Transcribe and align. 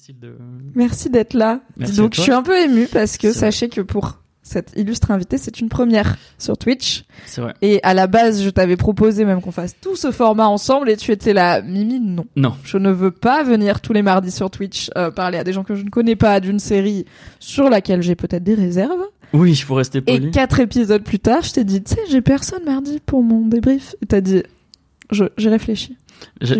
Difficile 0.00 0.18
de. 0.18 0.36
Merci 0.74 1.10
d'être 1.10 1.34
là. 1.34 1.60
Merci 1.76 1.92
Dis 1.92 1.98
donc, 1.98 2.14
je 2.14 2.20
suis 2.22 2.32
un 2.32 2.42
peu 2.42 2.56
émue 2.58 2.86
parce 2.92 3.18
que 3.18 3.28
vrai. 3.28 3.36
sachez 3.36 3.68
que 3.68 3.80
pour 3.80 4.18
cette 4.42 4.72
illustre 4.76 5.10
invitée, 5.10 5.36
c'est 5.38 5.60
une 5.60 5.68
première 5.68 6.16
sur 6.38 6.56
Twitch. 6.56 7.04
C'est 7.26 7.40
vrai. 7.40 7.54
Et 7.62 7.80
à 7.82 7.92
la 7.94 8.06
base, 8.06 8.42
je 8.42 8.48
t'avais 8.50 8.76
proposé 8.76 9.24
même 9.24 9.40
qu'on 9.42 9.52
fasse 9.52 9.76
tout 9.80 9.96
ce 9.96 10.10
format 10.10 10.46
ensemble 10.46 10.90
et 10.90 10.96
tu 10.96 11.12
étais 11.12 11.34
là, 11.34 11.60
Mimi, 11.62 12.00
non. 12.00 12.24
Non. 12.36 12.54
Je 12.64 12.78
ne 12.78 12.90
veux 12.90 13.10
pas 13.10 13.42
venir 13.44 13.80
tous 13.80 13.92
les 13.92 14.02
mardis 14.02 14.30
sur 14.30 14.50
Twitch 14.50 14.90
euh, 14.96 15.10
parler 15.10 15.38
à 15.38 15.44
des 15.44 15.52
gens 15.52 15.62
que 15.62 15.74
je 15.74 15.84
ne 15.84 15.90
connais 15.90 16.16
pas 16.16 16.40
d'une 16.40 16.58
série 16.58 17.04
sur 17.38 17.68
laquelle 17.68 18.02
j'ai 18.02 18.14
peut-être 18.16 18.42
des 18.42 18.54
réserves. 18.54 19.04
Oui, 19.32 19.52
il 19.52 19.56
faut 19.56 19.74
rester 19.74 19.98
Et 19.98 20.18
poli. 20.18 20.30
quatre 20.32 20.58
épisodes 20.58 21.04
plus 21.04 21.20
tard, 21.20 21.42
je 21.42 21.52
t'ai 21.52 21.62
dit, 21.64 21.82
tu 21.82 21.94
sais, 21.94 22.00
j'ai 22.10 22.20
personne 22.22 22.64
mardi 22.64 22.98
pour 23.04 23.22
mon 23.22 23.46
débrief. 23.46 23.94
Et 24.02 24.06
t'as 24.06 24.20
dit, 24.20 24.42
je, 25.12 25.26
j'ai 25.36 25.50
réfléchi. 25.50 25.96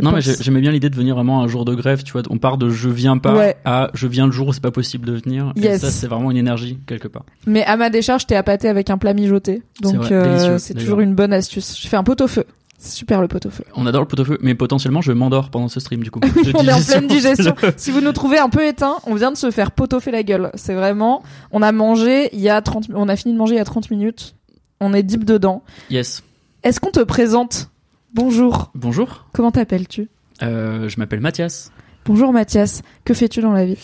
Non, 0.03 0.13
mais 0.13 0.21
pense. 0.23 0.43
j'aimais 0.43 0.61
bien 0.61 0.71
l'idée 0.73 0.91
de 0.91 0.97
venir 0.97 1.15
vraiment 1.15 1.43
un 1.43 1.49
jour 1.49 1.65
de 1.65 1.75
grève. 1.75 2.03
Tu 2.03 2.13
vois, 2.13 2.23
on 2.31 2.39
part 2.39 2.59
de 2.59 2.71
je 2.71 2.89
viens 2.89 3.19
pas 3.19 3.35
Ouais. 3.35 3.57
à 3.65 3.91
je 3.95 4.07
viens 4.07 4.27
le 4.27 4.33
jour 4.33 4.49
où 4.49 4.53
c'est 4.53 4.63
pas 4.63 4.71
possible 4.71 5.07
de 5.07 5.13
venir. 5.15 5.53
Et 5.57 5.61
Yes. 5.61 5.81
ça, 5.81 5.91
c'est 5.91 6.07
vraiment 6.07 6.31
une 6.31 6.37
énergie 6.37 6.79
quelque 6.87 7.09
part. 7.09 7.25
Mais 7.47 7.65
à 7.65 7.77
ma 7.77 7.91
décharge, 7.91 8.27
t'es 8.27 8.37
appâté 8.37 8.69
avec 8.69 8.91
un 8.91 8.99
plat 8.99 9.15
mijoté. 9.15 9.63
Donc, 9.83 10.11
euh, 10.13 10.59
c'est 10.59 10.75
toujours 10.75 11.01
une 11.01 11.15
bonne 11.15 11.33
astuce. 11.33 11.79
Je 11.81 11.89
fais 11.89 11.97
un 11.97 12.05
pot-au-feu. 12.05 12.45
C'est 12.83 12.93
super 12.97 13.21
le 13.21 13.29
pot-au-feu. 13.29 13.63
On 13.77 13.85
adore 13.85 14.01
le 14.01 14.09
pot-au-feu, 14.09 14.39
mais 14.41 14.55
potentiellement 14.55 15.03
je 15.03 15.13
m'endors 15.13 15.51
pendant 15.51 15.69
ce 15.69 15.81
stream 15.81 16.03
du 16.03 16.11
coup. 16.11 16.21
On 16.55 16.67
est 16.67 16.73
en 16.73 16.81
pleine 16.81 17.07
digestion. 17.09 17.55
si 17.77 17.91
vous 17.91 18.01
nous 18.01 18.13
trouvez 18.13 18.39
un 18.39 18.49
peu 18.49 18.67
éteint, 18.67 18.97
on 19.07 19.15
vient 19.15 19.31
de 19.31 19.37
se 19.37 19.51
faire 19.51 19.73
pot-au-feu 19.73 20.11
la 20.11 20.23
gueule. 20.23 20.51
C'est 20.55 20.73
vraiment, 20.73 21.23
on 21.53 21.61
a 21.61 21.73
mangé 21.73 22.31
il 22.33 22.41
y 22.41 22.49
a 22.49 22.63
30, 22.63 22.87
on 22.95 23.11
a 23.11 23.17
fini 23.17 23.35
de 23.35 23.39
manger 23.39 23.55
il 23.57 23.59
y 23.59 23.61
a 23.61 23.65
30 23.67 23.91
minutes. 23.91 24.35
On 24.81 24.95
est 24.95 25.03
deep 25.03 25.27
dedans. 25.27 25.63
Yes. 25.91 26.23
Est-ce 26.63 26.81
qu'on 26.81 26.91
te 26.91 27.01
présente? 27.01 27.70
Bonjour. 28.13 28.73
Bonjour. 28.75 29.27
Comment 29.33 29.53
t'appelles-tu? 29.53 30.09
Euh, 30.43 30.89
je 30.89 30.99
m'appelle 30.99 31.21
Mathias. 31.21 31.71
Bonjour 32.05 32.33
Mathias. 32.33 32.83
Que 33.05 33.15
fais-tu 33.15 33.41
dans 33.41 33.53
la 33.53 33.65
vie? 33.65 33.79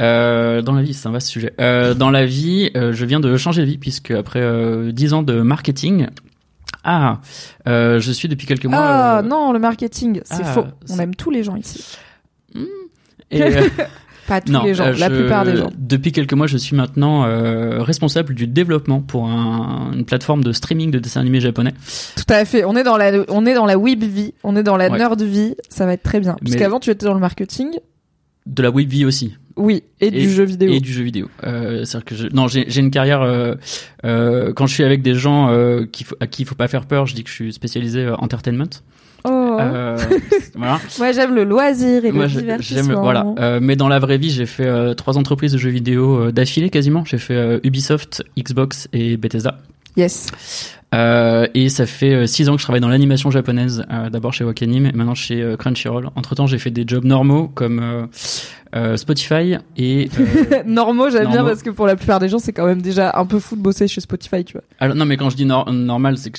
Euh, 0.00 0.62
dans 0.62 0.72
la 0.72 0.82
vie, 0.82 0.94
c'est 0.94 1.08
un 1.08 1.12
vaste 1.12 1.26
sujet. 1.26 1.52
Euh, 1.60 1.94
dans 1.94 2.10
la 2.10 2.24
vie, 2.24 2.70
je 2.74 3.04
viens 3.04 3.18
de 3.18 3.36
changer 3.36 3.62
de 3.62 3.66
vie 3.66 3.78
puisque 3.78 4.12
après 4.12 4.40
euh, 4.40 4.92
10 4.92 5.14
ans 5.14 5.22
de 5.22 5.40
marketing, 5.40 6.06
ah, 6.84 7.20
je 7.66 8.12
suis 8.12 8.28
depuis 8.28 8.46
quelques 8.46 8.66
mois. 8.66 8.78
Ah 8.80 9.22
non, 9.22 9.52
le 9.52 9.58
marketing, 9.58 10.20
c'est 10.24 10.44
ah, 10.44 10.52
faux. 10.52 10.64
On 10.88 10.98
aime 10.98 11.14
tous 11.14 11.30
les 11.30 11.42
gens 11.42 11.56
ici. 11.56 11.96
et, 13.30 13.42
euh, 13.42 13.68
Pas 14.28 14.40
tous 14.40 14.52
non, 14.52 14.62
les 14.64 14.74
gens, 14.74 14.84
euh, 14.86 14.92
la 14.98 15.10
plupart 15.10 15.44
des 15.44 15.56
gens. 15.56 15.70
Depuis 15.76 16.12
quelques 16.12 16.32
mois, 16.34 16.46
je 16.46 16.56
suis 16.56 16.76
maintenant 16.76 17.24
euh, 17.24 17.82
responsable 17.82 18.34
du 18.34 18.46
développement 18.46 19.00
pour 19.00 19.26
un- 19.26 19.92
une 19.92 20.04
plateforme 20.04 20.44
de 20.44 20.52
streaming 20.52 20.90
de 20.90 20.98
dessins 20.98 21.20
animés 21.20 21.40
japonais. 21.40 21.74
Tout 22.16 22.24
à 22.32 22.44
fait. 22.44 22.64
On 22.64 22.76
est 22.76 22.84
dans 22.84 22.96
la, 22.96 23.12
on 23.28 23.44
est 23.46 23.54
dans 23.54 23.66
la 23.66 23.76
weeb 23.78 24.04
vie, 24.04 24.34
on 24.44 24.54
est 24.56 24.62
dans 24.62 24.76
la 24.76 24.88
Ouais. 24.90 24.98
nerd 24.98 25.20
vie. 25.22 25.54
Ça 25.68 25.86
va 25.86 25.94
être 25.94 26.02
très 26.02 26.20
bien. 26.20 26.36
Parce 26.42 26.56
qu'avant, 26.56 26.78
tu 26.80 26.90
étais 26.90 27.06
dans 27.06 27.14
le 27.14 27.20
marketing. 27.20 27.68
De 28.46 28.62
la 28.62 28.70
web 28.70 28.88
vie 28.88 29.04
aussi. 29.04 29.36
Oui. 29.56 29.82
Et, 30.00 30.10
du 30.10 30.30
jeu 30.30 30.44
vidéo. 30.44 30.72
Et 30.72 30.80
du 30.80 30.92
jeu 30.92 31.02
vidéo. 31.04 31.28
Euh, 31.44 31.84
c'est-à-dire 31.84 32.04
que 32.04 32.14
je, 32.14 32.26
non, 32.32 32.48
j'ai, 32.48 32.78
une 32.80 32.90
carrière. 32.90 33.22
Euh, 33.22 33.54
euh, 34.04 34.52
quand 34.52 34.66
je 34.66 34.74
suis 34.74 34.82
avec 34.84 35.02
des 35.02 35.14
gens 35.14 35.48
euh, 35.50 35.84
qui, 35.90 36.04
à 36.20 36.26
qui 36.26 36.42
il 36.42 36.44
faut 36.46 36.54
pas 36.54 36.68
faire 36.68 36.86
peur, 36.86 37.06
je 37.06 37.14
dis 37.14 37.22
que 37.22 37.30
je 37.30 37.34
suis 37.34 37.52
spécialisé 37.52 38.00
euh, 38.00 38.16
entertainment. 38.16 38.82
Oh. 39.24 39.56
Euh, 39.60 39.96
voilà. 40.54 40.80
Moi, 40.98 41.12
j'aime 41.12 41.34
le 41.34 41.44
loisir 41.44 42.04
et 42.04 42.12
Moi, 42.12 42.24
le 42.26 42.30
divertissement. 42.30 43.02
voilà. 43.02 43.24
Euh, 43.38 43.60
mais 43.62 43.76
dans 43.76 43.88
la 43.88 43.98
vraie 43.98 44.18
vie, 44.18 44.30
j'ai 44.30 44.46
fait 44.46 44.66
euh, 44.66 44.94
trois 44.94 45.18
entreprises 45.18 45.52
de 45.52 45.58
jeux 45.58 45.70
vidéo 45.70 46.16
euh, 46.26 46.32
d'affilée 46.32 46.70
quasiment. 46.70 47.04
J'ai 47.04 47.18
fait 47.18 47.34
euh, 47.34 47.60
Ubisoft, 47.62 48.24
Xbox 48.38 48.88
et 48.92 49.16
Bethesda. 49.16 49.58
Yes. 49.96 50.28
Euh, 50.94 51.46
et 51.54 51.68
ça 51.68 51.86
fait 51.86 52.26
six 52.26 52.48
ans 52.48 52.54
que 52.54 52.58
je 52.60 52.64
travaille 52.64 52.80
dans 52.80 52.88
l'animation 52.88 53.30
japonaise. 53.30 53.84
D'abord 54.10 54.32
chez 54.32 54.44
Wakanim, 54.44 54.86
et 54.86 54.92
maintenant 54.92 55.14
chez 55.14 55.54
Crunchyroll. 55.58 56.08
Entre 56.16 56.34
temps, 56.34 56.46
j'ai 56.46 56.58
fait 56.58 56.70
des 56.70 56.84
jobs 56.86 57.04
normaux 57.04 57.48
comme 57.48 58.08
Spotify 58.96 59.56
et 59.76 60.08
Normaux, 60.66 61.10
j'aime 61.10 61.28
bien 61.30 61.44
parce 61.44 61.62
que 61.62 61.70
pour 61.70 61.86
la 61.86 61.96
plupart 61.96 62.18
des 62.20 62.28
gens, 62.28 62.38
c'est 62.38 62.52
quand 62.52 62.66
même 62.66 62.82
déjà 62.82 63.12
un 63.14 63.26
peu 63.26 63.38
fou 63.38 63.54
de 63.56 63.60
bosser 63.60 63.86
chez 63.88 64.00
Spotify, 64.00 64.44
tu 64.44 64.54
vois. 64.54 64.62
Alors, 64.80 64.96
non, 64.96 65.04
mais 65.04 65.16
quand 65.16 65.30
je 65.30 65.36
dis 65.36 65.44
nor- 65.46 65.70
normal, 65.72 66.16
c'est 66.18 66.30
que 66.30 66.38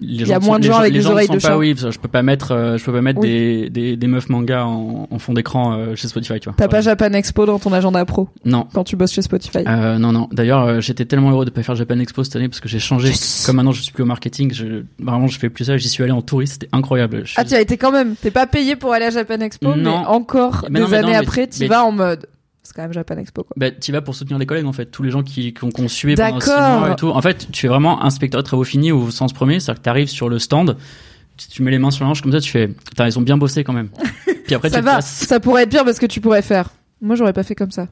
Il 0.00 0.26
y 0.26 0.32
a 0.32 0.38
moins 0.40 0.58
de 0.58 0.64
gens 0.64 0.78
avec 0.78 0.92
les 0.92 0.98
des 1.00 1.04
gens 1.04 1.12
oreilles 1.12 1.28
de 1.28 1.34
pas, 1.34 1.38
chat. 1.40 1.58
Oui, 1.58 1.74
je 1.76 1.98
peux 1.98 2.08
pas 2.08 2.22
mettre, 2.22 2.52
euh, 2.52 2.78
je 2.78 2.84
peux 2.84 2.92
pas 2.92 3.02
mettre 3.02 3.20
Oui. 3.20 3.28
des, 3.28 3.70
des, 3.70 3.96
des 3.96 4.06
meufs 4.06 4.28
manga 4.28 4.64
en, 4.64 5.06
en 5.10 5.18
fond 5.18 5.32
d'écran 5.34 5.74
euh, 5.74 5.94
chez 5.94 6.08
Spotify, 6.08 6.40
tu 6.40 6.44
vois. 6.48 6.54
T'as 6.56 6.68
pas 6.68 6.80
Japan 6.80 7.12
Expo 7.12 7.44
dans 7.46 7.58
ton 7.58 7.72
agenda 7.72 8.04
pro 8.04 8.28
Non. 8.44 8.66
quand 8.72 8.84
tu 8.84 8.96
bosses 8.96 9.12
chez 9.12 9.22
Spotify? 9.22 9.58
Euh, 9.66 9.98
non, 9.98 10.12
non. 10.12 10.28
D'ailleurs, 10.32 10.62
euh, 10.64 10.80
j'étais 10.80 11.04
tellement 11.04 11.30
heureux 11.30 11.44
de 11.44 11.50
pas 11.50 11.62
faire 11.62 11.74
Japan 11.74 11.98
Expo 11.98 12.24
cette 12.24 12.36
année 12.36 12.48
parce 12.48 12.60
que 12.60 12.68
j'ai 12.68 12.78
changé. 12.78 13.08
Yes. 13.08 13.44
Comme 13.46 13.56
maintenant, 13.56 13.72
je 13.72 13.82
suis 13.82 13.92
plus 13.92 14.02
au 14.02 14.06
marketing. 14.06 14.52
Je, 14.54 14.84
vraiment, 14.98 15.26
je 15.26 15.38
fais 15.38 15.50
plus 15.50 15.64
ça. 15.66 15.76
J'y 15.76 15.88
suis 15.88 16.02
allé 16.02 16.12
en 16.12 16.22
touriste. 16.22 16.54
C'était 16.54 16.68
incroyable. 16.72 17.22
Je 17.26 17.34
Ah, 17.36 17.44
tu 17.44 17.54
as 17.54 17.60
été 17.60 17.76
quand 17.76 17.92
même. 17.92 18.14
T'es 18.20 18.30
pas 18.30 18.46
payé 18.46 18.76
pour 18.76 18.92
aller 18.92 19.06
à 19.06 19.10
Japan 19.10 19.40
Expo, 19.40 19.74
mais 19.74 19.82
Non. 19.82 19.96
encore 20.06 20.64
Mais 20.70 20.78
des 20.78 20.84
non, 20.84 20.90
mais 20.90 20.96
années 20.98 21.06
non, 21.06 21.12
mais- 21.12 21.16
après, 21.26 21.46
tu 21.46 21.60
mais- 21.60 21.66
vas 21.68 21.84
en 21.84 21.92
mode. 21.92 22.26
C'est 22.62 22.74
quand 22.74 22.82
même 22.82 22.92
Japan 22.92 23.16
Expo, 23.16 23.42
quoi. 23.42 23.54
Bah, 23.56 23.70
tu 23.70 23.90
vas 23.90 24.02
pour 24.02 24.14
soutenir 24.14 24.38
les 24.38 24.46
collègues 24.46 24.66
en 24.66 24.72
fait, 24.72 24.86
tous 24.86 25.02
les 25.02 25.10
gens 25.10 25.22
qui, 25.22 25.54
qui 25.54 25.64
ont 25.64 25.70
conçué 25.70 26.14
pendant 26.14 26.40
six 26.40 26.50
mois 26.50 26.92
et 26.92 26.96
tout. 26.96 27.08
En 27.08 27.22
fait, 27.22 27.50
tu 27.50 27.62
fais 27.62 27.68
vraiment 27.68 28.02
inspecteur 28.04 28.42
de 28.42 28.46
travaux 28.46 28.64
finis 28.64 28.92
au 28.92 29.10
sens 29.10 29.32
premier, 29.32 29.60
c'est-à-dire 29.60 29.80
que 29.80 29.84
t'arrives 29.84 30.08
sur 30.08 30.28
le 30.28 30.38
stand, 30.38 30.76
tu, 31.36 31.48
tu 31.48 31.62
mets 31.62 31.70
les 31.70 31.78
mains 31.78 31.90
sur 31.90 32.04
la 32.04 32.10
hanche 32.10 32.22
comme 32.22 32.32
ça, 32.32 32.40
tu 32.40 32.50
fais, 32.50 32.68
putain, 32.68 33.06
ils 33.06 33.18
ont 33.18 33.22
bien 33.22 33.36
bossé 33.38 33.64
quand 33.64 33.72
même. 33.72 33.88
Puis 34.44 34.54
après, 34.54 34.68
ça 34.68 34.78
tu 34.78 34.84
va. 34.84 35.00
Ça 35.00 35.40
pourrait 35.40 35.62
être 35.62 35.70
pire 35.70 35.84
parce 35.84 35.98
que 35.98 36.06
tu 36.06 36.20
pourrais 36.20 36.42
faire. 36.42 36.70
Moi, 37.02 37.16
j'aurais 37.16 37.32
pas 37.32 37.42
fait 37.42 37.54
comme 37.54 37.70
ça. 37.70 37.86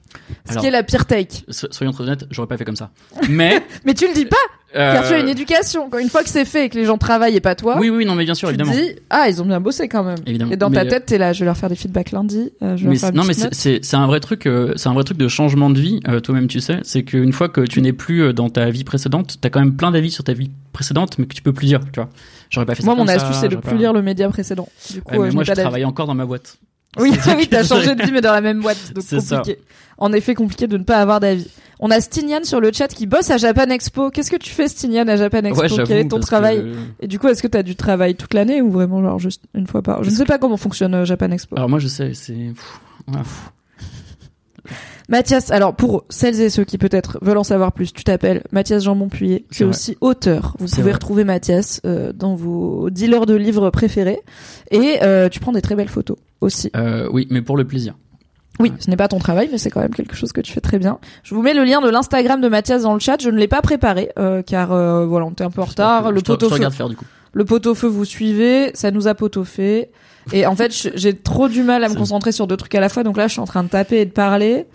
Ce 0.44 0.50
Alors- 0.52 0.62
qui 0.62 0.68
est 0.68 0.70
la 0.70 0.82
pire 0.82 1.06
take. 1.06 1.44
So- 1.48 1.68
Soyons 1.70 1.92
très 1.92 2.04
honnêtes, 2.04 2.26
j'aurais 2.30 2.46
pas 2.48 2.56
fait 2.58 2.64
comme 2.66 2.76
ça. 2.76 2.90
Mais, 3.30 3.62
Mais 3.86 3.94
tu 3.94 4.06
le 4.06 4.12
dis 4.12 4.26
pas, 4.26 4.36
car 4.74 5.06
tu 5.08 5.14
as 5.14 5.16
euh, 5.16 5.20
une 5.22 5.30
éducation. 5.30 5.88
Quand- 5.88 5.96
Une 5.98 6.10
fois 6.10 6.22
que 6.22 6.28
c'est 6.28 6.44
fait 6.44 6.66
et 6.66 6.68
que 6.68 6.76
les 6.76 6.84
gens 6.84 6.98
travaillent 6.98 7.34
et 7.36 7.40
pas 7.40 7.54
toi, 7.54 7.76
oui, 7.80 7.88
oui, 7.88 8.04
non, 8.04 8.14
mais 8.14 8.24
bien 8.26 8.34
sûr, 8.34 8.48
tu 8.48 8.54
évidemment. 8.54 8.72
dis, 8.76 8.96
ah, 9.08 9.26
ils 9.30 9.40
ont 9.40 9.46
bien 9.46 9.60
bossé 9.60 9.88
quand 9.88 10.04
même. 10.04 10.18
Évidemment. 10.26 10.52
Et 10.52 10.56
dans 10.58 10.70
ta 10.70 10.84
Mais, 10.84 10.90
tête, 10.90 11.06
t'es 11.06 11.16
là, 11.16 11.32
je 11.32 11.38
vais 11.40 11.46
leur 11.46 11.56
faire 11.56 11.70
des 11.70 11.74
feedbacks 11.74 12.10
lundi. 12.12 12.52
euh, 12.62 12.76
je 12.76 12.82
vais 12.84 12.90
mais 12.90 12.94
leur 12.96 13.00
faire 13.00 13.08
c'est- 13.08 13.14
une 13.14 13.16
non 13.16 13.24
mais 13.24 13.80
c'est 13.82 13.96
un 13.96 14.06
vrai 14.06 14.20
truc 14.20 14.46
euh, 14.46 14.74
c'est 14.76 14.90
un 14.90 14.94
vrai 14.94 15.04
truc 15.04 15.16
de 15.16 15.28
changement 15.28 15.70
de 15.70 15.80
vie 15.80 16.00
euh, 16.06 16.20
toi-même 16.20 16.46
tu 16.48 16.60
sais 16.60 16.80
c'est 16.82 17.02
qu'une 17.02 17.32
fois 17.32 17.48
que 17.48 17.62
tu 17.62 17.80
n'es 17.80 17.92
plus 17.94 18.22
euh, 18.24 18.32
dans 18.34 18.50
ta 18.50 18.68
vie 18.70 18.84
précédente 18.84 19.38
t'as 19.40 19.48
quand 19.48 19.60
même 19.60 19.74
plein 19.74 19.90
d'avis 19.90 20.10
sur 20.10 20.22
ta 20.24 20.34
vie 20.34 20.50
précédente 20.74 21.18
mais 21.18 21.26
que 21.26 21.34
tu 21.34 21.40
peux 21.42 21.52
plus 21.54 21.66
dire 21.66 21.80
tu 21.92 22.00
vois 22.00 22.10
j'aurais 22.50 22.66
pas 22.66 22.74
fait 22.74 22.82
Moi, 22.84 22.94
ça 22.94 22.98
mon 23.00 23.06
comme 23.06 23.14
astuce, 23.14 23.36
c'est 23.40 23.48
de 23.48 23.56
plus 23.56 23.70
pas- 23.70 23.76
lire 23.76 23.92
le 23.94 24.02
média 24.02 24.28
précédent. 24.28 24.68
Du 24.90 25.00
coup, 25.02 25.14
euh, 25.22 25.26
mais 25.26 25.30
moi 25.32 25.44
je 25.44 25.52
travaille 25.52 25.84
encore 25.86 26.06
dans 26.06 26.14
ma 26.14 26.26
boîte 26.26 26.58
Oui, 26.98 27.12
oui, 27.36 27.48
t'as 27.50 27.62
changé 27.64 27.94
de 27.94 28.02
vie, 28.02 28.12
mais 28.12 28.20
dans 28.20 28.32
la 28.32 28.40
même 28.40 28.60
boîte. 28.60 28.92
Donc 28.94 29.04
ça. 29.20 29.36
compliqué. 29.38 29.60
En 29.98 30.12
effet, 30.12 30.34
compliqué 30.34 30.66
de 30.66 30.76
ne 30.76 30.84
pas 30.84 30.98
avoir 30.98 31.20
d'avis. 31.20 31.48
On 31.80 31.90
a 31.90 32.00
Stignan 32.00 32.40
sur 32.44 32.60
le 32.60 32.72
chat 32.72 32.88
qui 32.88 33.06
bosse 33.06 33.30
à 33.30 33.36
Japan 33.36 33.68
Expo. 33.70 34.10
Qu'est-ce 34.10 34.30
que 34.30 34.36
tu 34.36 34.50
fais, 34.50 34.66
Stignan, 34.68 35.06
à 35.08 35.16
Japan 35.16 35.38
Expo? 35.44 35.62
Ouais, 35.62 35.68
Quel 35.86 35.98
est 35.98 36.08
ton 36.08 36.18
travail? 36.20 36.58
que- 36.62 37.04
Et 37.04 37.06
du 37.06 37.18
coup, 37.18 37.28
est-ce 37.28 37.42
que 37.42 37.46
t'as 37.48 37.62
du 37.62 37.76
travail 37.76 38.14
toute 38.16 38.34
l'année 38.34 38.60
ou 38.62 38.70
vraiment 38.70 39.00
genre 39.02 39.18
juste 39.18 39.42
une 39.54 39.66
fois 39.66 39.82
par 39.82 40.02
Je 40.04 40.10
ne 40.10 40.14
sais 40.14 40.24
pas 40.24 40.38
comment 40.38 40.56
fonctionne 40.56 40.94
euh, 40.94 41.04
Japan 41.04 41.30
Expo. 41.30 41.56
Alors 41.56 41.68
moi 41.68 41.78
je 41.78 41.88
sais, 41.88 42.14
c'est. 42.14 42.52
Mathias, 45.08 45.50
alors 45.50 45.74
pour 45.74 46.04
celles 46.10 46.40
et 46.40 46.50
ceux 46.50 46.64
qui 46.64 46.76
peut-être 46.78 47.18
veulent 47.22 47.38
en 47.38 47.44
savoir 47.44 47.72
plus, 47.72 47.92
tu 47.92 48.04
t'appelles 48.04 48.42
Mathias 48.52 48.82
Jean 48.84 48.96
Puyer, 49.08 49.46
tu 49.50 49.58
C'est 49.58 49.62
es 49.62 49.66
vrai. 49.66 49.74
aussi 49.74 49.96
auteur. 50.00 50.54
Vous 50.58 50.66
pouvez 50.66 50.82
vrai. 50.82 50.92
retrouver 50.92 51.24
Mathias 51.24 51.80
euh, 51.86 52.12
dans 52.12 52.34
vos 52.34 52.90
dealers 52.90 53.24
de 53.26 53.34
livres 53.34 53.70
préférés 53.70 54.20
et 54.70 54.98
euh, 55.02 55.28
tu 55.28 55.40
prends 55.40 55.52
des 55.52 55.62
très 55.62 55.74
belles 55.76 55.88
photos 55.88 56.16
aussi. 56.40 56.70
Euh, 56.76 57.08
oui, 57.12 57.26
mais 57.30 57.40
pour 57.42 57.56
le 57.56 57.64
plaisir. 57.66 57.94
Oui, 58.60 58.72
ce 58.80 58.90
n'est 58.90 58.96
pas 58.96 59.06
ton 59.06 59.18
travail, 59.20 59.48
mais 59.52 59.56
c'est 59.58 59.70
quand 59.70 59.80
même 59.80 59.94
quelque 59.94 60.16
chose 60.16 60.32
que 60.32 60.40
tu 60.40 60.52
fais 60.52 60.60
très 60.60 60.80
bien. 60.80 60.98
Je 61.22 61.32
vous 61.34 61.42
mets 61.42 61.54
le 61.54 61.62
lien 61.64 61.80
de 61.80 61.88
l'Instagram 61.88 62.40
de 62.40 62.48
Mathias 62.48 62.82
dans 62.82 62.92
le 62.92 62.98
chat. 62.98 63.16
Je 63.22 63.30
ne 63.30 63.38
l'ai 63.38 63.46
pas 63.46 63.62
préparé 63.62 64.10
euh, 64.18 64.42
car 64.42 64.72
euh, 64.72 65.06
voilà, 65.06 65.26
on 65.26 65.30
était 65.30 65.44
un 65.44 65.50
peu 65.50 65.62
en 65.62 65.66
retard. 65.66 66.10
Le 66.10 66.18
je 66.18 66.24
te- 66.24 66.32
je 66.32 66.36
pot 66.36 66.44
au 66.44 66.48
te 66.48 66.48
feu, 66.48 66.54
regarde 66.54 66.74
faire 66.74 66.88
du 66.88 66.96
coup. 66.96 67.04
le 67.34 67.44
feu, 67.74 67.86
vous 67.86 68.04
suivez, 68.04 68.72
ça 68.74 68.90
nous 68.90 69.06
a 69.06 69.14
pot 69.14 69.36
au 69.36 69.44
fait. 69.44 69.90
Et 70.32 70.46
en 70.46 70.56
fait, 70.56 70.90
j'ai 70.94 71.14
trop 71.14 71.48
du 71.48 71.62
mal 71.62 71.84
à 71.84 71.88
me 71.88 71.94
concentrer 71.94 72.32
sur 72.32 72.46
deux 72.46 72.56
trucs 72.56 72.74
à 72.74 72.80
la 72.80 72.88
fois. 72.88 73.02
Donc 73.02 73.16
là, 73.16 73.26
je 73.26 73.32
suis 73.32 73.40
en 73.40 73.46
train 73.46 73.62
de 73.62 73.68
taper 73.68 74.00
et 74.00 74.06
de 74.06 74.10
parler. 74.10 74.66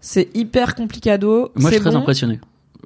C'est 0.00 0.28
hyper 0.34 0.74
complicado. 0.74 1.50
Moi 1.54 1.70
je 1.70 1.76
suis 1.76 1.84
très 1.84 1.94
impressionné. 1.94 2.40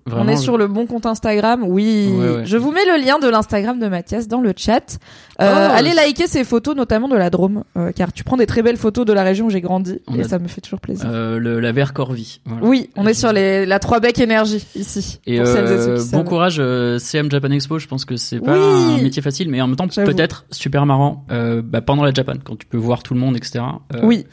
Vraiment, 0.06 0.24
On 0.24 0.28
est 0.28 0.36
je- 0.36 0.42
sur 0.42 0.58
le 0.58 0.66
bon 0.66 0.86
compte 0.86 1.06
Instagram. 1.06 1.64
Oui. 1.66 2.10
Ouais, 2.12 2.28
ouais. 2.36 2.44
Je 2.44 2.56
vous 2.58 2.72
mets 2.72 2.84
le 2.84 3.02
lien 3.02 3.18
de 3.18 3.26
l'Instagram 3.28 3.78
de 3.78 3.86
Mathias 3.88 4.28
dans 4.28 4.40
le 4.42 4.52
chat. 4.56 4.98
Euh, 5.40 5.68
Oh, 5.70 5.72
allez 5.74 5.94
liker 5.94 6.26
ces 6.26 6.44
photos, 6.44 6.76
notamment 6.76 7.08
de 7.08 7.16
la 7.16 7.30
Drôme, 7.30 7.64
euh, 7.78 7.90
car 7.90 8.12
tu 8.12 8.22
prends 8.22 8.36
des 8.36 8.46
très 8.46 8.62
belles 8.62 8.76
photos 8.76 9.06
de 9.06 9.12
la 9.14 9.22
région 9.22 9.46
où 9.46 9.50
j'ai 9.50 9.62
grandi 9.62 10.00
On 10.06 10.14
et 10.16 10.20
a- 10.20 10.28
ça 10.28 10.38
me 10.38 10.46
fait 10.46 10.60
toujours 10.60 10.80
plaisir. 10.80 11.08
Euh, 11.10 11.38
le, 11.38 11.58
la 11.58 11.72
Vercorvie. 11.72 12.40
Voilà. 12.44 12.66
Oui, 12.66 12.90
on 12.96 13.06
est 13.06 13.14
sur 13.14 13.32
les, 13.32 13.64
la 13.66 13.78
3 13.78 14.00
bec 14.00 14.18
énergie 14.18 14.64
ici. 14.76 15.20
Et 15.26 15.38
pour 15.38 15.46
celles 15.46 15.64
et 15.64 15.68
ceux 15.68 15.88
euh, 15.90 15.96
qui 15.96 16.04
bon 16.10 16.18
savent. 16.18 16.24
courage 16.24 16.56
euh, 16.58 16.98
CM 16.98 17.30
Japan 17.30 17.50
Expo, 17.50 17.78
je 17.78 17.86
pense 17.86 18.04
que 18.04 18.16
c'est 18.16 18.40
pas 18.40 18.52
Oui. 18.58 18.98
un 19.00 19.02
métier 19.02 19.22
facile, 19.22 19.48
mais 19.48 19.60
en 19.62 19.66
même 19.68 19.76
temps 19.76 19.88
peut-être 19.88 20.44
super 20.50 20.84
marrant 20.86 21.24
euh, 21.30 21.62
bah, 21.64 21.80
pendant 21.80 22.04
la 22.04 22.12
Japan, 22.12 22.34
quand 22.44 22.56
tu 22.58 22.66
peux 22.66 22.76
voir 22.76 23.02
tout 23.02 23.14
le 23.14 23.20
monde, 23.20 23.36
etc. 23.36 23.64
Oui, 24.02 24.26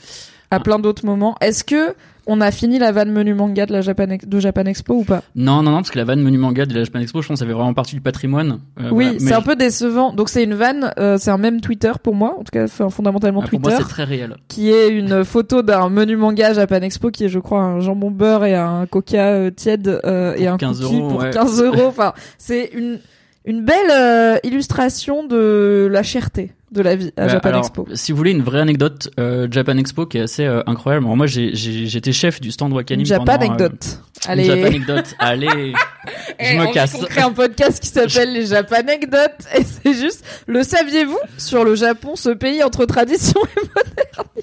à 0.51 0.57
ah. 0.57 0.59
plein 0.59 0.79
d'autres 0.79 1.06
moments. 1.06 1.35
Est-ce 1.39 1.63
que 1.63 1.95
on 2.31 2.42
a 2.42 2.51
fini 2.51 2.80
la 2.80 2.92
vanne 2.92 3.12
menu 3.12 3.33
manga 3.33 3.66
de 3.66 3.74
la 3.74 3.81
Japan, 3.81 4.07
de 4.25 4.39
Japan 4.39 4.63
Expo 4.66 4.95
ou 4.95 5.04
pas 5.04 5.22
Non, 5.36 5.62
non, 5.63 5.72
non, 5.72 5.78
parce 5.78 5.92
que 5.92 5.98
la 5.98 6.06
vanne 6.06 6.22
menu 6.22 6.38
manga 6.38 6.66
de 6.66 6.74
la 6.74 6.83
Japan 6.83 7.00
Expo, 7.00 7.22
je 7.22 7.28
pense, 7.28 7.39
ça 7.39 7.45
fait 7.45 7.51
vraiment 7.51 7.74
partie 7.74 7.95
du 7.95 8.01
patrimoine. 8.01 8.60
Euh, 8.80 8.89
Oui, 8.92 9.06
voilà. 9.06 9.19
c'est 9.19 9.33
un 9.33 9.42
peu 9.42 9.56
décevant. 9.56 10.13
Donc 10.13 10.30
c'est 10.30 10.44
une 10.44 10.54
vanne, 10.54 10.92
euh, 10.98 11.18
c'est 11.18 11.31
un 11.31 11.38
même 11.38 11.62
Twitter 11.62 11.92
pour 12.01 12.16
moi, 12.16 12.36
en 12.39 12.44
tout 12.44 12.51
cas 12.51 12.68
fondamentalement 12.68 13.42
ah, 13.42 13.48
pour 13.48 13.50
Twitter, 13.50 13.69
moi, 13.69 13.78
c'est 13.78 13.89
très 13.89 14.04
réel. 14.04 14.38
qui 14.48 14.69
est 14.72 14.89
une 14.89 15.24
photo 15.24 15.62
d'un 15.62 15.89
menu 15.89 16.16
manga 16.16 16.54
Japan 16.54 16.78
Expo 16.78 17.12
qui 17.12 17.25
est, 17.25 17.30
je 17.30 17.39
crois, 17.39 17.62
un 17.62 17.80
jambon 17.80 18.12
beurre 18.12 18.45
et 18.45 18.56
un 18.56 18.86
coca 18.86 19.28
euh, 19.28 19.51
tiède 19.51 20.00
euh, 20.06 20.36
et 20.38 20.48
un 20.48 20.57
15 20.57 20.81
cookie 20.81 20.95
euros, 20.95 21.07
pour 21.10 21.19
ouais. 21.19 21.31
15 21.31 21.62
euros. 21.63 21.88
Enfin, 21.92 22.13
c'est 22.38 22.69
une 22.74 23.00
une 23.45 23.66
belle 23.66 23.92
euh, 23.92 24.38
illustration 24.44 25.25
de 25.25 25.89
la 25.92 26.04
cherté 26.04 26.51
de 26.71 26.81
la 26.81 26.95
vie 26.95 27.12
à 27.18 27.25
Bah, 27.25 27.31
Japan 27.33 27.50
alors, 27.50 27.59
Expo. 27.62 27.88
Si 27.94 28.12
vous 28.12 28.18
voulez 28.18 28.31
une 28.31 28.41
vraie 28.44 28.62
anecdote, 28.62 29.09
euh, 29.19 29.47
Japan 29.51 29.77
Expo 29.77 30.06
qui 30.06 30.18
est 30.18 30.21
assez 30.21 30.45
euh, 30.45 30.62
incroyable. 30.68 31.06
Moi, 31.06 31.27
j'ai- 31.27 31.53
j'ai- 31.56 31.85
j'étais 31.88 32.12
chef 32.13 32.39
du 32.39 32.50
stand 32.51 32.71
Wakanim 32.73 33.06
Japan 33.06 33.25
pendant, 33.25 33.41
euh, 33.41 33.45
anecdote. 33.45 34.00
une 34.25 34.31
Allez. 34.31 34.44
Japan 34.45 34.68
anecdote. 34.68 35.15
Allez, 35.19 35.73
Eh, 36.39 36.45
je 36.45 36.57
me 36.57 36.68
on- 36.68 36.71
casse. 36.71 36.95
On 37.00 37.03
crée 37.06 37.21
un 37.21 37.31
podcast 37.31 37.81
qui 37.81 37.89
s'appelle 37.89 38.31
les 38.33 38.45
Japanecdotes 38.45 39.45
et 39.57 39.63
c'est 39.63 39.94
juste, 39.94 40.23
le 40.47 40.63
saviez-vous? 40.63 41.19
Sur 41.38 41.63
le 41.65 41.75
Japon, 41.75 42.15
ce 42.15 42.29
pays 42.29 42.63
entre 42.63 42.85
tradition 42.85 43.39
et 44.38 44.41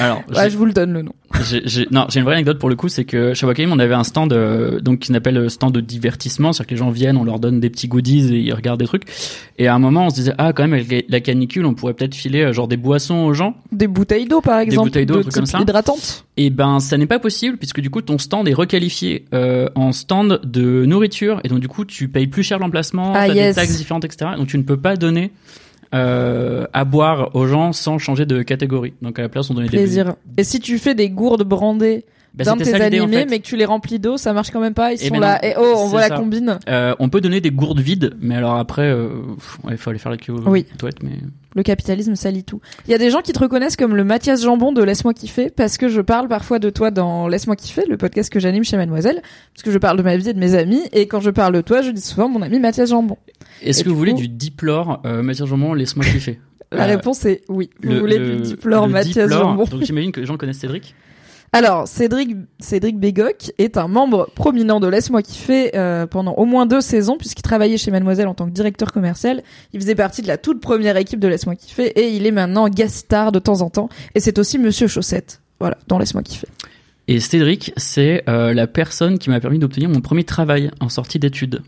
Alors, 0.00 0.22
Ouais, 0.34 0.48
je 0.50 0.56
vous 0.56 0.64
le 0.64 0.72
donne 0.72 0.92
le 0.92 1.02
nom. 1.02 1.12
J'ai- 1.42 1.62
j'ai- 1.64 1.86
non, 1.90 2.06
j'ai 2.10 2.18
une 2.20 2.24
vraie 2.26 2.34
anecdote 2.34 2.58
pour 2.58 2.68
le 2.68 2.76
coup, 2.76 2.88
c'est 2.88 3.04
que 3.04 3.32
chez 3.34 3.46
Wakanim, 3.46 3.72
on 3.72 3.78
avait 3.78 3.94
un 3.94 4.04
stand 4.04 4.32
euh, 4.32 4.80
donc 4.80 5.00
qui 5.00 5.12
s'appelle 5.12 5.34
le 5.34 5.48
stand 5.48 5.72
de 5.72 5.80
divertissement, 5.80 6.52
c'est-à-dire 6.52 6.66
que 6.68 6.74
les 6.74 6.78
gens 6.78 6.90
viennent, 6.90 7.16
on 7.16 7.24
leur 7.24 7.38
donne 7.38 7.58
des 7.60 7.70
petits 7.70 7.88
goodies 7.88 8.34
et 8.34 8.38
ils 8.40 8.52
regardent 8.52 8.80
des 8.80 8.86
trucs. 8.86 9.04
Et 9.58 9.66
à 9.66 9.74
un 9.74 9.78
moment, 9.78 10.06
on 10.06 10.10
se 10.10 10.14
disait 10.16 10.34
ah 10.38 10.52
quand 10.52 10.62
même 10.66 10.74
avec 10.74 11.06
la 11.08 11.20
canicule, 11.20 11.64
on 11.66 11.74
pourrait 11.74 11.94
peut-être 11.94 12.14
filer 12.14 12.42
euh, 12.42 12.52
genre 12.52 12.68
des 12.68 12.76
boissons 12.76 13.16
aux 13.24 13.32
gens. 13.34 13.54
Des 13.72 13.86
bouteilles 13.86 14.26
d'eau 14.26 14.40
par 14.40 14.58
exemple, 14.58 14.88
bouteilles 14.88 15.06
d'eau, 15.06 15.22
de 15.22 15.30
comme 15.30 15.46
ça. 15.46 15.60
hydratante. 15.60 16.24
Et 16.36 16.50
ben 16.50 16.80
ça 16.80 16.96
n'est 16.98 17.06
pas 17.06 17.18
possible 17.18 17.56
puisque 17.58 17.80
du 17.80 17.88
coup 17.90 18.02
ton 18.02 18.18
stand 18.18 18.46
est 18.48 18.54
requalifié 18.54 19.24
euh, 19.34 19.68
en 19.74 19.92
stand 19.92 20.40
de 20.44 20.84
nourriture 20.86 21.40
et 21.44 21.48
donc 21.48 21.60
du 21.60 21.68
coup 21.68 21.84
tu 21.84 22.08
payes 22.08 22.26
plus 22.26 22.42
cher 22.42 22.58
l'emplacement, 22.58 23.12
Ah, 23.14 23.26
t'as 23.28 23.34
yes. 23.34 23.54
des 23.56 23.60
taxes 23.62 23.76
différentes 23.76 24.04
etc. 24.04 24.32
Donc 24.36 24.48
tu 24.48 24.58
ne 24.58 24.62
peux 24.62 24.76
pas 24.78 24.96
donner 24.96 25.30
euh, 25.94 26.66
à 26.72 26.84
boire 26.84 27.34
aux 27.34 27.46
gens 27.46 27.72
sans 27.72 27.98
changer 27.98 28.26
de 28.26 28.42
catégorie. 28.42 28.94
Donc 29.02 29.18
à 29.18 29.22
la 29.22 29.28
place 29.28 29.50
on 29.50 29.54
donnait 29.54 29.68
des 29.68 29.76
Plaisir. 29.76 30.14
Et 30.36 30.44
si 30.44 30.60
tu 30.60 30.78
fais 30.78 30.94
des 30.94 31.10
gourdes 31.10 31.44
brandées 31.44 32.04
Bah, 32.34 32.44
c'était 32.44 32.64
tes 32.64 32.70
ça 32.70 32.78
l'idée, 32.78 33.00
en 33.00 33.04
animés, 33.04 33.18
fait. 33.24 33.26
mais 33.30 33.38
que 33.40 33.44
tu 33.44 33.56
les 33.56 33.66
remplis 33.66 33.98
d'eau, 33.98 34.16
ça 34.16 34.32
marche 34.32 34.50
quand 34.50 34.60
même 34.60 34.72
pas. 34.72 34.92
Ils 34.94 34.98
sont 34.98 35.20
là. 35.20 35.44
Et 35.44 35.54
oh, 35.58 35.74
on 35.76 35.86
voit 35.88 36.00
la 36.00 36.08
combine. 36.10 36.58
Euh, 36.68 36.94
on 36.98 37.10
peut 37.10 37.20
donner 37.20 37.40
des 37.42 37.50
gourdes 37.50 37.80
vides, 37.80 38.14
mais 38.20 38.36
alors 38.36 38.56
après, 38.56 38.86
euh, 38.90 39.08
ouais, 39.64 39.72
il 39.72 39.76
faut 39.76 39.90
aller 39.90 39.98
faire 39.98 40.10
la 40.12 40.16
queue 40.16 40.32
Oui. 40.46 40.64
mais 41.02 41.10
Le 41.54 41.62
capitalisme 41.62 42.14
salit 42.14 42.42
tout. 42.42 42.60
Il 42.86 42.90
y 42.90 42.94
a 42.94 42.98
des 42.98 43.10
gens 43.10 43.20
qui 43.20 43.32
te 43.34 43.38
reconnaissent 43.38 43.76
comme 43.76 43.94
le 43.94 44.04
Mathias 44.04 44.42
Jambon 44.42 44.72
de 44.72 44.82
Laisse-moi 44.82 45.12
kiffer 45.12 45.50
parce 45.50 45.76
que 45.76 45.88
je 45.88 46.00
parle 46.00 46.26
parfois 46.28 46.58
de 46.58 46.70
toi 46.70 46.90
dans 46.90 47.28
Laisse-moi 47.28 47.54
kiffer, 47.54 47.82
le 47.86 47.98
podcast 47.98 48.32
que 48.32 48.40
j'anime 48.40 48.64
chez 48.64 48.78
Mademoiselle, 48.78 49.20
parce 49.54 49.62
que 49.62 49.70
je 49.70 49.76
parle 49.78 49.98
de 49.98 50.02
ma 50.02 50.16
vie 50.16 50.30
et 50.30 50.32
de 50.32 50.40
mes 50.40 50.54
amis, 50.54 50.80
et 50.92 51.06
quand 51.06 51.20
je 51.20 51.28
parle 51.30 51.54
de 51.54 51.60
toi, 51.60 51.82
je 51.82 51.90
dis 51.90 52.00
souvent 52.00 52.30
mon 52.30 52.40
ami 52.40 52.58
Mathias 52.60 52.88
Jambon. 52.88 53.18
est-ce 53.62 53.84
que 53.84 53.90
vous 53.90 53.96
voulez 53.96 54.14
du 54.14 54.28
diplore, 54.28 55.02
euh, 55.04 55.22
Mathias 55.22 55.48
Jambon, 55.48 55.74
laisse-moi 55.74 56.06
kiffer 56.06 56.40
La 56.72 56.86
réponse 56.86 57.26
est 57.26 57.42
oui. 57.50 57.68
Vous 57.82 57.90
le- 57.92 57.98
voulez 58.00 58.16
le- 58.18 58.36
du 58.36 58.42
diplore 58.42 58.88
Mathias 58.88 59.28
diplore, 59.28 59.42
Jambon. 59.50 59.64
Donc 59.64 59.82
j'imagine 59.82 60.10
que 60.12 60.20
les 60.20 60.26
gens 60.26 60.38
connaissent 60.38 60.56
Cédric. 60.60 60.94
Alors, 61.54 61.86
Cédric, 61.86 62.34
Cédric 62.60 62.98
Bégoc 62.98 63.52
est 63.58 63.76
un 63.76 63.86
membre 63.86 64.30
prominent 64.34 64.80
de 64.80 64.88
Laisse-moi 64.88 65.20
kiffer 65.22 65.76
euh, 65.76 66.06
pendant 66.06 66.32
au 66.32 66.46
moins 66.46 66.64
deux 66.64 66.80
saisons, 66.80 67.18
puisqu'il 67.18 67.42
travaillait 67.42 67.76
chez 67.76 67.90
Mademoiselle 67.90 68.26
en 68.26 68.32
tant 68.32 68.46
que 68.46 68.52
directeur 68.52 68.90
commercial. 68.90 69.42
Il 69.74 69.80
faisait 69.80 69.94
partie 69.94 70.22
de 70.22 70.28
la 70.28 70.38
toute 70.38 70.62
première 70.62 70.96
équipe 70.96 71.20
de 71.20 71.28
Laisse-moi 71.28 71.54
kiffer, 71.56 71.88
et 71.88 72.16
il 72.16 72.26
est 72.26 72.30
maintenant 72.30 72.70
guest 72.70 72.94
star 72.94 73.32
de 73.32 73.38
temps 73.38 73.60
en 73.60 73.68
temps. 73.68 73.90
Et 74.14 74.20
c'est 74.20 74.38
aussi 74.38 74.58
Monsieur 74.58 74.86
Chaussette, 74.86 75.42
voilà, 75.60 75.76
dans 75.88 75.98
Laisse-moi 75.98 76.22
kiffer. 76.22 76.48
Et 77.06 77.20
Cédric, 77.20 77.74
c'est 77.76 78.22
euh, 78.30 78.54
la 78.54 78.66
personne 78.66 79.18
qui 79.18 79.28
m'a 79.28 79.38
permis 79.38 79.58
d'obtenir 79.58 79.90
mon 79.90 80.00
premier 80.00 80.24
travail 80.24 80.70
en 80.80 80.88
sortie 80.88 81.18
d'études. 81.18 81.60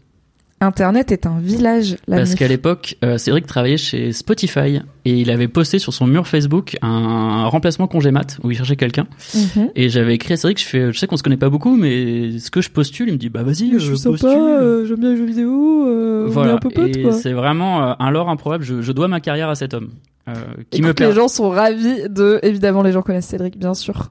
Internet 0.66 1.12
est 1.12 1.26
un 1.26 1.38
village, 1.38 1.96
la 2.08 2.18
Parce 2.18 2.34
qu'à 2.34 2.48
l'époque, 2.48 2.96
euh, 3.04 3.18
Cédric 3.18 3.46
travaillait 3.46 3.76
chez 3.76 4.12
Spotify 4.12 4.80
et 5.04 5.12
il 5.18 5.30
avait 5.30 5.48
posté 5.48 5.78
sur 5.78 5.92
son 5.92 6.06
mur 6.06 6.26
Facebook 6.26 6.76
un 6.82 7.46
remplacement 7.46 7.86
congé 7.86 8.10
mat 8.10 8.38
où 8.42 8.50
il 8.50 8.56
cherchait 8.56 8.76
quelqu'un. 8.76 9.06
Mhm. 9.34 9.70
Et 9.76 9.88
j'avais 9.88 10.14
écrit 10.14 10.34
à 10.34 10.36
Cédric, 10.36 10.60
je 10.60 10.64
fais, 10.66 10.92
je 10.92 10.98
sais 10.98 11.06
qu'on 11.06 11.16
se 11.16 11.22
connaît 11.22 11.36
pas 11.36 11.50
beaucoup, 11.50 11.76
mais 11.76 12.38
ce 12.38 12.50
que 12.50 12.60
je 12.60 12.70
postule, 12.70 13.08
il 13.08 13.12
me 13.12 13.18
dit, 13.18 13.28
bah 13.28 13.42
vas-y, 13.42 13.70
Je 13.70 13.76
euh, 13.76 13.78
suis 13.80 13.98
sympa, 13.98 14.18
postule. 14.18 14.30
euh, 14.40 14.86
j'aime 14.86 15.00
bien 15.00 15.10
les 15.10 15.16
jeux 15.16 15.26
vidéo, 15.26 15.86
euh, 15.88 16.24
on 16.24 16.28
est 16.28 16.30
voilà. 16.32 16.52
un 16.54 16.58
peu 16.58 16.70
potes, 16.70 17.12
c'est 17.12 17.32
vraiment 17.32 17.82
euh, 17.90 17.92
un 17.98 18.10
lore 18.10 18.28
improbable. 18.28 18.64
Je, 18.64 18.82
je 18.82 18.92
dois 18.92 19.08
ma 19.08 19.20
carrière 19.20 19.48
à 19.48 19.54
cet 19.54 19.74
homme. 19.74 19.90
Euh, 20.26 20.32
qui 20.70 20.80
me 20.80 20.86
Écoute, 20.86 20.96
plaît. 20.96 21.08
les 21.08 21.12
gens 21.14 21.28
sont 21.28 21.50
ravis 21.50 22.08
de, 22.08 22.38
évidemment, 22.42 22.82
les 22.82 22.92
gens 22.92 23.02
connaissent 23.02 23.26
Cédric, 23.26 23.58
bien 23.58 23.74
sûr. 23.74 24.10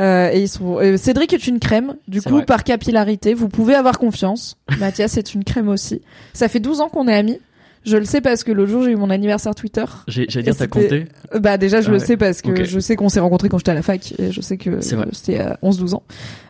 Euh, 0.00 0.30
et 0.32 0.42
ils 0.42 0.48
sont, 0.48 0.80
et 0.80 0.96
Cédric 0.96 1.32
est 1.32 1.46
une 1.48 1.58
crème. 1.58 1.96
Du 2.06 2.22
coup, 2.22 2.34
vrai. 2.36 2.44
par 2.44 2.62
capillarité, 2.64 3.34
vous 3.34 3.48
pouvez 3.48 3.74
avoir 3.74 3.98
confiance. 3.98 4.56
Mathias 4.78 5.16
est 5.16 5.34
une 5.34 5.44
crème 5.44 5.68
aussi. 5.68 6.02
Ça 6.32 6.48
fait 6.48 6.60
12 6.60 6.80
ans 6.80 6.88
qu'on 6.88 7.08
est 7.08 7.14
amis. 7.14 7.38
Je 7.84 7.96
le 7.96 8.04
sais 8.04 8.20
parce 8.20 8.44
que 8.44 8.52
l'autre 8.52 8.70
jour, 8.70 8.82
j'ai 8.82 8.90
eu 8.90 8.96
mon 8.96 9.08
anniversaire 9.08 9.54
Twitter. 9.54 9.84
J'allais 10.08 10.26
dire, 10.42 10.56
t'as 10.56 10.66
compté. 10.66 11.06
Euh, 11.34 11.38
Bah, 11.38 11.56
déjà, 11.56 11.80
je 11.80 11.88
Ah 11.88 11.92
le 11.92 11.98
ouais. 11.98 12.04
sais 12.04 12.16
parce 12.16 12.42
que 12.42 12.64
je 12.64 12.80
sais 12.80 12.96
qu'on 12.96 13.08
s'est 13.08 13.20
rencontrés 13.20 13.48
quand 13.48 13.58
j'étais 13.58 13.70
à 13.70 13.74
la 13.74 13.82
fac. 13.82 14.12
Et 14.18 14.30
je 14.30 14.40
sais 14.40 14.56
que 14.56 14.80
c'était 14.80 15.38
à 15.38 15.58
11-12 15.62 15.94
ans. 15.94 16.02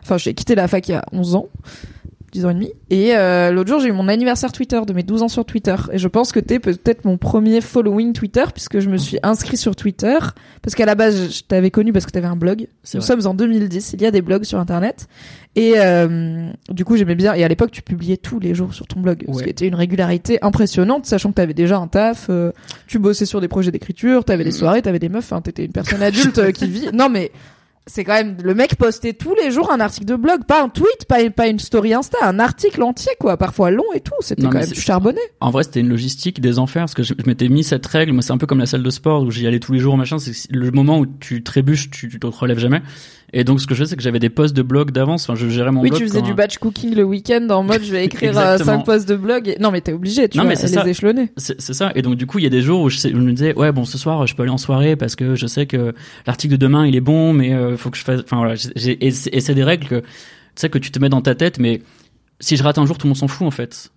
Enfin, 0.03 0.17
j'ai 0.17 0.33
quitté 0.33 0.55
la 0.55 0.67
fac 0.67 0.87
il 0.87 0.91
y 0.91 0.95
a 0.95 1.05
11 1.13 1.35
ans. 1.35 1.47
10 2.31 2.45
ans 2.45 2.49
et 2.49 2.53
demi. 2.53 2.71
Et 2.89 3.15
euh, 3.15 3.51
l'autre 3.51 3.69
jour, 3.69 3.79
j'ai 3.79 3.89
eu 3.89 3.91
mon 3.91 4.07
anniversaire 4.07 4.51
Twitter 4.51 4.79
de 4.87 4.93
mes 4.93 5.03
12 5.03 5.23
ans 5.23 5.27
sur 5.27 5.45
Twitter. 5.45 5.75
Et 5.91 5.97
je 5.97 6.07
pense 6.07 6.31
que 6.31 6.39
t'es 6.39 6.59
peut-être 6.59 7.05
mon 7.05 7.17
premier 7.17 7.61
following 7.61 8.13
Twitter 8.13 8.43
puisque 8.53 8.79
je 8.79 8.89
me 8.89 8.97
suis 8.97 9.17
inscrit 9.23 9.57
sur 9.57 9.75
Twitter. 9.75 10.17
Parce 10.61 10.75
qu'à 10.75 10.85
la 10.85 10.95
base, 10.95 11.31
je 11.31 11.43
t'avais 11.43 11.71
connu 11.71 11.91
parce 11.93 12.05
que 12.05 12.11
t'avais 12.11 12.27
un 12.27 12.35
blog. 12.35 12.67
Nous 12.93 12.99
vrai. 12.99 13.07
sommes 13.07 13.25
en 13.27 13.33
2010, 13.33 13.93
il 13.93 14.01
y 14.01 14.05
a 14.05 14.11
des 14.11 14.21
blogs 14.21 14.43
sur 14.43 14.59
Internet. 14.59 15.07
Et 15.55 15.73
euh, 15.77 16.49
du 16.69 16.85
coup, 16.85 16.95
j'aimais 16.95 17.15
bien. 17.15 17.33
Et 17.33 17.43
à 17.43 17.47
l'époque, 17.47 17.71
tu 17.71 17.81
publiais 17.81 18.17
tous 18.17 18.39
les 18.39 18.53
jours 18.53 18.73
sur 18.73 18.85
ton 18.87 18.99
blog. 18.99 19.23
Ce 19.27 19.31
Ouais. 19.37 19.43
qui 19.43 19.49
était 19.49 19.67
une 19.67 19.75
régularité 19.75 20.37
impressionnante, 20.41 21.05
sachant 21.05 21.29
que 21.29 21.35
t'avais 21.35 21.53
déjà 21.55 21.77
un 21.77 21.87
taf. 21.87 22.27
euh, 22.29 22.51
tu 22.87 22.99
bossais 22.99 23.25
sur 23.25 23.41
des 23.41 23.47
projets 23.47 23.71
d'écriture, 23.71 24.23
t'avais 24.23 24.43
des 24.43 24.51
soirées, 24.51 24.81
t'avais 24.81 24.99
des 24.99 25.09
meufs. 25.09 25.25
Enfin, 25.31 25.41
t'étais 25.41 25.65
une 25.65 25.71
personne 25.71 26.01
adulte 26.03 26.37
euh, 26.37 26.51
qui 26.51 26.67
vit. 26.69 26.89
Non, 26.93 27.09
mais 27.09 27.31
c'est 27.89 28.03
quand 28.03 28.13
même 28.13 28.37
le 28.43 28.53
mec 28.53 28.75
postait 28.75 29.13
tous 29.13 29.33
les 29.35 29.51
jours 29.51 29.71
un 29.71 29.79
article 29.79 30.05
de 30.05 30.15
blog, 30.15 30.45
pas 30.45 30.63
un 30.63 30.69
tweet, 30.69 31.05
pas, 31.07 31.27
pas 31.31 31.47
une 31.47 31.59
story 31.59 31.93
Insta, 31.93 32.17
un 32.21 32.39
article 32.39 32.83
entier 32.83 33.11
quoi, 33.19 33.35
parfois 33.35 33.71
long 33.71 33.91
et 33.93 33.99
tout. 33.99 34.13
C'était 34.21 34.43
quand 34.43 34.53
même 34.53 34.73
charbonné. 34.73 35.19
En 35.39 35.49
vrai, 35.49 35.63
c'était 35.63 35.79
une 35.79 35.89
logistique 35.89 36.39
des 36.39 36.59
enfers 36.59 36.83
parce 36.83 36.93
que 36.93 37.03
je, 37.03 37.13
je 37.17 37.25
m'étais 37.25 37.49
mis 37.49 37.63
cette 37.63 37.85
règle. 37.85 38.13
Moi, 38.13 38.21
c'est 38.21 38.31
un 38.31 38.37
peu 38.37 38.45
comme 38.45 38.59
la 38.59 38.67
salle 38.67 38.83
de 38.83 38.89
sport 38.89 39.23
où 39.23 39.31
j'y 39.31 39.47
allais 39.47 39.59
tous 39.59 39.73
les 39.73 39.79
jours, 39.79 39.97
machin. 39.97 40.19
C'est 40.19 40.33
le 40.51 40.71
moment 40.71 40.99
où 40.99 41.05
tu 41.07 41.43
trébuches, 41.43 41.89
tu, 41.89 42.09
tu 42.09 42.19
te 42.19 42.27
relèves 42.27 42.59
jamais. 42.59 42.81
Et 43.33 43.43
donc, 43.43 43.61
ce 43.61 43.67
que 43.67 43.75
je 43.75 43.83
fais, 43.83 43.89
c'est 43.89 43.95
que 43.95 44.01
j'avais 44.01 44.19
des 44.19 44.29
posts 44.29 44.55
de 44.55 44.61
blog 44.61 44.91
d'avance. 44.91 45.23
Enfin, 45.29 45.35
je 45.35 45.47
gérais 45.49 45.71
mon 45.71 45.81
Oui, 45.81 45.89
blog. 45.89 45.99
tu 46.01 46.07
faisais 46.07 46.21
du 46.21 46.31
un- 46.31 46.35
batch 46.35 46.57
cooking 46.57 46.95
le 46.95 47.03
week-end 47.03 47.45
en 47.49 47.63
mode 47.63 47.83
je 47.83 47.91
vais 47.91 48.05
écrire 48.05 48.37
euh, 48.37 48.53
Exactement. 48.53 48.77
5 48.79 48.85
posts 48.85 49.07
de 49.09 49.15
blog. 49.15 49.47
et- 49.47 49.57
Non, 49.59 49.71
mais 49.71 49.81
t'es 49.81 49.93
obligé, 49.93 50.27
tu 50.29 50.37
Non, 50.37 50.43
vois, 50.43 50.49
mais 50.49 50.55
c'est 50.55 50.67
les 50.67 50.73
ça. 50.73 50.87
échelonner. 50.87 51.31
C'est 51.37 51.59
ça. 51.61 51.91
Et 51.95 52.01
donc, 52.01 52.15
du 52.15 52.25
coup, 52.25 52.39
il 52.39 52.43
y 52.43 52.47
a 52.47 52.51
des 52.51 52.61
jours 52.61 52.81
où 52.81 52.89
je, 52.89 52.97
sais- 52.97 53.09
je 53.11 53.15
me 53.15 53.31
disais, 53.31 53.53
ouais, 53.55 53.71
bon, 53.71 53.85
ce 53.85 53.97
soir, 53.97 54.25
je 54.27 54.35
peux 54.35 54.43
aller 54.43 54.51
en 54.51 54.57
soirée 54.57 54.95
parce 54.95 55.15
que 55.15 55.35
je 55.35 55.45
sais 55.47 55.65
que 55.67 55.93
l'article 56.25 56.53
de 56.53 56.57
demain, 56.57 56.85
il 56.87 56.95
est 56.95 57.01
bon, 57.01 57.33
mais 57.33 57.53
euh, 57.53 57.77
faut 57.77 57.89
que 57.91 57.97
je 57.97 58.03
fasse. 58.03 58.21
Enfin, 58.23 58.37
voilà. 58.37 58.55
Et 58.75 59.11
c'est 59.11 59.29
et 59.33 59.39
c'est 59.41 59.53
des 59.55 59.63
règles 59.63 59.87
que, 59.87 59.99
tu 59.99 60.05
sais, 60.55 60.69
que 60.69 60.77
tu 60.79 60.91
te 60.91 60.99
mets 60.99 61.09
dans 61.09 61.21
ta 61.21 61.35
tête, 61.35 61.59
mais 61.59 61.81
si 62.39 62.57
je 62.57 62.63
rate 62.63 62.77
un 62.77 62.85
jour, 62.85 62.97
tout 62.97 63.05
le 63.05 63.09
monde 63.09 63.17
s'en 63.17 63.27
fout, 63.27 63.45
en 63.47 63.51
fait. 63.51 63.89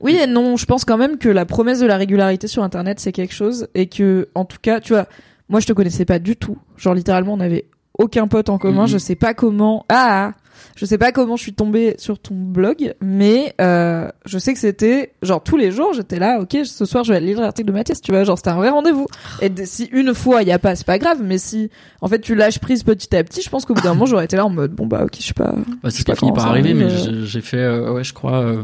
Oui 0.00 0.16
et 0.20 0.26
non, 0.26 0.56
je 0.56 0.66
pense 0.66 0.84
quand 0.84 0.96
même 0.98 1.16
que 1.16 1.28
la 1.28 1.44
promesse 1.46 1.78
de 1.78 1.86
la 1.86 1.96
régularité 1.96 2.48
sur 2.48 2.64
internet 2.64 2.98
c'est 2.98 3.12
quelque 3.12 3.32
chose 3.32 3.68
et 3.76 3.86
que 3.86 4.28
en 4.34 4.44
tout 4.44 4.56
cas, 4.60 4.80
tu 4.80 4.92
vois, 4.94 5.06
moi 5.48 5.60
je 5.60 5.66
te 5.68 5.72
connaissais 5.72 6.04
pas 6.04 6.18
du 6.18 6.34
tout. 6.34 6.58
Genre 6.76 6.92
littéralement 6.92 7.34
on 7.34 7.38
avait 7.40 7.66
aucun 7.98 8.26
pote 8.28 8.48
en 8.48 8.58
commun, 8.58 8.82
Mhm. 8.82 8.88
je 8.88 8.98
sais 8.98 9.16
pas 9.16 9.34
comment 9.34 9.84
ah, 9.88 10.32
je 10.76 10.84
sais 10.86 10.98
pas 10.98 11.12
comment 11.12 11.36
je 11.36 11.42
suis 11.42 11.52
tombée 11.52 11.94
sur 11.98 12.18
ton 12.18 12.34
blog, 12.34 12.94
mais 13.02 13.54
euh, 13.60 14.08
je 14.26 14.38
sais 14.38 14.52
que 14.54 14.58
c'était 14.58 15.12
genre 15.22 15.42
tous 15.42 15.56
les 15.56 15.70
jours, 15.70 15.92
j'étais 15.92 16.18
là, 16.18 16.40
OK, 16.40 16.56
ce 16.64 16.84
soir 16.84 17.04
je 17.04 17.12
vais 17.12 17.16
aller 17.18 17.26
lire 17.26 17.40
l'article 17.40 17.68
de 17.68 17.72
Mathias, 17.72 18.00
tu 18.00 18.12
vois, 18.12 18.24
genre 18.24 18.38
c'était 18.38 18.50
un 18.50 18.56
vrai 18.56 18.68
rendez-vous. 18.70 19.06
Et 19.42 19.48
d- 19.50 19.66
si 19.66 19.84
une 19.92 20.14
fois 20.14 20.42
il 20.42 20.48
y 20.48 20.52
a 20.52 20.58
pas, 20.58 20.76
c'est 20.76 20.86
pas 20.86 20.98
grave, 20.98 21.18
mais 21.22 21.38
si 21.38 21.70
en 22.00 22.08
fait 22.08 22.20
tu 22.20 22.34
lâches 22.34 22.58
prise 22.58 22.82
petit 22.84 23.14
à 23.16 23.22
petit, 23.24 23.42
je 23.42 23.50
pense 23.50 23.64
qu'au 23.66 23.74
bout 23.74 23.82
d'un 23.82 23.94
moment 23.94 24.06
j'aurais 24.06 24.24
été 24.26 24.36
là 24.36 24.46
en 24.46 24.50
mode 24.50 24.72
bon 24.72 24.86
bah 24.86 25.02
OK, 25.04 25.16
je 25.18 25.26
sais 25.26 25.34
pas. 25.34 25.52
Bah, 25.82 25.90
c'est 25.90 26.06
pas 26.06 26.14
fini 26.14 26.32
par 26.32 26.46
arriver, 26.46 26.72
mais 26.74 26.88
j'ai- 26.90 27.24
j'ai 27.26 27.40
fait, 27.40 27.58
euh, 27.58 27.92
ouais, 27.92 28.04
je 28.04 28.14
crois, 28.14 28.40
euh, 28.40 28.62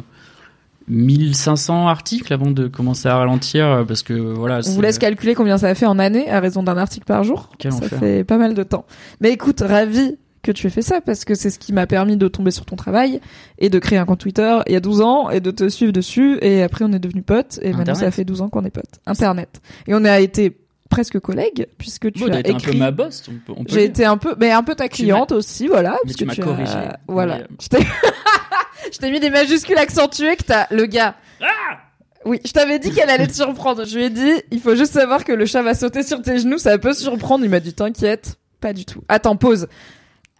1500 0.88 1.88
articles 1.88 2.33
avant 2.33 2.50
de 2.50 2.69
commencer 2.69 3.09
à 3.09 3.16
ralentir 3.16 3.66
euh, 3.66 3.85
parce 3.85 4.02
que 4.02 4.14
voilà. 4.14 4.61
On 4.66 4.71
vous 4.73 4.81
laisse 4.81 4.99
calculer 4.99 5.35
combien 5.35 5.59
ça 5.59 5.75
fait 5.75 5.87
en 5.87 5.99
année 5.99 6.31
à 6.31 6.40
raison 6.40 6.62
d'un 6.62 6.76
article 6.76 7.07
par 7.07 7.25
jour. 7.25 7.50
Quel 7.59 7.73
ça 7.73 7.85
enfer. 7.85 7.99
fait 7.99 8.25
pas 8.25 8.38
mal 8.38 8.55
de 8.55 8.62
temps. 8.62 8.87
Mais 9.21 9.31
écoute, 9.31 9.61
ravi 9.61 10.16
que 10.43 10.52
tu 10.52 10.69
aies 10.69 10.71
fait 10.71 10.83
ça 10.83 11.00
parce 11.00 11.25
que 11.25 11.35
c'est 11.35 11.50
ce 11.50 11.59
qui 11.59 11.73
m'a 11.73 11.87
permis 11.87 12.16
de 12.16 12.28
tomber 12.28 12.52
sur 12.52 12.64
ton 12.64 12.76
travail 12.76 13.21
et 13.59 13.69
de 13.69 13.78
créer 13.78 13.99
un 13.99 14.05
compte 14.05 14.21
Twitter 14.21 14.59
il 14.66 14.73
y 14.73 14.76
a 14.76 14.81
12 14.81 15.00
ans 15.00 15.31
et 15.31 15.40
de 15.40 15.50
te 15.50 15.69
suivre 15.69 15.93
dessus 15.93 16.38
et 16.40 16.62
après 16.62 16.85
on 16.85 16.93
est 16.93 17.00
devenus 17.00 17.25
potes 17.26 17.59
et 17.62 17.73
maintenant 17.73 17.97
ça 17.97 18.11
fait 18.12 18.25
12 18.25 18.43
ans 18.43 18.49
qu'on 18.49 18.64
est 18.64 18.71
potes. 18.71 19.00
Internet. 19.07 19.61
Et 19.88 19.95
on 19.95 20.05
a 20.05 20.21
été 20.21 20.57
presque 20.88 21.19
collègues 21.21 21.66
puisque 21.78 22.12
tu 22.12 22.21
Bon, 22.25 22.33
as 22.33 22.40
été 22.40 22.52
un 22.52 22.57
écrit 22.59 22.73
peu 22.73 22.78
ma 22.78 22.90
boss. 22.90 23.23
J'ai 23.69 23.85
été 23.85 24.05
un 24.05 24.16
peu 24.16 24.35
mais 24.38 24.50
un 24.52 24.62
peu 24.62 24.75
ta 24.75 24.88
cliente 24.88 25.33
aussi 25.33 25.66
voilà 25.69 25.99
Mais 26.07 26.12
tu 26.14 26.25
m'as 26.25 26.33
as- 26.33 26.37
corrigé. 26.37 26.78
voilà 27.09 27.38
Mais, 27.38 27.45
je 27.61 27.69
t'ai 27.69 27.78
je 28.93 28.99
t'ai 28.99 29.11
mis 29.11 29.21
des 29.21 29.31
majuscules 29.31 29.78
accentuées 29.78 30.37
que 30.37 30.45
t'as 30.45 30.66
le 30.71 30.87
gars 30.87 31.14
Ah 31.43 31.78
oui, 32.25 32.40
je 32.45 32.50
t'avais 32.50 32.81
dit 32.81 32.90
qu'elle 32.90 33.09
allait 33.11 33.28
te 33.28 33.35
surprendre. 33.35 33.85
Je 33.85 33.97
lui 33.97 34.05
ai 34.07 34.11
dit, 34.11 34.33
il 34.50 34.59
faut 34.61 34.75
juste 34.75 34.93
savoir 34.95 35.23
que 35.25 35.31
le 35.33 35.47
chat 35.47 35.62
va 35.62 35.75
sauter 35.75 36.02
sur 36.02 36.21
tes 36.23 36.38
genoux, 36.40 36.59
ça 36.59 36.76
peut 36.76 36.93
surprendre. 36.93 37.45
Il 37.45 37.50
m'a 37.50 37.61
dit, 37.61 37.73
t'inquiète, 37.73 38.35
pas 38.61 38.73
du 38.73 38.85
tout. 38.85 39.00
Attends, 39.09 39.37
pause. 39.37 39.69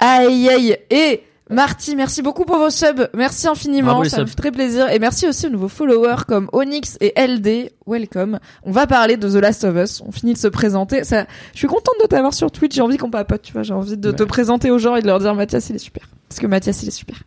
Aïe, 0.01 0.49
aïe. 0.49 0.77
Et 0.91 1.23
Marty, 1.49 1.95
merci 1.95 2.23
beaucoup 2.23 2.45
pour 2.45 2.57
vos 2.57 2.71
subs. 2.71 3.09
Merci 3.15 3.47
infiniment, 3.47 3.93
Bravo 3.95 4.05
ça 4.09 4.23
me 4.23 4.27
fait 4.27 4.35
très 4.35 4.51
plaisir. 4.51 4.91
Et 4.91 4.99
merci 4.99 5.29
aussi 5.29 5.47
aux 5.47 5.51
nouveaux 5.51 5.69
followers 5.69 6.25
comme 6.27 6.49
Onyx 6.53 6.99
et 7.01 7.13
LD. 7.17 7.71
Welcome. 7.87 8.41
On 8.65 8.73
va 8.73 8.89
parler 8.89 9.17
de 9.17 9.29
The 9.29 9.35
Last 9.41 9.63
of 9.63 9.77
Us. 9.77 10.03
On 10.05 10.11
finit 10.11 10.33
de 10.33 10.39
se 10.39 10.49
présenter. 10.49 11.05
Ça, 11.05 11.27
je 11.53 11.59
suis 11.59 11.69
contente 11.69 11.95
de 12.03 12.07
t'avoir 12.09 12.35
sur 12.35 12.51
Twitch. 12.51 12.75
J'ai 12.75 12.83
envie 12.83 12.97
qu'on 12.97 13.11
papote, 13.11 13.43
tu 13.43 13.53
vois. 13.53 13.63
J'ai 13.63 13.75
envie 13.75 13.97
de 13.97 14.11
te 14.11 14.25
présenter 14.25 14.73
aux 14.73 14.79
gens 14.79 14.97
et 14.97 15.03
de 15.03 15.07
leur 15.07 15.21
dire 15.21 15.35
Mathias, 15.37 15.71
il 15.71 15.77
est 15.77 15.81
super. 15.81 16.09
Parce 16.29 16.41
que 16.41 16.49
Mathias, 16.49 16.83
il 16.83 16.89
est 16.89 16.91
super. 16.91 17.23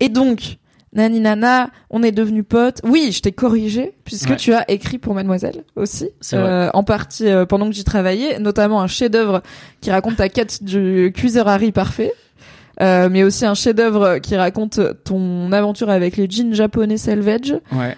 Et 0.00 0.08
donc, 0.08 0.56
Nani 0.94 1.20
Nana, 1.20 1.68
on 1.90 2.02
est 2.02 2.12
devenus 2.12 2.44
potes. 2.48 2.80
Oui, 2.82 3.10
je 3.12 3.20
t'ai 3.20 3.32
corrigé 3.32 3.92
puisque 4.06 4.30
Ouais. 4.30 4.36
tu 4.36 4.54
as 4.54 4.70
écrit 4.70 4.96
pour 4.96 5.12
Mademoiselle 5.12 5.64
aussi, 5.76 6.08
euh, 6.32 6.70
en 6.72 6.82
partie 6.82 7.28
euh, 7.28 7.44
pendant 7.44 7.66
que 7.68 7.74
j'y 7.74 7.84
travaillais, 7.84 8.38
notamment 8.38 8.80
un 8.80 8.86
chef-d'œuvre 8.86 9.42
qui 9.82 9.90
raconte 9.90 10.16
ta 10.16 10.30
quête 10.30 10.64
du 10.64 11.12
cuiseur 11.14 11.46
Harry 11.46 11.72
parfait, 11.72 12.14
euh, 12.80 13.08
mais 13.10 13.22
aussi 13.24 13.44
un 13.46 13.54
chef-d'œuvre 13.54 14.18
qui 14.18 14.36
raconte 14.36 14.80
ton 15.04 15.50
aventure 15.52 15.90
avec 15.90 16.16
les 16.16 16.28
jeans 16.30 16.54
japonais 16.54 16.96
Selvage. 16.96 17.54
Ouais. 17.72 17.96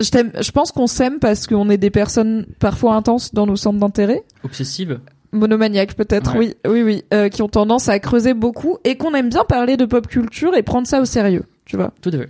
Je 0.00 0.10
t'aime, 0.10 0.30
je 0.38 0.50
pense 0.50 0.72
qu'on 0.72 0.86
s'aime 0.86 1.18
parce 1.20 1.46
qu'on 1.46 1.70
est 1.70 1.78
des 1.78 1.90
personnes 1.90 2.46
parfois 2.58 2.94
intenses 2.94 3.32
dans 3.32 3.46
nos 3.46 3.56
centres 3.56 3.78
d'intérêt 3.78 4.22
Obsessive. 4.44 5.00
monomaniaques 5.32 5.94
peut-être, 5.94 6.36
Ouais. 6.36 6.54
oui, 6.66 6.70
oui, 6.70 6.82
oui, 6.82 7.04
euh, 7.14 7.28
qui 7.30 7.40
ont 7.42 7.48
tendance 7.48 7.88
à 7.88 7.98
creuser 7.98 8.34
beaucoup 8.34 8.76
et 8.84 8.96
qu'on 8.96 9.14
aime 9.14 9.28
bien 9.30 9.44
parler 9.44 9.76
de 9.78 9.84
pop 9.86 10.06
culture 10.06 10.54
et 10.54 10.62
prendre 10.62 10.86
ça 10.86 11.00
au 11.00 11.04
sérieux, 11.06 11.44
tu 11.64 11.76
vois. 11.76 11.92
Tout 12.02 12.10
à 12.12 12.18
fait. 12.18 12.28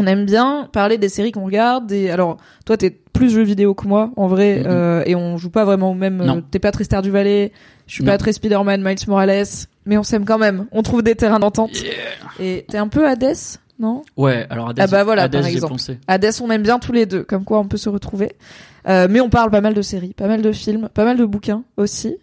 On 0.00 0.06
aime 0.06 0.26
bien 0.26 0.68
parler 0.72 0.96
des 0.98 1.08
séries 1.08 1.32
qu'on 1.32 1.44
regarde. 1.46 1.86
Des... 1.88 2.08
Alors, 2.10 2.36
toi, 2.66 2.76
t'es 2.76 2.90
plus 2.90 3.30
jeux 3.30 3.42
vidéo 3.42 3.74
que 3.74 3.88
moi, 3.88 4.10
en 4.16 4.28
vrai, 4.28 4.62
euh, 4.64 5.02
et 5.06 5.16
on 5.16 5.38
joue 5.38 5.50
pas 5.50 5.64
vraiment 5.64 5.90
au 5.90 5.94
même. 5.94 6.18
Non. 6.24 6.36
euh, 6.36 6.40
T'es 6.50 6.60
pas 6.60 6.70
très 6.70 6.84
Star 6.84 7.02
du 7.02 7.10
Valais, 7.10 7.50
je 7.88 7.94
suis 7.94 8.04
pas 8.04 8.16
très 8.18 8.32
Spider-Man, 8.32 8.80
Miles 8.84 8.98
Morales, 9.08 9.44
mais 9.88 9.98
on 9.98 10.04
s'aime 10.04 10.24
quand 10.24 10.38
même. 10.38 10.66
On 10.70 10.82
trouve 10.82 11.02
des 11.02 11.16
terrains 11.16 11.40
d'entente. 11.40 11.70
Et 12.38 12.64
t'es 12.68 12.78
un 12.78 12.86
peu 12.88 13.08
Hades, 13.08 13.34
non? 13.80 14.02
Ouais, 14.16 14.46
alors 14.50 14.68
Hades, 14.68 14.78
Ah 14.80 14.86
bah 14.86 15.02
voilà, 15.02 15.22
Hades, 15.24 15.32
par 15.40 15.46
exemple. 15.46 15.72
pensé. 15.72 15.98
Hades, 16.06 16.30
on 16.40 16.50
aime 16.52 16.62
bien 16.62 16.78
tous 16.78 16.92
les 16.92 17.06
deux, 17.06 17.24
comme 17.24 17.44
quoi 17.44 17.58
on 17.58 17.66
peut 17.66 17.76
se 17.76 17.88
retrouver. 17.88 18.32
Euh, 18.86 19.08
mais 19.10 19.20
on 19.20 19.28
parle 19.30 19.50
pas 19.50 19.60
mal 19.60 19.74
de 19.74 19.82
séries, 19.82 20.14
pas 20.14 20.28
mal 20.28 20.40
de 20.42 20.52
films, 20.52 20.88
pas 20.94 21.04
mal 21.04 21.16
de 21.16 21.24
bouquins 21.24 21.64
aussi. 21.76 22.16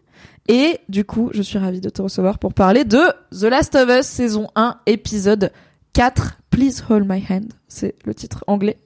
Et 0.47 0.79
du 0.89 1.03
coup, 1.03 1.31
je 1.33 1.41
suis 1.41 1.57
ravie 1.57 1.81
de 1.81 1.89
te 1.89 2.01
recevoir 2.01 2.37
pour 2.39 2.53
parler 2.53 2.83
de 2.85 3.01
The 3.31 3.43
Last 3.43 3.75
of 3.75 3.89
Us 3.89 4.05
saison 4.05 4.47
1 4.55 4.77
épisode 4.85 5.51
4 5.93 6.37
Please 6.51 6.83
Hold 6.89 7.05
My 7.09 7.23
Hand, 7.29 7.47
c'est 7.67 7.95
le 8.05 8.13
titre 8.13 8.43
anglais. 8.47 8.77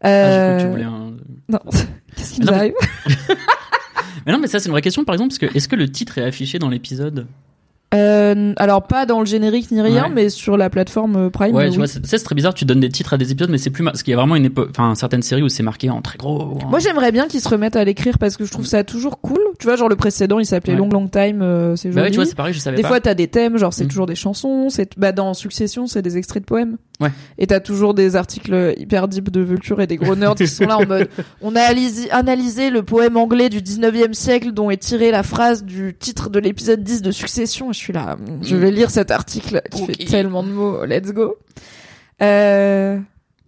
Ah, 0.00 0.08
j'ai 0.30 0.38
cru 0.38 0.56
que 0.56 0.60
tu 0.60 0.66
Euh, 0.66 0.70
voulais 0.70 0.84
un... 0.84 1.12
Non, 1.48 1.58
qu'est-ce 2.16 2.32
qui 2.34 2.40
nous 2.40 2.46
mais- 2.48 2.54
arrive? 2.54 2.74
Mais 4.26 4.32
non, 4.32 4.38
mais 4.38 4.46
ça, 4.46 4.58
c'est 4.58 4.66
une 4.66 4.72
vraie 4.72 4.80
question, 4.80 5.04
par 5.04 5.14
exemple, 5.14 5.36
parce 5.36 5.38
que 5.52 5.54
est-ce 5.56 5.68
que 5.68 5.76
le 5.76 5.90
titre 5.90 6.16
est 6.16 6.22
affiché 6.24 6.58
dans 6.58 6.70
l'épisode? 6.70 7.26
Euh, 7.94 8.52
Alors 8.56 8.86
pas 8.86 9.06
dans 9.06 9.20
le 9.20 9.26
générique 9.26 9.70
ni 9.70 9.80
rien, 9.80 10.04
Ouais. 10.04 10.10
mais 10.12 10.28
sur 10.28 10.56
la 10.56 10.70
plateforme 10.70 11.16
euh, 11.16 11.30
Prime. 11.30 11.54
Ouais, 11.54 11.66
oui. 11.66 11.70
tu 11.70 11.78
vois, 11.78 11.86
c'est 11.86 12.00
très 12.00 12.34
bizarre, 12.34 12.54
tu 12.54 12.64
donnes 12.64 12.80
des 12.80 12.88
titres 12.88 13.12
à 13.14 13.18
des 13.18 13.30
épisodes, 13.32 13.50
mais 13.50 13.58
c'est 13.58 13.70
plus 13.70 13.84
parce 13.84 14.02
qu'il 14.02 14.10
y 14.10 14.14
a 14.14 14.16
vraiment 14.16 14.36
une 14.36 14.44
époque, 14.46 14.68
enfin, 14.70 14.94
certaines 14.94 15.22
séries 15.22 15.42
où 15.42 15.48
c'est 15.48 15.62
marqué 15.62 15.90
en 15.90 16.00
très 16.02 16.18
gros. 16.18 16.58
hein. 16.62 16.66
Moi 16.68 16.78
j'aimerais 16.78 17.12
bien 17.12 17.26
qu'ils 17.28 17.40
se 17.40 17.48
remettent 17.48 17.76
à 17.76 17.84
l'écrire 17.84 18.18
parce 18.18 18.36
que 18.36 18.44
je 18.44 18.50
trouve 18.52 18.66
ça 18.66 18.84
toujours 18.84 19.20
cool. 19.20 19.38
Tu 19.58 19.66
vois, 19.66 19.76
genre 19.76 19.88
le 19.88 19.96
précédent 19.96 20.38
il 20.38 20.46
s'appelait 20.46 20.72
Ouais. 20.74 20.78
Long 20.78 20.88
Long 20.88 21.08
Time, 21.08 21.40
euh, 21.42 21.76
c'est 21.76 21.88
joli. 21.90 21.96
Bah 21.96 22.02
ouais, 22.02 22.10
tu 22.10 22.16
vois, 22.16 22.26
c'est 22.26 22.34
pareil, 22.34 22.52
je 22.54 22.58
savais 22.58 22.76
Des 22.76 22.82
pas. 22.82 22.88
fois, 22.88 23.00
t'as 23.00 23.14
des 23.14 23.28
thèmes, 23.28 23.56
genre 23.58 23.72
c'est 23.72 23.84
Mm. 23.84 23.88
toujours 23.88 24.06
des 24.06 24.14
chansons. 24.14 24.68
C'est 24.70 24.98
bah 24.98 25.12
dans 25.12 25.34
Succession, 25.34 25.86
c'est 25.86 26.02
des 26.02 26.16
extraits 26.16 26.42
de 26.42 26.46
poèmes. 26.46 26.76
Ouais. 27.00 27.10
Et 27.38 27.48
t'as 27.48 27.58
toujours 27.58 27.92
des 27.92 28.14
articles 28.14 28.74
hyper 28.76 29.08
deep 29.08 29.30
de 29.30 29.40
Vulture 29.40 29.80
et 29.80 29.86
des 29.86 29.96
gros 29.96 30.14
nerds 30.14 30.36
qui 30.36 30.46
sont 30.46 30.64
là 30.64 30.78
en 30.78 30.86
mode 30.86 31.08
on 31.42 31.56
a 31.56 31.62
analysé, 32.12 32.70
le 32.70 32.82
poème 32.82 33.16
anglais 33.16 33.48
du 33.48 33.60
19e 33.60 34.12
siècle 34.12 34.52
dont 34.52 34.70
est 34.70 34.76
tirée 34.76 35.10
la 35.10 35.24
phrase 35.24 35.64
du 35.64 35.96
titre 35.98 36.30
de 36.30 36.38
l'épisode 36.38 36.84
10 36.84 37.02
de 37.02 37.10
Succession. 37.10 37.70
Et 37.70 37.72
je 37.72 37.78
suis 37.78 37.92
là, 37.92 38.16
mm, 38.16 38.44
je 38.44 38.56
vais 38.56 38.70
lire 38.70 38.90
cet 38.90 39.10
article 39.10 39.60
qui 39.72 39.86
fait 39.86 40.04
tellement 40.04 40.44
de 40.44 40.50
mots. 40.50 40.84
Let's 40.84 41.12
go. 41.12 41.36
Euh... 42.22 42.98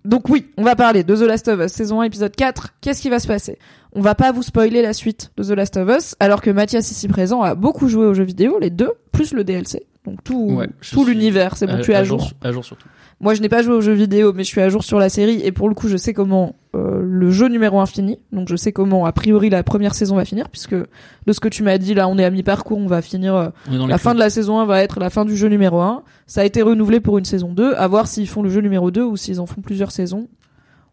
Donc 0.04 0.28
oui, 0.28 0.46
on 0.56 0.62
va 0.62 0.76
parler 0.76 1.02
de 1.02 1.16
The 1.16 1.22
Last 1.22 1.48
of 1.48 1.60
Us 1.60 1.72
saison 1.72 2.00
1 2.00 2.04
épisode 2.04 2.34
4. 2.34 2.74
Qu'est-ce 2.80 3.02
qui 3.02 3.10
va 3.10 3.18
se 3.18 3.26
passer? 3.26 3.58
On 3.92 4.00
va 4.00 4.14
pas 4.14 4.30
vous 4.30 4.42
spoiler 4.42 4.80
la 4.80 4.92
suite 4.92 5.32
de 5.36 5.42
The 5.42 5.50
Last 5.50 5.76
of 5.76 5.88
Us 5.88 6.14
alors 6.20 6.42
que 6.42 6.50
Mathias 6.50 6.90
ici 6.92 7.08
présent 7.08 7.42
a 7.42 7.56
beaucoup 7.56 7.88
joué 7.88 8.06
aux 8.06 8.14
jeux 8.14 8.24
vidéo, 8.24 8.58
les 8.60 8.70
deux, 8.70 8.92
plus 9.10 9.32
le 9.32 9.42
DLC. 9.42 9.86
Donc 10.06 10.22
tout 10.24 10.50
Ouais, 10.52 10.68
tout 10.92 11.04
l'univers, 11.04 11.56
c'est 11.56 11.66
bon, 11.66 11.74
à- 11.74 11.80
tu 11.80 11.90
es 11.92 11.94
à, 11.94 12.04
jour. 12.04 12.22
sur- 12.22 12.36
À 12.42 12.52
jour 12.52 12.64
surtout. 12.64 12.86
Moi, 13.18 13.32
je 13.34 13.40
n'ai 13.40 13.48
pas 13.48 13.62
joué 13.62 13.74
aux 13.74 13.80
jeux 13.80 13.94
vidéo, 13.94 14.32
mais 14.34 14.44
je 14.44 14.48
suis 14.48 14.60
à 14.60 14.68
jour 14.68 14.84
sur 14.84 14.98
la 14.98 15.08
série 15.08 15.40
et 15.42 15.50
pour 15.50 15.68
le 15.70 15.74
coup, 15.74 15.88
je 15.88 15.96
sais 15.96 16.12
comment 16.12 16.54
euh, 16.74 17.00
le 17.02 17.30
jeu 17.30 17.48
numéro 17.48 17.80
1 17.80 17.86
finit. 17.86 18.18
Donc 18.30 18.48
je 18.48 18.56
sais 18.56 18.72
comment 18.72 19.06
a 19.06 19.12
priori 19.12 19.48
la 19.48 19.62
première 19.62 19.94
saison 19.94 20.16
va 20.16 20.26
finir 20.26 20.50
puisque 20.50 20.74
de 20.74 21.32
ce 21.32 21.40
que 21.40 21.48
tu 21.48 21.62
m'as 21.62 21.78
dit 21.78 21.94
là, 21.94 22.08
on 22.08 22.18
est 22.18 22.24
à 22.24 22.30
mi-parcours, 22.30 22.76
on 22.78 22.86
va 22.86 23.00
finir 23.00 23.34
euh, 23.34 23.48
On 23.72 23.86
la 23.86 23.96
fin 23.98 24.12
de 24.14 24.18
la 24.18 24.28
saison 24.28 24.58
1 24.60 24.66
va 24.66 24.82
être 24.82 25.00
la 25.00 25.08
fin 25.08 25.24
du 25.24 25.34
jeu 25.36 25.48
numéro 25.48 25.80
1. 25.80 26.02
Ça 26.26 26.42
a 26.42 26.44
été 26.44 26.60
renouvelé 26.60 27.00
pour 27.00 27.16
une 27.16 27.24
saison 27.24 27.52
2. 27.54 27.72
À 27.74 27.88
voir 27.88 28.06
s'ils 28.06 28.28
font 28.28 28.42
le 28.42 28.50
jeu 28.50 28.60
numéro 28.60 28.90
2 28.90 29.02
ou 29.02 29.16
s'ils 29.16 29.40
en 29.40 29.46
font 29.46 29.62
plusieurs 29.62 29.90
saisons. 29.92 30.28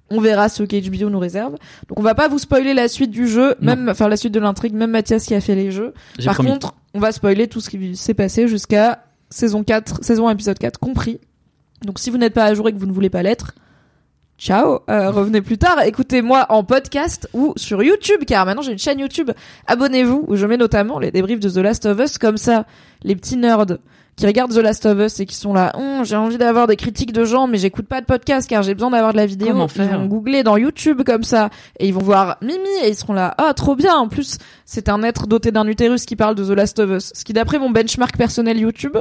On 0.09 0.21
verra 0.21 0.47
ce 0.47 0.63
qu'HBO 0.63 1.09
nous 1.09 1.19
réserve. 1.19 1.53
Donc 1.89 1.99
on 1.99 2.03
va 2.03 2.15
pas 2.15 2.27
vous 2.29 2.37
spoiler 2.39 2.73
la 2.73 2.87
suite 2.87 3.09
du 3.11 3.27
jeu, 3.27 3.55
même 3.59 3.89
enfin 3.89 4.07
la 4.07 4.15
suite 4.17 4.33
de 4.33 4.39
l'intrigue, 4.39 4.73
même 4.73 4.91
Mathias 4.91 5.25
qui 5.25 5.33
a 5.35 5.41
fait 5.41 5.55
les 5.55 5.71
jeux. 5.71 5.93
Par 6.23 6.35
promis. 6.35 6.49
contre, 6.51 6.75
on 6.93 6.99
va 6.99 7.11
spoiler 7.11 7.47
tout 7.47 7.59
ce 7.59 7.69
qui 7.69 7.95
s'est 7.95 8.13
passé 8.13 8.47
jusqu'à 8.47 9.05
saison 9.29 9.63
4, 9.63 10.03
saison 10.03 10.27
1, 10.27 10.33
épisode 10.33 10.59
4 10.59 10.79
compris. 10.79 11.19
Donc 11.83 11.99
si 11.99 12.09
vous 12.09 12.17
n'êtes 12.17 12.33
pas 12.33 12.45
à 12.45 12.53
jour 12.53 12.67
et 12.69 12.73
que 12.73 12.77
vous 12.77 12.85
ne 12.85 12.91
voulez 12.91 13.09
pas 13.09 13.23
l'être, 13.23 13.55
ciao, 14.43 14.79
euh, 14.89 15.09
revenez 15.09 15.41
plus 15.41 15.57
tard. 15.57 15.81
Écoutez-moi 15.83 16.47
en 16.49 16.65
podcast 16.65 17.29
ou 17.33 17.53
sur 17.55 17.81
YouTube, 17.81 18.25
car 18.27 18.45
maintenant 18.45 18.61
j'ai 18.61 18.73
une 18.73 18.77
chaîne 18.77 18.99
YouTube. 18.99 19.31
Abonnez-vous, 19.67 20.25
où 20.27 20.35
je 20.35 20.45
mets 20.45 20.57
notamment 20.57 20.99
les 20.99 21.11
débriefs 21.11 21.39
de 21.39 21.49
The 21.49 21.57
Last 21.57 21.85
of 21.85 21.97
Us, 21.99 22.17
comme 22.17 22.35
ça, 22.35 22.65
les 23.03 23.15
petits 23.15 23.37
nerds 23.37 23.77
qui 24.17 24.27
regardent 24.27 24.53
The 24.53 24.57
Last 24.57 24.85
of 24.85 24.99
Us 24.99 25.21
et 25.21 25.25
qui 25.25 25.35
sont 25.35 25.53
là, 25.53 25.71
Hum, 25.77 26.03
j'ai 26.03 26.17
envie 26.17 26.37
d'avoir 26.37 26.67
des 26.67 26.75
critiques 26.75 27.13
de 27.13 27.23
gens, 27.23 27.47
mais 27.47 27.57
j'écoute 27.57 27.87
pas 27.87 28.01
de 28.01 28.05
podcast 28.05 28.49
car 28.49 28.63
j'ai 28.63 28.73
besoin 28.73 28.89
d'avoir 28.89 29.13
de 29.13 29.17
la 29.17 29.25
vidéo. 29.25 29.47
Comment 29.47 29.67
ils 29.67 29.71
faire 29.71 29.97
vont 29.97 30.07
googler 30.07 30.43
dans 30.43 30.57
YouTube 30.57 31.03
comme 31.05 31.23
ça 31.23 31.49
et 31.79 31.87
ils 31.87 31.93
vont 31.93 32.01
voir 32.01 32.35
Mimi 32.41 32.67
et 32.83 32.89
ils 32.89 32.95
seront 32.95 33.13
là, 33.13 33.33
ah 33.37 33.53
trop 33.53 33.77
bien. 33.77 33.95
En 33.95 34.09
plus, 34.09 34.39
c'est 34.65 34.89
un 34.89 35.03
être 35.03 35.25
doté 35.25 35.51
d'un 35.51 35.65
utérus 35.67 36.05
qui 36.05 36.17
parle 36.17 36.35
de 36.35 36.43
The 36.43 36.49
Last 36.49 36.79
of 36.79 36.91
Us, 36.91 37.11
ce 37.15 37.23
qui 37.23 37.31
d'après 37.31 37.59
mon 37.59 37.69
benchmark 37.69 38.17
personnel 38.17 38.59
YouTube 38.59 38.97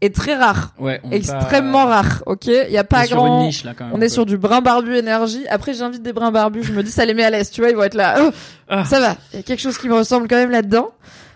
est 0.00 0.14
très 0.14 0.34
rare, 0.36 0.74
Ouais, 0.78 1.00
on 1.04 1.10
extrêmement 1.10 1.84
pas- 1.84 2.02
rare. 2.02 2.22
Ok, 2.26 2.46
il 2.46 2.52
y 2.52 2.76
a 2.76 2.80
on 2.80 2.82
est 2.82 2.84
pas 2.84 3.04
sur 3.06 3.16
grand. 3.16 3.40
une 3.40 3.46
niche, 3.46 3.64
là, 3.64 3.74
quand 3.76 3.84
même, 3.86 3.94
On 3.94 3.98
est 4.00 4.06
peu. 4.06 4.08
sur 4.10 4.26
du 4.26 4.38
brin 4.38 4.60
barbu 4.60 4.96
énergie. 4.96 5.44
Après, 5.48 5.74
j'invite 5.74 6.02
des 6.02 6.12
brins 6.12 6.30
barbus. 6.30 6.62
Je 6.62 6.72
me 6.72 6.82
dis, 6.82 6.90
ça 6.90 7.04
les 7.04 7.14
met 7.14 7.24
à 7.24 7.30
l'aise. 7.30 7.50
Tu 7.50 7.60
vois, 7.60 7.70
ils 7.70 7.76
vont 7.76 7.82
être 7.82 7.94
là. 7.94 8.16
Oh, 8.20 8.30
Ah. 8.68 8.84
Ça 8.84 9.00
va. 9.00 9.16
Il 9.32 9.36
y 9.36 9.40
a 9.40 9.42
quelque 9.42 9.60
chose 9.60 9.76
qui 9.78 9.88
me 9.88 9.94
ressemble 9.94 10.28
quand 10.28 10.36
même 10.36 10.50
là-dedans. 10.50 10.90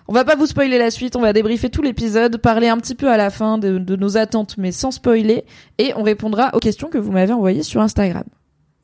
On 0.08 0.12
va 0.12 0.24
pas 0.24 0.34
vous 0.34 0.46
spoiler 0.46 0.78
la 0.78 0.90
suite, 0.90 1.14
on 1.16 1.20
va 1.20 1.32
débriefer 1.32 1.70
tout 1.70 1.80
l'épisode, 1.80 2.36
parler 2.38 2.68
un 2.68 2.76
petit 2.78 2.94
peu 2.96 3.08
à 3.08 3.16
la 3.16 3.30
fin 3.30 3.56
de, 3.56 3.78
de 3.78 3.96
nos 3.96 4.16
attentes, 4.16 4.56
mais 4.58 4.72
sans 4.72 4.90
spoiler, 4.90 5.44
et 5.78 5.92
on 5.96 6.02
répondra 6.02 6.50
aux 6.54 6.58
questions 6.58 6.88
que 6.88 6.98
vous 6.98 7.12
m'avez 7.12 7.32
envoyées 7.32 7.62
sur 7.62 7.80
Instagram. 7.80 8.24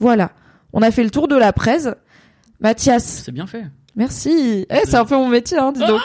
Voilà, 0.00 0.30
on 0.72 0.80
a 0.80 0.90
fait 0.92 1.02
le 1.02 1.10
tour 1.10 1.26
de 1.28 1.34
la 1.36 1.52
presse. 1.52 1.88
Mathias, 2.60 3.22
C'est 3.24 3.32
bien 3.32 3.46
fait. 3.48 3.64
merci. 3.96 4.64
Eh, 4.70 4.80
c'est 4.84 4.94
un 4.96 5.04
peu 5.04 5.16
mon 5.16 5.28
métier, 5.28 5.58
hein, 5.58 5.72
dis 5.72 5.84
donc. 5.84 6.00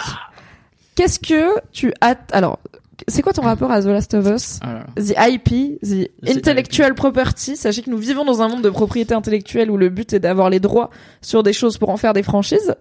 Qu'est-ce 0.95 1.19
que 1.19 1.53
tu 1.71 1.93
as... 2.01 2.15
Alors, 2.31 2.59
c'est 3.07 3.22
quoi 3.22 3.33
ton 3.33 3.41
rapport 3.41 3.72
à 3.72 3.81
The 3.81 3.86
Last 3.86 4.13
of 4.13 4.27
Us? 4.27 4.60
The 4.95 5.13
IP, 5.17 5.79
The 5.81 6.10
Intellectual 6.27 6.93
Property. 6.95 7.55
Sachez 7.55 7.81
que 7.81 7.89
nous 7.89 7.98
vivons 7.98 8.25
dans 8.25 8.41
un 8.41 8.48
monde 8.48 8.62
de 8.62 8.69
propriété 8.69 9.13
intellectuelle 9.13 9.72
où 9.72 9.77
le 9.77 9.89
but 9.89 10.13
est 10.13 10.19
d'avoir 10.19 10.50
les 10.50 10.60
droits 10.60 10.89
sur 11.22 11.43
des 11.43 11.53
choses 11.53 11.77
pour 11.77 11.89
en 11.89 11.98
faire 11.98 12.13
des 12.13 12.24
franchises. 12.24 12.75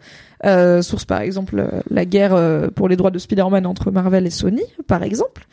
Euh, 0.45 0.83
source 0.83 1.05
par 1.05 1.21
exemple 1.21 1.61
euh, 1.61 1.81
la 1.88 2.05
guerre 2.05 2.35
euh, 2.35 2.69
pour 2.69 2.88
les 2.88 2.97
droits 2.97 3.12
de 3.12 3.19
Spider-Man 3.19 3.64
entre 3.64 3.91
Marvel 3.91 4.26
et 4.26 4.31
Sony, 4.31 4.64
par 4.87 5.02
exemple. 5.02 5.47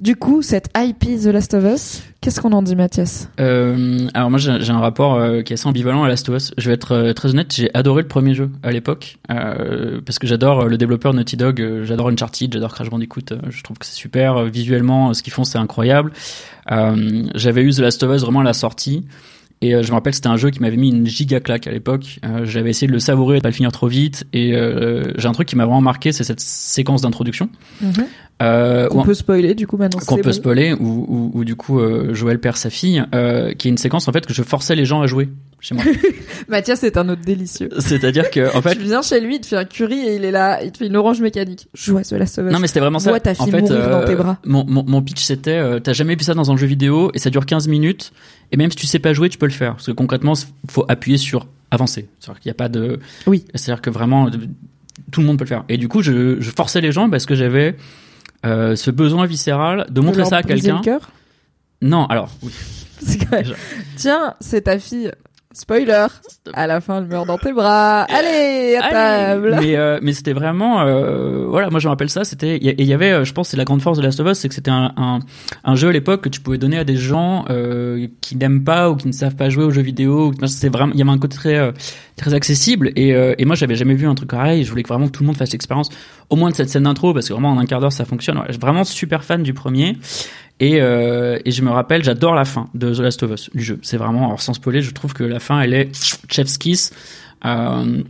Du 0.00 0.16
coup, 0.16 0.40
cette 0.40 0.70
IP 0.74 1.20
The 1.22 1.26
Last 1.26 1.52
of 1.52 1.62
Us, 1.62 2.02
qu'est-ce 2.22 2.40
qu'on 2.40 2.52
en 2.52 2.62
dit, 2.62 2.74
Mathias 2.74 3.28
Euh, 3.38 4.08
alors 4.14 4.30
moi 4.30 4.38
j'ai 4.38 4.70
un 4.70 4.80
rapport 4.80 5.16
euh, 5.16 5.42
qui 5.42 5.52
est 5.52 5.58
assez 5.58 5.66
ambivalent 5.66 6.02
à 6.04 6.08
Last 6.08 6.26
of 6.30 6.36
Us. 6.36 6.54
Je 6.56 6.68
vais 6.68 6.74
être 6.74 6.92
euh, 6.92 7.12
très 7.12 7.28
honnête, 7.28 7.54
j'ai 7.54 7.68
adoré 7.74 8.00
le 8.00 8.08
premier 8.08 8.32
jeu 8.32 8.50
à 8.62 8.72
l'époque 8.72 9.18
euh, 9.30 10.00
parce 10.02 10.18
que 10.18 10.26
j'adore 10.26 10.60
euh, 10.60 10.68
le 10.68 10.78
développeur 10.78 11.12
Naughty 11.12 11.36
Dog, 11.36 11.60
euh, 11.60 11.84
j'adore 11.84 12.08
Uncharted, 12.08 12.50
j'adore 12.50 12.72
Crash 12.72 12.88
Bandicoot. 12.88 13.26
je 13.50 13.62
trouve 13.62 13.76
que 13.76 13.84
c'est 13.84 13.94
super 13.94 14.42
visuellement, 14.44 15.12
ce 15.12 15.22
qu'ils 15.22 15.34
font 15.34 15.44
c'est 15.44 15.58
incroyable. 15.58 16.12
J'avais 16.66 17.62
eu 17.62 17.70
The 17.70 17.80
Last 17.80 18.02
of 18.02 18.16
Us 18.16 18.22
vraiment 18.22 18.40
à 18.40 18.44
la 18.44 18.54
sortie. 18.54 19.04
Et 19.62 19.74
euh, 19.74 19.82
je 19.82 19.88
me 19.88 19.94
rappelle 19.94 20.14
c'était 20.14 20.28
un 20.28 20.38
jeu 20.38 20.48
qui 20.50 20.60
m'avait 20.60 20.76
mis 20.78 20.88
une 20.88 21.06
giga 21.06 21.38
claque 21.40 21.66
à 21.66 21.70
l'époque. 21.70 22.18
Euh, 22.24 22.44
J'avais 22.46 22.70
essayé 22.70 22.86
de 22.86 22.92
le 22.92 22.98
savourer, 22.98 23.36
de 23.38 23.42
pas 23.42 23.48
le 23.50 23.54
finir 23.54 23.72
trop 23.72 23.88
vite. 23.88 24.26
Et 24.32 24.54
euh, 24.56 25.12
j'ai 25.18 25.28
un 25.28 25.32
truc 25.32 25.46
qui 25.48 25.56
m'a 25.56 25.66
vraiment 25.66 25.82
marqué, 25.82 26.12
c'est 26.12 26.24
cette 26.24 26.40
séquence 26.40 27.02
d'introduction. 27.02 27.50
Euh, 28.42 28.88
Qu'on 28.88 29.02
peut 29.02 29.12
spoiler, 29.12 29.54
du 29.54 29.66
coup, 29.66 29.76
maintenant. 29.76 30.00
qu'on 30.00 30.16
c'est 30.16 30.22
peut 30.22 30.30
bon. 30.30 30.34
spoiler 30.34 30.72
où, 30.72 31.04
où, 31.08 31.30
où, 31.34 31.44
du 31.44 31.56
coup 31.56 31.78
euh, 31.78 32.14
Joël 32.14 32.40
perd 32.40 32.56
sa 32.56 32.70
fille 32.70 33.04
euh, 33.14 33.52
qui 33.52 33.68
est 33.68 33.70
une 33.70 33.76
séquence 33.76 34.08
en 34.08 34.12
fait 34.12 34.24
que 34.24 34.32
je 34.32 34.42
forçais 34.42 34.74
les 34.74 34.86
gens 34.86 35.02
à 35.02 35.06
jouer 35.06 35.28
chez 35.60 35.74
moi 35.74 35.84
Mathias 36.48 36.82
est 36.84 36.96
un 36.96 37.06
autre 37.10 37.20
délicieux. 37.20 37.68
c'est-à-dire 37.80 38.30
que 38.30 38.56
en 38.56 38.62
fait 38.62 38.76
Tu 38.76 38.80
viens 38.80 39.02
chez 39.02 39.20
lui, 39.20 39.34
il 39.34 39.40
te 39.42 39.46
fait 39.46 39.56
un 39.58 39.66
curry 39.66 39.98
et 40.08 40.16
il 40.16 40.24
est 40.24 40.30
là, 40.30 40.62
il 40.64 40.72
te 40.72 40.78
fait 40.78 40.86
une 40.86 40.96
orange 40.96 41.20
mécanique. 41.20 41.68
Joue 41.74 41.98
à 41.98 42.00
of 42.00 42.10
Us. 42.12 42.38
non 42.38 42.58
mais 42.60 42.66
c'était 42.66 42.80
vraiment 42.80 42.98
ça 42.98 43.10
Vois 43.10 43.20
ta 43.20 43.32
en 43.32 43.34
fille 43.34 43.50
fait 43.50 43.60
mourir 43.60 43.90
dans 43.90 44.04
tes 44.06 44.14
bras. 44.14 44.38
mon, 44.46 44.64
mon, 44.66 44.84
mon 44.84 45.02
pitch 45.02 45.22
c'était 45.22 45.50
euh, 45.58 45.78
t'as 45.78 45.92
jamais 45.92 46.14
vu 46.16 46.24
ça 46.24 46.32
dans 46.32 46.50
un 46.50 46.56
jeu 46.56 46.66
vidéo 46.66 47.10
et 47.12 47.18
ça 47.18 47.28
dure 47.28 47.44
15 47.44 47.68
minutes 47.68 48.10
et 48.52 48.56
même 48.56 48.70
si 48.70 48.76
tu 48.76 48.86
sais 48.86 48.98
pas 48.98 49.12
jouer 49.12 49.28
tu 49.28 49.38
peux 49.38 49.46
le 49.46 49.52
faire. 49.52 49.72
Parce 49.74 49.86
que 49.86 49.92
concrètement 49.92 50.34
faut 50.68 50.84
appuyer 50.88 51.18
sur 51.18 51.46
avancer. 51.70 52.08
C'est-à-dire 52.18 52.40
qu'il 52.40 52.48
n'y 52.50 52.54
a 52.54 52.54
pas 52.54 52.68
de 52.68 52.98
Oui. 53.26 53.44
c'est-à-dire 53.54 53.80
que 53.82 53.90
vraiment 53.90 54.28
tout 55.10 55.20
le 55.20 55.26
monde 55.26 55.38
peut 55.38 55.44
le 55.44 55.48
faire. 55.48 55.64
Et 55.68 55.76
du 55.76 55.88
coup 55.88 56.02
je, 56.02 56.40
je 56.40 56.50
forçais 56.50 56.80
les 56.80 56.92
gens 56.92 57.08
parce 57.10 57.26
que 57.26 57.34
j'avais 57.34 57.76
euh, 58.46 58.74
ce 58.76 58.90
besoin 58.90 59.26
viscéral 59.26 59.86
de 59.90 60.00
montrer 60.00 60.18
leur 60.22 60.28
ça 60.28 60.38
à 60.38 60.42
quelqu'un. 60.42 60.80
non 61.82 62.06
alors 62.06 62.30
oui. 62.42 62.52
Même-. 63.32 63.54
Tiens, 63.96 64.34
c'est 64.40 64.62
ta 64.62 64.78
fille. 64.78 65.10
Spoiler. 65.52 66.06
À 66.54 66.68
la 66.68 66.80
fin, 66.80 66.98
elle 66.98 67.06
meurt 67.08 67.26
dans 67.26 67.36
tes 67.36 67.52
bras. 67.52 68.02
Allez, 68.02 68.76
à 68.80 68.84
Allez. 68.84 68.92
table. 68.92 69.56
Mais 69.60 69.74
euh, 69.76 69.98
mais 70.00 70.12
c'était 70.12 70.32
vraiment 70.32 70.82
euh, 70.82 71.44
voilà 71.48 71.70
moi 71.70 71.80
je 71.80 71.88
me 71.88 71.90
rappelle 71.90 72.08
ça 72.08 72.22
c'était 72.22 72.56
il 72.56 72.64
y, 72.64 72.68
a- 72.68 72.72
et 72.72 72.76
il 72.78 72.86
y 72.86 72.92
avait 72.94 73.10
euh, 73.10 73.24
je 73.24 73.32
pense 73.32 73.48
c'est 73.48 73.56
la 73.56 73.64
grande 73.64 73.82
force 73.82 73.98
de 73.98 74.02
Last 74.04 74.20
of 74.20 74.28
Us 74.30 74.38
c'est 74.38 74.48
que 74.48 74.54
c'était 74.54 74.70
un, 74.70 74.92
un 74.96 75.18
un 75.64 75.74
jeu 75.74 75.88
à 75.88 75.92
l'époque 75.92 76.20
que 76.22 76.28
tu 76.28 76.40
pouvais 76.40 76.56
donner 76.58 76.78
à 76.78 76.84
des 76.84 76.94
gens 76.94 77.46
euh, 77.50 78.06
qui 78.20 78.36
n'aiment 78.36 78.62
pas 78.62 78.90
ou 78.90 78.96
qui 78.96 79.08
ne 79.08 79.12
savent 79.12 79.34
pas 79.34 79.48
jouer 79.50 79.64
aux 79.64 79.72
jeux 79.72 79.82
vidéo 79.82 80.32
c'est 80.46 80.68
vraiment 80.68 80.92
il 80.94 81.00
y 81.00 81.02
avait 81.02 81.10
un 81.10 81.18
côté 81.18 81.36
très 81.36 81.56
euh, 81.56 81.72
très 82.16 82.32
accessible 82.32 82.92
et 82.94 83.12
euh, 83.16 83.34
et 83.38 83.44
moi 83.44 83.56
j'avais 83.56 83.74
jamais 83.74 83.94
vu 83.94 84.06
un 84.06 84.14
truc 84.14 84.30
pareil 84.30 84.62
je 84.62 84.70
voulais 84.70 84.84
que 84.84 84.88
vraiment 84.88 85.08
tout 85.08 85.24
le 85.24 85.26
monde 85.26 85.36
fasse 85.36 85.50
l'expérience 85.50 85.88
au 86.28 86.36
moins 86.36 86.50
de 86.50 86.54
cette 86.54 86.70
scène 86.70 86.84
d'intro 86.84 87.12
parce 87.12 87.26
que 87.26 87.32
vraiment 87.32 87.50
en 87.50 87.58
un 87.58 87.66
quart 87.66 87.80
d'heure 87.80 87.92
ça 87.92 88.04
fonctionne 88.04 88.38
Ouais, 88.38 88.44
je 88.46 88.52
suis 88.52 88.60
vraiment 88.60 88.84
super 88.84 89.24
fan 89.24 89.42
du 89.42 89.52
premier 89.52 89.96
et, 90.60 90.80
euh, 90.80 91.38
et 91.44 91.50
je 91.50 91.62
me 91.62 91.70
rappelle, 91.70 92.04
j'adore 92.04 92.34
la 92.34 92.44
fin 92.44 92.68
de 92.74 92.94
The 92.94 92.98
Last 93.00 93.22
of 93.24 93.32
Us, 93.32 93.50
du 93.54 93.62
jeu. 93.64 93.78
C'est 93.82 93.96
vraiment, 93.96 94.26
alors 94.26 94.40
sans 94.42 94.54
spoiler, 94.54 94.82
je 94.82 94.92
trouve 94.92 95.12
que 95.14 95.24
la 95.24 95.40
fin, 95.40 95.60
elle 95.60 95.74
est 95.74 95.90
chef's 96.28 96.58
kiss. 96.58 96.92
Euh, 97.44 98.02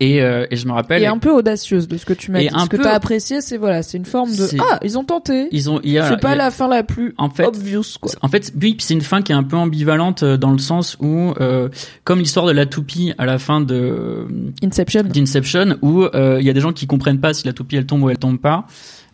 et, 0.00 0.22
euh, 0.22 0.46
et 0.50 0.56
je 0.56 0.66
me 0.66 0.72
rappelle, 0.72 1.02
Et 1.02 1.06
un 1.06 1.18
peu 1.18 1.30
audacieuse 1.30 1.88
de 1.88 1.98
ce 1.98 2.06
que 2.06 2.14
tu 2.14 2.30
m'as 2.30 2.40
Et 2.40 2.48
dit. 2.48 2.54
un 2.54 2.64
Ce 2.64 2.68
que 2.70 2.78
peu- 2.78 2.84
t'as 2.84 2.94
apprécié, 2.94 3.42
c'est 3.42 3.58
voilà, 3.58 3.82
c'est 3.82 3.98
une 3.98 4.06
forme 4.06 4.34
de 4.34 4.48
ah, 4.58 4.80
ils 4.82 4.96
ont 4.96 5.04
tenté. 5.04 5.46
ils 5.52 5.68
ont, 5.68 5.78
C'est 5.84 6.20
pas 6.22 6.30
a- 6.30 6.34
la 6.36 6.50
fin 6.50 6.68
la 6.68 6.82
plus 6.82 7.12
en 7.18 7.28
fait, 7.28 7.44
obvious 7.44 7.82
quoi. 8.00 8.10
En 8.22 8.28
fait, 8.28 8.50
oui, 8.60 8.76
c'est 8.80 8.94
une 8.94 9.02
fin 9.02 9.20
qui 9.20 9.32
est 9.32 9.34
un 9.34 9.42
peu 9.42 9.58
ambivalente 9.58 10.22
euh, 10.22 10.38
dans 10.38 10.52
le 10.52 10.58
sens 10.58 10.96
où, 11.00 11.34
euh, 11.38 11.68
comme 12.04 12.18
l'histoire 12.20 12.46
de 12.46 12.52
la 12.52 12.64
toupie 12.64 13.12
à 13.18 13.26
la 13.26 13.38
fin 13.38 13.60
de 13.60 14.26
Inception. 14.64 15.02
d'Inception, 15.02 15.76
où 15.82 16.04
euh, 16.04 16.38
il 16.40 16.46
y 16.46 16.50
a 16.50 16.54
des 16.54 16.60
gens 16.62 16.72
qui 16.72 16.86
comprennent 16.86 17.20
pas 17.20 17.34
si 17.34 17.46
la 17.46 17.52
toupie 17.52 17.76
elle 17.76 17.84
tombe 17.86 18.02
ou 18.04 18.08
elle 18.10 18.16
tombe 18.18 18.38
pas. 18.38 18.66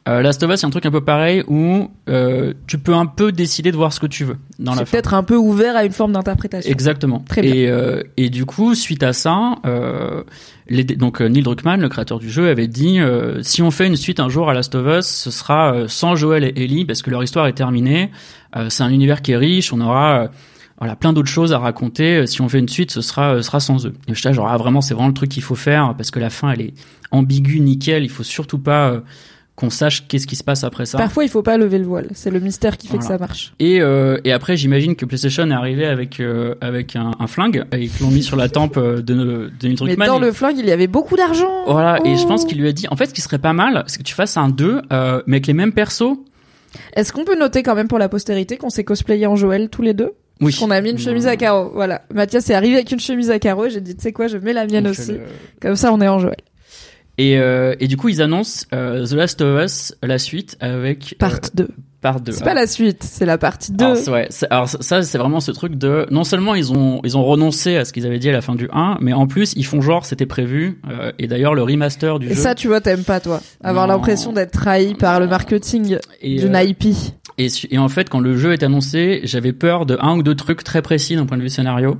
Euh, 0.08 0.22
Last 0.22 0.42
of 0.42 0.50
Us, 0.50 0.60
c'est 0.60 0.66
un 0.66 0.70
truc 0.70 0.86
un 0.86 0.90
peu 0.90 1.02
pareil 1.04 1.44
où 1.46 1.90
euh, 2.08 2.54
tu 2.66 2.78
peux 2.78 2.94
un 2.94 3.04
peu 3.04 3.32
décider 3.32 3.70
de 3.70 3.76
voir 3.76 3.92
ce 3.92 4.00
que 4.00 4.06
tu 4.06 4.24
veux 4.24 4.38
dans 4.58 4.72
la 4.72 4.78
C'est 4.78 4.90
peut-être 4.90 5.12
un 5.12 5.22
peu 5.22 5.36
ouvert 5.36 5.76
à 5.76 5.84
une 5.84 5.92
forme 5.92 6.12
d'interprétation. 6.12 6.70
Exactement. 6.72 7.22
Très 7.28 7.42
bien. 7.42 7.54
Et, 7.54 7.68
euh, 7.68 8.02
et 8.16 8.30
du 8.30 8.46
coup, 8.46 8.74
suite 8.74 9.02
à 9.02 9.12
ça, 9.12 9.56
euh, 9.66 10.22
les, 10.68 10.84
donc 10.84 11.20
euh, 11.20 11.28
Neil 11.28 11.42
Druckmann, 11.42 11.80
le 11.82 11.88
créateur 11.90 12.18
du 12.18 12.30
jeu, 12.30 12.48
avait 12.48 12.66
dit 12.66 12.98
euh, 12.98 13.42
si 13.42 13.60
on 13.60 13.70
fait 13.70 13.86
une 13.86 13.96
suite 13.96 14.20
un 14.20 14.30
jour 14.30 14.48
à 14.48 14.54
Last 14.54 14.74
of 14.74 14.86
Us, 14.86 15.06
ce 15.06 15.30
sera 15.30 15.86
sans 15.86 16.16
Joel 16.16 16.44
et 16.44 16.52
Ellie 16.56 16.86
parce 16.86 17.02
que 17.02 17.10
leur 17.10 17.22
histoire 17.22 17.46
est 17.46 17.52
terminée. 17.52 18.10
Euh, 18.56 18.70
c'est 18.70 18.82
un 18.82 18.90
univers 18.90 19.20
qui 19.20 19.32
est 19.32 19.36
riche, 19.36 19.70
on 19.72 19.82
aura 19.82 20.30
voilà 20.78 20.96
plein 20.96 21.12
d'autres 21.12 21.28
choses 21.28 21.52
à 21.52 21.58
raconter. 21.58 22.26
Si 22.26 22.40
on 22.40 22.48
fait 22.48 22.58
une 22.58 22.70
suite, 22.70 22.90
ce 22.90 23.02
sera 23.02 23.36
ce 23.36 23.42
sera 23.42 23.60
sans 23.60 23.86
eux. 23.86 23.92
Et 24.08 24.14
je 24.14 24.26
dis 24.26 24.34
genre 24.34 24.48
ah, 24.48 24.56
vraiment 24.56 24.80
c'est 24.80 24.94
vraiment 24.94 25.08
le 25.08 25.14
truc 25.14 25.28
qu'il 25.28 25.42
faut 25.42 25.54
faire 25.54 25.94
parce 25.94 26.10
que 26.10 26.18
la 26.18 26.30
fin 26.30 26.52
elle 26.52 26.62
est 26.62 26.74
ambiguë, 27.10 27.60
nickel. 27.60 28.02
Il 28.02 28.08
faut 28.08 28.22
surtout 28.22 28.58
pas 28.58 28.88
euh, 28.88 29.00
qu'on 29.60 29.70
sache 29.70 30.06
qu'est-ce 30.08 30.26
qui 30.26 30.36
se 30.36 30.42
passe 30.42 30.64
après 30.64 30.86
ça. 30.86 30.96
Parfois, 30.98 31.22
il 31.24 31.28
faut 31.28 31.42
pas 31.42 31.58
lever 31.58 31.78
le 31.78 31.84
voile. 31.84 32.08
C'est 32.14 32.30
le 32.30 32.40
mystère 32.40 32.76
qui 32.78 32.88
fait 32.88 32.96
que 32.98 33.04
ça 33.04 33.18
marche. 33.18 33.52
Et, 33.60 33.80
euh, 33.82 34.18
et 34.24 34.32
après, 34.32 34.56
j'imagine 34.56 34.96
que 34.96 35.04
PlayStation 35.04 35.48
est 35.50 35.54
arrivé 35.54 35.84
avec 35.86 36.18
euh, 36.20 36.54
avec 36.60 36.96
un, 36.96 37.10
un 37.20 37.26
flingue 37.26 37.64
et 37.72 37.86
qu'ils 37.88 38.02
l'ont 38.06 38.10
mis 38.10 38.22
sur 38.22 38.36
la 38.36 38.48
tempe 38.48 38.76
euh, 38.78 39.02
de, 39.02 39.14
Neil 39.14 39.50
Mais 39.62 39.74
Druckmann. 39.74 40.08
dans 40.08 40.18
Et- 40.18 40.26
le 40.26 40.32
flingue, 40.32 40.56
il 40.58 40.66
y 40.66 40.72
avait 40.72 40.86
beaucoup 40.86 41.16
d'argent. 41.16 41.50
Voilà, 41.66 41.98
et 42.04 42.16
je 42.16 42.22
Oh. 42.24 42.28
pense 42.28 42.44
qu'il 42.44 42.58
lui 42.60 42.68
a 42.68 42.72
dit, 42.72 42.86
en 42.90 42.96
fait, 42.96 43.06
ce 43.06 43.14
qui 43.14 43.20
serait 43.20 43.38
pas 43.38 43.52
mal, 43.52 43.84
c'est 43.86 43.98
que 43.98 44.02
tu 44.04 44.14
fasses 44.14 44.36
un 44.36 44.48
2, 44.48 44.80
euh, 44.92 45.22
mais 45.26 45.36
avec 45.36 45.46
les 45.46 45.52
mêmes 45.54 45.72
persos. 45.72 46.16
Est-ce 46.94 47.12
qu'on 47.12 47.24
peut 47.24 47.38
noter 47.38 47.62
quand 47.62 47.74
même 47.74 47.88
pour 47.88 47.98
la 47.98 48.08
postérité 48.08 48.56
qu'on 48.56 48.70
s'est 48.70 48.84
cosplayé 48.84 49.26
en 49.26 49.36
Joël 49.36 49.68
tous 49.68 49.82
les 49.82 49.92
deux? 49.94 50.12
Oui. 50.40 50.54
Qu'on 50.58 50.70
a 50.70 50.80
mis 50.80 50.90
une 50.90 50.98
chemise 50.98 51.26
à 51.26 51.36
carreaux. 51.36 51.70
Voilà. 51.74 52.00
Mathias 52.14 52.48
est 52.48 52.54
arrivé 52.54 52.76
avec 52.76 52.90
une 52.92 53.00
chemise 53.00 53.30
à 53.30 53.38
carreaux. 53.38 53.66
et 53.66 53.70
J'ai 53.70 53.80
dit, 53.82 53.94
tu 53.94 54.00
sais 54.02 54.12
quoi, 54.12 54.26
je 54.26 54.38
mets 54.38 54.52
la 54.54 54.66
mienne 54.66 54.86
On 54.86 54.90
aussi. 54.90 55.12
le- 55.12 55.20
Comme 55.60 55.76
ça, 55.76 55.92
on 55.92 56.00
est 56.00 56.08
en 56.08 56.18
Joël. 56.18 56.36
Et, 57.20 57.36
euh, 57.38 57.74
et 57.80 57.86
du 57.86 57.98
coup, 57.98 58.08
ils 58.08 58.22
annoncent 58.22 58.64
euh, 58.72 59.04
The 59.04 59.12
Last 59.12 59.42
of 59.42 59.62
Us, 59.62 59.94
la 60.02 60.18
suite, 60.18 60.56
avec... 60.58 61.12
euh, 61.12 61.16
Part 61.18 61.40
2. 61.52 61.68
part 62.00 62.20
2. 62.22 62.32
C'est 62.32 62.44
pas 62.44 62.54
la 62.54 62.66
suite, 62.66 63.02
c'est 63.02 63.26
la 63.26 63.36
partie 63.36 63.72
2. 63.72 63.84
Alors, 63.84 64.08
ouais, 64.08 64.28
alors 64.48 64.68
ça, 64.70 65.02
c'est 65.02 65.18
vraiment 65.18 65.40
ce 65.40 65.50
truc 65.50 65.74
de... 65.74 66.06
Non 66.10 66.24
seulement 66.24 66.54
ils 66.54 66.72
ont, 66.72 67.02
ils 67.04 67.18
ont 67.18 67.24
renoncé 67.24 67.76
à 67.76 67.84
ce 67.84 67.92
qu'ils 67.92 68.06
avaient 68.06 68.18
dit 68.18 68.30
à 68.30 68.32
la 68.32 68.40
fin 68.40 68.54
du 68.54 68.70
1, 68.72 69.00
mais 69.02 69.12
en 69.12 69.26
plus, 69.26 69.52
ils 69.54 69.66
font 69.66 69.82
genre, 69.82 70.06
c'était 70.06 70.24
prévu. 70.24 70.80
et 71.18 71.26
d'ailleurs, 71.26 71.52
le 71.52 71.62
remaster 71.62 72.20
du 72.20 72.28
Et 72.28 72.34
jeu... 72.34 72.40
ça, 72.40 72.54
tu 72.54 72.68
vois, 72.68 72.80
t'aimes 72.80 73.04
pas, 73.04 73.20
toi. 73.20 73.42
Avoir 73.62 73.86
l'impression 73.86 74.32
d'être 74.32 74.52
trahi 74.52 74.94
par 74.94 75.20
le 75.20 75.26
marketing 75.26 75.98
et, 76.22 76.36
d'une 76.36 76.56
IP. 76.56 76.86
Et, 77.36 77.48
et 77.70 77.76
en 77.76 77.90
fait, 77.90 78.08
quand 78.08 78.20
le 78.20 78.34
jeu 78.34 78.54
est 78.54 78.62
annoncé, 78.62 79.20
j'avais 79.24 79.52
peur 79.52 79.84
de 79.84 79.98
un 80.00 80.16
ou 80.16 80.22
deux 80.22 80.36
trucs 80.36 80.64
très 80.64 80.80
précis 80.80 81.16
d'un 81.16 81.26
point 81.26 81.36
de 81.36 81.42
vue 81.42 81.50
scénario. 81.50 81.98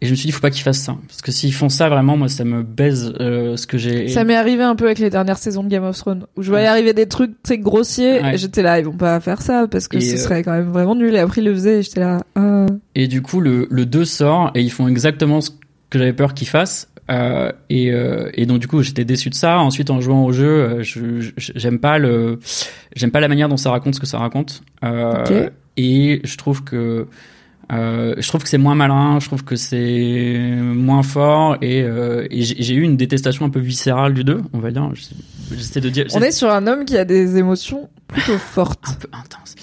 Et 0.00 0.06
je 0.06 0.10
me 0.10 0.16
suis 0.16 0.26
dit, 0.26 0.32
faut 0.32 0.40
pas 0.40 0.50
qu'ils 0.50 0.62
fassent 0.64 0.80
ça. 0.82 0.96
Parce 1.08 1.22
que 1.22 1.30
s'ils 1.32 1.54
font 1.54 1.68
ça, 1.68 1.88
vraiment, 1.88 2.16
moi, 2.16 2.28
ça 2.28 2.44
me 2.44 2.62
baise 2.62 3.14
euh, 3.20 3.56
ce 3.56 3.66
que 3.66 3.78
j'ai. 3.78 4.08
Ça 4.08 4.24
m'est 4.24 4.34
arrivé 4.34 4.62
un 4.62 4.74
peu 4.76 4.84
avec 4.86 4.98
les 4.98 5.08
dernières 5.08 5.38
saisons 5.38 5.62
de 5.64 5.68
Game 5.68 5.84
of 5.84 5.96
Thrones, 5.96 6.26
où 6.36 6.42
je 6.42 6.50
voyais 6.50 6.64
Ouais. 6.66 6.70
arriver 6.70 6.92
des 6.92 7.06
trucs, 7.06 7.30
tu 7.42 7.48
sais, 7.48 7.58
grossiers, 7.58 8.20
Ouais. 8.20 8.34
et 8.34 8.38
j'étais 8.38 8.62
là, 8.62 8.78
ils 8.78 8.84
vont 8.84 8.92
pas 8.96 9.18
faire 9.20 9.40
ça, 9.40 9.66
parce 9.70 9.88
que 9.88 9.96
Et, 9.96 10.00
ce 10.00 10.14
euh, 10.14 10.18
serait 10.18 10.42
quand 10.42 10.52
même 10.52 10.70
vraiment 10.72 10.94
nul. 10.94 11.14
Et 11.14 11.18
après, 11.20 11.40
ils 11.40 11.44
le 11.44 11.54
faisaient, 11.54 11.78
et 11.78 11.82
j'étais 11.82 12.00
là, 12.00 12.22
ah. 12.34 12.66
Et 12.94 13.06
du 13.08 13.22
coup, 13.22 13.40
le, 13.40 13.66
le 13.70 13.86
2 13.86 14.04
sort 14.04 14.50
et 14.54 14.60
ils 14.62 14.70
font 14.72 14.88
exactement 14.88 15.40
ce 15.40 15.50
que 15.90 15.98
j'avais 15.98 16.12
peur 16.12 16.34
qu'ils 16.34 16.48
fassent. 16.48 16.88
Euh, 17.10 17.52
et, 17.70 17.92
euh, 17.92 18.30
et 18.34 18.46
donc 18.46 18.60
du 18.60 18.66
coup, 18.66 18.82
j'étais 18.82 19.04
déçu 19.04 19.28
de 19.30 19.34
ça. 19.34 19.58
Ensuite, 19.58 19.90
en 19.90 20.00
jouant 20.00 20.24
au 20.24 20.32
jeu, 20.32 20.46
euh, 20.48 20.82
je- 20.82 21.20
je- 21.20 21.32
j'aime 21.54 21.78
pas 21.78 21.98
le, 21.98 22.38
j'aime 22.96 23.10
pas 23.10 23.20
la 23.20 23.28
manière 23.28 23.48
dont 23.50 23.58
ça 23.58 23.70
raconte 23.70 23.94
ce 23.94 24.00
que 24.00 24.06
ça 24.06 24.18
raconte. 24.18 24.62
Euh. 24.84 25.50
Et 25.76 26.20
je 26.24 26.36
trouve 26.38 26.64
que 26.64 27.06
euh, 27.74 28.14
je 28.18 28.28
trouve 28.28 28.42
que 28.42 28.48
c'est 28.48 28.58
moins 28.58 28.74
malin, 28.74 29.18
je 29.20 29.26
trouve 29.26 29.44
que 29.44 29.56
c'est 29.56 30.38
moins 30.58 31.02
fort 31.02 31.56
et, 31.60 31.82
euh, 31.82 32.26
et 32.30 32.42
j'ai 32.42 32.74
eu 32.74 32.82
une 32.82 32.96
détestation 32.96 33.44
un 33.44 33.50
peu 33.50 33.60
viscérale 33.60 34.14
du 34.14 34.24
2, 34.24 34.42
on 34.52 34.58
va 34.58 34.70
dire. 34.70 34.90
J'essaie 35.50 35.80
de 35.80 35.88
dire. 35.88 36.06
On 36.14 36.20
est 36.20 36.30
sur 36.30 36.50
un 36.50 36.66
homme 36.66 36.84
qui 36.84 36.96
a 36.96 37.04
des 37.04 37.36
émotions 37.36 37.88
plutôt 38.08 38.38
fortes. 38.38 38.84
un 38.88 38.94
peu 38.94 39.08
intense. 39.12 39.54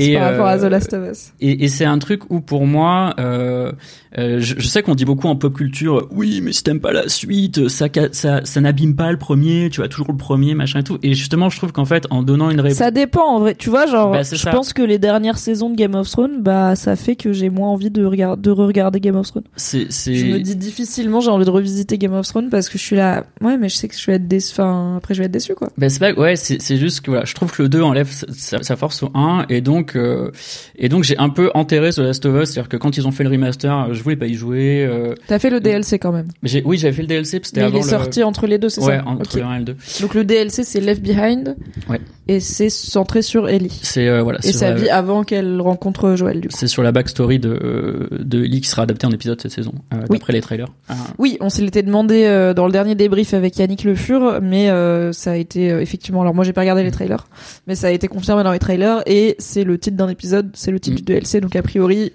Et, 0.00 0.14
par 0.14 0.30
rapport 0.30 0.46
à 0.46 0.58
The 0.58 0.64
Last 0.64 0.92
of 0.94 1.10
Us. 1.10 1.32
Et, 1.40 1.64
et 1.64 1.68
c'est 1.68 1.84
un 1.84 1.98
truc 1.98 2.30
où 2.30 2.40
pour 2.40 2.66
moi, 2.66 3.14
euh, 3.18 3.72
euh, 4.18 4.40
je, 4.40 4.54
je, 4.58 4.66
sais 4.66 4.82
qu'on 4.82 4.94
dit 4.94 5.04
beaucoup 5.04 5.28
en 5.28 5.36
pop 5.36 5.54
culture, 5.54 6.08
oui, 6.10 6.40
mais 6.42 6.52
si 6.52 6.64
t'aimes 6.64 6.80
pas 6.80 6.92
la 6.92 7.08
suite, 7.08 7.68
ça, 7.68 7.86
ça, 8.10 8.40
ça 8.44 8.60
n'abîme 8.60 8.96
pas 8.96 9.12
le 9.12 9.18
premier, 9.18 9.70
tu 9.70 9.82
as 9.82 9.88
toujours 9.88 10.10
le 10.10 10.16
premier, 10.16 10.54
machin 10.54 10.80
et 10.80 10.82
tout. 10.82 10.98
Et 11.02 11.14
justement, 11.14 11.48
je 11.48 11.56
trouve 11.58 11.70
qu'en 11.70 11.84
fait, 11.84 12.06
en 12.10 12.22
donnant 12.22 12.50
une 12.50 12.60
réponse, 12.60 12.78
ça 12.78 12.90
dépend 12.90 13.24
en 13.24 13.40
vrai. 13.40 13.54
Tu 13.54 13.70
vois, 13.70 13.86
genre, 13.86 14.10
bah, 14.12 14.22
je 14.22 14.50
pense 14.50 14.72
que 14.72 14.82
les 14.82 14.98
dernières 14.98 15.38
saisons 15.38 15.70
de 15.70 15.76
Game 15.76 15.94
of 15.94 16.10
Thrones, 16.10 16.42
bah, 16.42 16.74
ça 16.74 16.96
fait 16.96 17.14
que 17.14 17.32
j'ai 17.32 17.50
moins 17.50 17.68
envie 17.68 17.90
de 17.90 18.04
regarder, 18.04 18.42
de 18.42 18.50
regarder 18.50 19.00
Game 19.00 19.16
of 19.16 19.28
Thrones. 19.28 19.44
C'est. 19.56 19.88
Je 19.90 20.26
me 20.26 20.40
dis 20.40 20.56
difficilement, 20.56 21.20
j'ai 21.20 21.30
envie 21.30 21.44
de 21.44 21.50
revisiter 21.50 21.96
Game 21.98 22.14
of 22.14 22.26
Thrones 22.26 22.50
parce 22.50 22.68
que 22.68 22.78
je 22.78 22.84
suis 22.84 22.96
là, 22.96 23.24
ouais, 23.40 23.58
mais 23.58 23.68
je 23.68 23.76
sais 23.76 23.88
que 23.88 23.96
je 23.96 24.06
vais 24.06 24.14
être 24.14 24.26
déçu. 24.26 24.52
Enfin, 24.52 24.96
après, 24.96 25.14
je 25.14 25.20
vais 25.20 25.26
être 25.26 25.32
déçu, 25.32 25.54
quoi. 25.54 25.68
Bah, 25.78 25.88
c'est 25.88 26.00
pas, 26.00 26.12
ouais, 26.12 26.34
c'est, 26.34 26.60
c'est 26.60 26.78
juste 26.78 27.02
que 27.02 27.10
voilà, 27.10 27.24
je 27.24 27.34
trouve 27.34 27.52
que 27.52 27.62
le 27.62 27.68
2 27.68 27.80
enlève 27.82 28.10
sa, 28.10 28.62
sa 28.62 28.76
force 28.76 29.04
au 29.04 29.10
1 29.14 29.46
et 29.48 29.60
donc, 29.60 29.89
euh, 29.96 30.30
et 30.76 30.88
donc 30.88 31.04
j'ai 31.04 31.16
un 31.18 31.28
peu 31.28 31.50
enterré 31.54 31.90
The 31.90 31.98
Last 31.98 32.26
of 32.26 32.42
Us, 32.42 32.50
c'est-à-dire 32.50 32.68
que 32.68 32.76
quand 32.76 32.96
ils 32.96 33.06
ont 33.06 33.10
fait 33.10 33.24
le 33.24 33.30
remaster, 33.30 33.92
je 33.94 34.02
voulais 34.02 34.16
pas 34.16 34.26
y 34.26 34.34
jouer. 34.34 34.86
Euh, 34.88 35.14
T'as 35.26 35.38
fait 35.38 35.50
le 35.50 35.60
DLC 35.60 35.98
quand 35.98 36.12
même. 36.12 36.28
oui, 36.64 36.78
j'avais 36.78 36.94
fait 36.94 37.02
le 37.02 37.08
DLC, 37.08 37.40
c'était 37.42 37.62
avant. 37.62 37.76
Il 37.76 37.80
est 37.80 37.88
sorti 37.88 38.22
entre 38.22 38.46
les 38.46 38.58
deux, 38.58 38.68
c'est 38.68 38.80
ouais, 38.82 38.98
ça 38.98 39.06
entre 39.06 39.36
le 39.36 39.44
1 39.44 39.54
et 39.54 39.58
le 39.58 39.64
2. 39.64 39.76
Donc 40.00 40.14
le 40.14 40.24
DLC 40.24 40.64
c'est 40.64 40.80
Left 40.80 41.02
Behind. 41.02 41.56
Ouais. 41.88 42.00
Et 42.28 42.38
c'est 42.38 42.70
centré 42.70 43.22
sur 43.22 43.48
Ellie. 43.48 43.80
C'est 43.82 44.08
euh, 44.08 44.22
voilà. 44.22 44.38
Et 44.44 44.52
sa 44.52 44.72
vie 44.72 44.88
avant 44.88 45.24
qu'elle 45.24 45.60
rencontre 45.60 46.14
Joël. 46.14 46.42
C'est 46.50 46.68
sur 46.68 46.82
la 46.82 46.92
backstory 46.92 47.38
de 47.38 48.08
de 48.12 48.44
Ellie 48.44 48.60
qui 48.60 48.68
sera 48.68 48.82
adaptée 48.82 49.06
en 49.06 49.10
épisode 49.10 49.40
cette 49.40 49.50
saison, 49.50 49.72
euh, 49.92 50.06
d'après 50.08 50.32
les 50.32 50.40
trailers. 50.40 50.68
Ah. 50.88 50.94
Oui, 51.18 51.36
on 51.40 51.50
s'est 51.50 51.62
l'était 51.62 51.82
demandé 51.82 52.52
dans 52.56 52.66
le 52.66 52.72
dernier 52.72 52.94
débrief 52.94 53.34
avec 53.34 53.58
Yannick 53.58 53.84
Le 53.84 53.94
Fur, 53.94 54.40
mais 54.42 54.68
ça 55.12 55.32
a 55.32 55.36
été 55.36 55.68
effectivement. 55.68 56.22
Alors 56.22 56.34
moi 56.34 56.44
j'ai 56.44 56.52
pas 56.52 56.60
regardé 56.62 56.82
les 56.82 56.90
trailers, 56.90 57.26
mais 57.66 57.74
ça 57.74 57.88
a 57.88 57.90
été 57.90 58.08
confirmé 58.08 58.44
dans 58.44 58.52
les 58.52 58.58
trailers 58.58 59.02
et 59.06 59.36
c'est 59.38 59.64
le 59.64 59.69
titre 59.78 59.96
d'un 59.96 60.08
épisode, 60.08 60.50
c'est 60.54 60.70
le 60.70 60.80
titre 60.80 60.94
mm. 60.94 60.98
du 60.98 61.02
DLC. 61.02 61.40
Donc 61.40 61.56
a 61.56 61.62
priori 61.62 62.12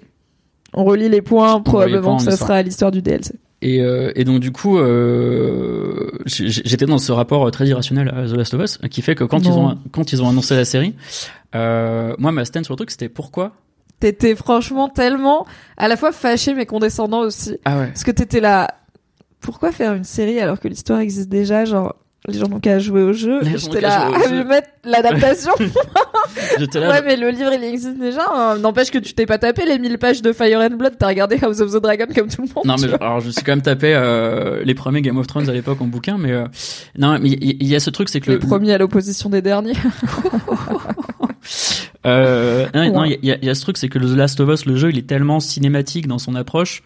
on 0.74 0.84
relit 0.84 1.08
les 1.08 1.22
points, 1.22 1.60
probablement 1.60 2.18
que 2.18 2.24
ça 2.24 2.36
sera 2.36 2.62
l'histoire 2.62 2.90
du 2.90 3.02
DLC. 3.02 3.34
Et, 3.62 3.80
euh, 3.80 4.12
et, 4.14 4.24
donc 4.24 4.40
du 4.40 4.52
coup, 4.52 4.78
euh, 4.78 6.10
j'étais 6.26 6.84
dans 6.84 6.98
ce 6.98 7.10
rapport 7.10 7.50
très 7.50 7.66
irrationnel 7.66 8.12
à 8.14 8.26
The 8.26 8.32
Last 8.32 8.54
of 8.54 8.62
Us, 8.62 8.78
qui 8.90 9.00
fait 9.00 9.14
que 9.14 9.24
quand 9.24 9.40
ils 9.40 9.50
ont 9.50 9.78
quand 9.92 10.12
ils 10.12 10.22
ont 10.22 10.28
annoncé 10.28 10.54
la 10.54 10.66
série, 10.66 10.94
euh, 11.54 12.14
moi 12.18 12.32
ma 12.32 12.44
stand 12.44 12.64
sur 12.64 12.74
le 12.74 12.76
truc 12.76 12.90
c'était 12.90 13.08
pourquoi? 13.08 13.52
T'étais 13.98 14.36
franchement 14.36 14.90
tellement 14.90 15.46
à 15.78 15.88
la 15.88 15.96
fois 15.96 16.12
fâché 16.12 16.52
mais 16.52 16.66
condescendant 16.66 17.20
aussi. 17.20 17.56
Ah 17.64 17.78
ouais. 17.78 17.86
Parce 17.86 18.04
que 18.04 18.10
t'étais 18.10 18.40
là. 18.40 18.68
Pourquoi 19.40 19.72
faire 19.72 19.94
une 19.94 20.04
série 20.04 20.38
alors 20.40 20.60
que 20.60 20.68
l'histoire 20.68 20.98
existe 21.00 21.28
déjà 21.28 21.64
Genre 21.64 21.94
les 22.28 22.38
gens 22.38 22.48
n'ont 22.48 22.60
qu'à 22.60 22.78
jouer 22.78 23.02
au 23.02 23.12
jeu. 23.12 23.40
J'étais 23.44 23.80
là 23.80 24.08
à 24.08 24.28
lui 24.28 24.44
mettre 24.44 24.68
l'adaptation. 24.84 25.52
Ouais, 26.74 27.02
mais 27.04 27.16
le 27.16 27.30
livre 27.30 27.52
il 27.52 27.64
existe 27.64 27.98
déjà. 27.98 28.24
Hein. 28.32 28.58
N'empêche 28.58 28.90
que 28.90 28.98
tu 28.98 29.14
t'es 29.14 29.26
pas 29.26 29.38
tapé 29.38 29.64
les 29.64 29.78
1000 29.78 29.98
pages 29.98 30.22
de 30.22 30.32
Fire 30.32 30.60
and 30.60 30.76
Blood. 30.76 30.94
T'as 30.98 31.08
regardé 31.08 31.38
House 31.40 31.60
of 31.60 31.72
the 31.72 31.82
Dragon 31.82 32.06
comme 32.14 32.28
tout 32.28 32.42
le 32.42 32.48
monde. 32.54 32.64
Non, 32.64 32.76
mais 32.80 32.92
alors 32.94 33.20
je 33.20 33.28
me 33.28 33.32
suis 33.32 33.42
quand 33.42 33.52
même 33.52 33.62
tapé 33.62 33.94
euh, 33.94 34.62
les 34.64 34.74
premiers 34.74 35.02
Game 35.02 35.16
of 35.18 35.26
Thrones 35.26 35.48
à 35.48 35.52
l'époque 35.52 35.80
en 35.80 35.86
bouquin, 35.86 36.18
mais 36.18 36.32
euh, 36.32 36.46
non, 36.98 37.18
mais 37.20 37.30
il 37.30 37.66
y, 37.66 37.74
a 37.74 37.80
ce 37.80 37.90
truc, 37.90 38.08
c'est 38.08 38.20
que 38.20 38.30
les 38.30 38.38
premiers 38.38 38.74
à 38.74 38.78
l'opposition 38.78 39.30
des 39.30 39.42
derniers. 39.42 39.74
euh, 42.06 42.66
non, 42.74 43.04
il 43.04 43.18
y, 43.22 43.28
y, 43.28 43.50
a 43.50 43.54
ce 43.54 43.62
truc, 43.62 43.76
c'est 43.76 43.88
que 43.88 43.98
The 43.98 44.16
Last 44.16 44.40
of 44.40 44.50
Us, 44.50 44.66
le 44.66 44.76
jeu, 44.76 44.90
il 44.90 44.98
est 44.98 45.06
tellement 45.06 45.40
cinématique 45.40 46.06
dans 46.06 46.18
son 46.18 46.34
approche 46.34 46.82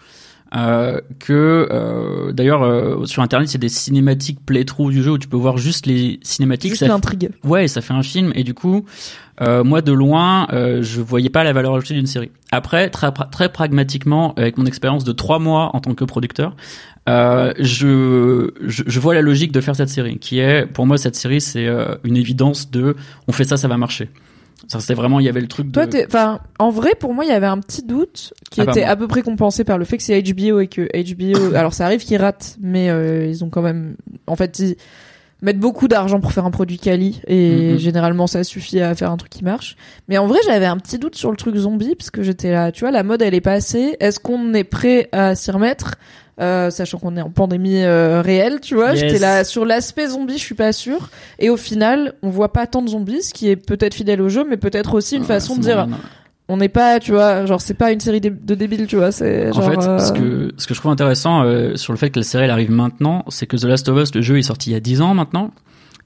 euh, 0.54 1.00
que 1.20 1.68
euh, 1.70 2.32
d'ailleurs 2.32 2.62
euh, 2.62 3.04
sur 3.06 3.22
internet 3.22 3.54
a 3.54 3.58
des 3.58 3.68
cinématiques 3.68 4.44
playthrough 4.44 4.90
du 4.90 5.02
jeu 5.02 5.12
où 5.12 5.18
tu 5.18 5.28
peux 5.28 5.36
voir 5.36 5.58
juste 5.58 5.86
les 5.86 6.18
cinématiques. 6.22 6.72
Juste 6.72 6.82
l'intrigue. 6.86 7.30
ouais 7.44 7.68
ça 7.68 7.80
fait 7.80 7.92
un 7.92 8.02
film. 8.02 8.32
Et 8.34 8.42
du 8.42 8.54
coup 8.54 8.84
euh, 9.40 9.62
moi 9.62 9.80
de 9.80 9.92
loin 9.92 10.48
euh, 10.52 10.82
je 10.82 11.00
voyais 11.00 11.30
pas 11.30 11.44
la 11.44 11.52
valeur 11.52 11.74
ajoutée 11.74 11.94
d'une 11.94 12.06
série. 12.06 12.30
Après 12.50 12.90
très 12.90 13.12
très 13.12 13.48
pragmatiquement 13.52 14.34
avec 14.34 14.58
mon 14.58 14.66
expérience 14.66 15.04
de 15.04 15.12
trois 15.12 15.38
mois 15.38 15.70
en 15.74 15.80
tant 15.80 15.94
que 15.94 16.04
producteur 16.04 16.56
je, 17.06 18.50
je, 18.64 18.82
je 18.86 19.00
vois 19.00 19.14
la 19.14 19.22
logique 19.22 19.50
de 19.50 19.60
faire 19.60 19.74
cette 19.74 19.88
série 19.88 20.18
qui 20.18 20.38
est 20.38 20.64
pour 20.66 20.86
moi 20.86 20.96
cette 20.96 21.16
série 21.16 21.40
c'est 21.40 21.66
une 22.04 22.16
évidence 22.16 22.70
de 22.70 22.94
on 23.26 23.32
fait 23.32 23.42
ça 23.42 23.56
ça 23.56 23.66
va 23.66 23.76
marcher 23.76 24.10
c'était 24.68 24.94
vraiment, 24.94 25.20
il 25.20 25.26
y 25.26 25.28
avait 25.28 25.40
le 25.40 25.48
truc 25.48 25.68
de. 25.68 25.72
Toi, 25.72 25.86
enfin, 26.06 26.40
en 26.58 26.70
vrai, 26.70 26.94
pour 26.98 27.14
moi, 27.14 27.24
il 27.24 27.28
y 27.28 27.34
avait 27.34 27.46
un 27.46 27.58
petit 27.58 27.82
doute 27.82 28.34
qui 28.50 28.60
ah, 28.60 28.64
était 28.64 28.84
à 28.84 28.96
peu 28.96 29.08
près 29.08 29.22
compensé 29.22 29.64
par 29.64 29.78
le 29.78 29.84
fait 29.84 29.96
que 29.96 30.02
c'est 30.02 30.20
HBO 30.22 30.60
et 30.60 30.66
que 30.66 30.82
HBO, 30.82 31.54
alors 31.54 31.74
ça 31.74 31.86
arrive 31.86 32.04
qu'ils 32.04 32.18
ratent, 32.18 32.56
mais 32.60 32.90
euh, 32.90 33.26
ils 33.26 33.44
ont 33.44 33.50
quand 33.50 33.62
même, 33.62 33.96
en 34.26 34.36
fait, 34.36 34.58
ils 34.58 34.76
mettent 35.42 35.58
beaucoup 35.58 35.88
d'argent 35.88 36.20
pour 36.20 36.32
faire 36.32 36.44
un 36.44 36.50
produit 36.50 36.78
quali 36.78 37.22
et 37.26 37.74
mm-hmm. 37.74 37.78
généralement 37.78 38.26
ça 38.26 38.44
suffit 38.44 38.80
à 38.80 38.94
faire 38.94 39.10
un 39.10 39.16
truc 39.16 39.30
qui 39.30 39.44
marche. 39.44 39.76
Mais 40.08 40.18
en 40.18 40.26
vrai, 40.26 40.38
j'avais 40.44 40.66
un 40.66 40.76
petit 40.76 40.98
doute 40.98 41.14
sur 41.14 41.30
le 41.30 41.36
truc 41.36 41.56
zombie 41.56 41.94
parce 41.96 42.10
que 42.10 42.22
j'étais 42.22 42.50
là, 42.50 42.72
tu 42.72 42.80
vois, 42.80 42.90
la 42.90 43.02
mode 43.02 43.22
elle 43.22 43.34
est 43.34 43.40
passée. 43.40 43.96
Est-ce 44.00 44.20
qu'on 44.20 44.52
est 44.54 44.64
prêt 44.64 45.08
à 45.12 45.34
s'y 45.34 45.50
remettre? 45.50 45.94
Euh, 46.40 46.70
sachant 46.70 46.98
qu'on 46.98 47.16
est 47.16 47.22
en 47.22 47.30
pandémie 47.30 47.82
euh, 47.82 48.22
réelle, 48.22 48.60
tu 48.60 48.74
vois. 48.74 48.94
J'étais 48.94 49.18
là 49.18 49.44
sur 49.44 49.64
l'aspect 49.64 50.08
zombie, 50.08 50.38
je 50.38 50.42
suis 50.42 50.54
pas 50.54 50.72
sûre. 50.72 51.10
Et 51.38 51.50
au 51.50 51.56
final, 51.56 52.14
on 52.22 52.30
voit 52.30 52.52
pas 52.52 52.66
tant 52.66 52.82
de 52.82 52.88
zombies, 52.88 53.22
ce 53.22 53.34
qui 53.34 53.48
est 53.48 53.56
peut-être 53.56 53.94
fidèle 53.94 54.22
au 54.22 54.28
jeu, 54.28 54.44
mais 54.48 54.56
peut-être 54.56 54.94
aussi 54.94 55.16
une 55.16 55.24
façon 55.24 55.56
de 55.56 55.60
dire. 55.60 55.86
On 56.48 56.56
n'est 56.56 56.68
pas, 56.68 56.98
tu 56.98 57.12
vois, 57.12 57.46
genre 57.46 57.60
c'est 57.60 57.74
pas 57.74 57.92
une 57.92 58.00
série 58.00 58.20
de, 58.20 58.54
débiles, 58.56 58.88
tu 58.88 58.96
vois. 58.96 59.12
C'est 59.12 59.56
en 59.56 59.62
fait 59.62 59.80
ce 59.80 60.12
que 60.12 60.52
ce 60.56 60.66
que 60.66 60.74
je 60.74 60.80
trouve 60.80 60.90
intéressant 60.90 61.44
sur 61.76 61.92
le 61.92 61.98
fait 61.98 62.10
que 62.10 62.18
la 62.18 62.24
série 62.24 62.44
elle 62.44 62.50
arrive 62.50 62.72
maintenant, 62.72 63.24
c'est 63.28 63.46
que 63.46 63.56
The 63.56 63.64
Last 63.64 63.88
of 63.88 64.02
Us, 64.02 64.14
le 64.14 64.20
jeu 64.20 64.36
est 64.36 64.42
sorti 64.42 64.70
il 64.70 64.72
y 64.72 64.76
a 64.76 64.80
10 64.80 65.00
ans 65.00 65.14
maintenant, 65.14 65.52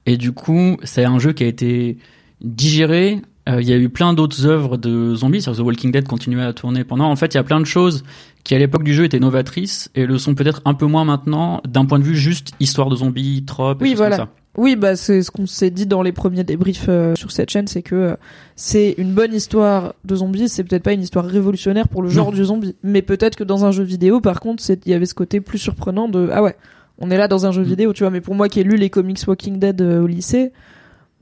et 0.05 0.17
du 0.17 0.33
coup 0.33 0.77
c'est 0.83 1.03
un 1.03 1.17
jeu 1.17 1.33
qui 1.33 1.43
a 1.43 1.47
été 1.47 1.97
digéré 2.41 3.21
il 3.47 3.69
y 3.69 3.73
a 3.73 3.77
eu 3.77 3.89
plein 3.89 4.13
d'autres 4.13 4.45
œuvres 4.45 4.77
de 4.77 5.15
zombies, 5.15 5.43
The 5.43 5.59
Walking 5.59 5.91
Dead 5.91 6.07
continuait 6.07 6.43
à 6.43 6.53
tourner 6.53 6.83
pendant. 6.83 7.09
En 7.09 7.15
fait, 7.15 7.33
il 7.33 7.37
y 7.37 7.39
a 7.39 7.43
plein 7.43 7.59
de 7.59 7.65
choses 7.65 8.03
qui 8.43 8.55
à 8.55 8.59
l'époque 8.59 8.83
du 8.83 8.93
jeu 8.93 9.05
étaient 9.05 9.19
novatrices 9.19 9.89
et 9.95 10.05
le 10.05 10.17
sont 10.17 10.35
peut-être 10.35 10.61
un 10.65 10.73
peu 10.73 10.85
moins 10.85 11.05
maintenant 11.05 11.61
d'un 11.67 11.85
point 11.85 11.99
de 11.99 12.03
vue 12.03 12.15
juste 12.15 12.53
histoire 12.59 12.89
de 12.89 12.95
zombies, 12.95 13.43
trop. 13.45 13.73
Oui, 13.79 13.93
voilà. 13.93 14.17
Comme 14.17 14.25
ça. 14.25 14.31
Oui, 14.57 14.77
bah 14.77 14.95
c'est 14.95 15.21
ce 15.21 15.31
qu'on 15.31 15.47
s'est 15.47 15.69
dit 15.69 15.85
dans 15.85 16.01
les 16.01 16.13
premiers 16.13 16.45
débriefs 16.45 16.85
euh, 16.87 17.13
sur 17.15 17.31
cette 17.31 17.49
chaîne, 17.49 17.67
c'est 17.67 17.81
que 17.81 17.95
euh, 17.95 18.15
c'est 18.55 18.95
une 18.97 19.11
bonne 19.11 19.33
histoire 19.33 19.95
de 20.05 20.15
zombies, 20.15 20.47
c'est 20.47 20.63
peut-être 20.63 20.83
pas 20.83 20.93
une 20.93 21.01
histoire 21.01 21.25
révolutionnaire 21.25 21.89
pour 21.89 22.01
le 22.01 22.07
genre 22.07 22.31
du 22.31 22.45
zombie, 22.45 22.75
mais 22.81 23.01
peut-être 23.01 23.35
que 23.35 23.43
dans 23.43 23.65
un 23.65 23.71
jeu 23.71 23.83
vidéo, 23.83 24.21
par 24.21 24.39
contre, 24.39 24.63
il 24.69 24.89
y 24.89 24.93
avait 24.93 25.05
ce 25.05 25.13
côté 25.13 25.41
plus 25.41 25.57
surprenant 25.57 26.07
de 26.07 26.29
ah 26.31 26.41
ouais, 26.41 26.55
on 26.99 27.11
est 27.11 27.17
là 27.17 27.27
dans 27.27 27.45
un 27.45 27.51
jeu 27.51 27.63
mm. 27.63 27.65
vidéo, 27.65 27.93
tu 27.93 28.03
vois. 28.03 28.11
Mais 28.11 28.21
pour 28.21 28.33
moi 28.33 28.47
qui 28.47 28.61
ai 28.61 28.63
lu 28.63 28.77
les 28.77 28.89
comics 28.89 29.19
Walking 29.27 29.59
Dead 29.59 29.81
euh, 29.81 30.01
au 30.01 30.07
lycée, 30.07 30.53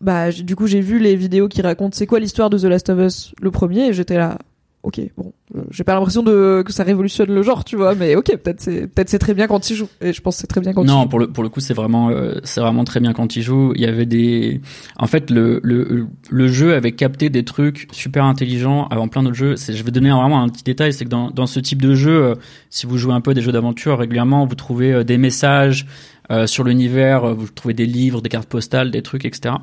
bah 0.03 0.31
du 0.31 0.55
coup 0.55 0.67
j'ai 0.67 0.81
vu 0.81 0.99
les 0.99 1.15
vidéos 1.15 1.47
qui 1.47 1.61
racontent 1.61 1.95
c'est 1.95 2.07
quoi 2.07 2.19
l'histoire 2.19 2.49
de 2.49 2.57
The 2.57 2.65
Last 2.65 2.89
of 2.89 2.99
Us 2.99 3.33
le 3.41 3.51
premier 3.51 3.87
et 3.87 3.93
j'étais 3.93 4.17
là 4.17 4.37
ok, 4.83 4.99
bon, 5.17 5.31
euh, 5.55 5.61
j'ai 5.71 5.85
pas 5.85 5.93
l'impression 5.93 6.23
de 6.23 6.61
que 6.65 6.73
ça 6.73 6.83
révolutionne 6.83 7.33
le 7.33 7.41
genre, 7.41 7.63
tu 7.63 7.77
vois, 7.77 7.95
mais 7.95 8.15
ok, 8.15 8.35
peut-être 8.37 8.59
c'est 8.59 8.87
peut-être 8.87 9.09
c'est 9.09 9.17
très 9.17 9.33
bien 9.33 9.47
quand 9.47 9.69
il 9.69 9.75
joue, 9.77 9.87
et 10.01 10.11
je 10.11 10.21
pense 10.21 10.35
que 10.35 10.41
c'est 10.41 10.47
très 10.47 10.59
bien 10.59 10.73
quand 10.73 10.83
non, 10.83 11.03
il 11.03 11.09
pour 11.09 11.19
le 11.19 11.27
pour 11.27 11.41
le 11.41 11.49
coup, 11.49 11.61
c'est 11.61 11.73
vraiment 11.73 12.09
euh, 12.09 12.35
c'est 12.43 12.59
vraiment 12.59 12.83
très 12.83 12.99
bien 12.99 13.13
quand 13.13 13.37
il 13.37 13.41
joue. 13.41 13.71
Il 13.75 13.81
y 13.81 13.85
avait 13.85 14.05
des, 14.05 14.59
en 14.97 15.07
fait, 15.07 15.31
le 15.31 15.61
le 15.63 16.05
le 16.29 16.47
jeu 16.47 16.75
avait 16.75 16.91
capté 16.91 17.29
des 17.29 17.45
trucs 17.45 17.87
super 17.91 18.25
intelligents 18.25 18.87
avant 18.89 19.07
plein 19.07 19.23
d'autres 19.23 19.35
jeux. 19.35 19.55
C'est, 19.55 19.73
je 19.73 19.83
vais 19.83 19.91
donner 19.91 20.11
vraiment 20.11 20.43
un 20.43 20.49
petit 20.49 20.63
détail, 20.63 20.91
c'est 20.91 21.05
que 21.05 21.09
dans 21.09 21.31
dans 21.31 21.47
ce 21.47 21.61
type 21.61 21.81
de 21.81 21.95
jeu, 21.95 22.11
euh, 22.11 22.35
si 22.69 22.85
vous 22.85 22.97
jouez 22.97 23.13
un 23.13 23.21
peu 23.21 23.33
des 23.33 23.41
jeux 23.41 23.53
d'aventure 23.53 23.97
régulièrement, 23.97 24.45
vous 24.45 24.55
trouvez 24.55 25.05
des 25.05 25.17
messages 25.17 25.85
euh, 26.31 26.47
sur 26.47 26.63
l'univers, 26.63 27.25
euh, 27.25 27.33
vous 27.33 27.47
trouvez 27.47 27.73
des 27.73 27.85
livres, 27.85 28.21
des 28.21 28.29
cartes 28.29 28.47
postales, 28.47 28.91
des 28.91 29.01
trucs, 29.01 29.25
etc. 29.25 29.55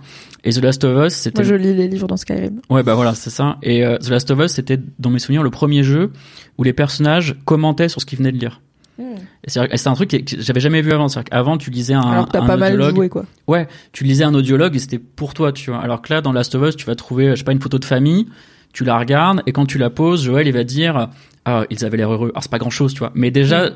Et 0.45 0.51
The 0.53 0.63
Last 0.63 0.85
of 0.85 1.07
Us, 1.07 1.15
c'était. 1.15 1.43
Moi, 1.43 1.49
je 1.49 1.55
lis 1.55 1.75
les 1.75 1.89
livres 1.89 2.07
dans 2.07 2.17
Skyrim. 2.17 2.61
Ouais, 2.69 2.83
bah 2.83 2.95
voilà, 2.95 3.15
c'est 3.15 3.31
ça. 3.31 3.57
Et 3.63 3.85
euh, 3.85 3.97
The 3.99 4.11
Last 4.11 4.31
of 4.31 4.41
Us, 4.41 4.53
c'était, 4.53 4.79
dans 4.99 5.11
mes 5.11 5.19
souvenirs, 5.19 5.43
le 5.43 5.51
premier 5.51 5.83
jeu 5.83 6.13
où 6.59 6.63
les 6.63 6.75
personnages 6.75 7.37
commentaient 7.47 7.89
sur 7.89 8.01
ce 8.01 8.07
qu'ils 8.07 8.19
venaient 8.19 8.33
de 8.33 8.39
lire. 8.39 8.61
Hmm. 8.99 9.15
Et 9.45 9.49
c'est 9.79 9.89
un 9.89 9.95
truc 9.95 10.11
que 10.11 10.41
j'avais 10.41 10.61
jamais 10.61 10.83
vu 10.83 10.93
avant. 10.93 11.07
Avant, 11.31 11.57
tu 11.57 11.71
lisais 11.71 11.95
un, 11.95 12.03
Alors 12.03 12.29
t'as 12.29 12.47
pas 12.47 12.59
mal 12.59 12.81
joué, 12.95 13.09
quoi. 13.09 13.25
Ouais, 13.49 13.67
tu 13.93 14.05
lisais 14.05 14.25
un 14.25 14.35
audiologue 14.35 14.77
et 14.77 14.79
c'était 14.79 14.99
pour 14.99 15.33
toi, 15.33 15.53
tu 15.53 15.71
vois. 15.71 15.81
Alors 15.81 16.03
que 16.03 16.13
là, 16.13 16.21
dans 16.21 16.33
Last 16.33 16.55
of 16.55 16.69
Us, 16.69 16.77
tu 16.77 16.85
vas 16.85 16.95
trouver, 16.95 17.31
je 17.31 17.37
sais 17.37 17.45
pas, 17.45 17.53
une 17.53 17.63
photo 17.63 17.79
de 17.79 17.87
famille, 17.87 18.27
tu 18.73 18.85
la 18.85 18.99
regardes 18.99 19.43
et 19.47 19.53
quand 19.53 19.67
tu 19.67 19.79
la 19.79 19.91
poses, 19.91 20.23
Joël, 20.25 20.47
il 20.47 20.53
va 20.53 20.65
dire, 20.65 21.09
ah, 21.45 21.65
ils 21.71 21.85
avaient 21.85 21.97
l'air 21.97 22.13
heureux. 22.13 22.31
Alors 22.31 22.43
c'est 22.43 22.51
pas 22.51 22.59
grand 22.59 22.71
chose, 22.71 22.93
tu 22.93 23.01
vois. 23.01 23.13
Mais 23.15 23.31
déjà, 23.31 23.71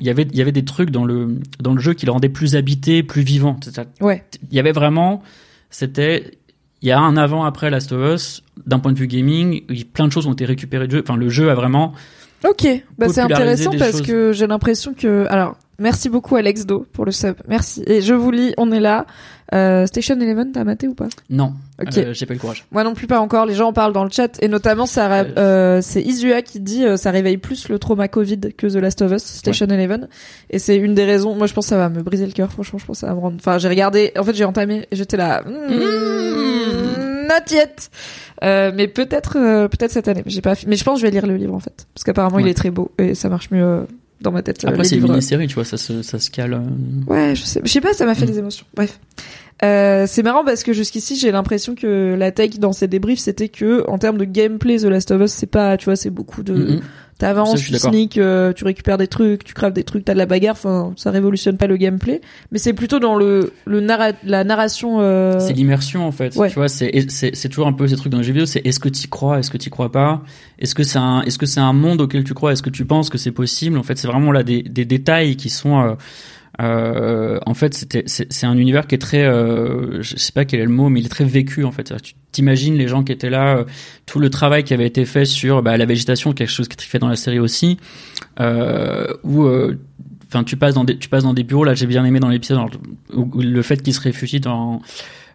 il 0.00 0.06
y 0.06 0.10
avait, 0.10 0.22
il 0.30 0.36
y 0.36 0.40
avait 0.40 0.52
des 0.52 0.64
trucs 0.64 0.90
dans 0.90 1.04
le 1.04 1.38
dans 1.60 1.74
le 1.74 1.80
jeu 1.80 1.94
qui 1.94 2.06
le 2.06 2.12
rendaient 2.12 2.28
plus 2.28 2.54
habité, 2.54 3.02
plus 3.02 3.22
vivant. 3.22 3.58
Ouais. 4.00 4.24
Il 4.50 4.56
y 4.56 4.60
avait 4.60 4.72
vraiment, 4.72 5.22
c'était, 5.70 6.38
il 6.82 6.88
y 6.88 6.92
a 6.92 7.00
un 7.00 7.16
avant 7.16 7.44
après 7.44 7.70
Last 7.70 7.92
of 7.92 8.14
Us 8.14 8.42
d'un 8.66 8.78
point 8.78 8.92
de 8.92 8.98
vue 8.98 9.06
gaming. 9.06 9.62
Plein 9.92 10.06
de 10.06 10.12
choses 10.12 10.26
ont 10.26 10.32
été 10.32 10.44
récupérées 10.44 10.86
du 10.86 10.96
jeu. 10.96 11.02
Enfin, 11.02 11.16
le 11.16 11.28
jeu 11.28 11.50
a 11.50 11.54
vraiment. 11.54 11.94
Ok, 12.48 12.68
bah 12.98 13.08
c'est 13.08 13.20
intéressant 13.20 13.72
parce 13.76 14.00
que 14.00 14.32
j'ai 14.32 14.46
l'impression 14.46 14.94
que 14.94 15.26
alors 15.28 15.56
Merci 15.80 16.08
beaucoup 16.08 16.34
Alex 16.34 16.66
Do 16.66 16.86
pour 16.92 17.04
le 17.04 17.12
sub. 17.12 17.36
Merci. 17.46 17.84
Et 17.86 18.00
je 18.00 18.12
vous 18.12 18.30
lis, 18.32 18.52
on 18.58 18.72
est 18.72 18.80
là. 18.80 19.06
Euh, 19.54 19.86
Station 19.86 20.16
Eleven, 20.20 20.50
t'as 20.52 20.64
maté 20.64 20.88
ou 20.88 20.94
pas? 20.94 21.06
Non. 21.30 21.54
Ok. 21.80 21.96
Euh, 21.96 22.12
j'ai 22.12 22.26
pas 22.26 22.34
le 22.34 22.40
courage. 22.40 22.66
Moi 22.72 22.82
non 22.82 22.94
plus 22.94 23.06
pas 23.06 23.20
encore. 23.20 23.46
Les 23.46 23.54
gens 23.54 23.68
en 23.68 23.72
parlent 23.72 23.92
dans 23.92 24.04
le 24.04 24.10
chat 24.10 24.42
et 24.42 24.48
notamment 24.48 24.86
ça, 24.86 25.10
euh, 25.10 25.24
euh 25.38 25.80
c'est 25.80 26.02
Isua 26.02 26.42
qui 26.42 26.60
dit 26.60 26.84
euh, 26.84 26.96
ça 26.96 27.12
réveille 27.12 27.38
plus 27.38 27.68
le 27.68 27.78
trauma 27.78 28.08
Covid 28.08 28.40
que 28.56 28.66
The 28.66 28.74
Last 28.74 29.02
of 29.02 29.12
Us, 29.12 29.22
Station 29.22 29.66
Eleven. 29.66 30.08
Et 30.50 30.58
c'est 30.58 30.76
une 30.76 30.94
des 30.94 31.04
raisons. 31.04 31.36
Moi 31.36 31.46
je 31.46 31.54
pense 31.54 31.66
que 31.66 31.70
ça 31.70 31.78
va 31.78 31.88
me 31.88 32.02
briser 32.02 32.26
le 32.26 32.32
cœur. 32.32 32.50
Franchement, 32.50 32.78
je 32.78 32.84
pense 32.84 32.96
que 32.96 33.00
ça 33.00 33.06
va 33.06 33.14
me 33.14 33.20
rendre. 33.20 33.36
Enfin, 33.38 33.58
j'ai 33.58 33.68
regardé. 33.68 34.12
En 34.18 34.24
fait, 34.24 34.34
j'ai 34.34 34.44
entamé. 34.44 34.86
J'étais 34.90 35.16
là. 35.16 35.42
Hmm, 35.46 37.26
not 37.28 37.54
yet. 37.54 37.90
Euh, 38.42 38.72
mais 38.74 38.88
peut-être, 38.88 39.36
euh, 39.36 39.68
peut-être 39.68 39.90
cette 39.90 40.08
année. 40.08 40.22
J'ai 40.26 40.40
pas, 40.40 40.54
mais 40.66 40.76
je 40.76 40.84
pense 40.84 40.96
que 40.96 41.00
je 41.00 41.06
vais 41.06 41.12
lire 41.12 41.26
le 41.26 41.36
livre 41.36 41.54
en 41.54 41.60
fait, 41.60 41.86
parce 41.94 42.04
qu'apparemment 42.04 42.38
il 42.38 42.48
est 42.48 42.54
très 42.54 42.70
beau 42.70 42.92
et 42.98 43.14
ça 43.14 43.28
marche 43.28 43.50
mieux 43.50 43.86
dans 44.20 44.32
ma 44.32 44.42
tête. 44.42 44.64
Après 44.64 44.84
c'est 44.84 44.96
une 44.96 45.04
mini-série, 45.04 45.46
tu 45.46 45.54
vois, 45.54 45.64
ça 45.64 45.76
se, 45.76 46.02
ça 46.02 46.18
se 46.18 46.30
cale. 46.30 46.60
Ouais, 47.06 47.34
je 47.34 47.42
sais, 47.42 47.60
je 47.64 47.70
sais 47.70 47.80
pas, 47.80 47.92
ça 47.92 48.06
m'a 48.06 48.14
fait 48.14 48.24
mm. 48.24 48.30
des 48.30 48.38
émotions. 48.38 48.66
Bref. 48.74 48.98
Euh, 49.64 50.04
c'est 50.06 50.22
marrant 50.22 50.44
parce 50.44 50.62
que 50.62 50.72
jusqu'ici 50.72 51.16
j'ai 51.16 51.32
l'impression 51.32 51.74
que 51.74 52.14
la 52.16 52.30
tech 52.30 52.60
dans 52.60 52.72
ces 52.72 52.86
débriefs 52.86 53.18
c'était 53.18 53.48
que 53.48 53.84
en 53.88 53.98
termes 53.98 54.16
de 54.16 54.24
gameplay 54.24 54.78
The 54.78 54.84
Last 54.84 55.10
of 55.10 55.20
Us 55.20 55.32
c'est 55.32 55.48
pas 55.48 55.76
tu 55.76 55.86
vois 55.86 55.96
c'est 55.96 56.10
beaucoup 56.10 56.44
de. 56.44 56.78
T'avances 57.18 57.60
tu 57.60 57.74
sneak 57.74 58.16
euh, 58.16 58.52
tu 58.52 58.64
récupères 58.64 58.96
des 58.96 59.08
trucs 59.08 59.44
tu 59.44 59.52
craves 59.52 59.72
des 59.72 59.84
trucs 59.84 60.04
t'as 60.04 60.14
de 60.14 60.18
la 60.18 60.26
bagarre 60.26 60.54
enfin 60.54 60.92
ça 60.96 61.10
révolutionne 61.10 61.56
pas 61.56 61.66
le 61.66 61.76
gameplay. 61.76 62.20
Mais 62.52 62.58
c'est 62.58 62.72
plutôt 62.72 62.98
dans 63.00 63.16
le 63.16 63.52
le 63.66 63.80
la 64.24 64.44
narration 64.44 65.00
euh... 65.00 65.38
c'est 65.40 65.52
l'immersion 65.52 66.06
en 66.06 66.12
fait. 66.12 66.30
Tu 66.30 66.54
vois 66.54 66.68
c'est 66.68 67.06
c'est 67.08 67.34
c'est 67.34 67.48
toujours 67.48 67.66
un 67.66 67.72
peu 67.72 67.86
ces 67.88 67.96
trucs 67.96 68.12
dans 68.12 68.18
les 68.18 68.24
jeux 68.24 68.32
vidéo 68.32 68.46
c'est 68.46 68.64
est-ce 68.64 68.80
que 68.80 68.88
tu 68.88 69.08
crois 69.08 69.38
est-ce 69.38 69.50
que 69.50 69.58
tu 69.58 69.70
crois 69.70 69.92
pas? 69.92 70.22
Est-ce 70.58 70.74
que 70.74 70.82
c'est 70.82 70.98
un 70.98 71.22
est-ce 71.22 71.38
que 71.38 71.46
c'est 71.46 71.60
un 71.60 71.72
monde 71.72 72.00
auquel 72.00 72.24
tu 72.24 72.34
crois? 72.34 72.52
Est-ce 72.52 72.62
que 72.62 72.70
tu 72.70 72.84
penses 72.84 73.10
que 73.10 73.18
c'est 73.18 73.32
possible? 73.32 73.78
En 73.78 73.82
fait 73.82 73.98
c'est 73.98 74.08
vraiment 74.08 74.32
là 74.32 74.42
des 74.42 74.62
des 74.62 74.84
détails 74.84 75.36
qui 75.36 75.50
sont 75.50 75.96
euh, 76.60 77.38
en 77.46 77.54
fait, 77.54 77.74
c'était 77.74 78.04
c'est 78.06 78.46
un 78.46 78.56
univers 78.56 78.86
qui 78.86 78.94
est 78.94 78.98
très, 78.98 79.24
euh, 79.24 80.02
je 80.02 80.16
sais 80.16 80.32
pas 80.32 80.44
quel 80.44 80.60
est 80.60 80.64
le 80.64 80.70
mot, 80.70 80.88
mais 80.88 81.00
il 81.00 81.06
est 81.06 81.10
très 81.10 81.24
vécu 81.24 81.64
en 81.64 81.72
fait. 81.72 81.92
Tu 82.02 82.14
t'imagines 82.32 82.74
les 82.74 82.88
gens 82.88 83.04
qui 83.04 83.12
étaient 83.12 83.30
là, 83.30 83.58
euh, 83.58 83.64
tout 84.06 84.18
le 84.18 84.28
travail 84.28 84.64
qui 84.64 84.74
avait 84.74 84.86
été 84.86 85.04
fait 85.04 85.24
sur 85.24 85.62
bah, 85.62 85.76
la 85.76 85.86
végétation, 85.86 86.32
quelque 86.32 86.50
chose 86.50 86.68
qui 86.68 86.76
est 86.76 86.88
fait 86.88 86.98
dans 86.98 87.08
la 87.08 87.16
série 87.16 87.38
aussi, 87.38 87.78
euh, 88.40 89.06
où 89.24 89.44
euh, 89.44 89.78
enfin 90.28 90.44
tu 90.44 90.56
passes 90.56 90.74
dans 90.74 90.84
des 90.84 90.96
tu 90.96 91.08
passes 91.08 91.24
dans 91.24 91.34
des 91.34 91.42
bureaux 91.42 91.64
là 91.64 91.74
j'ai 91.74 91.86
bien 91.86 92.04
aimé 92.04 92.20
dans 92.20 92.28
l'épisode 92.28 92.60
le 93.10 93.62
fait 93.62 93.82
qu'ils 93.82 93.94
se 93.94 94.00
réfugient 94.00 94.40
dans 94.40 94.80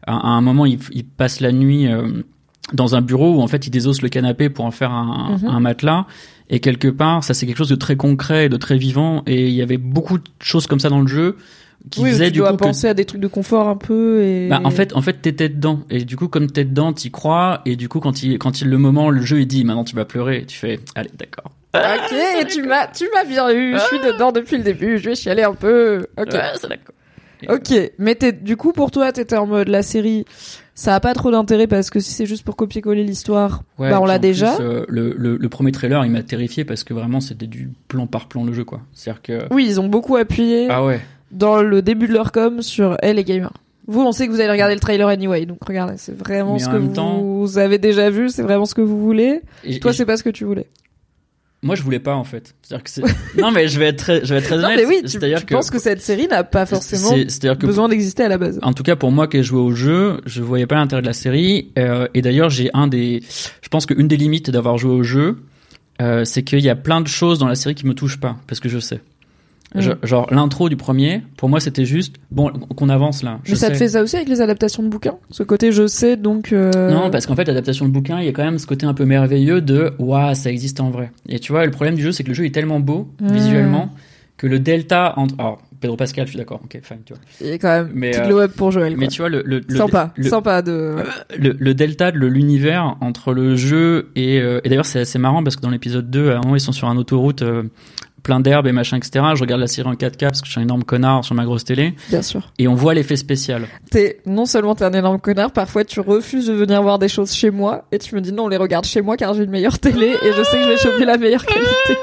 à, 0.05 0.13
un 0.13 0.41
moment 0.41 0.65
ils, 0.65 0.79
ils 0.91 1.03
passent 1.03 1.39
la 1.41 1.51
nuit 1.51 1.87
euh, 1.87 2.23
dans 2.71 2.95
un 2.95 3.01
bureau 3.01 3.35
où 3.35 3.41
en 3.41 3.47
fait 3.47 3.67
ils 3.67 3.71
désossent 3.71 4.01
le 4.01 4.09
canapé 4.09 4.49
pour 4.49 4.65
en 4.65 4.71
faire 4.71 4.91
un, 4.91 5.37
mhm. 5.41 5.49
un 5.49 5.59
matelas 5.59 6.05
et 6.49 6.59
quelque 6.59 6.87
part, 6.87 7.23
ça 7.23 7.33
c'est 7.33 7.45
quelque 7.45 7.57
chose 7.57 7.69
de 7.69 7.75
très 7.75 7.95
concret, 7.95 8.49
de 8.49 8.57
très 8.57 8.77
vivant. 8.77 9.23
Et 9.25 9.47
il 9.47 9.53
y 9.53 9.61
avait 9.61 9.77
beaucoup 9.77 10.17
de 10.17 10.23
choses 10.41 10.67
comme 10.67 10.79
ça 10.79 10.89
dans 10.89 11.01
le 11.01 11.07
jeu 11.07 11.37
qui 11.89 12.01
oui, 12.01 12.11
faisaient 12.11 12.31
tu 12.31 12.37
dois 12.37 12.55
penser 12.55 12.87
à 12.87 12.93
des 12.93 13.05
trucs 13.05 13.21
de 13.21 13.27
confort 13.27 13.67
un 13.67 13.75
peu. 13.75 14.21
Et... 14.23 14.47
Bah, 14.47 14.61
en 14.63 14.69
fait, 14.69 14.95
en 14.95 15.01
fait, 15.01 15.21
t'étais 15.21 15.49
dedans. 15.49 15.81
Et 15.89 16.05
du 16.05 16.15
coup, 16.15 16.27
comme 16.27 16.49
t'es 16.49 16.63
dedans, 16.63 16.93
t'y 16.93 17.11
crois. 17.11 17.61
Et 17.65 17.75
du 17.75 17.89
coup, 17.89 17.99
quand 17.99 18.23
il, 18.23 18.37
quand 18.39 18.61
il 18.61 18.69
le 18.69 18.77
moment, 18.77 19.09
le 19.09 19.21
jeu 19.21 19.41
il 19.41 19.47
dit 19.47 19.65
maintenant 19.65 19.83
tu 19.83 19.95
vas 19.95 20.05
pleurer. 20.05 20.45
tu 20.45 20.57
fais 20.57 20.79
allez, 20.95 21.11
d'accord. 21.17 21.51
Ok, 21.75 22.47
tu 22.49 22.61
m'as, 22.63 22.87
tu 22.87 23.05
m'as 23.13 23.25
bien 23.25 23.51
eu. 23.51 23.73
Je 23.73 23.83
suis 23.85 23.99
dedans 23.99 24.31
depuis 24.31 24.57
le 24.57 24.63
début. 24.63 24.97
Je 24.97 25.09
vais 25.09 25.15
chialer 25.15 25.43
un 25.43 25.55
peu. 25.55 26.05
Ok. 26.17 26.35
c'est 26.55 26.69
d'accord. 26.69 26.95
Ok, 27.49 27.73
mais 27.97 28.17
du 28.41 28.55
coup 28.55 28.71
pour 28.71 28.89
toi 28.89 29.11
t'étais 29.11 29.35
en 29.35 29.45
mode 29.45 29.67
la 29.67 29.83
série 29.83 30.23
ça 30.75 30.95
a 30.95 30.99
pas 30.99 31.13
trop 31.13 31.31
d'intérêt 31.31 31.67
parce 31.67 31.89
que 31.89 31.99
si 31.99 32.11
c'est 32.11 32.25
juste 32.25 32.43
pour 32.43 32.55
copier-coller 32.55 33.03
l'histoire, 33.03 33.63
bah 33.77 33.99
on 34.01 34.05
l'a 34.05 34.19
déjà. 34.19 34.59
Euh, 34.59 34.85
le, 34.87 35.13
le, 35.17 35.37
le, 35.37 35.49
premier 35.49 35.71
trailer, 35.71 36.03
il 36.05 36.11
m'a 36.11 36.23
terrifié 36.23 36.65
parce 36.65 36.83
que 36.83 36.93
vraiment 36.93 37.19
c'était 37.19 37.47
du 37.47 37.69
plan 37.87 38.07
par 38.07 38.27
plan 38.27 38.43
le 38.43 38.53
jeu 38.53 38.63
quoi. 38.63 38.81
C'est-à-dire 38.93 39.21
que 39.21 39.53
Oui, 39.53 39.65
ils 39.67 39.79
ont 39.79 39.87
beaucoup 39.87 40.15
appuyé 40.15 40.67
ah 40.69 40.83
ouais. 40.83 40.99
dans 41.31 41.61
le 41.61 41.81
début 41.81 42.07
de 42.07 42.13
leur 42.13 42.31
com 42.31 42.61
sur 42.61 42.97
elle 43.01 43.17
les 43.17 43.23
gamers. 43.23 43.53
Vous, 43.85 44.01
on 44.01 44.13
sait 44.13 44.27
que 44.27 44.31
vous 44.31 44.39
allez 44.39 44.51
regarder 44.51 44.75
le 44.75 44.79
trailer 44.79 45.07
anyway, 45.09 45.45
donc 45.45 45.57
regardez, 45.65 45.95
c'est 45.97 46.17
vraiment 46.17 46.57
ce 46.57 46.69
que 46.69 46.77
vous, 46.77 47.57
avez 47.57 47.77
déjà 47.77 48.09
vu, 48.09 48.29
c'est 48.29 48.41
vraiment 48.41 48.65
ce 48.65 48.73
que 48.73 48.81
vous 48.81 48.99
voulez. 48.99 49.41
Et, 49.65 49.79
Toi, 49.79 49.91
c'est 49.91 50.05
pas 50.05 50.15
ce 50.15 50.23
que 50.23 50.29
tu 50.29 50.45
voulais. 50.45 50.67
Moi, 51.63 51.75
je 51.75 51.81
voulais 51.81 51.99
pas 51.99 52.15
en 52.15 52.23
fait. 52.23 52.53
C'est-à-dire 52.61 52.83
que 52.83 53.41
non, 53.41 53.51
mais 53.51 53.67
je 53.67 53.79
vais 53.79 53.87
être 53.87 53.97
très, 53.97 54.25
je 54.25 54.33
vais 54.33 54.39
être 54.39 54.45
très 54.45 54.57
honnête. 54.57 54.69
Non, 54.69 54.75
mais 54.75 54.85
oui, 54.85 55.01
tu, 55.03 55.17
tu 55.17 55.45
que... 55.45 55.53
penses 55.53 55.71
que 55.71 55.79
cette 55.79 56.01
série 56.01 56.27
n'a 56.27 56.43
pas 56.43 56.65
forcément 56.65 57.11
que 57.11 57.65
besoin 57.65 57.89
d'exister 57.89 58.23
à 58.23 58.27
la 58.27 58.37
base. 58.37 58.59
En 58.61 58.73
tout 58.73 58.83
cas, 58.83 58.95
pour 58.95 59.11
moi 59.11 59.27
qui 59.27 59.37
ai 59.37 59.43
joué 59.43 59.59
au 59.59 59.71
jeu, 59.71 60.21
je 60.25 60.41
voyais 60.41 60.67
pas 60.67 60.75
l'intérêt 60.75 61.01
de 61.01 61.07
la 61.07 61.13
série. 61.13 61.71
Euh, 61.79 62.07
et 62.13 62.21
d'ailleurs, 62.21 62.49
j'ai 62.49 62.69
un 62.73 62.87
des, 62.87 63.23
je 63.61 63.69
pense 63.69 63.85
qu'une 63.85 64.07
des 64.07 64.17
limites 64.17 64.49
d'avoir 64.49 64.77
joué 64.77 64.91
au 64.91 65.03
jeu, 65.03 65.37
euh, 66.01 66.25
c'est 66.25 66.43
qu'il 66.43 66.59
y 66.59 66.69
a 66.69 66.75
plein 66.75 67.01
de 67.01 67.07
choses 67.07 67.39
dans 67.39 67.47
la 67.47 67.55
série 67.55 67.75
qui 67.75 67.85
me 67.85 67.93
touchent 67.93 68.19
pas, 68.19 68.35
parce 68.47 68.59
que 68.59 68.69
je 68.69 68.79
sais. 68.79 69.01
Mm. 69.75 70.05
genre 70.05 70.27
l'intro 70.31 70.69
du 70.69 70.75
premier, 70.75 71.23
pour 71.35 71.49
moi 71.49 71.59
c'était 71.59 71.85
juste 71.85 72.17
bon 72.31 72.51
qu'on 72.75 72.89
avance 72.89 73.23
là. 73.23 73.39
Mais 73.47 73.55
ça 73.55 73.69
te 73.69 73.75
fait 73.75 73.89
ça 73.89 74.03
aussi 74.03 74.15
avec 74.15 74.29
les 74.29 74.41
adaptations 74.41 74.83
de 74.83 74.87
bouquins, 74.87 75.15
ce 75.31 75.43
côté 75.43 75.71
je 75.71 75.87
sais 75.87 76.15
donc. 76.15 76.53
Euh... 76.53 76.91
Non 76.91 77.09
parce 77.09 77.25
qu'en 77.25 77.35
fait 77.35 77.45
l'adaptation 77.45 77.87
de 77.87 77.91
bouquins 77.91 78.19
il 78.19 78.25
y 78.25 78.29
a 78.29 78.31
quand 78.31 78.43
même 78.43 78.59
ce 78.59 78.67
côté 78.67 78.85
un 78.85 78.93
peu 78.93 79.05
merveilleux 79.05 79.61
de 79.61 79.93
waouh 79.97 80.35
ça 80.35 80.51
existe 80.51 80.79
en 80.79 80.91
vrai. 80.91 81.11
Et 81.27 81.39
tu 81.39 81.51
vois 81.51 81.65
le 81.65 81.71
problème 81.71 81.95
du 81.95 82.03
jeu 82.03 82.11
c'est 82.11 82.23
que 82.23 82.29
le 82.29 82.35
jeu 82.35 82.45
est 82.45 82.53
tellement 82.53 82.79
beau 82.79 83.09
mm. 83.19 83.33
visuellement 83.33 83.89
que 84.37 84.47
le 84.47 84.59
delta 84.59 85.13
entre 85.17 85.35
alors 85.39 85.61
Pedro 85.79 85.97
Pascal 85.97 86.25
je 86.25 86.31
suis 86.31 86.37
d'accord 86.37 86.61
ok 86.63 86.79
fine 86.81 86.99
tu 87.05 87.13
vois. 87.13 87.21
Il 87.41 87.47
est 87.47 87.59
quand 87.59 87.69
même 87.69 87.91
mais, 87.93 88.17
euh, 88.17 88.27
le 88.27 88.35
web 88.35 88.51
pour 88.51 88.71
Joël. 88.71 88.95
Mais 88.97 89.07
tu 89.07 89.21
vois 89.21 89.29
le, 89.29 89.41
le, 89.45 89.61
le 89.67 89.75
sympa 89.75 90.13
sympa 90.21 90.61
de 90.61 90.71
euh, 90.71 91.03
le, 91.37 91.55
le 91.59 91.73
delta 91.73 92.11
de 92.11 92.19
l'univers 92.19 92.95
entre 93.01 93.33
le 93.33 93.55
jeu 93.55 94.11
et 94.15 94.39
euh, 94.39 94.61
et 94.63 94.69
d'ailleurs 94.69 94.85
c'est 94.85 94.99
assez 94.99 95.19
marrant 95.19 95.43
parce 95.43 95.55
que 95.55 95.61
dans 95.61 95.69
l'épisode 95.69 96.09
2 96.09 96.29
à 96.31 96.37
un 96.37 96.41
moment 96.41 96.55
ils 96.55 96.61
sont 96.61 96.71
sur 96.71 96.87
une 96.87 96.97
autoroute 96.97 97.41
euh, 97.41 97.63
plein 98.23 98.39
d'herbes 98.39 98.67
et 98.67 98.71
machin, 98.71 98.97
etc. 98.97 99.25
Je 99.35 99.41
regarde 99.41 99.61
la 99.61 99.67
série 99.67 99.87
en 99.87 99.93
4K 99.93 100.17
parce 100.19 100.41
que 100.41 100.47
je 100.47 100.51
suis 100.51 100.59
un 100.59 100.63
énorme 100.63 100.83
connard 100.83 101.23
sur 101.23 101.35
ma 101.35 101.45
grosse 101.45 101.65
télé. 101.65 101.93
Bien 102.09 102.21
sûr. 102.21 102.51
Et 102.57 102.67
on 102.67 102.75
voit 102.75 102.93
l'effet 102.93 103.17
spécial. 103.17 103.67
T'es, 103.91 104.19
non 104.25 104.45
seulement 104.45 104.75
t'es 104.75 104.85
un 104.85 104.93
énorme 104.93 105.19
connard, 105.19 105.51
parfois 105.51 105.83
tu 105.83 105.99
refuses 105.99 106.47
de 106.47 106.53
venir 106.53 106.81
voir 106.81 106.99
des 106.99 107.09
choses 107.09 107.33
chez 107.33 107.51
moi 107.51 107.85
et 107.91 107.99
tu 107.99 108.15
me 108.15 108.21
dis 108.21 108.31
non, 108.31 108.45
on 108.45 108.47
les 108.47 108.57
regarde 108.57 108.85
chez 108.85 109.01
moi 109.01 109.17
car 109.17 109.33
j'ai 109.33 109.43
une 109.43 109.51
meilleure 109.51 109.79
télé 109.79 110.07
et 110.07 110.31
je 110.35 110.43
sais 110.43 110.57
que 110.57 110.63
je 110.63 110.69
vais 110.69 110.77
choper 110.77 111.05
la 111.05 111.17
meilleure 111.17 111.45
qualité. 111.45 111.69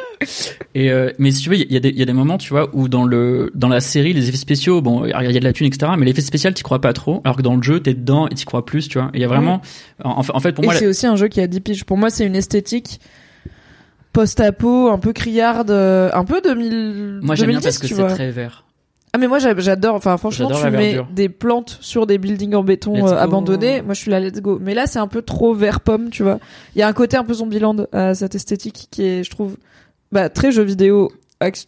Et 0.74 0.90
euh, 0.90 1.10
mais 1.18 1.30
si 1.30 1.42
tu 1.42 1.48
veux, 1.48 1.56
il 1.56 1.72
y, 1.72 1.76
a 1.76 1.80
des, 1.80 1.90
y 1.90 2.02
a 2.02 2.04
des 2.04 2.12
moments, 2.12 2.36
tu 2.36 2.50
vois, 2.50 2.68
où 2.74 2.88
dans 2.88 3.04
le 3.04 3.50
dans 3.54 3.68
la 3.68 3.80
série, 3.80 4.12
les 4.12 4.28
effets 4.28 4.36
spéciaux, 4.36 4.82
bon, 4.82 5.06
il 5.06 5.10
y 5.10 5.14
a 5.14 5.40
de 5.40 5.44
la 5.44 5.52
thune, 5.54 5.66
etc. 5.66 5.92
Mais 5.98 6.04
l'effet 6.04 6.20
spécial, 6.20 6.52
t'y 6.52 6.62
crois 6.62 6.80
pas 6.80 6.92
trop, 6.92 7.22
alors 7.24 7.36
que 7.36 7.42
dans 7.42 7.56
le 7.56 7.62
jeu, 7.62 7.80
t'es 7.80 7.94
dedans 7.94 8.28
et 8.28 8.34
t'y 8.34 8.44
crois 8.44 8.66
plus, 8.66 8.88
tu 8.88 8.98
vois. 8.98 9.10
Il 9.14 9.20
y 9.20 9.24
a 9.24 9.28
vraiment, 9.28 9.62
en, 10.04 10.20
en, 10.28 10.40
fait, 10.40 10.52
pour 10.52 10.64
moi, 10.64 10.74
c'est 10.74 10.86
aussi 10.86 11.06
un 11.06 11.16
jeu 11.16 11.28
qui 11.28 11.40
a 11.40 11.46
10 11.46 11.60
piges. 11.60 11.84
Pour 11.84 11.96
moi, 11.96 12.10
c'est 12.10 12.26
une 12.26 12.36
esthétique 12.36 13.00
post-apo, 14.12 14.88
un 14.88 14.98
peu 14.98 15.12
criarde, 15.12 15.70
euh, 15.70 16.10
un 16.12 16.24
peu 16.24 16.40
2000. 16.40 17.20
Moi 17.22 17.34
j'aime 17.34 17.50
bien 17.50 17.60
parce 17.60 17.78
que 17.78 17.86
c'est 17.86 18.06
très 18.08 18.30
vert. 18.30 18.64
Ah 19.12 19.18
mais 19.18 19.26
moi 19.26 19.38
j'adore, 19.40 19.96
enfin 19.96 20.16
franchement 20.18 20.50
tu 20.50 20.70
mets 20.70 21.00
des 21.12 21.28
plantes 21.28 21.78
sur 21.80 22.06
des 22.06 22.16
buildings 22.16 22.54
en 22.54 22.62
béton 22.62 23.08
euh, 23.08 23.16
abandonnés, 23.16 23.82
moi 23.82 23.94
je 23.94 24.00
suis 24.00 24.10
là 24.10 24.20
let's 24.20 24.40
go. 24.40 24.58
Mais 24.60 24.72
là 24.72 24.86
c'est 24.86 25.00
un 25.00 25.08
peu 25.08 25.22
trop 25.22 25.52
vert 25.52 25.80
pomme, 25.80 26.10
tu 26.10 26.22
vois. 26.22 26.38
Il 26.76 26.78
y 26.78 26.82
a 26.82 26.88
un 26.88 26.92
côté 26.92 27.16
un 27.16 27.24
peu 27.24 27.34
Zombieland 27.34 27.86
à 27.92 28.14
cette 28.14 28.36
esthétique 28.36 28.86
qui 28.90 29.02
est, 29.04 29.24
je 29.24 29.30
trouve, 29.30 29.56
bah, 30.12 30.28
très 30.28 30.52
jeu 30.52 30.62
vidéo 30.62 31.10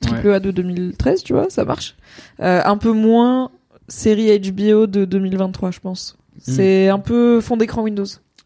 triple 0.00 0.30
A 0.30 0.38
de 0.40 0.50
2013, 0.52 1.24
tu 1.24 1.32
vois, 1.32 1.50
ça 1.50 1.64
marche. 1.64 1.96
Euh, 2.40 2.60
un 2.64 2.76
peu 2.76 2.92
moins 2.92 3.50
série 3.88 4.38
HBO 4.38 4.86
de 4.86 5.04
2023, 5.04 5.72
je 5.72 5.80
pense. 5.80 6.16
Hmm. 6.34 6.52
C'est 6.52 6.88
un 6.88 7.00
peu 7.00 7.40
fond 7.40 7.56
d'écran 7.56 7.82
Windows. 7.82 8.04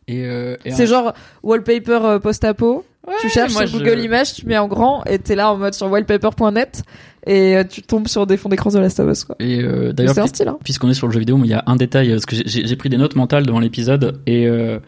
Et, 0.08 0.24
euh, 0.24 0.56
c'est 0.70 0.86
genre 0.86 1.12
wallpaper 1.42 2.18
post-apo 2.22 2.84
tu 3.20 3.28
cherches 3.28 3.52
sur 3.52 3.78
Google 3.78 4.00
Images, 4.00 4.34
tu 4.34 4.46
mets 4.46 4.58
en 4.58 4.68
grand 4.68 5.04
et 5.04 5.18
t'es 5.18 5.34
là 5.34 5.52
en 5.52 5.56
mode 5.56 5.74
sur 5.74 5.90
wallpaper.net 5.90 6.82
et 7.26 7.56
euh, 7.56 7.64
tu 7.64 7.82
tombes 7.82 8.08
sur 8.08 8.26
des 8.26 8.36
fonds 8.36 8.48
d'écran 8.48 8.70
de 8.70 8.78
Last 8.78 9.00
of 9.00 9.10
Us 9.10 9.24
quoi. 9.24 9.36
Et 9.40 9.60
euh, 9.60 9.92
d'ailleurs, 9.92 10.18
hein. 10.18 10.58
puisqu'on 10.62 10.88
est 10.88 10.94
sur 10.94 11.06
le 11.06 11.12
jeu 11.12 11.18
vidéo, 11.18 11.38
il 11.42 11.50
y 11.50 11.54
a 11.54 11.62
un 11.66 11.76
détail 11.76 12.10
parce 12.10 12.26
que 12.26 12.36
j'ai 12.46 12.76
pris 12.76 12.88
des 12.88 12.96
notes 12.96 13.16
mentales 13.16 13.46
devant 13.46 13.60
l'épisode 13.60 14.20
et 14.26 14.46
euh, 14.46 14.78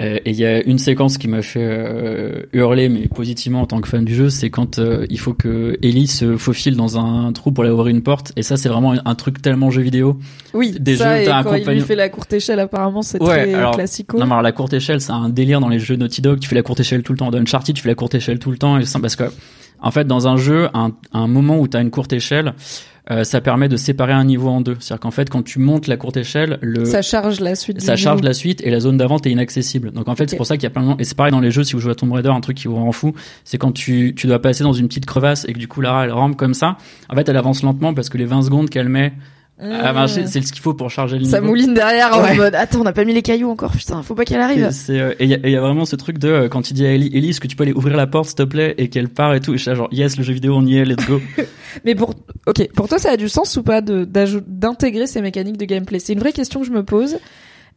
euh, 0.00 0.18
et 0.24 0.30
il 0.30 0.36
y 0.36 0.46
a 0.46 0.62
une 0.62 0.78
séquence 0.78 1.18
qui 1.18 1.28
m'a 1.28 1.42
fait 1.42 1.60
euh, 1.62 2.44
hurler, 2.54 2.88
mais 2.88 3.08
positivement 3.08 3.60
en 3.60 3.66
tant 3.66 3.80
que 3.80 3.88
fan 3.88 4.04
du 4.04 4.14
jeu, 4.14 4.30
c'est 4.30 4.48
quand 4.48 4.78
euh, 4.78 5.06
il 5.10 5.18
faut 5.18 5.34
que 5.34 5.76
Ellie 5.82 6.06
se 6.06 6.38
faufile 6.38 6.76
dans 6.76 6.98
un 6.98 7.30
trou 7.32 7.52
pour 7.52 7.64
aller 7.64 7.72
ouvrir 7.72 7.88
une 7.88 8.02
porte. 8.02 8.32
Et 8.36 8.42
ça, 8.42 8.56
c'est 8.56 8.70
vraiment 8.70 8.94
un 9.04 9.14
truc 9.14 9.42
tellement 9.42 9.70
jeu 9.70 9.82
vidéo. 9.82 10.18
Oui, 10.54 10.74
des 10.80 10.96
ça, 10.96 11.18
jeux. 11.18 11.24
Et 11.24 11.26
quand 11.26 11.54
il 11.54 11.66
lui 11.66 11.80
fait 11.80 11.94
la 11.94 12.08
courte 12.08 12.32
échelle, 12.32 12.58
apparemment, 12.60 13.02
c'est 13.02 13.18
très 13.18 13.52
classico. 13.74 14.18
Non, 14.18 14.24
mais 14.24 14.32
alors, 14.32 14.42
la 14.42 14.52
courte 14.52 14.72
échelle, 14.72 15.00
c'est 15.00 15.12
un 15.12 15.28
délire 15.28 15.60
dans 15.60 15.68
les 15.68 15.78
jeux 15.78 15.96
Naughty 15.96 16.22
Dog. 16.22 16.40
Tu 16.40 16.48
fais 16.48 16.54
la 16.54 16.62
courte 16.62 16.80
échelle 16.80 17.02
tout 17.02 17.12
le 17.12 17.18
temps. 17.18 17.30
Dans 17.30 17.38
Uncharted, 17.38 17.74
tu 17.76 17.82
fais 17.82 17.88
la 17.88 17.94
courte 17.94 18.14
échelle 18.14 18.38
tout 18.38 18.50
le 18.50 18.56
temps. 18.56 18.78
Et 18.78 18.84
parce 19.00 19.16
que, 19.16 19.24
en 19.82 19.90
fait, 19.90 20.06
dans 20.06 20.28
un 20.28 20.36
jeu, 20.36 20.68
un, 20.74 20.92
un 21.12 21.26
moment 21.26 21.58
où 21.58 21.68
tu 21.68 21.76
as 21.76 21.80
une 21.80 21.90
courte 21.90 22.12
échelle, 22.12 22.54
euh, 23.10 23.24
ça 23.24 23.40
permet 23.40 23.68
de 23.68 23.76
séparer 23.76 24.12
un 24.12 24.24
niveau 24.24 24.48
en 24.48 24.60
deux. 24.60 24.76
C'est-à-dire 24.78 25.00
qu'en 25.00 25.10
fait, 25.10 25.28
quand 25.28 25.42
tu 25.42 25.58
montes 25.58 25.88
la 25.88 25.96
courte 25.96 26.16
échelle, 26.16 26.58
le 26.62 26.84
ça 26.84 27.02
charge 27.02 27.40
la 27.40 27.56
suite. 27.56 27.80
Ça 27.80 27.96
charge 27.96 28.22
la 28.22 28.32
suite 28.32 28.64
et 28.64 28.70
la 28.70 28.78
zone 28.78 28.96
d'avant 28.96 29.18
est 29.18 29.28
inaccessible. 29.28 29.90
Donc 29.90 30.08
en 30.08 30.14
fait, 30.14 30.30
c'est 30.30 30.36
pour 30.36 30.46
ça 30.46 30.56
qu'il 30.56 30.64
y 30.64 30.66
a 30.66 30.70
plein 30.70 30.94
de... 30.94 31.00
et 31.00 31.04
c'est 31.04 31.16
pareil 31.16 31.32
dans 31.32 31.40
les 31.40 31.50
jeux. 31.50 31.64
Si 31.64 31.72
vous 31.72 31.80
jouez 31.80 31.92
à 31.92 31.94
Tomb 31.96 32.12
Raider, 32.12 32.28
un 32.28 32.40
truc 32.40 32.56
qui 32.56 32.68
vous 32.68 32.76
rend 32.76 32.92
fou, 32.92 33.12
c'est 33.44 33.58
quand 33.58 33.72
tu 33.72 34.14
tu 34.16 34.28
dois 34.28 34.40
passer 34.40 34.62
dans 34.62 34.72
une 34.72 34.86
petite 34.86 35.06
crevasse 35.06 35.44
et 35.48 35.52
que 35.52 35.58
du 35.58 35.66
coup 35.66 35.80
Lara 35.80 36.04
elle 36.04 36.12
rampe 36.12 36.36
comme 36.36 36.54
ça. 36.54 36.76
En 37.10 37.16
fait, 37.16 37.28
elle 37.28 37.36
avance 37.36 37.64
lentement 37.64 37.92
parce 37.92 38.08
que 38.08 38.18
les 38.18 38.24
20 38.24 38.42
secondes 38.42 38.70
qu'elle 38.70 38.88
met 38.88 39.12
ah, 39.62 39.92
bah, 39.92 40.08
c'est 40.08 40.26
ce 40.26 40.52
qu'il 40.52 40.62
faut 40.62 40.74
pour 40.74 40.90
charger 40.90 41.18
le 41.18 41.24
Ça 41.24 41.40
mouline 41.40 41.74
derrière 41.74 42.16
en 42.16 42.34
mode 42.34 42.54
attends 42.54 42.80
on 42.80 42.84
n'a 42.84 42.92
pas 42.92 43.04
mis 43.04 43.14
les 43.14 43.22
cailloux 43.22 43.48
encore 43.48 43.70
putain 43.72 44.02
faut 44.02 44.14
pas 44.14 44.24
qu'elle 44.24 44.40
arrive. 44.40 44.68
Euh, 44.90 45.14
et 45.18 45.24
il 45.24 45.50
y, 45.50 45.56
a 45.56 45.60
vraiment 45.60 45.84
ce 45.84 45.94
truc 45.96 46.18
de 46.18 46.28
euh, 46.28 46.48
quand 46.48 46.70
il 46.70 46.74
dit 46.74 46.84
à 46.84 46.92
Ellie, 46.92 47.10
Ellie 47.14 47.30
est-ce 47.30 47.40
que 47.40 47.46
tu 47.46 47.54
peux 47.54 47.62
aller 47.62 47.72
ouvrir 47.72 47.96
la 47.96 48.06
porte 48.06 48.26
s'il 48.26 48.36
te 48.36 48.42
plaît? 48.42 48.74
Et 48.78 48.88
qu'elle 48.88 49.08
part 49.08 49.34
et 49.34 49.40
tout. 49.40 49.54
Et 49.54 49.58
je 49.58 49.62
suis 49.62 49.74
genre 49.74 49.88
yes 49.92 50.16
le 50.16 50.24
jeu 50.24 50.32
vidéo 50.32 50.54
on 50.56 50.66
y 50.66 50.78
est 50.78 50.84
let's 50.84 51.06
go. 51.06 51.20
Mais 51.84 51.94
pour 51.94 52.14
ok 52.46 52.68
pour 52.74 52.88
toi 52.88 52.98
ça 52.98 53.10
a 53.12 53.16
du 53.16 53.28
sens 53.28 53.56
ou 53.56 53.62
pas 53.62 53.80
d'intégrer 53.80 55.06
ces 55.06 55.20
mécaniques 55.20 55.58
de 55.58 55.64
gameplay? 55.64 55.98
C'est 55.98 56.12
une 56.12 56.20
vraie 56.20 56.32
question 56.32 56.60
que 56.60 56.66
je 56.66 56.72
me 56.72 56.82
pose. 56.82 57.18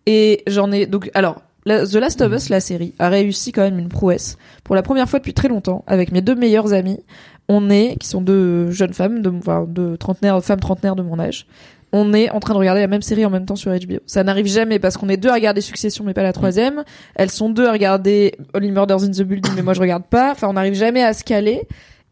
Et 0.08 0.44
j'en 0.48 0.72
ai 0.72 0.86
donc 0.86 1.10
alors 1.14 1.42
The 1.68 1.96
Last 1.96 2.22
of 2.22 2.32
Us, 2.32 2.50
la 2.50 2.60
série, 2.60 2.94
a 3.00 3.10
réussi 3.10 3.52
quand 3.52 3.64
même 3.64 3.80
une 3.80 3.90
prouesse. 3.90 4.38
Pour 4.64 4.76
la 4.76 4.84
première 4.84 5.10
fois 5.10 5.18
depuis 5.18 5.34
très 5.34 5.48
longtemps, 5.48 5.84
avec 5.88 6.12
mes 6.12 6.22
deux 6.22 6.36
meilleurs 6.36 6.74
amis, 6.74 7.00
on 7.48 7.72
est, 7.72 7.98
qui 8.00 8.08
sont 8.08 8.22
deux 8.22 8.70
jeunes 8.70 8.94
femmes, 8.94 9.22
de, 9.22 9.30
enfin, 9.30 9.66
de 9.68 9.96
trentenaires, 9.96 10.44
femmes 10.44 10.60
trentenaires 10.60 10.96
de 10.96 11.02
mon 11.02 11.20
âge, 11.20 11.48
on 11.92 12.14
est 12.14 12.30
en 12.30 12.40
train 12.40 12.54
de 12.54 12.60
regarder 12.60 12.82
la 12.82 12.88
même 12.88 13.02
série 13.02 13.26
en 13.26 13.30
même 13.30 13.46
temps 13.46 13.56
sur 13.56 13.72
HBO. 13.72 14.00
Ça 14.06 14.24
n'arrive 14.24 14.48
jamais 14.48 14.80
parce 14.80 14.98
qu'on 14.98 15.10
est 15.10 15.18
deux 15.18 15.30
à 15.30 15.34
regarder 15.34 15.62
Succession 15.62 16.04
mais 16.04 16.14
pas 16.14 16.24
la 16.24 16.34
troisième. 16.34 16.84
Elles 17.16 17.32
sont 17.32 17.50
deux 17.50 17.68
à 17.68 17.72
regarder 17.72 18.36
Only 18.54 18.72
Murders 18.72 19.04
in 19.04 19.12
the 19.12 19.22
Building 19.22 19.54
mais 19.56 19.62
moi 19.62 19.74
je 19.74 19.82
regarde 19.82 20.04
pas. 20.10 20.32
Enfin, 20.32 20.48
on 20.50 20.54
n'arrive 20.54 20.74
jamais 20.74 21.04
à 21.04 21.14
se 21.14 21.24
caler. 21.24 21.62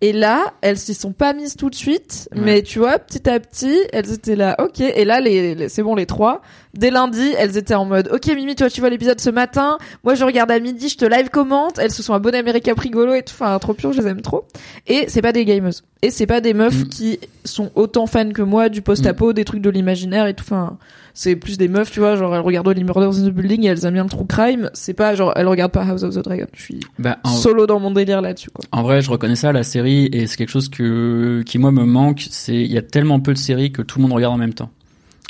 Et 0.03 0.11
là, 0.11 0.53
elles 0.59 0.77
s'y 0.77 0.93
sont 0.95 1.13
pas 1.13 1.31
mises 1.31 1.55
tout 1.55 1.69
de 1.69 1.75
suite, 1.75 2.27
mais 2.35 2.61
tu 2.61 2.79
vois, 2.79 2.99
petit 2.99 3.29
à 3.29 3.39
petit, 3.39 3.79
elles 3.93 4.11
étaient 4.11 4.35
là, 4.35 4.57
ok. 4.59 4.81
Et 4.81 5.05
là, 5.05 5.21
les, 5.21 5.69
c'est 5.69 5.81
bon, 5.81 5.95
les 5.95 6.05
trois. 6.05 6.41
Dès 6.73 6.91
lundi, 6.91 7.33
elles 7.37 7.55
étaient 7.55 7.73
en 7.73 7.85
mode, 7.85 8.09
ok, 8.11 8.27
Mimi, 8.35 8.53
toi, 8.53 8.69
tu 8.69 8.81
vois 8.81 8.89
l'épisode 8.89 9.21
ce 9.21 9.29
matin. 9.29 9.77
Moi, 10.03 10.15
je 10.15 10.25
regarde 10.25 10.51
à 10.51 10.59
midi, 10.59 10.89
je 10.89 10.97
te 10.97 11.05
live 11.05 11.29
commente. 11.29 11.79
Elles 11.79 11.93
se 11.93 12.03
sont 12.03 12.13
abonnées 12.13 12.39
à 12.39 12.41
America 12.41 12.75
Prigolo 12.75 13.13
et 13.13 13.23
tout. 13.23 13.33
Enfin, 13.33 13.57
trop 13.59 13.73
pur, 13.73 13.93
je 13.93 14.01
les 14.01 14.07
aime 14.09 14.19
trop. 14.19 14.43
Et 14.87 15.05
c'est 15.07 15.21
pas 15.21 15.31
des 15.31 15.45
gameuses. 15.45 15.83
Et 16.01 16.11
c'est 16.11 16.27
pas 16.27 16.41
des 16.41 16.53
meufs 16.53 16.81
mm. 16.81 16.89
qui 16.89 17.19
sont 17.45 17.71
autant 17.75 18.05
fans 18.05 18.31
que 18.31 18.41
moi 18.41 18.67
du 18.67 18.81
post-apo, 18.81 19.29
mm. 19.29 19.33
des 19.33 19.45
trucs 19.45 19.61
de 19.61 19.69
l'imaginaire 19.69 20.27
et 20.27 20.33
tout. 20.33 20.43
Enfin, 20.45 20.77
c'est 21.13 21.35
plus 21.35 21.57
des 21.57 21.67
meufs, 21.67 21.91
tu 21.91 21.99
vois, 21.99 22.15
genre 22.15 22.33
elles 22.35 22.41
regardent 22.41 22.67
Only 22.67 22.83
Murders 22.83 23.19
in 23.19 23.29
the 23.29 23.33
Building 23.33 23.63
et 23.63 23.67
elles 23.67 23.85
aiment 23.85 23.93
bien 23.93 24.03
le 24.03 24.09
true 24.09 24.25
crime. 24.25 24.69
C'est 24.73 24.93
pas 24.93 25.13
genre 25.13 25.31
elles 25.35 25.47
regardent 25.47 25.71
pas 25.71 25.83
House 25.83 26.03
of 26.03 26.15
the 26.15 26.23
Dragon. 26.23 26.47
Je 26.53 26.61
suis 26.61 26.79
bah, 26.97 27.19
solo 27.25 27.67
dans 27.67 27.79
mon 27.79 27.91
délire 27.91 28.21
là-dessus. 28.21 28.49
Quoi. 28.49 28.65
En 28.71 28.81
vrai, 28.81 29.01
je 29.01 29.11
reconnais 29.11 29.35
ça 29.35 29.51
la 29.51 29.63
série 29.63 30.09
et 30.11 30.25
c'est 30.25 30.37
quelque 30.37 30.49
chose 30.49 30.69
que 30.69 31.43
qui 31.45 31.59
moi 31.59 31.71
me 31.71 31.85
manque. 31.85 32.25
C'est 32.29 32.55
il 32.55 32.71
y 32.71 32.77
a 32.77 32.81
tellement 32.81 33.19
peu 33.19 33.33
de 33.33 33.37
séries 33.37 33.71
que 33.71 33.83
tout 33.83 33.99
le 33.99 34.03
monde 34.03 34.13
regarde 34.13 34.33
en 34.33 34.37
même 34.37 34.53
temps. 34.53 34.71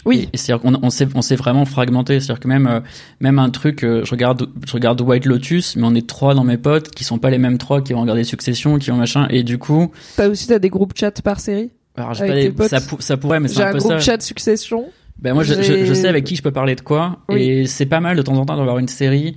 Oui. 0.05 0.29
C'est-à-dire 0.33 0.61
qu'on 0.61 0.79
on 0.81 0.89
s'est 0.89 1.07
on 1.15 1.21
s'est 1.21 1.35
vraiment 1.35 1.65
fragmenté. 1.65 2.19
C'est-à-dire 2.19 2.39
que 2.39 2.47
même 2.47 2.67
euh, 2.67 2.79
même 3.19 3.39
un 3.39 3.49
truc, 3.49 3.83
euh, 3.83 4.03
je 4.05 4.11
regarde 4.11 4.49
je 4.65 4.71
regarde 4.71 5.01
White 5.01 5.25
Lotus, 5.25 5.75
mais 5.75 5.83
on 5.85 5.95
est 5.95 6.07
trois 6.07 6.33
dans 6.33 6.43
mes 6.43 6.57
potes 6.57 6.91
qui 6.91 7.03
sont 7.03 7.19
pas 7.19 7.29
les 7.29 7.37
mêmes 7.37 7.57
trois 7.57 7.81
qui 7.81 7.93
vont 7.93 8.01
regarder 8.01 8.23
Succession, 8.23 8.79
qui 8.79 8.91
ont 8.91 8.97
machin, 8.97 9.27
et 9.29 9.43
du 9.43 9.57
coup. 9.57 9.91
T'as 10.15 10.29
aussi 10.29 10.47
t'as 10.47 10.59
des 10.59 10.69
groupes 10.69 10.93
chat 10.97 11.21
par 11.21 11.39
série? 11.39 11.71
Alors 11.95 12.13
j'ai 12.13 12.27
pas 12.53 12.67
des, 12.67 12.69
ça, 12.69 12.79
ça 12.99 13.17
pourrait, 13.17 13.39
mais 13.39 13.47
c'est 13.47 13.61
un, 13.61 13.71
peu 13.71 13.79
ça. 13.79 13.87
J'ai 13.87 13.93
un 13.93 13.97
groupe 13.97 14.05
chat 14.05 14.21
Succession. 14.21 14.85
Ben 15.19 15.34
moi, 15.34 15.43
je, 15.43 15.54
je, 15.54 15.93
sais 15.93 16.08
avec 16.08 16.26
qui 16.26 16.36
je 16.36 16.41
peux 16.41 16.52
parler 16.52 16.76
de 16.76 16.82
quoi, 16.82 17.19
et 17.30 17.65
c'est 17.65 17.86
pas 17.86 17.99
mal 17.99 18.17
de 18.17 18.21
temps 18.21 18.36
en 18.36 18.45
temps 18.45 18.58
d'avoir 18.58 18.80
une 18.80 18.88
série 18.88 19.36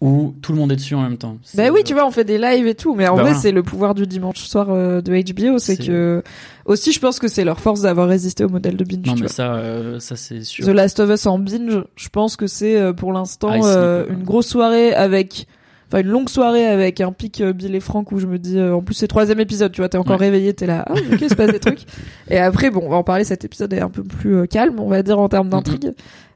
où 0.00 0.34
tout 0.42 0.52
le 0.52 0.58
monde 0.58 0.72
est 0.72 0.76
dessus 0.76 0.94
en 0.94 1.02
même 1.02 1.16
temps. 1.16 1.38
Ben 1.54 1.70
oui, 1.72 1.82
tu 1.82 1.94
vois, 1.94 2.06
on 2.06 2.10
fait 2.10 2.24
des 2.24 2.36
lives 2.36 2.66
et 2.66 2.74
tout, 2.74 2.94
mais 2.94 3.08
en 3.08 3.16
bah 3.16 3.22
vrai, 3.22 3.34
c'est 3.34 3.50
le 3.50 3.62
pouvoir 3.62 3.94
du 3.94 4.06
dimanche 4.06 4.38
soir 4.38 4.68
euh, 4.70 5.00
de 5.00 5.32
HBO, 5.32 5.58
c'est 5.58 5.78
que 5.78 6.22
aussi, 6.66 6.92
je 6.92 7.00
pense 7.00 7.18
que 7.18 7.28
c'est 7.28 7.44
leur 7.44 7.60
force 7.60 7.80
d'avoir 7.80 8.08
résisté 8.08 8.44
au 8.44 8.48
modèle 8.50 8.76
de 8.76 8.84
binge. 8.84 9.06
Non, 9.06 9.14
mais 9.18 9.28
ça, 9.28 9.54
euh, 9.54 9.98
ça 9.98 10.16
c'est 10.16 10.42
sûr. 10.42 10.66
The 10.66 10.70
Last 10.70 11.00
of 11.00 11.10
Us 11.10 11.26
en 11.26 11.38
binge, 11.38 11.82
je 11.96 12.08
pense 12.10 12.36
que 12.36 12.46
c'est 12.46 12.76
euh, 12.76 12.92
pour 12.92 13.12
l'instant 13.12 13.50
ah, 13.52 14.04
une 14.10 14.22
grosse 14.22 14.48
soirée 14.48 14.92
avec 14.92 15.46
enfin 15.88 16.00
une 16.00 16.08
longue 16.08 16.28
soirée 16.28 16.66
avec 16.66 17.00
un 17.00 17.12
pic 17.12 17.40
euh, 17.40 17.52
Bill 17.52 17.74
et 17.74 17.80
Franck 17.80 18.12
où 18.12 18.18
je 18.18 18.26
me 18.26 18.38
dis 18.38 18.58
euh, 18.58 18.74
en 18.74 18.82
plus 18.82 18.94
c'est 18.94 19.06
troisième 19.06 19.40
épisode 19.40 19.72
tu 19.72 19.80
vois 19.80 19.88
t'es 19.88 19.98
encore 19.98 20.18
réveillé 20.18 20.52
t'es 20.52 20.66
là 20.66 20.84
ah 20.88 20.94
ok 20.94 21.20
se 21.28 21.34
passe 21.34 21.52
des 21.52 21.60
trucs. 21.60 21.84
Et 22.30 22.38
après 22.38 22.70
bon 22.70 22.82
on 22.84 22.90
va 22.90 22.96
en 22.96 23.04
parler 23.04 23.24
cet 23.24 23.44
épisode 23.44 23.72
est 23.72 23.80
un 23.80 23.90
peu 23.90 24.02
plus 24.02 24.36
euh, 24.36 24.46
calme 24.46 24.80
on 24.80 24.88
va 24.88 25.02
dire 25.02 25.18
en 25.18 25.28
termes 25.28 25.48
d'intrigue. 25.48 25.92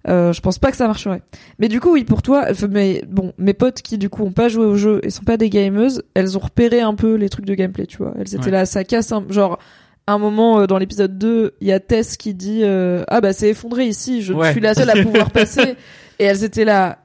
Euh, 0.08 0.32
je 0.32 0.40
pense 0.40 0.58
pas 0.58 0.70
que 0.70 0.78
ça 0.78 0.86
marcherait. 0.86 1.20
Mais 1.58 1.68
du 1.68 1.80
coup 1.80 1.92
oui 1.92 2.04
pour 2.04 2.22
toi 2.22 2.46
mais 2.70 3.02
bon 3.08 3.32
mes 3.38 3.54
potes 3.54 3.82
qui 3.82 3.98
du 3.98 4.08
coup 4.08 4.24
ont 4.24 4.32
pas 4.32 4.48
joué 4.48 4.64
au 4.64 4.76
jeu 4.76 5.00
et 5.02 5.10
sont 5.10 5.24
pas 5.24 5.36
des 5.36 5.50
gameuses 5.50 6.02
elles 6.14 6.38
ont 6.38 6.40
repéré 6.40 6.80
un 6.80 6.94
peu 6.94 7.14
les 7.14 7.28
trucs 7.28 7.46
de 7.46 7.54
gameplay 7.54 7.86
tu 7.86 7.98
vois. 7.98 8.14
Elles 8.18 8.34
étaient 8.34 8.50
là 8.50 8.66
ça 8.66 8.84
casse 8.84 9.12
un 9.12 9.24
genre 9.28 9.58
un 10.06 10.18
moment 10.18 10.66
dans 10.66 10.78
l'épisode 10.78 11.18
2, 11.18 11.54
il 11.60 11.68
y 11.68 11.72
a 11.72 11.78
Tess 11.78 12.16
qui 12.16 12.34
dit 12.34 12.62
ah 12.64 13.20
bah 13.20 13.32
c'est 13.32 13.50
effondré 13.50 13.86
ici, 13.86 14.22
je 14.22 14.32
suis 14.52 14.60
la 14.60 14.74
seule 14.74 14.90
à 14.90 15.02
pouvoir 15.02 15.30
passer 15.32 15.74
et 16.20 16.24
elles 16.24 16.44
étaient 16.44 16.64
là 16.64 16.99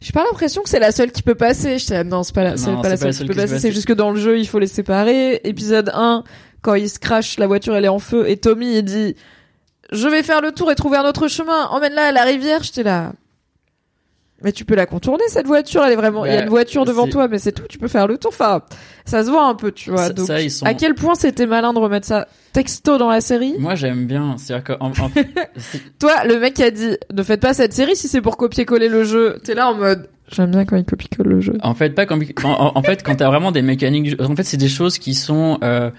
j'ai 0.00 0.12
pas 0.12 0.24
l'impression 0.24 0.62
que 0.62 0.68
c'est 0.68 0.78
la 0.78 0.92
seule 0.92 1.12
qui 1.12 1.22
peut 1.22 1.34
passer. 1.34 1.78
J'étais 1.78 2.04
non, 2.04 2.22
c'est 2.22 2.34
pas 2.34 2.44
la, 2.44 2.56
c'est 2.56 2.72
pas, 2.72 2.88
la 2.88 2.96
seule 2.96 3.14
qui 3.14 3.24
peut 3.26 3.34
passer. 3.34 3.58
C'est 3.58 3.72
juste 3.72 3.86
que 3.86 3.92
dans 3.92 4.10
le 4.10 4.18
jeu, 4.18 4.38
il 4.38 4.48
faut 4.48 4.58
les 4.58 4.66
séparer. 4.66 5.40
Épisode 5.44 5.90
1, 5.94 6.24
quand 6.62 6.74
il 6.74 6.88
se 6.88 6.98
crash, 6.98 7.38
la 7.38 7.46
voiture 7.46 7.76
elle 7.76 7.84
est 7.84 7.88
en 7.88 7.98
feu 7.98 8.28
et 8.28 8.36
Tommy 8.38 8.78
il 8.78 8.82
dit 8.82 9.14
je 9.92 10.08
vais 10.08 10.22
faire 10.22 10.40
le 10.40 10.52
tour 10.52 10.70
et 10.70 10.74
trouver 10.74 10.96
un 10.96 11.04
autre 11.04 11.28
chemin. 11.28 11.66
Emmène-la 11.66 12.06
à 12.06 12.12
la 12.12 12.24
rivière. 12.24 12.62
J'étais 12.62 12.82
là. 12.82 13.12
Mais 14.42 14.52
tu 14.52 14.64
peux 14.64 14.74
la 14.74 14.86
contourner 14.86 15.24
cette 15.28 15.46
voiture, 15.46 15.84
elle 15.84 15.92
est 15.92 15.96
vraiment. 15.96 16.24
Il 16.24 16.32
y 16.32 16.36
a 16.36 16.42
une 16.42 16.48
voiture 16.48 16.84
devant 16.84 17.06
toi, 17.06 17.28
mais 17.28 17.38
c'est 17.38 17.52
tout. 17.52 17.64
Tu 17.68 17.78
peux 17.78 17.88
faire 17.88 18.06
le 18.06 18.16
tour. 18.16 18.30
Enfin, 18.32 18.62
ça 19.04 19.24
se 19.24 19.30
voit 19.30 19.46
un 19.46 19.54
peu, 19.54 19.72
tu 19.72 19.90
vois. 19.90 20.10
Donc, 20.10 20.30
à 20.30 20.74
quel 20.74 20.94
point 20.94 21.14
c'était 21.14 21.46
malin 21.46 21.72
de 21.72 21.78
remettre 21.78 22.06
ça 22.06 22.26
texto 22.52 22.98
dans 22.98 23.08
la 23.08 23.20
série? 23.20 23.54
Moi, 23.58 23.74
j'aime 23.74 24.06
bien. 24.06 24.36
C'est-à-dire 24.38 24.64
que 24.64 24.72
en... 24.80 24.90
toi, 25.98 26.24
le 26.24 26.38
mec 26.38 26.58
a 26.60 26.70
dit 26.70 26.96
ne 27.12 27.22
faites 27.22 27.40
pas 27.40 27.54
cette 27.54 27.72
série 27.72 27.96
si 27.96 28.08
c'est 28.08 28.20
pour 28.20 28.36
copier-coller 28.36 28.88
le 28.88 29.04
jeu. 29.04 29.38
T'es 29.44 29.54
là 29.54 29.68
en 29.68 29.74
mode. 29.74 30.08
J'aime 30.32 30.52
bien 30.52 30.64
quand 30.64 30.76
il 30.76 30.84
copie-colle 30.84 31.26
le 31.26 31.40
jeu. 31.40 31.54
En 31.62 31.74
fait, 31.74 31.90
pas 31.90 32.06
quand. 32.06 32.18
En, 32.44 32.72
en 32.76 32.82
fait, 32.82 33.02
quand 33.02 33.16
t'as 33.16 33.26
vraiment 33.26 33.50
des 33.52 33.62
mécaniques. 33.62 34.20
En 34.20 34.36
fait, 34.36 34.44
c'est 34.44 34.56
des 34.56 34.68
choses 34.68 34.98
qui 34.98 35.14
sont. 35.14 35.58
Euh, 35.64 35.90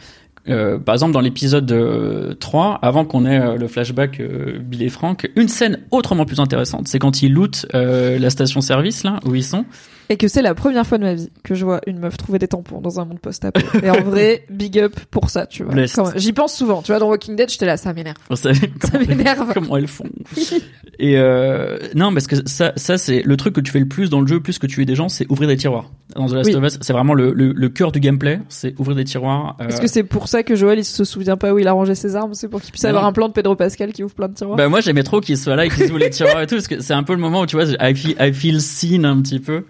euh, 0.50 0.80
par 0.80 0.96
exemple, 0.96 1.14
dans 1.14 1.22
l'épisode 1.22 2.38
3, 2.40 2.72
euh, 2.74 2.78
avant 2.82 3.06
qu'on 3.06 3.26
ait 3.26 3.40
euh, 3.40 3.58
le 3.58 3.68
flashback 3.68 4.20
euh, 4.20 4.58
Bill 4.60 4.84
et 4.84 4.90
Frank, 4.90 5.30
une 5.36 5.48
scène 5.48 5.80
autrement 5.92 6.26
plus 6.26 6.40
intéressante, 6.40 6.88
c'est 6.88 7.00
quand 7.00 7.22
ils 7.22 7.32
lootent 7.32 7.68
la 7.74 8.30
station-service 8.30 9.04
là 9.04 9.20
où 9.26 9.36
ils 9.36 9.44
sont 9.44 9.66
et 10.12 10.18
que 10.18 10.28
c'est 10.28 10.42
la 10.42 10.54
première 10.54 10.86
fois 10.86 10.98
de 10.98 11.04
ma 11.04 11.14
vie 11.14 11.30
que 11.42 11.56
je 11.56 11.64
vois 11.64 11.80
une 11.88 11.98
meuf 11.98 12.18
trouver 12.18 12.38
des 12.38 12.50
tampons 12.50 12.82
dans 12.82 13.00
un 13.00 13.06
monde 13.06 13.22
post-apo. 13.22 13.62
et 13.82 13.90
en 13.90 14.02
vrai, 14.02 14.44
big 14.50 14.78
up 14.78 14.94
pour 15.10 15.30
ça, 15.30 15.46
tu 15.46 15.64
vois. 15.64 15.74
J'y 16.18 16.34
pense 16.34 16.54
souvent, 16.54 16.82
tu 16.82 16.92
vois, 16.92 17.00
dans 17.00 17.08
Walking 17.08 17.38
Dead, 17.38 17.50
j'étais 17.50 17.66
là, 17.66 17.78
ça 17.78 17.94
m'énerve. 17.94 18.18
Ça, 18.36 18.52
m'énerve. 19.00 19.54
Comment 19.54 19.78
elles 19.78 19.88
font. 19.88 20.10
et 21.00 21.18
euh, 21.18 21.78
non, 21.96 22.12
parce 22.12 22.28
que 22.28 22.36
ça, 22.46 22.74
ça 22.76 22.98
c'est 22.98 23.22
le 23.24 23.38
truc 23.38 23.56
que 23.56 23.62
tu 23.62 23.72
fais 23.72 23.80
le 23.80 23.88
plus 23.88 24.10
dans 24.10 24.20
le 24.20 24.28
jeu, 24.28 24.42
plus 24.42 24.60
que 24.60 24.68
tu 24.68 24.82
es 24.82 24.86
des 24.86 24.96
gens, 24.96 25.08
c'est 25.08 25.32
ouvrir 25.32 25.48
des 25.48 25.56
tiroirs. 25.56 25.90
Dans 26.14 26.28
The 26.28 26.34
Last 26.34 26.56
of 26.56 26.64
Us, 26.66 26.78
c'est 26.82 26.92
vraiment 26.92 27.14
le, 27.14 27.32
le, 27.32 27.54
le, 27.54 27.70
cœur 27.70 27.94
du 27.94 28.02
gameplay, 28.02 28.42
c'est 28.50 28.78
ouvrir 28.80 28.98
des 28.98 29.06
tiroirs. 29.06 29.56
Euh... 29.62 29.70
Est-ce 29.70 29.80
que 29.80 29.88
c'est 29.88 30.04
pour 30.04 30.28
ça 30.28 30.44
que 30.44 30.56
Joël 30.56 30.80
il 30.80 30.84
se 30.84 31.06
souvient 31.06 31.38
pas 31.38 31.54
où 31.54 31.60
il 31.60 31.70
a 31.70 31.72
rangé 31.72 31.96
ses 31.96 32.18
armes? 32.18 32.34
C'est 32.34 32.50
pour 32.50 32.62
qu'il 32.62 32.72
puisse 32.72 32.84
avoir 32.84 33.06
un 33.06 33.14
plan 33.14 33.30
de 33.30 33.34
Pedro 33.34 33.56
Pascal 33.56 33.94
qui 33.94 34.04
ouvre 34.04 34.14
plein 34.14 34.28
de 34.28 34.34
tiroirs? 34.34 34.58
Bah 34.58 34.68
moi 34.68 34.82
j'aimais 34.82 35.04
trop 35.04 35.22
qu'il 35.22 35.38
soit 35.38 35.56
là 35.56 35.66
et 35.66 35.70
qu'il 35.70 35.86
ouvre 35.86 36.00
les 36.00 36.10
tiroirs 36.10 36.42
et 36.42 36.48
tout, 36.48 36.56
parce 36.56 36.68
que 36.68 36.82
c'est 36.82 36.94
un 36.94 37.04
peu 37.04 37.14
le 37.14 37.20
moment 37.20 37.42
où 37.42 37.46
tu 37.46 37.56
vois, 37.56 37.66
I 37.80 37.96
feel, 37.96 38.16
I 38.20 38.34
feel 38.34 38.60
seen 38.60 39.06
un 39.06 39.22
petit 39.22 39.40
peu. 39.40 39.64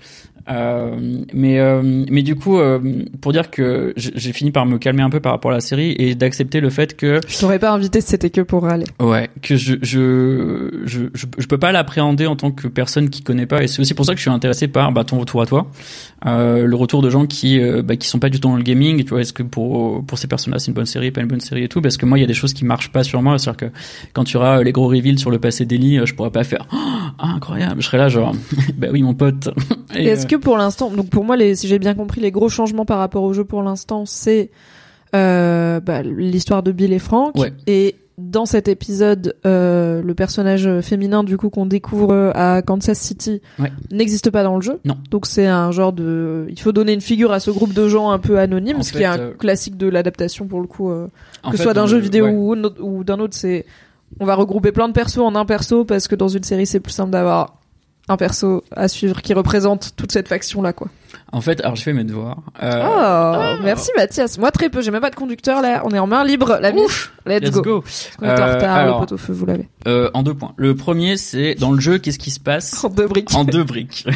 Euh, 0.49 0.95
mais 1.33 1.59
euh, 1.59 1.81
mais 1.83 2.23
du 2.23 2.35
coup, 2.35 2.57
euh, 2.57 2.79
pour 3.21 3.31
dire 3.31 3.51
que 3.51 3.93
j'ai 3.95 4.33
fini 4.33 4.51
par 4.51 4.65
me 4.65 4.77
calmer 4.77 5.03
un 5.03 5.09
peu 5.09 5.19
par 5.19 5.31
rapport 5.33 5.51
à 5.51 5.53
la 5.53 5.61
série 5.61 5.95
et 5.97 6.15
d'accepter 6.15 6.59
le 6.59 6.69
fait 6.69 6.95
que 6.95 7.19
je 7.27 7.39
t'aurais 7.39 7.59
pas 7.59 7.71
invité 7.71 8.01
si 8.01 8.07
c'était 8.07 8.29
que 8.29 8.41
pour 8.41 8.67
aller. 8.67 8.85
Ouais, 8.99 9.29
que 9.41 9.55
je 9.55 9.75
je 9.81 10.81
je 10.85 11.05
je, 11.13 11.47
peux 11.47 11.57
pas 11.57 11.71
l'appréhender 11.71 12.25
en 12.25 12.35
tant 12.35 12.51
que 12.51 12.67
personne 12.67 13.09
qui 13.09 13.21
connaît 13.21 13.45
pas 13.45 13.63
et 13.63 13.67
c'est 13.67 13.81
aussi 13.81 13.93
pour 13.93 14.05
ça 14.05 14.13
que 14.13 14.17
je 14.17 14.23
suis 14.23 14.31
intéressé 14.31 14.67
par 14.67 14.91
bah, 14.91 15.03
ton 15.03 15.19
retour 15.19 15.41
à 15.41 15.45
toi, 15.45 15.67
le 16.25 16.73
retour 16.73 17.01
de 17.01 17.09
gens 17.09 17.25
qui 17.25 17.59
bah, 17.83 17.95
qui 17.95 18.07
sont 18.07 18.19
pas 18.19 18.29
du 18.29 18.39
tout 18.39 18.47
dans 18.47 18.55
le 18.55 18.63
gaming. 18.63 19.03
Tu 19.03 19.09
vois, 19.09 19.21
est-ce 19.21 19.33
que 19.33 19.43
pour 19.43 20.03
pour 20.05 20.17
ces 20.17 20.27
personnes-là 20.27 20.59
c'est 20.59 20.67
une 20.67 20.73
bonne 20.75 20.85
série, 20.85 21.11
pas 21.11 21.21
une 21.21 21.27
bonne 21.27 21.39
série 21.39 21.63
et 21.63 21.69
tout? 21.69 21.81
Parce 21.81 21.97
que 21.97 22.05
moi 22.05 22.17
il 22.17 22.21
y 22.21 22.25
a 22.25 22.27
des 22.27 22.33
choses 22.33 22.53
qui 22.53 22.65
marchent 22.65 22.91
pas 22.91 23.03
sur 23.03 23.21
moi, 23.21 23.37
c'est-à-dire 23.37 23.69
que 23.69 23.75
quand 24.13 24.23
tu 24.23 24.37
auras 24.37 24.63
les 24.63 24.71
gros 24.71 24.87
reveals 24.87 25.19
sur 25.19 25.29
le 25.29 25.39
passé 25.39 25.65
d'Eli, 25.65 25.99
je 26.05 26.15
pourrais 26.15 26.31
pas 26.31 26.43
faire 26.43 26.67
oh, 26.73 26.77
incroyable. 27.19 27.81
Je 27.81 27.85
serais 27.85 27.97
là 27.97 28.09
genre 28.09 28.35
bah 28.77 28.87
oui 28.91 29.03
mon 29.03 29.13
pote. 29.13 29.49
Et, 29.95 30.15
est-ce 30.21 30.27
que 30.27 30.35
pour 30.35 30.57
l'instant, 30.57 30.91
donc 30.91 31.09
pour 31.09 31.23
moi, 31.23 31.37
les, 31.37 31.55
si 31.55 31.67
j'ai 31.67 31.79
bien 31.79 31.93
compris, 31.93 32.21
les 32.21 32.31
gros 32.31 32.49
changements 32.49 32.85
par 32.85 32.99
rapport 32.99 33.23
au 33.23 33.33
jeu 33.33 33.43
pour 33.43 33.63
l'instant, 33.63 34.05
c'est 34.05 34.51
euh, 35.15 35.79
bah, 35.79 36.01
l'histoire 36.01 36.63
de 36.63 36.71
Bill 36.71 36.93
et 36.93 36.99
Frank. 36.99 37.33
Et 37.67 37.95
dans 38.17 38.45
cet 38.45 38.67
épisode, 38.67 39.35
euh, 39.45 40.01
le 40.01 40.13
personnage 40.13 40.81
féminin 40.81 41.23
du 41.23 41.37
coup 41.37 41.49
qu'on 41.49 41.65
découvre 41.65 42.31
à 42.35 42.61
Kansas 42.61 42.99
City 42.99 43.41
n'existe 43.91 44.29
pas 44.29 44.43
dans 44.43 44.55
le 44.55 44.61
jeu. 44.61 44.79
Non. 44.85 44.95
Donc 45.09 45.25
c'est 45.25 45.47
un 45.47 45.71
genre 45.71 45.93
de, 45.93 46.45
il 46.49 46.59
faut 46.59 46.71
donner 46.71 46.93
une 46.93 47.01
figure 47.01 47.31
à 47.31 47.39
ce 47.39 47.51
groupe 47.51 47.73
de 47.73 47.87
gens 47.87 48.11
un 48.11 48.19
peu 48.19 48.39
anonymes, 48.39 48.83
ce 48.83 48.91
qui 48.91 48.99
est 48.99 49.05
un 49.05 49.19
euh, 49.19 49.33
classique 49.33 49.77
de 49.77 49.87
l'adaptation 49.87 50.47
pour 50.47 50.61
le 50.61 50.67
coup, 50.67 50.91
euh, 50.91 51.07
que 51.49 51.57
ce 51.57 51.63
soit 51.63 51.73
d'un 51.73 51.87
jeu 51.87 51.97
vidéo 51.97 52.27
ou, 52.27 52.55
ou 52.79 53.03
d'un 53.03 53.19
autre. 53.19 53.33
C'est, 53.35 53.65
on 54.19 54.25
va 54.25 54.35
regrouper 54.35 54.71
plein 54.71 54.87
de 54.87 54.93
persos 54.93 55.19
en 55.19 55.35
un 55.35 55.45
perso 55.45 55.85
parce 55.85 56.07
que 56.07 56.15
dans 56.15 56.27
une 56.27 56.43
série 56.43 56.67
c'est 56.67 56.79
plus 56.79 56.93
simple 56.93 57.11
d'avoir 57.11 57.60
un 58.09 58.17
perso 58.17 58.63
à 58.75 58.87
suivre 58.87 59.21
qui 59.21 59.33
représente 59.33 59.93
toute 59.95 60.11
cette 60.11 60.27
faction 60.27 60.61
là 60.61 60.73
quoi. 60.73 60.87
En 61.31 61.41
fait, 61.41 61.61
alors 61.61 61.75
je 61.75 61.83
fais 61.83 61.93
mes 61.93 62.03
devoirs. 62.03 62.39
Euh... 62.61 62.83
Oh, 63.57 63.61
merci 63.63 63.89
Mathias. 63.95 64.37
Moi 64.37 64.51
très 64.51 64.69
peu, 64.69 64.81
j'ai 64.81 64.91
même 64.91 65.01
pas 65.01 65.09
de 65.09 65.15
conducteur 65.15 65.61
là. 65.61 65.81
On 65.85 65.91
est 65.91 65.99
en 65.99 66.07
main 66.07 66.23
libre, 66.23 66.57
la 66.61 66.73
Ouf, 66.73 67.13
let's, 67.25 67.41
let's, 67.41 67.51
go. 67.51 67.61
go. 67.61 67.83
On 68.21 68.25
est 68.25 68.29
en 68.29 68.31
euh, 68.31 68.55
retard, 68.55 68.75
alors, 68.75 69.01
le 69.01 69.05
pot 69.05 69.13
au 69.13 69.17
feu, 69.17 69.33
vous 69.33 69.45
l'avez. 69.45 69.69
Euh, 69.87 70.09
en 70.13 70.23
deux 70.23 70.33
points. 70.33 70.53
Le 70.57 70.75
premier, 70.75 71.17
c'est 71.17 71.55
dans 71.55 71.71
le 71.71 71.79
jeu, 71.79 71.97
qu'est-ce 71.99 72.19
qui 72.19 72.31
se 72.31 72.39
passe 72.39 72.83
En 72.83 72.89
deux 72.89 73.07
briques. 73.07 73.33
En 73.33 73.43
deux 73.43 73.63
briques. 73.63 74.05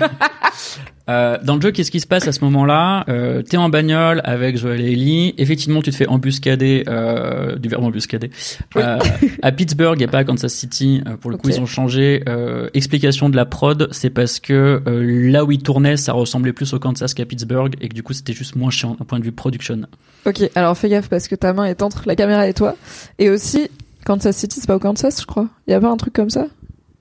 Euh, 1.07 1.37
dans 1.43 1.55
le 1.55 1.61
jeu, 1.61 1.71
qu'est-ce 1.71 1.91
qui 1.91 1.99
se 1.99 2.07
passe 2.07 2.27
à 2.27 2.31
ce 2.31 2.43
moment-là 2.45 3.05
euh, 3.09 3.43
T'es 3.43 3.57
en 3.57 3.69
bagnole 3.69 4.21
avec 4.23 4.57
Joël 4.57 4.81
et 4.81 4.91
Ellie. 4.91 5.35
Effectivement, 5.37 5.81
tu 5.81 5.91
te 5.91 5.95
fais 5.95 6.07
embuscader, 6.07 6.83
euh, 6.87 7.55
du 7.57 7.69
verbe 7.69 7.83
embuscader, 7.83 8.31
euh, 8.75 8.97
à 9.43 9.51
Pittsburgh 9.51 10.01
et 10.01 10.07
pas 10.07 10.19
à 10.19 10.23
Kansas 10.23 10.53
City. 10.53 11.01
Euh, 11.05 11.15
pour 11.17 11.29
le 11.31 11.37
coup, 11.37 11.49
ils 11.49 11.59
ont 11.59 11.65
changé. 11.65 12.23
Euh, 12.27 12.69
explication 12.73 13.29
de 13.29 13.35
la 13.35 13.45
prod, 13.45 13.87
c'est 13.91 14.09
parce 14.09 14.39
que 14.39 14.81
là 14.85 15.45
où 15.45 15.51
ils 15.51 15.61
tournaient, 15.61 15.97
ça 15.97 16.13
ressemblait 16.13 16.53
plus 16.53 16.73
au 16.73 16.79
Kansas 16.79 17.13
qu'à 17.13 17.25
Pittsburgh 17.25 17.75
et 17.81 17.89
que 17.89 17.93
du 17.93 18.01
coup, 18.01 18.13
c'était 18.13 18.33
juste 18.33 18.55
moins 18.55 18.71
chiant 18.71 18.95
d'un 18.97 19.05
point 19.05 19.19
de 19.19 19.25
vue 19.25 19.31
production. 19.31 19.81
Ok, 20.25 20.49
alors 20.55 20.75
fais 20.77 20.89
gaffe 20.89 21.09
parce 21.09 21.27
que 21.27 21.35
ta 21.35 21.53
main 21.53 21.65
est 21.65 21.83
entre 21.83 22.03
la 22.07 22.15
caméra 22.15 22.47
et 22.47 22.53
toi. 22.53 22.75
Et 23.19 23.29
aussi, 23.29 23.69
Kansas 24.05 24.35
City, 24.35 24.59
c'est 24.59 24.67
pas 24.67 24.75
au 24.75 24.79
Kansas, 24.79 25.21
je 25.21 25.25
crois. 25.25 25.47
Y 25.67 25.73
a 25.73 25.79
pas 25.79 25.89
un 25.89 25.97
truc 25.97 26.13
comme 26.13 26.29
ça? 26.29 26.47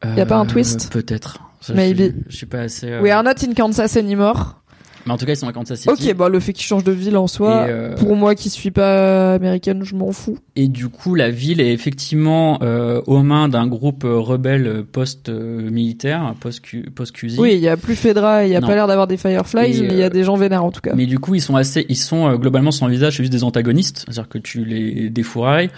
Y 0.05 0.21
a 0.21 0.27
pas 0.27 0.37
un 0.37 0.45
twist? 0.45 0.93
Peut-être. 0.93 1.39
Maybe. 1.73 2.15
Je, 2.29 2.37
suis 2.37 2.47
pas 2.47 2.61
assez. 2.61 2.99
We 2.99 3.11
are 3.11 3.23
not 3.23 3.45
in 3.45 3.55
Kansas 3.55 3.97
anymore. 3.97 4.61
Mais 5.07 5.13
en 5.13 5.19
tout 5.19 5.27
cas, 5.27 5.33
ils 5.33 5.37
sont 5.37 5.49
à 5.49 5.53
Kansas 5.53 5.81
City. 5.81 5.91
Ok, 5.91 6.17
bah 6.17 6.29
le 6.29 6.41
fait 6.41 6.53
qu'ils 6.53 6.65
changent 6.65 6.85
de 6.85 6.93
ville 6.93 7.17
en 7.17 7.27
soi, 7.27 7.67
euh, 7.69 7.95
pour 7.95 8.17
moi 8.17 8.35
qui 8.35 8.49
suis 8.49 8.71
pas 8.71 9.35
américaine, 9.35 9.85
je 9.85 9.95
m'en 9.95 10.13
fous. 10.13 10.39
Et 10.57 10.69
du 10.69 10.89
coup, 10.89 11.15
la 11.15 11.31
ville 11.31 11.61
est 11.61 11.73
effectivement 11.73 12.59
euh, 12.63 13.03
aux 13.07 13.23
mains 13.23 13.49
d'un 13.49 13.67
groupe 13.67 14.05
rebelle 14.05 14.85
post-militaire, 14.91 16.35
post-QZ. 16.41 17.39
oui, 17.39 17.53
il 17.55 17.61
y 17.61 17.69
a 17.69 17.77
plus 17.77 17.97
Fedra, 17.97 18.47
il 18.47 18.53
y 18.53 18.57
a 18.57 18.61
pas 18.61 18.75
l'air 18.75 18.87
d'avoir 18.87 19.07
des 19.07 19.17
Fireflies, 19.17 19.83
mais 19.83 19.89
il 19.89 19.97
y 19.97 20.03
a 20.03 20.11
des 20.11 20.25
gens 20.25 20.37
vénères 20.37 20.65
en 20.65 20.71
tout 20.71 20.81
cas. 20.81 20.95
Mais 20.95 21.07
du 21.07 21.19
coup, 21.19 21.35
ils 21.35 21.43
sont 21.43 21.57
assez, 21.57 21.85
ils 21.89 21.97
sont 21.97 22.35
globalement 22.37 22.71
sans 22.71 22.87
visage, 22.87 23.17
c'est 23.17 23.23
juste 23.23 23.33
des 23.33 23.45
antagonistes, 23.45 24.05
c'est-à-dire 24.05 24.29
que 24.29 24.39
tu 24.39 24.65
les 24.65 25.11
défourailles. 25.11 25.71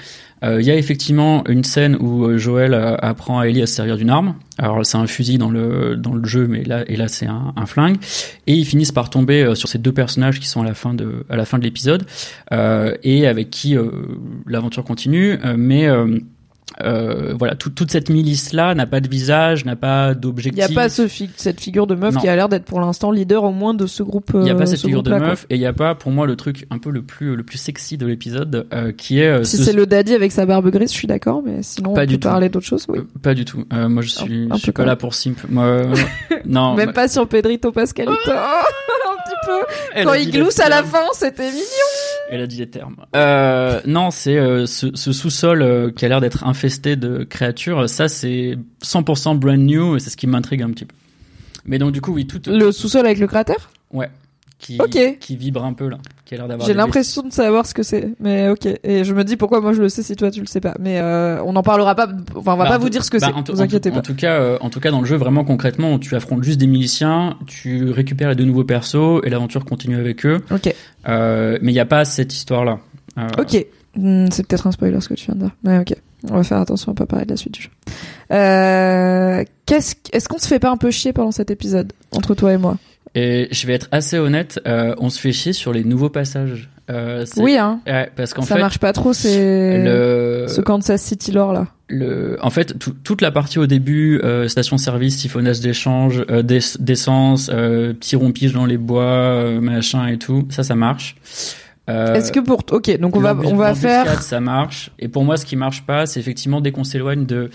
Euh, 0.45 0.61
il 0.61 0.67
y 0.67 0.71
a 0.71 0.77
effectivement 0.77 1.45
une 1.49 1.65
scène 1.65 1.97
où 1.99 2.25
euh, 2.25 2.37
Joël 2.37 2.75
euh, 2.75 2.97
apprend 2.99 3.39
à 3.39 3.47
Ellie 3.47 3.63
à 3.63 3.67
se 3.67 3.75
servir 3.75 3.97
d'une 3.97 4.11
arme. 4.11 4.35
Alors 4.59 4.85
c'est 4.85 4.99
un 4.99 5.07
fusil 5.07 5.39
dans 5.39 5.51
le 5.51 5.97
dans 5.97 6.15
le 6.15 6.27
jeu, 6.27 6.47
mais 6.47 6.63
là 6.65 6.85
et 6.87 6.97
là 6.97 7.09
c'est 7.09 7.27
un, 7.27 7.53
un, 7.57 7.67
flingue. 7.67 7.97
Et 8.47 8.55
ils 8.55 8.65
finissent 8.65 8.93
par 8.93 9.11
tomber 9.11 9.55
sur 9.55 9.69
ces 9.69 9.79
deux 9.79 9.93
personnages 9.93 10.41
qui 10.41 10.49
sont 10.49 10.63
à 10.63 10.65
la 10.65 10.75
fin 10.75 10.95
de 10.95 11.25
à 11.29 11.37
la 11.37 11.45
fin 11.45 11.59
de 11.59 11.65
l'épisode 11.65 12.07
et 12.51 13.27
avec 13.27 13.51
qui 13.51 13.77
l'aventure 14.47 14.85
continue. 14.85 15.39
mais 15.57 15.89
euh, 16.83 17.33
voilà, 17.39 17.55
toute 17.55 17.91
cette 17.91 18.11
milice-là 18.11 18.75
n'a 18.75 18.87
pas 18.87 19.01
de 19.01 19.09
visage, 19.09 19.65
n'a 19.65 19.77
pas 19.77 20.15
d'objectif. 20.15 20.65
Il 20.65 20.69
n'y 20.69 20.79
a 20.79 20.83
pas 20.83 20.89
ce 20.89 21.07
cette 21.37 21.61
figure 21.61 21.87
de 21.87 21.95
meuf 21.95 22.17
qui 22.17 22.29
a 22.29 22.37
l'air 22.37 22.49
d'être 22.49 22.65
pour 22.65 22.81
l'instant 22.81 23.11
leader 23.11 23.45
au 23.45 23.53
moins 23.53 23.73
de 23.73 23.87
ce 23.87 24.03
groupe. 24.03 24.31
Il 24.35 24.41
n'y 24.41 24.51
a 24.51 24.55
pas 24.55 24.67
cette 24.67 24.81
figure 24.81 25.03
de 25.03 25.11
meuf 25.11 25.47
et 25.49 25.55
il 25.55 25.61
n'y 25.61 25.67
a 25.67 25.73
pas, 25.73 25.95
pour 25.95 26.13
moi, 26.13 26.27
le 26.27 26.37
truc 26.37 26.67
un 26.71 26.79
peu 26.79 26.91
le 26.91 27.03
plus 27.03 27.37
le 27.37 27.43
plus 27.45 27.59
sexy 27.59 27.97
de 27.97 28.07
l'épisode, 28.07 28.67
euh, 28.73 28.93
qui 28.93 29.21
est. 29.21 29.29
Euh, 29.29 29.45
si 29.45 29.59
c'est 29.59 29.73
le 29.73 29.87
daddy 29.87 30.15
avec 30.15 30.33
sa 30.33 30.45
barbe 30.45 30.69
grise, 30.71 30.93
je 30.93 30.97
suis 30.97 31.09
d'accord, 31.09 31.43
mais 31.45 31.63
sinon 31.63 31.95
pas 31.95 32.03
on 32.03 32.07
du 32.07 32.19
peut 32.19 32.29
parler 32.29 32.49
d'autre 32.49 32.67
chose. 32.67 32.85
Oui. 32.89 33.01
pas 33.23 33.35
du 33.35 33.45
tout. 33.45 33.65
moi, 33.73 34.03
je 34.03 34.11
suis, 34.11 34.49
je 34.53 34.59
suis 34.59 34.73
pas 34.73 34.85
là 34.85 34.97
pour 34.97 35.15
simp. 35.15 35.39
Moi, 35.49 35.83
non. 36.45 36.75
Même 36.75 36.93
pas 36.93 37.09
sur 37.09 37.27
Pedrito 37.29 37.73
Pascalito. 37.73 38.13
un 38.27 39.23
petit 39.25 39.37
peu. 39.47 40.03
Quand 40.05 40.15
il 40.15 40.31
glousse 40.31 40.61
à 40.61 40.69
la 40.69 40.83
fin, 40.83 41.07
c'était 41.15 41.51
mignon. 41.51 41.63
Elle 42.31 42.41
a 42.41 42.47
dit 42.47 42.59
les 42.59 42.69
termes. 42.69 42.97
Euh, 43.15 43.81
non, 43.87 44.11
c'est 44.11 44.37
euh, 44.37 44.67
ce, 44.67 44.95
ce 44.95 45.13
sous-sol 45.13 45.63
euh, 45.63 45.91
qui 45.91 46.05
a 46.05 46.09
l'air 46.09 46.21
d'être 46.21 46.45
infesté 46.45 46.97
de 46.97 47.25
créatures. 47.25 47.89
Ça, 47.89 48.09
c'est 48.09 48.59
100% 48.83 49.39
brand 49.39 49.59
new 49.59 49.97
et 49.97 50.01
c'est 50.01 50.11
ce 50.11 50.17
qui 50.17 50.27
m'intrigue 50.27 50.63
un 50.63 50.71
petit 50.71 50.85
peu. 50.85 50.95
Mais 51.65 51.79
donc 51.79 51.93
du 51.93 52.01
coup, 52.01 52.13
oui, 52.13 52.27
tout. 52.27 52.41
Le 52.47 52.73
sous-sol 52.73 53.07
avec 53.07 53.19
le 53.19 53.27
cratère? 53.27 53.71
Ouais 53.93 54.11
qui, 54.59 54.79
qui 55.21 55.37
vibre 55.37 55.65
un 55.65 55.73
peu 55.73 55.89
là, 55.89 55.99
qui 56.27 56.35
a 56.35 56.39
l'air 56.39 56.49
d'avoir. 56.49 56.67
J'ai 56.67 56.75
l'impression 56.75 57.23
de 57.23 57.33
savoir 57.33 57.65
ce 57.65 57.73
que 57.73 57.83
c'est, 57.83 58.13
mais 58.21 58.51
ok. 58.51 58.67
Et 58.83 59.05
je 59.05 59.15
me 59.15 59.25
dis 59.25 59.37
pourquoi 59.37 59.61
moi 59.61 59.73
je 59.73 59.81
le 59.81 59.89
sais 59.89 60.03
si 60.03 60.15
toi 60.17 60.31
tu 60.31 60.41
le 60.41 60.47
sais 60.47 60.61
pas? 60.61 60.75
Mais 60.79 60.99
euh, 60.99 61.43
on 61.45 61.53
n'en 61.53 61.63
parlera 61.63 61.95
pas. 61.95 62.09
Enfin, 62.35 62.53
on 62.53 62.57
va 62.57 62.65
bah, 62.65 62.71
pas 62.71 62.79
vous 62.79 62.91
dire 62.91 63.05
ce 63.05 63.11
que 63.11 63.19
bah, 63.19 63.33
c'est. 63.35 63.53
Vous 63.53 63.63
inquiétez 63.63 63.91
pas. 63.91 63.99
En 63.99 64.03
tout 64.03 64.15
cas, 64.15 64.41
euh, 64.41 64.59
en 64.61 64.69
tout 64.69 64.81
cas 64.81 64.91
dans 64.91 65.01
le 65.01 65.07
jeu 65.07 65.17
vraiment 65.17 65.45
concrètement, 65.45 65.99
tu 65.99 66.15
affrontes 66.15 66.43
juste 66.43 66.59
des 66.59 66.67
miliciens, 66.67 67.39
tu 67.47 67.91
récupères 67.91 68.29
les 68.29 68.35
deux 68.35 68.45
nouveaux 68.45 68.65
persos 68.65 69.23
et 69.25 69.31
l'aventure 69.31 69.65
continue 69.65 69.97
avec 69.97 70.27
eux. 70.27 70.41
Ok. 70.51 70.75
Euh, 71.09 71.59
mais 71.63 71.71
il 71.71 71.75
n'y 71.75 71.81
a 71.81 71.87
pas 71.87 72.05
cette 72.05 72.35
histoire 72.35 72.65
là. 72.65 72.81
Euh, 73.19 73.29
ok. 73.39 73.65
Hmm, 73.95 74.27
c'est 74.31 74.47
peut-être 74.47 74.67
un 74.67 74.73
spoiler 74.73 75.01
ce 75.01 75.09
que 75.09 75.15
tu 75.15 75.27
viens 75.27 75.37
de 75.37 75.41
dire. 75.41 75.53
Mais 75.63 75.79
ok. 75.79 75.95
On 76.29 76.35
va 76.35 76.43
faire 76.43 76.59
attention 76.59 76.93
à 76.93 76.95
pas 76.95 77.07
parler 77.07 77.25
de 77.25 77.31
la 77.31 77.37
suite 77.37 77.55
du 77.55 77.63
jeu. 77.63 77.71
Euh, 78.33 79.45
qu'est-ce, 79.65 79.95
est-ce 80.13 80.29
qu'on 80.29 80.39
se 80.39 80.49
fait 80.49 80.59
pas 80.59 80.71
un 80.71 80.77
peu 80.77 80.91
chier 80.91 81.13
pendant 81.13 81.31
cet 81.31 81.51
épisode 81.51 81.93
entre 82.13 82.35
toi 82.35 82.53
et 82.53 82.59
moi? 82.59 82.79
Et 83.17 83.49
je 83.51 83.67
vais 83.67 83.73
être 83.73 83.89
assez 83.93 84.19
honnête, 84.19 84.61
euh, 84.67 84.95
on 84.99 85.09
se 85.09 85.19
fait 85.19 85.33
chier 85.33 85.55
sur 85.55 85.73
les 85.73 85.85
nouveaux 85.85 86.11
passages. 86.11 86.69
Euh, 86.91 87.25
oui, 87.39 87.57
hein. 87.57 87.81
parce 88.15 88.35
qu'en 88.35 88.43
ça 88.43 88.59
marche 88.59 88.79
pas 88.79 88.93
trop, 88.93 89.13
c'est 89.13 89.83
le... 89.83 90.45
ce 90.49 90.61
Kansas 90.61 91.03
City 91.03 91.33
lore 91.33 91.53
là. 91.53 91.67
Le, 91.89 92.37
en 92.43 92.51
fait, 92.51 92.75
toute 93.05 93.23
la 93.23 93.31
partie 93.31 93.59
au 93.59 93.67
début, 93.67 94.21
euh, 94.23 94.49
station-service, 94.49 95.17
siphonnage 95.17 95.61
d'échange, 95.61 96.25
euh, 96.31 96.43
d'essence, 96.43 97.51
euh, 97.53 97.95
petit 97.95 98.17
rompige 98.17 98.53
dans 98.53 98.67
les 98.67 98.77
bois, 98.77 99.05
euh, 99.05 99.61
machin 99.61 100.07
et 100.09 100.19
tout, 100.19 100.47
ça, 100.51 100.63
ça 100.63 100.75
marche. 100.75 101.17
Euh, 101.89 102.15
Est-ce 102.15 102.33
que 102.33 102.41
pour 102.41 102.63
ok 102.73 102.99
donc 102.99 103.15
on 103.15 103.21
va 103.21 103.37
on 103.45 103.55
va 103.55 103.75
faire 103.75 104.23
ça 104.23 104.41
marche. 104.41 104.91
Et 104.99 105.09
pour 105.09 105.25
moi 105.25 105.37
ce 105.37 105.47
qui 105.47 105.57
marche 105.57 105.83
pas 105.83 106.07
c'est 106.07 106.19
effectivement 106.19 106.61
dès 106.61 106.73
qu'on 106.73 106.85
s'éloigne 106.85 107.27
de 107.27 107.51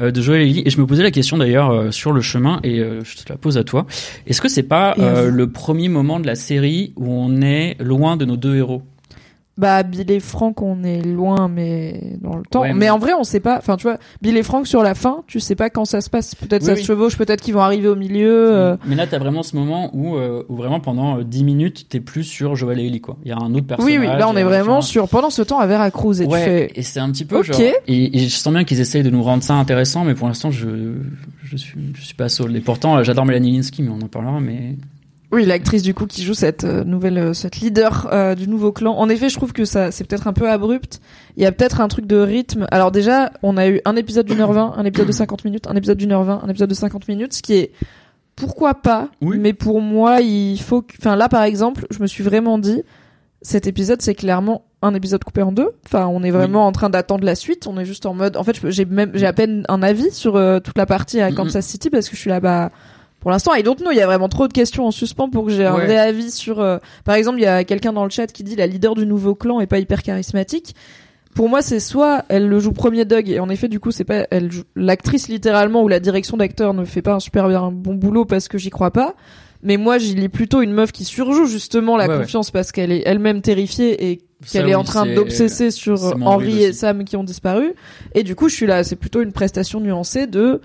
euh, 0.00 0.10
de 0.10 0.22
Joël 0.22 0.42
et 0.42 0.44
Ellie 0.50 0.62
et 0.66 0.70
je 0.70 0.80
me 0.80 0.86
posais 0.86 1.04
la 1.04 1.12
question 1.12 1.38
d'ailleurs 1.38 1.70
euh, 1.70 1.90
sur 1.92 2.12
le 2.12 2.20
chemin 2.20 2.58
et 2.64 2.78
je 2.78 3.16
te 3.16 3.32
la 3.32 3.36
pose 3.36 3.58
à 3.58 3.64
toi. 3.64 3.86
Est-ce 4.26 4.40
que 4.40 4.48
c'est 4.48 4.62
pas 4.62 4.94
le 4.96 5.46
premier 5.46 5.88
moment 5.88 6.20
de 6.20 6.26
la 6.26 6.34
série 6.34 6.92
où 6.96 7.12
on 7.12 7.40
est 7.42 7.76
loin 7.80 8.16
de 8.16 8.24
nos 8.24 8.36
deux 8.36 8.56
héros? 8.56 8.82
Bah 9.58 9.82
Bill 9.82 10.10
et 10.10 10.20
Frank 10.20 10.60
on 10.60 10.84
est 10.84 11.00
loin 11.02 11.48
mais 11.48 12.18
dans 12.20 12.36
le 12.36 12.42
temps. 12.42 12.64
Mais... 12.74 12.90
en 12.90 12.98
vrai 12.98 13.12
on 13.18 13.24
sait 13.24 13.40
pas. 13.40 13.56
Enfin 13.58 13.76
tu 13.76 13.84
vois 13.84 13.98
Bill 14.20 14.36
et 14.36 14.42
Frank 14.42 14.66
sur 14.66 14.82
la 14.82 14.94
fin 14.94 15.22
tu 15.26 15.40
sais 15.40 15.54
pas 15.54 15.70
quand 15.70 15.84
ça 15.84 16.00
se 16.00 16.10
passe. 16.10 16.34
Peut-être 16.34 16.62
ça 16.62 16.76
se 16.76 16.82
chevauche 16.82 17.16
peut-être 17.16 17.40
qu'ils 17.40 17.54
vont 17.54 17.60
arriver 17.60 17.88
au 17.88 17.96
milieu 17.96 18.54
euh. 18.54 18.76
mais 18.86 18.94
là 18.94 19.06
t'as 19.06 19.18
vraiment 19.18 19.42
ce 19.42 19.56
moment 19.56 19.90
où, 19.94 20.16
euh, 20.16 20.42
où 20.48 20.56
vraiment 20.56 20.80
pendant 20.80 21.22
10 21.22 21.40
euh, 21.40 21.44
minutes 21.44 21.86
t'es 21.88 22.00
plus 22.00 22.24
sur 22.24 22.54
Joel 22.56 22.80
et 22.80 22.86
Ellie 22.86 23.00
quoi. 23.00 23.16
Il 23.24 23.28
y 23.28 23.32
a 23.32 23.38
un 23.38 23.54
autre 23.54 23.66
personnage 23.66 23.92
oui 23.92 23.98
oui 23.98 24.06
là 24.06 24.28
on 24.28 24.36
est 24.36 24.44
vraiment 24.44 24.80
sur 24.80 25.08
pendant 25.08 25.30
ce 25.30 25.42
temps 25.42 25.58
à 25.58 25.66
Veracruz 25.66 26.20
et 26.20 26.26
tu 26.26 26.34
fais 26.34 26.70
et 26.74 26.82
c'est 26.82 27.00
un 27.00 27.10
petit 27.10 27.24
peu 27.24 27.42
genre 27.42 27.58
et, 27.86 28.28
je 28.28 28.36
sens 28.36 28.52
bien 28.52 28.64
qu'ils 28.64 28.80
essayent 28.80 29.02
de 29.02 29.10
nous 29.10 29.22
rendre 29.22 29.42
ça 29.42 29.54
intéressant 29.54 30.04
mais 30.04 30.14
pour 30.14 30.28
l'instant 30.28 30.50
je 30.50 30.96
je 31.42 31.56
suis 31.56 31.92
je 31.94 32.04
suis 32.04 32.14
pas 32.14 32.28
sold. 32.28 32.54
Et 32.56 32.60
pourtant 32.60 33.02
j'adore 33.02 33.24
Melanie 33.24 33.56
Linsky 33.56 33.82
mais 33.82 33.90
on 33.90 34.04
en 34.04 34.08
parlera 34.08 34.40
mais 34.40 34.76
oui, 35.32 35.44
l'actrice 35.44 35.82
du 35.82 35.92
coup 35.92 36.06
qui 36.06 36.22
joue 36.22 36.34
cette 36.34 36.64
euh, 36.64 36.84
nouvelle, 36.84 37.18
euh, 37.18 37.34
cette 37.34 37.56
leader 37.56 38.08
euh, 38.12 38.34
du 38.36 38.48
nouveau 38.48 38.70
clan. 38.70 38.96
En 38.96 39.08
effet, 39.08 39.28
je 39.28 39.34
trouve 39.34 39.52
que 39.52 39.64
ça, 39.64 39.90
c'est 39.90 40.04
peut-être 40.04 40.28
un 40.28 40.32
peu 40.32 40.48
abrupt. 40.48 41.00
Il 41.36 41.42
y 41.42 41.46
a 41.46 41.52
peut-être 41.52 41.80
un 41.80 41.88
truc 41.88 42.06
de 42.06 42.16
rythme. 42.16 42.66
Alors 42.70 42.92
déjà, 42.92 43.32
on 43.42 43.56
a 43.56 43.68
eu 43.68 43.80
un 43.84 43.96
épisode 43.96 44.26
d'une 44.26 44.40
heure 44.40 44.52
vingt, 44.52 44.74
un 44.76 44.84
épisode 44.84 45.08
de 45.08 45.12
50 45.12 45.44
minutes, 45.44 45.66
un 45.66 45.74
épisode 45.74 45.98
d'une 45.98 46.12
heure 46.12 46.22
vingt, 46.22 46.40
un 46.44 46.48
épisode 46.48 46.70
de 46.70 46.74
50 46.74 47.08
minutes, 47.08 47.32
ce 47.34 47.42
qui 47.42 47.54
est 47.54 47.72
pourquoi 48.36 48.74
pas. 48.74 49.08
Mais 49.20 49.52
pour 49.52 49.80
moi, 49.80 50.20
il 50.20 50.60
faut. 50.60 50.82
Que... 50.82 50.94
Enfin 51.00 51.16
là, 51.16 51.28
par 51.28 51.42
exemple, 51.42 51.86
je 51.90 52.00
me 52.00 52.06
suis 52.06 52.22
vraiment 52.22 52.58
dit, 52.58 52.82
cet 53.42 53.66
épisode, 53.66 54.02
c'est 54.02 54.14
clairement 54.14 54.64
un 54.80 54.94
épisode 54.94 55.24
coupé 55.24 55.42
en 55.42 55.50
deux. 55.50 55.70
Enfin, 55.86 56.06
on 56.06 56.22
est 56.22 56.30
vraiment 56.30 56.68
en 56.68 56.72
train 56.72 56.88
d'attendre 56.88 57.24
la 57.24 57.34
suite. 57.34 57.66
On 57.66 57.76
est 57.78 57.84
juste 57.84 58.06
en 58.06 58.14
mode. 58.14 58.36
En 58.36 58.44
fait, 58.44 58.58
j'ai 58.70 58.84
même, 58.84 59.10
j'ai 59.14 59.26
à 59.26 59.32
peine 59.32 59.64
un 59.68 59.82
avis 59.82 60.12
sur 60.12 60.34
toute 60.62 60.78
la 60.78 60.86
partie 60.86 61.20
à 61.20 61.32
Kansas 61.32 61.66
City 61.66 61.90
parce 61.90 62.08
que 62.08 62.14
je 62.14 62.20
suis 62.20 62.30
là-bas 62.30 62.70
pour 63.26 63.32
l'instant, 63.32 63.54
I 63.56 63.64
don't 63.64 63.74
know. 63.78 63.90
Il 63.90 63.96
y 63.96 64.00
a 64.00 64.06
vraiment 64.06 64.28
trop 64.28 64.46
de 64.46 64.52
questions 64.52 64.86
en 64.86 64.92
suspens 64.92 65.28
pour 65.28 65.44
que 65.46 65.50
j'ai 65.50 65.66
un 65.66 65.72
vrai 65.72 65.96
avis 65.96 66.30
sur. 66.30 66.60
Euh, 66.60 66.78
par 67.04 67.16
exemple, 67.16 67.40
il 67.40 67.42
y 67.42 67.46
a 67.46 67.64
quelqu'un 67.64 67.92
dans 67.92 68.04
le 68.04 68.10
chat 68.10 68.28
qui 68.28 68.44
dit 68.44 68.54
la 68.54 68.68
leader 68.68 68.94
du 68.94 69.04
nouveau 69.04 69.34
clan 69.34 69.58
est 69.58 69.66
pas 69.66 69.80
hyper 69.80 70.04
charismatique. 70.04 70.76
Pour 71.34 71.48
moi, 71.48 71.60
c'est 71.60 71.80
soit 71.80 72.24
elle 72.28 72.46
le 72.46 72.60
joue 72.60 72.70
premier 72.70 73.04
Doug 73.04 73.28
et 73.28 73.40
en 73.40 73.48
effet, 73.48 73.66
du 73.66 73.80
coup, 73.80 73.90
c'est 73.90 74.04
pas 74.04 74.28
elle 74.30 74.50
l'actrice 74.76 75.26
littéralement 75.26 75.82
ou 75.82 75.88
la 75.88 75.98
direction 75.98 76.36
d'acteur 76.36 76.72
ne 76.72 76.84
fait 76.84 77.02
pas 77.02 77.14
un 77.14 77.18
super 77.18 77.48
bien 77.48 77.72
bon 77.72 77.94
boulot 77.94 78.26
parce 78.26 78.46
que 78.46 78.58
j'y 78.58 78.70
crois 78.70 78.92
pas. 78.92 79.16
Mais 79.60 79.76
moi, 79.76 79.98
j'y 79.98 80.14
lis 80.14 80.28
plutôt 80.28 80.62
une 80.62 80.72
meuf 80.72 80.92
qui 80.92 81.04
surjoue 81.04 81.46
justement 81.46 81.96
la 81.96 82.06
confiance 82.06 82.52
parce 82.52 82.70
qu'elle 82.70 82.92
est 82.92 83.02
elle-même 83.06 83.42
terrifiée 83.42 84.08
et 84.08 84.20
qu'elle 84.52 84.68
est 84.68 84.76
en 84.76 84.84
train 84.84 85.04
d'obsesser 85.04 85.72
sur 85.72 86.14
Henri 86.22 86.62
et 86.62 86.72
Sam 86.72 87.02
qui 87.02 87.16
ont 87.16 87.24
disparu. 87.24 87.72
Et 88.14 88.22
du 88.22 88.36
coup, 88.36 88.48
je 88.48 88.54
suis 88.54 88.66
là, 88.66 88.84
c'est 88.84 88.94
plutôt 88.94 89.20
une 89.20 89.32
prestation 89.32 89.80
nuancée 89.80 90.28
de 90.28 90.60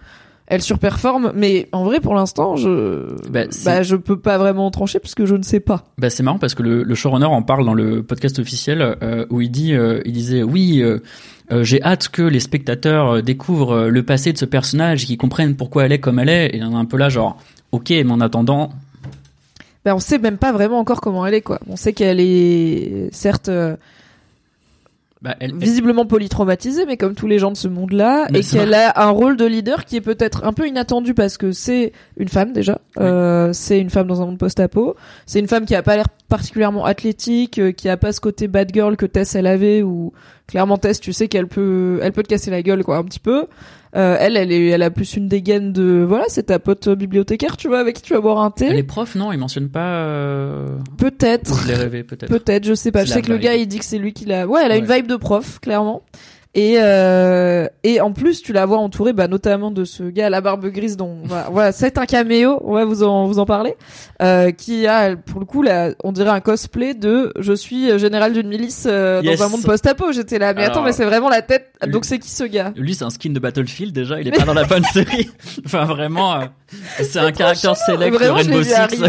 elle 0.51 0.61
surperforme, 0.61 1.31
mais 1.33 1.69
en 1.71 1.85
vrai, 1.85 2.01
pour 2.01 2.13
l'instant, 2.13 2.57
je, 2.57 3.07
bah, 3.29 3.45
bah, 3.63 3.83
je 3.83 3.95
peux 3.95 4.19
pas 4.19 4.37
vraiment 4.37 4.69
trancher 4.69 4.99
puisque 4.99 5.23
je 5.23 5.35
ne 5.35 5.43
sais 5.43 5.61
pas. 5.61 5.85
Bah, 5.97 6.09
c'est 6.09 6.23
marrant 6.23 6.39
parce 6.39 6.55
que 6.55 6.61
le, 6.61 6.83
le, 6.83 6.93
showrunner 6.93 7.25
en 7.25 7.41
parle 7.41 7.65
dans 7.65 7.73
le 7.73 8.03
podcast 8.03 8.37
officiel 8.37 8.81
euh, 9.01 9.25
où 9.29 9.39
il 9.39 9.49
dit, 9.49 9.73
euh, 9.73 10.01
il 10.03 10.11
disait, 10.11 10.43
oui, 10.43 10.81
euh, 10.83 10.99
j'ai 11.63 11.81
hâte 11.81 12.09
que 12.09 12.21
les 12.21 12.41
spectateurs 12.41 13.23
découvrent 13.23 13.87
le 13.87 14.03
passé 14.03 14.33
de 14.33 14.37
ce 14.37 14.43
personnage, 14.43 15.05
qu'ils 15.05 15.17
comprennent 15.17 15.55
pourquoi 15.55 15.85
elle 15.85 15.93
est 15.93 15.99
comme 15.99 16.19
elle 16.19 16.27
est. 16.27 16.53
Et 16.53 16.61
on 16.61 16.73
est 16.73 16.75
un 16.75 16.83
peu 16.83 16.97
là, 16.97 17.07
genre, 17.07 17.37
ok, 17.71 17.89
mais 17.89 18.11
en 18.11 18.19
attendant. 18.19 18.73
Ben, 19.85 19.95
on 19.95 19.99
sait 19.99 20.17
même 20.17 20.37
pas 20.37 20.51
vraiment 20.51 20.79
encore 20.79 20.99
comment 20.99 21.25
elle 21.25 21.35
est, 21.35 21.41
quoi. 21.41 21.61
On 21.69 21.77
sait 21.77 21.93
qu'elle 21.93 22.19
est, 22.19 23.07
certes, 23.13 23.49
bah, 25.21 25.35
elle, 25.39 25.55
visiblement 25.55 26.07
polytraumatisée, 26.07 26.87
mais 26.87 26.97
comme 26.97 27.13
tous 27.13 27.27
les 27.27 27.37
gens 27.37 27.51
de 27.51 27.57
ce 27.57 27.67
monde-là, 27.67 28.27
et 28.33 28.41
qu'elle 28.41 28.73
a 28.73 28.91
un 29.05 29.11
rôle 29.11 29.37
de 29.37 29.45
leader 29.45 29.85
qui 29.85 29.97
est 29.97 30.01
peut-être 30.01 30.45
un 30.45 30.51
peu 30.51 30.67
inattendu 30.67 31.13
parce 31.13 31.37
que 31.37 31.51
c'est 31.51 31.91
une 32.17 32.27
femme 32.27 32.53
déjà, 32.53 32.81
euh, 32.99 33.53
c'est 33.53 33.79
une 33.79 33.91
femme 33.91 34.07
dans 34.07 34.23
un 34.23 34.25
monde 34.25 34.39
post-apo, 34.39 34.95
c'est 35.27 35.39
une 35.39 35.47
femme 35.47 35.65
qui 35.65 35.75
a 35.75 35.83
pas 35.83 35.95
l'air 35.95 36.07
particulièrement 36.27 36.85
athlétique, 36.85 37.59
euh, 37.59 37.71
qui 37.71 37.87
a 37.87 37.97
pas 37.97 38.13
ce 38.13 38.19
côté 38.19 38.47
bad 38.47 38.71
girl 38.73 38.97
que 38.97 39.05
Tess 39.05 39.35
elle 39.35 39.45
avait, 39.45 39.83
ou 39.83 40.11
clairement 40.47 40.79
Tess, 40.79 40.99
tu 40.99 41.13
sais 41.13 41.27
qu'elle 41.27 41.47
peut, 41.47 41.99
elle 42.01 42.13
peut 42.13 42.23
te 42.23 42.29
casser 42.29 42.49
la 42.49 42.63
gueule 42.63 42.83
quoi 42.83 42.97
un 42.97 43.03
petit 43.03 43.19
peu. 43.19 43.45
Euh, 43.93 44.15
elle, 44.19 44.37
elle, 44.37 44.51
est, 44.53 44.67
elle 44.67 44.83
a 44.83 44.89
plus 44.89 45.15
une 45.17 45.27
dégaine 45.27 45.73
de 45.73 46.05
voilà, 46.07 46.25
c'est 46.29 46.43
ta 46.43 46.59
pote 46.59 46.87
bibliothécaire, 46.89 47.57
tu 47.57 47.67
vois, 47.67 47.79
avec 47.79 47.97
qui 47.97 48.01
tu 48.03 48.13
vas 48.13 48.21
boire 48.21 48.39
un 48.39 48.49
thé. 48.49 48.67
Elle 48.69 48.77
est 48.77 48.83
prof, 48.83 49.15
non 49.15 49.33
Il 49.33 49.37
mentionne 49.37 49.69
pas. 49.69 49.95
Euh... 49.95 50.77
Peut-être. 50.97 51.61
Je 51.63 51.67
l'ai 51.67 51.75
rêvé, 51.75 52.03
peut-être. 52.03 52.29
Peut-être, 52.29 52.65
je 52.65 52.73
sais 52.73 52.91
pas. 52.91 53.03
Je 53.03 53.11
sais 53.11 53.21
que 53.21 53.31
le 53.31 53.37
gars, 53.37 53.55
il 53.55 53.67
dit 53.67 53.79
que 53.79 53.85
c'est 53.85 53.97
lui 53.97 54.13
qui 54.13 54.25
l'a. 54.25 54.47
Ouais, 54.47 54.61
elle 54.63 54.71
a 54.71 54.77
une 54.77 54.85
vibe 54.85 55.07
de 55.07 55.17
prof, 55.17 55.59
clairement. 55.59 56.03
Et 56.53 56.75
euh, 56.79 57.67
et 57.83 58.01
en 58.01 58.11
plus 58.11 58.41
tu 58.41 58.51
la 58.51 58.65
vois 58.65 58.77
entourée 58.77 59.13
bah 59.13 59.29
notamment 59.29 59.71
de 59.71 59.85
ce 59.85 60.03
gars 60.03 60.25
à 60.25 60.29
la 60.29 60.41
barbe 60.41 60.65
grise 60.67 60.97
dont 60.97 61.19
voilà, 61.51 61.71
c'est 61.71 61.97
un 61.97 62.05
caméo 62.05 62.59
on 62.65 62.73
va 62.73 62.83
vous 62.83 63.03
en 63.03 63.25
vous 63.25 63.39
en 63.39 63.45
parler 63.45 63.75
euh, 64.21 64.51
qui 64.51 64.85
a 64.85 65.15
pour 65.15 65.39
le 65.39 65.45
coup 65.45 65.61
là 65.61 65.91
on 66.03 66.11
dirait 66.11 66.29
un 66.29 66.41
cosplay 66.41 66.93
de 66.93 67.31
je 67.39 67.53
suis 67.53 67.97
général 67.97 68.33
d'une 68.33 68.49
milice 68.49 68.85
euh, 68.85 69.21
dans 69.21 69.43
un 69.43 69.47
monde 69.47 69.63
post-apo 69.63 70.11
j'étais 70.11 70.39
là 70.39 70.53
mais 70.53 70.65
attends 70.65 70.83
mais 70.83 70.91
c'est 70.91 71.05
vraiment 71.05 71.29
la 71.29 71.41
tête 71.41 71.71
donc 71.87 72.03
c'est 72.03 72.19
qui 72.19 72.29
ce 72.29 72.43
gars? 72.43 72.73
lui 72.75 72.95
c'est 72.95 73.05
un 73.05 73.09
skin 73.11 73.31
de 73.31 73.39
Battlefield 73.39 73.93
déjà 73.93 74.19
il 74.19 74.27
est 74.27 74.31
pas 74.31 74.43
dans 74.43 74.53
la 74.53 74.65
bonne 74.65 74.83
série. 74.83 75.29
Enfin 75.65 75.85
vraiment 75.85 76.33
euh, 76.35 76.45
c'est 77.01 77.19
un 77.19 77.31
caractère 77.31 77.77
select 77.77 78.13
vraiment, 78.13 78.37
je 78.39 78.49
Rainbow 78.49 78.63
Six. 78.63 79.01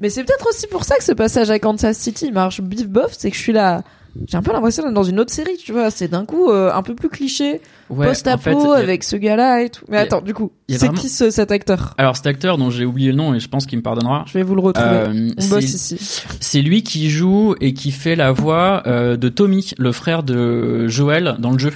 Mais 0.00 0.10
c'est 0.10 0.24
peut-être 0.24 0.48
aussi 0.48 0.66
pour 0.66 0.84
ça 0.84 0.96
que 0.96 1.04
ce 1.04 1.12
passage 1.12 1.50
à 1.50 1.58
Kansas 1.58 1.96
City 1.96 2.32
marche 2.32 2.60
bif 2.60 2.88
bof, 2.88 3.12
c'est 3.16 3.30
que 3.30 3.36
je 3.36 3.42
suis 3.42 3.52
là. 3.52 3.82
J'ai 4.26 4.36
un 4.36 4.42
peu 4.42 4.52
l'impression 4.52 4.82
d'être 4.82 4.94
dans 4.94 5.04
une 5.04 5.20
autre 5.20 5.32
série, 5.32 5.56
tu 5.56 5.72
vois. 5.72 5.90
C'est 5.90 6.08
d'un 6.08 6.24
coup 6.24 6.50
euh, 6.50 6.72
un 6.72 6.82
peu 6.82 6.94
plus 6.94 7.08
cliché, 7.08 7.60
post-apo 7.88 8.72
avec 8.72 9.04
ce 9.04 9.16
gars-là 9.16 9.62
et 9.62 9.70
tout. 9.70 9.84
Mais 9.88 9.98
attends, 9.98 10.20
du 10.20 10.34
coup, 10.34 10.52
c'est 10.68 10.92
qui 10.92 11.08
ce, 11.08 11.30
cet 11.30 11.50
acteur? 11.50 11.94
Alors 11.98 12.16
cet 12.16 12.26
acteur 12.26 12.58
dont 12.58 12.70
j'ai 12.70 12.84
oublié 12.84 13.10
le 13.10 13.16
nom 13.16 13.34
et 13.34 13.40
je 13.40 13.48
pense 13.48 13.66
qu'il 13.66 13.78
me 13.78 13.82
pardonnera. 13.82 14.24
Je 14.26 14.34
vais 14.34 14.42
vous 14.42 14.54
le 14.54 14.60
retrouver. 14.60 14.88
Euh, 14.88 15.30
On 15.38 15.46
bosse 15.46 15.64
ici. 15.64 15.98
C'est 16.40 16.62
lui 16.62 16.82
qui 16.82 17.10
joue 17.10 17.54
et 17.60 17.74
qui 17.74 17.90
fait 17.90 18.16
la 18.16 18.32
voix 18.32 18.82
euh, 18.86 19.16
de 19.16 19.28
Tommy, 19.28 19.72
le 19.78 19.92
frère 19.92 20.22
de 20.22 20.88
Joël 20.88 21.36
dans 21.38 21.52
le 21.52 21.58
jeu. 21.58 21.72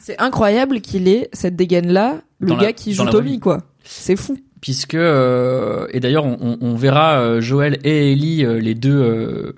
C'est 0.00 0.18
incroyable 0.20 0.80
qu'il 0.80 1.08
ait 1.08 1.28
cette 1.32 1.56
dégaine-là, 1.56 2.20
le 2.38 2.54
gars 2.54 2.72
qui 2.72 2.94
joue 2.94 3.06
Tommy, 3.06 3.40
quoi. 3.40 3.62
C'est 3.84 4.16
fou 4.16 4.36
puisque 4.60 4.94
euh, 4.94 5.86
et 5.90 6.00
d'ailleurs 6.00 6.24
on, 6.24 6.58
on, 6.60 6.74
verra 6.74 7.20
euh, 7.20 7.40
Joël 7.40 7.78
et 7.84 8.12
Ellie 8.12 8.44
euh, 8.44 8.58
les 8.58 8.74
deux 8.74 9.54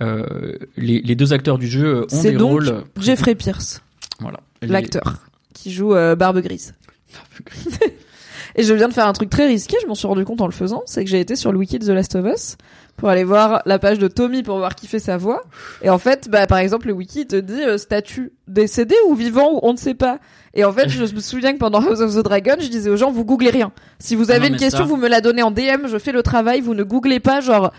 les, 0.00 1.00
les, 1.00 1.14
deux 1.14 1.32
acteurs 1.32 1.58
du 1.58 1.66
jeu 1.66 2.06
ont 2.10 2.22
des 2.22 2.32
donc 2.32 2.50
rôles 2.50 2.84
Jeffrey 2.98 3.34
Pierce 3.34 3.82
voilà. 4.20 4.40
L'acteur 4.62 5.18
qui 5.54 5.72
joue 5.72 5.94
Barbe 6.16 6.40
Grise. 6.40 6.74
Et 8.54 8.64
je 8.64 8.74
viens 8.74 8.88
de 8.88 8.92
faire 8.92 9.06
un 9.06 9.12
truc 9.12 9.30
très 9.30 9.46
risqué 9.46 9.76
je 9.82 9.86
m'en 9.86 9.94
suis 9.94 10.06
rendu 10.06 10.24
compte 10.24 10.40
en 10.40 10.46
le 10.46 10.52
faisant 10.52 10.82
c'est 10.86 11.04
que 11.04 11.10
j'ai 11.10 11.20
été 11.20 11.36
sur 11.36 11.52
le 11.52 11.58
wiki 11.58 11.78
de 11.78 11.86
The 11.86 11.90
Last 11.90 12.14
of 12.16 12.26
Us 12.26 12.56
pour 12.96 13.08
aller 13.08 13.24
voir 13.24 13.62
la 13.64 13.78
page 13.78 13.98
de 13.98 14.08
Tommy 14.08 14.42
pour 14.42 14.58
voir 14.58 14.74
qui 14.74 14.86
fait 14.86 14.98
sa 14.98 15.16
voix. 15.16 15.42
Et 15.82 15.90
en 15.90 15.98
fait 15.98 16.28
bah 16.28 16.46
par 16.46 16.58
exemple 16.58 16.88
le 16.88 16.92
wiki 16.92 17.26
te 17.26 17.36
dit 17.36 17.62
statut 17.78 18.32
décédé 18.48 18.94
ou 19.08 19.14
vivant 19.14 19.54
ou 19.54 19.60
on 19.62 19.72
ne 19.72 19.78
sait 19.78 19.94
pas. 19.94 20.18
Et 20.54 20.64
en 20.64 20.72
fait, 20.72 20.88
je 20.88 21.00
me 21.00 21.20
souviens 21.20 21.52
que 21.54 21.58
pendant 21.58 21.80
House 21.86 22.00
of 22.00 22.14
the 22.14 22.22
Dragon, 22.22 22.56
je 22.60 22.68
disais 22.68 22.90
aux 22.90 22.96
gens, 22.96 23.10
vous 23.10 23.24
googlez 23.24 23.50
rien. 23.50 23.72
Si 23.98 24.14
vous 24.14 24.30
ah 24.30 24.34
avez 24.34 24.48
une 24.48 24.56
question, 24.56 24.84
vous 24.84 24.96
me 24.96 25.08
la 25.08 25.20
donnez 25.20 25.42
en 25.42 25.50
DM, 25.50 25.86
je 25.86 25.98
fais 25.98 26.12
le 26.12 26.22
travail, 26.22 26.60
vous 26.60 26.74
ne 26.74 26.82
googlez 26.82 27.20
pas 27.20 27.40
genre 27.40 27.72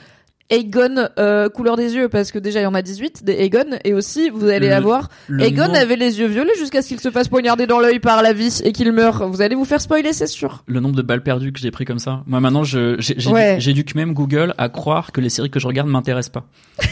Aegon 0.50 1.08
euh, 1.18 1.50
couleur 1.50 1.78
des 1.78 1.96
yeux 1.96 2.10
parce 2.10 2.32
que 2.32 2.38
déjà 2.38 2.60
il 2.60 2.64
y 2.64 2.68
en 2.68 2.74
a 2.74 2.82
18 2.82 3.24
des 3.24 3.34
Aegon 3.34 3.78
et 3.84 3.94
aussi 3.94 4.30
vous 4.30 4.48
allez 4.50 4.70
avoir 4.70 5.10
Aegon 5.40 5.74
avait 5.74 5.96
les 5.96 6.20
yeux 6.20 6.28
violets 6.28 6.56
jusqu'à 6.58 6.82
ce 6.82 6.90
qu'il 6.90 7.00
se 7.00 7.12
fasse 7.12 7.28
poignarder 7.28 7.66
dans 7.66 7.80
l'œil 7.80 8.00
par 8.00 8.22
la 8.22 8.34
vie 8.34 8.62
et 8.64 8.72
qu'il 8.72 8.92
meure. 8.92 9.28
Vous 9.28 9.42
allez 9.42 9.56
vous 9.56 9.66
faire 9.66 9.82
spoiler, 9.82 10.14
c'est 10.14 10.28
sûr. 10.28 10.64
Le 10.68 10.80
nombre 10.80 10.96
de 10.96 11.02
balles 11.02 11.24
perdues 11.24 11.54
que 11.54 11.60
j'ai 11.60 11.72
pris 11.72 11.86
comme 11.86 12.00
ça. 12.00 12.24
Moi 12.28 12.40
maintenant 12.40 12.64
je 12.64 12.96
j'ai 13.00 13.16
ouais. 13.30 13.58
que 13.58 13.98
même 13.98 14.14
Google 14.14 14.54
à 14.58 14.70
croire 14.70 15.12
que 15.12 15.22
les 15.22 15.30
séries 15.30 15.50
que 15.50 15.60
je 15.60 15.68
regarde 15.68 15.88
m'intéressent 15.88 16.34
pas. 16.34 16.46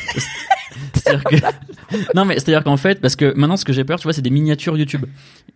que... 1.05 1.35
non 2.15 2.25
mais 2.25 2.35
c'est-à-dire 2.35 2.63
qu'en 2.63 2.77
fait 2.77 3.01
parce 3.01 3.15
que 3.15 3.33
maintenant 3.35 3.57
ce 3.57 3.65
que 3.65 3.73
j'ai 3.73 3.83
peur 3.83 3.99
tu 3.99 4.03
vois 4.03 4.13
c'est 4.13 4.21
des 4.21 4.29
miniatures 4.29 4.77
YouTube 4.77 5.05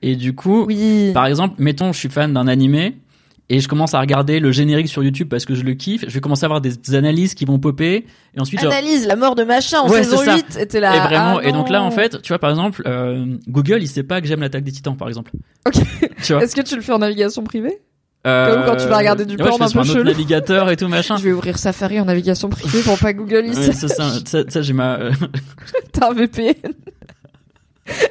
et 0.02 0.16
du 0.16 0.36
coup 0.36 0.66
oui. 0.66 1.12
par 1.14 1.26
exemple 1.26 1.56
mettons 1.58 1.94
je 1.94 2.00
suis 2.00 2.10
fan 2.10 2.34
d'un 2.34 2.48
animé 2.48 2.98
et 3.50 3.60
je 3.60 3.68
commence 3.68 3.94
à 3.94 4.00
regarder 4.00 4.40
le 4.40 4.52
générique 4.52 4.88
sur 4.88 5.04
YouTube 5.04 5.28
parce 5.30 5.46
que 5.46 5.54
je 5.54 5.64
le 5.64 5.74
kiffe. 5.74 6.04
Je 6.08 6.14
vais 6.14 6.20
commencer 6.20 6.44
à 6.44 6.48
avoir 6.48 6.62
des 6.62 6.96
analyses 6.96 7.36
qui 7.36 7.46
vont 7.46 7.60
popper 7.60 8.06
et 8.36 8.40
ensuite 8.42 8.64
analyse 8.64 9.06
la 9.08 9.16
mort 9.16 9.36
de 9.36 9.44
machin 9.44 9.82
en 9.82 9.90
saison 9.90 10.22
8 10.22 10.74
et 10.74 10.80
là 10.80 10.96
et 10.96 11.00
vraiment 11.00 11.40
ah 11.40 11.48
et 11.48 11.52
donc 11.52 11.70
là 11.70 11.84
en 11.84 11.92
fait 11.92 12.22
tu 12.22 12.30
vois 12.30 12.40
par 12.40 12.50
exemple 12.50 12.82
euh, 12.86 13.38
Google 13.48 13.80
il 13.82 13.88
sait 13.88 14.04
pas 14.04 14.20
que 14.22 14.28
j'aime 14.28 14.42
l'attaque 14.42 14.64
des 14.64 14.72
Titans 14.72 14.98
par 14.98 15.08
exemple. 15.08 15.32
Ok. 15.68 15.76
Est-ce 16.20 16.56
que 16.56 16.62
tu 16.62 16.76
le 16.76 16.82
fais 16.82 16.94
en 16.94 17.00
navigation 17.00 17.44
privée? 17.44 17.82
Euh, 18.26 18.66
quand 18.66 18.76
tu 18.78 18.88
vas 18.88 18.98
regarder 18.98 19.26
du 19.26 19.38
porn 19.38 19.62
un 19.62 19.70
peu 19.70 19.84
chelou. 19.84 20.04
navigateur 20.04 20.72
et 20.72 20.78
tout 20.78 20.88
machin. 20.88 21.16
Je 21.20 21.24
vais 21.24 21.32
ouvrir 21.32 21.60
Safari 21.60 22.00
en 22.00 22.06
navigation 22.06 22.50
privée 22.50 22.82
pour 22.82 22.98
pas 22.98 23.14
Google 23.14 23.46
ici. 23.46 23.70
Ouais, 23.70 23.72
ça, 23.72 23.88
ça, 23.88 24.44
ça 24.48 24.62
j'ai 24.64 24.74
ma. 24.74 24.98
T'as 25.92 26.10
un 26.10 26.14
VPN 26.14 26.54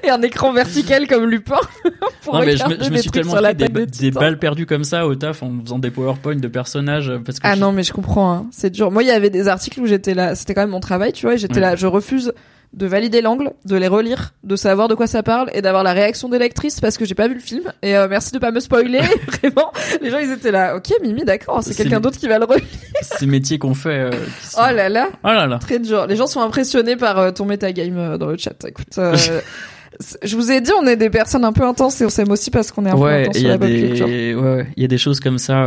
et 0.03 0.11
un 0.11 0.23
écran 0.23 0.53
vertical 0.53 1.09
comme 1.09 1.27
Lupin 1.27 1.59
pour 2.23 2.35
non, 2.35 2.41
mais 2.45 2.57
je 2.57 2.65
me, 2.67 2.83
je 2.83 2.91
me 2.91 2.97
suis 2.99 3.11
tellement 3.11 3.35
pris 3.35 3.55
des, 3.55 3.87
des, 3.87 4.11
balles 4.11 4.39
perdues 4.39 4.67
comme 4.67 4.85
ça 4.85 5.07
au 5.07 5.15
taf 5.15 5.43
en 5.43 5.53
faisant 5.65 5.79
des 5.79 5.91
PowerPoint 5.91 6.37
de 6.37 6.49
personnages 6.49 7.13
parce 7.25 7.41
que 7.41 7.47
ah 7.47 7.57
non 7.57 7.73
mais 7.73 7.83
je 7.83 7.93
comprends 7.93 8.33
hein. 8.33 8.47
c'est 8.53 8.71
dur. 8.71 8.91
Moi 8.91 9.03
il 9.03 9.09
y 9.09 9.13
avait 9.13 9.31
des 9.31 9.49
articles 9.49 9.81
où 9.81 9.87
j'étais 9.87 10.15
là. 10.15 10.35
C'était 10.35 10.55
quand 10.55 10.63
même 10.63 10.71
mon 10.71 10.81
travail 10.81 11.13
tu 11.13 11.27
vois 11.27 11.37
j'étais 11.37 11.61
là. 11.61 11.75
Je 11.75 11.87
refuse 11.87 12.33
de 12.75 12.87
valider 12.87 13.21
l'angle, 13.21 13.53
de 13.65 13.77
les 13.77 13.87
relire, 13.87 14.35
de 14.43 14.57
savoir 14.57 14.89
de 14.89 14.95
quoi 14.95 15.07
ça 15.07 15.23
parle 15.23 15.49
et 15.55 15.63
d'avoir 15.63 15.85
la 15.85 15.93
réaction 15.93 16.29
des 16.29 16.39
lectrices 16.39 16.81
parce 16.81 16.99
que 16.99 17.05
j'ai 17.05 17.15
pas 17.15 17.29
vu 17.29 17.35
le 17.35 17.41
film. 17.41 17.73
Et 17.83 17.97
euh, 17.97 18.09
merci 18.09 18.33
de 18.33 18.39
pas 18.39 18.51
me 18.51 18.61
spoiler. 18.61 19.01
Vraiment, 19.43 19.73
les 20.03 20.11
gens 20.11 20.19
ils 20.19 20.33
étaient 20.33 20.51
là. 20.51 20.77
Ok, 20.77 20.93
Mimi, 21.03 21.25
d'accord, 21.25 21.63
c'est 21.63 21.75
quelqu'un 21.75 22.01
d'autre 22.01 22.19
qui 22.19 22.27
va 22.27 22.39
le 22.39 22.45
relire. 22.45 22.67
Ces 23.03 23.27
métiers 23.27 23.59
qu'on 23.59 23.75
fait. 23.75 24.01
Euh, 24.01 24.11
oh 24.57 24.73
là 24.75 24.89
là. 24.89 25.09
Oh 25.23 25.29
là 25.29 25.47
là. 25.47 25.59
Très 25.59 25.79
dur. 25.79 26.07
Les 26.07 26.17
gens 26.17 26.27
sont 26.27 26.41
impressionnés 26.41 26.97
par 26.97 27.19
euh, 27.19 27.31
ton 27.31 27.45
metagame 27.45 28.19
dans 28.19 28.27
le 28.27 28.37
chat. 28.37 28.65
Écoute. 28.67 28.99
je 30.23 30.37
vous 30.37 30.51
ai 30.51 30.61
dit, 30.61 30.73
on 30.81 30.87
est 30.87 30.97
des 30.97 31.11
personnes 31.11 31.45
un 31.45 31.53
peu 31.53 31.65
intenses 31.65 32.01
et 32.01 32.07
on 32.07 32.11
s'aime 32.11 32.33
aussi 32.33 32.51
parce 32.51 32.73
qu'on 32.73 32.85
est 32.87 32.91
un 32.91 32.97
peu 32.97 33.07
intense 33.07 33.39
sur 33.39 33.49
la 33.49 33.59
pop 33.59 33.69
culture. 33.69 34.07
Ouais, 34.07 34.67
il 34.77 34.83
y 34.83 34.85
a 34.85 34.89
des 34.89 34.99
choses 34.99 35.21
comme 35.21 35.39
ça, 35.39 35.65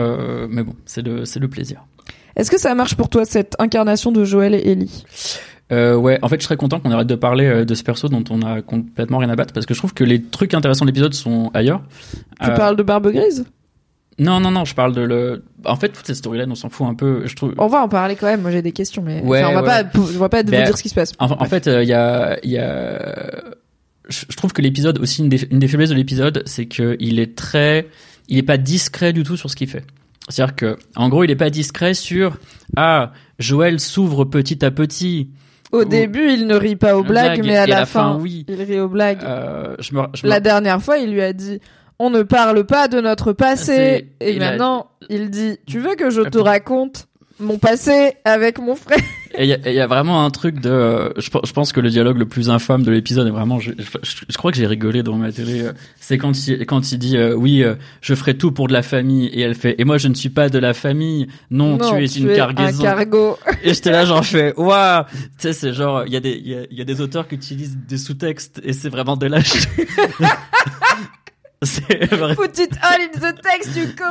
mais 0.49 0.63
bon, 0.63 0.73
c'est 0.85 1.01
le, 1.01 1.23
c'est 1.23 1.39
le 1.39 1.47
plaisir. 1.47 1.85
Est-ce 2.35 2.51
que 2.51 2.59
ça 2.59 2.75
marche 2.75 2.95
pour 2.95 3.09
toi 3.09 3.25
cette 3.25 3.55
incarnation 3.57 4.11
de 4.11 4.23
Joël 4.23 4.53
et 4.53 4.71
Ellie? 4.71 5.05
Euh, 5.71 5.95
ouais, 5.95 6.17
en 6.21 6.29
fait, 6.29 6.39
je 6.39 6.45
serais 6.45 6.57
content 6.57 6.79
qu'on 6.79 6.91
arrête 6.91 7.07
de 7.07 7.15
parler 7.15 7.45
euh, 7.45 7.65
de 7.65 7.75
ce 7.75 7.83
perso 7.83 8.07
dont 8.07 8.23
on 8.29 8.41
a 8.41 8.61
complètement 8.61 9.17
rien 9.17 9.29
à 9.29 9.35
battre 9.35 9.53
parce 9.53 9.65
que 9.65 9.73
je 9.73 9.79
trouve 9.79 9.93
que 9.93 10.03
les 10.03 10.21
trucs 10.21 10.53
intéressants 10.53 10.85
de 10.85 10.91
l'épisode 10.91 11.13
sont 11.13 11.51
ailleurs. 11.53 11.81
Tu 12.41 12.49
euh... 12.49 12.55
parles 12.55 12.77
de 12.77 12.83
Barbe 12.83 13.11
Grise? 13.11 13.45
Non, 14.19 14.39
non, 14.39 14.49
non, 14.49 14.65
je 14.65 14.73
parle 14.73 14.95
de 14.95 15.01
le. 15.01 15.43
En 15.63 15.75
fait, 15.75 15.89
toute 15.89 16.07
cette 16.07 16.15
storyline, 16.15 16.51
on 16.51 16.55
s'en 16.55 16.69
fout 16.69 16.87
un 16.87 16.95
peu. 16.95 17.27
Je 17.27 17.35
trouve. 17.35 17.53
On 17.57 17.67
va 17.67 17.83
en 17.83 17.89
parler 17.89 18.15
quand 18.15 18.25
même. 18.25 18.41
Moi, 18.41 18.49
j'ai 18.49 18.63
des 18.63 18.71
questions, 18.71 19.03
mais 19.03 19.21
ouais, 19.21 19.43
on 19.45 19.53
va 19.53 19.61
pas, 19.61 19.83
je 19.83 20.17
va 20.17 20.29
pas 20.29 20.41
vous 20.41 20.49
ben, 20.49 20.65
dire 20.65 20.75
ce 20.75 20.81
qui 20.81 20.89
se 20.89 20.95
passe. 20.95 21.11
En, 21.19 21.45
fait, 21.45 21.67
euh, 21.67 21.83
il 21.83 21.89
y 21.89 21.93
a, 21.93 22.39
il 22.41 22.49
y 22.49 22.57
a. 22.57 23.43
Je 24.09 24.35
trouve 24.35 24.53
que 24.53 24.61
l'épisode 24.61 24.97
aussi 24.99 25.21
une 25.21 25.29
des, 25.29 25.43
une 25.51 25.59
des 25.59 25.67
faiblesses 25.67 25.89
de 25.89 25.95
l'épisode, 25.95 26.41
c'est 26.45 26.65
que 26.65 26.95
il 26.99 27.19
est 27.19 27.37
très, 27.37 27.89
il 28.27 28.39
est 28.39 28.43
pas 28.43 28.57
discret 28.57 29.13
du 29.13 29.21
tout 29.23 29.37
sur 29.37 29.51
ce 29.51 29.55
qu'il 29.55 29.69
fait. 29.69 29.83
C'est-à-dire 30.29 30.55
que, 30.55 30.77
en 30.95 31.09
gros, 31.09 31.23
il 31.23 31.29
est 31.29 31.35
pas 31.35 31.49
discret 31.49 31.93
sur 31.93 32.37
ah 32.75 33.11
Joël 33.37 33.79
s'ouvre 33.79 34.25
petit 34.25 34.65
à 34.65 34.71
petit 34.71 35.29
au 35.71 35.83
début, 35.83 36.31
il 36.31 36.47
ne 36.47 36.55
rit 36.55 36.75
pas 36.75 36.97
aux 36.97 37.03
blagues, 37.03 37.43
mais 37.43 37.57
à, 37.57 37.67
la, 37.67 37.85
fin, 37.85 38.17
oui. 38.19 38.45
il 38.47 38.61
rit 38.61 38.79
aux 38.79 38.87
blagues. 38.87 39.23
Euh, 39.23 39.75
je 39.79 39.93
me, 39.93 40.03
je 40.13 40.25
la 40.25 40.39
dernière 40.39 40.81
fois, 40.81 40.97
il 40.97 41.11
lui 41.11 41.21
a 41.21 41.33
dit 41.33 41.59
on 41.99 42.09
ne 42.09 42.21
parle 42.21 42.63
pas 42.65 42.87
de 42.87 43.01
notre 43.01 43.33
passé. 43.33 44.09
Et 44.19 44.39
maintenant, 44.39 44.87
il 45.09 45.29
dit 45.29 45.57
tu 45.65 45.79
veux 45.79 45.95
que 45.95 46.09
je 46.09 46.21
te 46.21 46.37
raconte 46.37 47.07
mon 47.39 47.57
passé 47.57 48.13
avec 48.25 48.59
mon 48.59 48.75
frère 48.75 48.99
Et 49.35 49.43
il 49.43 49.73
y, 49.73 49.79
a 49.79 49.87
vraiment 49.87 50.23
un 50.23 50.29
truc 50.29 50.59
de. 50.59 50.69
Euh, 50.69 51.09
je, 51.17 51.29
pense 51.29 51.71
que 51.71 51.79
le 51.79 51.89
dialogue 51.89 52.17
le 52.17 52.27
plus 52.27 52.49
infâme 52.49 52.83
de 52.83 52.91
l'épisode 52.91 53.27
est 53.27 53.31
vraiment. 53.31 53.59
Je, 53.59 53.71
je, 54.03 54.37
crois 54.37 54.51
que 54.51 54.57
j'ai 54.57 54.67
rigolé 54.67 55.03
dans 55.03 55.15
ma 55.15 55.31
télé. 55.31 55.61
Euh, 55.61 55.73
c'est 55.99 56.17
quand 56.17 56.47
il 56.47 56.65
quand 56.65 56.91
il 56.91 56.97
dit 56.97 57.17
oui, 57.35 57.63
je 58.01 58.15
ferai 58.15 58.37
tout 58.37 58.51
pour 58.51 58.67
de 58.67 58.73
la 58.73 58.83
famille 58.83 59.27
et 59.27 59.41
elle 59.41 59.55
fait 59.55 59.75
et 59.79 59.85
moi 59.85 59.97
je 59.97 60.07
ne 60.07 60.13
suis 60.13 60.29
pas 60.29 60.49
de 60.49 60.59
la 60.59 60.73
famille. 60.73 61.27
Non, 61.51 61.77
tu 61.77 62.03
es 62.03 62.05
une 62.05 62.33
cargaison. 62.33 62.81
Un 62.81 62.83
cargo. 62.83 63.37
Et 63.63 63.73
j'étais 63.73 63.91
là 63.91 64.05
j'en 64.05 64.21
fais 64.23 64.53
waouh. 64.57 65.03
Tu 65.11 65.19
sais 65.39 65.53
c'est 65.53 65.73
genre 65.73 66.03
il 66.05 66.13
y 66.13 66.17
a 66.17 66.19
des 66.19 66.41
il 66.43 66.77
y 66.77 66.81
a, 66.81 66.85
des 66.85 67.01
auteurs 67.01 67.27
qui 67.27 67.35
utilisent 67.35 67.77
des 67.77 67.97
sous-textes 67.97 68.61
et 68.63 68.73
c'est 68.73 68.89
vraiment 68.89 69.17
de 69.17 69.27
lâche. 69.27 69.67
C'est 71.63 72.13
vrai. 72.13 72.35
Put 72.35 72.59
it 72.59 72.77
all 72.83 73.01
in 73.01 73.19
the 73.19 73.41
text, 73.41 73.75
you 73.75 73.87
go 73.95 74.05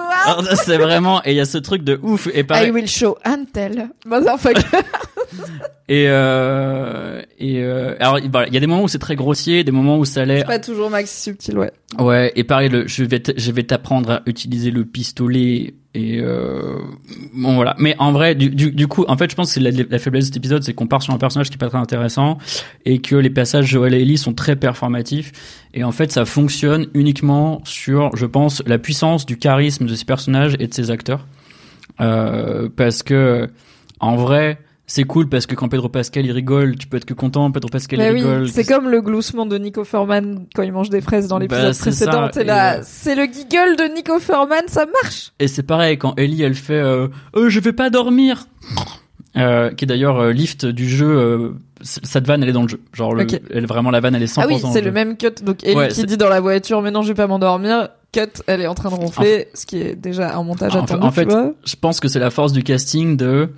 C'est 0.57 0.79
vraiment, 0.79 1.23
et 1.25 1.31
il 1.31 1.37
y 1.37 1.41
a 1.41 1.45
ce 1.45 1.59
truc 1.59 1.85
de 1.85 1.99
ouf, 2.03 2.29
et 2.35 2.43
pareil. 2.43 2.69
I 2.69 2.71
will 2.73 2.89
show 2.89 3.17
Antel, 3.25 3.91
motherfucker. 4.05 4.83
et 5.89 6.07
euh, 6.09 7.22
et 7.39 7.62
euh, 7.62 7.95
alors 8.01 8.18
il 8.18 8.55
y 8.55 8.57
a 8.57 8.61
des 8.61 8.66
moments 8.66 8.82
où 8.82 8.89
c'est 8.89 8.99
très 8.99 9.16
grossier, 9.16 9.64
des 9.64 9.72
moments 9.72 9.99
où 9.99 10.05
ça 10.05 10.24
l'est. 10.24 10.41
C'est 10.41 10.47
pas 10.47 10.59
toujours 10.59 10.91
maxi 10.91 11.20
subtil, 11.22 11.59
ouais. 11.59 11.72
Ouais, 11.99 12.32
et 12.37 12.45
pareil, 12.45 12.68
le, 12.68 12.87
je 12.87 13.05
vais 13.05 13.22
je 13.37 13.53
vais 13.53 13.62
t'apprendre 13.62 14.11
à 14.11 14.22
utiliser 14.26 14.70
le 14.70 14.84
pistolet 14.84 15.74
et 15.97 16.20
euh, 16.20 16.78
bon 17.32 17.55
voilà. 17.55 17.74
Mais 17.78 17.97
en 17.99 18.12
vrai, 18.12 18.34
du, 18.34 18.51
du, 18.51 18.70
du, 18.70 18.87
coup, 18.87 19.07
en 19.09 19.16
fait, 19.16 19.30
je 19.30 19.34
pense 19.34 19.55
que 19.55 19.61
la, 19.61 19.70
la 19.70 19.99
faiblesse 19.99 20.24
de 20.24 20.26
cet 20.26 20.37
épisode, 20.37 20.62
c'est 20.62 20.74
qu'on 20.74 20.87
part 20.87 21.03
sur 21.03 21.14
un 21.14 21.18
personnage 21.18 21.49
qui 21.49 21.55
est 21.55 21.59
pas 21.59 21.70
très 21.70 21.78
intéressant 21.78 22.37
et 22.84 23.01
que 23.01 23.16
les 23.16 23.30
passages 23.30 23.64
Joel 23.66 23.95
et 23.95 24.03
Ellie 24.03 24.18
sont 24.18 24.34
très 24.34 24.57
performatifs. 24.57 25.32
Et 25.72 25.84
en 25.84 25.93
fait, 25.93 26.12
ça 26.12 26.26
fonctionne 26.26 26.89
uniquement 26.93 27.62
sur, 27.64 28.14
je 28.14 28.26
pense, 28.26 28.62
la 28.66 28.76
puissance 28.78 29.24
du 29.24 29.39
charisme 29.39 29.87
de 29.87 29.95
ces 29.95 30.05
personnages 30.05 30.55
et 30.59 30.66
de 30.66 30.74
ces 30.74 30.91
acteurs. 30.91 31.26
Euh, 32.03 32.68
parce 32.76 33.03
que 33.03 33.49
en 34.01 34.16
vrai, 34.16 34.59
c'est 34.87 35.03
cool 35.03 35.28
parce 35.28 35.47
que 35.47 35.57
quand 35.57 35.68
Pedro 35.68 35.89
Pascal 35.89 36.24
il 36.26 36.32
rigole, 36.32 36.76
tu 36.76 36.87
peux 36.87 36.97
être 36.97 37.05
que 37.05 37.14
content. 37.14 37.51
Pedro 37.51 37.68
Pascal 37.68 37.99
il 38.01 38.09
rigole. 38.09 38.49
C'est 38.49 38.64
comme 38.64 38.89
le 38.89 39.01
gloussement 39.01 39.45
de 39.45 39.59
Nico 39.59 39.82
Forman 39.84 40.47
quand 40.55 40.62
il 40.62 40.72
mange 40.72 40.91
des 40.91 41.01
fraises 41.01 41.26
dans 41.26 41.39
l'épisode 41.39 41.72
bah, 41.72 41.78
précédent. 41.78 42.28
T'es 42.28 42.45
là, 42.45 42.76
euh, 42.76 42.80
c'est 42.84 43.16
le 43.16 43.24
giggle 43.24 43.76
de 43.76 43.95
Nico 43.95 44.20
Forman, 44.20 44.62
ça 44.68 44.87
marche. 45.03 45.32
Et 45.41 45.49
c'est 45.49 45.64
pareil 45.64 45.99
quand 45.99 46.14
Ellie 46.16 46.43
elle 46.43 46.55
fait, 46.55 46.74
euh, 46.74 47.09
euh 47.37 47.49
je 47.49 47.59
vais 47.61 47.72
pas 47.72 47.91
dormir. 47.91 48.47
Euh, 49.37 49.70
qui 49.70 49.84
est 49.84 49.87
d'ailleurs 49.87 50.18
euh, 50.18 50.32
lift 50.32 50.64
du 50.64 50.89
jeu. 50.89 51.55
cette 51.82 52.26
vanne, 52.26 52.43
elle 52.43 52.49
est 52.49 52.53
dans 52.53 52.62
le 52.62 52.68
jeu. 52.68 52.80
Genre, 52.95 53.14
le, 53.14 53.26
elle 53.53 53.66
vraiment 53.66 53.91
la 53.91 54.01
vanne, 54.01 54.14
elle 54.14 54.22
est 54.22 54.34
100% 54.34 54.41
Ah 54.43 54.47
oui, 54.47 54.62
c'est 54.72 54.80
le 54.80 54.93
même 54.93 55.16
cut. 55.18 55.43
Donc 55.43 55.62
Ellie 55.64 55.89
qui 55.93 56.05
dit 56.05 56.16
dans 56.16 56.30
la 56.30 56.41
voiture, 56.41 56.80
mais 56.80 56.91
non, 56.91 57.03
je 57.03 57.09
vais 57.09 57.14
pas 57.14 57.26
m'endormir. 57.26 57.89
Cut, 58.12 58.43
elle 58.47 58.62
est 58.62 58.66
en 58.66 58.74
train 58.74 58.89
de 58.89 58.95
ronfler, 58.95 59.49
ce 59.53 59.66
qui 59.66 59.78
est 59.78 59.95
déjà 59.95 60.37
un 60.37 60.45
montage 60.45 60.76
attendu. 60.76 61.03
En 61.03 61.11
fait, 61.11 61.28
je 61.64 61.76
pense 61.76 61.99
que 61.99 62.09
c'est 62.09 62.20
la 62.20 62.30
force 62.30 62.53
du 62.53 62.62
casting 62.62 63.16
de 63.16 63.51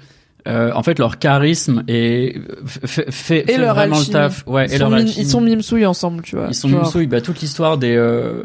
euh, 0.47 0.71
en 0.75 0.83
fait 0.83 0.99
leur 0.99 1.19
charisme 1.19 1.83
et 1.89 2.41
fait, 2.65 3.11
fait, 3.11 3.43
vraiment 3.57 3.99
le 3.99 4.05
taf 4.05 4.45
ouais 4.47 4.67
ils 4.67 4.75
et 4.75 4.79
leur 4.79 4.99
ils 4.99 5.27
sont 5.27 5.41
mimsouilles 5.41 5.85
ensemble 5.85 6.23
tu 6.23 6.37
vois 6.37 6.47
ils 6.49 6.55
sont 6.55 6.69
mimsouilles 6.69 7.09
bah 7.09 7.21
toute 7.21 7.41
l'histoire 7.41 7.77
des 7.77 7.97
euh, 7.97 8.43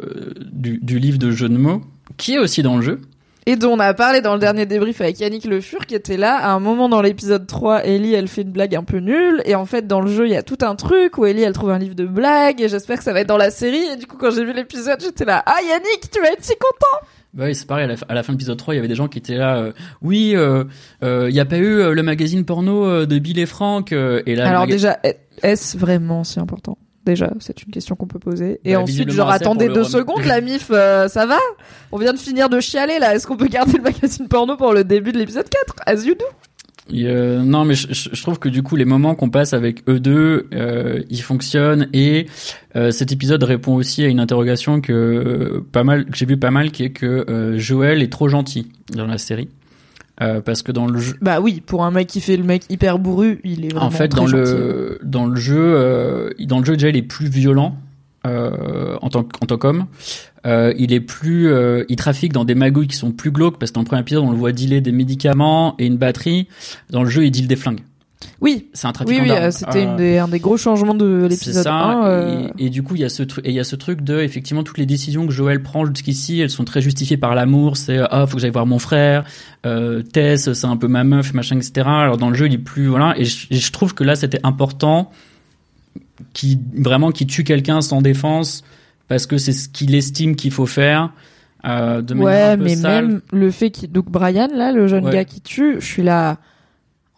du, 0.51 0.79
du, 0.79 0.97
livre 0.97 1.19
de 1.19 1.31
jeux 1.31 1.49
de 1.49 1.57
mots 1.57 1.81
qui 2.17 2.33
est 2.33 2.39
aussi 2.39 2.63
dans 2.63 2.77
le 2.77 2.81
jeu 2.81 2.99
et 3.45 3.57
dont 3.57 3.73
on 3.73 3.79
a 3.79 3.93
parlé 3.93 4.21
dans 4.21 4.33
le 4.33 4.39
dernier 4.39 4.65
débrief 4.65 5.01
avec 5.01 5.19
Yannick 5.19 5.43
Le 5.45 5.59
Fur 5.59 5.85
qui 5.85 5.95
était 5.95 6.15
là. 6.15 6.37
À 6.37 6.51
un 6.51 6.59
moment 6.59 6.87
dans 6.87 7.01
l'épisode 7.01 7.45
3, 7.45 7.85
Ellie, 7.85 8.13
elle 8.13 8.29
fait 8.29 8.43
une 8.43 8.51
blague 8.51 8.73
un 8.73 8.83
peu 8.83 8.99
nulle. 8.99 9.41
Et 9.45 9.53
en 9.53 9.65
fait, 9.65 9.85
dans 9.85 9.99
le 9.99 10.09
jeu, 10.09 10.27
il 10.27 10.31
y 10.31 10.37
a 10.37 10.43
tout 10.43 10.59
un 10.61 10.75
truc 10.75 11.17
où 11.17 11.25
Ellie, 11.25 11.41
elle 11.41 11.51
trouve 11.51 11.71
un 11.71 11.79
livre 11.79 11.95
de 11.95 12.05
blagues. 12.05 12.61
Et 12.61 12.69
j'espère 12.69 12.99
que 12.99 13.03
ça 13.03 13.11
va 13.11 13.19
être 13.19 13.27
dans 13.27 13.37
la 13.37 13.51
série. 13.51 13.83
Et 13.93 13.97
du 13.97 14.07
coup, 14.07 14.15
quand 14.17 14.31
j'ai 14.31 14.45
vu 14.45 14.53
l'épisode, 14.53 15.01
j'étais 15.01 15.25
là, 15.25 15.43
ah 15.45 15.57
Yannick, 15.61 16.09
tu 16.09 16.21
vas 16.21 16.31
être 16.31 16.43
si 16.43 16.53
content 16.53 17.05
bah 17.33 17.45
oui, 17.45 17.55
c'est 17.55 17.65
pareil. 17.65 17.89
À 18.07 18.13
la, 18.13 18.23
fin 18.23 18.31
de 18.31 18.37
l'épisode 18.37 18.57
3, 18.57 18.73
il 18.73 18.77
y 18.77 18.79
avait 18.79 18.87
des 18.87 18.95
gens 18.95 19.07
qui 19.07 19.17
étaient 19.17 19.37
là. 19.37 19.57
Euh, 19.57 19.71
oui, 20.03 20.29
il 20.31 20.35
euh, 20.35 20.65
euh, 21.03 21.31
y 21.31 21.39
a 21.39 21.45
pas 21.45 21.57
eu 21.57 21.91
le 21.93 22.03
magazine 22.03 22.45
porno 22.45 23.05
de 23.05 23.19
Bill 23.19 23.39
et 23.39 23.47
Frank. 23.47 23.91
et 23.91 24.35
là, 24.35 24.49
alors 24.49 24.67
déjà, 24.67 24.99
est-ce 25.41 25.77
vraiment 25.77 26.23
si 26.23 26.39
important? 26.39 26.77
Déjà, 27.05 27.31
c'est 27.39 27.63
une 27.63 27.71
question 27.71 27.95
qu'on 27.95 28.07
peut 28.07 28.19
poser. 28.19 28.61
Et 28.63 28.73
bah, 28.73 28.81
ensuite, 28.81 29.09
genre, 29.09 29.29
attendez 29.29 29.67
deux 29.67 29.83
secondes, 29.83 30.23
la 30.25 30.41
mif, 30.41 30.67
ça 30.67 31.25
va? 31.25 31.39
On 31.91 31.97
vient 31.97 32.13
de 32.13 32.19
finir 32.19 32.49
de 32.49 32.59
chialer, 32.59 32.99
là. 32.99 33.15
Est-ce 33.15 33.25
qu'on 33.25 33.37
peut 33.37 33.47
garder 33.47 33.77
le 33.77 33.83
magazine 33.83 34.27
porno 34.27 34.55
pour 34.55 34.73
le 34.73 34.83
début 34.83 35.11
de 35.11 35.17
l'épisode 35.17 35.49
4 35.49 35.75
As 35.85 36.05
you 36.05 36.13
do 36.13 36.25
non, 36.91 37.65
mais 37.65 37.75
je, 37.75 38.21
trouve 38.21 38.39
que 38.39 38.49
du 38.49 38.61
coup 38.61 38.75
les 38.75 38.85
moments 38.85 39.15
qu'on 39.15 39.29
passe 39.29 39.53
avec 39.53 39.87
eux 39.87 39.99
deux, 39.99 40.47
euh, 40.53 41.01
ils 41.09 41.21
fonctionnent 41.21 41.87
et 41.93 42.27
euh, 42.75 42.91
cet 42.91 43.11
épisode 43.11 43.43
répond 43.43 43.75
aussi 43.75 44.03
à 44.03 44.07
une 44.07 44.19
interrogation 44.19 44.81
que 44.81 45.63
pas 45.71 45.83
mal, 45.83 46.05
que 46.05 46.17
j'ai 46.17 46.25
vu 46.25 46.37
pas 46.37 46.51
mal, 46.51 46.71
qui 46.71 46.83
est 46.83 46.89
que 46.89 47.25
euh, 47.29 47.57
Joël 47.57 48.01
est 48.01 48.11
trop 48.11 48.27
gentil 48.27 48.71
dans 48.93 49.07
la 49.07 49.17
série. 49.17 49.49
parce 50.17 50.61
que 50.61 50.71
dans 50.71 50.87
le 50.87 50.99
jeu, 50.99 51.15
bah 51.21 51.39
oui, 51.39 51.61
pour 51.65 51.85
un 51.85 51.91
mec 51.91 52.07
qui 52.07 52.21
fait 52.21 52.37
le 52.37 52.43
mec 52.43 52.63
hyper 52.69 52.99
bourru, 52.99 53.39
il 53.43 53.65
est 53.65 53.69
vraiment 53.69 53.87
en 53.87 53.91
fait 53.91 54.09
dans 54.09 54.25
le 54.25 54.99
dans 55.03 55.25
le 55.25 55.35
jeu, 55.35 56.33
dans 56.39 56.59
le 56.59 56.65
jeu 56.65 56.73
déjà 56.73 56.89
il 56.89 56.97
est 56.97 57.01
plus 57.01 57.27
violent 57.27 57.77
en 58.25 59.09
tant 59.09 59.25
en 59.41 59.45
tant 59.45 59.57
qu'homme. 59.57 59.85
Euh, 60.45 60.73
il 60.77 60.91
est 60.91 60.99
plus, 60.99 61.47
euh, 61.47 61.85
il 61.89 61.95
trafique 61.95 62.33
dans 62.33 62.45
des 62.45 62.55
magouilles 62.55 62.87
qui 62.87 62.97
sont 62.97 63.11
plus 63.11 63.31
glauques 63.31 63.57
parce 63.57 63.71
que 63.71 63.75
dans 63.75 63.81
le 63.81 63.85
premier 63.85 64.01
épisode 64.01 64.23
on 64.23 64.31
le 64.31 64.37
voit 64.37 64.51
dealer 64.51 64.81
des 64.81 64.91
médicaments 64.91 65.75
et 65.79 65.85
une 65.85 65.97
batterie. 65.97 66.47
Dans 66.89 67.03
le 67.03 67.09
jeu 67.09 67.25
il 67.25 67.31
deal 67.31 67.47
des 67.47 67.55
flingues. 67.55 67.81
Oui, 68.41 68.69
c'est 68.73 68.87
un 68.87 68.91
trafiquant 68.91 69.21
oui, 69.21 69.29
oui, 69.29 69.37
euh, 69.37 69.51
c'était 69.51 70.17
un 70.17 70.27
des 70.27 70.39
gros 70.39 70.57
changements 70.57 70.93
de 70.93 71.27
l'épisode 71.29 71.67
1. 71.67 72.51
Et, 72.57 72.65
et, 72.65 72.69
du 72.69 72.83
coup, 72.83 72.95
il 72.95 73.01
y 73.01 73.05
a 73.05 73.09
ce 73.09 73.23
truc, 73.23 73.45
et 73.45 73.49
il 73.49 73.55
y 73.55 73.59
a 73.59 73.63
ce 73.63 73.75
truc 73.75 74.01
de, 74.01 74.19
effectivement, 74.19 74.63
toutes 74.63 74.77
les 74.77 74.85
décisions 74.85 75.25
que 75.25 75.33
Joël 75.33 75.61
prend 75.61 75.85
jusqu'ici, 75.85 76.39
elles 76.39 76.49
sont 76.49 76.65
très 76.65 76.81
justifiées 76.81 77.17
par 77.17 77.35
l'amour. 77.35 77.77
C'est, 77.77 77.99
ah, 77.99 78.25
faut 78.27 78.35
que 78.35 78.41
j'aille 78.41 78.51
voir 78.51 78.65
mon 78.65 78.79
frère. 78.79 79.23
Euh, 79.65 80.01
Tess, 80.01 80.51
c'est 80.53 80.67
un 80.67 80.77
peu 80.77 80.87
ma 80.87 81.03
meuf, 81.03 81.33
machin, 81.33 81.57
etc. 81.57 81.85
Alors 81.85 82.17
dans 82.17 82.29
le 82.29 82.35
jeu, 82.35 82.47
il 82.47 82.53
est 82.53 82.57
plus, 82.57 82.87
voilà. 82.87 83.13
Et 83.17 83.25
je, 83.25 83.47
et 83.49 83.55
je 83.55 83.71
trouve 83.71 83.93
que 83.93 84.03
là, 84.03 84.15
c'était 84.15 84.41
important, 84.43 85.11
qui 86.33 86.59
vraiment 86.75 87.11
qui 87.11 87.25
tue 87.27 87.43
quelqu'un 87.43 87.81
sans 87.81 88.01
défense 88.01 88.63
parce 89.07 89.25
que 89.25 89.37
c'est 89.37 89.53
ce 89.53 89.69
qu'il 89.69 89.95
estime 89.95 90.35
qu'il 90.35 90.51
faut 90.51 90.65
faire. 90.65 91.11
Euh, 91.65 92.01
de 92.01 92.13
ouais, 92.15 92.57
mais 92.57 92.75
même 92.75 93.21
le 93.31 93.49
fait 93.49 93.71
qu'il 93.71 93.91
donc 93.91 94.09
Brian 94.09 94.49
là, 94.53 94.73
le 94.73 94.87
jeune 94.87 95.09
gars 95.09 95.23
qui 95.23 95.41
tue, 95.41 95.75
je 95.79 95.85
suis 95.85 96.03
là. 96.03 96.37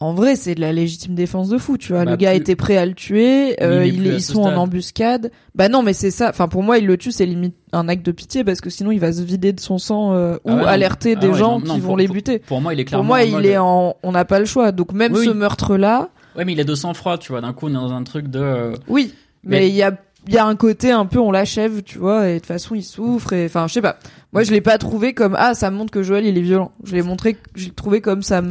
En 0.02 0.14
vrai, 0.14 0.36
c'est 0.36 0.56
de 0.56 0.62
la 0.62 0.74
légitime 0.74 1.16
défense 1.16 1.48
de 1.48 1.58
fou, 1.58 1.78
tu 1.78 1.94
vois. 1.94 2.04
le 2.04 2.12
bah, 2.12 2.18
gars 2.18 2.34
était 2.34 2.58
prêt 2.58 2.76
à 2.76 2.86
le 2.86 2.94
tuer, 2.94 3.56
euh, 3.64 3.86
ils 3.86 4.22
sont 4.22 4.42
en 4.42 4.54
embuscade. 4.56 5.32
Bah 5.56 5.70
non, 5.70 5.84
mais 5.84 5.94
c'est 5.94 6.12
ça. 6.12 6.30
Enfin, 6.30 6.50
pour 6.50 6.64
moi, 6.64 6.78
il 6.78 6.86
le 6.86 6.98
tue, 6.98 7.14
c'est 7.14 7.26
limite 7.26 7.56
un 7.72 7.88
acte 7.88 8.06
de 8.06 8.12
pitié 8.12 8.44
parce 8.44 8.60
que 8.60 8.70
sinon, 8.70 8.92
il 8.92 9.00
va 9.00 9.14
se 9.14 9.22
vider 9.22 9.54
de 9.54 9.60
son 9.62 9.78
sang 9.78 10.14
euh, 10.14 10.36
ou 10.44 10.52
alerter 10.52 11.14
ah 11.16 11.20
des 11.22 11.34
gens 11.34 11.62
qui 11.62 11.80
vont 11.80 11.96
les 11.96 12.10
buter. 12.10 12.40
Pour, 12.40 12.60
moi, 12.60 12.74
il 12.74 12.80
est 12.82 12.86
clairement. 12.86 13.04
Pour 13.04 13.08
moi, 13.08 13.24
il 13.24 13.46
est 13.46 13.58
en. 13.58 13.96
On 14.04 14.12
n'a 14.12 14.26
pas 14.26 14.40
le 14.40 14.46
choix. 14.46 14.74
Donc 14.74 14.92
même 14.92 15.16
ce 15.16 15.30
meurtre-là. 15.30 16.10
Ouais, 16.36 16.44
mais 16.44 16.52
il 16.52 16.60
est 16.60 16.66
de 16.66 16.76
sang-froid, 16.76 17.18
tu 17.18 17.32
vois. 17.32 17.40
D'un 17.40 17.54
coup, 17.54 17.68
on 17.68 17.70
est 17.70 17.74
dans 17.74 17.94
un 17.94 18.04
truc 18.04 18.28
de. 18.28 18.40
Euh, 18.40 18.76
oui, 18.90 19.14
mais 19.44 19.70
il 19.70 19.76
y 19.76 19.82
a 19.84 19.98
il 20.28 20.34
y 20.34 20.38
a 20.38 20.46
un 20.46 20.56
côté 20.56 20.92
un 20.92 21.06
peu 21.06 21.20
on 21.20 21.32
l'achève, 21.32 21.84
tu 21.84 21.98
vois, 22.00 22.30
et 22.30 22.36
de 22.36 22.40
toute 22.40 22.48
façon 22.48 22.76
il 22.76 22.84
souffre 22.84 23.34
et 23.34 23.46
enfin 23.46 23.68
je 23.68 23.74
sais 23.74 23.82
pas. 23.82 23.98
Moi 24.34 24.44
je 24.44 24.52
l'ai 24.52 24.62
pas 24.62 24.78
trouvé 24.78 25.14
comme 25.14 25.36
ah 25.38 25.54
ça 25.54 25.72
montre 25.72 25.92
que 25.92 26.04
Joël 26.04 26.26
il 26.26 26.38
est 26.38 26.42
violent. 26.42 26.72
Je 26.84 26.96
l'ai 26.96 27.02
montré, 27.02 27.38
je 27.56 27.66
l'ai 27.66 27.72
trouvé 27.72 28.02
comme 28.02 28.22
ça 28.22 28.42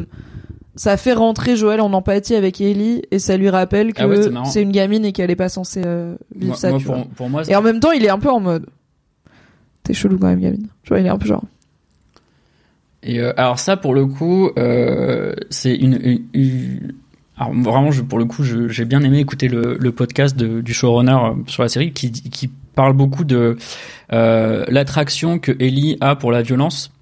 ça 0.76 0.96
fait 0.96 1.12
rentrer 1.12 1.56
Joël 1.56 1.80
en 1.80 1.92
empathie 1.92 2.34
avec 2.34 2.60
Ellie 2.60 3.02
et 3.10 3.18
ça 3.18 3.36
lui 3.36 3.48
rappelle 3.48 3.92
ah 3.96 4.06
que 4.06 4.30
c'est 4.44 4.62
une 4.62 4.72
gamine 4.72 5.04
et 5.04 5.12
qu'elle 5.12 5.30
est 5.30 5.36
pas 5.36 5.48
censée 5.48 5.82
euh, 5.84 6.16
vivre 6.34 6.56
ça. 6.56 6.72
tu 6.72 6.84
vois. 6.84 7.04
Pour 7.16 7.30
moi, 7.30 7.42
et 7.48 7.54
en 7.54 7.62
même 7.62 7.80
temps 7.80 7.92
il 7.92 8.04
est 8.04 8.10
un 8.10 8.18
peu 8.18 8.30
en 8.30 8.40
mode 8.40 8.66
t'es 9.84 9.94
chelou 9.94 10.18
quand 10.18 10.28
même 10.28 10.40
gamine. 10.40 10.68
Tu 10.82 10.88
vois 10.88 11.00
il 11.00 11.06
est 11.06 11.10
un 11.10 11.18
peu 11.18 11.26
genre. 11.26 11.44
Et 13.02 13.20
euh, 13.20 13.32
alors 13.36 13.58
ça 13.58 13.76
pour 13.76 13.94
le 13.94 14.06
coup 14.06 14.50
euh, 14.58 15.34
c'est 15.50 15.74
une, 15.74 16.20
une 16.32 16.94
alors 17.36 17.52
vraiment, 17.52 17.90
je, 17.90 18.02
pour 18.02 18.18
le 18.18 18.26
coup, 18.26 18.44
j'ai 18.44 18.84
bien 18.84 19.02
aimé 19.02 19.18
écouter 19.18 19.48
le, 19.48 19.76
le 19.78 19.92
podcast 19.92 20.36
de, 20.36 20.60
du 20.60 20.72
showrunner 20.72 21.12
euh, 21.12 21.32
sur 21.46 21.62
la 21.62 21.68
série 21.68 21.92
qui, 21.92 22.12
qui 22.12 22.48
parle 22.74 22.92
beaucoup 22.92 23.24
de 23.24 23.56
euh, 24.12 24.64
l'attraction 24.68 25.38
que 25.38 25.52
Ellie 25.58 25.96
a 26.00 26.14
pour 26.14 26.30
la 26.30 26.42
violence. 26.42 26.92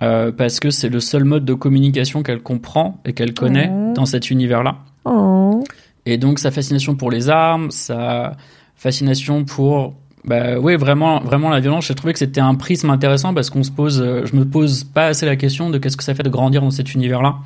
Euh, 0.00 0.30
parce 0.30 0.60
que 0.60 0.70
c'est 0.70 0.88
le 0.88 1.00
seul 1.00 1.24
mode 1.24 1.44
de 1.44 1.54
communication 1.54 2.22
qu'elle 2.22 2.40
comprend 2.40 3.00
et 3.04 3.14
qu'elle 3.14 3.34
connaît 3.34 3.68
oh. 3.72 3.92
dans 3.94 4.06
cet 4.06 4.30
univers-là. 4.30 4.76
Oh. 5.04 5.64
Et 6.06 6.18
donc 6.18 6.38
sa 6.38 6.52
fascination 6.52 6.94
pour 6.94 7.10
les 7.10 7.28
armes, 7.28 7.72
sa 7.72 8.36
fascination 8.76 9.44
pour 9.44 9.94
bah 10.24 10.58
oui 10.58 10.76
vraiment 10.76 11.20
vraiment 11.20 11.48
la 11.48 11.60
violence 11.60 11.86
j'ai 11.86 11.94
trouvé 11.94 12.12
que 12.12 12.18
c'était 12.18 12.40
un 12.40 12.54
prisme 12.56 12.90
intéressant 12.90 13.32
parce 13.32 13.50
qu'on 13.50 13.62
se 13.62 13.70
pose 13.70 14.04
je 14.24 14.36
me 14.36 14.44
pose 14.44 14.84
pas 14.84 15.06
assez 15.06 15.26
la 15.26 15.36
question 15.36 15.70
de 15.70 15.78
qu'est-ce 15.78 15.96
que 15.96 16.02
ça 16.02 16.14
fait 16.14 16.24
de 16.24 16.28
grandir 16.28 16.60
dans 16.60 16.70
cet 16.70 16.92
univers 16.92 17.22
là 17.22 17.36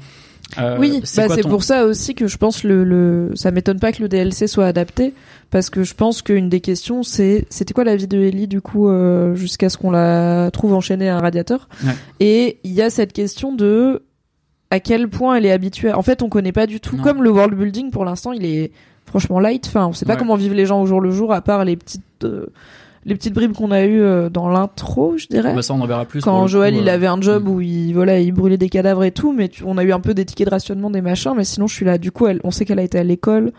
euh, 0.59 0.77
oui, 0.79 1.01
c'est 1.05 1.29
bah, 1.29 1.37
pour 1.49 1.65
ça 1.65 1.87
aussi 1.87 2.15
que 2.15 2.27
je 2.27 2.37
pense 2.37 2.63
le, 2.63 2.85
le 2.85 3.31
ça 3.35 3.51
m'étonne 3.51 3.79
pas 3.79 3.93
que 3.93 4.03
le 4.03 4.09
DLC 4.09 4.47
soit 4.47 4.67
adapté 4.67 5.15
parce 5.51 5.71
que 5.71 5.83
je 5.83 5.95
pense 5.95 6.21
qu'une 6.21 6.51
des 6.51 6.61
questions 6.61 7.03
c'est 7.03 7.47
c'était 7.49 7.73
quoi 7.73 7.85
la 7.85 7.97
vie 7.97 8.07
de 8.07 8.19
Ellie 8.19 8.49
du 8.49 8.61
coup 8.61 8.89
euh, 8.89 9.35
jusqu'à 9.35 9.71
ce 9.71 9.79
qu'on 9.79 9.91
la 9.91 10.51
trouve 10.53 10.75
enchaînée 10.75 11.09
à 11.09 11.17
un 11.17 11.21
radiateur? 11.21 11.69
Et 12.21 12.59
il 12.65 12.73
y 12.73 12.83
a 12.83 12.91
cette 12.91 13.13
question 13.13 13.55
de 13.55 14.03
à 14.71 14.81
quel 14.81 15.09
point 15.09 15.37
elle 15.37 15.45
est 15.45 15.53
habituée. 15.53 15.93
En 15.93 16.01
fait, 16.01 16.23
on 16.23 16.31
connaît 16.31 16.53
pas 16.53 16.67
du 16.67 16.81
tout. 16.81 16.97
Comme 16.97 17.23
le 17.23 17.31
world 17.31 17.55
building 17.55 17.91
pour 17.91 18.07
l'instant, 18.07 18.33
il 18.33 18.47
est 18.47 18.73
franchement 19.05 19.39
light. 19.39 19.67
Enfin, 19.67 19.87
on 19.87 19.93
sait 19.93 20.07
pas 20.07 20.17
comment 20.17 20.35
vivent 20.35 20.55
les 20.55 20.67
gens 20.67 20.81
au 20.81 20.87
jour 20.87 21.01
le 21.01 21.11
jour 21.11 21.33
à 21.33 21.43
part 21.43 21.65
les 21.65 21.77
petites 21.77 22.03
euh, 22.25 22.47
les 23.05 23.15
petites 23.15 23.35
bribes 23.35 23.53
qu'on 23.53 23.71
a 23.71 23.85
eues 23.85 24.01
euh, 24.01 24.31
dans 24.31 24.49
l'intro, 24.49 25.17
je 25.17 25.27
dirais. 25.27 25.55
Bah 25.55 25.63
ça, 25.63 25.75
on 25.75 25.81
en 25.81 25.87
verra 25.87 26.05
plus. 26.05 26.21
Quand 26.21 26.47
Joël, 26.47 26.75
il 26.75 26.89
euh, 26.89 26.93
avait 26.93 27.07
un 27.07 27.21
job 27.21 27.49
où 27.49 27.61
il, 27.61 27.93
voilà, 27.93 28.21
il 28.21 28.33
brûlait 28.33 28.59
des 28.59 28.69
cadavres 28.69 29.05
et 29.05 29.11
tout, 29.11 29.33
mais 29.33 29.51
on 29.65 29.77
a 29.79 29.85
eu 29.85 29.93
un 29.93 30.01
peu 30.01 30.15
des 30.15 30.25
tickets 30.25 30.47
de 30.47 30.51
rationnement, 30.53 30.91
des 30.91 31.01
machins, 31.01 31.33
mais 31.37 31.45
sinon, 31.45 31.67
je 31.67 31.75
suis 31.75 31.85
là. 31.85 31.99
Du 31.99 32.13
coup, 32.13 32.27
elle, 32.27 32.41
on 32.45 32.51
sait 32.51 32.65
qu'elle 32.65 32.79
a 32.79 32.83
été 32.83 32.99
à 32.99 33.05
l'école. 33.05 33.53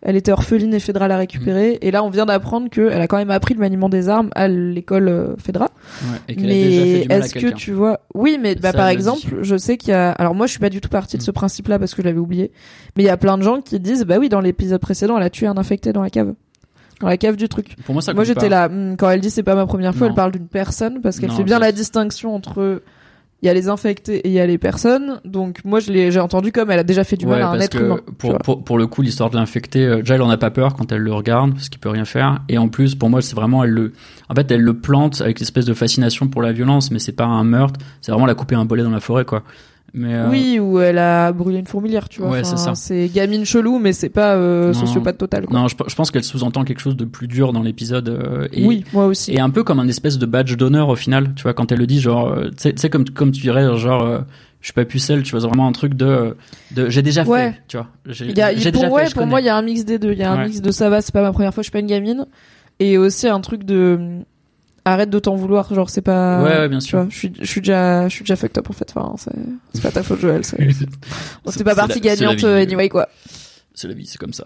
Elle 0.00 0.14
était 0.14 0.30
orpheline 0.30 0.72
et 0.74 0.78
Fedra 0.78 1.08
l'a 1.08 1.16
récupérée. 1.16 1.74
Mm. 1.74 1.86
Et 1.86 1.90
là, 1.90 2.04
on 2.04 2.10
vient 2.10 2.26
d'apprendre 2.26 2.70
qu'elle 2.70 3.00
a 3.00 3.06
quand 3.08 3.16
même 3.16 3.30
appris 3.30 3.54
le 3.54 3.60
maniement 3.60 3.88
des 3.88 4.08
armes 4.08 4.30
à 4.34 4.46
l'école 4.46 5.08
euh, 5.08 5.34
Fedra. 5.38 5.70
Ouais, 6.02 6.36
mais 6.36 7.00
est-ce 7.08 7.34
que 7.34 7.48
tu 7.48 7.72
vois 7.72 8.00
Oui, 8.14 8.38
mais 8.40 8.54
bah, 8.54 8.72
par 8.72 8.88
exemple, 8.88 9.38
je 9.42 9.56
sais 9.56 9.76
qu'il 9.76 9.90
y 9.90 9.94
a. 9.94 10.10
Alors 10.12 10.34
moi, 10.34 10.46
je 10.46 10.52
suis 10.52 10.60
pas 10.60 10.70
du 10.70 10.80
tout 10.80 10.88
partie 10.88 11.18
de 11.18 11.22
ce 11.22 11.30
mm. 11.30 11.34
principe-là 11.34 11.78
parce 11.78 11.94
que 11.94 12.02
je 12.02 12.06
l'avais 12.06 12.20
oublié. 12.20 12.52
Mais 12.96 13.04
il 13.04 13.06
y 13.06 13.10
a 13.10 13.16
plein 13.16 13.38
de 13.38 13.42
gens 13.42 13.60
qui 13.60 13.78
disent, 13.80 14.04
bah 14.04 14.18
oui, 14.18 14.28
dans 14.28 14.40
l'épisode 14.40 14.80
précédent, 14.80 15.16
elle 15.16 15.24
a 15.24 15.30
tué 15.30 15.46
un 15.46 15.56
infecté 15.56 15.92
dans 15.92 16.02
la 16.02 16.10
cave 16.10 16.34
dans 17.00 17.08
la 17.08 17.16
cave 17.16 17.36
du 17.36 17.48
truc. 17.48 17.76
Pour 17.84 17.94
moi, 17.94 18.02
ça 18.02 18.14
moi 18.14 18.24
j'étais 18.24 18.48
là 18.48 18.68
hmm, 18.68 18.96
quand 18.96 19.10
elle 19.10 19.20
dit 19.20 19.30
c'est 19.30 19.42
pas 19.42 19.54
ma 19.54 19.66
première 19.66 19.94
fois, 19.94 20.08
elle 20.08 20.14
parle 20.14 20.32
d'une 20.32 20.48
personne 20.48 21.00
parce 21.00 21.18
qu'elle 21.18 21.32
fait 21.32 21.44
bien 21.44 21.58
la 21.58 21.72
distinction 21.72 22.34
entre 22.34 22.82
il 23.40 23.46
y 23.46 23.48
a 23.48 23.54
les 23.54 23.68
infectés 23.68 24.16
et 24.16 24.28
il 24.28 24.34
y 24.34 24.40
a 24.40 24.46
les 24.46 24.58
personnes. 24.58 25.20
Donc 25.24 25.64
moi 25.64 25.80
je 25.80 25.92
l'ai 25.92 26.10
j'ai 26.10 26.20
entendu 26.20 26.50
comme 26.50 26.70
elle 26.70 26.80
a 26.80 26.84
déjà 26.84 27.04
fait 27.04 27.16
du 27.16 27.26
mal 27.26 27.42
à 27.42 27.50
un 27.50 27.60
être 27.60 27.80
humain. 27.80 28.00
Pour, 28.18 28.38
pour, 28.38 28.64
pour 28.64 28.78
le 28.78 28.86
coup 28.86 29.02
l'histoire 29.02 29.30
de 29.30 29.36
l'infecté, 29.36 29.84
euh, 29.84 29.98
déjà 29.98 30.16
elle 30.16 30.22
en 30.22 30.30
a 30.30 30.36
pas 30.36 30.50
peur 30.50 30.74
quand 30.74 30.90
elle 30.90 31.02
le 31.02 31.12
regarde 31.12 31.54
parce 31.54 31.68
qu'il 31.68 31.80
peut 31.80 31.88
rien 31.88 32.04
faire. 32.04 32.40
Et 32.48 32.58
en 32.58 32.68
plus 32.68 32.94
pour 32.94 33.10
moi 33.10 33.22
c'est 33.22 33.36
vraiment 33.36 33.62
elle 33.62 33.70
le 33.70 33.92
en 34.28 34.34
fait 34.34 34.50
elle 34.50 34.62
le 34.62 34.74
plante 34.74 35.20
avec 35.20 35.38
l'espèce 35.38 35.66
de 35.66 35.74
fascination 35.74 36.26
pour 36.26 36.42
la 36.42 36.52
violence, 36.52 36.90
mais 36.90 36.98
c'est 36.98 37.12
pas 37.12 37.26
un 37.26 37.44
meurtre, 37.44 37.78
c'est 38.00 38.10
vraiment 38.10 38.26
la 38.26 38.34
couper 38.34 38.56
un 38.56 38.64
bolet 38.64 38.82
dans 38.82 38.90
la 38.90 39.00
forêt 39.00 39.24
quoi. 39.24 39.44
Mais 39.94 40.14
euh, 40.14 40.28
Oui, 40.28 40.58
où 40.58 40.80
elle 40.80 40.98
a 40.98 41.32
brûlé 41.32 41.58
une 41.58 41.66
fourmilière, 41.66 42.08
tu 42.08 42.20
vois. 42.20 42.30
Ouais, 42.30 42.42
c'est 42.44 43.08
gamine 43.08 43.44
chelou, 43.44 43.78
mais 43.78 43.92
c'est 43.92 44.08
pas 44.08 44.34
euh, 44.34 44.72
sociopathe 44.72 45.18
total. 45.18 45.46
Quoi. 45.46 45.58
Non, 45.58 45.68
je, 45.68 45.76
je 45.86 45.94
pense 45.94 46.10
qu'elle 46.10 46.24
sous-entend 46.24 46.64
quelque 46.64 46.80
chose 46.80 46.96
de 46.96 47.04
plus 47.04 47.26
dur 47.26 47.52
dans 47.52 47.62
l'épisode. 47.62 48.08
Euh, 48.08 48.48
oui, 48.58 48.84
moi 48.92 49.06
aussi. 49.06 49.32
Et 49.32 49.40
un 49.40 49.50
peu 49.50 49.64
comme 49.64 49.80
un 49.80 49.88
espèce 49.88 50.18
de 50.18 50.26
badge 50.26 50.56
d'honneur 50.56 50.88
au 50.88 50.96
final, 50.96 51.32
tu 51.34 51.42
vois, 51.42 51.54
quand 51.54 51.72
elle 51.72 51.78
le 51.78 51.86
dit, 51.86 52.00
genre, 52.00 52.36
tu 52.60 52.72
sais, 52.76 52.90
comme, 52.90 53.04
comme 53.06 53.32
tu 53.32 53.40
dirais, 53.40 53.76
genre, 53.76 54.24
je 54.60 54.66
suis 54.66 54.74
pas 54.74 54.84
pucelle, 54.84 55.22
tu 55.22 55.36
vois, 55.36 55.40
vraiment 55.40 55.66
un 55.66 55.72
truc 55.72 55.94
de, 55.94 56.36
de 56.72 56.88
j'ai 56.88 57.02
déjà 57.02 57.24
fait, 57.24 57.54
tu 57.68 57.76
vois. 57.76 57.86
J'ai 58.06 58.26
déjà 58.26 58.50
ouais, 58.88 59.06
fait. 59.06 59.14
pour 59.14 59.26
moi, 59.26 59.40
il 59.40 59.46
y 59.46 59.50
a 59.50 59.56
un 59.56 59.62
mix 59.62 59.84
des 59.84 59.98
deux. 59.98 60.12
Il 60.12 60.18
y 60.18 60.22
a 60.22 60.32
un 60.32 60.44
mix 60.44 60.60
de 60.60 60.70
ça 60.70 60.90
va, 60.90 61.00
c'est 61.00 61.12
pas 61.12 61.22
ma 61.22 61.32
première 61.32 61.54
fois, 61.54 61.62
je 61.62 61.66
suis 61.66 61.72
pas 61.72 61.80
une 61.80 61.86
gamine. 61.86 62.26
Et 62.80 62.96
aussi 62.96 63.26
un 63.26 63.40
truc 63.40 63.64
de 63.64 63.98
arrête 64.92 65.10
de 65.10 65.18
t'en 65.18 65.36
vouloir 65.36 65.72
genre 65.74 65.90
c'est 65.90 66.02
pas 66.02 66.42
ouais, 66.42 66.58
ouais 66.58 66.68
bien 66.68 66.80
sûr. 66.80 67.06
je 67.10 67.16
suis 67.16 67.32
je 67.40 67.46
suis 67.46 67.60
déjà 67.60 68.08
je 68.08 68.14
suis 68.14 68.22
déjà 68.22 68.36
fucked 68.36 68.58
up 68.58 68.68
en 68.68 68.72
fait 68.72 68.92
enfin 68.94 69.14
c'est 69.18 69.32
c'est 69.74 69.82
pas 69.82 69.90
ta 69.90 70.02
faute 70.02 70.20
Joël 70.20 70.44
c'est 70.44 70.58
c'est 71.46 71.64
pas 71.64 71.74
partie 71.74 72.00
gagnante 72.00 72.44
anyway 72.44 72.88
quoi. 72.88 73.08
C'est 73.74 73.88
la 73.88 73.94
vie 73.94 74.06
c'est 74.06 74.18
comme 74.18 74.32
ça. 74.32 74.44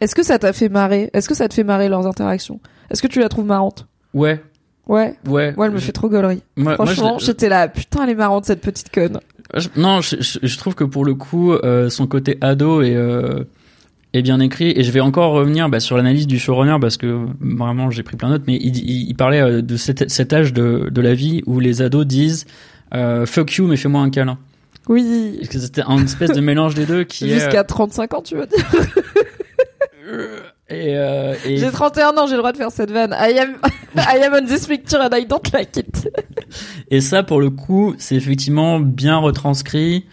Est-ce 0.00 0.14
que 0.14 0.22
ça 0.22 0.38
t'a 0.38 0.52
fait 0.52 0.68
marrer 0.68 1.10
est-ce 1.12 1.28
que 1.28 1.34
ça 1.34 1.48
te 1.48 1.54
fait 1.54 1.64
marrer 1.64 1.88
leurs 1.88 2.06
interactions? 2.06 2.60
Est-ce 2.90 3.02
que 3.02 3.08
tu 3.08 3.20
la 3.20 3.28
trouves 3.28 3.46
marrante? 3.46 3.86
Ouais. 4.12 4.40
Ouais. 4.86 5.16
Ouais. 5.26 5.54
Ouais 5.56 5.66
elle 5.66 5.72
me 5.72 5.78
fait 5.78 5.92
trop 5.92 6.08
gaulerie. 6.08 6.42
Franchement 6.74 7.18
j'étais 7.18 7.48
là 7.48 7.68
putain 7.68 8.04
elle 8.04 8.10
est 8.10 8.14
marrante 8.14 8.44
cette 8.44 8.60
petite 8.60 8.92
conne. 8.92 9.20
Non 9.76 10.00
je, 10.00 10.16
je, 10.20 10.58
trouve 10.58 10.74
que 10.74 10.84
pour 10.84 11.04
le 11.04 11.14
coup 11.14 11.52
euh, 11.52 11.90
son 11.90 12.06
côté 12.06 12.38
ado 12.40 12.82
et 12.82 12.94
euh, 12.96 13.44
est 14.14 14.22
bien 14.22 14.40
écrit 14.40 14.72
et 14.76 14.82
je 14.82 14.90
vais 14.90 15.00
encore 15.00 15.32
revenir 15.32 15.68
bah, 15.68 15.80
sur 15.80 15.96
l'analyse 15.96 16.26
du 16.26 16.38
showrunner 16.38 16.76
parce 16.80 16.96
que 16.96 17.26
vraiment 17.40 17.90
j'ai 17.90 18.02
pris 18.02 18.16
plein 18.16 18.30
d'autres 18.30 18.44
mais 18.46 18.56
il, 18.56 18.78
il, 19.08 19.14
parlait 19.14 19.40
euh, 19.40 19.60
de 19.60 19.76
cet, 19.76 20.10
cet 20.10 20.32
âge 20.32 20.52
de, 20.52 20.88
de, 20.90 21.00
la 21.00 21.14
vie 21.14 21.42
où 21.46 21.60
les 21.60 21.82
ados 21.82 22.06
disent 22.06 22.46
euh, 22.94 23.26
fuck 23.26 23.52
you 23.54 23.66
mais 23.66 23.76
fais-moi 23.76 24.00
un 24.00 24.10
câlin. 24.10 24.38
Oui. 24.88 25.36
Parce 25.38 25.48
que 25.48 25.58
c'était 25.58 25.82
un 25.86 26.04
espèce 26.04 26.30
de 26.30 26.40
mélange 26.40 26.74
des 26.74 26.86
deux 26.86 27.04
qui 27.04 27.28
Jusqu'à 27.28 27.60
est... 27.60 27.64
35 27.64 28.14
ans, 28.14 28.22
tu 28.22 28.36
veux 28.36 28.46
dire 28.46 28.64
Et, 30.70 30.96
euh, 30.96 31.34
et... 31.44 31.58
J'ai 31.58 31.70
31 31.70 32.16
ans, 32.16 32.26
j'ai 32.26 32.32
le 32.32 32.38
droit 32.38 32.52
de 32.52 32.56
faire 32.56 32.70
cette 32.70 32.90
vanne. 32.90 33.14
I 33.18 33.38
am, 33.38 33.56
I 33.96 34.22
am 34.22 34.32
on 34.34 34.46
this 34.46 34.66
picture 34.66 35.00
and 35.00 35.14
I 35.14 35.26
don't 35.26 35.52
like 35.52 35.76
it. 35.76 36.08
Et 36.90 37.00
ça, 37.00 37.22
pour 37.22 37.40
le 37.40 37.50
coup, 37.50 37.94
c'est 37.98 38.14
effectivement 38.14 38.80
bien 38.80 39.16
retranscrit. 39.16 40.06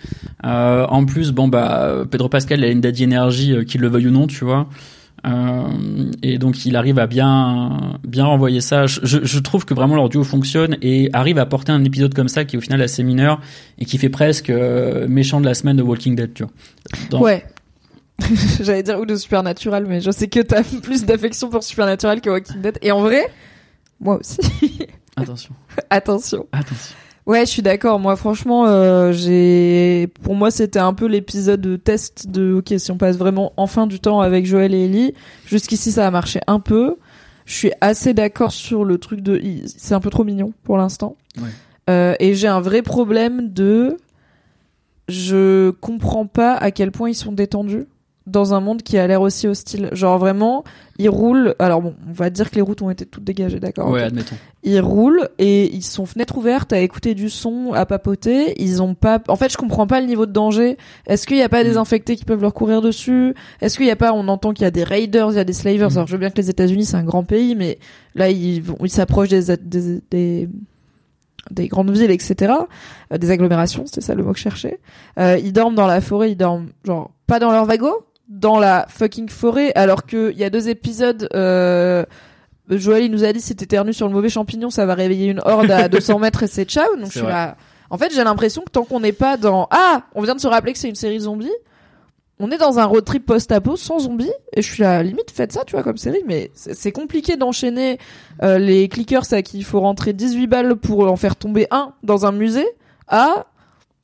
Euh, 0.46 0.86
en 0.88 1.06
plus, 1.06 1.32
bon 1.32 1.48
bah, 1.48 2.04
Pedro 2.10 2.28
Pascal 2.28 2.64
a 2.64 2.68
une 2.68 2.82
daddy 2.82 3.04
énergie, 3.04 3.54
euh, 3.54 3.64
qu'il 3.64 3.82
le 3.82 3.88
veuille 3.88 4.08
ou 4.08 4.12
non, 4.12 4.28
tu 4.28 4.44
vois. 4.44 4.68
Euh, 5.26 6.12
et 6.24 6.40
donc 6.40 6.66
il 6.66 6.76
arrive 6.76 6.98
à 6.98 7.06
bien 7.06 8.00
bien 8.04 8.26
renvoyer 8.26 8.60
ça. 8.60 8.88
Je, 8.88 9.00
je, 9.04 9.40
trouve 9.40 9.66
que 9.66 9.74
vraiment 9.74 9.96
leur 9.96 10.10
duo 10.10 10.24
fonctionne 10.24 10.78
et 10.82 11.10
arrive 11.14 11.38
à 11.38 11.46
porter 11.46 11.72
un 11.72 11.84
épisode 11.84 12.14
comme 12.16 12.28
ça 12.28 12.44
qui 12.44 12.56
est 12.56 12.58
au 12.58 12.62
final 12.62 12.82
assez 12.82 13.04
mineur 13.04 13.40
et 13.78 13.86
qui 13.86 14.00
fait 14.00 14.10
presque 14.10 14.50
euh, 14.50 15.08
méchant 15.08 15.40
de 15.40 15.46
la 15.46 15.54
semaine 15.54 15.78
de 15.78 15.84
Walking 15.84 16.16
Dead, 16.16 16.34
tu 16.34 16.44
vois. 17.12 17.22
Ouais. 17.22 17.46
J'allais 18.62 18.84
dire 18.84 19.00
ou 19.00 19.06
de 19.06 19.16
Supernatural, 19.16 19.86
mais 19.88 20.02
je 20.02 20.12
sais 20.12 20.28
que 20.28 20.40
t'as 20.40 20.64
plus 20.84 21.06
d'affection 21.06 21.50
pour 21.50 21.64
Supernatural 21.64 22.22
que 22.22 22.30
Walking 22.30 22.62
Dead. 22.62 22.78
Et 22.82 22.92
en 22.92 23.02
vrai, 23.02 23.28
moi 24.00 24.20
aussi. 24.20 24.40
Attention. 25.16 25.54
Attention. 25.90 26.48
Attention. 26.52 26.96
Ouais, 27.28 27.46
je 27.46 27.52
suis 27.52 27.62
d'accord. 27.62 28.00
Moi, 28.00 28.16
franchement, 28.16 28.66
euh, 28.66 29.12
j'ai, 29.12 30.08
pour 30.24 30.36
moi, 30.36 30.50
c'était 30.50 30.80
un 30.80 30.94
peu 30.94 31.06
l'épisode 31.06 31.62
de 31.62 31.76
test 31.76 32.28
de, 32.28 32.54
ok, 32.54 32.74
si 32.78 32.92
on 32.92 32.98
passe 32.98 33.18
vraiment 33.18 33.54
enfin 33.58 33.86
du 33.86 34.00
temps 34.00 34.22
avec 34.22 34.46
Joël 34.46 34.74
et 34.74 34.86
Ellie. 34.86 35.14
Jusqu'ici, 35.46 35.92
ça 35.92 36.08
a 36.08 36.12
marché 36.12 36.40
un 36.48 36.60
peu. 36.60 36.98
Je 37.46 37.54
suis 37.54 37.72
assez 37.82 38.14
d'accord 38.14 38.52
sur 38.52 38.84
le 38.86 38.98
truc 38.98 39.22
de, 39.22 39.40
c'est 39.66 39.94
un 39.94 40.00
peu 40.00 40.10
trop 40.10 40.24
mignon 40.24 40.54
pour 40.64 40.78
l'instant. 40.78 41.16
Ouais. 41.38 41.50
Euh, 41.90 42.16
et 42.20 42.34
j'ai 42.34 42.48
un 42.48 42.62
vrai 42.62 42.82
problème 42.82 43.52
de, 43.52 43.98
je 45.08 45.72
comprends 45.72 46.26
pas 46.26 46.56
à 46.56 46.72
quel 46.72 46.92
point 46.92 47.10
ils 47.10 47.16
sont 47.16 47.32
détendus 47.32 47.86
dans 48.32 48.54
un 48.54 48.60
monde 48.60 48.82
qui 48.82 48.98
a 48.98 49.06
l'air 49.06 49.22
aussi 49.22 49.48
hostile. 49.48 49.90
Genre 49.92 50.18
vraiment, 50.18 50.64
ils 50.98 51.10
roulent. 51.10 51.56
Alors 51.60 51.82
bon, 51.82 51.96
on 52.08 52.12
va 52.12 52.30
dire 52.30 52.50
que 52.50 52.56
les 52.56 52.62
routes 52.62 52.82
ont 52.82 52.90
été 52.90 53.06
toutes 53.06 53.24
dégagées, 53.24 53.60
d'accord 53.60 53.90
Ouais, 53.90 54.04
admettons. 54.04 54.36
Ils 54.64 54.80
roulent 54.80 55.30
et 55.38 55.74
ils 55.74 55.84
sont 55.84 56.06
fenêtres 56.06 56.38
ouvertes 56.38 56.74
à 56.74 56.80
écouter 56.80 57.14
du 57.14 57.30
son, 57.30 57.74
à 57.74 57.86
papoter. 57.86 58.62
Ils 58.62 58.82
ont 58.82 58.96
pas. 58.96 59.22
En 59.28 59.36
fait, 59.36 59.52
je 59.52 59.58
comprends 59.58 59.88
pas 59.88 60.00
le 60.00 60.08
niveau 60.08 60.26
de 60.26 60.32
danger. 60.32 60.78
Est-ce 61.08 61.28
qu'il 61.28 61.38
y 61.38 61.42
a 61.42 61.50
pas 61.50 61.64
des 61.64 61.74
mm. 61.74 61.78
infectés 61.78 62.16
qui 62.16 62.26
peuvent 62.26 62.42
leur 62.42 62.54
courir 62.54 62.82
dessus? 62.82 63.36
Est-ce 63.62 63.78
qu'il 63.78 63.88
y 63.88 63.92
a 63.92 63.96
pas 63.96 64.14
On 64.14 64.28
entend 64.28 64.54
qu'il 64.54 64.64
y 64.64 64.68
a 64.68 64.72
des 64.72 64.84
raiders, 64.84 65.32
il 65.32 65.36
y 65.36 65.40
a 65.40 65.44
des 65.44 65.54
slavers. 65.54 65.90
Mm. 65.90 65.98
Alors 65.98 66.08
je 66.08 66.14
veux 66.14 66.20
bien 66.20 66.30
que 66.30 66.38
les 66.38 66.50
États-Unis 66.50 66.86
c'est 66.86 66.98
un 66.98 67.04
grand 67.04 67.24
pays, 67.24 67.56
mais 67.56 67.80
là 68.16 68.30
ils 68.30 68.62
vont, 68.62 68.78
ils 68.82 68.90
s'approchent 68.90 69.30
des, 69.30 69.56
des, 69.58 70.02
des 70.10 70.50
des 71.50 71.68
grandes 71.68 71.92
villes, 71.92 72.12
etc. 72.12 72.54
Euh, 73.12 73.18
des 73.18 73.32
agglomérations, 73.32 73.86
c'était 73.86 74.02
ça 74.02 74.14
le 74.14 74.24
mot 74.24 74.32
que 74.32 74.38
je 74.38 74.44
cherchais. 74.44 74.80
Euh, 75.20 75.40
ils 75.42 75.54
dorment 75.54 75.76
dans 75.76 75.88
la 75.88 76.02
forêt, 76.02 76.32
ils 76.32 76.36
dorment 76.36 76.70
genre 76.86 77.12
pas 77.28 77.40
dans 77.40 77.52
leur 77.52 77.66
wagon, 77.66 77.94
dans 78.32 78.60
la 78.60 78.86
fucking 78.90 79.30
forêt, 79.30 79.74
alors 79.76 80.06
que 80.06 80.32
il 80.32 80.38
y 80.38 80.44
a 80.44 80.50
deux 80.50 80.70
épisodes. 80.70 81.28
Euh, 81.36 82.06
Joël 82.70 83.04
il 83.04 83.12
nous 83.12 83.26
a 83.26 83.34
dit 83.34 83.42
si 83.42 83.54
t'éternues 83.56 83.94
sur 83.94 84.08
le 84.08 84.14
mauvais 84.14 84.30
champignon, 84.30 84.70
ça 84.70 84.86
va 84.86 84.96
réveiller 84.96 85.28
une 85.28 85.42
horde 85.44 85.70
à 85.70 85.88
200 85.90 86.20
mètres 86.20 86.44
et 86.44 86.48
c'est 86.48 86.64
ciao. 86.64 86.96
Donc 86.96 87.12
je 87.12 87.20
suis 87.20 87.28
là. 87.28 87.58
En 87.90 87.98
fait, 87.98 88.14
j'ai 88.16 88.24
l'impression 88.24 88.62
que 88.62 88.72
tant 88.72 88.86
qu'on 88.86 89.02
n'est 89.02 89.12
pas 89.12 89.36
dans 89.36 89.68
ah, 89.70 90.04
on 90.16 90.22
vient 90.22 90.36
de 90.36 90.40
se 90.40 90.48
rappeler 90.48 90.72
que 90.72 90.80
c'est 90.80 90.88
une 90.88 90.96
série 90.96 91.20
zombie, 91.20 91.52
on 92.40 92.50
est 92.50 92.58
dans 92.58 92.80
un 92.80 92.86
road 92.86 93.04
trip 93.04 93.26
post-apo 93.26 93.76
sans 93.76 94.00
zombies 94.00 94.32
et 94.54 94.62
je 94.62 94.74
suis 94.74 94.82
là 94.82 95.04
limite 95.04 95.30
faites 95.30 95.52
ça 95.52 95.64
tu 95.64 95.74
vois 95.74 95.84
comme 95.84 95.98
série 95.98 96.24
mais 96.26 96.50
c'est 96.56 96.92
compliqué 96.92 97.36
d'enchaîner 97.36 98.00
euh, 98.42 98.58
les 98.58 98.88
clickers 98.88 99.32
à 99.34 99.42
qui 99.44 99.60
il 99.60 99.64
faut 99.64 99.80
rentrer 99.80 100.14
18 100.14 100.48
balles 100.48 100.76
pour 100.76 101.12
en 101.12 101.18
faire 101.18 101.36
tomber 101.36 101.68
un 101.70 101.94
dans 102.02 102.26
un 102.26 102.32
musée 102.32 102.68
à 103.08 103.46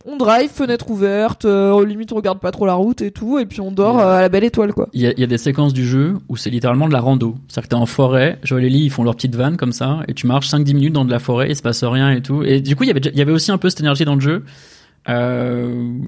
on 0.07 0.15
drive, 0.15 0.49
fenêtre 0.49 0.89
ouverte, 0.89 1.43
euh, 1.43 1.71
au 1.71 1.83
limite 1.83 2.13
on 2.13 2.15
regarde 2.15 2.39
pas 2.39 2.51
trop 2.51 2.65
la 2.65 2.75
route 2.75 3.01
et 3.01 3.11
tout, 3.11 3.39
et 3.39 3.45
puis 3.45 3.59
on 3.59 3.71
dort 3.71 3.99
euh, 3.99 4.15
à 4.17 4.21
la 4.21 4.29
belle 4.29 4.45
étoile 4.45 4.73
quoi. 4.73 4.87
Il 4.93 5.01
y 5.01 5.07
a, 5.07 5.13
y 5.17 5.23
a, 5.23 5.27
des 5.27 5.37
séquences 5.37 5.73
du 5.73 5.85
jeu 5.85 6.15
où 6.29 6.37
c'est 6.37 6.49
littéralement 6.49 6.87
de 6.87 6.93
la 6.93 7.01
rando. 7.01 7.35
C'est-à-dire 7.47 7.63
que 7.63 7.75
t'es 7.75 7.75
en 7.75 7.85
forêt, 7.85 8.39
Joël 8.41 8.63
et 8.63 8.69
Lee 8.69 8.85
ils 8.85 8.89
font 8.89 9.03
leur 9.03 9.15
petite 9.15 9.35
vanne 9.35 9.57
comme 9.57 9.73
ça, 9.73 9.99
et 10.07 10.13
tu 10.13 10.25
marches 10.25 10.49
5-10 10.49 10.73
minutes 10.73 10.93
dans 10.93 11.05
de 11.05 11.11
la 11.11 11.19
forêt, 11.19 11.49
il 11.49 11.55
se 11.55 11.61
passe 11.61 11.83
rien 11.83 12.11
et 12.11 12.21
tout. 12.21 12.41
Et 12.43 12.61
du 12.61 12.75
coup 12.75 12.83
il 12.83 12.87
y 12.87 12.91
avait, 12.91 13.01
il 13.01 13.17
y 13.17 13.21
avait 13.21 13.33
aussi 13.33 13.51
un 13.51 13.57
peu 13.57 13.69
cette 13.69 13.81
énergie 13.81 14.05
dans 14.05 14.15
le 14.15 14.21
jeu. 14.21 14.43
Euh, 15.09 15.99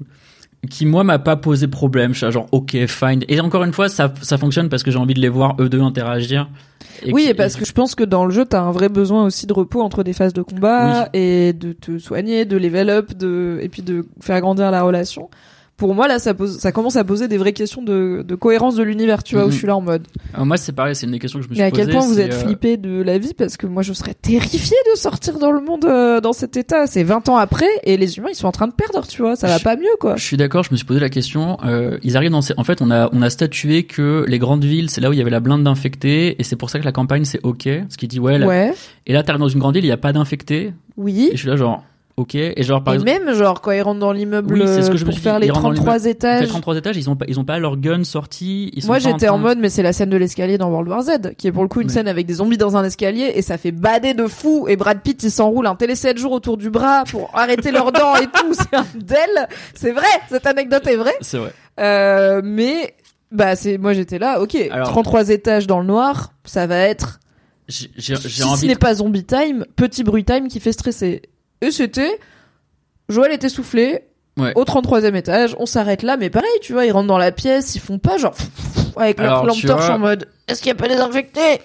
qui 0.68 0.84
moi 0.84 1.04
m'a 1.04 1.18
pas 1.18 1.36
posé 1.36 1.68
problème. 1.68 2.12
Je 2.12 2.24
suis 2.24 2.32
genre 2.32 2.46
ok 2.52 2.86
fine. 2.86 3.24
Et 3.28 3.40
encore 3.40 3.64
une 3.64 3.72
fois 3.72 3.88
ça 3.88 4.12
ça 4.22 4.38
fonctionne 4.38 4.68
parce 4.68 4.82
que 4.82 4.90
j'ai 4.90 4.98
envie 4.98 5.14
de 5.14 5.20
les 5.20 5.28
voir 5.28 5.56
eux 5.60 5.68
deux 5.68 5.80
interagir. 5.80 6.48
oui, 7.10 7.26
et 7.28 7.34
parce 7.34 7.56
que 7.56 7.64
je 7.64 7.72
pense 7.72 7.94
que 7.94 8.04
dans 8.04 8.24
le 8.24 8.30
jeu 8.32 8.44
t'as 8.44 8.60
un 8.60 8.72
vrai 8.72 8.88
besoin 8.88 9.24
aussi 9.24 9.46
de 9.46 9.52
repos 9.52 9.80
entre 9.80 10.02
des 10.02 10.12
phases 10.12 10.32
de 10.32 10.42
combat 10.42 11.08
et 11.14 11.52
de 11.52 11.72
te 11.72 11.98
soigner, 11.98 12.44
de 12.44 12.56
level 12.56 12.90
up, 12.90 13.14
de 13.14 13.58
et 13.62 13.68
puis 13.68 13.82
de 13.82 14.06
faire 14.20 14.40
grandir 14.40 14.70
la 14.70 14.82
relation 14.82 15.30
pour 15.80 15.94
moi 15.94 16.08
là 16.08 16.18
ça 16.18 16.34
pose 16.34 16.58
ça 16.58 16.72
commence 16.72 16.96
à 16.96 17.04
poser 17.04 17.26
des 17.26 17.38
vraies 17.38 17.54
questions 17.54 17.82
de, 17.82 18.22
de 18.22 18.34
cohérence 18.34 18.76
de 18.76 18.82
l'univers 18.82 19.22
tu 19.22 19.34
vois 19.34 19.46
où 19.46 19.48
je 19.48 19.54
mhm. 19.54 19.58
suis 19.58 19.66
là 19.66 19.76
en 19.76 19.80
mode. 19.80 20.06
Alors 20.34 20.44
moi 20.44 20.58
c'est 20.58 20.72
pareil 20.72 20.94
c'est 20.94 21.06
une 21.06 21.12
des 21.12 21.18
questions 21.18 21.38
que 21.38 21.46
je 21.46 21.48
me 21.48 21.54
suis 21.54 21.62
posée 21.62 21.72
mais 21.74 21.82
à 21.82 21.86
quel 21.86 21.94
point 21.94 22.06
vous 22.06 22.20
êtes 22.20 22.34
euh, 22.34 22.38
flippé 22.38 22.76
de 22.76 23.00
la 23.00 23.16
vie 23.16 23.32
parce 23.32 23.56
que 23.56 23.66
moi 23.66 23.82
je 23.82 23.94
serais 23.94 24.12
terrifié 24.12 24.76
de 24.92 24.98
sortir 24.98 25.38
dans 25.38 25.50
le 25.50 25.62
monde 25.62 25.86
euh, 25.86 26.20
dans 26.20 26.34
cet 26.34 26.58
état. 26.58 26.86
C'est 26.86 27.02
20 27.02 27.30
ans 27.30 27.38
après 27.38 27.66
et 27.84 27.96
les 27.96 28.18
humains 28.18 28.28
ils 28.30 28.34
sont 28.34 28.46
en 28.46 28.52
train 28.52 28.68
de 28.68 28.74
perdre 28.74 29.06
tu 29.06 29.22
vois. 29.22 29.36
Ça 29.36 29.48
va 29.48 29.58
pas 29.58 29.76
mieux 29.76 29.96
quoi. 29.98 30.16
je 30.16 30.22
suis 30.22 30.36
d'accord 30.36 30.64
je 30.64 30.70
me 30.70 30.76
suis 30.76 30.84
posé 30.84 31.00
la 31.00 31.08
question 31.08 31.56
euh, 31.64 31.96
ils 32.02 32.18
arrivent 32.18 32.30
dans 32.30 32.42
ces... 32.42 32.52
en 32.58 32.64
fait 32.64 32.82
on 32.82 32.90
a 32.90 33.08
on 33.14 33.22
a 33.22 33.30
statué 33.30 33.84
que 33.84 34.26
les 34.28 34.38
grandes 34.38 34.64
villes 34.64 34.90
c'est 34.90 35.00
là 35.00 35.08
où 35.08 35.14
il 35.14 35.18
y 35.18 35.22
avait 35.22 35.30
la 35.30 35.40
blinde 35.40 35.64
d'infectés 35.64 36.38
et 36.38 36.44
c'est 36.44 36.56
pour 36.56 36.68
ça 36.68 36.78
que 36.78 36.84
la 36.84 36.92
campagne 36.92 37.24
c'est 37.24 37.40
ok 37.42 37.68
ce 37.88 37.96
qui 37.96 38.06
dit 38.06 38.20
ouais, 38.20 38.44
ouais. 38.44 38.74
et 39.06 39.14
là 39.14 39.22
t'arrives 39.22 39.40
dans 39.40 39.48
une 39.48 39.60
grande 39.60 39.76
ville 39.76 39.84
il 39.86 39.88
y 39.88 39.92
a 39.92 39.96
pas 39.96 40.12
d'infectés. 40.12 40.74
Oui. 40.98 41.30
Et 41.32 41.36
je 41.36 41.40
suis 41.40 41.48
là 41.48 41.56
genre 41.56 41.82
Ok. 42.20 42.34
Et 42.34 42.62
genre 42.62 42.84
par 42.84 42.92
et 42.92 42.98
même 42.98 43.32
genre 43.32 43.62
quand 43.62 43.70
ils 43.70 43.80
rentrent 43.80 44.00
dans 44.00 44.12
l'immeuble 44.12 44.52
oui, 44.52 44.60
ce 44.66 44.90
que 44.90 44.98
je 44.98 45.06
pour 45.06 45.18
faire 45.18 45.38
les 45.38 45.48
33 45.48 46.04
étages. 46.04 46.42
Les 46.42 46.48
33 46.48 46.76
étages, 46.76 46.96
ils 46.98 47.08
ont 47.08 47.16
pas 47.16 47.24
ils 47.28 47.40
ont 47.40 47.46
pas 47.46 47.58
leur 47.58 47.78
gun 47.78 48.04
sorti. 48.04 48.70
Moi 48.84 48.98
j'étais 48.98 49.30
en, 49.30 49.38
mode 49.38 49.58
mais 49.58 49.70
c'est 49.70 49.82
la 49.82 49.94
scène 49.94 50.10
de 50.10 50.18
l'escalier 50.18 50.58
dans 50.58 50.68
World 50.68 50.88
War 50.90 51.02
Z 51.02 51.34
qui 51.38 51.46
est 51.46 51.52
pour 51.52 51.62
le 51.62 51.70
coup 51.70 51.80
une 51.80 51.88
scène 51.88 52.08
avec 52.08 52.26
des 52.26 52.34
zombies 52.34 52.58
dans 52.58 52.76
un 52.76 52.84
escalier 52.84 53.32
et 53.36 53.40
ça 53.40 53.56
fait 53.56 53.72
bader 53.72 54.12
de 54.12 54.26
fou 54.26 54.66
et 54.68 54.76
Brad 54.76 55.00
Pitt 55.00 55.22
il 55.22 55.30
s'enroule 55.30 55.66
un 55.66 55.76
télé 55.76 55.94
7 55.94 56.18
jours 56.18 56.32
autour 56.32 56.58
du 56.58 56.68
bras 56.68 57.04
pour 57.10 57.30
arrêter 57.32 57.70
leurs 57.70 57.90
dents 57.90 58.16
et 58.16 58.26
tout. 58.26 58.52
C'est 58.52 58.76
un 58.76 58.84
del. 58.96 59.48
C'est 59.72 59.92
vrai. 59.92 60.04
Cette 60.28 60.46
anecdote 60.46 60.86
est 60.86 60.96
vraie. 60.96 61.16
C'est 61.22 61.38
vrai. 61.38 61.54
Euh, 61.78 62.42
mais 62.44 62.94
bah 63.32 63.56
c'est 63.56 63.78
moi 63.78 63.94
j'étais 63.94 64.18
là. 64.18 64.40
Ok. 64.40 64.58
33 64.70 65.30
étages 65.30 65.66
dans 65.66 65.80
le 65.80 65.86
noir, 65.86 66.34
ça 66.44 66.66
va 66.66 66.80
être. 66.80 67.20
Si 67.70 67.88
envie. 68.42 68.60
Ce 68.60 68.66
n'est 68.66 68.74
pas 68.74 68.94
zombie 68.94 69.24
time, 69.24 69.64
petit 69.76 70.02
bruit 70.02 70.24
time 70.24 70.48
qui 70.48 70.60
fait 70.60 70.72
stresser. 70.72 71.22
Et 71.60 71.70
c'était, 71.70 72.18
Joël 73.08 73.32
était 73.32 73.48
soufflé, 73.48 74.04
au 74.54 74.64
33e 74.64 75.14
étage, 75.14 75.54
on 75.58 75.66
s'arrête 75.66 76.02
là, 76.02 76.16
mais 76.16 76.30
pareil, 76.30 76.48
tu 76.62 76.72
vois, 76.72 76.86
ils 76.86 76.92
rentrent 76.92 77.08
dans 77.08 77.18
la 77.18 77.32
pièce, 77.32 77.74
ils 77.74 77.80
font 77.80 77.98
pas 77.98 78.16
genre, 78.16 78.34
avec 78.96 79.20
leur 79.20 79.44
lampe 79.44 79.60
torche 79.62 79.90
en 79.90 79.98
mode, 79.98 80.28
est-ce 80.48 80.62
qu'il 80.62 80.68
y 80.68 80.72
a 80.72 80.76
pas 80.76 80.88
des 80.88 80.96
infectés? 80.96 81.60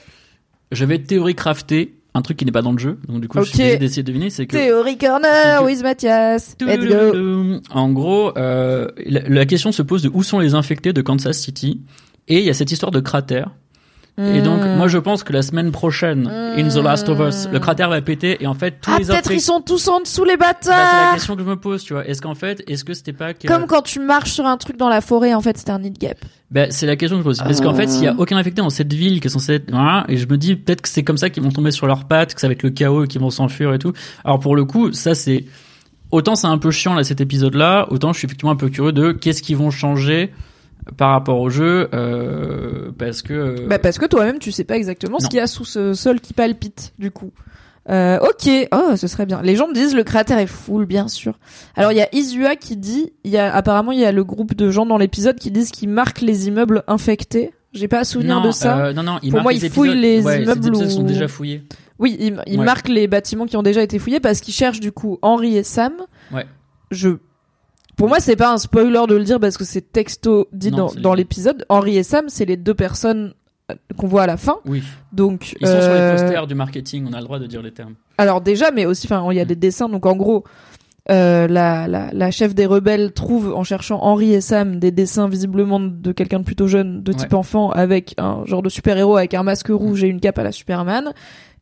Je 0.72 0.84
vais 0.84 1.00
théorie 1.00 1.36
crafter 1.36 1.96
un 2.14 2.22
truc 2.22 2.38
qui 2.38 2.46
n'est 2.46 2.52
pas 2.52 2.62
dans 2.62 2.72
le 2.72 2.78
jeu, 2.78 2.98
donc 3.08 3.22
du 3.22 3.28
coup 3.28 3.40
je 3.40 3.44
suis 3.50 3.62
obligé 3.62 3.78
d'essayer 3.78 4.04
de 4.04 4.08
deviner, 4.08 4.30
c'est 4.30 4.46
que... 4.48 4.56
Théorie 4.56 4.98
corner 4.98 5.64
with 5.64 5.82
Mathias, 5.84 6.56
let's 6.62 6.86
go. 6.86 7.60
En 7.72 7.92
gros, 7.92 8.38
euh, 8.38 8.88
la 9.06 9.46
question 9.46 9.72
se 9.72 9.82
pose 9.82 10.02
de 10.02 10.10
où 10.14 10.24
sont 10.24 10.40
les 10.40 10.54
infectés 10.54 10.92
de 10.92 11.02
Kansas 11.02 11.38
City, 11.38 11.82
et 12.28 12.40
il 12.40 12.46
y 12.46 12.50
a 12.50 12.54
cette 12.54 12.72
histoire 12.72 12.92
de 12.92 13.00
cratère, 13.00 13.52
et 14.18 14.42
donc, 14.42 14.62
hmm. 14.62 14.78
moi, 14.78 14.88
je 14.88 14.98
pense 14.98 15.24
que 15.24 15.34
la 15.34 15.42
semaine 15.42 15.72
prochaine, 15.72 16.28
in 16.28 16.68
The 16.70 16.78
Last 16.78 17.10
of 17.10 17.20
Us, 17.20 17.50
le 17.52 17.60
cratère 17.60 17.90
va 17.90 18.02
péter 18.02 18.42
et 18.42 18.48
en 18.48 18.54
fait, 18.54 18.80
tous 18.82 18.92
ah, 18.94 19.00
les 19.00 19.06
peut-être 19.06 19.32
ils 19.32 19.42
sont 19.42 19.60
tous 19.60 19.90
en 19.90 20.00
dessous 20.00 20.24
les 20.24 20.38
bâtards. 20.38 20.74
Bah, 20.74 20.88
c'est 20.90 21.06
la 21.06 21.14
question 21.14 21.36
que 21.36 21.42
je 21.44 21.48
me 21.48 21.58
pose, 21.58 21.84
tu 21.84 21.94
vois. 21.94 22.08
Est-ce 22.08 22.22
qu'en 22.22 22.36
fait, 22.36 22.64
est-ce 22.68 22.86
que 22.86 22.94
c'était 22.94 23.12
pas 23.12 23.34
comme 23.34 23.68
quand 23.68 23.82
tu 23.82 24.00
marches 24.00 24.32
sur 24.32 24.46
un 24.46 24.56
truc 24.56 24.78
dans 24.78 24.88
la 24.88 25.02
forêt, 25.02 25.34
en 25.34 25.42
fait, 25.42 25.58
c'était 25.58 25.72
un 25.72 25.80
nid 25.80 25.92
de 25.92 26.00
guêpe. 26.00 26.24
Ben, 26.50 26.72
c'est 26.72 26.86
la 26.86 26.96
question 26.96 27.18
que 27.18 27.24
je 27.24 27.28
me 27.28 27.34
pose. 27.34 27.40
Parce 27.40 27.60
qu'en 27.60 27.74
fait, 27.74 27.88
s'il 27.88 28.04
y 28.04 28.08
a 28.08 28.16
ah. 28.18 28.22
aucun 28.22 28.38
infecté 28.38 28.62
dans 28.62 28.70
cette 28.70 28.94
ville 28.94 29.20
qui 29.20 29.28
est 29.28 29.32
censée 29.32 29.56
être, 29.56 29.70
voilà, 29.70 30.06
et 30.08 30.16
je 30.16 30.28
me 30.28 30.38
dis 30.38 30.56
peut-être 30.56 30.82
que 30.82 30.90
c'est 30.90 31.04
comme 31.04 31.18
ça 31.18 31.30
qu'ils 31.30 31.44
vont 31.44 31.52
tomber 31.52 31.72
sur 31.72 31.86
leurs 31.86 32.06
pattes, 32.06 32.36
que 32.36 32.40
ça 32.40 32.48
va 32.48 32.54
être 32.54 32.64
le 32.64 32.70
chaos 32.70 33.04
et 33.04 33.08
qu'ils 33.08 33.22
vont 33.22 33.30
s'enfuir 33.30 33.74
et 33.74 33.80
tout. 33.80 33.92
Alors 34.24 34.40
pour 34.40 34.56
le 34.56 34.64
coup, 34.64 34.94
ça 34.94 35.16
c'est 35.16 35.46
autant 36.12 36.36
c'est 36.36 36.48
un 36.48 36.58
peu 36.58 36.72
chiant 36.72 36.94
là 36.94 37.04
cet 37.04 37.20
épisode-là, 37.20 37.88
autant 37.90 38.14
je 38.14 38.20
suis 38.20 38.28
effectivement 38.28 38.52
un 38.52 38.56
peu 38.56 38.70
curieux 38.70 38.94
de 38.94 39.12
qu'est-ce 39.12 39.42
qu'ils 39.42 39.58
vont 39.58 39.72
changer 39.72 40.32
par 40.98 41.12
rapport 41.12 41.40
au 41.40 41.50
jeu 41.50 41.90
euh, 41.94 42.92
parce 42.98 43.22
que 43.22 43.34
euh, 43.34 43.68
bah 43.68 43.80
parce 43.80 43.98
que 43.98 44.06
toi-même 44.06 44.38
tu 44.40 44.52
sais 44.52 44.64
pas 44.64 44.78
exactement 44.78 45.20
ce 45.20 45.28
qu'il 45.28 45.38
y 45.38 45.42
a 45.42 45.48
sous 45.48 45.66
ce 45.66 45.94
sol 45.94 46.20
qui 46.20 46.34
palpite 46.34 46.94
du 47.00 47.12
coup. 47.12 47.32
Euh, 47.90 48.18
ok. 48.20 48.50
Oh 48.72 48.96
ce 48.96 49.08
serait 49.08 49.26
bien. 49.26 49.42
Les 49.44 49.56
gens 49.56 49.68
me 49.68 49.74
disent 49.74 49.96
le 49.96 50.04
cratère 50.04 50.40
est 50.40 50.48
full 50.48 50.86
bien 50.86 51.08
sûr. 51.08 51.38
Alors 51.76 51.92
il 51.92 51.98
y 51.98 52.02
a 52.02 52.08
Isua 52.16 52.56
qui 52.56 52.78
dit 52.78 53.14
il 53.24 53.32
y 53.32 53.38
a 53.38 53.54
apparemment 53.54 53.92
il 53.92 54.00
y 54.00 54.06
a 54.06 54.12
le 54.12 54.24
groupe 54.24 54.56
de 54.56 54.70
gens 54.72 54.86
dans 54.86 54.98
l'épisode 54.98 55.38
qui 55.38 55.52
disent 55.52 55.72
qu'ils 55.72 55.90
marquent 55.90 56.22
les 56.22 56.48
immeubles 56.48 56.84
infectés. 56.88 57.52
J'ai 57.74 57.88
pas 57.88 58.00
à 58.00 58.04
souvenir 58.04 58.42
de 58.42 58.52
ça. 58.52 58.78
euh, 58.86 58.94
non 58.94 59.04
non 59.04 59.20
pour 59.30 59.42
moi 59.42 59.54
ils 59.54 59.70
fouillent 59.70 60.00
les 60.00 60.22
immeubles 60.22 60.76
où... 60.76 60.90
sont 60.90 61.04
déjà 61.04 61.28
fouillés. 61.28 61.64
Oui 62.00 62.16
ils, 62.20 62.42
ils 62.48 62.62
marquent 62.62 62.90
les 62.90 63.08
bâtiments 63.08 63.46
qui 63.46 63.58
ont 63.58 63.64
déjà 63.64 63.82
été 63.82 64.00
fouillés 64.00 64.20
parce 64.20 64.40
qu'ils 64.40 64.54
cherchent 64.54 64.80
du 64.80 64.92
coup 64.92 65.20
Henri 65.22 65.58
et 65.58 65.64
Sam. 65.64 65.94
Ouais. 66.32 66.46
Je 66.92 67.18
pour 67.96 68.08
moi, 68.08 68.20
c'est 68.20 68.36
pas 68.36 68.52
un 68.52 68.58
spoiler 68.58 69.02
de 69.08 69.16
le 69.16 69.24
dire 69.24 69.40
parce 69.40 69.58
que 69.58 69.64
c'est 69.64 69.92
texto 69.92 70.48
dit 70.52 70.72
dans, 70.72 70.94
dans 70.94 71.14
l'épisode. 71.14 71.66
Henri 71.70 71.98
et 71.98 72.04
Sam, 72.04 72.26
c'est 72.28 72.46
les 72.46 72.58
deux 72.58 72.74
personnes 72.74 73.34
euh, 73.72 73.76
qu'on 73.98 74.08
voit 74.08 74.24
à 74.24 74.28
la 74.28 74.38
fin. 74.38 74.58
Oui. 74.66 74.84
Donc 75.12 75.56
ils 75.60 75.68
sont 75.68 75.82
sur 75.82 75.94
les 75.94 76.00
euh, 76.00 76.12
posters 76.18 76.48
du 76.48 76.56
marketing, 76.56 77.08
on 77.10 77.14
a 77.14 77.20
le 77.20 77.24
droit 77.24 77.40
de 77.40 77.48
dire 77.48 77.62
les 77.62 77.72
termes. 77.72 77.96
Alors 78.18 78.42
déjà, 78.42 78.72
mais 78.72 78.86
aussi, 78.86 79.08
enfin, 79.08 79.26
il 79.32 79.38
y 79.38 79.40
a 79.40 79.46
mm. 79.46 79.48
des 79.48 79.56
dessins. 79.56 79.90
Donc 79.90 80.06
en 80.06 80.16
gros, 80.16 80.44
euh, 81.10 81.48
la, 81.48 81.88
la, 81.88 82.10
la, 82.12 82.32
chef 82.32 82.54
des 82.54 82.66
rebelles 82.66 83.14
trouve 83.14 83.54
en 83.56 83.64
cherchant 83.64 84.00
Henri 84.02 84.34
et 84.34 84.42
Sam 84.42 84.80
des 84.80 84.92
dessins 84.92 85.30
visiblement 85.30 85.80
de 85.80 86.12
quelqu'un 86.12 86.40
de 86.40 86.46
plutôt 86.46 86.68
jeune, 86.68 87.02
de 87.02 87.14
type 87.14 87.34
enfant, 87.34 87.70
avec 87.72 88.16
un 88.18 88.44
genre 88.46 88.62
de 88.62 88.70
super-héros 88.70 89.18
avec 89.18 89.34
un 89.34 89.44
masque 89.44 89.70
rouge 89.70 90.04
et 90.04 90.08
une 90.08 90.20
cape 90.20 90.38
à 90.38 90.44
la 90.44 90.52
Superman. 90.52 91.14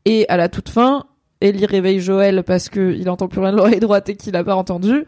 Et 0.06 0.28
à 0.30 0.38
la 0.38 0.50
toute 0.50 0.70
fin, 0.70 1.06
Ellie 1.42 1.66
réveille 1.66 2.00
Joël 2.00 2.44
parce 2.44 2.70
que 2.70 2.94
il 2.94 3.10
entend 3.10 3.28
plus 3.28 3.40
rien 3.42 3.52
de 3.52 3.58
l'oreille 3.58 3.80
droite 3.80 4.10
et 4.10 4.16
qu'il 4.16 4.36
a 4.36 4.44
pas 4.44 4.56
entendu. 4.56 5.06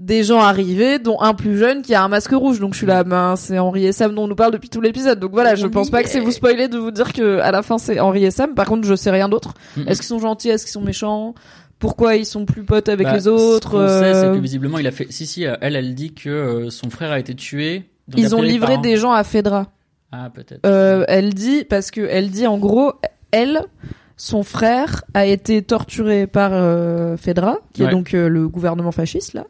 Des 0.00 0.24
gens 0.24 0.40
arrivés, 0.40 0.98
dont 0.98 1.20
un 1.20 1.34
plus 1.34 1.58
jeune 1.58 1.82
qui 1.82 1.94
a 1.94 2.02
un 2.02 2.08
masque 2.08 2.32
rouge. 2.32 2.58
Donc 2.58 2.72
je 2.72 2.78
suis 2.78 2.86
là, 2.86 3.04
ben 3.04 3.36
c'est 3.36 3.58
Henri 3.58 3.84
et 3.84 3.92
Sam 3.92 4.14
dont 4.14 4.24
on 4.24 4.28
nous 4.28 4.34
parle 4.34 4.52
depuis 4.52 4.70
tout 4.70 4.80
l'épisode. 4.80 5.20
Donc 5.20 5.32
voilà, 5.32 5.54
je 5.54 5.66
pense 5.66 5.90
pas 5.90 6.02
que 6.02 6.08
c'est 6.08 6.20
vous 6.20 6.32
spoiler 6.32 6.68
de 6.68 6.78
vous 6.78 6.90
dire 6.90 7.12
que 7.12 7.38
à 7.40 7.50
la 7.50 7.62
fin 7.62 7.76
c'est 7.76 8.00
Henri 8.00 8.24
et 8.24 8.30
Sam. 8.30 8.54
Par 8.54 8.66
contre, 8.66 8.86
je 8.86 8.94
sais 8.94 9.10
rien 9.10 9.28
d'autre. 9.28 9.52
Est-ce 9.86 10.00
qu'ils 10.00 10.08
sont 10.08 10.18
gentils? 10.18 10.48
Est-ce 10.48 10.64
qu'ils 10.64 10.72
sont 10.72 10.80
méchants? 10.80 11.34
Pourquoi 11.80 12.16
ils 12.16 12.26
sont 12.26 12.44
plus 12.44 12.62
potes 12.62 12.90
avec 12.90 13.06
bah, 13.06 13.14
les 13.14 13.26
autres. 13.26 13.88
Ce 13.88 14.00
sait, 14.00 14.14
c'est 14.14 14.26
que 14.26 14.36
euh, 14.36 14.40
visiblement, 14.40 14.78
il 14.78 14.86
a 14.86 14.90
fait. 14.90 15.10
Si, 15.10 15.26
si, 15.26 15.44
elle, 15.44 15.76
elle 15.76 15.94
dit 15.94 16.12
que 16.12 16.28
euh, 16.28 16.70
son 16.70 16.90
frère 16.90 17.10
a 17.10 17.18
été 17.18 17.34
tué. 17.34 17.90
ils 18.16 18.36
ont 18.36 18.42
livré 18.42 18.76
des 18.78 18.98
gens 18.98 19.12
à 19.12 19.24
Fedra. 19.24 19.72
Ah, 20.12 20.28
peut-être. 20.32 20.60
Euh, 20.66 21.04
elle 21.08 21.32
dit 21.32 21.64
parce 21.64 21.90
que 21.90 22.02
elle 22.02 22.30
dit 22.30 22.46
en 22.46 22.58
gros, 22.58 22.92
elle, 23.30 23.62
son 24.18 24.42
frère 24.42 25.04
a 25.14 25.24
été 25.24 25.62
torturé 25.62 26.26
par 26.26 26.50
euh, 26.52 27.16
Fedra, 27.16 27.58
qui 27.72 27.82
est 27.82 27.90
donc 27.90 28.12
le 28.12 28.48
gouvernement 28.48 28.92
fasciste 28.92 29.32
là, 29.32 29.46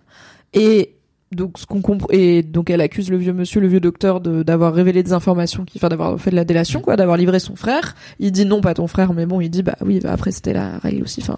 et 0.52 0.96
donc 1.32 1.58
ce 1.58 1.66
qu'on 1.66 1.80
comprend 1.80 2.08
et 2.10 2.42
donc 2.42 2.70
elle 2.70 2.80
accuse 2.80 3.08
le 3.08 3.16
vieux 3.16 3.32
monsieur 3.32 3.60
le 3.60 3.68
vieux 3.68 3.78
docteur 3.78 4.20
de 4.20 4.42
d'avoir 4.42 4.74
révélé 4.74 5.04
des 5.04 5.12
informations 5.12 5.64
qui 5.64 5.78
enfin 5.78 5.88
d'avoir 5.88 6.18
fait 6.20 6.30
de 6.30 6.36
la 6.36 6.44
délation 6.44 6.80
quoi 6.80 6.96
d'avoir 6.96 7.16
livré 7.16 7.38
son 7.38 7.54
frère. 7.54 7.94
Il 8.18 8.32
dit 8.32 8.44
non 8.44 8.60
pas 8.60 8.74
ton 8.74 8.88
frère 8.88 9.12
mais 9.12 9.26
bon 9.26 9.40
il 9.40 9.48
dit 9.48 9.62
bah 9.62 9.76
oui 9.80 10.00
bah 10.00 10.10
après 10.12 10.32
c'était 10.32 10.52
la 10.52 10.78
règle 10.78 11.04
aussi 11.04 11.20
enfin 11.22 11.36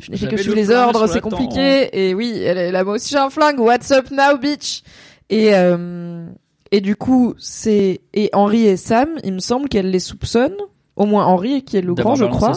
je 0.00 0.10
n'ai 0.10 0.16
fait 0.16 0.26
que 0.26 0.36
suivre 0.36 0.56
les 0.56 0.70
ordres 0.70 1.06
c'est 1.06 1.20
compliqué. 1.20 1.88
et 1.92 2.14
oui 2.14 2.42
elle 2.44 2.58
est 2.58 2.72
là 2.72 2.82
moi 2.82 2.94
aussi 2.94 3.10
j'ai 3.10 3.18
un 3.18 3.30
flingue. 3.30 3.60
What's 3.60 3.92
up 3.92 4.10
now 4.10 4.36
bitch? 4.38 4.82
Et 5.30 5.54
euh, 5.54 6.26
et 6.72 6.80
du 6.80 6.96
coup 6.96 7.34
c'est 7.38 8.00
et 8.12 8.28
Henri 8.32 8.66
et 8.66 8.76
Sam 8.76 9.08
il 9.22 9.34
me 9.34 9.40
semble 9.40 9.68
qu'elle 9.68 9.90
les 9.90 10.00
soupçonne 10.00 10.56
au 10.96 11.06
moins 11.06 11.26
Henri 11.26 11.62
qui 11.62 11.76
est 11.76 11.80
le 11.80 11.94
grand 11.94 12.16
je 12.16 12.24
crois 12.24 12.54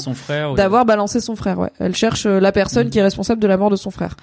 d'avoir 0.55 0.85
balancé 0.85 1.21
son 1.21 1.35
frère 1.35 1.59
ouais. 1.59 1.69
Elle 1.77 1.95
cherche 1.95 2.25
euh, 2.25 2.39
la 2.39 2.51
personne 2.51 2.87
mm. 2.87 2.89
qui 2.89 2.97
est 2.97 3.03
responsable 3.03 3.39
de 3.39 3.47
la 3.47 3.57
mort 3.57 3.69
de 3.69 3.75
son 3.75 3.91
frère 3.91 4.15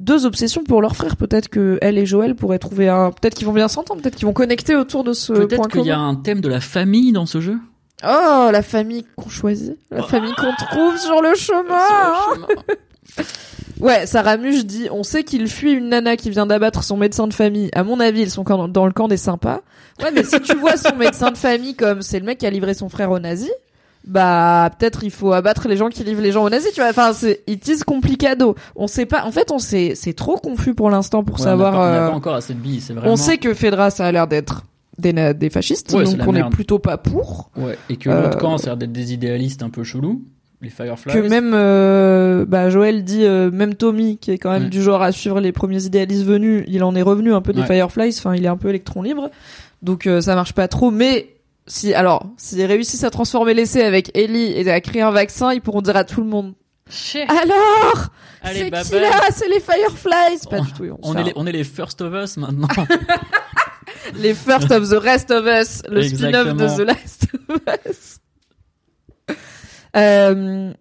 deux 0.00 0.26
obsessions 0.26 0.64
pour 0.64 0.82
leur 0.82 0.96
frère. 0.96 1.16
Peut-être 1.16 1.48
que 1.48 1.78
elle 1.82 1.98
et 1.98 2.06
Joël 2.06 2.34
pourraient 2.34 2.58
trouver 2.58 2.88
un. 2.88 3.12
Peut-être 3.12 3.34
qu'ils 3.34 3.46
vont 3.46 3.52
bien 3.52 3.68
s'entendre. 3.68 4.00
Peut-être 4.02 4.16
qu'ils 4.16 4.26
vont 4.26 4.32
connecter 4.32 4.74
autour 4.74 5.04
de 5.04 5.12
ce 5.12 5.32
point 5.32 5.46
Peut-être 5.46 5.68
qu'il 5.68 5.84
y 5.84 5.90
a 5.90 5.98
un 5.98 6.16
thème 6.16 6.40
de 6.40 6.48
la 6.48 6.60
famille 6.60 7.12
dans 7.12 7.26
ce 7.26 7.40
jeu. 7.40 7.58
Oh, 8.02 8.48
la 8.50 8.62
famille 8.62 9.04
qu'on 9.14 9.28
choisit, 9.28 9.76
la 9.90 10.02
famille 10.02 10.32
qu'on 10.32 10.54
trouve 10.54 10.96
sur 10.96 11.20
le 11.20 11.34
chemin. 11.34 12.46
ouais, 13.80 14.06
Sarah 14.06 14.38
Muche 14.38 14.64
dit, 14.64 14.88
on 14.90 15.02
sait 15.02 15.22
qu'il 15.22 15.46
fuit 15.48 15.72
une 15.72 15.90
nana 15.90 16.16
qui 16.16 16.30
vient 16.30 16.46
d'abattre 16.46 16.82
son 16.82 16.96
médecin 16.96 17.28
de 17.28 17.34
famille. 17.34 17.68
À 17.74 17.84
mon 17.84 18.00
avis, 18.00 18.22
ils 18.22 18.30
sont 18.30 18.42
dans 18.42 18.86
le 18.86 18.92
camp 18.92 19.06
des 19.06 19.18
sympas. 19.18 19.60
Ouais, 20.02 20.10
mais 20.12 20.24
si 20.24 20.40
tu 20.40 20.56
vois 20.56 20.78
son 20.78 20.96
médecin 20.96 21.30
de 21.30 21.36
famille 21.36 21.74
comme 21.74 22.00
c'est 22.00 22.18
le 22.18 22.24
mec 22.24 22.38
qui 22.38 22.46
a 22.46 22.50
livré 22.50 22.72
son 22.72 22.88
frère 22.88 23.10
aux 23.10 23.18
nazis, 23.18 23.52
bah 24.10 24.70
peut-être 24.76 25.04
il 25.04 25.12
faut 25.12 25.32
abattre 25.32 25.68
les 25.68 25.76
gens 25.76 25.88
qui 25.88 26.02
livrent 26.02 26.20
les 26.20 26.32
gens 26.32 26.44
aux 26.44 26.50
nazis 26.50 26.72
tu 26.72 26.80
vois. 26.80 26.90
Enfin 26.90 27.12
c'est 27.12 27.42
it 27.46 27.66
is 27.68 27.80
complicado. 27.86 28.56
On 28.74 28.88
sait 28.88 29.06
pas 29.06 29.24
en 29.24 29.30
fait 29.30 29.52
on 29.52 29.58
sait 29.58 29.92
c'est 29.94 30.14
trop 30.14 30.36
confus 30.36 30.74
pour 30.74 30.90
l'instant 30.90 31.22
pour 31.22 31.38
savoir 31.38 31.74
on 31.74 31.76
n'a 31.76 31.82
pas, 31.82 32.08
euh, 32.08 32.10
encore 32.10 32.34
assez 32.34 32.54
de 32.54 32.58
billes 32.58 32.80
c'est 32.80 32.92
vraiment 32.92 33.12
on 33.12 33.16
sait 33.16 33.38
que 33.38 33.54
Fedra 33.54 33.90
ça 33.90 34.06
a 34.06 34.12
l'air 34.12 34.26
d'être 34.26 34.64
des, 34.98 35.12
des 35.34 35.48
fascistes 35.48 35.92
donc 35.92 36.06
on 36.26 36.34
est 36.34 36.48
plutôt 36.50 36.80
pas 36.80 36.98
pour. 36.98 37.50
Ouais 37.56 37.78
et 37.88 37.96
que 37.96 38.10
l'autre 38.10 38.36
euh, 38.36 38.40
camp 38.40 38.58
ça 38.58 38.64
a 38.64 38.66
l'air 38.70 38.76
d'être 38.78 38.92
des 38.92 39.12
idéalistes 39.12 39.62
un 39.62 39.70
peu 39.70 39.84
chelous 39.84 40.22
les 40.60 40.70
Fireflies. 40.70 41.14
que 41.14 41.28
même 41.28 41.52
euh, 41.54 42.44
bah 42.44 42.68
Joël 42.68 43.04
dit 43.04 43.24
même 43.24 43.76
Tommy 43.76 44.18
qui 44.18 44.32
est 44.32 44.38
quand 44.38 44.50
même 44.50 44.70
du 44.70 44.82
genre 44.82 45.02
à 45.02 45.12
suivre 45.12 45.40
les 45.40 45.52
premiers 45.52 45.84
idéalistes 45.84 46.24
venus 46.24 46.64
il 46.66 46.82
en 46.82 46.96
est 46.96 47.02
revenu 47.02 47.32
un 47.32 47.42
peu 47.42 47.52
des 47.52 47.62
Fireflies 47.62 48.16
enfin 48.18 48.34
il 48.34 48.44
est 48.44 48.48
un 48.48 48.56
peu 48.56 48.70
électron 48.70 49.02
libre. 49.02 49.30
Donc 49.82 50.08
ça 50.20 50.34
marche 50.34 50.52
pas 50.52 50.66
trop 50.66 50.90
mais 50.90 51.28
si 51.70 51.94
alors 51.94 52.26
s'ils 52.36 52.64
réussissent 52.64 53.04
à 53.04 53.10
transformer 53.10 53.54
l'essai 53.54 53.82
avec 53.82 54.10
Ellie 54.16 54.52
et 54.52 54.68
à 54.70 54.80
créer 54.80 55.02
un 55.02 55.12
vaccin, 55.12 55.52
ils 55.52 55.60
pourront 55.60 55.82
dire 55.82 55.96
à 55.96 56.04
tout 56.04 56.20
le 56.20 56.26
monde. 56.26 56.54
Alors, 57.28 58.08
c'est 58.44 58.64
qui 58.64 58.70
là? 58.70 59.28
C'est 59.32 59.48
les 59.48 59.60
Fireflies. 59.60 60.48
Pas 60.50 60.60
du 60.60 60.72
tout. 60.72 60.98
On, 61.02 61.16
est 61.16 61.22
les, 61.22 61.32
on 61.36 61.46
est 61.46 61.52
les 61.52 61.62
First 61.62 62.00
of 62.00 62.12
Us 62.12 62.36
maintenant. 62.36 62.66
les 64.14 64.34
First 64.34 64.72
of 64.72 64.88
the 64.88 65.00
Rest 65.00 65.30
of 65.30 65.46
Us, 65.46 65.82
le 65.88 66.02
spin-off 66.02 66.56
de 66.56 66.76
The 66.76 66.86
Last 66.86 67.28
of 67.48 67.60
Us. 67.86 68.18
Euh... 69.96 70.72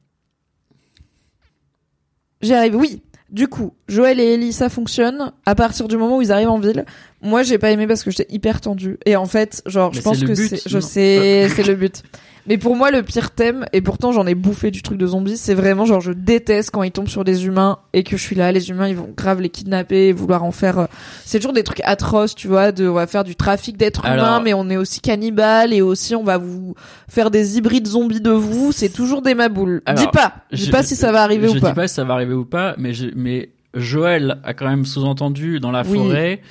J'y 2.42 2.54
arrive. 2.54 2.76
Oui. 2.76 3.04
Du 3.32 3.48
coup, 3.48 3.74
Joël 3.88 4.20
et 4.20 4.34
Ellie, 4.34 4.54
ça 4.54 4.70
fonctionne 4.70 5.32
à 5.46 5.54
partir 5.54 5.88
du 5.88 5.98
moment 5.98 6.18
où 6.18 6.22
ils 6.22 6.32
arrivent 6.32 6.50
en 6.50 6.60
ville. 6.60 6.86
Moi, 7.22 7.44
j'ai 7.44 7.58
pas 7.58 7.70
aimé 7.72 7.86
parce 7.86 8.04
que 8.04 8.10
j'étais 8.10 8.34
hyper 8.34 8.60
tendue. 8.60 8.98
Et 9.06 9.16
en 9.16 9.26
fait, 9.26 9.62
genre, 9.66 9.94
je 9.94 10.02
pense 10.02 10.24
que 10.24 10.34
c'est, 10.34 10.62
je 10.66 10.80
sais, 10.80 11.48
c'est 11.56 11.64
le 11.64 11.76
but. 11.76 12.04
Mais 12.50 12.58
pour 12.58 12.76
moi, 12.76 12.90
le 12.90 13.04
pire 13.04 13.30
thème, 13.30 13.68
et 13.74 13.82
pourtant 13.82 14.12
j'en 14.12 14.26
ai 14.26 14.34
bouffé 14.34 14.72
du 14.72 14.82
truc 14.82 14.98
de 14.98 15.06
zombies, 15.06 15.38
c'est 15.38 15.54
vraiment 15.54 15.86
genre 15.86 16.02
je 16.02 16.12
déteste 16.12 16.72
quand 16.72 16.82
ils 16.82 16.92
tombent 16.92 17.08
sur 17.08 17.24
des 17.24 17.46
humains 17.46 17.78
et 17.94 18.04
que 18.04 18.18
je 18.18 18.24
suis 18.24 18.36
là, 18.36 18.52
les 18.52 18.72
humains 18.72 18.88
ils 18.88 18.96
vont 18.96 19.14
grave 19.16 19.40
les 19.40 19.50
kidnapper, 19.50 20.12
vouloir 20.14 20.44
en 20.44 20.52
faire. 20.52 20.80
Euh, 20.80 20.86
c'est 21.26 21.38
toujours 21.38 21.54
des 21.54 21.64
trucs 21.64 21.82
atroces, 21.84 22.34
tu 22.34 22.48
vois, 22.48 22.72
de 22.72 22.88
on 22.88 22.94
va 22.96 23.06
faire 23.06 23.24
du 23.24 23.36
trafic 23.36 23.78
d'êtres 23.78 24.04
humains, 24.04 24.42
mais 24.44 24.56
on 24.56 24.68
est 24.72 24.78
aussi 24.78 25.00
cannibales 25.00 25.74
et 25.74 25.84
aussi 25.84 26.16
on 26.16 26.24
va 26.24 26.40
vous 26.40 26.74
faire 27.08 27.30
des 27.30 27.60
hybrides 27.60 27.88
zombies 27.88 28.20
de 28.20 28.32
vous. 28.32 28.72
C'est 28.72 28.90
toujours 28.90 29.22
des 29.22 29.36
maboules. 29.36 29.84
dis 29.96 30.08
pas, 30.08 30.34
dis 30.52 30.72
pas 30.72 30.82
si 30.82 30.96
ça 30.96 31.12
va 31.12 31.22
arriver 31.22 31.48
ou 31.48 31.52
pas. 31.52 31.60
Je 31.60 31.66
dis 31.66 31.76
pas 31.76 31.88
si 31.88 31.94
ça 31.94 32.04
va 32.04 32.16
arriver 32.16 32.34
ou 32.34 32.46
pas, 32.46 32.74
mais 32.80 32.94
mais 33.16 33.50
Joël 33.76 34.40
a 34.44 34.56
quand 34.56 34.68
même 34.68 34.86
sous-entendu 34.86 35.60
dans 35.60 35.72
la 35.72 35.84
forêt 35.84 36.42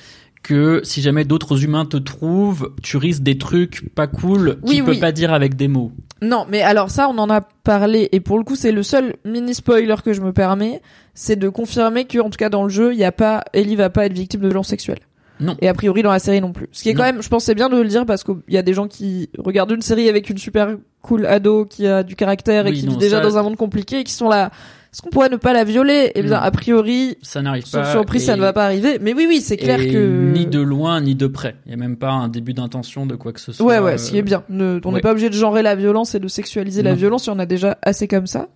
que 0.49 0.81
si 0.83 1.03
jamais 1.03 1.25
d'autres 1.25 1.63
humains 1.63 1.85
te 1.85 1.97
trouvent, 1.97 2.73
tu 2.81 2.97
risques 2.97 3.21
des 3.21 3.37
trucs 3.37 3.93
pas 3.93 4.07
cool 4.07 4.57
oui, 4.63 4.77
qu'il 4.77 4.83
peut 4.83 4.97
pas 4.99 5.11
dire 5.11 5.31
avec 5.31 5.55
des 5.55 5.67
mots. 5.67 5.91
Non, 6.23 6.47
mais 6.49 6.63
alors 6.63 6.89
ça, 6.89 7.07
on 7.07 7.19
en 7.19 7.29
a 7.29 7.41
parlé 7.41 8.09
et 8.13 8.19
pour 8.19 8.39
le 8.39 8.43
coup, 8.43 8.55
c'est 8.55 8.71
le 8.71 8.81
seul 8.81 9.15
mini 9.25 9.53
spoiler 9.53 9.93
que 10.03 10.11
je 10.11 10.21
me 10.21 10.33
permets, 10.33 10.81
c'est 11.13 11.35
de 11.35 11.49
confirmer 11.49 12.05
que 12.05 12.17
en 12.17 12.31
tout 12.31 12.37
cas 12.37 12.49
dans 12.49 12.63
le 12.63 12.69
jeu, 12.69 12.93
il 12.93 12.99
y 12.99 13.03
a 13.03 13.11
pas 13.11 13.43
Ellie 13.53 13.75
va 13.75 13.91
pas 13.91 14.07
être 14.07 14.13
victime 14.13 14.41
de 14.41 14.47
violence 14.47 14.69
sexuelle. 14.69 14.97
Non. 15.39 15.55
Et 15.61 15.69
a 15.69 15.73
priori 15.75 16.01
dans 16.01 16.11
la 16.11 16.17
série 16.17 16.41
non 16.41 16.51
plus. 16.51 16.67
Ce 16.71 16.81
qui 16.81 16.89
est 16.89 16.95
quand 16.95 17.03
même, 17.03 17.21
je 17.21 17.29
pense 17.29 17.43
c'est 17.43 17.53
bien 17.53 17.69
de 17.69 17.79
le 17.79 17.87
dire 17.87 18.07
parce 18.07 18.23
qu'il 18.23 18.35
y 18.49 18.57
a 18.57 18.63
des 18.63 18.73
gens 18.73 18.87
qui 18.87 19.29
regardent 19.37 19.71
une 19.71 19.83
série 19.83 20.09
avec 20.09 20.31
une 20.31 20.39
super 20.39 20.77
cool 21.03 21.27
ado 21.27 21.65
qui 21.65 21.85
a 21.85 22.01
du 22.01 22.15
caractère 22.15 22.65
et 22.65 22.73
qui 22.73 22.87
vit 22.87 22.97
déjà 22.97 23.19
dans 23.19 23.37
un 23.37 23.43
monde 23.43 23.55
compliqué 23.55 23.99
et 23.99 24.03
qui 24.03 24.13
sont 24.13 24.29
là 24.29 24.49
est-ce 24.91 25.03
qu'on 25.03 25.09
pourrait 25.09 25.29
ne 25.29 25.35
pas 25.35 25.53
la 25.53 25.63
violer 25.63 26.11
Eh 26.15 26.23
bien, 26.23 26.39
a 26.39 26.49
priori, 26.49 27.17
ça 27.21 27.43
n'arrive 27.43 27.69
pas. 27.69 27.91
surprise, 27.91 28.25
ça 28.25 28.35
ne 28.35 28.41
va 28.41 28.53
pas 28.53 28.65
arriver. 28.65 28.97
Mais 28.99 29.13
oui, 29.13 29.25
oui, 29.27 29.39
c'est 29.39 29.57
clair 29.57 29.77
que 29.77 30.31
ni 30.31 30.47
de 30.47 30.59
loin 30.59 30.99
ni 30.99 31.13
de 31.13 31.27
près. 31.27 31.55
Il 31.65 31.71
y 31.71 31.73
a 31.73 31.77
même 31.77 31.95
pas 31.95 32.11
un 32.11 32.27
début 32.27 32.53
d'intention 32.53 33.05
de 33.05 33.15
quoi 33.15 33.31
que 33.31 33.39
ce 33.39 33.51
soit. 33.51 33.65
Ouais, 33.65 33.79
ouais, 33.79 33.97
ce 33.99 34.09
qui 34.11 34.17
est 34.17 34.23
bien. 34.23 34.43
on 34.49 34.91
n'est 34.91 35.01
pas 35.01 35.11
obligé 35.11 35.29
de 35.29 35.35
genrer 35.35 35.61
la 35.61 35.75
violence 35.75 36.15
et 36.15 36.19
de 36.19 36.27
sexualiser 36.27 36.81
la 36.81 36.95
violence. 36.95 37.27
Il 37.27 37.29
y 37.29 37.33
en 37.33 37.39
a 37.39 37.45
déjà 37.45 37.77
assez 37.83 38.07
comme 38.07 38.27
ça. 38.27 38.47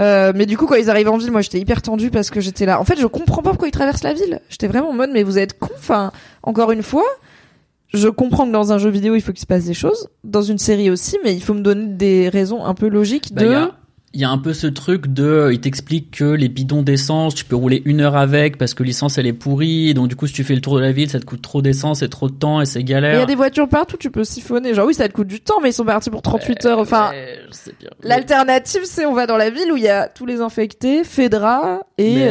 Euh, 0.00 0.32
mais 0.34 0.46
du 0.46 0.56
coup, 0.56 0.66
quand 0.66 0.74
ils 0.74 0.90
arrivent 0.90 1.10
en 1.10 1.18
ville, 1.18 1.30
moi, 1.30 1.40
j'étais 1.40 1.60
hyper 1.60 1.82
tendue 1.82 2.10
parce 2.10 2.30
que 2.30 2.40
j'étais 2.40 2.66
là. 2.66 2.80
En 2.80 2.84
fait, 2.84 2.98
je 2.98 3.06
comprends 3.06 3.42
pas 3.42 3.50
pourquoi 3.50 3.68
ils 3.68 3.72
traversent 3.72 4.02
la 4.02 4.14
ville. 4.14 4.40
J'étais 4.48 4.66
vraiment 4.66 4.90
en 4.90 4.94
mode, 4.94 5.10
mais 5.12 5.22
vous 5.22 5.38
êtes 5.38 5.58
con. 5.58 5.68
Enfin, 5.76 6.10
encore 6.42 6.72
une 6.72 6.82
fois, 6.82 7.04
je 7.92 8.08
comprends 8.08 8.46
que 8.46 8.52
dans 8.52 8.72
un 8.72 8.78
jeu 8.78 8.90
vidéo, 8.90 9.14
il 9.14 9.20
faut 9.20 9.32
qu'il 9.32 9.40
se 9.40 9.46
passe 9.46 9.66
des 9.66 9.74
choses. 9.74 10.08
Dans 10.24 10.42
une 10.42 10.58
série 10.58 10.90
aussi, 10.90 11.18
mais 11.22 11.34
il 11.34 11.42
faut 11.42 11.54
me 11.54 11.60
donner 11.60 11.86
des 11.86 12.28
raisons 12.28 12.64
un 12.64 12.74
peu 12.74 12.88
logiques 12.88 13.32
bah, 13.32 13.42
de 13.42 13.70
il 14.14 14.20
y 14.20 14.24
a 14.24 14.30
un 14.30 14.38
peu 14.38 14.52
ce 14.52 14.68
truc 14.68 15.08
de, 15.08 15.50
il 15.52 15.60
t'explique 15.60 16.12
que 16.18 16.24
les 16.24 16.48
bidons 16.48 16.82
d'essence, 16.82 17.34
tu 17.34 17.44
peux 17.44 17.56
rouler 17.56 17.82
une 17.84 18.00
heure 18.00 18.16
avec 18.16 18.56
parce 18.58 18.72
que 18.72 18.84
l'essence 18.84 19.18
elle 19.18 19.26
est 19.26 19.32
pourrie, 19.32 19.92
donc 19.92 20.08
du 20.08 20.16
coup 20.16 20.28
si 20.28 20.32
tu 20.32 20.44
fais 20.44 20.54
le 20.54 20.60
tour 20.60 20.76
de 20.76 20.80
la 20.80 20.92
ville, 20.92 21.10
ça 21.10 21.18
te 21.18 21.24
coûte 21.24 21.42
trop 21.42 21.62
d'essence 21.62 22.02
et 22.02 22.08
trop 22.08 22.28
de 22.28 22.34
temps 22.34 22.60
et 22.60 22.66
c'est 22.66 22.84
galère. 22.84 23.14
Il 23.14 23.20
y 23.20 23.22
a 23.22 23.26
des 23.26 23.34
voitures 23.34 23.68
partout, 23.68 23.96
tu 23.96 24.10
peux 24.10 24.24
siphonner. 24.24 24.72
Genre 24.72 24.86
oui, 24.86 24.94
ça 24.94 25.08
te 25.08 25.12
coûte 25.12 25.26
du 25.26 25.40
temps, 25.40 25.60
mais 25.62 25.70
ils 25.70 25.74
sont 25.74 25.84
partis 25.84 26.10
pour 26.10 26.22
38 26.22 26.64
heures. 26.66 26.78
Enfin, 26.78 27.10
l'alternative 28.02 28.82
c'est 28.84 29.04
on 29.04 29.14
va 29.14 29.26
dans 29.26 29.36
la 29.36 29.50
ville 29.50 29.72
où 29.72 29.76
il 29.76 29.82
y 29.82 29.88
a 29.88 30.08
tous 30.08 30.26
les 30.26 30.40
infectés, 30.40 31.04
Fedra 31.04 31.80
et. 31.98 32.26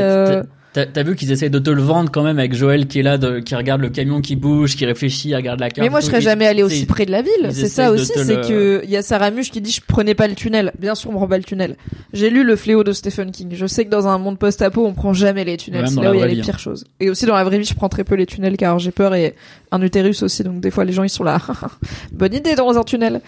T'as 0.74 1.04
vu 1.04 1.16
qu'ils 1.16 1.32
essayent 1.32 1.52
de 1.52 1.60
te 1.60 1.70
le 1.70 1.84
vendre 1.84 2.10
quand 2.12 2.24
même 2.24 2.40
avec 2.40 2.56
Joël 2.56 2.88
qui 2.88 3.00
est 3.00 3.04
là, 3.04 3.20
de, 3.20 3.40
qui 3.40 3.54
regarde 3.54 3.80
le 3.80 3.90
camion 3.90 4.22
qui 4.22 4.36
bouge, 4.36 4.76
qui 4.76 4.86
réfléchit, 4.88 5.36
regarde 5.36 5.60
la 5.60 5.70
carte. 5.70 5.86
Mais 5.86 5.90
moi, 5.90 6.00
je 6.00 6.08
serais 6.08 6.22
jamais 6.22 6.48
allé 6.48 6.64
aussi 6.64 6.86
près 6.88 7.06
de 7.06 7.12
la 7.12 7.22
ville. 7.22 7.50
C'est 7.52 7.68
ça 7.68 7.92
aussi, 7.92 8.12
c'est 8.16 8.42
que 8.42 8.82
il 8.84 8.90
y 8.90 8.98
a 8.98 9.04
Sarah 9.04 9.32
Muche 9.32 9.52
qui 9.52 9.62
dit 9.62 9.72
je 9.72 9.82
prenais 9.86 10.16
pas 10.16 10.28
le 10.28 10.36
tunnel. 10.36 10.72
Bien 10.80 10.96
sûr, 10.96 11.12
on 11.12 11.14
prend 11.14 11.28
pas 11.28 11.38
le 11.38 11.44
tunnel. 11.44 11.78
J'ai 12.12 12.30
lu 12.30 12.44
le 12.44 12.56
fléau 12.56 12.84
de 12.84 12.92
Stephen 12.92 13.32
King. 13.32 13.50
Je 13.54 13.66
sais 13.68 13.86
que 13.86 13.90
dans 13.90 14.08
un 14.08 14.18
monde 14.18 14.40
post-apo, 14.40 14.86
on 14.86 14.94
prend 14.94 15.14
jamais 15.14 15.44
les 15.44 15.58
tunnels. 15.58 15.88
C'est 15.88 16.02
là 16.02 16.12
où 16.12 16.16
il 16.16 16.20
y 16.20 16.24
a 16.24 16.28
les 16.28 16.42
pires 16.42 16.60
choses. 16.60 16.86
Et 17.00 17.10
aussi 17.10 17.26
dans 17.26 17.36
la 17.36 17.44
vraie 17.44 17.60
vie, 17.60 17.66
je 17.66 17.76
prends 17.76 17.90
très 17.90 18.04
peu 18.04 18.16
les 18.16 18.26
tunnels 18.26 18.58
car 18.58 18.80
j'ai 18.80 18.92
peur 18.92 19.14
et 19.14 19.36
un 19.72 19.82
utérus 19.82 20.24
aussi. 20.24 20.44
Donc 20.44 20.60
des 20.60 20.72
fois, 20.72 20.86
les 20.86 20.94
gens 20.94 21.04
ils 21.04 21.10
sont 21.10 21.24
là. 21.24 21.40
Bonne 22.12 22.34
idée 22.34 22.56
dans 22.56 22.78
un 22.78 22.84
tunnel. 22.84 23.22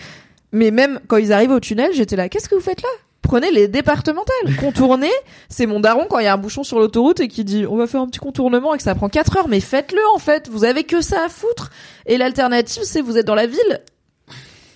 Mais 0.52 0.72
même 0.72 1.00
quand 1.08 1.18
ils 1.18 1.34
arrivent 1.34 1.52
au 1.52 1.60
tunnel, 1.60 1.92
j'étais 1.94 2.16
là. 2.16 2.30
Qu'est-ce 2.30 2.50
que 2.50 2.56
vous 2.56 2.62
faites 2.62 2.82
là? 2.82 2.90
Prenez 3.26 3.52
les 3.52 3.68
départementales. 3.68 4.56
Contournez, 4.60 5.12
c'est 5.50 5.66
mon 5.66 5.80
daron 5.80 6.06
quand 6.10 6.20
il 6.20 6.26
y 6.26 6.28
a 6.28 6.34
un 6.34 6.38
bouchon 6.38 6.64
sur 6.64 6.80
l'autoroute 6.80 7.20
et 7.20 7.28
qui 7.28 7.44
dit 7.44 7.66
on 7.68 7.76
va 7.76 7.88
faire 7.88 8.02
un 8.02 8.08
petit 8.08 8.20
contournement 8.20 8.74
et 8.74 8.78
que 8.78 8.84
ça 8.84 8.96
prend 8.96 9.10
4 9.10 9.38
heures, 9.38 9.48
mais 9.48 9.60
faites-le 9.60 10.02
en 10.14 10.20
fait, 10.20 10.50
vous 10.50 10.64
avez 10.64 10.84
que 10.84 11.02
ça 11.02 11.26
à 11.26 11.30
foutre. 11.30 11.72
Et 12.06 12.18
l'alternative 12.18 12.84
c'est 12.84 13.02
vous 13.02 13.18
êtes 13.18 13.26
dans 13.26 13.36
la 13.36 13.48
ville, 13.48 13.82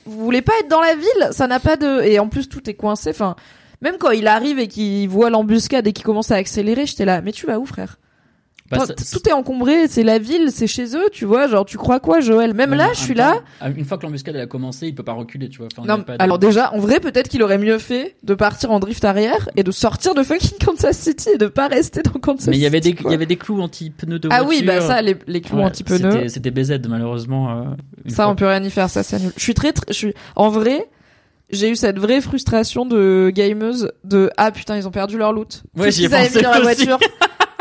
vous 0.06 0.24
voulez 0.24 0.42
pas 0.42 0.54
être 0.60 0.68
dans 0.68 0.82
la 0.82 0.96
ville, 0.96 1.30
ça 1.32 1.48
n'a 1.48 1.60
pas 1.60 1.78
de... 1.78 2.02
Et 2.04 2.20
en 2.20 2.28
plus 2.28 2.50
tout 2.50 2.70
est 2.70 2.76
coincé, 2.76 3.12
enfin... 3.12 3.36
Même 3.82 3.98
quand 3.98 4.12
il 4.12 4.28
arrive 4.28 4.60
et 4.60 4.68
qu'il 4.68 5.08
voit 5.08 5.30
l'embuscade 5.30 5.88
et 5.88 5.94
qu'il 5.94 6.04
commence 6.04 6.32
à 6.32 6.36
accélérer, 6.36 6.86
j'étais 6.86 7.06
là, 7.06 7.22
mais 7.22 7.32
tu 7.32 7.46
vas 7.46 7.60
où 7.60 7.66
frère? 7.66 7.98
Bah, 8.72 8.86
tout 8.88 9.28
est 9.28 9.32
encombré, 9.34 9.88
c'est 9.88 10.04
la 10.04 10.20
ville, 10.20 10.52
c'est 10.52 10.68
chez 10.68 10.96
eux, 10.96 11.10
tu 11.12 11.26
vois. 11.26 11.48
Genre, 11.48 11.66
tu 11.66 11.78
crois 11.78 12.00
quoi, 12.00 12.20
Joël? 12.20 12.54
Même 12.54 12.74
là, 12.74 12.90
je 12.94 13.00
suis 13.00 13.14
là. 13.14 13.42
Une 13.76 13.86
fois 13.86 13.98
que 13.98 14.04
l'embuscade 14.04 14.36
a 14.36 14.46
commencé, 14.46 14.88
il 14.88 14.96
peut 14.96 15.04
pas 15.04 15.14
reculer, 15.14 15.50
tu 15.50 15.60
vois. 15.60 15.68
non, 15.86 16.04
alors 16.20 16.38
déjà, 16.38 16.74
en 16.74 16.80
vrai, 16.80 17.00
peut-être 17.00 17.30
qu'il 17.30 17.42
aurait 17.42 17.58
mieux 17.58 17.80
fait 17.80 18.16
de 18.24 18.34
partir 18.36 18.72
en 18.72 18.80
drift 18.80 19.04
arrière 19.06 19.50
et 19.56 19.64
de 19.64 19.72
sortir 19.72 20.14
de 20.14 20.24
fucking 20.24 20.58
Kansas 20.66 20.98
City 20.98 21.30
et 21.34 21.38
de 21.38 21.48
pas 21.48 21.68
rester 21.68 22.02
dans 22.02 22.20
Kansas 22.20 22.42
City. 22.42 22.50
Mais 22.52 22.58
il 22.58 22.62
y 22.62 22.68
avait 22.68 22.82
des, 22.82 22.96
il 23.06 23.12
y 23.12 23.14
avait 23.14 23.26
des 23.26 23.38
clous 23.38 23.62
anti-pneus 23.62 24.20
de 24.20 24.28
voiture. 24.28 24.46
Ah 24.46 24.48
oui, 24.48 24.64
bah 24.64 24.82
ça, 24.82 25.02
les, 25.02 25.18
les 25.28 25.42
clous 25.42 25.60
anti-pneus. 25.60 26.28
C'était 26.30 26.52
BZ, 26.52 26.80
malheureusement. 26.88 27.50
Euh, 27.50 27.64
ça, 28.08 28.30
on 28.30 28.36
peut 28.36 28.48
rien 28.48 28.64
y 28.64 28.70
faire, 28.70 28.90
ça, 28.90 29.04
c'est 29.04 29.20
nul. 29.20 29.32
Je 29.36 29.42
suis 29.42 29.54
très, 29.54 29.74
je 29.88 29.94
suis, 29.94 30.14
en 30.36 30.50
vrai, 30.50 30.88
j'ai 31.50 31.70
eu 31.70 31.76
cette 31.76 31.98
vraie 31.98 32.22
frustration 32.22 32.86
de 32.86 33.32
gameuse 33.34 33.92
de 34.04 34.30
ah 34.38 34.52
putain 34.52 34.78
ils 34.78 34.88
ont 34.88 34.92
perdu 34.92 35.18
leur 35.18 35.34
loot. 35.34 35.64
Ouais, 35.76 35.92
j'y 35.92 36.06
ai 36.06 36.10
pensé 36.10 36.42
dans 36.42 36.52
la 36.52 36.62
voiture. 36.62 37.00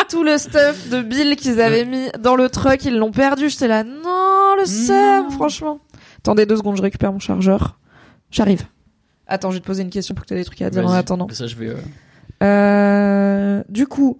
tout 0.09 0.24
le 0.24 0.38
stuff 0.38 0.88
de 0.90 1.02
Bill 1.02 1.36
qu'ils 1.36 1.61
avaient 1.61 1.84
mis 1.84 2.09
dans 2.18 2.36
le 2.36 2.48
truck, 2.48 2.84
ils 2.84 2.96
l'ont 2.96 3.11
perdu. 3.11 3.48
J'étais 3.48 3.68
là, 3.68 3.84
non, 3.84 4.56
le 4.59 4.66
seum, 4.66 5.30
franchement. 5.30 5.80
Attendez 6.18 6.46
deux 6.46 6.56
secondes, 6.56 6.76
je 6.76 6.82
récupère 6.82 7.12
mon 7.12 7.18
chargeur. 7.18 7.78
J'arrive. 8.30 8.64
Attends, 9.26 9.50
je 9.50 9.56
vais 9.56 9.61
te 9.61 9.66
poser 9.66 9.82
une 9.82 9.90
question 9.90 10.14
pour 10.14 10.24
que 10.24 10.28
tu 10.28 10.34
aies 10.34 10.38
des 10.38 10.44
trucs 10.44 10.62
à 10.62 10.70
dire 10.70 10.86
en 10.86 10.92
attendant. 10.92 11.28
Ça, 11.30 11.46
je 11.46 11.56
vais. 11.56 11.68
Euh, 11.68 11.76
euh... 12.42 13.62
Du 13.68 13.86
coup, 13.86 14.18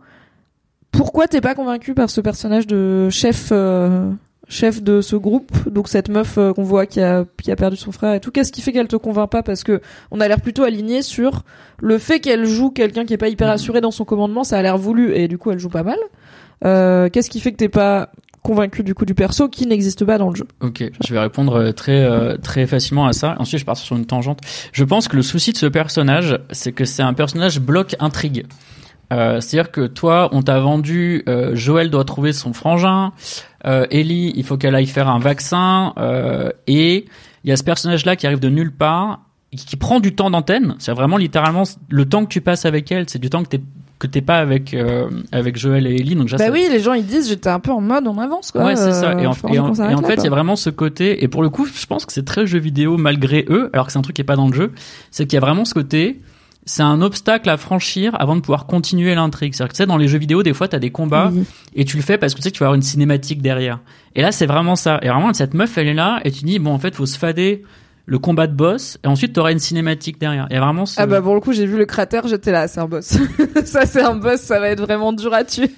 pourquoi 0.93 1.28
t'es 1.28 1.41
pas 1.41 1.55
convaincu 1.55 1.95
par 1.95 2.11
ce 2.11 2.20
personnage 2.20 2.66
de 2.66 3.09
chef 3.11 3.49
euh, 3.53 4.11
chef 4.49 4.82
de 4.82 5.01
ce 5.01 5.14
groupe, 5.14 5.53
donc 5.68 5.88
cette 5.88 6.09
meuf 6.09 6.38
euh, 6.38 6.53
qu'on 6.53 6.62
voit 6.62 6.86
qui 6.86 7.01
a, 7.01 7.24
qui 7.42 7.51
a 7.51 7.57
perdu 7.57 7.76
son 7.76 7.92
frère 7.92 8.14
et 8.14 8.20
tout, 8.20 8.30
qu'est-ce 8.30 8.51
qui 8.51 8.62
fait 8.62 8.72
qu'elle 8.72 8.88
te 8.88 8.96
convainc 8.96 9.30
pas? 9.30 9.42
Parce 9.42 9.62
que 9.62 9.80
on 10.11 10.20
a 10.20 10.28
l'air 10.28 10.40
plutôt 10.40 10.64
aligné 10.64 11.03
sur 11.03 11.42
le 11.80 11.99
fait 11.99 12.18
qu'elle 12.20 12.46
joue 12.46 12.70
quelqu'un 12.70 13.05
qui 13.05 13.12
est 13.12 13.18
pas 13.18 13.28
hyper 13.28 13.51
assuré 13.51 13.80
dans 13.80 13.90
son 13.90 14.05
commandement, 14.05 14.44
ça 14.44 14.59
a 14.59 14.62
l'air 14.62 14.78
voulu 14.78 15.14
et 15.14 15.28
du 15.28 15.38
coup 15.38 15.51
elle 15.51 15.59
joue 15.59 15.68
pas 15.68 15.82
mal. 15.82 15.99
Euh, 16.64 17.09
qu'est-ce 17.11 17.30
qui 17.30 17.40
fait 17.40 17.53
que 17.53 17.59
t'es 17.59 17.68
pas 17.68 18.11
convaincu 18.42 18.82
du 18.82 18.94
coup 18.94 19.05
du 19.05 19.14
perso 19.14 19.49
qui 19.49 19.66
n'existe 19.66 20.05
pas 20.05 20.16
dans 20.16 20.30
le 20.30 20.36
jeu? 20.36 20.46
Ok, 20.61 20.82
je 21.07 21.12
vais 21.12 21.20
répondre 21.20 21.57
euh, 21.57 21.72
très 21.72 22.38
très 22.38 22.66
facilement 22.66 23.07
à 23.07 23.12
ça. 23.12 23.36
Ensuite, 23.38 23.61
je 23.61 23.66
pars 23.66 23.76
sur 23.76 23.96
une 23.96 24.07
tangente. 24.07 24.40
Je 24.72 24.84
pense 24.84 25.09
que 25.09 25.16
le 25.16 25.22
souci 25.22 25.53
de 25.53 25.59
ce 25.59 25.66
personnage, 25.66 26.38
c'est 26.53 26.72
que 26.72 26.86
c'est 26.86 27.03
un 27.03 27.12
personnage 27.12 27.61
bloc 27.61 27.96
intrigue. 28.01 28.46
Euh, 29.13 29.41
C'est-à-dire 29.41 29.71
que 29.71 29.87
toi, 29.87 30.29
on 30.33 30.43
t'a 30.43 30.59
vendu, 30.61 31.23
euh, 31.29 31.55
Joël 31.55 31.91
doit 31.91 32.05
trouver 32.05 32.33
son 32.33 32.53
frangin, 32.53 33.13
euh, 33.67 33.87
Ellie, 33.91 34.33
il 34.37 34.45
faut 34.45 34.57
qu'elle 34.57 34.75
aille 34.75 34.87
faire 34.87 35.09
un 35.09 35.19
vaccin, 35.19 35.95
euh, 35.99 36.51
et 36.67 37.07
il 37.45 37.51
y 37.51 37.53
a 37.53 37.57
ce 37.57 37.65
personnage-là 37.65 38.17
qui 38.17 38.27
arrive 38.27 38.41
de 38.41 38.49
nulle 38.49 38.73
part, 38.73 39.21
qui 39.57 39.77
prend 39.77 40.01
du 40.01 40.15
temps 40.15 40.31
d'antenne. 40.31 40.75
C'est 40.79 40.93
vraiment 40.93 41.17
littéralement 41.17 41.65
le 41.89 42.05
temps 42.07 42.25
que 42.25 42.29
tu 42.29 42.41
passes 42.41 42.67
avec 42.67 42.93
elle, 42.93 43.09
c'est 43.09 43.19
du 43.19 43.31
temps 43.31 43.43
que 43.43 43.49
t'es 43.49 43.61
que 43.99 44.07
t'es 44.07 44.21
pas 44.21 44.39
avec 44.39 44.75
euh, 44.75 45.09
avec 45.33 45.57
Joël 45.59 45.87
et 45.87 45.97
Ellie 45.97 46.15
donc 46.15 46.31
bah 46.31 46.45
oui 46.53 46.69
les 46.71 46.79
gens 46.79 46.93
ils 46.93 47.05
disent 47.05 47.29
j'étais 47.29 47.49
un 47.49 47.59
peu 47.59 47.73
en 47.73 47.81
mode 47.81 48.07
en 48.07 48.17
avance 48.19 48.53
quoi. 48.53 48.65
Ouais 48.65 48.77
c'est 48.77 48.93
ça. 48.93 49.13
Et 49.15 49.27
en, 49.27 49.33
et 49.53 49.59
en, 49.59 49.75
fait 50.03 50.15
il 50.19 50.25
y 50.25 50.27
a 50.27 50.31
vraiment 50.31 50.55
ce 50.55 50.71
côté 50.71 51.25
et 51.25 51.29
pour 51.29 51.43
le 51.43 51.51
coup 51.51 51.67
je 51.67 51.87
pense 51.87 52.07
que 52.07 52.13
c'est 52.13 52.25
très 52.25 52.47
jeu 52.47 52.61
vidéo 52.61 52.97
malgré 52.97 53.45
eux 53.49 53.71
alors 53.73 53.87
que 53.87 53.93
c'est 53.93 53.99
un 53.99 54.03
truc 54.03 54.15
qui 54.15 54.23
est 54.23 54.25
pas 54.25 54.37
dans 54.37 54.47
le 54.47 54.55
jeu 54.55 54.73
c'est 55.11 55.27
qu'il 55.27 55.35
y 55.35 55.39
a 55.39 55.41
vraiment 55.41 55.65
ce 55.65 55.75
côté 55.75 56.21
c'est 56.69 56.83
un 56.83 57.01
obstacle 57.01 57.49
à 57.49 57.57
franchir 57.57 58.14
avant 58.21 58.37
de 58.37 58.43
pouvoir 58.43 58.66
continuer 58.66 59.14
l'intrigue. 59.14 59.55
C'est-à-dire 59.55 59.73
que 59.73 59.77
tu 59.77 59.83
sais, 59.83 59.87
dans 59.87 59.97
les 59.97 60.07
jeux 60.07 60.19
vidéo, 60.19 60.43
des 60.43 60.53
fois, 60.53 60.69
tu 60.69 60.77
as 60.77 60.79
des 60.79 60.91
combats 60.91 61.33
et 61.75 61.87
tu 61.87 61.97
le 61.97 62.03
fais 62.03 62.19
parce 62.19 62.35
que 62.35 62.39
tu 62.39 62.43
sais 62.43 62.51
que 62.51 62.57
tu 62.57 62.61
vas 62.61 62.66
avoir 62.66 62.77
une 62.77 62.83
cinématique 62.83 63.41
derrière. 63.41 63.81
Et 64.14 64.21
là, 64.21 64.33
c'est 64.33 64.47
vraiment 64.47 64.77
ça. 64.77 64.99
Et 65.03 65.09
vraiment, 65.09 65.33
cette 65.33 65.55
meuf, 65.55 65.79
elle 65.79 65.89
est 65.89 65.95
là 65.95 66.21
et 66.25 66.31
tu 66.31 66.45
dis, 66.45 66.59
bon, 66.59 66.73
en 66.73 66.79
fait, 66.79 66.95
faut 66.95 67.07
se 67.07 67.19
fader 67.19 67.64
le 68.05 68.19
combat 68.19 68.47
de 68.47 68.55
boss 68.55 68.99
et 69.05 69.07
ensuite 69.07 69.35
tu 69.35 69.41
auras 69.41 69.53
une 69.53 69.59
cinématique 69.59 70.19
derrière. 70.19 70.47
Il 70.51 70.55
y 70.55 70.57
a 70.57 70.61
vraiment 70.61 70.87
ce... 70.87 70.99
Ah 70.99 71.07
bah 71.07 71.21
pour 71.21 71.35
le 71.35 71.41
coup, 71.41 71.53
j'ai 71.53 71.66
vu 71.66 71.77
le 71.77 71.85
cratère, 71.85 72.27
j'étais 72.27 72.53
là, 72.53 72.66
c'est 72.66 72.81
un 72.81 72.87
boss. 72.87 73.19
ça 73.66 73.85
c'est 73.85 74.01
un 74.01 74.14
boss, 74.14 74.41
ça 74.41 74.59
va 74.61 74.71
être 74.71 74.81
vraiment 74.81 75.12
dur 75.12 75.35
à 75.35 75.45
tuer. 75.45 75.71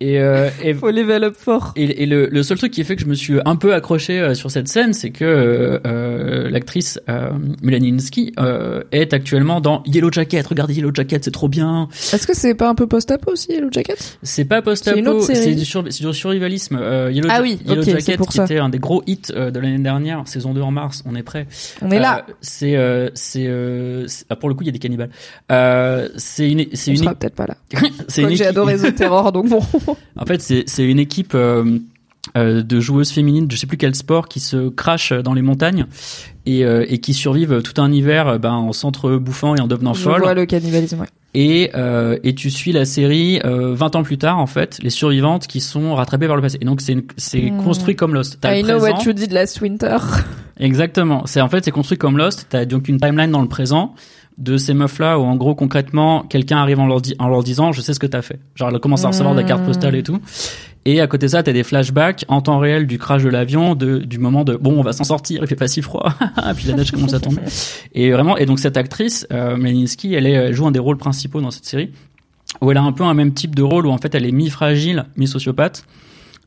Et, 0.00 0.20
euh, 0.20 0.48
et 0.62 0.74
faut 0.74 0.90
level 0.90 1.24
up 1.24 1.34
fort. 1.36 1.72
Et, 1.74 2.02
et 2.02 2.06
le, 2.06 2.26
le, 2.26 2.42
seul 2.44 2.56
truc 2.56 2.72
qui 2.72 2.84
fait 2.84 2.94
que 2.94 3.02
je 3.02 3.06
me 3.06 3.14
suis 3.14 3.38
un 3.44 3.56
peu 3.56 3.74
accroché 3.74 4.20
euh, 4.20 4.34
sur 4.34 4.50
cette 4.50 4.68
scène, 4.68 4.92
c'est 4.92 5.10
que 5.10 5.24
euh, 5.24 5.78
euh 5.86 6.50
l'actrice 6.50 7.00
euh, 7.08 7.30
Melaninsky 7.62 8.32
euh, 8.38 8.82
est 8.92 9.12
actuellement 9.12 9.60
dans 9.60 9.82
Yellow 9.86 10.12
Jacket. 10.12 10.46
Regardez 10.46 10.74
Yellow 10.74 10.92
Jacket, 10.94 11.24
c'est 11.24 11.32
trop 11.32 11.48
bien. 11.48 11.88
Est-ce 12.12 12.26
que 12.26 12.34
c'est 12.34 12.54
pas 12.54 12.68
un 12.68 12.76
peu 12.76 12.86
post-apo 12.86 13.32
aussi 13.32 13.50
Yellow 13.50 13.70
Jacket? 13.72 14.18
C'est 14.22 14.44
pas 14.44 14.62
post-apo, 14.62 15.20
c'est 15.20 15.54
du, 15.54 15.64
sur, 15.64 15.82
du 15.82 15.92
survivalisme. 15.92 16.78
Euh, 16.80 17.10
Yellow, 17.10 17.28
ah 17.30 17.42
oui, 17.42 17.58
Yellow 17.66 17.82
Jacket 17.82 18.20
qui 18.20 18.40
était 18.40 18.58
un 18.58 18.68
des 18.68 18.78
gros 18.78 19.02
hits 19.06 19.32
de 19.34 19.58
l'année 19.58 19.78
dernière, 19.78 20.22
saison 20.26 20.54
2 20.54 20.60
en 20.60 20.70
mars. 20.70 21.02
On 21.06 21.16
est 21.16 21.24
prêt. 21.24 21.48
On 21.82 21.90
est 21.90 21.98
là. 21.98 22.24
c'est 22.40 22.76
c'est 23.14 23.48
ah, 24.30 24.36
pour 24.36 24.48
le 24.48 24.54
coup 24.54 24.62
il 24.62 24.66
y 24.66 24.70
a 24.70 24.72
des 24.72 24.78
cannibales. 24.78 25.10
c'est 26.16 26.50
une 26.50 26.66
c'est 26.72 26.92
une. 26.92 27.04
peut-être 27.04 27.34
pas 27.34 27.46
là. 27.46 27.56
c'est 28.08 28.22
une. 28.22 28.36
J'ai 28.36 28.46
adoré 28.46 28.76
The 28.76 28.94
Terror 28.94 29.32
donc 29.32 29.48
bon. 29.48 29.60
en 30.16 30.26
fait 30.26 30.40
c'est 30.42 30.84
une 30.84 30.98
équipe 30.98 31.32
euh, 31.34 31.78
euh, 32.36 32.62
de 32.62 32.80
joueuses 32.80 33.10
féminines, 33.10 33.48
je 33.50 33.56
sais 33.56 33.66
plus 33.66 33.78
quel 33.78 33.94
sport, 33.94 34.28
qui 34.28 34.40
se 34.40 34.68
crachent 34.68 35.12
dans 35.12 35.34
les 35.34 35.42
montagnes 35.42 35.86
et, 36.46 36.64
euh, 36.64 36.84
et 36.88 36.98
qui 36.98 37.14
survivent 37.14 37.62
tout 37.62 37.80
un 37.80 37.92
hiver 37.92 38.38
ben, 38.38 38.52
en 38.52 38.72
s'entre-bouffant 38.72 39.54
et 39.54 39.60
en 39.60 39.66
devenant 39.66 39.94
folles. 39.94 40.22
vois 40.22 40.34
le 40.34 40.46
cannibalisme, 40.46 41.00
ouais. 41.00 41.06
Et, 41.34 41.70
euh, 41.74 42.18
et 42.24 42.34
tu 42.34 42.50
suis 42.50 42.72
la 42.72 42.86
série 42.86 43.40
euh, 43.44 43.74
20 43.74 43.96
ans 43.96 44.02
plus 44.02 44.16
tard, 44.16 44.38
en 44.38 44.46
fait, 44.46 44.78
les 44.82 44.90
survivantes 44.90 45.46
qui 45.46 45.60
sont 45.60 45.94
rattrapées 45.94 46.26
par 46.26 46.36
le 46.36 46.42
passé. 46.42 46.58
Et 46.60 46.64
donc, 46.64 46.80
c'est 46.80 46.96
c'est 47.16 47.50
hmm. 47.50 47.62
construit 47.62 47.96
comme 47.96 48.14
Lost. 48.14 48.38
As 48.44 48.56
I 48.56 48.62
know 48.62 48.80
what 48.80 49.02
you 49.04 49.12
did 49.12 49.32
last 49.32 49.60
winter. 49.60 49.98
Exactement. 50.58 51.26
C'est 51.26 51.40
en 51.40 51.48
fait, 51.48 51.64
c'est 51.64 51.70
construit 51.70 51.98
comme 51.98 52.16
Lost. 52.16 52.46
T'as 52.48 52.64
donc 52.64 52.88
une 52.88 52.98
timeline 52.98 53.30
dans 53.30 53.42
le 53.42 53.48
présent 53.48 53.94
de 54.38 54.56
ces 54.56 54.72
meufs-là 54.72 55.18
où 55.18 55.22
en 55.22 55.36
gros 55.36 55.54
concrètement 55.54 56.22
quelqu'un 56.22 56.58
arrive 56.58 56.78
en 56.78 56.86
leur, 56.86 57.02
en 57.18 57.28
leur 57.28 57.42
disant 57.42 57.72
je 57.72 57.80
sais 57.80 57.92
ce 57.92 58.00
que 58.00 58.06
t'as 58.06 58.22
fait. 58.22 58.38
Genre 58.54 58.70
elle 58.72 58.78
commence 58.80 59.04
à 59.04 59.08
recevoir 59.08 59.34
des 59.34 59.44
cartes 59.44 59.64
postales 59.64 59.96
et 59.96 60.02
tout. 60.02 60.20
Et 60.84 61.00
à 61.00 61.06
côté 61.06 61.26
de 61.26 61.32
ça, 61.32 61.42
t'as 61.42 61.52
des 61.52 61.64
flashbacks 61.64 62.24
en 62.28 62.40
temps 62.40 62.58
réel 62.58 62.86
du 62.86 62.98
crash 62.98 63.22
de 63.22 63.28
l'avion, 63.28 63.74
de, 63.74 63.98
du 63.98 64.18
moment 64.18 64.44
de 64.44 64.56
bon, 64.56 64.78
on 64.78 64.82
va 64.82 64.92
s'en 64.92 65.04
sortir, 65.04 65.40
il 65.42 65.46
fait 65.46 65.56
pas 65.56 65.68
si 65.68 65.82
froid, 65.82 66.14
puis 66.56 66.66
la 66.66 66.74
neige 66.74 66.92
commence 66.92 67.12
à 67.12 67.20
tomber. 67.20 67.42
Et 67.92 68.10
vraiment, 68.10 68.38
et 68.38 68.46
donc 68.46 68.58
cette 68.58 68.78
actrice, 68.78 69.26
euh, 69.30 69.56
Melinsky, 69.56 70.14
elle, 70.14 70.26
est, 70.26 70.32
elle 70.32 70.54
joue 70.54 70.66
un 70.66 70.70
des 70.70 70.78
rôles 70.78 70.96
principaux 70.96 71.42
dans 71.42 71.50
cette 71.50 71.66
série, 71.66 71.90
où 72.62 72.70
elle 72.70 72.78
a 72.78 72.82
un 72.82 72.92
peu 72.92 73.04
un 73.04 73.12
même 73.12 73.34
type 73.34 73.54
de 73.54 73.62
rôle 73.62 73.86
où 73.86 73.90
en 73.90 73.98
fait 73.98 74.14
elle 74.14 74.24
est 74.24 74.32
mi-fragile, 74.32 75.04
mi-sociopathe. 75.16 75.84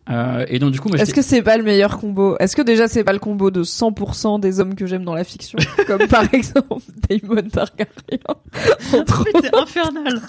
Euh, 0.09 0.45
et 0.47 0.59
donc 0.59 0.71
du 0.71 0.79
coup, 0.79 0.93
est-ce 0.95 1.13
que 1.13 1.21
c'est 1.21 1.41
pas 1.41 1.57
le 1.57 1.63
meilleur 1.63 1.99
combo? 1.99 2.35
Est-ce 2.39 2.55
que 2.55 2.61
déjà 2.61 2.87
c'est 2.87 3.03
pas 3.03 3.13
le 3.13 3.19
combo 3.19 3.51
de 3.51 3.63
100% 3.63 4.39
des 4.39 4.59
hommes 4.59 4.75
que 4.75 4.85
j'aime 4.85 5.03
dans 5.03 5.13
la 5.13 5.23
fiction, 5.23 5.59
comme 5.87 6.07
par 6.07 6.23
exemple 6.33 6.83
Damon 7.09 7.47
Targaryen 7.49 7.87
C'était 8.79 9.55
infernal. 9.55 10.21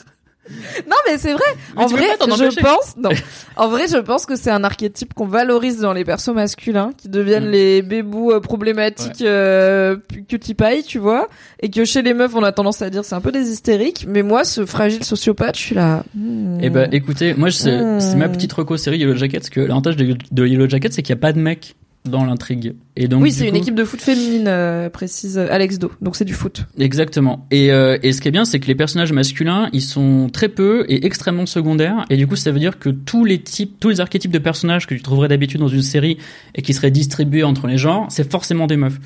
Non 0.88 0.96
mais 1.06 1.18
c'est 1.18 1.32
vrai. 1.32 1.42
en 1.76 1.86
vrai, 1.86 2.06
je 2.18 2.60
pense. 2.60 2.96
Non. 2.96 3.10
en 3.56 3.68
vrai, 3.68 3.86
je 3.88 3.98
pense 3.98 4.26
que 4.26 4.36
c'est 4.36 4.50
un 4.50 4.64
archétype 4.64 5.14
qu'on 5.14 5.26
valorise 5.26 5.80
dans 5.80 5.92
les 5.92 6.04
persos 6.04 6.34
masculins, 6.34 6.90
qui 6.96 7.08
deviennent 7.08 7.48
mm. 7.48 7.52
les 7.52 7.82
bébous 7.82 8.32
euh, 8.32 8.40
problématiques 8.40 9.20
ouais. 9.20 9.26
euh, 9.26 9.96
cutie 10.28 10.54
pie, 10.54 10.82
tu 10.86 10.98
vois, 10.98 11.28
et 11.60 11.70
que 11.70 11.84
chez 11.84 12.02
les 12.02 12.14
meufs, 12.14 12.34
on 12.34 12.42
a 12.42 12.52
tendance 12.52 12.82
à 12.82 12.90
dire 12.90 13.04
c'est 13.04 13.14
un 13.14 13.20
peu 13.20 13.32
des 13.32 13.50
hystériques. 13.50 14.06
Mais 14.08 14.22
moi, 14.22 14.44
ce 14.44 14.66
fragile 14.66 15.04
sociopathe, 15.04 15.56
je 15.56 15.62
suis 15.62 15.74
là. 15.74 16.04
Hmm. 16.14 16.58
Eh 16.60 16.70
ben, 16.70 16.88
écoutez, 16.92 17.34
moi, 17.34 17.50
c'est 17.50 17.80
ma 18.16 18.28
hmm. 18.28 18.32
petite 18.32 18.52
reco 18.52 18.76
série 18.76 18.98
Yellow 18.98 19.16
Jacket, 19.16 19.40
parce 19.40 19.50
que 19.50 19.60
l'avantage 19.60 19.96
de, 19.96 20.16
de 20.30 20.46
Yellow 20.46 20.68
Jacket, 20.68 20.92
c'est 20.92 21.02
qu'il 21.02 21.14
n'y 21.14 21.18
a 21.18 21.22
pas 21.22 21.32
de 21.32 21.38
mec 21.38 21.76
dans 22.04 22.24
l'intrigue. 22.24 22.74
Et 22.96 23.06
donc, 23.06 23.22
oui, 23.22 23.32
c'est 23.32 23.48
une 23.48 23.56
équipe 23.56 23.74
de 23.74 23.84
foot 23.84 24.00
féminine, 24.00 24.46
euh, 24.48 24.90
précise 24.90 25.38
euh, 25.38 25.46
Alex 25.50 25.78
Do. 25.78 25.92
Donc 26.00 26.16
c'est 26.16 26.24
du 26.24 26.34
foot. 26.34 26.64
Exactement. 26.78 27.46
Et, 27.50 27.70
euh, 27.70 27.96
et 28.02 28.12
ce 28.12 28.20
qui 28.20 28.28
est 28.28 28.32
bien, 28.32 28.44
c'est 28.44 28.58
que 28.58 28.66
les 28.66 28.74
personnages 28.74 29.12
masculins, 29.12 29.68
ils 29.72 29.82
sont 29.82 30.28
très 30.30 30.48
peu 30.48 30.84
et 30.88 31.06
extrêmement 31.06 31.46
secondaires. 31.46 32.04
Et 32.10 32.16
du 32.16 32.26
coup, 32.26 32.36
ça 32.36 32.50
veut 32.50 32.58
dire 32.58 32.78
que 32.78 32.90
tous 32.90 33.24
les 33.24 33.38
types, 33.40 33.78
tous 33.78 33.88
les 33.88 34.00
archétypes 34.00 34.32
de 34.32 34.38
personnages 34.38 34.86
que 34.86 34.94
tu 34.94 35.02
trouverais 35.02 35.28
d'habitude 35.28 35.60
dans 35.60 35.68
une 35.68 35.82
série 35.82 36.18
et 36.54 36.62
qui 36.62 36.74
seraient 36.74 36.90
distribués 36.90 37.44
entre 37.44 37.68
les 37.68 37.78
genres, 37.78 38.06
c'est 38.10 38.28
forcément 38.28 38.66
des 38.66 38.76
meufs. 38.76 38.98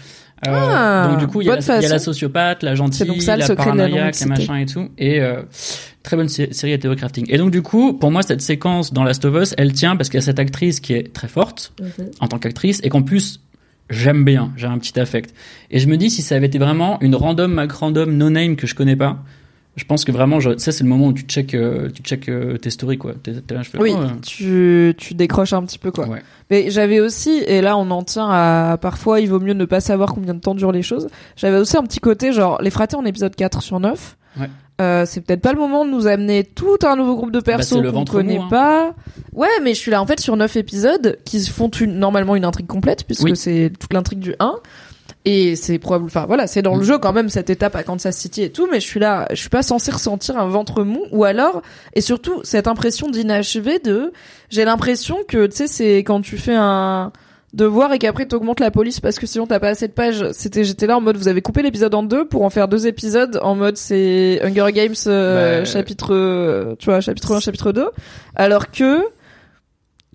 Euh, 0.46 0.50
ah, 0.52 1.08
donc 1.10 1.18
du 1.18 1.26
coup, 1.26 1.40
il 1.40 1.46
y, 1.46 1.50
a 1.50 1.56
la, 1.56 1.80
y, 1.80 1.86
a 1.86 1.88
la 1.88 1.98
sociopathe, 1.98 2.62
la 2.62 2.74
gentille, 2.74 3.06
la 3.26 3.54
paranoïaque, 3.54 4.20
la 4.20 4.26
machin 4.26 4.56
et 4.56 4.66
tout. 4.66 4.90
Et 4.98 5.20
euh, 5.20 5.42
très 6.02 6.16
bonne 6.16 6.28
série 6.28 6.74
à 6.74 6.78
théorie 6.78 6.96
crafting. 6.96 7.26
Et 7.28 7.38
donc 7.38 7.50
du 7.50 7.62
coup, 7.62 7.94
pour 7.94 8.10
moi, 8.10 8.22
cette 8.22 8.42
séquence 8.42 8.92
dans 8.92 9.02
Last 9.02 9.24
of 9.24 9.34
Us, 9.42 9.54
elle 9.56 9.72
tient 9.72 9.96
parce 9.96 10.10
qu'il 10.10 10.18
y 10.18 10.22
a 10.22 10.24
cette 10.24 10.38
actrice 10.38 10.80
qui 10.80 10.92
est 10.92 11.12
très 11.12 11.28
forte 11.28 11.72
mhm. 11.80 12.10
en 12.20 12.28
tant 12.28 12.38
qu'actrice 12.38 12.80
et 12.84 12.90
qu'en 12.90 13.02
plus 13.02 13.40
j'aime 13.88 14.24
bien, 14.24 14.52
j'ai 14.56 14.66
un 14.66 14.78
petit 14.78 14.98
affect. 15.00 15.34
Et 15.70 15.78
je 15.78 15.86
me 15.88 15.96
dis 15.96 16.10
si 16.10 16.20
ça 16.20 16.34
avait 16.34 16.46
été 16.46 16.58
vraiment 16.58 17.00
une 17.00 17.14
random 17.14 17.52
Mac 17.52 17.72
random 17.72 18.16
no 18.16 18.28
name 18.28 18.56
que 18.56 18.66
je 18.66 18.74
connais 18.74 18.96
pas, 18.96 19.22
je 19.76 19.84
pense 19.84 20.06
que 20.06 20.12
vraiment, 20.12 20.40
je, 20.40 20.56
ça 20.56 20.72
c'est 20.72 20.84
le 20.84 20.88
moment 20.88 21.08
où 21.08 21.12
tu 21.12 21.24
check, 21.24 21.54
euh, 21.54 21.90
tu 21.90 22.02
check 22.02 22.30
euh, 22.30 22.56
tes 22.56 22.70
stories 22.70 22.96
quoi. 22.96 23.12
là, 23.50 23.62
je 23.62 23.68
fais, 23.68 23.78
oui, 23.78 23.92
oh, 23.94 24.06
tu, 24.26 24.94
tu 24.96 25.14
décroches 25.14 25.52
un 25.52 25.62
petit 25.64 25.78
peu 25.78 25.90
quoi. 25.90 26.08
Ouais. 26.08 26.22
Mais 26.50 26.70
j'avais 26.70 26.98
aussi, 26.98 27.42
et 27.46 27.60
là 27.60 27.76
on 27.76 27.90
en 27.90 28.02
tient 28.02 28.28
à 28.30 28.78
parfois 28.80 29.20
il 29.20 29.28
vaut 29.28 29.38
mieux 29.38 29.52
ne 29.52 29.66
pas 29.66 29.80
savoir 29.80 30.14
combien 30.14 30.32
de 30.32 30.40
temps 30.40 30.54
durent 30.54 30.72
les 30.72 30.82
choses. 30.82 31.08
J'avais 31.36 31.58
aussi 31.58 31.76
un 31.76 31.82
petit 31.82 32.00
côté 32.00 32.32
genre 32.32 32.60
les 32.62 32.70
fratés 32.70 32.96
en 32.96 33.04
épisode 33.04 33.36
4 33.36 33.62
sur 33.62 33.78
9. 33.78 34.16
Ouais. 34.40 34.50
Euh, 34.80 35.04
c'est 35.06 35.22
peut-être 35.22 35.40
pas 35.40 35.52
le 35.52 35.58
moment 35.58 35.86
de 35.86 35.90
nous 35.90 36.06
amener 36.06 36.44
tout 36.44 36.76
un 36.82 36.96
nouveau 36.96 37.16
groupe 37.16 37.32
de 37.32 37.40
bah, 37.40 37.56
persos 37.56 37.80
bah, 37.82 37.92
qu'on 37.92 38.04
connaît 38.04 38.38
hein. 38.38 38.48
pas. 38.50 38.94
Ouais, 39.32 39.48
mais 39.62 39.74
je 39.74 39.78
suis 39.78 39.90
là 39.90 40.02
en 40.02 40.06
fait 40.06 40.20
sur 40.20 40.36
9 40.36 40.56
épisodes 40.56 41.18
qui 41.24 41.46
font 41.46 41.68
une, 41.68 41.98
normalement 41.98 42.36
une 42.36 42.44
intrigue 42.44 42.66
complète 42.66 43.04
puisque 43.04 43.36
c'est 43.36 43.72
toute 43.78 43.92
l'intrigue 43.92 44.20
du 44.20 44.34
1 44.38 44.54
Et 45.28 45.56
c'est 45.56 45.80
probable, 45.80 46.04
enfin 46.04 46.24
voilà, 46.24 46.46
c'est 46.46 46.62
dans 46.62 46.76
le 46.76 46.82
mm. 46.82 46.84
jeu 46.84 46.98
quand 46.98 47.12
même 47.12 47.28
cette 47.28 47.50
étape 47.50 47.74
à 47.74 47.82
Kansas 47.82 48.16
City 48.16 48.42
et 48.44 48.50
tout, 48.50 48.68
mais 48.70 48.78
je 48.78 48.86
suis 48.86 49.00
là, 49.00 49.26
je 49.30 49.34
suis 49.34 49.48
pas 49.48 49.64
censé 49.64 49.90
ressentir 49.90 50.38
un 50.38 50.46
ventre 50.46 50.84
mou 50.84 51.04
ou 51.10 51.24
alors, 51.24 51.62
et 51.94 52.00
surtout 52.00 52.40
cette 52.44 52.68
impression 52.68 53.10
d'inachevé 53.10 53.80
de, 53.80 54.12
j'ai 54.50 54.64
l'impression 54.64 55.18
que 55.26 55.46
tu 55.46 55.56
sais 55.56 55.66
c'est 55.66 55.98
quand 55.98 56.20
tu 56.20 56.38
fais 56.38 56.54
un 56.54 57.12
devoir 57.54 57.92
et 57.92 57.98
qu'après 57.98 58.26
t'augmentes 58.26 58.60
la 58.60 58.70
police 58.70 59.00
parce 59.00 59.18
que 59.18 59.26
sinon 59.26 59.48
t'as 59.48 59.58
pas 59.58 59.70
assez 59.70 59.88
de 59.88 59.92
pages. 59.92 60.30
C'était, 60.30 60.62
j'étais 60.62 60.86
là 60.86 60.96
en 60.96 61.00
mode 61.00 61.16
vous 61.16 61.26
avez 61.26 61.42
coupé 61.42 61.62
l'épisode 61.62 61.94
en 61.94 62.04
deux 62.04 62.28
pour 62.28 62.42
en 62.44 62.50
faire 62.50 62.68
deux 62.68 62.86
épisodes 62.86 63.40
en 63.42 63.56
mode 63.56 63.76
c'est 63.76 64.38
Hunger 64.44 64.70
Games 64.72 64.94
euh, 65.08 65.58
bah, 65.58 65.64
chapitre, 65.64 66.14
euh, 66.14 66.76
tu 66.78 66.84
vois 66.84 67.00
chapitre 67.00 67.34
1, 67.34 67.40
chapitre 67.40 67.72
2, 67.72 67.88
alors 68.36 68.70
que 68.70 69.00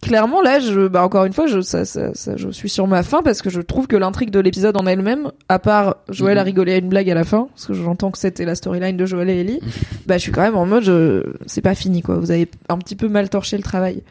clairement 0.01 0.41
là 0.41 0.59
je 0.59 0.87
bah 0.87 1.03
encore 1.03 1.25
une 1.25 1.33
fois 1.33 1.45
je 1.45 1.61
ça, 1.61 1.85
ça, 1.85 2.13
ça, 2.13 2.35
je 2.35 2.49
suis 2.49 2.69
sur 2.69 2.87
ma 2.87 3.03
fin 3.03 3.21
parce 3.21 3.41
que 3.41 3.49
je 3.49 3.61
trouve 3.61 3.87
que 3.87 3.95
l'intrigue 3.95 4.31
de 4.31 4.39
l'épisode 4.39 4.75
en 4.75 4.85
elle-même 4.87 5.31
à 5.47 5.59
part 5.59 5.97
Joël 6.09 6.37
a 6.37 6.41
mhm. 6.41 6.45
rigolé 6.45 6.73
à 6.73 6.77
une 6.77 6.89
blague 6.89 7.09
à 7.09 7.13
la 7.13 7.23
fin 7.23 7.47
parce 7.53 7.67
que 7.67 7.73
j'entends 7.73 8.11
que 8.11 8.17
c'était 8.17 8.45
la 8.45 8.55
storyline 8.55 8.97
de 8.97 9.05
Joël 9.05 9.29
et 9.29 9.41
Ellie 9.41 9.59
bah 10.07 10.17
je 10.17 10.23
suis 10.23 10.31
quand 10.31 10.41
même 10.41 10.57
en 10.57 10.65
mode 10.65 10.83
je... 10.83 11.23
c'est 11.45 11.61
pas 11.61 11.75
fini 11.75 12.01
quoi 12.01 12.15
vous 12.15 12.31
avez 12.31 12.49
un 12.69 12.77
petit 12.77 12.95
peu 12.95 13.09
mal 13.09 13.29
torché 13.29 13.57
le 13.57 13.63
travail 13.63 14.03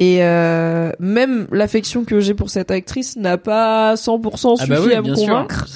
et 0.00 0.24
euh, 0.24 0.92
même 0.98 1.46
l'affection 1.52 2.04
que 2.04 2.20
j'ai 2.20 2.32
pour 2.32 2.48
cette 2.48 2.70
actrice 2.70 3.16
n'a 3.16 3.36
pas 3.36 3.94
100% 3.96 4.56
ah 4.58 4.66
bah 4.66 4.76
suffi 4.78 4.94
à 4.94 5.02
me 5.02 5.14
convaincre. 5.14 5.66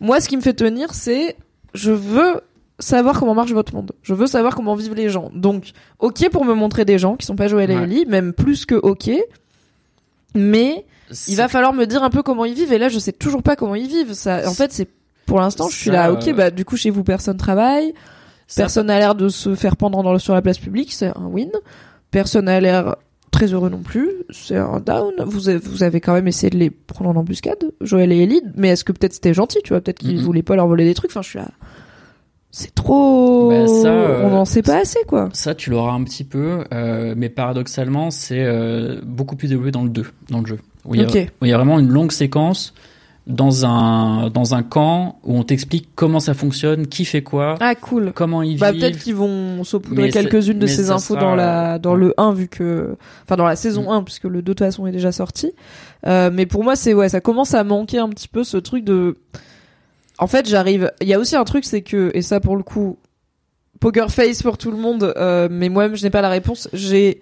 Moi, 0.00 0.20
ce 0.20 0.28
qui 0.28 0.36
me 0.36 0.42
fait 0.42 0.54
tenir, 0.54 0.92
c'est 0.92 1.36
je 1.72 1.92
veux 1.92 2.40
savoir 2.80 3.18
comment 3.18 3.34
marche 3.34 3.52
votre 3.52 3.74
monde. 3.74 3.92
Je 4.02 4.14
veux 4.14 4.26
savoir 4.26 4.54
comment 4.56 4.74
vivent 4.74 4.94
les 4.94 5.08
gens. 5.08 5.30
Donc, 5.34 5.72
ok 5.98 6.28
pour 6.30 6.44
me 6.44 6.54
montrer 6.54 6.84
des 6.84 6.98
gens 6.98 7.16
qui 7.16 7.26
sont 7.26 7.36
pas 7.36 7.48
Joël 7.48 7.70
et 7.70 7.74
Ellie, 7.74 8.06
même 8.06 8.32
plus 8.32 8.66
que 8.66 8.74
ok. 8.74 9.10
Mais 10.34 10.84
il 11.28 11.36
va 11.36 11.48
falloir 11.48 11.72
me 11.72 11.86
dire 11.86 12.02
un 12.02 12.10
peu 12.10 12.22
comment 12.22 12.44
ils 12.44 12.54
vivent. 12.54 12.72
Et 12.72 12.78
là, 12.78 12.88
je 12.88 12.98
sais 12.98 13.12
toujours 13.12 13.42
pas 13.42 13.56
comment 13.56 13.74
ils 13.74 13.88
vivent. 13.88 14.12
Ça, 14.14 14.48
en 14.48 14.54
fait, 14.54 14.72
c'est 14.72 14.88
pour 15.26 15.40
l'instant, 15.40 15.68
je 15.68 15.76
suis 15.76 15.90
là. 15.90 16.12
Ok, 16.12 16.28
euh, 16.28 16.32
bah 16.32 16.50
du 16.50 16.64
coup, 16.64 16.76
chez 16.76 16.90
vous, 16.90 17.04
personne 17.04 17.36
travaille. 17.36 17.94
Personne 18.56 18.86
n'a 18.88 18.98
l'air 18.98 19.14
de 19.14 19.28
se 19.28 19.54
faire 19.54 19.76
pendre 19.76 20.02
dans 20.02 20.18
sur 20.18 20.34
la 20.34 20.42
place 20.42 20.58
publique. 20.58 20.92
C'est 20.92 21.16
un 21.16 21.26
win. 21.26 21.50
Personne 22.10 22.46
n'a 22.46 22.60
l'air 22.60 22.96
très 23.30 23.46
heureux 23.46 23.70
non 23.70 23.78
plus. 23.78 24.10
C'est 24.30 24.56
un 24.56 24.80
down. 24.80 25.14
Vous 25.24 25.48
avez, 25.48 25.58
vous 25.58 25.84
avez 25.84 26.00
quand 26.00 26.14
même 26.14 26.26
essayé 26.26 26.50
de 26.50 26.58
les 26.58 26.70
prendre 26.70 27.10
en 27.10 27.16
embuscade, 27.16 27.72
Joël 27.80 28.10
et 28.10 28.22
Ellie. 28.22 28.42
Mais 28.56 28.70
est-ce 28.70 28.82
que 28.82 28.90
peut-être 28.90 29.14
c'était 29.14 29.34
gentil, 29.34 29.58
tu 29.62 29.72
vois 29.72 29.80
Peut-être 29.80 30.00
qu'ils 30.00 30.20
voulaient 30.20 30.42
pas 30.42 30.56
leur 30.56 30.66
voler 30.66 30.84
des 30.84 30.94
trucs. 30.94 31.12
Enfin, 31.12 31.22
je 31.22 31.28
suis 31.28 31.38
là 31.38 31.48
c'est 32.50 32.74
trop 32.74 33.48
ben, 33.48 33.66
ça, 33.68 33.92
on 34.24 34.30
n'en 34.30 34.44
sait 34.44 34.62
pas 34.62 34.78
assez 34.78 35.00
quoi. 35.06 35.28
Ça 35.32 35.54
tu 35.54 35.70
l'auras 35.70 35.92
un 35.92 36.02
petit 36.04 36.24
peu 36.24 36.64
euh, 36.72 37.14
mais 37.16 37.28
paradoxalement 37.28 38.10
c'est 38.10 38.44
euh, 38.44 39.00
beaucoup 39.04 39.36
plus 39.36 39.48
développé 39.48 39.70
dans 39.70 39.84
le 39.84 39.90
2 39.90 40.04
dans 40.30 40.40
le 40.40 40.46
jeu. 40.46 40.58
Où 40.84 40.94
il, 40.94 41.02
y 41.02 41.04
a, 41.04 41.26
il 41.42 41.48
y 41.48 41.52
a 41.52 41.56
vraiment 41.56 41.78
une 41.78 41.90
longue 41.90 42.10
séquence 42.12 42.74
dans 43.26 43.64
un 43.66 44.30
dans 44.30 44.54
un 44.54 44.62
camp 44.62 45.20
où 45.24 45.36
on 45.36 45.44
t'explique 45.44 45.90
comment 45.94 46.20
ça 46.20 46.34
fonctionne 46.34 46.86
qui 46.86 47.04
fait 47.04 47.22
quoi 47.22 47.56
ah 47.60 47.74
cool. 47.74 48.12
comment 48.14 48.42
ils 48.42 48.58
bah, 48.58 48.72
vivent. 48.72 48.80
peut-être 48.80 48.98
qu'ils 48.98 49.14
vont 49.14 49.62
saupoudrer 49.62 50.10
quelques-unes 50.10 50.58
de 50.58 50.66
ces 50.66 50.90
infos 50.90 51.16
dans 51.16 51.34
la 51.34 51.78
dans 51.78 51.94
le 51.94 52.14
1 52.16 52.32
vu 52.32 52.48
que 52.48 52.96
enfin 53.24 53.36
dans 53.36 53.44
la 53.44 53.56
saison 53.56 53.90
1 53.90 54.00
mm. 54.00 54.04
puisque 54.04 54.24
le 54.24 54.30
2 54.30 54.36
de 54.40 54.44
toute 54.46 54.58
façon 54.60 54.86
est 54.86 54.92
déjà 54.92 55.12
sorti. 55.12 55.52
Euh, 56.06 56.30
mais 56.32 56.46
pour 56.46 56.64
moi 56.64 56.76
c'est 56.76 56.94
ouais 56.94 57.08
ça 57.08 57.20
commence 57.20 57.54
à 57.54 57.62
manquer 57.62 57.98
un 57.98 58.08
petit 58.08 58.28
peu 58.28 58.42
ce 58.42 58.56
truc 58.56 58.84
de 58.84 59.16
en 60.20 60.26
fait, 60.26 60.48
j'arrive. 60.48 60.92
Il 61.00 61.08
y 61.08 61.14
a 61.14 61.18
aussi 61.18 61.34
un 61.34 61.44
truc, 61.44 61.64
c'est 61.64 61.82
que 61.82 62.10
et 62.14 62.22
ça 62.22 62.40
pour 62.40 62.56
le 62.56 62.62
coup, 62.62 62.98
poker 63.80 64.10
face 64.10 64.42
pour 64.42 64.58
tout 64.58 64.70
le 64.70 64.76
monde. 64.76 65.12
Euh, 65.16 65.48
mais 65.50 65.68
moi-même, 65.68 65.96
je 65.96 66.04
n'ai 66.04 66.10
pas 66.10 66.20
la 66.20 66.28
réponse. 66.28 66.68
J'ai 66.72 67.20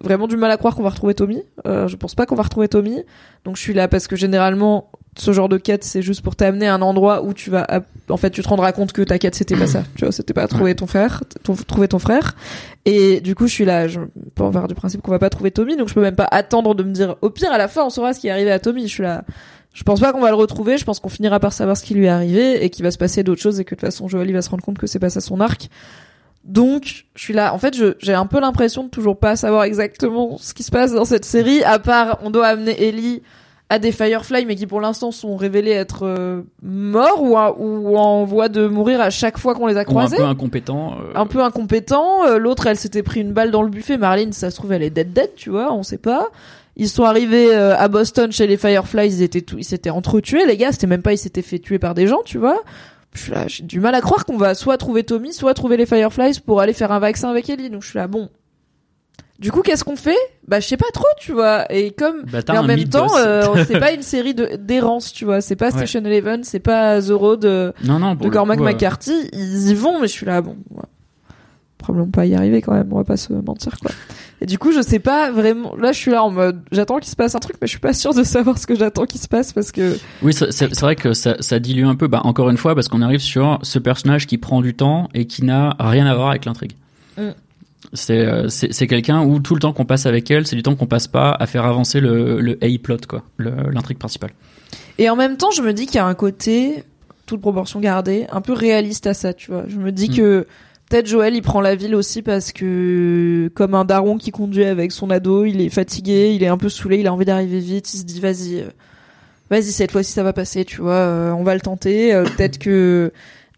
vraiment 0.00 0.28
du 0.28 0.36
mal 0.36 0.50
à 0.50 0.56
croire 0.56 0.76
qu'on 0.76 0.84
va 0.84 0.90
retrouver 0.90 1.14
Tommy. 1.14 1.42
Euh, 1.66 1.88
je 1.88 1.96
pense 1.96 2.14
pas 2.14 2.24
qu'on 2.24 2.36
va 2.36 2.44
retrouver 2.44 2.68
Tommy. 2.68 3.02
Donc 3.44 3.56
je 3.56 3.62
suis 3.62 3.74
là 3.74 3.88
parce 3.88 4.06
que 4.06 4.14
généralement, 4.14 4.92
ce 5.16 5.32
genre 5.32 5.48
de 5.48 5.56
quête, 5.56 5.82
c'est 5.82 6.02
juste 6.02 6.22
pour 6.22 6.36
t'amener 6.36 6.68
à 6.68 6.74
un 6.74 6.82
endroit 6.82 7.24
où 7.24 7.34
tu 7.34 7.50
vas, 7.50 7.66
en 8.08 8.16
fait, 8.16 8.30
tu 8.30 8.42
te 8.42 8.48
rendras 8.48 8.70
compte 8.70 8.92
que 8.92 9.02
ta 9.02 9.18
quête 9.18 9.34
c'était 9.34 9.56
pas 9.56 9.66
ça. 9.66 9.82
Tu 9.96 10.04
vois, 10.04 10.12
c'était 10.12 10.34
pas 10.34 10.46
trouver 10.46 10.76
ton 10.76 10.86
frère, 10.86 11.24
trouver 11.66 11.88
ton 11.88 11.98
frère. 11.98 12.36
Et 12.84 13.20
du 13.20 13.34
coup, 13.34 13.48
je 13.48 13.52
suis 13.52 13.64
là, 13.64 13.88
je 13.88 13.98
peux 14.36 14.44
en 14.44 14.52
faire 14.52 14.68
du 14.68 14.76
principe 14.76 15.02
qu'on 15.02 15.10
va 15.10 15.18
pas 15.18 15.30
trouver 15.30 15.50
Tommy, 15.50 15.76
donc 15.76 15.88
je 15.88 15.94
peux 15.94 16.00
même 16.00 16.14
pas 16.14 16.28
attendre 16.30 16.74
de 16.76 16.84
me 16.84 16.92
dire, 16.92 17.16
au 17.20 17.30
pire, 17.30 17.50
à 17.50 17.58
la 17.58 17.66
fin, 17.66 17.84
on 17.84 17.90
saura 17.90 18.14
ce 18.14 18.20
qui 18.20 18.28
est 18.28 18.30
arrivé 18.30 18.52
à 18.52 18.60
Tommy. 18.60 18.82
Je 18.82 18.92
suis 18.92 19.02
là, 19.02 19.24
je 19.78 19.84
pense 19.84 20.00
pas 20.00 20.12
qu'on 20.12 20.20
va 20.20 20.30
le 20.30 20.34
retrouver. 20.34 20.76
Je 20.76 20.84
pense 20.84 20.98
qu'on 20.98 21.08
finira 21.08 21.38
par 21.38 21.52
savoir 21.52 21.76
ce 21.76 21.84
qui 21.84 21.94
lui 21.94 22.06
est 22.06 22.08
arrivé 22.08 22.64
et 22.64 22.68
qu'il 22.68 22.82
va 22.82 22.90
se 22.90 22.98
passer 22.98 23.22
d'autres 23.22 23.40
choses 23.40 23.60
et 23.60 23.64
que 23.64 23.76
de 23.76 23.80
toute 23.80 23.86
façon 23.86 24.08
Joël 24.08 24.32
va 24.32 24.42
se 24.42 24.50
rendre 24.50 24.64
compte 24.64 24.76
que 24.76 24.88
c'est 24.88 24.98
pas 24.98 25.08
ça 25.08 25.20
son 25.20 25.40
arc. 25.40 25.68
Donc, 26.42 27.04
je 27.14 27.22
suis 27.22 27.32
là. 27.32 27.54
En 27.54 27.58
fait, 27.58 27.76
j'ai 28.00 28.14
un 28.14 28.26
peu 28.26 28.40
l'impression 28.40 28.82
de 28.82 28.88
toujours 28.88 29.20
pas 29.20 29.36
savoir 29.36 29.62
exactement 29.62 30.36
ce 30.38 30.52
qui 30.52 30.64
se 30.64 30.72
passe 30.72 30.92
dans 30.92 31.04
cette 31.04 31.24
série. 31.24 31.62
À 31.62 31.78
part, 31.78 32.18
on 32.24 32.30
doit 32.30 32.48
amener 32.48 32.88
Ellie 32.88 33.22
à 33.70 33.78
des 33.78 33.92
Firefly, 33.92 34.46
mais 34.46 34.56
qui 34.56 34.66
pour 34.66 34.80
l'instant 34.80 35.12
sont 35.12 35.36
révélés 35.36 35.70
être 35.70 36.04
euh, 36.04 36.42
morts 36.60 37.22
ou, 37.22 37.36
ou, 37.36 37.96
en 37.98 38.24
voie 38.24 38.48
de 38.48 38.66
mourir 38.66 39.00
à 39.00 39.10
chaque 39.10 39.38
fois 39.38 39.54
qu'on 39.54 39.68
les 39.68 39.76
a 39.76 39.84
croisés. 39.84 40.16
un 40.16 40.20
peu 40.20 40.24
incompétents. 40.24 40.94
Euh. 40.94 41.12
Un 41.14 41.26
peu 41.26 41.40
incompétents. 41.40 42.26
Euh, 42.26 42.38
l'autre, 42.38 42.66
elle 42.66 42.78
s'était 42.78 43.04
pris 43.04 43.20
une 43.20 43.32
balle 43.32 43.52
dans 43.52 43.62
le 43.62 43.68
buffet. 43.68 43.96
Marlene, 43.96 44.32
ça 44.32 44.50
se 44.50 44.56
trouve, 44.56 44.72
elle 44.72 44.82
est 44.82 44.90
dead 44.90 45.12
dead, 45.12 45.36
tu 45.36 45.50
vois, 45.50 45.72
on 45.72 45.84
sait 45.84 45.98
pas. 45.98 46.30
Ils 46.78 46.88
sont 46.88 47.02
arrivés 47.02 47.54
euh, 47.54 47.76
à 47.76 47.88
Boston 47.88 48.30
chez 48.30 48.46
les 48.46 48.56
Fireflies, 48.56 49.08
ils 49.08 49.22
étaient 49.22 49.40
tout, 49.40 49.58
ils 49.58 49.64
s'étaient 49.64 49.90
entretués, 49.90 50.46
les 50.46 50.56
gars. 50.56 50.72
C'était 50.72 50.86
même 50.86 51.02
pas 51.02 51.12
ils 51.12 51.18
s'étaient 51.18 51.42
fait 51.42 51.58
tuer 51.58 51.78
par 51.78 51.94
des 51.94 52.06
gens, 52.06 52.22
tu 52.24 52.38
vois. 52.38 52.62
J'ai 53.48 53.64
du 53.64 53.80
mal 53.80 53.94
à 53.94 54.00
croire 54.00 54.24
qu'on 54.24 54.36
va 54.36 54.54
soit 54.54 54.76
trouver 54.76 55.02
Tommy, 55.02 55.32
soit 55.32 55.54
trouver 55.54 55.76
les 55.76 55.86
Fireflies 55.86 56.40
pour 56.44 56.60
aller 56.60 56.72
faire 56.72 56.92
un 56.92 57.00
vaccin 57.00 57.30
avec 57.30 57.50
Ellie. 57.50 57.68
Donc 57.68 57.82
je 57.82 57.88
suis 57.88 57.98
là, 57.98 58.06
bon. 58.06 58.28
Du 59.40 59.50
coup, 59.52 59.62
qu'est-ce 59.62 59.84
qu'on 59.84 59.96
fait? 59.96 60.16
Bah, 60.46 60.60
je 60.60 60.66
sais 60.66 60.76
pas 60.76 60.90
trop, 60.92 61.06
tu 61.18 61.32
vois. 61.32 61.72
Et 61.72 61.90
comme, 61.92 62.22
bah, 62.24 62.40
mais 62.48 62.58
en 62.58 62.64
même 62.64 62.88
temps, 62.88 63.16
euh, 63.16 63.64
c'est 63.66 63.78
pas 63.80 63.92
une 63.92 64.02
série 64.02 64.34
de 64.34 64.56
d'errance, 64.56 65.12
tu 65.12 65.24
vois. 65.24 65.40
C'est 65.40 65.56
pas 65.56 65.70
Station 65.70 66.04
Eleven, 66.04 66.44
c'est 66.44 66.60
pas 66.60 67.00
The 67.00 67.10
Road 67.10 67.40
de, 67.40 67.72
non, 67.84 67.98
non, 67.98 68.14
de 68.14 68.28
Cormac 68.28 68.60
McCarthy. 68.60 69.28
Ils 69.32 69.70
y 69.70 69.74
vont, 69.74 70.00
mais 70.00 70.06
je 70.06 70.12
suis 70.12 70.26
là, 70.26 70.40
bon. 70.42 70.56
Ouais 70.70 70.82
probablement 71.88 72.10
pas 72.10 72.26
y 72.26 72.34
arriver 72.34 72.60
quand 72.60 72.74
même, 72.74 72.88
on 72.92 72.96
va 72.96 73.04
pas 73.04 73.16
se 73.16 73.32
mentir 73.32 73.78
quoi. 73.80 73.90
Et 74.40 74.46
du 74.46 74.58
coup, 74.58 74.72
je 74.72 74.80
sais 74.80 74.98
pas 75.00 75.30
vraiment. 75.30 75.74
Là, 75.76 75.92
je 75.92 75.98
suis 75.98 76.10
là 76.10 76.22
en 76.22 76.30
mode, 76.30 76.60
j'attends 76.70 76.98
qu'il 76.98 77.10
se 77.10 77.16
passe 77.16 77.34
un 77.34 77.40
truc, 77.40 77.56
mais 77.60 77.66
je 77.66 77.72
suis 77.72 77.80
pas 77.80 77.92
sûre 77.92 78.14
de 78.14 78.22
savoir 78.22 78.58
ce 78.58 78.66
que 78.66 78.76
j'attends 78.76 79.04
qu'il 79.04 79.20
se 79.20 79.28
passe 79.28 79.52
parce 79.52 79.72
que. 79.72 79.98
Oui, 80.22 80.32
c'est 80.32 80.80
vrai 80.80 80.96
que 80.96 81.12
ça, 81.12 81.36
ça 81.40 81.58
dilue 81.58 81.84
un 81.84 81.96
peu. 81.96 82.06
Bah, 82.06 82.20
encore 82.24 82.48
une 82.50 82.56
fois, 82.56 82.74
parce 82.74 82.88
qu'on 82.88 83.02
arrive 83.02 83.20
sur 83.20 83.58
ce 83.62 83.78
personnage 83.78 84.26
qui 84.26 84.38
prend 84.38 84.60
du 84.60 84.74
temps 84.74 85.08
et 85.14 85.26
qui 85.26 85.44
n'a 85.44 85.74
rien 85.80 86.06
à 86.06 86.14
voir 86.14 86.30
avec 86.30 86.44
l'intrigue. 86.44 86.72
Mm. 87.16 87.30
Euh, 88.10 88.48
c'est 88.48 88.72
c'est 88.72 88.86
quelqu'un 88.86 89.22
où 89.22 89.40
tout 89.40 89.54
le 89.54 89.60
temps 89.60 89.72
qu'on 89.72 89.84
passe 89.84 90.06
avec 90.06 90.30
elle, 90.30 90.46
c'est 90.46 90.56
du 90.56 90.62
temps 90.62 90.74
qu'on 90.74 90.86
passe 90.86 91.08
pas 91.08 91.30
à 91.30 91.46
faire 91.46 91.64
avancer 91.64 92.00
le 92.00 92.40
le 92.40 92.58
A 92.62 92.78
plot 92.82 92.98
quoi, 93.08 93.22
l'intrigue 93.38 93.98
principale. 93.98 94.30
Et 94.98 95.08
en 95.08 95.16
même 95.16 95.36
temps, 95.36 95.50
je 95.50 95.62
me 95.62 95.72
dis 95.72 95.86
qu'il 95.86 95.96
y 95.96 96.00
a 96.00 96.06
un 96.06 96.14
côté 96.14 96.84
toute 97.26 97.40
proportion 97.40 97.78
gardée, 97.78 98.26
un 98.32 98.40
peu 98.40 98.52
réaliste 98.52 99.06
à 99.06 99.14
ça, 99.14 99.32
tu 99.32 99.50
vois. 99.50 99.64
Je 99.68 99.78
me 99.78 99.92
dis 99.92 100.10
mm. 100.10 100.14
que 100.14 100.46
Peut-être 100.88 101.06
Joël, 101.06 101.34
il 101.34 101.42
prend 101.42 101.60
la 101.60 101.74
ville 101.74 101.94
aussi 101.94 102.22
parce 102.22 102.52
que, 102.52 103.50
comme 103.54 103.74
un 103.74 103.84
daron 103.84 104.16
qui 104.16 104.30
conduit 104.30 104.64
avec 104.64 104.90
son 104.90 105.10
ado, 105.10 105.44
il 105.44 105.60
est 105.60 105.68
fatigué, 105.68 106.32
il 106.34 106.42
est 106.42 106.48
un 106.48 106.56
peu 106.56 106.70
saoulé, 106.70 106.98
il 106.98 107.06
a 107.06 107.12
envie 107.12 107.26
d'arriver 107.26 107.58
vite, 107.58 107.92
il 107.92 107.98
se 107.98 108.04
dit 108.04 108.20
vas-y, 108.20 108.60
euh, 108.60 108.70
vas-y 109.50 109.64
cette 109.64 109.92
fois-ci 109.92 110.12
ça 110.12 110.22
va 110.22 110.32
passer, 110.32 110.64
tu 110.64 110.80
vois, 110.80 110.92
euh, 110.92 111.32
on 111.32 111.42
va 111.42 111.54
le 111.54 111.60
tenter. 111.60 112.14
Euh, 112.14 112.24
peut-être 112.24 112.58
que 112.58 113.12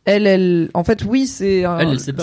elle, 0.06 0.26
elle, 0.26 0.70
en 0.74 0.82
fait, 0.82 1.04
oui, 1.04 1.28
c'est 1.28 1.64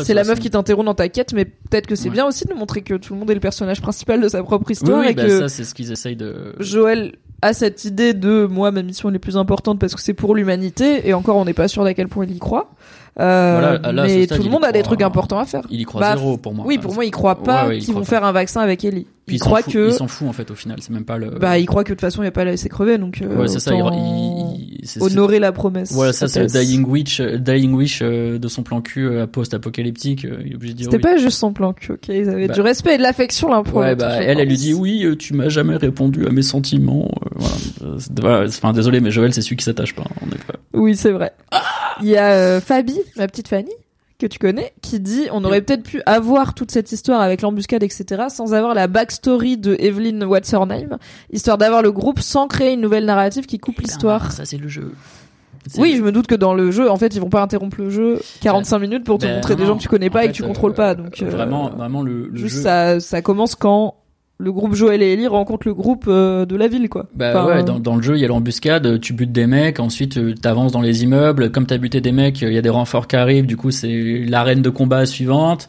c'est 0.04 0.14
la 0.14 0.26
meuf 0.26 0.40
qui 0.40 0.50
t'interrompt 0.50 0.86
dans 0.86 0.96
ta 0.96 1.08
quête, 1.08 1.32
mais 1.32 1.46
peut-être 1.46 1.88
que 1.88 1.96
c'est 1.96 2.10
bien 2.10 2.26
aussi 2.26 2.46
de 2.46 2.54
montrer 2.54 2.82
que 2.82 2.96
tout 2.96 3.14
le 3.14 3.20
monde 3.20 3.32
est 3.32 3.36
le 3.36 3.40
personnage 3.40 3.82
principal 3.82 4.20
de 4.20 4.28
sa 4.28 4.44
propre 4.44 4.70
histoire 4.72 5.02
oui, 5.02 5.12
et 5.12 5.14
bah 5.14 5.24
que 5.24 5.40
ça 5.40 5.48
c'est 5.48 5.64
ce 5.64 5.74
qu'ils 5.74 5.94
essayent 5.94 6.18
de. 6.18 6.54
Joël 6.60 7.14
a 7.42 7.54
cette 7.54 7.86
idée 7.86 8.14
de 8.14 8.46
moi 8.46 8.72
ma 8.72 8.82
mission 8.82 9.10
est 9.10 9.14
la 9.14 9.20
plus 9.20 9.38
importante 9.38 9.80
parce 9.80 9.96
que 9.96 10.02
c'est 10.02 10.14
pour 10.14 10.36
l'humanité 10.36 11.08
et 11.08 11.14
encore 11.14 11.38
on 11.38 11.46
n'est 11.46 11.54
pas 11.54 11.68
sûr 11.68 11.84
d'à 11.84 11.94
quel 11.94 12.08
point 12.08 12.26
il 12.26 12.36
y 12.36 12.40
croit. 12.40 12.72
Euh, 13.20 13.80
mais 13.94 14.28
tout 14.28 14.44
le 14.44 14.50
monde 14.50 14.64
a 14.64 14.72
des 14.72 14.84
trucs 14.84 15.02
importants 15.02 15.40
à 15.40 15.46
faire. 15.46 15.64
Il 15.70 15.82
y 15.82 15.86
croit 15.86 16.02
bah, 16.02 16.16
zéro 16.16 16.38
pour 16.38 16.54
moi. 16.54 16.66
Oui, 16.68 16.78
pour 16.78 16.94
moi, 16.94 17.04
il 17.04 17.12
croit 17.12 17.44
pas 17.44 17.76
qu'ils 17.76 17.94
vont 17.94 18.04
faire 18.04 18.24
un 18.24 18.32
vaccin 18.32 18.62
avec 18.62 18.84
Ellie. 18.86 19.08
Il 19.30 19.40
croit 19.40 19.62
que 19.62 19.90
il 19.90 19.94
s'en 19.94 20.08
fout 20.08 20.28
en 20.28 20.34
fait 20.34 20.50
au 20.52 20.56
final. 20.56 20.78
C'est 20.82 20.92
même 20.92 21.06
pas 21.06 21.18
le. 21.18 21.32
Bah, 21.32 21.58
il 21.58 21.66
croit 21.66 21.84
que 21.84 21.90
de 21.90 21.96
toute 21.96 22.02
façon 22.02 22.22
il 22.22 22.26
y 22.26 22.30
a 22.30 22.32
pas 22.32 22.42
à 22.42 22.46
laisser 22.46 22.70
crever 22.70 22.98
donc. 22.98 23.22
Euh, 23.22 23.42
ouais, 23.42 23.48
c'est 23.48 23.60
ça. 23.60 23.74
Il, 23.74 25.02
honorer 25.02 25.40
la 25.40 25.52
promesse. 25.52 25.92
Voilà, 25.92 26.14
ça 26.14 26.28
c'est 26.28 26.40
le 26.40 26.48
dying 26.48 26.86
wish, 26.88 27.20
euh, 27.20 27.38
dying 27.38 27.74
wish 27.74 28.00
euh, 28.02 28.40
de 28.40 28.48
son 28.48 28.64
plan 28.64 28.82
cul 28.82 29.10
post-apocalyptique. 29.32 30.24
Il 30.24 30.52
est 30.52 30.56
obligé 30.56 30.74
de 30.74 30.78
dire. 30.78 30.92
C'était 30.92 31.00
pas 31.00 31.18
juste 31.18 31.38
son 31.38 31.52
plan 31.52 31.74
cul, 31.74 31.94
ok. 31.94 32.08
Ils 32.10 32.30
avaient 32.30 32.48
bah. 32.48 32.54
du 32.54 32.62
respect 32.62 32.96
et 32.96 32.98
de 32.98 33.04
l'affection 33.04 33.50
là 33.50 33.64
pour. 33.64 33.80
Ouais, 33.80 33.96
bah 33.96 34.16
elle, 34.22 34.40
elle 34.40 34.48
lui 34.48 34.58
dit 34.58 34.74
oui, 34.74 35.06
tu 35.18 35.34
m'as 35.34 35.50
jamais 35.50 35.76
répondu 35.76 36.26
à 36.26 36.30
mes 36.30 36.42
sentiments. 36.42 37.12
Voilà. 38.20 38.46
Enfin, 38.48 38.74
désolé, 38.74 39.02
mais 39.02 39.12
Joël 39.12 39.34
c'est 39.34 39.42
celui 39.42 39.58
qui 39.58 39.66
s'attache 39.66 39.94
pas. 39.94 40.06
On 40.22 40.28
est 40.28 40.44
pas... 40.44 40.60
Oui, 40.74 40.96
c'est 40.96 41.12
vrai. 41.12 41.34
Il 42.02 42.08
y 42.08 42.18
a 42.18 42.62
Fabi, 42.62 42.98
ma 43.18 43.28
petite 43.28 43.48
Fanny 43.48 43.72
que 44.20 44.26
tu 44.26 44.40
connais, 44.40 44.74
qui 44.82 45.00
dit 45.00 45.28
on 45.32 45.44
aurait 45.44 45.62
peut-être 45.62 45.84
pu 45.84 46.02
avoir 46.06 46.56
toute 46.56 46.72
cette 46.72 46.92
histoire 46.92 47.22
avec 47.22 47.42
l'embuscade, 47.42 47.84
etc., 47.84 48.26
sans 48.30 48.54
avoir 48.54 48.74
la 48.74 48.88
backstory 48.88 49.58
de 49.58 49.76
Evelyn 49.80 50.26
What's 50.26 50.52
Her 50.52 50.66
Name, 50.66 50.98
histoire 51.32 51.58
d'avoir 51.58 51.82
le 51.82 51.92
groupe 51.92 52.20
sans 52.20 52.48
créer 52.48 52.74
une 52.74 52.82
nouvelle 52.82 53.06
narrative 53.06 53.46
qui 53.46 53.60
coupe 53.60 53.80
l'histoire. 53.80 54.32
Ça, 54.32 54.46
c'est 54.46 54.58
le 54.58 54.68
jeu. 54.68 54.92
Oui, 55.78 55.96
je 55.98 56.02
me 56.02 56.12
doute 56.12 56.28
que 56.28 56.36
dans 56.36 56.54
le 56.54 56.72
jeu, 56.72 56.90
en 56.90 56.96
fait, 56.96 57.14
ils 57.16 57.22
vont 57.22 57.30
pas 57.30 57.42
interrompre 57.42 57.78
le 57.80 57.90
jeu 57.90 58.22
45 58.42 58.80
minutes 58.80 59.04
pour 59.04 59.18
te 59.18 59.26
ben 59.26 59.36
montrer 59.36 59.56
des 59.56 59.66
gens 59.66 59.76
que 59.76 59.82
tu 59.82 59.90
connais 59.90 60.10
pas 60.10 60.26
et 60.26 60.30
que 60.30 60.34
tu 60.34 60.44
contrôles 60.44 60.74
pas. 60.74 60.96
Donc 60.96 61.22
euh, 61.22 61.30
vraiment, 61.30 61.70
vraiment 61.70 62.02
le, 62.02 62.32
juste 62.34 62.64
ça, 62.64 63.00
ça 63.00 63.22
commence 63.22 63.56
quand 63.56 63.96
le 64.40 64.52
groupe 64.52 64.76
Joël 64.76 65.02
et 65.02 65.14
Ellie 65.14 65.28
rencontrent 65.28 65.68
le 65.68 65.74
groupe 65.74 66.06
euh, 66.08 66.46
de 66.46 66.56
la 66.56 66.68
ville, 66.68 66.90
quoi. 66.90 67.08
Bah 67.16 67.46
ouais, 67.46 67.64
dans, 67.64 67.80
dans, 67.80 67.96
le 67.96 68.04
jeu, 68.04 68.16
il 68.16 68.22
y 68.22 68.26
a 68.26 68.28
l'embuscade, 68.28 69.00
tu 69.00 69.14
butes 69.14 69.32
des 69.32 69.48
mecs, 69.48 69.80
ensuite 69.80 70.18
euh, 70.18 70.36
t'avances 70.36 70.72
dans 70.72 70.82
les 70.82 71.04
immeubles, 71.04 71.52
comme 71.52 71.66
t'as 71.66 71.78
buté 71.78 72.02
des 72.02 72.12
mecs, 72.12 72.42
il 72.42 72.54
y 72.54 72.58
a 72.58 72.62
des 72.62 72.70
renforts 72.70 73.08
qui 73.08 73.16
arrivent, 73.16 73.48
du 73.48 73.58
coup 73.58 73.72
c'est 73.72 74.24
l'arène 74.28 74.62
de 74.62 74.70
combat 74.70 75.06
suivante. 75.06 75.68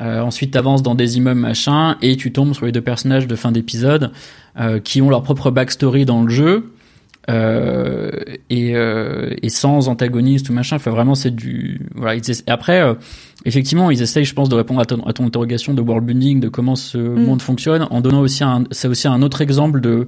Euh, 0.00 0.20
ensuite, 0.20 0.52
t'avances 0.52 0.82
dans 0.82 0.94
des 0.94 1.16
immeubles 1.16 1.40
machin 1.40 1.96
et 2.02 2.16
tu 2.16 2.32
tombes 2.32 2.54
sur 2.54 2.66
les 2.66 2.72
deux 2.72 2.80
personnages 2.80 3.26
de 3.26 3.34
fin 3.34 3.50
d'épisode 3.50 4.12
euh, 4.58 4.78
qui 4.78 5.02
ont 5.02 5.10
leur 5.10 5.22
propre 5.22 5.50
backstory 5.50 6.04
dans 6.04 6.22
le 6.22 6.30
jeu. 6.30 6.70
Euh, 7.28 8.10
et, 8.48 8.74
euh, 8.74 9.34
et, 9.42 9.50
sans 9.50 9.88
antagoniste 9.88 10.48
ou 10.48 10.54
machin. 10.54 10.76
Enfin, 10.76 10.90
vraiment, 10.90 11.14
c'est 11.14 11.34
du. 11.34 11.86
Voilà. 11.94 12.14
Ils 12.14 12.22
Après, 12.46 12.80
euh, 12.80 12.94
effectivement, 13.44 13.90
ils 13.90 14.00
essayent, 14.00 14.24
je 14.24 14.34
pense, 14.34 14.48
de 14.48 14.54
répondre 14.54 14.80
à 14.80 14.86
ton, 14.86 15.04
à 15.04 15.12
ton 15.12 15.26
interrogation 15.26 15.74
de 15.74 15.82
world 15.82 16.06
building, 16.06 16.40
de 16.40 16.48
comment 16.48 16.74
ce 16.74 16.96
mm. 16.96 17.24
monde 17.24 17.42
fonctionne, 17.42 17.86
en 17.90 18.00
donnant 18.00 18.20
aussi 18.20 18.44
un. 18.44 18.64
C'est 18.70 18.88
aussi 18.88 19.08
un 19.08 19.20
autre 19.20 19.42
exemple 19.42 19.80
de 19.80 20.06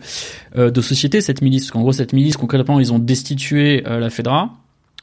euh, 0.56 0.70
de 0.70 0.80
société 0.80 1.20
cette 1.20 1.42
milice. 1.42 1.64
Parce 1.64 1.72
qu'en 1.72 1.82
gros, 1.82 1.92
cette 1.92 2.14
milice, 2.14 2.38
concrètement, 2.38 2.80
ils 2.80 2.92
ont 2.92 2.98
destitué 2.98 3.82
la 3.82 4.09
Fedra. 4.09 4.52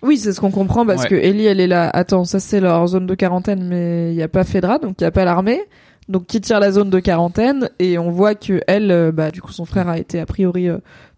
Oui, 0.02 0.18
c'est 0.18 0.32
ce 0.32 0.40
qu'on 0.40 0.52
comprend 0.52 0.86
parce 0.86 1.06
que 1.06 1.16
Ellie, 1.16 1.46
elle 1.46 1.60
est 1.60 1.68
là. 1.68 1.90
Attends, 1.90 2.24
ça 2.24 2.40
c'est 2.40 2.60
leur 2.60 2.88
zone 2.88 3.08
de 3.08 3.16
quarantaine, 3.16 3.64
mais 3.68 4.12
il 4.12 4.16
n'y 4.16 4.24
a 4.24 4.28
pas 4.28 4.44
Fedra, 4.44 4.78
donc 4.78 4.96
il 5.00 5.04
n'y 5.04 5.08
a 5.08 5.12
pas 5.12 5.26
l'armée. 5.26 5.62
Donc 6.08 6.26
qui 6.26 6.40
tire 6.40 6.60
la 6.60 6.72
zone 6.72 6.90
de 6.90 7.00
quarantaine 7.00 7.70
et 7.80 7.98
on 7.98 8.12
voit 8.12 8.34
que 8.34 8.62
elle, 8.68 9.12
bah 9.14 9.30
du 9.30 9.42
coup 9.42 9.52
son 9.52 9.66
frère 9.66 9.90
a 9.90 9.98
été 9.98 10.22
a 10.22 10.26
priori 10.26 10.70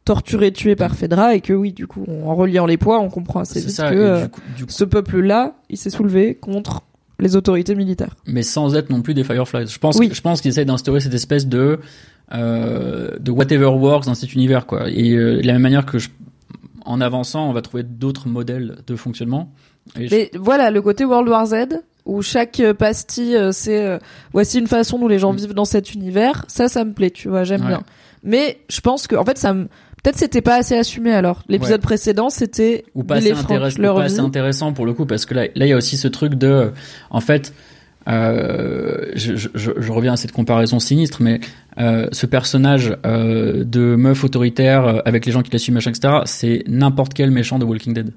torturé, 0.06 0.52
tué 0.52 0.76
par 0.76 0.96
Fedra 0.96 1.36
et 1.36 1.42
que 1.42 1.54
oui, 1.54 1.72
du 1.72 1.88
coup, 1.88 2.06
en 2.26 2.36
reliant 2.36 2.66
les 2.66 2.78
poids, 2.78 3.00
on 3.00 3.10
comprend 3.10 3.42
assez 3.42 3.60
vite 3.60 3.78
que 3.78 3.84
euh, 3.84 4.28
ce 4.68 4.84
peuple-là, 4.84 5.54
il 5.70 5.78
s'est 5.78 5.90
soulevé 5.90 6.36
contre 6.36 6.82
les 7.20 7.36
autorités 7.36 7.76
militaires. 7.76 8.16
Mais 8.26 8.44
sans 8.44 8.76
être 8.76 8.90
non 8.90 9.02
plus 9.02 9.14
des 9.14 9.24
Fireflies. 9.24 9.68
Je 9.68 9.78
pense, 9.78 10.02
je 10.02 10.22
pense 10.22 10.42
qu'ils 10.42 10.50
essayent 10.50 10.66
d'instaurer 10.66 11.00
cette 11.00 11.14
espèce 11.14 11.48
de 11.48 11.80
euh, 12.34 13.18
de 13.20 13.32
whatever 13.32 13.66
works 13.66 14.06
dans 14.06 14.14
cet 14.14 14.34
univers, 14.34 14.66
quoi. 14.66 14.90
Et 14.90 15.12
euh, 15.12 15.42
de 15.42 15.48
la 15.48 15.54
même 15.54 15.62
manière 15.62 15.86
que 15.86 16.00
je, 16.00 16.10
en 16.86 17.02
avançant, 17.02 17.50
on 17.50 17.54
va 17.54 17.62
trouver 17.62 17.84
d'autres 17.84 18.28
modèles 18.28 18.78
de 18.88 18.96
fonctionnement. 18.96 19.52
Mais 19.98 20.32
voilà, 20.40 20.72
le 20.72 20.82
côté 20.82 21.06
World 21.06 21.28
War 21.28 21.46
Z, 21.48 21.82
où 22.06 22.22
chaque 22.22 22.62
pastille, 22.78 23.38
c'est 23.52 24.00
voici 24.32 24.60
une 24.60 24.68
façon 24.68 25.00
dont 25.00 25.08
les 25.08 25.20
gens 25.20 25.34
mm. 25.34 25.38
vivent 25.38 25.54
dans 25.54 25.66
cet 25.66 25.94
univers. 25.94 26.46
Ça, 26.48 26.68
ça 26.68 26.86
me 26.86 26.94
plaît, 26.94 27.12
tu 27.12 27.30
vois, 27.30 27.44
j'aime 27.44 27.66
bien. 27.66 27.82
Mais 28.24 28.60
je 28.70 28.82
pense 28.82 29.08
que, 29.08 29.16
en 29.16 29.26
fait, 29.26 29.38
ça 29.38 29.54
me 29.54 29.68
Peut-être 30.04 30.18
c'était 30.18 30.42
pas 30.42 30.56
assez 30.56 30.76
assumé 30.76 31.12
alors. 31.12 31.44
L'épisode 31.48 31.82
précédent 31.82 32.30
c'était 32.30 32.86
ou 32.96 33.04
pas 33.04 33.16
assez, 33.16 33.32
intéressant, 33.32 33.82
pas 33.82 34.04
assez 34.04 34.20
intéressant 34.20 34.74
pour 34.74 34.86
le 34.86 34.94
coup 34.94 35.06
parce 35.06 35.26
que 35.26 35.34
là 35.34 35.46
là 35.56 35.66
il 35.66 35.70
y 35.70 35.74
a 35.74 35.78
aussi 35.78 35.98
ce 35.98 36.08
truc 36.08 36.36
de 36.36 36.72
en 37.10 37.20
fait 37.20 37.54
euh, 38.08 39.12
je, 39.14 39.36
je, 39.36 39.50
je, 39.54 39.92
reviens 39.92 40.14
à 40.14 40.18
cette 40.18 40.32
comparaison 40.32 40.80
sinistre, 40.80 41.22
mais 41.22 41.40
euh, 41.80 42.08
ce 42.12 42.26
personnage 42.26 42.98
euh, 43.06 43.64
de 43.64 43.96
meuf 43.96 44.24
autoritaire 44.24 45.02
avec 45.06 45.26
les 45.26 45.32
gens 45.32 45.44
qui 45.44 45.52
la 45.52 45.60
suivent, 45.60 45.76
machin, 45.76 45.92
etc., 45.92 46.20
c'est 46.26 46.64
n'importe 46.68 47.14
quel 47.14 47.30
méchant 47.30 47.60
de 47.60 47.66
Walking 47.66 47.94
Dead 47.94 48.12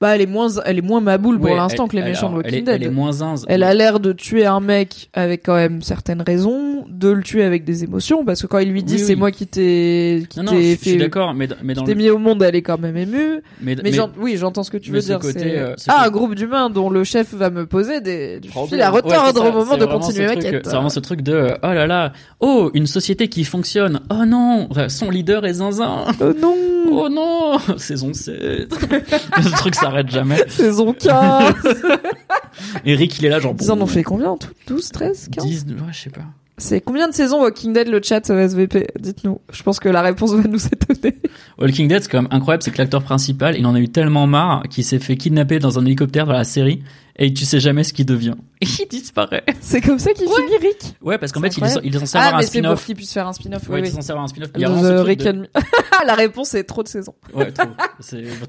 bah 0.00 0.14
elle 0.14 0.22
est 0.22 0.26
moins 0.26 0.48
elle 0.64 0.78
est 0.78 0.82
moins 0.82 1.00
maboule 1.00 1.38
pour 1.38 1.54
l'instant 1.54 1.88
que 1.88 1.96
les 1.96 2.02
méchants 2.02 2.30
de 2.30 2.36
Walking 2.36 2.64
Dead. 2.64 2.68
Elle 2.68 2.84
est 2.84 2.90
moins 2.90 3.10
Elle 3.48 3.62
a 3.62 3.74
l'air 3.74 4.00
de 4.00 4.12
tuer 4.12 4.46
un 4.46 4.60
mec 4.60 5.10
avec 5.12 5.44
quand 5.44 5.56
même 5.56 5.82
certaines 5.82 6.22
raisons, 6.22 6.86
de 6.88 7.10
le 7.10 7.22
tuer 7.22 7.44
avec 7.44 7.64
des 7.64 7.84
émotions 7.84 8.24
parce 8.24 8.42
que 8.42 8.46
quand 8.46 8.58
il 8.58 8.70
lui 8.70 8.82
dit 8.82 8.98
c'est 8.98 9.16
moi 9.16 9.30
qui 9.30 9.46
t'ai 9.46 10.24
qui 10.28 10.40
t'ai 10.44 10.76
fait 10.76 10.90
je 10.90 10.90
suis 10.90 10.98
d'accord 10.98 11.34
mais 11.34 11.48
mais 11.62 11.74
dans 11.74 11.84
t'ai 11.84 11.94
mis 11.94 12.10
au 12.10 12.18
monde, 12.18 12.42
elle 12.42 12.54
est 12.54 12.62
quand 12.62 12.78
même 12.78 12.96
émue. 12.96 13.42
Mais, 13.60 13.76
mais, 13.82 13.92
oui, 14.18 14.36
j'entends 14.36 14.62
ce 14.62 14.70
que 14.70 14.76
tu 14.76 14.90
veux 14.90 15.00
dire, 15.00 15.18
c'est 15.22 15.58
euh, 15.58 15.74
ah 15.88 16.04
un 16.06 16.10
groupe 16.10 16.34
d'humains 16.34 16.70
dont 16.70 16.90
le 16.90 17.04
chef 17.04 17.34
va 17.34 17.50
me 17.50 17.66
poser 17.66 18.00
des 18.00 18.40
du 18.40 18.48
fil 18.48 18.80
à 18.80 18.90
retordre 18.90 19.44
au 19.44 19.52
moment 19.52 19.76
de 19.76 19.86
continuer 19.86 20.26
ma 20.26 20.36
quête. 20.36 20.64
C'est 20.64 20.72
vraiment 20.72 20.88
ce 20.88 21.00
truc 21.00 21.22
de 21.22 21.54
oh 21.62 21.66
là 21.66 21.86
là, 21.86 22.12
oh 22.40 22.70
une 22.74 22.86
société 22.86 23.28
qui 23.28 23.44
fonctionne. 23.44 24.00
Oh 24.10 24.24
non, 24.26 24.68
son 24.88 25.10
leader 25.10 25.44
est 25.46 25.54
zinzin. 25.54 26.06
Oh 26.20 26.32
non. 26.40 26.56
Oh 26.92 27.08
non, 27.08 27.58
saison 27.76 28.12
7. 28.12 28.72
ce 29.42 29.50
truc 29.56 29.74
ça 29.74 29.89
s'arrête 29.90 30.10
jamais. 30.10 30.44
Saison 30.48 30.92
15 30.92 31.54
Eric, 32.84 33.18
il 33.18 33.26
est 33.26 33.28
là, 33.28 33.40
genre. 33.40 33.54
Ils 33.60 33.70
en 33.70 33.80
ont 33.80 33.86
fait 33.86 34.02
combien 34.02 34.30
en 34.30 34.36
tout 34.36 34.50
12, 34.66 34.90
13, 34.90 35.28
15 35.32 35.44
10, 35.44 35.66
ouais, 35.66 35.78
je 35.92 35.98
sais 35.98 36.10
pas. 36.10 36.22
C'est 36.60 36.82
combien 36.82 37.08
de 37.08 37.14
saisons 37.14 37.40
Walking 37.40 37.72
Dead 37.72 37.88
le 37.88 38.02
chat 38.02 38.28
SVP 38.28 38.88
Dites-nous. 38.98 39.40
Je 39.50 39.62
pense 39.62 39.80
que 39.80 39.88
la 39.88 40.02
réponse 40.02 40.34
va 40.34 40.46
nous 40.46 40.66
étonner. 40.72 41.16
Walking 41.58 41.88
Dead, 41.88 42.02
c'est 42.02 42.10
quand 42.10 42.20
même 42.20 42.30
incroyable, 42.30 42.62
c'est 42.62 42.70
que 42.70 42.78
l'acteur 42.78 43.02
principal, 43.02 43.56
il 43.58 43.66
en 43.66 43.74
a 43.74 43.80
eu 43.80 43.88
tellement 43.88 44.26
marre 44.26 44.64
qu'il 44.68 44.84
s'est 44.84 44.98
fait 44.98 45.16
kidnapper 45.16 45.58
dans 45.58 45.78
un 45.78 45.86
hélicoptère 45.86 46.26
dans 46.26 46.34
la 46.34 46.44
série 46.44 46.82
et 47.16 47.32
tu 47.32 47.46
sais 47.46 47.60
jamais 47.60 47.82
ce 47.82 47.94
qu'il 47.94 48.04
devient. 48.04 48.34
Et 48.60 48.66
il 48.66 48.88
disparaît. 48.88 49.42
C'est 49.60 49.80
comme 49.80 49.98
ça 49.98 50.12
qu'il 50.12 50.26
finit 50.26 50.56
Rick. 50.60 50.96
Ouais, 51.02 51.16
parce 51.16 51.32
qu'en 51.32 51.40
fait, 51.40 51.56
il 51.56 51.64
est, 51.64 51.78
il 51.82 51.96
est 51.96 51.98
censé 51.98 52.18
avoir 52.18 52.34
ah, 52.34 52.38
un 52.38 52.42
spin-off. 52.42 52.72
Ah, 52.72 52.74
pour 52.76 52.84
qu'il 52.84 52.96
puisse 52.96 53.12
faire 53.12 53.26
un 53.26 53.32
spin-off. 53.32 53.68
Ouais, 53.68 53.80
il 53.80 53.86
est 53.86 53.90
censé 53.90 54.10
avoir 54.10 54.24
un 54.24 54.28
spin-off. 54.28 54.50
Il 54.54 54.60
y 54.60 54.64
a 54.64 55.02
Rick 55.02 55.22
de... 55.22 55.48
La 56.06 56.14
réponse 56.14 56.54
est 56.54 56.64
trop 56.64 56.82
de 56.82 56.88
saisons. 56.88 57.14
Ouais, 57.34 57.52
trop. 57.52 57.68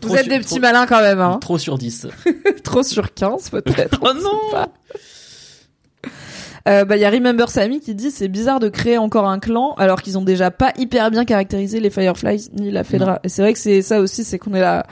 Vous 0.03 0.15
êtes 0.15 0.29
des 0.29 0.39
petits 0.39 0.59
malins 0.59 0.85
quand 0.85 1.01
même, 1.01 1.19
hein. 1.19 1.37
Trop 1.41 1.57
sur 1.57 1.77
10. 1.77 2.07
trop 2.63 2.83
sur 2.83 3.13
15, 3.13 3.49
peut-être. 3.49 3.99
oh 4.01 4.13
non! 4.13 4.67
Euh, 6.67 6.85
bah, 6.85 6.97
il 6.97 7.01
y 7.01 7.05
a 7.05 7.09
Remember 7.09 7.49
Sammy 7.49 7.79
qui 7.79 7.95
dit 7.95 8.11
c'est 8.11 8.27
bizarre 8.27 8.59
de 8.59 8.69
créer 8.69 8.97
encore 8.97 9.27
un 9.27 9.39
clan 9.39 9.73
alors 9.77 10.01
qu'ils 10.01 10.17
ont 10.17 10.23
déjà 10.23 10.51
pas 10.51 10.73
hyper 10.77 11.11
bien 11.11 11.25
caractérisé 11.25 11.79
les 11.79 11.89
Fireflies 11.89 12.49
ni 12.53 12.71
la 12.71 12.83
Fedra. 12.83 13.19
Et 13.23 13.29
c'est 13.29 13.41
vrai 13.41 13.53
que 13.53 13.59
c'est 13.59 13.81
ça 13.81 13.99
aussi, 13.99 14.23
c'est 14.23 14.39
qu'on 14.39 14.53
est 14.53 14.61
là. 14.61 14.85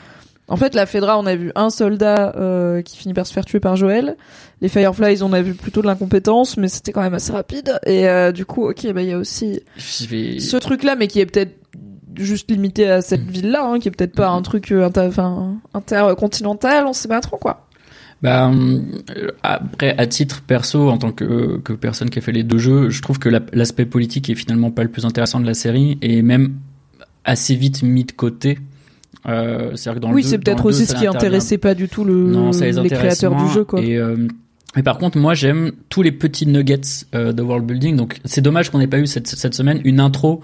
En 0.47 0.57
fait, 0.57 0.73
la 0.73 0.87
Fedra, 0.87 1.19
on 1.19 1.27
a 1.27 1.35
vu 1.35 1.51
un 1.53 1.69
soldat 1.69 2.33
euh, 2.35 2.81
qui 2.81 2.97
finit 2.97 3.13
par 3.13 3.27
se 3.27 3.33
faire 3.33 3.45
tuer 3.45 3.59
par 3.59 3.75
Joël. 3.75 4.17
Les 4.61 4.67
Fireflies, 4.67 5.21
on 5.21 5.31
a 5.31 5.43
vu 5.43 5.53
plutôt 5.53 5.81
de 5.81 5.85
l'incompétence, 5.85 6.57
mais 6.57 6.67
c'était 6.67 6.91
quand 6.91 7.03
même 7.03 7.13
assez 7.13 7.31
rapide. 7.31 7.79
Et 7.85 8.09
euh, 8.09 8.31
du 8.31 8.45
coup, 8.45 8.67
ok, 8.67 8.91
bah 8.91 9.03
il 9.03 9.09
y 9.09 9.13
a 9.13 9.17
aussi 9.17 9.61
ce 9.77 10.57
truc-là, 10.57 10.95
mais 10.95 11.07
qui 11.07 11.19
est 11.19 11.27
peut-être 11.27 11.53
juste 12.15 12.49
limité 12.49 12.89
à 12.89 13.01
cette 13.01 13.25
mm. 13.25 13.29
ville-là, 13.29 13.65
hein, 13.65 13.79
qui 13.79 13.87
est 13.87 13.91
peut-être 13.91 14.15
pas 14.15 14.31
mm. 14.31 14.37
un 14.37 14.41
truc 14.41 14.71
euh, 14.71 14.85
inter 14.85 15.09
intercontinental, 15.73 16.85
on 16.87 16.93
sait 16.93 17.07
pas 17.07 17.21
trop 17.21 17.37
quoi. 17.37 17.68
Bah, 18.21 18.51
euh, 18.51 19.31
après, 19.43 19.95
à 19.97 20.05
titre 20.05 20.41
perso, 20.41 20.89
en 20.89 20.97
tant 20.97 21.11
que, 21.11 21.57
que 21.59 21.73
personne 21.73 22.09
qui 22.09 22.19
a 22.19 22.21
fait 22.21 22.33
les 22.33 22.43
deux 22.43 22.57
jeux, 22.57 22.89
je 22.89 23.01
trouve 23.01 23.17
que 23.17 23.29
l'aspect 23.29 23.85
politique 23.85 24.29
est 24.29 24.35
finalement 24.35 24.71
pas 24.71 24.83
le 24.83 24.89
plus 24.89 25.05
intéressant 25.05 25.39
de 25.39 25.45
la 25.45 25.53
série 25.53 25.97
et 26.01 26.21
même 26.21 26.55
assez 27.23 27.55
vite 27.55 27.81
mis 27.83 28.03
de 28.03 28.11
côté. 28.11 28.59
Euh, 29.27 29.71
que 29.71 29.99
dans 29.99 30.11
oui, 30.11 30.23
c'est 30.23 30.37
peut-être 30.37 30.65
aussi 30.65 30.85
ce 30.85 30.95
qui 30.95 31.07
intéressait 31.07 31.57
pas 31.57 31.75
du 31.75 31.87
tout 31.87 32.03
le, 32.03 32.31
non, 32.31 32.51
ça 32.51 32.65
les, 32.65 32.71
les 32.71 32.89
créateurs 32.89 33.35
du 33.35 33.51
jeu. 33.51 33.63
Quoi. 33.63 33.81
Et, 33.81 33.97
euh, 33.97 34.27
mais 34.75 34.83
par 34.83 34.97
contre, 34.97 35.17
moi, 35.17 35.33
j'aime 35.33 35.71
tous 35.89 36.01
les 36.01 36.11
petits 36.11 36.45
nuggets 36.45 37.05
euh, 37.15 37.33
de 37.33 37.41
world 37.41 37.65
building. 37.65 37.95
Donc, 37.95 38.19
c'est 38.25 38.41
dommage 38.41 38.69
qu'on 38.69 38.77
n'ait 38.77 38.87
pas 38.87 38.99
eu 38.99 39.07
cette, 39.07 39.27
cette 39.27 39.55
semaine 39.55 39.81
une 39.83 39.99
intro 39.99 40.41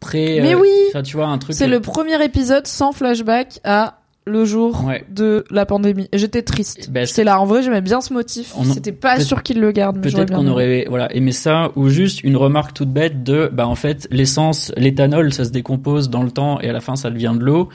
très. 0.00 0.40
Mais 0.40 0.54
oui. 0.54 0.68
tu 1.04 1.16
vois, 1.16 1.28
un 1.28 1.38
truc. 1.38 1.54
C'est 1.54 1.68
le 1.68 1.80
premier 1.80 2.22
épisode 2.22 2.66
sans 2.66 2.92
flashback 2.92 3.60
à 3.64 3.97
le 4.28 4.44
jour 4.44 4.84
de 5.10 5.44
la 5.50 5.66
pandémie. 5.66 6.08
J'étais 6.12 6.42
triste. 6.42 6.90
Ben, 6.90 7.06
c'est 7.06 7.24
là. 7.24 7.40
En 7.40 7.46
vrai, 7.46 7.62
j'aimais 7.62 7.80
bien 7.80 8.00
ce 8.00 8.12
motif. 8.12 8.54
C'était 8.72 8.92
pas 8.92 9.20
sûr 9.20 9.42
qu'il 9.42 9.60
le 9.60 9.72
garde. 9.72 10.00
Peut-être 10.00 10.32
qu'on 10.32 10.46
aurait 10.46 10.86
voilà 10.88 11.14
aimé 11.14 11.32
ça 11.32 11.70
ou 11.76 11.88
juste 11.88 12.22
une 12.22 12.36
remarque 12.36 12.74
toute 12.74 12.90
bête 12.90 13.22
de 13.22 13.50
bah 13.52 13.66
en 13.66 13.74
fait 13.74 14.06
l'essence, 14.10 14.72
l'éthanol, 14.76 15.32
ça 15.32 15.44
se 15.44 15.50
décompose 15.50 16.10
dans 16.10 16.22
le 16.22 16.30
temps 16.30 16.60
et 16.60 16.68
à 16.68 16.72
la 16.72 16.80
fin 16.80 16.96
ça 16.96 17.10
devient 17.10 17.34
de 17.38 17.44
l'eau. 17.44 17.68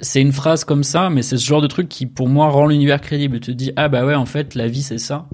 C'est 0.00 0.20
une 0.20 0.32
phrase 0.32 0.64
comme 0.64 0.84
ça, 0.84 1.08
mais 1.08 1.22
c'est 1.22 1.38
ce 1.38 1.46
genre 1.46 1.62
de 1.62 1.66
truc 1.66 1.88
qui 1.88 2.04
pour 2.04 2.28
moi 2.28 2.48
rend 2.48 2.66
l'univers 2.66 3.00
crédible. 3.00 3.40
Tu 3.40 3.52
te 3.52 3.56
dis 3.56 3.72
ah 3.76 3.88
bah 3.88 4.04
ouais 4.04 4.14
en 4.14 4.26
fait 4.26 4.54
la 4.54 4.68
vie 4.68 4.82
c'est 4.82 4.98
ça. 4.98 5.26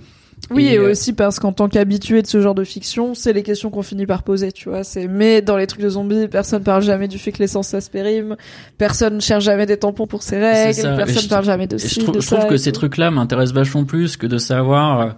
Oui, 0.50 0.66
et, 0.66 0.78
euh, 0.78 0.90
aussi 0.90 1.12
parce 1.12 1.38
qu'en 1.38 1.52
tant 1.52 1.68
qu'habitué 1.68 2.20
de 2.20 2.26
ce 2.26 2.40
genre 2.40 2.54
de 2.54 2.64
fiction, 2.64 3.14
c'est 3.14 3.32
les 3.32 3.42
questions 3.42 3.70
qu'on 3.70 3.82
finit 3.82 4.06
par 4.06 4.22
poser, 4.22 4.52
tu 4.52 4.68
vois. 4.68 4.84
C'est 4.84 5.06
mais 5.08 5.40
dans 5.40 5.56
les 5.56 5.66
trucs 5.66 5.82
de 5.82 5.88
zombies, 5.88 6.28
personne 6.28 6.62
parle 6.62 6.82
jamais 6.82 7.08
du 7.08 7.18
fait 7.18 7.32
que 7.32 7.38
l'essence 7.38 7.68
ça 7.68 7.80
se 7.80 7.88
périme, 7.88 8.36
personne 8.76 9.20
cherche 9.20 9.44
jamais 9.44 9.66
des 9.66 9.78
tampons 9.78 10.06
pour 10.06 10.22
ses 10.22 10.38
règles, 10.38 10.96
personne 10.96 11.28
parle 11.28 11.44
jamais 11.44 11.66
de 11.66 11.78
ci, 11.78 12.00
je, 12.00 12.04
trouve, 12.04 12.20
je 12.20 12.26
trouve 12.26 12.46
que 12.46 12.56
ces 12.56 12.72
trucs-là 12.72 13.10
m'intéressent 13.10 13.54
vachement 13.54 13.84
plus 13.84 14.16
que 14.16 14.26
de 14.26 14.38
savoir 14.38 15.16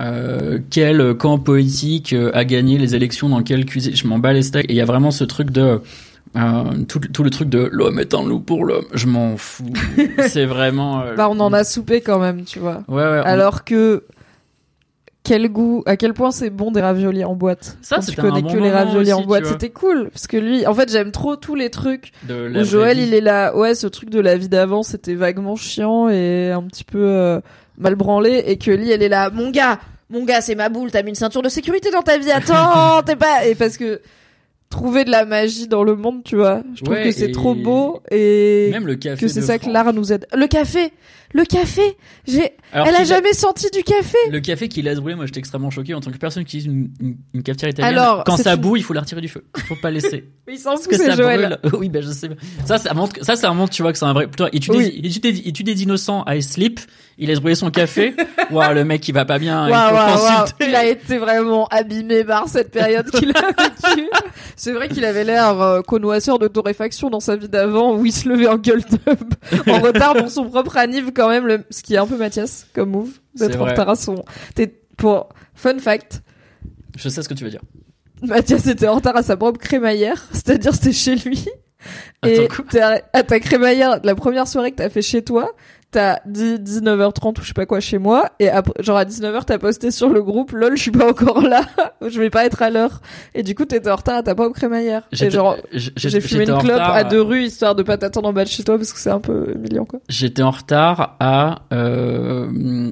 euh, 0.00 0.58
quel 0.70 1.14
camp 1.14 1.38
politique 1.38 2.12
euh, 2.12 2.30
a 2.34 2.44
gagné 2.44 2.78
les 2.78 2.94
élections 2.94 3.28
dans 3.28 3.42
quelle 3.42 3.64
cuisine. 3.64 3.96
Je 3.96 4.06
m'en 4.06 4.18
bats 4.18 4.32
les 4.32 4.42
steaks. 4.42 4.66
Et 4.66 4.74
il 4.74 4.76
y 4.76 4.80
a 4.80 4.84
vraiment 4.84 5.10
ce 5.10 5.24
truc 5.24 5.50
de 5.50 5.80
euh, 6.36 6.62
tout, 6.86 7.00
tout, 7.00 7.22
le 7.22 7.30
truc 7.30 7.48
de 7.48 7.68
l'homme 7.72 7.98
est 7.98 8.14
un 8.14 8.24
loup 8.24 8.40
pour 8.40 8.64
l'homme, 8.64 8.84
je 8.92 9.06
m'en 9.06 9.36
fous. 9.36 9.72
c'est 10.28 10.44
vraiment. 10.44 11.00
Euh, 11.02 11.14
bah, 11.14 11.28
on 11.30 11.40
en 11.40 11.52
a 11.52 11.64
soupé 11.64 12.00
quand 12.00 12.18
même, 12.18 12.44
tu 12.44 12.58
vois. 12.58 12.82
Ouais, 12.88 13.02
ouais. 13.02 13.22
Alors 13.24 13.64
que 13.64 14.04
quel 15.28 15.48
goût, 15.50 15.82
à 15.84 15.98
quel 15.98 16.14
point 16.14 16.30
c'est 16.30 16.48
bon 16.48 16.70
des 16.70 16.80
raviolis 16.80 17.22
en 17.22 17.34
boîte. 17.34 17.76
Ça, 17.82 17.96
Quand 17.96 18.06
tu 18.06 18.16
connais 18.16 18.42
que 18.42 18.56
les 18.56 18.70
raviolis 18.70 19.12
en 19.12 19.22
boîte, 19.22 19.44
c'était 19.44 19.68
cool. 19.68 20.08
Parce 20.10 20.26
que 20.26 20.38
lui, 20.38 20.66
en 20.66 20.72
fait, 20.72 20.90
j'aime 20.90 21.12
trop 21.12 21.36
tous 21.36 21.54
les 21.54 21.68
trucs. 21.68 22.12
De 22.26 22.58
où 22.58 22.64
Joël, 22.64 22.98
il 22.98 23.12
est 23.12 23.20
là, 23.20 23.54
ouais, 23.54 23.74
ce 23.74 23.86
truc 23.86 24.08
de 24.08 24.20
la 24.20 24.38
vie 24.38 24.48
d'avant, 24.48 24.82
c'était 24.82 25.14
vaguement 25.14 25.54
chiant 25.54 26.08
et 26.08 26.50
un 26.50 26.62
petit 26.62 26.84
peu 26.84 27.02
euh, 27.02 27.40
mal 27.76 27.94
branlé. 27.94 28.42
Et 28.46 28.56
que 28.56 28.70
lui, 28.70 28.90
elle 28.90 29.02
est 29.02 29.10
là, 29.10 29.28
mon 29.28 29.50
gars, 29.50 29.78
mon 30.08 30.24
gars, 30.24 30.40
c'est 30.40 30.54
ma 30.54 30.70
boule, 30.70 30.90
t'as 30.90 31.02
mis 31.02 31.10
une 31.10 31.14
ceinture 31.14 31.42
de 31.42 31.50
sécurité 31.50 31.90
dans 31.90 32.02
ta 32.02 32.16
vie, 32.16 32.30
attends, 32.30 33.02
t'es 33.06 33.16
pas... 33.16 33.46
Et 33.46 33.54
parce 33.54 33.76
que 33.76 34.00
trouver 34.70 35.04
de 35.04 35.10
la 35.10 35.24
magie 35.24 35.68
dans 35.68 35.84
le 35.84 35.94
monde, 35.94 36.22
tu 36.24 36.36
vois. 36.36 36.62
Je 36.74 36.84
trouve 36.84 37.02
que 37.02 37.10
c'est 37.10 37.32
trop 37.32 37.54
beau 37.54 38.00
et 38.10 38.68
même 38.70 38.86
le 38.86 38.96
café 38.96 39.20
que 39.20 39.28
c'est 39.28 39.42
ça 39.42 39.58
que 39.58 39.68
l'art 39.68 39.92
nous 39.92 40.12
aide. 40.12 40.26
Le 40.34 40.46
café, 40.46 40.92
le 41.32 41.44
café. 41.44 41.96
J'ai, 42.26 42.52
elle 42.72 42.94
a 42.94 43.04
jamais 43.04 43.32
senti 43.32 43.68
du 43.70 43.82
café. 43.82 44.16
Le 44.30 44.40
café 44.40 44.68
qui 44.68 44.82
laisse 44.82 44.98
brûler, 44.98 45.14
moi 45.14 45.26
j'étais 45.26 45.40
extrêmement 45.40 45.70
choqué 45.70 45.94
en 45.94 46.00
tant 46.00 46.10
que 46.10 46.16
personne 46.16 46.44
qui 46.44 46.58
utilise 46.58 46.66
une, 46.66 47.16
une, 47.34 47.42
cafetière 47.42 47.70
italienne. 47.70 47.98
Alors, 47.98 48.24
quand 48.24 48.36
ça 48.36 48.56
boue, 48.56 48.76
il 48.76 48.82
faut 48.82 48.94
la 48.94 49.00
retirer 49.00 49.20
du 49.20 49.28
feu. 49.28 49.44
Il 49.56 49.62
faut 49.64 49.76
pas 49.76 49.90
laisser. 49.90 50.24
Mais 50.46 50.54
il 50.54 50.58
s'en 50.58 50.76
fout, 50.76 50.92
c'est 50.94 51.16
Joël. 51.16 51.58
Brûle. 51.62 51.78
Oui, 51.78 51.88
ben 51.88 52.02
je 52.02 52.08
sais. 52.08 52.28
Ça, 52.64 52.78
ça 52.78 52.94
montre, 52.94 53.22
ça, 53.22 53.36
ça 53.36 53.52
montre, 53.52 53.72
tu 53.72 53.82
vois 53.82 53.92
que 53.92 53.98
c'est 53.98 54.06
un 54.06 54.12
vrai. 54.12 54.26
Toi, 54.28 54.48
et 54.52 54.60
tu 54.60 54.70
des, 54.70 54.86
et 55.46 55.52
tu 55.52 55.62
des, 55.62 55.82
innocents 55.82 56.22
à 56.22 56.40
Sleep. 56.40 56.80
Il 57.20 57.28
laisse 57.28 57.40
brûler 57.40 57.56
son 57.56 57.70
café. 57.70 58.14
Waouh, 58.50 58.74
le 58.74 58.84
mec, 58.84 59.06
il 59.08 59.12
va 59.12 59.24
pas 59.24 59.38
bien. 59.38 59.66
il 59.68 59.74
faut 59.74 60.64
Il 60.66 60.74
a 60.74 60.86
été 60.86 61.18
vraiment 61.18 61.66
abîmé 61.66 62.22
par 62.24 62.48
cette 62.48 62.70
période 62.70 63.10
qu'il 63.10 63.30
a 63.30 63.40
vécue. 63.40 64.08
c'est 64.56 64.72
vrai 64.72 64.88
qu'il 64.88 65.04
avait 65.04 65.24
l'air 65.24 65.60
euh, 65.60 65.82
connoisseur 65.82 66.38
de 66.38 66.46
torréfaction 66.46 67.10
dans 67.10 67.20
sa 67.20 67.36
vie 67.36 67.48
d'avant, 67.48 67.96
où 67.96 68.06
il 68.06 68.12
se 68.12 68.28
levait 68.28 68.46
en 68.46 68.56
gueule 68.56 68.82
en 69.66 69.80
retard 69.80 70.14
dans 70.14 70.28
son 70.28 70.44
propre 70.44 70.76
anniv 70.76 71.12
quand 71.18 71.28
même, 71.28 71.46
le... 71.46 71.64
ce 71.70 71.82
qui 71.82 71.94
est 71.94 71.98
un 71.98 72.06
peu 72.06 72.16
Mathias 72.16 72.66
comme 72.72 72.90
move 72.90 73.10
d'être 73.34 73.60
en 73.60 73.64
retard 73.64 73.88
à 73.88 73.96
son. 73.96 74.24
T'es 74.54 74.68
pour 74.96 75.28
fun 75.54 75.78
fact. 75.78 76.22
Je 76.96 77.08
sais 77.08 77.22
ce 77.22 77.28
que 77.28 77.34
tu 77.34 77.42
veux 77.42 77.50
dire. 77.50 77.62
Mathias 78.22 78.66
était 78.66 78.86
en 78.86 78.94
retard 78.94 79.16
à 79.16 79.22
sa 79.24 79.36
propre 79.36 79.58
crémaillère, 79.58 80.24
c'est-à-dire 80.32 80.74
c'était 80.74 80.92
chez 80.92 81.16
lui. 81.16 81.46
Et 82.24 82.48
à 83.12 83.22
ta 83.22 83.40
crémaillère, 83.40 84.00
la 84.02 84.14
première 84.14 84.46
soirée 84.46 84.70
que 84.70 84.76
t'as 84.76 84.90
fait 84.90 85.02
chez 85.02 85.22
toi, 85.22 85.52
t'as 85.90 86.18
dit 86.26 86.54
19h30 86.56 87.38
ou 87.38 87.42
je 87.42 87.48
sais 87.48 87.54
pas 87.54 87.66
quoi 87.66 87.80
chez 87.80 87.98
moi, 87.98 88.30
et 88.38 88.48
après, 88.48 88.82
genre 88.82 88.96
à 88.96 89.04
19h 89.04 89.44
t'as 89.46 89.58
posté 89.58 89.90
sur 89.90 90.08
le 90.08 90.22
groupe, 90.22 90.52
lol, 90.52 90.76
je 90.76 90.82
suis 90.82 90.90
pas 90.90 91.08
encore 91.08 91.40
là, 91.40 91.62
je 92.06 92.18
vais 92.18 92.30
pas 92.30 92.44
être 92.44 92.62
à 92.62 92.70
l'heure. 92.70 93.00
Et 93.34 93.42
du 93.42 93.54
coup 93.54 93.64
t'étais 93.64 93.90
en 93.90 93.96
retard 93.96 94.16
à 94.16 94.22
ta 94.22 94.34
propre 94.34 94.54
crémaillère. 94.54 95.02
J'ai 95.12 96.20
fumé 96.20 96.48
une 96.48 96.58
clope 96.58 96.80
à 96.80 97.04
deux 97.04 97.22
rues 97.22 97.44
histoire 97.44 97.74
de 97.74 97.82
pas 97.82 97.96
t'attendre 97.96 98.28
en 98.28 98.32
bas 98.32 98.44
de 98.44 98.48
chez 98.48 98.64
toi 98.64 98.76
parce 98.76 98.92
que 98.92 98.98
c'est 98.98 99.10
un 99.10 99.20
peu 99.20 99.52
humiliant 99.54 99.84
quoi. 99.84 100.00
J'étais 100.08 100.42
en 100.42 100.50
retard 100.50 101.16
à, 101.20 101.62
euh... 101.72 102.90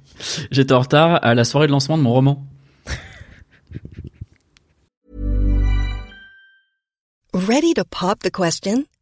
j'étais 0.50 0.72
en 0.72 0.80
retard 0.80 1.18
à 1.22 1.34
la 1.34 1.44
soirée 1.44 1.66
de 1.66 1.72
lancement 1.72 1.98
de 1.98 2.02
mon 2.02 2.12
roman. 2.12 2.44
Ready 7.34 7.74
to 7.74 7.84
pop 7.84 8.20
the 8.20 8.30
question? 8.30 8.84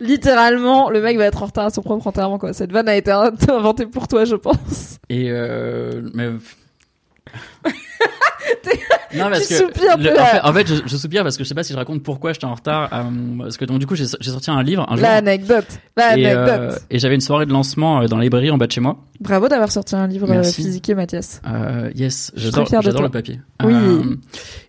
Littéralement, 0.00 0.90
le 0.90 1.00
mec 1.00 1.16
va 1.18 1.24
être 1.24 1.42
en 1.42 1.46
retard 1.46 1.66
à 1.66 1.70
son 1.70 1.82
propre 1.82 2.06
enterrement, 2.06 2.38
quoi. 2.38 2.52
Cette 2.52 2.72
vanne 2.72 2.88
a 2.88 2.96
été 2.96 3.10
inventée 3.48 3.86
pour 3.86 4.08
toi, 4.08 4.24
je 4.24 4.36
pense. 4.36 4.98
Et 5.08 5.30
euh... 5.30 6.02
non, 9.14 9.30
parce 9.30 9.46
que 9.46 10.46
en, 10.46 10.52
fait, 10.52 10.66
je, 10.66 10.96
soupire 10.96 11.22
parce 11.22 11.36
que 11.36 11.44
je 11.44 11.48
sais 11.48 11.54
pas 11.54 11.62
si 11.62 11.72
je 11.72 11.78
raconte 11.78 12.02
pourquoi 12.02 12.32
j'étais 12.32 12.46
en 12.46 12.54
retard. 12.54 12.88
Euh, 12.92 13.02
parce 13.38 13.56
que 13.56 13.64
donc 13.64 13.78
du 13.78 13.86
coup, 13.86 13.94
j'ai 13.94 14.06
sorti 14.06 14.50
un 14.50 14.62
livre 14.62 14.86
un. 14.88 14.96
L'anecdote. 14.96 15.66
Euh, 15.98 16.76
et, 16.90 16.98
j'avais 16.98 17.14
une 17.14 17.20
soirée 17.20 17.46
de 17.46 17.52
lancement 17.52 18.02
euh, 18.02 18.06
dans 18.06 18.16
la 18.16 18.24
librairie 18.24 18.50
en 18.50 18.58
bas 18.58 18.66
de 18.66 18.72
chez 18.72 18.80
moi. 18.80 18.98
Bravo 19.20 19.48
d'avoir 19.48 19.70
sorti 19.70 19.94
un 19.94 20.06
livre 20.06 20.42
physique, 20.42 20.90
Mathias. 20.90 21.40
yes, 21.94 22.32
j'adore 22.36 23.02
le 23.02 23.08
papier. 23.08 23.40
Oui. 23.62 23.74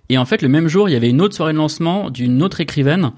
et 0.09 0.17
en 0.17 0.25
fait, 0.25 0.41
le 0.41 0.49
même 0.49 0.67
jour, 0.67 0.89
il 0.89 0.93
y 0.93 0.95
avait 0.95 1.09
une 1.09 1.21
autre 1.21 1.35
soirée 1.35 1.53
de 1.53 1.57
lancement 1.57 2.09
d'une 2.09 2.43
autre 2.43 2.61
écrivaine 2.61 3.11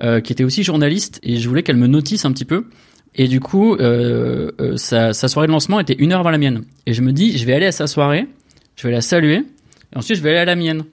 qui 0.00 0.32
était 0.32 0.44
aussi 0.44 0.62
journaliste 0.62 1.20
et 1.22 1.36
je 1.36 1.48
voulais 1.48 1.62
qu'elle 1.62 1.76
me 1.76 1.86
notisse 1.86 2.24
un 2.24 2.32
petit 2.32 2.44
peu. 2.44 2.66
Et 3.14 3.28
du 3.28 3.40
coup, 3.40 3.76
sa, 4.76 5.12
sa 5.12 5.28
soirée 5.28 5.46
de 5.46 5.52
lancement 5.52 5.80
était 5.80 5.94
une 5.94 6.12
heure 6.12 6.20
avant 6.20 6.30
la 6.30 6.38
mienne. 6.38 6.62
Et 6.86 6.92
je 6.92 7.02
me 7.02 7.12
dis, 7.12 7.38
je 7.38 7.46
vais 7.46 7.54
aller 7.54 7.66
à 7.66 7.72
sa 7.72 7.86
soirée, 7.86 8.26
je 8.82 8.88
vais 8.88 8.94
la 8.94 9.00
saluer 9.00 9.44
et 9.94 9.98
ensuite, 9.98 10.16
je 10.16 10.22
vais 10.22 10.30
aller 10.30 10.38
à 10.40 10.44
la 10.44 10.56
mienne. 10.56 10.84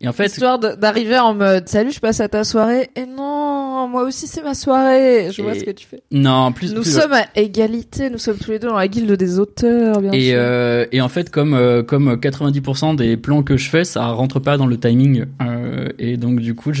Et 0.00 0.08
en 0.08 0.12
fait, 0.12 0.26
histoire 0.26 0.58
d'arriver 0.58 1.18
en 1.18 1.32
mode 1.32 1.68
salut, 1.68 1.90
je 1.90 2.00
passe 2.00 2.20
à 2.20 2.28
ta 2.28 2.44
soirée. 2.44 2.90
Et 2.96 3.06
non, 3.06 3.88
moi 3.88 4.02
aussi 4.02 4.26
c'est 4.26 4.42
ma 4.42 4.52
soirée. 4.52 5.30
Je 5.32 5.40
vois 5.40 5.54
ce 5.54 5.64
que 5.64 5.70
tu 5.70 5.86
fais. 5.86 6.02
Non, 6.10 6.52
plus. 6.52 6.74
Nous 6.74 6.84
sommes 6.84 7.14
à 7.14 7.24
égalité. 7.34 8.10
Nous 8.10 8.18
sommes 8.18 8.36
tous 8.36 8.50
les 8.50 8.58
deux 8.58 8.68
dans 8.68 8.76
la 8.76 8.88
guilde 8.88 9.12
des 9.12 9.38
auteurs, 9.38 10.02
bien 10.02 10.12
et 10.12 10.28
sûr. 10.28 10.34
Euh, 10.36 10.84
et 10.92 11.00
en 11.00 11.08
fait, 11.08 11.30
comme 11.30 11.54
euh, 11.54 11.82
comme 11.82 12.12
90% 12.12 12.96
des 12.96 13.16
plans 13.16 13.42
que 13.42 13.56
je 13.56 13.70
fais, 13.70 13.84
ça 13.84 14.06
rentre 14.08 14.38
pas 14.38 14.58
dans 14.58 14.66
le 14.66 14.76
timing. 14.76 15.24
Euh, 15.40 15.88
et 15.98 16.18
donc 16.18 16.40
du 16.40 16.54
coup, 16.54 16.72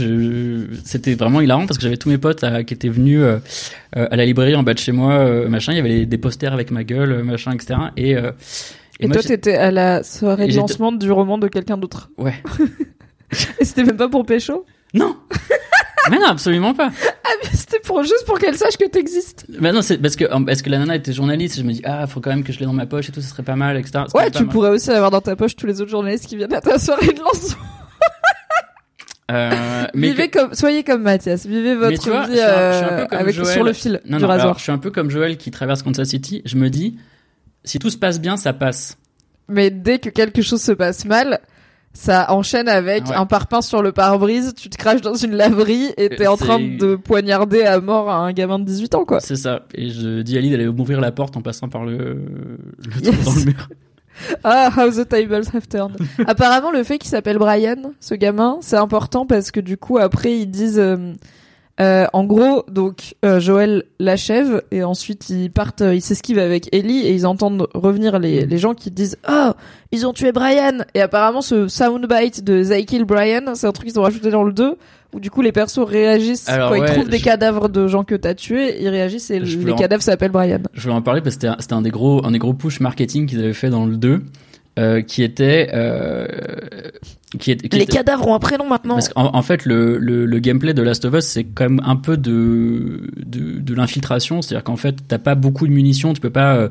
c'était 0.84 1.14
vraiment 1.14 1.40
hilarant 1.40 1.66
parce 1.66 1.78
que 1.78 1.84
j'avais 1.84 1.96
tous 1.96 2.10
mes 2.10 2.18
potes 2.18 2.44
euh, 2.44 2.64
qui 2.64 2.74
étaient 2.74 2.90
venus 2.90 3.20
euh, 3.22 3.38
à 3.94 4.14
la 4.14 4.26
librairie 4.26 4.56
en 4.56 4.62
bas 4.62 4.74
de 4.74 4.78
chez 4.78 4.92
moi, 4.92 5.48
machin. 5.48 5.72
Il 5.72 5.76
y 5.76 5.80
avait 5.80 6.04
des 6.04 6.18
posters 6.18 6.52
avec 6.52 6.70
ma 6.70 6.84
gueule, 6.84 7.22
machin, 7.22 7.52
etc. 7.52 7.76
Et 7.96 8.14
et, 9.00 9.08
toi, 9.08 9.22
t'étais 9.22 9.56
à 9.56 9.70
la 9.70 10.02
soirée 10.02 10.48
de 10.48 10.56
lancement 10.56 10.92
du 10.92 11.10
roman 11.10 11.38
de 11.38 11.48
quelqu'un 11.48 11.76
d'autre. 11.76 12.10
Ouais. 12.16 12.34
et 13.60 13.64
c'était 13.64 13.84
même 13.84 13.96
pas 13.96 14.08
pour 14.08 14.24
Pécho? 14.24 14.64
Non 14.94 15.16
Mais 16.10 16.18
non, 16.18 16.26
absolument 16.26 16.72
pas. 16.72 16.90
Ah, 17.24 17.28
mais 17.42 17.50
c'était 17.52 17.80
pour, 17.80 18.02
juste 18.02 18.24
pour 18.26 18.38
qu'elle 18.38 18.56
sache 18.56 18.76
que 18.76 18.84
t'existes. 18.84 19.46
Bah 19.60 19.72
non, 19.72 19.82
c'est 19.82 19.98
parce 19.98 20.14
que, 20.14 20.24
parce 20.44 20.62
que 20.62 20.70
la 20.70 20.78
nana 20.78 20.94
était 20.94 21.12
journaliste, 21.12 21.58
et 21.58 21.62
je 21.62 21.66
me 21.66 21.72
dis, 21.72 21.82
ah, 21.84 22.06
faut 22.06 22.20
quand 22.20 22.30
même 22.30 22.44
que 22.44 22.52
je 22.52 22.60
l'ai 22.60 22.64
dans 22.64 22.72
ma 22.72 22.86
poche 22.86 23.08
et 23.08 23.12
tout, 23.12 23.20
ça 23.20 23.28
serait 23.28 23.42
pas 23.42 23.56
mal, 23.56 23.76
etc. 23.76 24.04
Ouais, 24.14 24.30
tu 24.30 24.46
pourrais 24.46 24.70
aussi 24.70 24.90
avoir 24.90 25.10
dans 25.10 25.20
ta 25.20 25.34
poche 25.34 25.56
tous 25.56 25.66
les 25.66 25.80
autres 25.80 25.90
journalistes 25.90 26.26
qui 26.26 26.36
viennent 26.36 26.54
à 26.54 26.60
ta 26.60 26.78
soirée 26.78 27.12
de 27.12 27.20
lancement. 27.20 27.64
Euh, 29.32 29.86
mais 29.94 30.10
vivez 30.10 30.28
comme, 30.30 30.54
soyez 30.54 30.84
comme 30.84 31.02
Mathias, 31.02 31.46
vivez 31.46 31.74
votre 31.74 32.28
vie 32.28 32.38
euh, 32.38 33.06
avec 33.10 33.34
sur 33.34 33.64
le 33.64 33.72
fil 33.72 34.00
du 34.04 34.24
rasoir. 34.24 34.56
je 34.58 34.62
suis 34.62 34.72
un 34.72 34.78
peu 34.78 34.92
comme 34.92 35.10
Joël 35.10 35.36
qui 35.36 35.50
traverse 35.50 35.82
Kansas 35.82 36.08
City. 36.08 36.42
Je 36.44 36.56
me 36.56 36.70
dis, 36.70 36.96
si 37.66 37.78
tout 37.78 37.90
se 37.90 37.98
passe 37.98 38.20
bien, 38.20 38.36
ça 38.38 38.52
passe. 38.54 38.96
Mais 39.48 39.70
dès 39.70 39.98
que 39.98 40.08
quelque 40.08 40.40
chose 40.42 40.62
se 40.62 40.72
passe 40.72 41.04
mal, 41.04 41.40
ça 41.92 42.32
enchaîne 42.32 42.68
avec 42.68 43.04
un 43.10 43.26
parpaing 43.26 43.62
sur 43.62 43.82
le 43.82 43.92
pare-brise, 43.92 44.54
tu 44.54 44.68
te 44.68 44.76
craches 44.76 45.00
dans 45.00 45.14
une 45.14 45.34
laverie 45.34 45.92
et 45.96 46.08
t'es 46.10 46.26
en 46.26 46.36
train 46.36 46.58
de 46.58 46.96
poignarder 46.96 47.62
à 47.62 47.80
mort 47.80 48.10
un 48.10 48.32
gamin 48.32 48.58
de 48.58 48.64
18 48.64 48.94
ans, 48.94 49.04
quoi. 49.04 49.20
C'est 49.20 49.36
ça. 49.36 49.66
Et 49.74 49.90
je 49.90 50.22
dis 50.22 50.36
à 50.36 50.40
Lee 50.40 50.50
d'aller 50.50 50.66
m'ouvrir 50.66 51.00
la 51.00 51.12
porte 51.12 51.36
en 51.36 51.42
passant 51.42 51.68
par 51.68 51.84
le, 51.84 52.22
le 52.78 53.24
dans 53.24 53.32
le 53.32 53.44
mur. 53.44 53.68
Ah, 54.44 54.70
how 54.74 54.90
the 54.90 55.06
tables 55.06 55.46
have 55.52 55.68
turned. 55.68 55.96
Apparemment, 56.26 56.70
le 56.70 56.82
fait 56.84 56.96
qu'il 56.96 57.10
s'appelle 57.10 57.36
Brian, 57.36 57.92
ce 58.00 58.14
gamin, 58.14 58.56
c'est 58.62 58.76
important 58.78 59.26
parce 59.26 59.50
que 59.50 59.60
du 59.60 59.76
coup, 59.76 59.98
après, 59.98 60.38
ils 60.38 60.46
disent, 60.46 60.78
euh, 60.78 61.12
euh, 61.78 62.06
en 62.14 62.24
gros, 62.24 62.64
donc 62.70 63.16
euh, 63.22 63.38
Joël 63.38 63.84
l'achève 63.98 64.62
et 64.70 64.82
ensuite 64.82 65.28
ils 65.28 65.50
partent, 65.50 65.82
euh, 65.82 65.94
ils 65.94 66.00
s'esquivent 66.00 66.38
avec 66.38 66.74
Ellie 66.74 67.00
et 67.00 67.12
ils 67.12 67.26
entendent 67.26 67.68
revenir 67.74 68.18
les, 68.18 68.46
les 68.46 68.58
gens 68.58 68.72
qui 68.72 68.90
disent 68.90 69.18
oh 69.28 69.50
ils 69.92 70.06
ont 70.06 70.14
tué 70.14 70.32
Brian! 70.32 70.78
Et 70.94 71.02
apparemment 71.02 71.42
ce 71.42 71.68
soundbite 71.68 72.42
de 72.42 72.64
They 72.64 72.86
Kill 72.86 73.04
Brian 73.04 73.54
c'est 73.54 73.66
un 73.66 73.72
truc 73.72 73.88
qu'ils 73.88 74.00
ont 74.00 74.04
rajouté 74.04 74.30
dans 74.30 74.42
le 74.42 74.54
2 74.54 74.78
où 75.12 75.20
du 75.20 75.30
coup 75.30 75.42
les 75.42 75.52
persos 75.52 75.80
réagissent 75.80 76.46
quand 76.46 76.74
ils 76.74 76.84
trouvent 76.86 77.10
des 77.10 77.20
cadavres 77.20 77.68
de 77.68 77.86
gens 77.88 78.04
que 78.04 78.14
t'as 78.14 78.32
tués 78.32 78.82
ils 78.82 78.88
réagissent 78.88 79.30
et 79.30 79.38
les 79.38 79.74
cadavres 79.74 80.02
s'appellent 80.02 80.32
Brian. 80.32 80.60
Je 80.72 80.80
voulais 80.80 80.94
en 80.94 81.02
parler 81.02 81.20
parce 81.20 81.36
que 81.36 81.46
c'était 81.50 81.74
un, 81.74 81.78
un 81.78 81.82
des 81.82 81.90
gros 81.90 82.24
un 82.24 82.30
des 82.30 82.38
gros 82.38 82.54
push 82.54 82.80
marketing 82.80 83.26
qu'ils 83.26 83.40
avaient 83.40 83.52
fait 83.52 83.68
dans 83.68 83.84
le 83.84 83.98
2 83.98 84.22
euh, 84.78 85.00
qui 85.00 85.22
était 85.22 85.70
euh, 85.72 86.26
qui, 87.38 87.50
est, 87.50 87.72
les 87.72 87.86
cadavres 87.86 88.26
ont 88.28 88.34
un 88.34 88.38
prénom 88.38 88.68
maintenant. 88.68 88.94
Parce 88.94 89.08
qu'en 89.08 89.34
en 89.34 89.42
fait 89.42 89.64
le, 89.64 89.96
le, 89.96 90.26
le, 90.26 90.38
gameplay 90.38 90.74
de 90.74 90.82
Last 90.82 91.04
of 91.06 91.14
Us 91.14 91.24
c'est 91.24 91.44
quand 91.44 91.64
même 91.64 91.80
un 91.84 91.96
peu 91.96 92.16
de 92.16 93.10
de, 93.16 93.58
de 93.58 93.74
l'infiltration, 93.74 94.42
c'est-à-dire 94.42 94.64
qu'en 94.64 94.76
fait 94.76 94.96
t'as 95.08 95.18
pas 95.18 95.34
beaucoup 95.34 95.66
de 95.66 95.72
munitions, 95.72 96.12
tu 96.12 96.20
peux 96.20 96.30
pas 96.30 96.56
euh, 96.56 96.68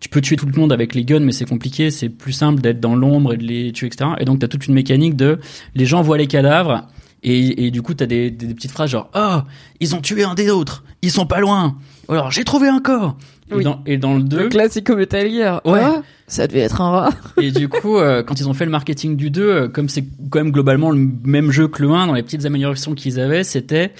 tu 0.00 0.08
peux 0.08 0.20
tuer 0.20 0.36
tout 0.36 0.46
le 0.46 0.60
monde 0.60 0.72
avec 0.72 0.94
les 0.94 1.04
guns, 1.04 1.20
mais 1.20 1.32
c'est 1.32 1.48
compliqué. 1.48 1.90
C'est 1.90 2.08
plus 2.08 2.32
simple 2.32 2.60
d'être 2.60 2.80
dans 2.80 2.96
l'ombre 2.96 3.34
et 3.34 3.36
de 3.36 3.44
les 3.44 3.72
tuer, 3.72 3.86
etc. 3.86 4.10
Et 4.18 4.26
donc, 4.26 4.40
t'as 4.40 4.48
toute 4.48 4.66
une 4.66 4.74
mécanique 4.74 5.16
de 5.16 5.38
les 5.74 5.86
gens 5.86 6.02
voient 6.02 6.18
les 6.18 6.26
cadavres 6.26 6.88
et, 7.22 7.66
et 7.66 7.70
du 7.70 7.80
coup, 7.80 7.94
t'as 7.94 8.04
des, 8.04 8.30
des, 8.30 8.48
des 8.48 8.54
petites 8.54 8.72
phrases 8.72 8.90
genre 8.90 9.08
oh 9.14 9.38
ils 9.80 9.94
ont 9.94 10.00
tué 10.00 10.24
un 10.24 10.34
des 10.34 10.50
autres, 10.50 10.84
ils 11.02 11.10
sont 11.10 11.26
pas 11.26 11.40
loin 11.40 11.76
alors 12.08 12.30
j'ai 12.30 12.44
trouvé 12.44 12.68
un 12.68 12.80
corps. 12.80 13.16
Et, 13.52 13.62
dans, 13.62 13.82
et 13.86 13.98
dans 13.98 14.16
le 14.16 14.22
2, 14.22 14.44
Le 14.44 14.48
classico 14.48 14.96
Metal 14.96 15.30
Gear. 15.30 15.60
Ouais. 15.66 15.80
Ah, 15.82 16.02
ça 16.26 16.46
devait 16.46 16.60
être 16.60 16.80
un 16.80 16.90
rat. 16.90 17.10
et 17.40 17.50
du 17.50 17.68
coup, 17.68 17.98
euh, 17.98 18.22
quand 18.22 18.40
ils 18.40 18.48
ont 18.48 18.54
fait 18.54 18.64
le 18.64 18.70
marketing 18.70 19.16
du 19.16 19.30
2, 19.30 19.42
euh, 19.42 19.68
comme 19.68 19.88
c'est 19.88 20.04
quand 20.30 20.38
même 20.38 20.50
globalement 20.50 20.90
le 20.90 21.08
même 21.24 21.50
jeu 21.50 21.68
que 21.68 21.82
le 21.82 21.90
1, 21.90 22.06
dans 22.06 22.14
les 22.14 22.22
petites 22.22 22.46
améliorations 22.46 22.94
qu'ils 22.94 23.20
avaient, 23.20 23.44
c'était 23.44 23.92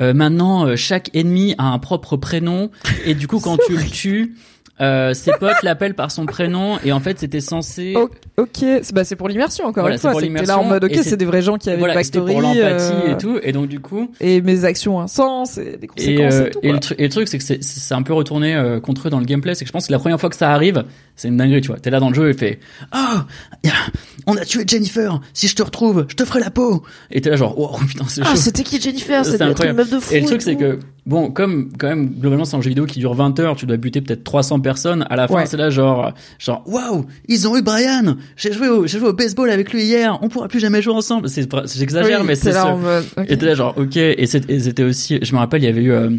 euh, 0.00 0.14
maintenant 0.14 0.66
euh, 0.66 0.76
chaque 0.76 1.10
ennemi 1.14 1.54
a 1.58 1.64
un 1.64 1.78
propre 1.78 2.16
prénom 2.16 2.70
et 3.04 3.14
du 3.14 3.26
coup 3.28 3.40
quand 3.40 3.56
tu 3.66 3.76
le 3.76 3.84
tues, 3.84 4.36
euh, 4.80 5.12
ses 5.14 5.32
potes 5.38 5.56
l'appellent 5.62 5.94
par 5.94 6.10
son 6.10 6.24
prénom 6.26 6.78
et 6.84 6.92
en 6.92 7.00
fait 7.00 7.18
c'était 7.18 7.40
censé 7.40 7.94
ok, 7.94 8.48
c'est 8.56 8.92
bah, 8.92 9.04
c'est 9.04 9.16
pour 9.16 9.28
l'immersion 9.28 9.66
encore 9.66 9.82
Voilà, 9.82 9.96
une 9.96 10.00
fois. 10.00 10.12
t'es 10.12 10.20
là 10.20 10.22
en 10.24 10.26
l'immersion, 10.26 10.64
mode 10.64 10.84
ok, 10.84 10.92
et 10.92 11.02
c'est 11.02 11.16
des 11.16 11.24
vrais 11.26 11.42
gens 11.42 11.58
qui 11.58 11.68
avaient 11.70 11.78
voilà, 11.78 12.02
c'était 12.02 12.18
backstory. 12.20 12.32
pour 12.32 12.40
l'empathie 12.42 12.92
euh, 13.08 13.12
et 13.12 13.18
tout 13.18 13.38
et 13.42 13.52
donc 13.52 13.68
du 13.68 13.80
coup 13.80 14.10
et 14.20 14.40
mes 14.40 14.64
actions 14.64 14.96
ont 14.96 15.00
un 15.00 15.06
sens 15.08 15.58
et 15.58 15.76
des 15.76 15.84
Et, 15.84 15.86
conséquences 15.86 16.34
et, 16.34 16.36
euh, 16.40 16.50
tout. 16.50 16.58
et 16.62 16.72
le, 16.72 16.78
tru- 16.78 16.94
et 16.98 17.02
le 17.02 17.08
truc, 17.10 17.28
c'est 17.28 17.38
que 17.38 17.44
c'est- 17.44 17.92
un 17.92 18.02
peu 18.02 18.14
retourné 18.14 18.54
euh, 18.54 18.80
contre 18.80 19.08
eux 19.08 19.10
dans 19.10 19.18
le 19.18 19.26
gameplay. 19.26 19.54
C'est 19.54 19.64
que 19.64 19.68
je 19.68 19.72
pense 19.72 19.86
que 19.86 19.92
la 19.92 19.98
première 19.98 20.18
fois 20.18 20.30
que 20.30 20.36
ça 20.36 20.50
arrive, 20.50 20.84
c'est 21.14 21.28
une 21.28 21.36
dinguerie, 21.36 21.60
tu 21.60 21.68
vois. 21.68 21.78
T'es 21.78 21.90
là 21.90 22.00
dans 22.00 22.08
le 22.08 22.14
jeu 22.14 22.30
et 22.30 22.32
fait 22.32 22.58
Ah, 22.90 23.26
a- 23.66 23.68
on 24.26 24.36
a 24.36 24.44
tué 24.46 24.64
Jennifer. 24.66 25.20
Si 25.34 25.46
je 25.48 25.54
te 25.54 25.62
retrouve, 25.62 26.06
je 26.08 26.14
te 26.16 26.24
ferai 26.24 26.40
la 26.40 26.50
peau. 26.50 26.82
Et 27.10 27.20
t'es 27.20 27.28
là 27.28 27.36
genre 27.36 27.54
Oh 27.58 27.76
putain, 27.86 28.04
c'est. 28.08 28.22
Ah, 28.24 28.34
c'était 28.36 28.62
qui 28.62 28.80
Jennifer? 28.80 29.24
C'était 29.26 29.44
une 29.44 29.72
meuf 29.74 29.90
de 29.90 29.98
fou. 30.00 30.14
Et 30.14 30.20
le 30.20 30.26
truc, 30.26 30.40
c'est 30.42 30.56
que, 30.56 30.78
bon, 31.06 31.30
comme, 31.30 31.70
quand 31.78 31.88
même, 31.88 32.10
globalement, 32.10 32.44
c'est 32.44 32.56
un 32.56 32.60
jeu 32.60 32.68
vidéo 32.68 32.86
qui 32.86 32.98
dure 33.00 33.14
20 33.14 33.38
heures, 33.40 33.56
tu 33.56 33.66
dois 33.66 33.76
buter 33.76 34.00
peut-être 34.00 34.24
300 34.24 34.60
personnes. 34.60 35.04
À 35.10 35.16
la 35.16 35.26
fin, 35.28 35.34
Ouais. 35.34 35.46
c'est 35.46 35.56
là, 35.56 35.70
genre, 35.70 36.12
genre, 36.38 36.62
waouh, 36.66 37.06
ils 37.28 37.48
ont 37.48 37.56
eu 37.56 37.62
Brian! 37.62 38.16
J'ai 38.36 38.52
joué 38.52 38.68
au, 38.68 38.86
j'ai 38.86 38.98
joué 38.98 39.08
au 39.08 39.12
baseball 39.12 39.50
avec 39.50 39.72
lui 39.72 39.82
hier, 39.84 40.18
on 40.22 40.28
pourra 40.28 40.48
plus 40.48 40.60
jamais 40.60 40.80
jouer 40.82 40.94
ensemble. 40.94 41.28
C'est, 41.28 41.48
j'exagère, 41.76 42.20
Oui, 42.20 42.26
mais 42.26 42.34
c'est 42.34 42.52
là 42.52 42.62
ce- 42.62 42.66
en 42.68 42.76
mode. 42.78 43.04
ok. 43.16 43.24
et 43.28 43.36
t'es 43.38 43.46
là, 43.46 43.54
genre, 43.54 43.74
ok, 43.76 43.96
et 43.96 44.26
c'était 44.26 44.82
aussi, 44.84 45.18
je 45.22 45.32
me 45.32 45.38
rappelle, 45.38 45.62
il 45.62 45.66
y 45.66 45.68
avait 45.68 45.82
eu, 45.82 45.92
euh, 45.92 46.10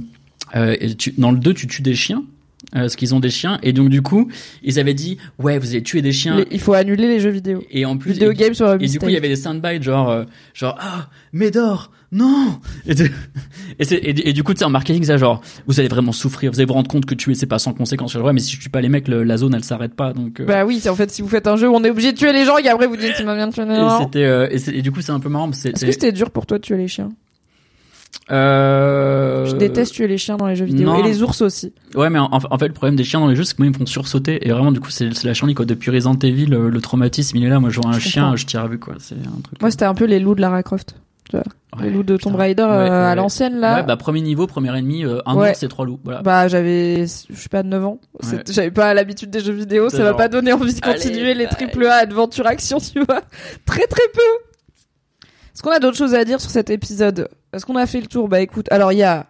euh, 0.56 0.76
tu- 0.98 1.14
dans 1.18 1.32
le 1.32 1.38
2, 1.38 1.54
tu 1.54 1.68
tues 1.68 1.82
des 1.82 1.96
chiens. 1.96 2.24
euh, 2.76 2.80
parce 2.80 2.96
qu'ils 2.96 3.14
ont 3.14 3.20
des 3.20 3.30
chiens 3.30 3.60
et 3.62 3.74
donc 3.74 3.90
du 3.90 4.02
coup 4.02 4.30
ils 4.64 4.80
avaient 4.80 4.94
dit 4.94 5.18
ouais 5.38 5.60
vous 5.60 5.72
avez 5.72 5.84
tué 5.84 6.02
des 6.02 6.14
chiens 6.14 6.38
Les- 6.38 6.48
il 6.50 6.60
faut 6.62 6.74
annuler 6.74 7.08
les 7.10 7.20
jeux 7.20 7.30
vidéo. 7.30 7.62
et 7.70 7.84
en 7.86 7.98
plus 7.98 8.14
Vidéo 8.14 8.32
et- 8.32 8.36
game 8.36 8.54
sur 8.54 8.74
et 8.76 8.78
du 8.88 8.98
coup, 9.00 9.10
il 9.10 9.14
y 9.14 9.18
avait 9.18 9.28
des 9.28 9.36
soundbites 9.36 9.84
genre, 9.84 10.24
genre 10.54 10.78
ah 10.80 11.10
Médor, 11.34 11.92
non. 12.14 12.60
Et, 12.86 12.96
de- 12.96 13.10
et, 13.80 13.84
c'est- 13.84 13.96
et, 13.96 14.30
et 14.30 14.34
du 14.34 14.44
coup, 14.44 14.54
tu 14.54 14.60
sais, 14.60 14.66
en 14.66 14.70
marketing, 14.70 15.04
ça 15.04 15.18
genre, 15.18 15.42
vous 15.68 15.80
allez 15.80 15.90
vraiment 15.90 16.12
souffrir, 16.12 16.52
vous 16.52 16.60
allez 16.60 16.66
vous 16.68 16.74
rendre 16.74 16.88
compte 16.90 17.06
que 17.06 17.16
tuer 17.16 17.34
c'est 17.34 17.46
pas 17.48 17.60
sans 17.60 17.74
conséquence. 17.74 18.16
Ouais, 18.16 18.32
mais 18.34 18.40
si 18.40 18.56
je 18.56 18.62
tue 18.62 18.70
pas 18.70 18.82
les 18.82 18.90
mecs, 18.90 19.08
le- 19.08 19.24
la 19.24 19.38
zone 19.38 19.54
elle 19.56 19.64
s'arrête 19.64 19.96
pas. 19.96 20.14
Donc. 20.14 20.40
euh, 20.40 20.46
Bah 20.46 20.64
oui, 20.66 20.80
c'est 20.82 20.90
en 20.90 20.96
fait 20.96 21.10
si 21.12 21.22
vous 21.22 21.28
faites 21.28 21.48
un 21.48 21.56
jeu 21.58 21.68
où 21.70 21.74
on 21.76 21.84
est 21.84 21.90
obligé 21.90 22.12
de 22.14 22.18
tuer 22.18 22.32
les 22.34 22.46
gens 22.46 22.58
et 22.58 22.68
après 22.70 22.88
vous 22.88 22.96
dites 22.98 23.14
tu 23.18 23.24
m'as 23.26 23.36
bien 23.36 23.50
tué 23.50 23.66
les 23.66 23.74
et 23.74 23.76
gens. 23.76 24.10
euh, 24.16 24.48
et, 24.52 24.82
du 24.82 24.92
coup 24.92 25.02
c'est 25.02 25.12
un 25.12 25.20
peu 25.20 25.30
marrant. 25.30 25.50
Est-ce 25.50 25.72
c'est- 25.76 25.86
que 25.86 25.92
c'était 25.92 26.12
dur 26.12 26.32
pour 26.32 26.46
toi 26.46 26.58
de 26.60 26.64
tuer 26.64 26.78
les 26.78 26.88
chiens? 26.88 27.10
Euh... 28.32 29.46
Je 29.46 29.56
déteste 29.56 29.94
tuer 29.94 30.08
les 30.08 30.18
chiens 30.18 30.38
dans 30.38 30.48
les 30.48 30.56
jeux 30.56 30.66
vidéo 30.66 30.86
non. 30.88 31.00
et 31.00 31.04
les 31.04 31.24
ours 31.24 31.42
aussi. 31.42 31.74
Ouais, 31.96 32.10
mais 32.10 32.20
en, 32.20 32.30
en 32.32 32.58
fait, 32.58 32.68
le 32.68 32.74
problème 32.74 32.96
des 32.96 33.04
chiens 33.04 33.20
dans 33.20 33.28
les 33.28 33.36
jeux, 33.36 33.44
c'est 33.44 33.56
que 33.56 33.62
moi, 33.62 33.68
ils 33.68 33.74
me 33.74 33.78
font 33.78 33.86
sursauter. 33.86 34.48
Et 34.48 34.52
vraiment, 34.52 34.72
du 34.72 34.80
coup, 34.80 34.92
c'est 34.92 35.14
c'est 35.14 35.28
la 35.28 35.34
chienlit, 35.34 35.56
quoi. 35.56 35.66
Depuis 35.66 35.92
Resident 35.92 36.18
Evil, 36.22 36.46
le, 36.46 36.70
le 36.70 36.82
traumatisme, 36.82 37.36
il 37.38 37.44
est 37.44 37.50
là. 37.50 37.60
Moi, 37.60 37.70
je 37.70 37.82
vois 37.82 37.90
un 37.90 37.94
Je 37.94 38.00
chien, 38.08 38.22
comprends. 38.24 38.36
je 38.38 38.46
tire 38.46 38.62
à 38.62 38.68
vue, 38.68 38.80
quoi. 38.80 38.96
C'est 39.00 39.16
un 39.16 39.42
truc. 39.44 39.60
Moi 39.60 39.72
c'était 39.72 39.86
un 39.86 39.94
peu 39.96 40.06
les 40.06 40.20
loups 40.20 40.36
de 40.36 40.42
Lara 40.42 40.64
Croft. 40.64 40.96
Ouais, 41.34 41.86
les 41.86 41.90
loups 41.90 42.04
de 42.04 42.18
Tomb. 42.18 42.36
Raider 42.36 42.64
Ouais, 42.64 42.70
euh, 42.70 43.12
à 43.12 43.16
l'ancienne 43.16 43.60
là. 43.60 43.78
Ouais, 43.78 43.84
bah, 43.84 43.98
premier 43.98 44.22
niveau, 44.22 44.48
premier 44.48 44.78
ennemi, 44.78 45.06
euh, 45.06 45.20
un 45.26 45.36
ours 45.36 45.64
et 45.64 45.68
trois 45.68 45.86
loups. 45.86 46.00
Voilà. 46.04 46.22
Bah 46.22 46.48
j'avais 46.48 47.06
je 47.06 47.36
sais 47.36 47.50
pas 47.50 47.64
9 47.64 47.86
ans. 47.86 48.00
J'avais 48.50 48.72
pas 48.72 48.94
l'habitude 48.94 49.30
des 49.30 49.40
jeux 49.40 49.54
vidéo, 49.54 49.90
ça 49.90 50.04
m'a 50.04 50.14
pas 50.14 50.28
donné 50.28 50.54
envie 50.54 50.74
de 50.74 50.80
continuer 50.82 51.32
allez, 51.32 51.34
les 51.34 51.48
triple 51.48 51.86
A 51.86 51.96
adventure 51.96 52.48
action, 52.48 52.78
tu 52.94 53.00
vois. 53.04 53.22
Très 53.66 53.88
très 53.88 54.08
peu. 54.14 54.22
Est-ce 55.54 55.62
qu'on 55.62 55.72
a 55.72 55.80
d'autres 55.80 55.98
choses 55.98 56.16
à 56.16 56.26
dire 56.26 56.42
sur 56.42 56.50
cet 56.50 56.70
épisode? 56.70 57.30
Est-ce 57.54 57.66
qu'on 57.66 57.76
a 57.76 57.86
fait 57.86 58.02
le 58.02 58.08
tour? 58.08 58.28
Bah 58.28 58.42
écoute, 58.42 58.68
alors 58.72 58.92
il 58.92 58.98
y 58.98 59.04
a 59.04 59.28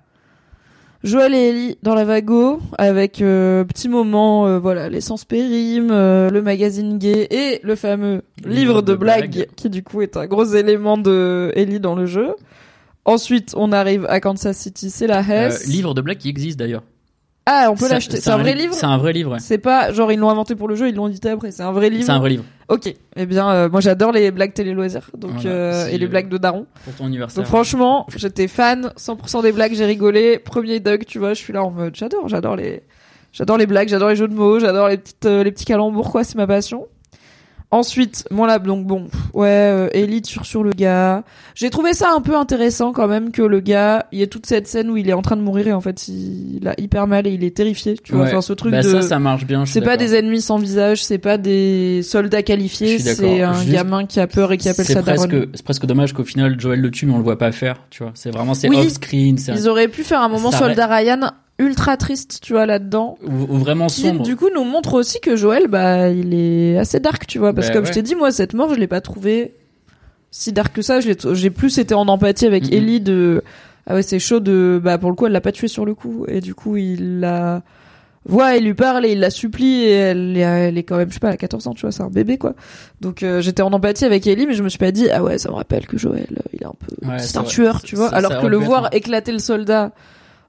Joël 1.04 1.34
et 1.36 1.50
Ellie 1.50 1.78
dans 1.84 1.96
la 1.96 2.06
Vago 2.06 2.62
avec 2.78 3.22
euh, 3.22 3.66
petit 3.66 3.90
moment 3.90 4.48
euh, 4.48 4.58
voilà, 4.58 4.88
l'essence 4.88 5.26
périme, 5.26 5.90
euh, 5.92 6.30
le 6.30 6.42
magazine 6.42 6.98
gay 6.98 7.28
et 7.30 7.60
le 7.62 7.76
fameux 7.76 8.22
livre, 8.46 8.82
de, 8.82 8.96
blagues, 8.96 9.48
qui 9.58 9.70
du 9.70 9.84
coup 9.84 10.02
est 10.02 10.16
un 10.16 10.28
gros 10.28 10.46
élément 10.46 10.98
de 10.98 11.52
Ellie 11.56 11.82
dans 11.82 11.96
le 11.96 12.06
jeu. 12.06 12.36
Ensuite, 13.04 13.54
on 13.58 13.74
arrive 13.74 14.06
à 14.08 14.22
Kansas 14.22 14.58
City, 14.58 14.90
c'est 14.90 15.08
la 15.08 15.20
Euh, 15.20 15.50
Hess. 15.50 15.68
livre 15.68 15.94
de 15.94 16.00
blague 16.00 16.20
qui 16.20 16.30
existe 16.30 16.58
d'ailleurs. 16.58 16.84
Ah, 17.46 17.68
on 17.70 17.76
peut 17.76 17.90
l'acheter. 17.90 18.18
C'est 18.22 18.30
un 18.30 18.38
vrai 18.38 18.54
li- 18.54 18.62
livre 18.62 18.74
C'est 18.74 18.86
un 18.86 18.98
vrai 18.98 19.12
livre, 19.12 19.32
ouais. 19.34 19.40
C'est 19.40 19.58
pas 19.58 19.92
genre 19.92 20.12
ils 20.14 20.20
l'ont 20.20 20.30
inventé 20.30 20.56
pour 20.56 20.68
le 20.70 20.76
jeu, 20.76 20.88
ils 20.88 20.96
l'ont 20.96 21.08
édité 21.10 21.30
après. 21.30 21.52
C'est 21.52 21.64
un 21.64 21.74
vrai 21.74 21.90
livre. 21.90 22.06
C'est 22.06 22.12
un 22.12 22.20
vrai 22.20 22.30
livre. 22.30 22.44
Ok. 22.70 22.94
Eh 23.18 23.26
bien, 23.26 23.50
euh, 23.52 23.70
moi 23.70 23.82
j'adore 23.82 24.14
les 24.14 24.32
blagues 24.32 24.54
télé 24.54 24.72
loisirs, 24.72 25.10
donc 25.18 25.32
Voilà, 25.42 25.50
euh, 25.50 25.88
et 25.88 25.98
les 25.98 26.06
euh, 26.06 26.10
blagues 26.10 26.30
de 26.30 26.38
Daron. 26.38 26.66
Pour 26.86 26.94
ton 26.94 27.06
anniversaire. 27.08 27.38
Donc 27.44 27.48
franchement, 27.48 28.08
j'étais 28.16 28.48
fan, 28.48 28.92
100% 28.98 29.42
des 29.42 29.52
blagues, 29.52 29.74
j'ai 29.74 29.86
rigolé. 29.86 30.40
Premier 30.40 30.80
Doug, 30.80 31.04
tu 31.06 31.20
vois, 31.20 31.34
je 31.34 31.40
suis 31.40 31.52
là 31.52 31.64
en 31.64 31.72
mode 31.72 31.96
j'adore, 31.96 32.30
j'adore 32.30 32.56
les, 32.56 32.82
j'adore 33.34 33.58
les 33.58 33.66
blagues, 33.66 33.90
j'adore 33.90 34.08
les 34.10 34.16
jeux 34.16 34.30
de 34.30 34.34
mots, 34.34 34.60
j'adore 34.60 34.88
les 34.88 34.98
petites, 34.98 35.26
euh, 35.26 35.44
les 35.44 35.52
petits 35.52 35.66
calembours 35.66 36.12
quoi, 36.12 36.24
c'est 36.24 36.36
ma 36.36 36.48
passion. 36.48 36.88
Ensuite, 37.74 38.26
mon 38.30 38.46
lab, 38.46 38.68
donc 38.68 38.86
bon, 38.86 39.08
ouais, 39.34 39.48
euh, 39.50 39.90
Ellie 39.94 40.22
sur 40.24 40.46
sur 40.46 40.64
le 40.64 40.70
gars. 40.74 41.24
J'ai 41.56 41.72
trouvé 41.72 41.94
ça 41.94 42.10
un 42.16 42.22
peu 42.22 42.36
intéressant 42.36 42.92
quand 42.92 43.08
même 43.08 43.32
que 43.32 43.42
le 43.42 43.62
gars, 43.62 44.06
il 44.12 44.20
y 44.20 44.22
ait 44.22 44.28
toute 44.28 44.46
cette 44.46 44.68
scène 44.68 44.92
où 44.92 44.98
il 44.98 45.10
est 45.10 45.14
en 45.14 45.24
train 45.24 45.36
de 45.38 45.42
mourir 45.42 45.68
et 45.68 45.74
en 45.74 45.82
fait 45.82 46.08
il 46.08 46.68
a 46.68 46.76
hyper 46.80 47.08
mal 47.08 47.26
et 47.26 47.32
il 47.32 47.44
est 47.44 47.56
terrifié, 47.58 47.96
tu 47.98 48.14
vois, 48.14 48.26
Ouais. 48.26 48.28
enfin 48.30 48.42
ce 48.42 48.54
truc 48.54 48.72
bah, 48.74 48.84
de. 48.84 48.88
ça, 48.90 49.02
ça 49.02 49.18
marche 49.18 49.46
bien. 49.46 49.66
C'est 49.66 49.82
pas 49.82 49.98
des 49.98 50.14
ennemis 50.14 50.42
sans 50.42 50.60
visage, 50.60 51.04
c'est 51.04 51.18
pas 51.18 51.40
des 51.40 52.02
soldats 52.04 52.44
qualifiés, 52.44 53.00
c'est 53.00 53.42
un 53.42 53.54
Juste- 53.54 53.72
gamin 53.72 54.06
qui 54.06 54.20
a 54.20 54.28
peur 54.28 54.52
et 54.52 54.58
qui 54.58 54.70
appelle 54.70 54.86
C'est 54.86 54.94
ça 54.94 55.02
presque, 55.02 55.36
c'est 55.56 55.64
presque 55.64 55.86
dommage 55.88 56.14
qu'au 56.14 56.24
final 56.24 56.60
Joel 56.60 56.80
le 56.80 56.92
tue 56.92 57.08
mais 57.08 57.14
on 57.14 57.18
le 57.18 57.24
voit 57.24 57.40
pas 57.40 57.52
faire, 57.52 57.78
tu 57.90 58.04
vois. 58.04 58.12
C'est 58.14 58.30
vraiment 58.30 58.54
c'est 58.54 58.70
Oui. 58.70 58.78
off 58.78 58.90
screen, 58.90 59.38
Ils 59.48 59.68
auraient 59.68 59.88
pu 59.88 60.04
faire 60.04 60.22
un 60.22 60.30
moment 60.30 60.52
Ça 60.52 60.60
soldat 60.60 60.86
Ryan 60.86 61.32
ultra 61.60 61.98
triste, 61.98 62.40
tu 62.42 62.54
vois, 62.54 62.66
là-dedans. 62.66 63.18
ou, 63.24 63.32
ou 63.54 63.58
vraiment 63.58 63.88
Qui, 63.88 64.02
sombre. 64.02 64.24
du 64.24 64.36
coup, 64.36 64.50
nous 64.54 64.64
montre 64.64 64.94
aussi 64.96 65.20
que 65.20 65.36
Joël, 65.36 65.68
bah, 65.68 66.10
il 66.10 66.34
est 66.34 66.78
assez 66.78 67.00
dark, 67.00 67.28
tu 67.28 67.40
vois. 67.40 67.54
Parce 67.54 67.68
que 67.68 67.74
Bah 67.74 67.80
comme 67.80 67.86
je 67.88 67.92
t'ai 67.94 68.02
dit, 68.02 68.16
moi, 68.16 68.32
cette 68.32 68.54
mort, 68.54 68.74
je 68.74 68.80
l'ai 68.80 68.88
pas 68.88 69.02
trouvé 69.02 69.54
si 70.32 70.52
dark 70.52 70.74
que 70.76 70.82
ça. 70.82 71.00
J'ai 71.00 71.50
plus 71.52 71.78
été 71.78 71.94
en 71.94 72.08
empathie 72.08 72.46
avec. 72.48 72.72
Ellie 72.74 73.02
de, 73.02 73.44
ah 73.88 73.94
ouais, 73.96 74.02
c'est 74.02 74.20
chaud 74.20 74.40
de, 74.40 74.82
bah, 74.84 74.98
pour 74.98 75.10
le 75.10 75.16
coup, 75.16 75.26
elle 75.28 75.32
l'a 75.32 75.42
pas 75.42 75.52
tué 75.52 75.68
sur 75.68 75.86
le 75.86 75.94
coup. 75.94 76.26
Et 76.28 76.42
du 76.42 76.56
coup, 76.56 76.76
il 76.78 77.20
la 77.20 77.62
voit, 78.26 78.56
il 78.56 78.64
lui 78.66 78.74
parle 78.74 79.06
et 79.06 79.12
il 79.12 79.20
la 79.20 79.30
supplie 79.30 79.84
et 79.84 79.92
elle, 79.92 80.38
est- 80.38 80.42
elle 80.42 80.78
est 80.78 80.84
quand 80.84 80.96
même, 80.98 81.10
je 81.10 81.16
sais 81.16 81.20
pas, 81.20 81.30
à 81.30 81.38
14 81.38 81.68
ans, 81.68 81.74
tu 81.74 81.82
vois, 81.82 81.92
c'est 81.92 82.04
un 82.04 82.10
bébé, 82.10 82.38
quoi. 82.38 82.54
Donc, 83.02 83.22
euh, 83.22 83.42
j'étais 83.42 83.62
en 83.62 83.72
empathie 83.74 84.06
avec 84.06 84.26
Ellie, 84.26 84.48
mais 84.48 84.54
je 84.54 84.64
me 84.64 84.70
suis 84.70 84.80
pas 84.80 84.92
dit, 84.92 85.10
ah 85.12 85.22
ouais, 85.22 85.38
ça 85.38 85.50
me 85.50 85.56
rappelle 85.56 85.86
que 85.86 85.98
Joël, 85.98 86.26
euh, 86.32 86.42
il 86.54 86.64
est 86.64 86.66
un 86.66 86.72
peu, 86.72 87.08
Ouais, 87.08 87.20
c'est 87.20 87.38
un 87.38 87.42
vrai. 87.42 87.50
tueur, 87.52 87.82
tu 87.82 87.96
vois. 87.98 88.08
Alors 88.16 88.42
que 88.42 88.48
le 88.48 88.58
voir 88.58 88.90
éclater 88.94 89.34
le 89.34 89.40
soldat 89.40 89.92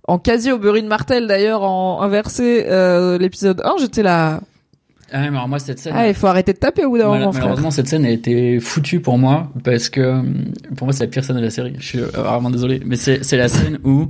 en 0.07 0.19
quasi 0.19 0.51
Oberyn 0.53 0.87
Martel 0.87 1.27
d'ailleurs 1.27 1.63
en 1.63 2.03
inversé 2.03 2.65
euh, 2.69 3.19
l'épisode 3.19 3.61
1 3.65 3.75
j'étais 3.81 4.03
là 4.03 4.41
Ah, 5.13 5.21
mais 5.21 5.29
alors 5.37 5.49
moi 5.49 5.59
cette 5.59 5.79
scène. 5.79 5.93
ah 5.97 6.09
il 6.09 6.15
faut 6.15 6.27
arrêter 6.27 6.53
de 6.53 6.59
taper 6.59 6.85
au 6.85 6.91
bout 6.91 6.99
d'un 6.99 7.09
Mal- 7.09 7.21
moment 7.21 7.33
frère 7.33 7.45
malheureusement, 7.45 7.71
cette 7.71 7.89
scène 7.89 8.05
a 8.05 8.11
été 8.11 8.61
foutue 8.61 9.01
pour 9.01 9.17
moi 9.19 9.49
parce 9.63 9.89
que 9.89 10.01
hum, 10.01 10.45
pour 10.77 10.87
moi 10.87 10.93
c'est 10.93 11.05
la 11.05 11.11
pire 11.11 11.25
scène 11.25 11.37
de 11.37 11.41
la 11.43 11.51
série. 11.51 11.75
Je 11.79 11.87
suis 11.87 12.01
euh, 12.01 12.07
vraiment 12.15 12.51
désolé, 12.51 12.81
mais 12.85 12.97
c'est 12.97 13.25
c'est 13.25 13.37
la 13.37 13.49
scène 13.49 13.79
où 13.85 14.09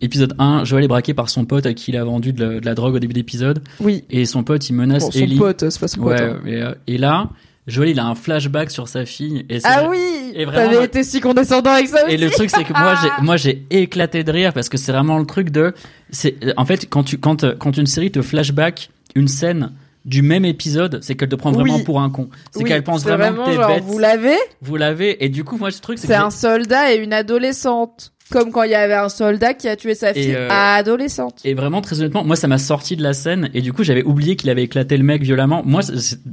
épisode 0.00 0.34
1, 0.38 0.64
Joel 0.64 0.84
est 0.84 0.88
braqué 0.88 1.12
par 1.14 1.28
son 1.28 1.44
pote 1.44 1.66
à 1.66 1.74
qui 1.74 1.90
il 1.90 1.96
a 1.96 2.04
vendu 2.04 2.32
de 2.32 2.44
la, 2.44 2.60
de 2.60 2.64
la 2.64 2.74
drogue 2.74 2.94
au 2.94 2.98
début 2.98 3.14
d'épisode 3.14 3.62
oui 3.80 4.04
et 4.10 4.24
son 4.26 4.42
pote 4.44 4.68
il 4.70 4.74
menace 4.74 5.04
bon, 5.04 5.10
son 5.10 5.18
Ellie. 5.18 5.36
pote 5.38 5.68
c'est 5.70 5.80
pas 5.80 5.88
son 5.88 6.00
pote 6.00 6.12
ouais, 6.12 6.22
hein. 6.22 6.38
et, 6.46 6.62
euh, 6.62 6.72
et 6.86 6.98
là, 6.98 7.28
Joel 7.66 7.88
il 7.90 7.98
a 8.00 8.04
un 8.06 8.14
flashback 8.14 8.70
sur 8.70 8.88
sa 8.88 9.06
fille 9.06 9.46
et 9.48 9.58
ah 9.64 9.86
oui 9.88 9.98
et 10.34 10.44
vraiment, 10.44 10.58
t'avais 10.64 10.74
moi- 10.76 10.84
été 10.84 11.02
si 11.04 11.20
condescendant 11.20 11.70
avec 11.70 11.88
ça 11.88 12.02
Et 12.02 12.14
aussi 12.14 12.24
le 12.24 12.30
truc 12.30 12.50
c'est 12.50 12.64
que 12.64 12.72
moi 12.72 12.94
j'ai 13.02 13.08
moi 13.24 13.36
j'ai 13.36 13.66
éclaté 13.70 14.22
de 14.24 14.30
rire 14.32 14.52
parce 14.52 14.68
que 14.68 14.76
c'est 14.76 14.92
vraiment 14.92 15.18
le 15.18 15.24
truc 15.26 15.50
de 15.50 15.72
c'est 16.10 16.36
en 16.58 16.64
fait 16.66 16.88
quand 16.90 17.04
tu 17.04 17.18
quand 17.18 17.56
quand 17.58 17.76
une 17.76 17.86
série 17.86 18.10
te 18.10 18.20
flashback 18.22 18.90
une 19.14 19.28
scène 19.28 19.72
du 20.04 20.20
même 20.20 20.44
épisode, 20.44 20.98
c'est 21.02 21.14
qu'elle 21.14 21.30
te 21.30 21.34
prend 21.34 21.50
vraiment 21.50 21.76
Oui. 21.76 21.82
pour 21.82 21.98
un 22.02 22.10
con. 22.10 22.28
C'est 22.50 22.62
Oui, 22.62 22.68
qu'elle 22.68 22.84
pense 22.84 23.04
c'est 23.04 23.08
vraiment, 23.10 23.46
que 23.46 23.50
t'es 23.52 23.56
genre, 23.56 23.68
bête. 23.68 23.84
vous 23.84 23.98
l'avez? 23.98 24.36
Vous 24.60 24.76
l'avez 24.76 25.24
et 25.24 25.30
du 25.30 25.44
coup 25.44 25.56
moi 25.56 25.70
ce 25.70 25.80
truc 25.80 25.98
c'est 25.98 26.08
c'est 26.08 26.12
que 26.12 26.18
un 26.20 26.28
soldat 26.28 26.92
et 26.92 26.96
une 26.98 27.14
adolescente 27.14 28.12
comme 28.34 28.50
quand 28.52 28.62
il 28.64 28.70
y 28.70 28.74
avait 28.74 28.92
un 28.94 29.08
soldat 29.08 29.54
qui 29.54 29.68
a 29.68 29.76
tué 29.76 29.94
sa 29.94 30.12
fille 30.12 30.34
euh, 30.36 30.48
adolescente 30.50 31.40
Et 31.44 31.54
vraiment, 31.54 31.80
très 31.80 32.00
honnêtement, 32.00 32.24
moi, 32.24 32.36
ça 32.36 32.48
m'a 32.48 32.58
sorti 32.58 32.96
de 32.96 33.02
la 33.02 33.12
scène, 33.14 33.48
et 33.54 33.60
du 33.62 33.72
coup, 33.72 33.82
j'avais 33.84 34.02
oublié 34.04 34.36
qu'il 34.36 34.50
avait 34.50 34.64
éclaté 34.64 34.96
le 34.96 35.04
mec 35.04 35.22
violemment. 35.22 35.62
Moi, 35.64 35.80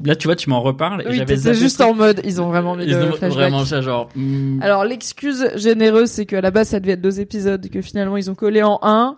là, 0.03 0.15
tu 0.15 0.27
vois, 0.27 0.35
tu 0.35 0.49
m'en 0.49 0.61
reparles, 0.61 1.03
oui 1.09 1.21
c'est 1.37 1.53
juste 1.53 1.79
truc. 1.79 1.89
en 1.89 1.93
mode 1.93 2.21
ils 2.25 2.41
ont 2.41 2.47
vraiment 2.49 2.75
mis 2.75 2.83
Ils 2.85 2.91
le 2.91 3.03
ont 3.03 3.11
flashback 3.13 3.31
vraiment 3.31 3.63
ça, 3.65 3.81
genre. 3.81 4.09
hmm, 4.15 4.59
Alors 4.61 4.83
l'excuse 4.85 5.49
généreuse, 5.55 6.09
c'est 6.09 6.25
qu'à 6.25 6.41
la 6.41 6.51
base 6.51 6.69
ça 6.69 6.79
devait 6.79 6.93
être 6.93 7.01
deux 7.01 7.19
épisodes, 7.19 7.69
que 7.69 7.81
finalement 7.81 8.17
ils 8.17 8.29
ont 8.29 8.35
collé 8.35 8.61
en 8.63 8.79
un. 8.81 9.15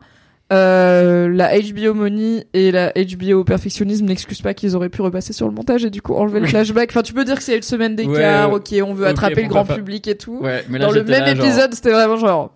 Euh, 0.52 1.30
la 1.30 1.58
HBO 1.60 1.94
Money 1.96 2.46
et 2.54 2.72
la 2.72 2.92
HBO 2.92 3.44
Perfectionnisme 3.44 4.06
n'excusent 4.06 4.42
pas 4.42 4.54
qu'ils 4.54 4.76
auraient 4.76 4.90
pu 4.90 5.02
repasser 5.02 5.34
sur 5.34 5.48
le 5.48 5.54
montage 5.54 5.84
et 5.86 5.90
du 5.90 6.02
coup 6.02 6.14
enlever 6.14 6.42
le 6.42 6.48
flashback. 6.48 6.90
Enfin, 6.92 7.02
tu 7.02 7.14
peux 7.14 7.24
dire 7.26 7.38
que 7.38 7.44
c'est 7.44 7.56
une 7.56 7.64
semaine 7.64 7.96
d'écart, 7.96 8.52
Ouais, 8.52 8.56
ok, 8.58 8.76
on 8.88 8.94
veut 8.94 9.08
attraper 9.08 9.44
le 9.44 9.48
grand 9.48 9.66
pas. 9.66 9.76
public 9.76 10.08
et 10.08 10.16
tout. 10.16 10.40
Ouais, 10.42 10.64
mais 10.70 10.78
là, 10.78 10.86
Dans 10.86 10.92
le 10.92 11.04
même 11.04 11.22
là, 11.22 11.34
genre- 11.36 11.46
épisode, 11.46 11.74
c'était 11.74 11.92
vraiment 11.92 12.18
genre. 12.18 12.52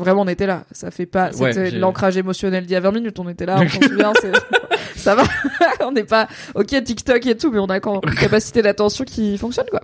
Vraiment, 0.00 0.22
on 0.22 0.28
était 0.28 0.46
là. 0.46 0.64
Ça 0.72 0.90
fait 0.90 1.06
pas. 1.06 1.32
C'était 1.32 1.70
l'ancrage 1.70 2.16
émotionnel 2.16 2.64
d'il 2.66 2.72
y 2.72 2.76
a 2.76 2.80
20 2.80 2.92
minutes. 2.92 3.18
On 3.18 3.28
était 3.28 3.46
là, 3.46 3.58
on 3.60 3.68
s'en 3.68 3.80
souvient. 3.80 4.12
Ça 4.96 5.14
va. 5.14 5.22
on 5.80 5.92
n'est 5.92 6.04
pas. 6.04 6.28
Ok, 6.54 6.68
TikTok 6.82 7.26
et 7.26 7.36
tout, 7.36 7.50
mais 7.50 7.58
on 7.58 7.66
a 7.66 7.80
quand 7.80 8.04
même 8.04 8.14
capacité 8.14 8.62
d'attention 8.62 9.04
qui 9.04 9.38
fonctionne, 9.38 9.66
quoi. 9.70 9.82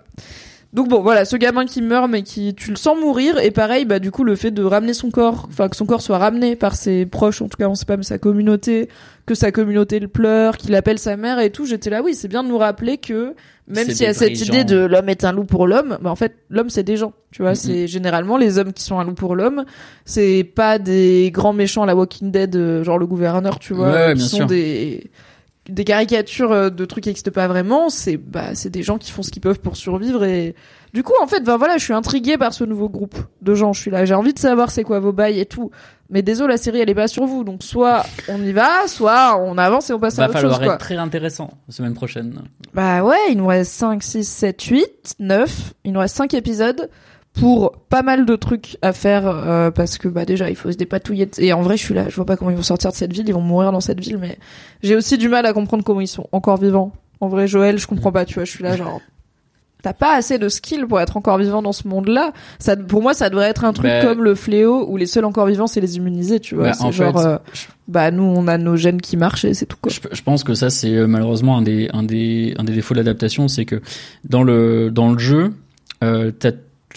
Donc 0.72 0.88
bon, 0.88 1.00
voilà, 1.00 1.24
ce 1.24 1.36
gamin 1.36 1.64
qui 1.64 1.80
meurt, 1.80 2.10
mais 2.10 2.22
qui 2.22 2.54
tu 2.54 2.70
le 2.70 2.76
sens 2.76 2.98
mourir, 2.98 3.38
et 3.38 3.50
pareil, 3.50 3.84
bah 3.84 3.98
du 3.98 4.10
coup 4.10 4.24
le 4.24 4.36
fait 4.36 4.50
de 4.50 4.62
ramener 4.62 4.94
son 4.94 5.10
corps, 5.10 5.46
enfin 5.48 5.68
que 5.68 5.76
son 5.76 5.86
corps 5.86 6.02
soit 6.02 6.18
ramené 6.18 6.56
par 6.56 6.74
ses 6.74 7.06
proches, 7.06 7.40
en 7.40 7.48
tout 7.48 7.56
cas 7.56 7.68
on 7.68 7.74
sait 7.74 7.86
pas, 7.86 7.96
mais 7.96 8.02
sa 8.02 8.18
communauté, 8.18 8.88
que 9.26 9.34
sa 9.34 9.52
communauté 9.52 10.00
le 10.00 10.08
pleure, 10.08 10.56
qu'il 10.56 10.74
appelle 10.74 10.98
sa 10.98 11.16
mère 11.16 11.38
et 11.38 11.50
tout, 11.50 11.66
j'étais 11.66 11.88
là, 11.88 12.02
oui, 12.02 12.14
c'est 12.14 12.28
bien 12.28 12.42
de 12.42 12.48
nous 12.48 12.58
rappeler 12.58 12.98
que 12.98 13.34
même 13.68 13.88
s'il 13.88 14.06
y 14.06 14.06
a 14.06 14.14
cette 14.14 14.40
idée 14.40 14.64
de 14.64 14.76
l'homme 14.76 15.08
est 15.08 15.24
un 15.24 15.32
loup 15.32 15.44
pour 15.44 15.66
l'homme, 15.66 15.98
bah 16.02 16.10
en 16.10 16.16
fait 16.16 16.34
l'homme 16.50 16.68
c'est 16.68 16.82
des 16.82 16.96
gens, 16.96 17.12
tu 17.30 17.42
vois, 17.42 17.54
c'est 17.54 17.86
généralement 17.86 18.36
les 18.36 18.58
hommes 18.58 18.72
qui 18.72 18.82
sont 18.82 18.98
un 18.98 19.04
loup 19.04 19.14
pour 19.14 19.34
l'homme, 19.34 19.64
c'est 20.04 20.44
pas 20.44 20.78
des 20.78 21.30
grands 21.32 21.52
méchants 21.54 21.84
à 21.84 21.86
la 21.86 21.96
Walking 21.96 22.30
Dead, 22.30 22.54
euh, 22.54 22.84
genre 22.84 22.98
le 22.98 23.06
gouverneur, 23.06 23.58
tu 23.60 23.72
vois, 23.72 24.14
qui 24.14 24.20
sont 24.20 24.44
des 24.46 25.10
des 25.68 25.84
caricatures 25.84 26.52
euh, 26.52 26.70
de 26.70 26.84
trucs 26.84 27.04
qui 27.04 27.10
n'existent 27.10 27.30
pas 27.30 27.48
vraiment, 27.48 27.88
c'est 27.88 28.16
bah 28.16 28.54
c'est 28.54 28.70
des 28.70 28.82
gens 28.82 28.98
qui 28.98 29.10
font 29.10 29.22
ce 29.22 29.30
qu'ils 29.30 29.42
peuvent 29.42 29.60
pour 29.60 29.76
survivre 29.76 30.24
et 30.24 30.54
du 30.94 31.02
coup 31.02 31.12
en 31.22 31.26
fait 31.26 31.40
ben 31.40 31.56
voilà, 31.56 31.76
je 31.78 31.84
suis 31.84 31.92
intriguée 31.92 32.38
par 32.38 32.52
ce 32.52 32.64
nouveau 32.64 32.88
groupe 32.88 33.16
de 33.42 33.54
gens, 33.54 33.72
je 33.72 33.80
suis 33.80 33.90
là, 33.90 34.04
j'ai 34.04 34.14
envie 34.14 34.32
de 34.32 34.38
savoir 34.38 34.70
c'est 34.70 34.84
quoi 34.84 35.00
vos 35.00 35.12
bails 35.12 35.40
et 35.40 35.46
tout. 35.46 35.70
Mais 36.08 36.22
désolé, 36.22 36.52
la 36.52 36.58
série 36.58 36.78
elle 36.78 36.90
est 36.90 36.94
pas 36.94 37.08
sur 37.08 37.24
vous, 37.26 37.42
donc 37.42 37.62
soit 37.62 38.04
on 38.28 38.42
y 38.42 38.52
va, 38.52 38.86
soit 38.86 39.40
on 39.40 39.58
avance 39.58 39.90
et 39.90 39.92
on 39.92 39.98
passe 39.98 40.18
à 40.18 40.28
autre 40.28 40.34
chose. 40.40 40.50
Va 40.50 40.56
falloir 40.56 40.74
être 40.74 40.80
très 40.80 40.96
intéressant 40.96 41.50
la 41.68 41.74
semaine 41.74 41.94
prochaine. 41.94 42.42
Bah 42.74 43.02
ouais, 43.02 43.16
il 43.30 43.36
nous 43.38 43.46
reste 43.46 43.72
5, 43.72 44.02
6, 44.02 44.24
7, 44.24 44.62
8, 44.62 45.14
9, 45.18 45.74
il 45.84 45.92
nous 45.92 46.00
reste 46.00 46.16
5 46.16 46.34
épisodes 46.34 46.88
pour 47.38 47.72
pas 47.88 48.02
mal 48.02 48.24
de 48.24 48.36
trucs 48.36 48.78
à 48.82 48.92
faire 48.92 49.26
euh, 49.26 49.70
parce 49.70 49.98
que 49.98 50.08
bah 50.08 50.24
déjà 50.24 50.48
il 50.48 50.56
faut 50.56 50.72
se 50.72 50.76
dépatouiller 50.76 51.28
et 51.38 51.52
en 51.52 51.62
vrai 51.62 51.76
je 51.76 51.84
suis 51.84 51.94
là 51.94 52.08
je 52.08 52.16
vois 52.16 52.24
pas 52.24 52.36
comment 52.36 52.50
ils 52.50 52.56
vont 52.56 52.62
sortir 52.62 52.90
de 52.90 52.96
cette 52.96 53.12
ville 53.12 53.28
ils 53.28 53.34
vont 53.34 53.40
mourir 53.40 53.72
dans 53.72 53.80
cette 53.80 54.00
ville 54.00 54.18
mais 54.18 54.38
j'ai 54.82 54.96
aussi 54.96 55.18
du 55.18 55.28
mal 55.28 55.44
à 55.44 55.52
comprendre 55.52 55.84
comment 55.84 56.00
ils 56.00 56.08
sont 56.08 56.28
encore 56.32 56.56
vivants 56.56 56.92
en 57.20 57.28
vrai 57.28 57.46
Joël 57.46 57.78
je 57.78 57.86
comprends 57.86 58.12
pas 58.12 58.24
tu 58.24 58.34
vois 58.34 58.44
je 58.44 58.50
suis 58.50 58.64
là 58.64 58.76
genre 58.76 59.00
t'as 59.82 59.92
pas 59.92 60.16
assez 60.16 60.38
de 60.38 60.48
skill 60.48 60.84
pour 60.86 61.00
être 61.00 61.16
encore 61.16 61.38
vivant 61.38 61.62
dans 61.62 61.70
ce 61.70 61.86
monde-là. 61.86 62.32
Ça, 62.58 62.76
pour 62.76 63.02
moi, 63.02 63.14
ça 63.14 63.30
devrait 63.30 63.46
être 63.46 63.64
un 63.64 63.72
truc 63.72 63.86
bah, 63.86 64.02
comme 64.02 64.24
le 64.24 64.34
fléau 64.34 64.84
où 64.88 64.96
les 64.96 65.06
seuls 65.06 65.24
encore 65.24 65.46
vivants, 65.46 65.68
c'est 65.68 65.80
les 65.80 65.96
immunisés, 65.96 66.40
tu 66.40 66.56
vois. 66.56 66.70
Bah, 66.70 66.72
c'est 66.72 66.90
genre, 66.90 67.16
euh, 67.18 67.36
bah 67.86 68.10
nous, 68.10 68.24
on 68.24 68.48
a 68.48 68.58
nos 68.58 68.74
gènes 68.74 69.00
qui 69.00 69.16
marchent 69.16 69.44
et 69.44 69.54
c'est 69.54 69.66
tout. 69.66 69.76
Quoi. 69.80 69.92
Je, 69.92 70.22
pense 70.22 70.42
que 70.42 70.54
ça, 70.54 70.70
c'est 70.70 70.92
euh, 70.92 71.06
malheureusement 71.06 71.56
un 71.56 71.62
des, 71.62 71.88
un 71.92 72.02
des, 72.02 72.54
un 72.58 72.64
des 72.64 72.72
défauts 72.72 72.94
de 72.94 72.98
l'adaptation, 72.98 73.46
c'est 73.46 73.64
que 73.64 73.80
dans 74.24 74.42
le, 74.42 74.90
dans 74.90 75.12
le 75.12 75.18
jeu, 75.20 75.52
euh, 76.02 76.32
t'as 76.36 76.50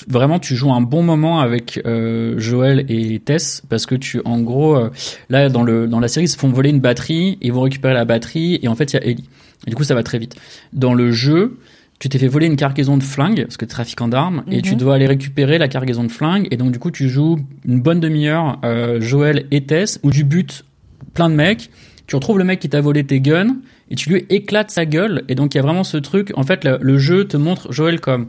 vraiment 0.07 0.39
tu 0.39 0.55
joues 0.55 0.71
un 0.71 0.81
bon 0.81 1.03
moment 1.03 1.39
avec 1.39 1.81
euh, 1.85 2.35
Joël 2.38 2.85
et 2.89 3.19
Tess 3.19 3.63
parce 3.69 3.85
que 3.85 3.95
tu 3.95 4.21
en 4.26 4.39
gros 4.41 4.76
euh, 4.76 4.89
là 5.30 5.49
dans 5.49 5.63
le 5.63 5.88
dans 5.88 5.99
la 5.99 6.07
série 6.07 6.26
ils 6.26 6.30
se 6.30 6.38
font 6.38 6.49
voler 6.49 6.69
une 6.69 6.80
batterie 6.80 7.38
ils 7.41 7.51
vont 7.51 7.61
récupérer 7.61 7.93
la 7.93 8.05
batterie 8.05 8.59
et 8.61 8.67
en 8.67 8.76
fait 8.76 8.93
il 8.93 8.95
y 8.95 8.99
a 8.99 9.05
Ellie 9.05 9.30
et 9.67 9.69
du 9.69 9.76
coup 9.76 9.84
ça 9.84 9.95
va 9.95 10.03
très 10.03 10.19
vite 10.19 10.35
dans 10.73 10.93
le 10.93 11.11
jeu 11.11 11.57
tu 11.99 12.07
t'es 12.07 12.17
fait 12.17 12.27
voler 12.27 12.47
une 12.47 12.55
cargaison 12.55 12.97
de 12.97 13.03
flingues 13.03 13.43
parce 13.43 13.57
que 13.57 13.65
trafiquant 13.65 14.07
d'armes 14.07 14.43
et 14.49 14.61
tu 14.61 14.71
mhm. 14.71 14.77
dois 14.77 14.95
aller 14.95 15.07
récupérer 15.07 15.57
la 15.57 15.67
cargaison 15.67 16.03
de 16.03 16.11
flingues 16.11 16.47
et 16.51 16.57
donc 16.57 16.71
du 16.71 16.80
coup 16.80 16.91
tu 16.91 17.09
joues 17.09 17.39
une 17.65 17.81
bonne 17.81 17.99
demi-heure 17.99 18.59
euh, 18.63 19.01
Joël 19.01 19.45
et 19.51 19.65
Tess 19.65 19.99
où 20.03 20.11
tu 20.11 20.23
butes 20.23 20.65
plein 21.13 21.30
de 21.30 21.35
mecs 21.35 21.69
tu 22.07 22.15
retrouves 22.15 22.38
le 22.38 22.43
mec 22.45 22.59
qui 22.59 22.69
t'a 22.69 22.81
volé 22.81 23.03
tes 23.03 23.19
guns 23.19 23.57
et 23.91 23.95
tu 23.95 24.09
lui 24.09 24.26
éclates 24.30 24.71
sa 24.71 24.85
gueule 24.85 25.23
et 25.27 25.35
donc 25.35 25.53
il 25.53 25.57
y 25.57 25.59
a 25.59 25.63
vraiment 25.63 25.84
ce 25.84 25.97
truc 25.97 26.31
en 26.35 26.43
fait 26.43 26.63
le 26.65 26.97
jeu 26.97 27.26
te 27.26 27.38
montre 27.38 27.71
Joël 27.71 27.99
comme 27.99 28.27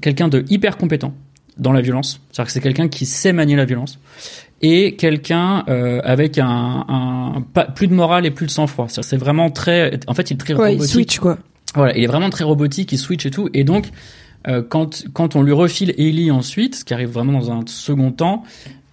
quelqu'un 0.00 0.28
de 0.28 0.44
hyper 0.48 0.76
compétent 0.76 1.12
dans 1.58 1.72
la 1.72 1.80
violence, 1.80 2.20
c'est-à-dire 2.30 2.46
que 2.46 2.52
c'est 2.52 2.60
quelqu'un 2.60 2.88
qui 2.88 3.06
sait 3.06 3.32
manier 3.32 3.56
la 3.56 3.64
violence, 3.64 3.98
et 4.62 4.94
quelqu'un 4.94 5.64
euh, 5.68 6.00
avec 6.04 6.38
un, 6.38 6.84
un 6.88 7.44
pas, 7.52 7.64
plus 7.64 7.88
de 7.88 7.94
morale 7.94 8.24
et 8.24 8.30
plus 8.30 8.46
de 8.46 8.50
sang-froid. 8.50 8.86
C'est 8.88 9.16
vraiment 9.16 9.50
très, 9.50 9.98
en 10.06 10.14
fait, 10.14 10.30
il 10.30 10.34
est 10.34 10.36
très 10.38 10.54
ouais, 10.54 10.70
robotique. 10.70 10.82
Il 10.82 10.92
switch 10.92 11.18
quoi. 11.18 11.38
Voilà, 11.74 11.96
il 11.96 12.04
est 12.04 12.06
vraiment 12.06 12.30
très 12.30 12.44
robotique, 12.44 12.92
il 12.92 12.98
switch 12.98 13.26
et 13.26 13.30
tout, 13.30 13.48
et 13.54 13.64
donc 13.64 13.90
euh, 14.48 14.62
quand 14.66 15.04
quand 15.12 15.36
on 15.36 15.42
lui 15.42 15.52
refile 15.52 15.94
Ellie 15.98 16.30
ensuite, 16.30 16.76
ce 16.76 16.84
qui 16.84 16.94
arrive 16.94 17.10
vraiment 17.10 17.32
dans 17.32 17.50
un 17.50 17.60
second 17.66 18.12
temps, 18.12 18.44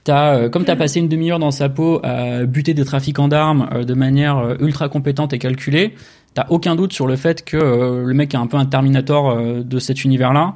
T'as, 0.06 0.36
euh, 0.36 0.50
comme 0.50 0.64
tu 0.64 0.72
as 0.72 0.78
passé 0.78 1.00
une 1.00 1.10
demi-heure 1.10 1.40
dans 1.40 1.52
sa 1.52 1.68
peau 1.68 2.00
à 2.04 2.46
buter 2.46 2.74
des 2.74 2.86
trafiquants 2.86 3.28
d'armes 3.28 3.70
euh, 3.74 3.84
de 3.84 3.94
manière 3.94 4.56
ultra 4.62 4.88
compétente 4.88 5.34
et 5.34 5.40
calculée, 5.40 5.94
t'as 6.34 6.46
aucun 6.50 6.76
doute 6.76 6.94
sur 6.94 7.08
le 7.08 7.16
fait 7.16 7.44
que 7.44 7.58
euh, 7.58 8.04
le 8.06 8.14
mec 8.14 8.34
est 8.34 8.38
un 8.38 8.48
peu 8.48 8.58
un 8.58 8.66
Terminator 8.66 9.32
euh, 9.32 9.64
de 9.64 9.80
cet 9.80 10.04
univers-là. 10.04 10.56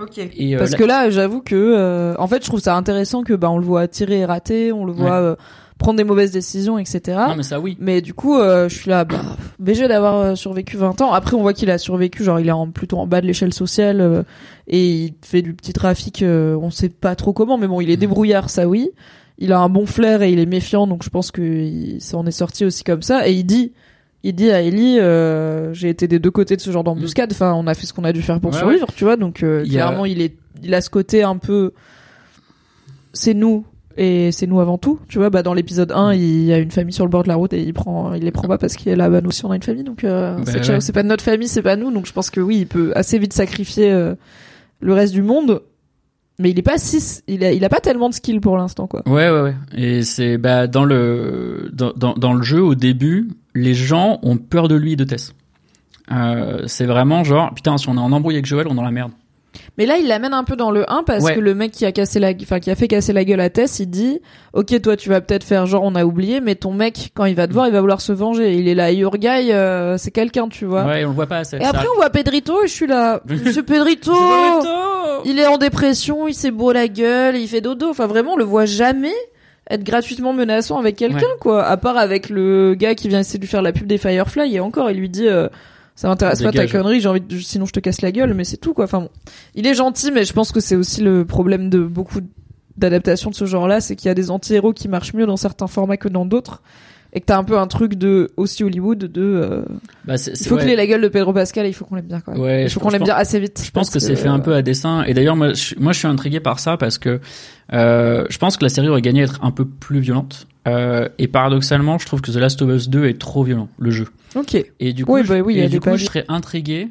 Ok. 0.00 0.18
Et, 0.18 0.54
euh, 0.54 0.58
Parce 0.58 0.74
que 0.74 0.84
là, 0.84 1.10
j'avoue 1.10 1.40
que, 1.40 2.14
en 2.18 2.26
fait, 2.26 2.42
je 2.42 2.48
trouve 2.48 2.60
ça 2.60 2.76
intéressant 2.76 3.22
que 3.22 3.32
bah 3.32 3.50
on 3.50 3.58
le 3.58 3.64
voit 3.64 3.86
tirer 3.86 4.20
et 4.20 4.24
rater, 4.24 4.72
on 4.72 4.84
le 4.84 4.92
voit 4.92 5.36
prendre 5.78 5.98
des 5.98 6.04
mauvaises 6.04 6.32
décisions, 6.32 6.78
etc. 6.78 7.00
Non, 7.28 7.36
mais 7.36 7.42
ça 7.42 7.60
oui. 7.60 7.76
Mais 7.80 8.00
du 8.00 8.12
coup, 8.12 8.36
je 8.38 8.68
suis 8.74 8.90
là, 8.90 9.04
bah, 9.04 9.20
BG 9.60 9.86
d'avoir 9.86 10.36
survécu 10.36 10.76
20 10.76 11.00
ans. 11.00 11.12
Après, 11.12 11.36
on 11.36 11.42
voit 11.42 11.52
qu'il 11.52 11.70
a 11.70 11.78
survécu, 11.78 12.24
genre 12.24 12.40
il 12.40 12.48
est 12.48 12.52
en, 12.52 12.70
plutôt 12.70 12.98
en 12.98 13.06
bas 13.06 13.20
de 13.20 13.26
l'échelle 13.26 13.54
sociale 13.54 14.24
et 14.66 14.84
il 14.84 15.14
fait 15.22 15.42
du 15.42 15.54
petit 15.54 15.72
trafic, 15.72 16.24
on 16.26 16.70
sait 16.70 16.88
pas 16.88 17.14
trop 17.14 17.32
comment, 17.32 17.56
mais 17.56 17.68
bon, 17.68 17.80
il 17.80 17.90
est 17.90 17.96
mm. 17.96 18.00
débrouillard, 18.00 18.50
ça 18.50 18.66
oui. 18.66 18.90
Il 19.38 19.52
a 19.52 19.58
un 19.60 19.68
bon 19.68 19.86
flair 19.86 20.22
et 20.22 20.32
il 20.32 20.38
est 20.38 20.46
méfiant, 20.46 20.86
donc 20.86 21.02
je 21.02 21.10
pense 21.10 21.30
que 21.30 21.98
ça 21.98 22.16
en 22.16 22.26
est 22.26 22.32
sorti 22.32 22.64
aussi 22.64 22.82
comme 22.82 23.02
ça. 23.02 23.28
Et 23.28 23.32
il 23.32 23.44
dit, 23.44 23.72
il 24.24 24.34
dit 24.34 24.50
à 24.50 24.62
Ellie 24.62 24.98
euh, 24.98 25.72
j'ai 25.74 25.90
été 25.90 26.08
des 26.08 26.18
deux 26.18 26.30
côtés 26.30 26.56
de 26.56 26.60
ce 26.60 26.70
genre 26.70 26.82
d'embuscade. 26.82 27.30
Enfin 27.30 27.52
on 27.52 27.66
a 27.66 27.74
fait 27.74 27.86
ce 27.86 27.92
qu'on 27.92 28.04
a 28.04 28.12
dû 28.12 28.22
faire 28.22 28.40
pour 28.40 28.54
survivre 28.54 28.88
tu 28.96 29.04
vois. 29.04 29.16
Donc 29.16 29.42
euh, 29.42 29.64
clairement 29.64 30.06
il 30.06 30.20
est 30.22 30.34
il 30.62 30.74
a 30.74 30.80
ce 30.80 30.88
côté 30.88 31.22
un 31.22 31.36
peu 31.36 31.72
c'est 33.12 33.34
nous 33.34 33.66
et 33.98 34.32
c'est 34.32 34.46
nous 34.46 34.60
avant 34.60 34.78
tout 34.78 34.98
tu 35.08 35.18
vois. 35.18 35.28
Bah 35.28 35.42
dans 35.42 35.52
l'épisode 35.52 35.92
1 35.92 36.14
il 36.14 36.44
y 36.44 36.54
a 36.54 36.58
une 36.58 36.70
famille 36.70 36.94
sur 36.94 37.04
le 37.04 37.10
bord 37.10 37.22
de 37.22 37.28
la 37.28 37.34
route 37.34 37.52
et 37.52 37.60
il 37.60 37.74
prend 37.74 38.14
il 38.14 38.24
les 38.24 38.30
prend 38.30 38.48
pas 38.48 38.56
parce 38.56 38.76
qu'il 38.76 38.90
est 38.90 38.96
là 38.96 39.10
bah 39.10 39.20
nous 39.20 39.28
aussi 39.28 39.44
on 39.44 39.50
a 39.50 39.56
une 39.56 39.62
famille. 39.62 39.84
Donc 39.84 40.04
euh, 40.04 40.38
bah 40.38 40.80
c'est 40.80 40.92
pas 40.92 41.02
notre 41.02 41.22
famille 41.22 41.48
c'est 41.48 41.62
pas 41.62 41.76
nous. 41.76 41.92
Donc 41.92 42.06
je 42.06 42.12
pense 42.12 42.30
que 42.30 42.40
oui 42.40 42.60
il 42.60 42.66
peut 42.66 42.92
assez 42.96 43.18
vite 43.18 43.34
sacrifier 43.34 43.92
le 44.80 44.92
reste 44.94 45.12
du 45.12 45.22
monde 45.22 45.60
mais 46.38 46.50
il 46.50 46.58
est 46.58 46.62
pas 46.62 46.78
si 46.78 47.22
il 47.28 47.44
a 47.44 47.52
il 47.52 47.64
a 47.64 47.68
pas 47.68 47.80
tellement 47.80 48.08
de 48.08 48.14
skill 48.14 48.40
pour 48.40 48.56
l'instant 48.56 48.86
quoi. 48.86 49.02
Ouais 49.06 49.30
ouais 49.30 49.40
ouais. 49.40 49.54
Et 49.76 50.02
c'est 50.02 50.38
bah 50.38 50.66
dans 50.66 50.84
le 50.84 51.70
dans, 51.72 51.92
dans, 51.94 52.14
dans 52.14 52.32
le 52.32 52.42
jeu 52.42 52.62
au 52.62 52.74
début, 52.74 53.28
les 53.54 53.74
gens 53.74 54.18
ont 54.22 54.36
peur 54.36 54.68
de 54.68 54.74
lui 54.74 54.92
et 54.92 54.96
de 54.96 55.04
Tess. 55.04 55.34
Euh, 56.12 56.64
c'est 56.66 56.86
vraiment 56.86 57.24
genre 57.24 57.54
putain 57.54 57.78
si 57.78 57.88
on 57.88 57.96
est 57.96 58.00
en 58.00 58.12
embrouille 58.12 58.34
avec 58.34 58.46
Joël, 58.46 58.66
on 58.68 58.72
est 58.72 58.76
dans 58.76 58.82
la 58.82 58.90
merde. 58.90 59.12
Mais 59.76 59.86
là, 59.86 59.96
il 59.96 60.06
l'amène 60.06 60.32
un 60.32 60.44
peu 60.44 60.54
dans 60.54 60.70
le 60.70 60.90
1 60.90 61.02
parce 61.02 61.28
que 61.30 61.40
le 61.40 61.54
mec 61.54 61.72
qui 61.72 61.84
a 61.84 61.90
cassé 61.90 62.20
la, 62.20 62.32
enfin, 62.42 62.60
qui 62.60 62.70
a 62.70 62.76
fait 62.76 62.86
casser 62.86 63.12
la 63.12 63.24
gueule 63.24 63.40
à 63.40 63.50
Tess, 63.50 63.80
il 63.80 63.86
dit, 63.90 64.20
ok, 64.52 64.80
toi, 64.80 64.96
tu 64.96 65.08
vas 65.08 65.20
peut-être 65.20 65.42
faire 65.42 65.66
genre 65.66 65.82
on 65.82 65.96
a 65.96 66.04
oublié, 66.04 66.40
mais 66.40 66.54
ton 66.54 66.72
mec, 66.72 67.10
quand 67.14 67.24
il 67.24 67.34
va 67.34 67.48
te 67.48 67.52
voir, 67.52 67.66
il 67.66 67.72
va 67.72 67.80
vouloir 67.80 68.00
se 68.00 68.12
venger. 68.12 68.54
Il 68.54 68.68
est 68.68 68.74
là, 68.74 68.92
your 68.92 69.18
guy, 69.18 69.50
euh, 69.50 69.98
c'est 69.98 70.12
quelqu'un, 70.12 70.48
tu 70.48 70.64
vois. 70.64 70.84
Ouais, 70.84 71.04
on 71.04 71.08
le 71.08 71.14
voit 71.14 71.26
pas 71.26 71.38
assez. 71.38 71.56
Et 71.56 71.64
après, 71.64 71.86
on 71.92 71.96
voit 71.96 72.10
Pedrito 72.10 72.62
et 72.62 72.68
je 72.68 72.72
suis 72.72 72.86
là, 72.86 73.20
Monsieur 73.28 73.64
Pedrito, 73.64 74.12
il 75.24 75.38
est 75.40 75.46
en 75.46 75.58
dépression, 75.58 76.28
il 76.28 76.34
s'est 76.34 76.52
beau 76.52 76.70
la 76.70 76.86
gueule, 76.86 77.36
il 77.36 77.48
fait 77.48 77.60
dodo. 77.60 77.90
Enfin, 77.90 78.06
vraiment, 78.06 78.34
on 78.34 78.36
le 78.36 78.44
voit 78.44 78.66
jamais 78.66 79.14
être 79.70 79.82
gratuitement 79.82 80.32
menaçant 80.32 80.78
avec 80.78 80.94
quelqu'un, 80.96 81.26
quoi. 81.40 81.64
À 81.64 81.76
part 81.76 81.96
avec 81.96 82.28
le 82.28 82.74
gars 82.74 82.94
qui 82.94 83.08
vient 83.08 83.20
essayer 83.20 83.38
de 83.38 83.44
lui 83.44 83.50
faire 83.50 83.62
la 83.62 83.72
pub 83.72 83.86
des 83.86 83.98
Firefly 83.98 84.54
et 84.54 84.60
encore, 84.60 84.90
il 84.90 84.98
lui 84.98 85.08
dit, 85.08 85.26
euh, 85.26 85.48
ça 85.94 86.08
m'intéresse 86.08 86.42
pas 86.42 86.50
ta 86.50 86.66
connerie, 86.66 87.00
j'ai 87.00 87.08
envie 87.08 87.20
de, 87.20 87.38
sinon 87.38 87.66
je 87.66 87.72
te 87.72 87.80
casse 87.80 88.02
la 88.02 88.10
gueule, 88.10 88.34
mais 88.34 88.44
c'est 88.44 88.56
tout 88.56 88.74
quoi. 88.74 88.84
Enfin 88.84 89.00
bon, 89.00 89.10
il 89.54 89.66
est 89.66 89.74
gentil, 89.74 90.10
mais 90.10 90.24
je 90.24 90.32
pense 90.32 90.50
que 90.50 90.60
c'est 90.60 90.76
aussi 90.76 91.02
le 91.02 91.24
problème 91.24 91.70
de 91.70 91.84
beaucoup 91.84 92.20
d'adaptations 92.76 93.30
de 93.30 93.36
ce 93.36 93.44
genre-là, 93.44 93.80
c'est 93.80 93.94
qu'il 93.94 94.08
y 94.08 94.10
a 94.10 94.14
des 94.14 94.30
anti-héros 94.30 94.72
qui 94.72 94.88
marchent 94.88 95.14
mieux 95.14 95.26
dans 95.26 95.36
certains 95.36 95.68
formats 95.68 95.96
que 95.96 96.08
dans 96.08 96.26
d'autres. 96.26 96.62
Et 97.16 97.20
que 97.20 97.26
t'as 97.26 97.38
un 97.38 97.44
peu 97.44 97.56
un 97.56 97.68
truc 97.68 97.94
de 97.94 98.32
aussi 98.36 98.64
Hollywood 98.64 98.98
de 98.98 99.22
euh, 99.22 99.62
bah 100.04 100.16
il 100.16 100.48
faut 100.48 100.56
qu'il 100.56 100.68
ait 100.68 100.74
la 100.74 100.84
gueule 100.84 101.00
de 101.00 101.06
Pedro 101.06 101.32
Pascal 101.32 101.64
et 101.64 101.68
il 101.68 101.72
faut 101.72 101.84
qu'on 101.84 101.94
l'aime 101.94 102.06
bien 102.06 102.20
quoi. 102.20 102.36
Ouais, 102.36 102.64
il 102.64 102.70
faut 102.70 102.80
qu'on 102.80 102.88
l'aime 102.88 103.04
bien 103.04 103.14
assez 103.14 103.38
vite. 103.38 103.62
Je 103.64 103.70
pense 103.70 103.88
que, 103.88 104.00
c'est 104.00 104.16
fait 104.16 104.26
un 104.26 104.40
peu 104.40 104.52
à 104.52 104.62
dessin 104.62 105.04
et 105.04 105.14
d'ailleurs 105.14 105.36
moi 105.36 105.52
je, 105.52 105.76
moi 105.78 105.92
je 105.92 106.00
suis 106.00 106.08
intrigué 106.08 106.40
par 106.40 106.58
ça 106.58 106.76
parce 106.76 106.98
que 106.98 107.20
euh, 107.72 108.24
je 108.28 108.38
pense 108.38 108.56
que 108.56 108.64
la 108.64 108.68
série 108.68 108.88
aurait 108.88 109.00
gagné 109.00 109.20
à 109.20 109.24
être 109.26 109.38
un 109.44 109.52
peu 109.52 109.64
plus 109.64 110.00
violente 110.00 110.48
euh, 110.66 111.08
et 111.18 111.28
paradoxalement 111.28 111.98
je 111.98 112.06
trouve 112.06 112.20
que 112.20 112.30
The 112.30 112.36
Last 112.36 112.62
of 112.62 112.70
Us 112.70 112.88
2 112.88 113.06
est 113.06 113.18
trop 113.20 113.44
violent 113.44 113.68
le 113.78 113.90
jeu. 113.90 114.06
Ok. 114.34 114.56
Et 114.80 114.92
du 114.92 115.04
coup, 115.04 115.12
bah 115.12 115.40
oui, 115.44 115.56
je, 115.56 115.60
et 115.60 115.68
du 115.68 115.80
coup 115.80 115.96
je 115.96 116.04
serais 116.04 116.24
intrigué. 116.28 116.88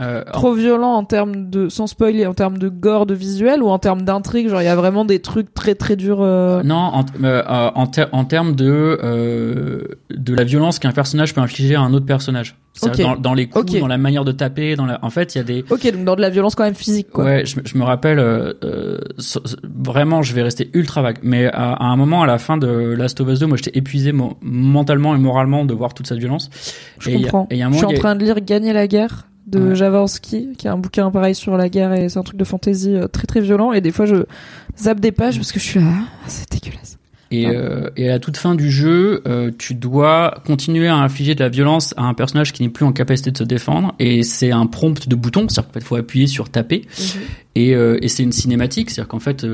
Euh, 0.00 0.24
Trop 0.32 0.54
violent 0.54 0.94
en 0.94 1.04
termes 1.04 1.50
de 1.50 1.68
sans 1.68 1.86
spoiler 1.86 2.26
en 2.26 2.34
termes 2.34 2.58
de 2.58 2.68
gore 2.68 3.06
de 3.06 3.14
visuel 3.14 3.62
ou 3.62 3.68
en 3.68 3.78
termes 3.78 4.02
d'intrigue 4.02 4.48
genre 4.48 4.60
il 4.60 4.64
y 4.64 4.68
a 4.68 4.74
vraiment 4.74 5.04
des 5.04 5.20
trucs 5.20 5.54
très 5.54 5.76
très 5.76 5.94
durs 5.94 6.20
euh... 6.20 6.64
non 6.64 6.74
en, 6.74 7.04
en, 7.22 7.90
en 8.10 8.24
termes 8.24 8.56
de 8.56 9.86
de 10.10 10.34
la 10.34 10.42
violence 10.42 10.80
qu'un 10.80 10.90
personnage 10.90 11.32
peut 11.32 11.40
infliger 11.40 11.76
à 11.76 11.80
un 11.82 11.94
autre 11.94 12.06
personnage 12.06 12.56
dans, 12.82 13.16
dans, 13.16 13.34
les 13.34 13.46
coups 13.46 13.78
dans 13.78 13.86
la 13.86 13.98
manière 13.98 14.24
de 14.24 14.32
taper 14.32 14.74
dans 14.76 14.86
la 14.86 14.98
en 15.02 15.10
fait 15.10 15.34
il 15.34 15.38
y 15.38 15.40
a 15.40 15.44
des 15.44 15.64
ok 15.70 15.92
donc 15.92 16.04
dans 16.04 16.16
de 16.16 16.20
la 16.20 16.30
violence 16.30 16.54
quand 16.54 16.64
même 16.64 16.74
physique 16.74 17.08
quoi. 17.10 17.24
Ouais 17.24 17.46
je, 17.46 17.56
je 17.64 17.78
me 17.78 17.84
rappelle 17.84 18.18
euh, 18.18 18.98
vraiment 19.62 20.22
je 20.22 20.34
vais 20.34 20.42
rester 20.42 20.70
ultra 20.72 21.02
vague. 21.02 21.18
Mais 21.22 21.46
à, 21.46 21.84
un 21.84 21.96
moment 21.96 22.22
à 22.22 22.26
la 22.26 22.38
fin 22.38 22.56
de 22.56 22.68
Last 22.68 23.20
of 23.20 23.28
Us 23.28 23.38
2 23.38 23.46
moi 23.46 23.56
j'étais 23.56 23.78
épuisé 23.78 24.12
mentalement 24.42 25.14
et 25.14 25.18
moralement 25.18 25.64
de 25.64 25.74
voir 25.74 25.94
toute 25.94 26.06
cette 26.06 26.18
violence. 26.18 26.50
Je 26.98 27.10
comprends. 27.10 27.48
je 27.50 27.76
suis 27.76 27.84
en 27.84 27.92
train 27.92 28.16
de 28.16 28.24
lire 28.24 28.40
Gagner 28.40 28.72
la 28.72 28.86
guerre 28.86 29.26
de 29.46 29.74
Javorski, 29.74 30.54
qui 30.56 30.66
est 30.66 30.70
un 30.70 30.78
bouquin 30.78 31.10
pareil 31.10 31.34
sur 31.34 31.56
la 31.56 31.68
guerre 31.68 31.92
et 31.92 32.08
c'est 32.08 32.18
un 32.18 32.22
truc 32.22 32.38
de 32.38 32.44
fantasy 32.44 32.94
euh, 32.94 33.08
très 33.08 33.26
très 33.26 33.40
violent. 33.40 33.72
Et 33.72 33.80
des 33.80 33.92
fois, 33.92 34.06
je 34.06 34.24
zappe 34.78 35.00
des 35.00 35.12
pages 35.12 35.36
parce 35.36 35.52
que 35.52 35.60
je 35.60 35.64
suis 35.64 35.80
là, 35.80 35.86
ah, 35.92 36.24
c'est 36.26 36.50
dégueulasse. 36.50 36.93
Et, 37.42 37.46
euh, 37.46 37.90
et 37.96 38.08
à 38.08 38.12
la 38.12 38.18
toute 38.18 38.36
fin 38.36 38.54
du 38.54 38.70
jeu, 38.70 39.22
euh, 39.26 39.50
tu 39.58 39.74
dois 39.74 40.42
continuer 40.46 40.88
à 40.88 40.96
infliger 40.96 41.34
de 41.34 41.40
la 41.40 41.48
violence 41.48 41.94
à 41.96 42.02
un 42.04 42.14
personnage 42.14 42.52
qui 42.52 42.62
n'est 42.62 42.68
plus 42.68 42.84
en 42.84 42.92
capacité 42.92 43.30
de 43.30 43.38
se 43.38 43.44
défendre. 43.44 43.94
Et 43.98 44.22
c'est 44.22 44.50
un 44.52 44.66
prompt 44.66 45.08
de 45.08 45.14
bouton, 45.14 45.48
c'est-à-dire 45.48 45.72
qu'il 45.72 45.82
faut 45.82 45.96
appuyer 45.96 46.26
sur 46.26 46.48
taper. 46.50 46.82
Mhm. 46.98 47.04
Et, 47.56 47.74
euh, 47.74 47.98
et 48.02 48.08
c'est 48.08 48.22
une 48.22 48.32
cinématique, 48.32 48.90
c'est-à-dire 48.90 49.08
qu'en 49.08 49.20
fait, 49.20 49.44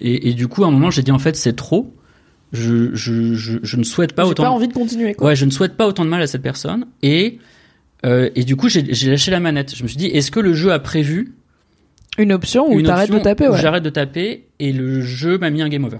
et, 0.00 0.28
et 0.28 0.34
du 0.34 0.46
coup, 0.48 0.64
à 0.64 0.68
un 0.68 0.70
moment, 0.70 0.90
j'ai 0.90 1.02
dit 1.02 1.10
en 1.12 1.18
fait, 1.18 1.36
c'est 1.36 1.54
trop. 1.56 1.94
Je, 2.52 2.94
je, 2.94 3.34
je, 3.34 3.58
je 3.62 3.76
ne 3.76 3.84
souhaite 3.84 4.12
pas 4.14 4.24
J'ai 4.24 4.30
autant. 4.30 4.42
pas 4.42 4.50
envie 4.50 4.66
de 4.68 4.72
continuer. 4.72 5.14
Quoi. 5.14 5.28
Ouais, 5.28 5.36
je 5.36 5.44
ne 5.44 5.50
souhaite 5.50 5.76
pas 5.76 5.86
autant 5.86 6.04
de 6.04 6.10
mal 6.10 6.20
à 6.22 6.26
cette 6.26 6.42
personne. 6.42 6.86
Et 7.02 7.38
et 8.02 8.44
du 8.44 8.56
coup, 8.56 8.68
j'ai 8.70 8.92
j'ai 8.94 9.10
lâché 9.10 9.30
la 9.30 9.40
manette. 9.40 9.76
Je 9.76 9.82
me 9.82 9.88
suis 9.88 9.98
dit, 9.98 10.06
est-ce 10.06 10.30
que 10.30 10.40
le 10.40 10.54
jeu 10.54 10.72
a 10.72 10.78
prévu 10.78 11.34
Une 12.18 12.32
option 12.32 12.66
où 12.72 12.80
t'arrêtes 12.82 13.10
de 13.12 13.18
taper. 13.18 13.46
où 13.48 13.52
Ouais. 13.52 13.60
J'arrête 13.60 13.82
de 13.82 13.90
taper 13.90 14.46
et 14.58 14.72
le 14.72 15.00
jeu 15.02 15.36
m'a 15.38 15.50
mis 15.50 15.60
un 15.62 15.68
game 15.68 15.84
over. 15.84 15.98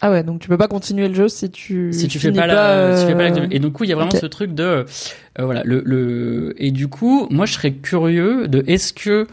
Ah 0.00 0.10
ouais, 0.10 0.22
donc 0.22 0.40
tu 0.40 0.48
peux 0.48 0.58
pas 0.58 0.68
continuer 0.68 1.08
le 1.08 1.14
jeu 1.14 1.28
si 1.28 1.50
tu 1.50 1.92
si 1.92 2.08
tu 2.08 2.18
fais 2.18 2.32
pas 2.40 2.46
la, 2.46 2.96
si 2.96 3.04
tu 3.06 3.10
fais 3.12 3.16
pas 3.16 3.30
la- 3.30 3.36
euh, 3.42 3.46
et 3.50 3.58
donc 3.58 3.72
coup 3.72 3.84
il 3.84 3.90
y 3.90 3.92
a 3.92 3.96
vraiment 3.96 4.10
ce 4.20 4.26
truc 4.26 4.54
de 4.54 4.62
euh, 4.64 4.84
voilà 5.38 5.62
le 5.64 5.82
le 5.84 6.54
et 6.58 6.70
du 6.72 6.88
coup 6.88 7.26
moi 7.30 7.46
je 7.46 7.54
serais 7.54 7.72
curieux 7.72 8.48
de 8.48 8.64
est-ce 8.66 8.92
que 8.92 9.26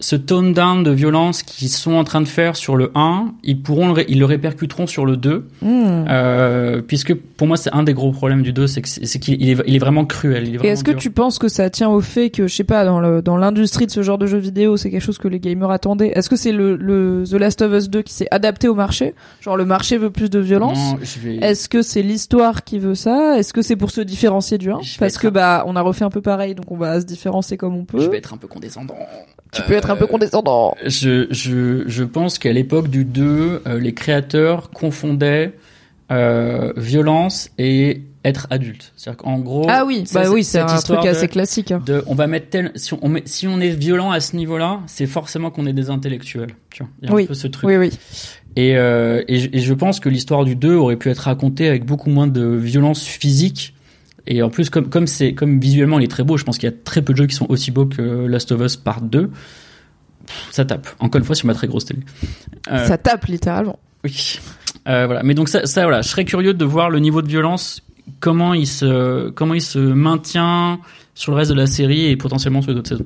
ce 0.00 0.16
tone 0.16 0.54
down 0.54 0.82
de 0.82 0.90
violence 0.90 1.42
qu'ils 1.42 1.68
sont 1.68 1.92
en 1.92 2.04
train 2.04 2.20
de 2.22 2.26
faire 2.28 2.56
sur 2.56 2.74
le 2.76 2.90
1, 2.94 3.32
ils 3.42 3.60
pourront 3.62 3.86
le 3.88 3.92
ré- 3.92 4.06
ils 4.08 4.18
le 4.18 4.24
répercuteront 4.24 4.86
sur 4.86 5.04
le 5.04 5.16
2 5.18 5.46
hmm. 5.62 6.04
euh, 6.08 6.80
puisque 6.82 7.14
pour 7.14 7.46
moi 7.46 7.56
c'est 7.56 7.72
un 7.72 7.82
des 7.82 7.92
gros 7.94 8.10
problèmes 8.10 8.42
du 8.42 8.52
2 8.52 8.66
c'est 8.66 8.82
que 8.82 8.88
c'est 8.88 9.04
c'est 9.06 9.18
qu'il 9.18 9.34
est, 9.48 9.56
il 9.66 9.74
est 9.76 9.78
vraiment 9.78 10.04
cruel, 10.04 10.44
il 10.44 10.48
est 10.48 10.54
Et 10.54 10.56
vraiment 10.58 10.72
est-ce 10.72 10.84
que 10.84 10.90
tu 10.92 11.10
penses 11.10 11.38
que 11.38 11.48
ça 11.48 11.70
tient 11.70 11.88
au 11.88 12.00
fait 12.00 12.30
que, 12.30 12.46
je 12.48 12.54
sais 12.54 12.64
pas, 12.64 12.84
dans 12.84 12.98
le 13.00 13.22
dans 13.22 13.36
l'industrie 13.36 13.86
de 13.86 13.90
ce 13.90 14.02
genre 14.02 14.18
de 14.18 14.26
jeux 14.26 14.38
vidéo, 14.38 14.76
c'est 14.76 14.90
quelque 14.90 15.02
chose 15.02 15.18
que 15.18 15.28
les 15.28 15.38
gamers 15.40 15.70
attendaient? 15.70 16.12
Est-ce 16.14 16.28
que 16.30 16.36
c'est 16.36 16.52
le, 16.52 16.76
le 16.76 17.24
The 17.28 17.34
Last 17.34 17.62
of 17.62 17.72
Us 17.72 17.90
2 17.90 18.02
qui 18.02 18.14
s'est 18.14 18.28
adapté 18.30 18.68
au 18.68 18.74
marché? 18.74 19.14
Genre 19.40 19.56
le 19.56 19.64
marché 19.64 19.98
veut 19.98 20.10
plus 20.10 20.30
de 20.30 20.38
violence. 20.38 20.78
Je 21.02 21.18
vais 21.20 21.36
Est-ce 21.36 21.68
que 21.68 21.82
c'est 21.82 22.02
l'histoire 22.02 22.64
qui 22.64 22.78
veut 22.78 22.94
ça? 22.94 23.36
Est-ce 23.38 23.52
que 23.52 23.62
c'est 23.62 23.76
pour 23.76 23.90
se 23.90 24.00
différencier 24.00 24.58
du 24.58 24.70
1 24.70 24.78
Je 24.82 24.92
vais 24.94 24.96
Parce 24.98 25.18
que 25.18 25.26
un- 25.26 25.30
bah 25.30 25.64
on 25.66 25.76
a 25.76 25.82
refait 25.82 26.04
un 26.04 26.10
peu 26.10 26.20
pareil, 26.22 26.54
donc 26.54 26.70
on 26.70 26.76
va 26.76 27.00
se 27.00 27.06
différencier 27.06 27.56
comme 27.56 27.74
on 27.76 27.80
je 27.92 27.96
peut. 27.98 28.10
vais 28.10 28.18
être 28.18 28.32
un 28.32 28.38
peu 28.38 28.46
condescendant. 28.48 28.96
Tu 29.52 29.62
peux 29.62 29.72
être 29.72 29.89
un 29.90 29.96
peu 29.96 30.06
condescendant. 30.06 30.74
Je, 30.86 31.26
je, 31.30 31.84
je 31.86 32.04
pense 32.04 32.38
qu'à 32.38 32.52
l'époque 32.52 32.88
du 32.88 33.04
2, 33.04 33.62
euh, 33.66 33.78
les 33.80 33.92
créateurs 33.94 34.70
confondaient 34.70 35.52
euh, 36.10 36.72
violence 36.76 37.50
et 37.58 38.02
être 38.24 38.46
adulte. 38.50 38.92
C'est-à-dire 38.96 39.18
qu'en 39.22 39.38
gros, 39.38 39.66
Ah 39.68 39.84
oui, 39.86 40.02
ça, 40.04 40.22
bah 40.22 40.30
oui, 40.30 40.44
c'est 40.44 40.58
un 40.58 40.66
truc 40.66 41.02
de- 41.02 41.08
assez 41.08 41.28
classique. 41.28 41.70
hein. 41.72 41.82
de, 41.86 42.02
on 42.06 42.14
va 42.14 42.26
mettre 42.26 42.50
tel, 42.50 42.72
si 42.74 42.92
on, 43.00 43.08
met, 43.08 43.22
si 43.24 43.46
on 43.48 43.60
est 43.60 43.70
violent 43.70 44.10
à 44.10 44.20
ce 44.20 44.36
niveau-là, 44.36 44.80
c'est 44.86 45.06
forcément 45.06 45.50
qu'on 45.50 45.66
est 45.66 45.72
des 45.72 45.88
intellectuels. 45.88 46.50
Tu 46.70 46.82
vois, 46.82 46.90
il 47.02 47.08
y 47.08 47.12
a 47.12 47.14
Oui. 47.14 47.22
un 47.24 47.26
peu 47.26 47.34
ce 47.34 47.46
truc. 47.46 47.68
Oui, 47.68 47.76
oui. 47.76 47.90
Et, 48.56 48.76
euh, 48.76 49.22
et, 49.28 49.38
je- 49.38 49.48
et 49.52 49.60
je 49.60 49.72
pense 49.74 50.00
que 50.00 50.08
l'histoire 50.10 50.44
du 50.44 50.54
2 50.56 50.74
aurait 50.74 50.96
pu 50.96 51.08
être 51.08 51.20
racontée 51.20 51.68
avec 51.68 51.86
beaucoup 51.86 52.10
moins 52.10 52.26
de 52.26 52.44
violence 52.44 53.04
physique. 53.04 53.74
Et 54.26 54.42
en 54.42 54.50
plus, 54.50 54.68
comme 54.68 54.90
comme 54.90 55.06
c'est 55.06 55.32
comme 55.32 55.58
visuellement 55.58 55.98
il 55.98 56.04
est 56.04 56.08
très 56.08 56.24
beau, 56.24 56.36
je 56.36 56.44
pense 56.44 56.58
qu'il 56.58 56.68
y 56.68 56.72
a 56.72 56.76
très 56.84 57.00
peu 57.00 57.14
de 57.14 57.18
jeux 57.18 57.26
qui 57.26 57.34
sont 57.34 57.46
aussi 57.48 57.70
beaux 57.70 57.86
que 57.86 58.02
Last 58.26 58.52
of 58.52 58.60
Us 58.60 58.76
Part 58.76 59.00
2. 59.00 59.30
Ça 60.50 60.64
tape. 60.64 60.88
Encore 60.98 61.18
une 61.18 61.24
fois 61.24 61.34
sur 61.34 61.46
ma 61.46 61.54
très 61.54 61.66
grosse 61.66 61.84
télé. 61.84 62.00
Euh, 62.70 62.86
Ça 62.86 62.98
tape 62.98 63.26
littéralement. 63.26 63.78
oui. 64.04 64.38
Euh, 64.88 65.04
voilà. 65.06 65.22
Mais 65.22 65.34
donc 65.34 65.48
ça, 65.50 65.66
ça 65.66 65.82
voilà, 65.82 66.00
je 66.00 66.08
serais 66.08 66.24
curieux 66.24 66.54
de 66.54 66.64
voir 66.64 66.88
le 66.88 67.00
niveau 67.00 67.20
de 67.20 67.28
violence, 67.28 67.82
comment 68.20 68.54
il 68.54 68.66
se 68.66 69.28
comment 69.30 69.52
il 69.54 69.60
se 69.60 69.78
maintient 69.78 70.78
sur 71.14 71.32
le 71.32 71.36
reste 71.38 71.50
de 71.50 71.56
la 71.56 71.66
série 71.66 72.06
et 72.06 72.16
potentiellement 72.16 72.62
sur 72.62 72.74
d'autres 72.74 72.88
saisons. 72.88 73.04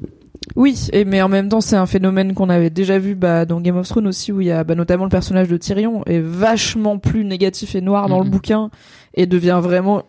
Oui, 0.56 0.88
et 0.92 1.04
mais 1.04 1.20
en 1.22 1.28
même 1.28 1.48
temps, 1.48 1.60
c'est 1.60 1.74
un 1.76 1.86
phénomène 1.86 2.34
qu'on 2.34 2.48
avait 2.48 2.70
déjà 2.70 2.98
vu 2.98 3.14
bah, 3.16 3.44
dans 3.44 3.60
Game 3.60 3.76
of 3.76 3.88
Thrones 3.88 4.06
aussi, 4.06 4.30
où 4.30 4.40
il 4.40 4.46
y 4.46 4.50
a 4.52 4.62
bah, 4.62 4.74
notamment 4.76 5.04
le 5.04 5.10
personnage 5.10 5.48
de 5.48 5.56
Tyrion 5.56 6.04
est 6.06 6.20
vachement 6.20 6.98
plus 6.98 7.24
négatif 7.24 7.74
et 7.74 7.80
noir 7.80 8.08
dans 8.08 8.22
le 8.22 8.28
bouquin 8.30 8.70
et 9.14 9.26
devient 9.26 9.58
vraiment 9.62 10.04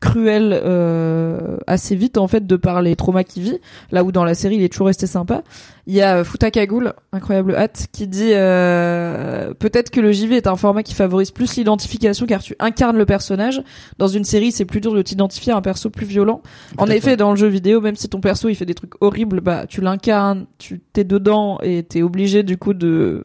cruel 0.00 0.52
euh, 0.52 1.56
assez 1.66 1.96
vite 1.96 2.18
en 2.18 2.28
fait 2.28 2.46
de 2.46 2.56
par 2.56 2.82
les 2.82 2.96
traumas 2.96 3.24
qu'il 3.24 3.42
vit. 3.42 3.58
Là 3.90 4.04
où 4.04 4.12
dans 4.12 4.24
la 4.24 4.34
série, 4.34 4.56
il 4.56 4.62
est 4.62 4.68
toujours 4.68 4.86
resté 4.86 5.06
sympa. 5.06 5.42
Il 5.86 5.94
y 5.94 6.02
a 6.02 6.22
Futakagoul, 6.22 6.92
incroyable 7.12 7.54
hâte, 7.54 7.88
qui 7.92 8.06
dit 8.06 8.30
euh, 8.32 9.54
peut-être 9.54 9.90
que 9.90 10.00
le 10.00 10.12
JV 10.12 10.36
est 10.36 10.46
un 10.46 10.56
format 10.56 10.82
qui 10.82 10.94
favorise 10.94 11.30
plus 11.30 11.56
l'identification 11.56 12.26
car 12.26 12.42
tu 12.42 12.54
incarnes 12.58 12.98
le 12.98 13.06
personnage. 13.06 13.62
Dans 13.98 14.08
une 14.08 14.24
série, 14.24 14.52
c'est 14.52 14.64
plus 14.64 14.80
dur 14.80 14.94
de 14.94 15.02
t'identifier 15.02 15.52
à 15.52 15.56
un 15.56 15.62
perso 15.62 15.90
plus 15.90 16.06
violent. 16.06 16.42
En 16.76 16.86
effet, 16.86 17.10
ouais. 17.10 17.16
dans 17.16 17.30
le 17.30 17.36
jeu 17.36 17.48
vidéo, 17.48 17.80
même 17.80 17.96
si 17.96 18.08
ton 18.08 18.20
perso 18.20 18.48
il 18.48 18.54
fait 18.54 18.66
des 18.66 18.74
trucs 18.74 19.00
horribles, 19.00 19.40
bah 19.40 19.66
tu 19.66 19.80
l'incarnes, 19.80 20.46
tu 20.58 20.80
t'es 20.92 21.04
dedans 21.04 21.58
et 21.62 21.82
t'es 21.82 22.02
obligé 22.02 22.42
du 22.42 22.58
coup 22.58 22.74
de 22.74 23.24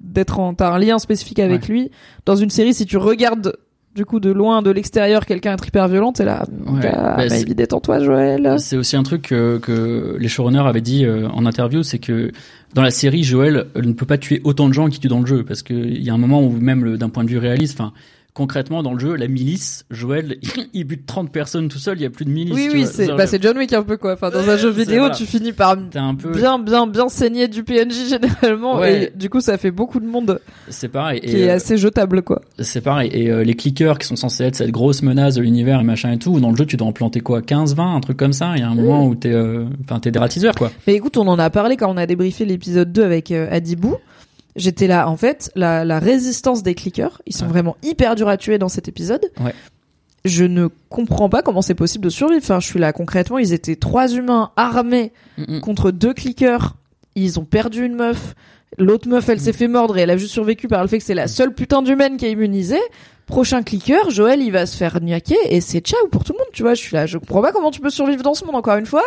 d'être 0.00 0.38
en 0.38 0.54
t'as 0.54 0.70
un 0.70 0.78
lien 0.78 0.98
spécifique 0.98 1.38
avec 1.38 1.68
lui. 1.68 1.90
Dans 2.26 2.36
une 2.36 2.50
série, 2.50 2.74
si 2.74 2.86
tu 2.86 2.96
regardes 2.96 3.56
du 3.94 4.04
coup 4.06 4.20
de 4.20 4.30
loin, 4.30 4.62
de 4.62 4.70
l'extérieur, 4.70 5.26
quelqu'un 5.26 5.52
être 5.54 5.66
hyper 5.66 5.86
violent, 5.88 6.12
t'es 6.12 6.24
là, 6.24 6.44
Ouais. 6.66 6.80
ah, 6.92 7.14
Bah, 7.16 7.16
bah, 7.18 7.28
c'est- 7.28 7.54
détends-toi, 7.54 7.98
Joël. 8.00 8.54
C'est 8.58 8.76
aussi 8.76 8.96
un 8.96 9.02
truc 9.02 9.22
que, 9.22 9.58
que 9.58 10.16
les 10.18 10.28
showrunners 10.28 10.66
avaient 10.66 10.80
dit 10.80 11.04
euh, 11.04 11.28
en 11.28 11.44
interview, 11.46 11.82
c'est 11.82 11.98
que 11.98 12.32
dans 12.74 12.82
la 12.82 12.90
série, 12.90 13.22
Joël 13.22 13.66
euh, 13.76 13.82
ne 13.82 13.92
peut 13.92 14.06
pas 14.06 14.16
tuer 14.18 14.40
autant 14.44 14.68
de 14.68 14.72
gens 14.74 14.88
qu'il 14.88 15.00
tue 15.00 15.08
dans 15.08 15.20
le 15.20 15.26
jeu, 15.26 15.44
parce 15.44 15.62
qu'il 15.62 16.02
y 16.02 16.08
a 16.08 16.14
un 16.14 16.18
moment 16.18 16.42
où 16.42 16.50
même 16.52 16.96
d'un 16.96 17.10
point 17.10 17.24
de 17.24 17.28
vue 17.28 17.38
réaliste, 17.38 17.78
enfin 17.80 17.92
concrètement 18.34 18.82
dans 18.82 18.94
le 18.94 18.98
jeu, 18.98 19.14
la 19.14 19.28
milice, 19.28 19.84
Joël, 19.90 20.36
il 20.72 20.84
bute 20.84 21.04
30 21.06 21.30
personnes 21.30 21.68
tout 21.68 21.78
seul, 21.78 21.98
il 21.98 22.02
y 22.02 22.06
a 22.06 22.10
plus 22.10 22.24
de 22.24 22.30
milice. 22.30 22.54
Oui, 22.54 22.68
oui, 22.72 22.86
c'est 22.90 23.08
bah, 23.08 23.26
c'est 23.26 23.42
John 23.42 23.58
Wick 23.58 23.72
un 23.74 23.82
peu 23.82 23.96
quoi. 23.96 24.14
Enfin, 24.14 24.30
dans 24.30 24.48
un 24.48 24.56
jeu 24.56 24.70
vidéo, 24.70 25.00
voilà. 25.00 25.14
tu 25.14 25.26
finis 25.26 25.52
par 25.52 25.76
un 25.94 26.14
peu, 26.14 26.30
bien, 26.32 26.58
bien, 26.58 26.86
bien 26.86 27.08
saigner 27.08 27.48
du 27.48 27.62
PNJ 27.62 28.08
généralement, 28.08 28.78
Ouais. 28.78 29.04
et 29.04 29.12
du 29.18 29.28
coup, 29.28 29.40
ça 29.40 29.58
fait 29.58 29.70
beaucoup 29.70 30.00
de 30.00 30.06
monde 30.06 30.40
c'est 30.68 30.88
pareil. 30.88 31.20
qui 31.20 31.36
Et, 31.36 31.40
est 31.42 31.50
euh, 31.50 31.54
assez 31.56 31.76
jetable 31.76 32.22
quoi. 32.22 32.40
c'est 32.58 32.80
pareil. 32.80 33.10
Et 33.12 33.30
euh, 33.30 33.44
les 33.44 33.54
clickers 33.54 33.98
qui 33.98 34.06
sont 34.06 34.16
censés 34.16 34.44
être 34.44 34.56
cette 34.56 34.70
grosse 34.70 35.02
menace 35.02 35.34
de 35.34 35.42
l'univers 35.42 35.80
et 35.80 35.84
machin 35.84 36.12
et 36.12 36.18
tout, 36.18 36.40
dans 36.40 36.50
le 36.50 36.56
jeu, 36.56 36.64
tu 36.66 36.76
dois 36.76 36.86
en 36.88 36.92
planter 36.92 37.20
quoi, 37.20 37.42
15, 37.42 37.74
20, 37.74 37.96
un 37.96 38.00
truc 38.00 38.16
comme 38.16 38.32
ça. 38.32 38.52
Il 38.56 38.60
y 38.60 38.62
a 38.62 38.68
un 38.68 38.74
moment 38.74 39.06
où 39.06 39.14
t'es, 39.14 39.32
euh, 39.32 39.66
enfin, 39.84 40.00
t'es 40.00 40.10
dératiseur 40.10 40.54
quoi. 40.54 40.70
Mais 40.86 40.94
écoute, 40.94 41.16
on 41.18 41.28
en 41.28 41.38
a 41.38 41.50
parlé 41.50 41.76
quand 41.76 41.90
on 41.92 41.96
a 41.98 42.06
débriefé 42.06 42.44
l'épisode 42.46 42.92
2 42.92 43.02
avec 43.02 43.30
euh, 43.30 43.46
Adibou. 43.50 43.96
J'étais 44.56 44.86
là, 44.86 45.08
en 45.08 45.16
fait, 45.16 45.50
la, 45.54 45.84
la 45.84 45.98
résistance 45.98 46.62
des 46.62 46.74
clickers, 46.74 47.22
ils 47.26 47.34
sont 47.34 47.44
Ouais. 47.46 47.50
vraiment 47.50 47.76
hyper 47.82 48.14
durs 48.14 48.28
à 48.28 48.36
tuer 48.36 48.58
dans 48.58 48.68
cet 48.68 48.86
épisode. 48.88 49.24
Ouais. 49.40 49.54
Je 50.24 50.44
ne 50.44 50.68
comprends 50.88 51.28
pas 51.28 51.42
comment 51.42 51.62
c'est 51.62 51.74
possible 51.74 52.04
de 52.04 52.10
survivre. 52.10 52.40
Enfin, 52.42 52.60
je 52.60 52.66
suis 52.66 52.78
là 52.78 52.92
concrètement, 52.92 53.38
ils 53.38 53.52
étaient 53.52 53.76
trois 53.76 54.12
humains 54.12 54.52
armés 54.56 55.12
Mm, 55.38 55.56
mm. 55.56 55.60
contre 55.60 55.90
deux 55.90 56.12
clickers. 56.14 56.76
Ils 57.14 57.40
ont 57.40 57.44
perdu 57.44 57.84
une 57.84 57.94
meuf. 57.96 58.34
L'autre 58.78 59.08
meuf, 59.08 59.28
elle 59.28 59.40
s'est 59.40 59.52
fait 59.52 59.68
mordre 59.68 59.98
et 59.98 60.02
elle 60.02 60.10
a 60.10 60.16
juste 60.16 60.32
survécu 60.32 60.68
par 60.68 60.80
le 60.82 60.88
fait 60.88 60.98
que 60.98 61.04
c'est 61.04 61.14
la 61.14 61.28
seule 61.28 61.52
putain 61.54 61.82
d'humaine 61.82 62.16
qui 62.16 62.26
est 62.26 62.32
immunisée. 62.32 62.80
Prochain 63.26 63.62
clicker, 63.62 64.10
Joël, 64.10 64.40
il 64.42 64.50
va 64.50 64.66
se 64.66 64.76
faire 64.76 65.00
niaquer 65.00 65.36
et 65.48 65.60
c'est 65.60 65.80
ciao 65.80 66.06
pour 66.08 66.24
tout 66.24 66.32
le 66.32 66.38
monde, 66.38 66.48
tu 66.52 66.62
vois. 66.62 66.74
Je 66.74 66.80
suis 66.82 66.94
là, 66.94 67.06
je 67.06 67.18
comprends 67.18 67.40
pas 67.40 67.52
comment 67.52 67.70
tu 67.70 67.80
peux 67.80 67.88
survivre 67.88 68.22
dans 68.22 68.34
ce 68.34 68.44
monde, 68.44 68.56
encore 68.56 68.76
une 68.76 68.84
fois. 68.86 69.04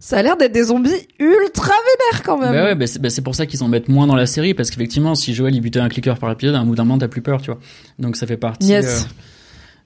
Ça 0.00 0.18
a 0.18 0.22
l'air 0.22 0.36
d'être 0.36 0.52
des 0.52 0.64
zombies 0.64 1.06
ultra 1.18 1.72
vénères 1.74 2.22
quand 2.24 2.38
même. 2.38 2.52
Bah 2.52 2.64
ouais, 2.64 2.74
bah 2.74 2.86
c'est 2.86 2.98
bah 3.00 3.08
pour 3.22 3.34
ça 3.34 3.46
qu'ils 3.46 3.62
en 3.62 3.68
mettent 3.68 3.88
moins 3.88 4.06
dans 4.06 4.16
la 4.16 4.26
série 4.26 4.54
parce 4.54 4.70
qu'effectivement, 4.70 5.14
si 5.14 5.34
Joël 5.34 5.54
il 5.54 5.60
butait 5.60 5.80
un 5.80 5.88
clicker 5.88 6.18
par 6.18 6.30
épisode, 6.32 6.54
à 6.54 6.58
un 6.58 6.64
bout 6.64 6.74
d'un 6.74 6.84
moment 6.84 6.98
t'as 6.98 7.08
plus 7.08 7.22
peur, 7.22 7.40
tu 7.42 7.50
vois. 7.50 7.60
Donc 7.98 8.16
ça 8.16 8.26
fait 8.26 8.36
partie. 8.38 8.66
Yes. 8.68 9.04
euh, 9.04 9.08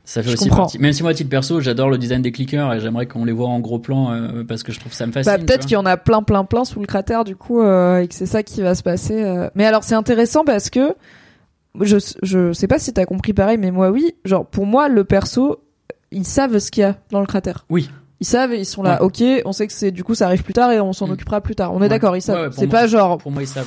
ça 0.04 0.22
fait 0.22 0.30
Je 0.30 0.34
aussi 0.34 0.44
comprends. 0.48 0.62
partie. 0.62 0.78
Même 0.78 0.92
si 0.92 1.02
moi, 1.02 1.12
à 1.12 1.14
titre 1.14 1.30
perso, 1.30 1.60
j'adore 1.60 1.88
le 1.90 1.96
design 1.98 2.22
des 2.22 2.32
clickers 2.32 2.72
et 2.74 2.80
j'aimerais 2.80 3.06
qu'on 3.06 3.24
les 3.24 3.32
voit 3.32 3.48
en 3.48 3.60
gros 3.60 3.78
plan 3.78 4.12
euh, 4.12 4.42
parce 4.46 4.62
que 4.62 4.72
je 4.72 4.80
trouve 4.80 4.92
ça 4.92 5.06
me 5.06 5.12
fascine. 5.12 5.30
Bah, 5.32 5.38
peut-être 5.38 5.62
qu'il 5.66 5.72
y 5.74 5.76
en 5.76 5.86
a 5.86 5.96
plein, 5.96 6.22
plein, 6.22 6.44
plein 6.44 6.64
sous 6.64 6.80
le 6.80 6.86
cratère, 6.86 7.22
du 7.24 7.36
coup, 7.36 7.60
euh, 7.60 8.00
et 8.00 8.08
que 8.08 8.14
c'est 8.14 8.26
ça 8.26 8.42
qui 8.42 8.62
va 8.62 8.74
se 8.74 8.82
passer. 8.82 9.22
euh. 9.22 9.48
Mais 9.54 9.64
alors, 9.64 9.84
c'est 9.84 9.94
intéressant 9.94 10.44
parce 10.44 10.70
que 10.70 10.94
je, 11.80 11.96
je 12.22 12.52
sais 12.52 12.66
pas 12.68 12.78
si 12.78 12.92
t'as 12.92 13.04
compris 13.06 13.32
pareil, 13.32 13.58
mais 13.58 13.70
moi, 13.70 13.90
oui. 13.90 14.14
Genre, 14.24 14.44
pour 14.46 14.66
moi, 14.66 14.88
le 14.88 15.04
perso, 15.04 15.62
ils 16.10 16.26
savent 16.26 16.58
ce 16.58 16.70
qu'il 16.70 16.82
y 16.82 16.84
a 16.84 16.96
dans 17.10 17.20
le 17.20 17.26
cratère. 17.26 17.64
Oui. 17.70 17.90
Ils 18.20 18.26
savent 18.26 18.52
et 18.52 18.58
ils 18.60 18.66
sont 18.66 18.82
là. 18.82 19.02
Ok, 19.02 19.22
on 19.44 19.52
sait 19.52 19.66
que 19.66 19.72
c'est, 19.72 19.90
du 19.90 20.04
coup, 20.04 20.14
ça 20.14 20.26
arrive 20.26 20.44
plus 20.44 20.52
tard 20.54 20.70
et 20.70 20.80
on 20.80 20.92
s'en 20.92 21.08
Mm. 21.08 21.12
occupera 21.12 21.40
plus 21.40 21.56
tard. 21.56 21.72
On 21.74 21.78
est 21.78 21.82
Ouais. 21.82 21.88
d'accord, 21.88 22.16
ils 22.16 22.22
savent. 22.22 22.48
Ouais, 22.50 22.54
c'est 22.56 22.68
pas 22.68 22.86
genre. 22.86 23.18
Pour 23.18 23.32
moi, 23.32 23.42
ils 23.42 23.48
savent. 23.48 23.66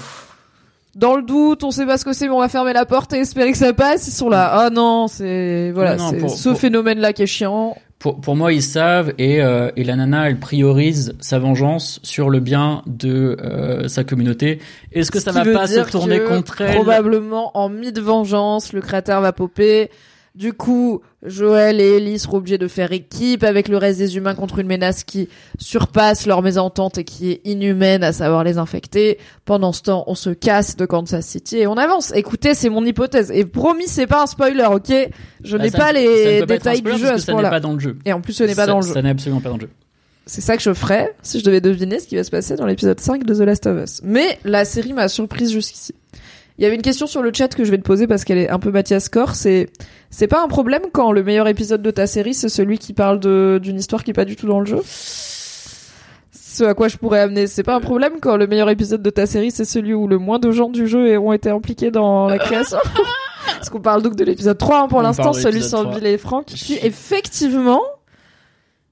dans 0.96 1.18
le 1.18 1.24
doute, 1.24 1.66
on 1.66 1.72
sait 1.72 1.86
pas 1.86 1.98
ce 1.98 2.06
que 2.06 2.14
c'est, 2.14 2.26
mais 2.26 2.34
on 2.34 2.40
va 2.40 2.48
fermer 2.48 2.72
la 2.72 2.86
porte 2.86 3.12
et 3.12 3.18
espérer 3.18 3.52
que 3.52 3.58
ça 3.58 3.74
passe. 3.74 4.08
Ils 4.08 4.12
sont 4.12 4.30
là. 4.30 4.50
Ah 4.54 4.70
non, 4.70 5.08
c'est, 5.10 5.72
voilà, 5.72 5.98
c'est 5.98 6.26
ce 6.30 6.48
pour- 6.50 6.58
phénomène-là 6.58 7.12
qui 7.12 7.24
est 7.24 7.28
chiant. 7.28 7.76
Pour, 8.00 8.20
pour 8.20 8.36
moi, 8.36 8.52
ils 8.54 8.62
savent 8.62 9.14
et, 9.18 9.42
euh, 9.42 9.72
et 9.76 9.84
la 9.84 9.96
nana, 9.96 10.30
elle 10.30 10.40
priorise 10.40 11.16
sa 11.22 11.40
vengeance 11.40 12.00
sur 12.04 12.30
le 12.30 12.40
bien 12.40 12.84
de 12.86 13.38
euh, 13.42 13.88
sa 13.88 14.04
communauté. 14.04 14.60
Est-ce 14.92 15.12
que 15.12 15.20
Ce 15.20 15.26
ça 15.26 15.32
va 15.32 15.44
pas 15.46 15.66
se 15.68 15.80
tourner 15.90 16.20
contre 16.20 16.62
elle? 16.62 16.76
Probablement 16.76 17.58
en 17.58 17.70
mi 17.70 17.92
de 17.92 18.02
vengeance, 18.02 18.74
le 18.74 18.82
cratère 18.82 19.22
va 19.22 19.32
popper. 19.34 19.90
Du 20.36 20.52
coup, 20.52 21.02
Joël 21.24 21.80
et 21.80 21.96
Ellie 21.96 22.20
seront 22.20 22.38
obligés 22.38 22.58
de 22.58 22.68
faire 22.68 22.92
équipe 22.92 23.44
avec 23.46 23.70
le 23.70 23.78
reste 23.78 24.00
des 24.00 24.18
humains 24.18 24.36
contre 24.36 24.60
une 24.60 24.68
menace 24.68 25.06
qui 25.06 25.30
surpasse 25.60 26.26
leur 26.28 26.42
mésentente 26.42 26.98
et 26.98 27.06
qui 27.06 27.32
est 27.32 27.42
inhumaine, 27.46 28.04
à 28.04 28.12
savoir 28.12 28.44
les 28.44 28.58
infectés. 28.58 29.18
Pendant 29.46 29.72
ce 29.72 29.84
temps, 29.84 30.04
on 30.08 30.16
se 30.16 30.30
casse 30.32 30.76
de 30.76 30.86
Kansas 30.86 31.26
City 31.26 31.60
et 31.60 31.68
on 31.68 31.78
avance. 31.78 32.12
Écoutez, 32.16 32.54
c'est 32.54 32.70
mon 32.70 32.84
hypothèse. 32.86 33.32
Et 33.32 33.46
promis, 33.46 33.88
c'est 33.88 34.08
pas 34.08 34.24
un 34.24 34.28
spoiler, 34.28 34.66
ok? 34.70 34.92
Je 35.44 35.56
Bah, 35.58 35.64
n'ai 35.64 35.72
pas 35.72 35.94
les 35.94 36.46
détails 36.46 36.82
du 36.82 36.98
jeu 36.98 37.12
à 37.12 37.18
ce 37.18 37.26
ça 37.28 37.32
n'est 37.32 37.36
moment-là. 37.38 37.50
pas 37.50 37.60
dans 37.62 37.72
le 37.74 37.80
jeu. 37.80 37.98
Et 38.04 38.12
en 38.12 38.20
plus, 38.20 38.34
ce 38.34 38.44
n'est 38.44 38.56
pas 38.56 38.68
dans 38.68 38.82
le 38.82 38.86
jeu. 38.86 38.92
Ça 38.94 39.02
n'est 39.02 39.12
absolument 39.12 39.40
pas 39.40 39.50
dans 39.50 39.56
le 39.56 39.62
jeu. 39.62 39.70
C'est 40.26 40.42
ça 40.42 40.58
que 40.58 40.64
je 40.64 40.74
ferais 40.74 41.16
si 41.22 41.40
je 41.40 41.46
devais 41.46 41.62
deviner 41.62 42.00
ce 42.00 42.08
qui 42.08 42.16
va 42.18 42.24
se 42.26 42.32
passer 42.32 42.56
dans 42.56 42.66
l'épisode 42.66 43.00
5 43.00 43.24
de 43.24 43.34
The 43.36 43.40
Last 43.42 43.68
of 43.68 43.82
Us. 43.82 44.02
Mais 44.04 44.38
la 44.44 44.66
série 44.66 44.92
m'a 44.92 45.08
surprise 45.08 45.52
jusqu'ici. 45.52 45.94
Il 46.58 46.64
y 46.64 46.66
avait 46.66 46.76
une 46.76 46.82
question 46.82 47.06
sur 47.06 47.22
le 47.22 47.32
chat 47.34 47.54
que 47.54 47.66
je 47.66 47.72
vais 47.72 47.78
te 47.78 47.84
poser 47.84 48.08
parce 48.08 48.24
qu'elle 48.24 48.38
est 48.38 48.50
un 48.50 48.60
peu 48.60 48.72
Mathias 48.72 49.10
Corps. 49.10 49.36
C'est 49.36 49.70
c'est 50.10 50.28
pas 50.28 50.42
un 50.42 50.48
problème 50.48 50.84
quand 50.94 51.12
le 51.12 51.24
meilleur 51.24 51.48
épisode 51.48 51.82
de 51.82 51.92
ta 51.92 52.08
série 52.08 52.34
c'est 52.34 52.50
celui 52.50 52.78
qui 52.78 52.94
parle 52.94 53.20
d'une 53.60 53.78
histoire 53.78 54.04
qui 54.04 54.12
est 54.12 54.14
pas 54.14 54.26
du 54.26 54.36
tout 54.36 54.48
dans 54.48 54.62
le 54.62 54.66
jeu? 54.66 54.82
Ce 56.32 56.64
à 56.64 56.74
quoi 56.74 56.88
je 56.88 56.96
pourrais 56.96 57.20
amener, 57.20 57.48
c'est 57.48 57.64
pas 57.64 57.76
un 57.76 57.82
problème 57.82 58.14
quand 58.22 58.38
le 58.38 58.48
meilleur 58.48 58.70
épisode 58.70 59.02
de 59.02 59.10
ta 59.10 59.26
série 59.26 59.52
c'est 59.52 59.66
celui 59.66 59.94
où 59.94 60.08
le 60.08 60.18
moins 60.18 60.40
de 60.40 60.52
gens 60.52 60.70
du 60.70 60.88
jeu 60.88 61.18
ont 61.20 61.34
été 61.34 61.50
impliqués 61.50 61.92
dans 61.92 62.28
la 62.28 62.38
création? 62.38 62.78
Parce 63.46 63.70
qu'on 63.70 63.82
parle 63.82 64.02
donc 64.02 64.16
de 64.16 64.24
l'épisode 64.24 64.58
3 64.58 64.84
hein, 64.84 64.88
pour 64.88 65.02
l'instant, 65.02 65.34
celui 65.34 65.62
sur 65.62 65.90
Bill 65.90 66.06
et 66.06 66.18
Frank, 66.18 66.46
qui 66.46 66.76
effectivement 66.82 67.82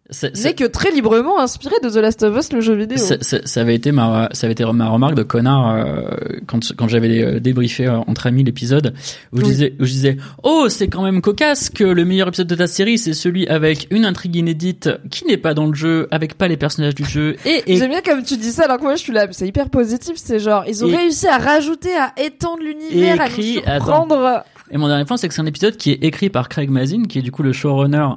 n'est 0.09 0.53
que 0.53 0.65
très 0.65 0.91
librement 0.91 1.39
inspiré 1.39 1.75
de 1.81 1.89
The 1.89 1.95
Last 1.95 2.23
of 2.23 2.37
Us, 2.37 2.51
le 2.51 2.59
jeu 2.59 2.75
vidéo. 2.75 2.97
Ça, 2.97 3.15
ça, 3.21 3.37
ça 3.45 3.61
avait 3.61 3.75
été 3.75 3.91
ma, 3.91 4.29
ça 4.33 4.47
avait 4.47 4.51
été 4.51 4.65
ma 4.65 4.89
remarque 4.89 5.15
de 5.15 5.23
connard 5.23 5.75
euh, 5.75 6.39
quand 6.45 6.75
quand 6.75 6.89
j'avais 6.89 7.23
euh, 7.23 7.39
débriefé 7.39 7.87
euh, 7.87 7.99
entre 8.07 8.27
amis 8.27 8.43
l'épisode 8.43 8.93
où 9.31 9.39
je 9.39 9.45
disais, 9.45 9.73
où 9.79 9.85
je 9.85 9.91
disais, 9.91 10.17
oh 10.43 10.67
c'est 10.67 10.89
quand 10.89 11.03
même 11.03 11.21
cocasse 11.21 11.69
que 11.69 11.85
le 11.85 12.03
meilleur 12.03 12.27
épisode 12.27 12.47
de 12.47 12.55
ta 12.55 12.67
série 12.67 12.97
c'est 12.97 13.13
celui 13.13 13.47
avec 13.47 13.87
une 13.91 14.03
intrigue 14.03 14.35
inédite 14.35 14.89
qui 15.09 15.25
n'est 15.25 15.37
pas 15.37 15.53
dans 15.53 15.67
le 15.67 15.73
jeu, 15.73 16.07
avec 16.11 16.37
pas 16.37 16.49
les 16.49 16.57
personnages 16.57 16.95
du 16.95 17.05
jeu. 17.05 17.37
Et, 17.45 17.63
et... 17.67 17.77
j'aime 17.77 17.91
bien 17.91 18.01
comme 18.01 18.23
tu 18.23 18.35
dis 18.35 18.51
ça 18.51 18.65
alors 18.65 18.77
que 18.77 18.83
moi 18.83 18.95
je 18.95 19.01
suis 19.01 19.13
là, 19.13 19.27
c'est 19.31 19.47
hyper 19.47 19.69
positif, 19.69 20.15
c'est 20.17 20.39
genre 20.39 20.65
ils 20.67 20.83
ont 20.83 20.89
réussi 20.89 21.27
à 21.27 21.37
rajouter, 21.37 21.95
à 21.95 22.13
étendre 22.21 22.61
l'univers, 22.61 23.21
à 23.21 23.29
nous 23.29 23.41
surprendre. 23.41 24.43
Et 24.71 24.77
mon 24.77 24.87
dernier 24.87 25.05
point, 25.05 25.17
c'est 25.17 25.27
que 25.27 25.33
c'est 25.33 25.41
un 25.41 25.45
épisode 25.45 25.77
qui 25.77 25.91
est 25.91 26.03
écrit 26.03 26.29
par 26.29 26.49
Craig 26.49 26.69
Mazin, 26.69 27.03
qui 27.03 27.19
est 27.19 27.21
du 27.21 27.31
coup 27.31 27.43
le 27.43 27.53
showrunner 27.53 28.07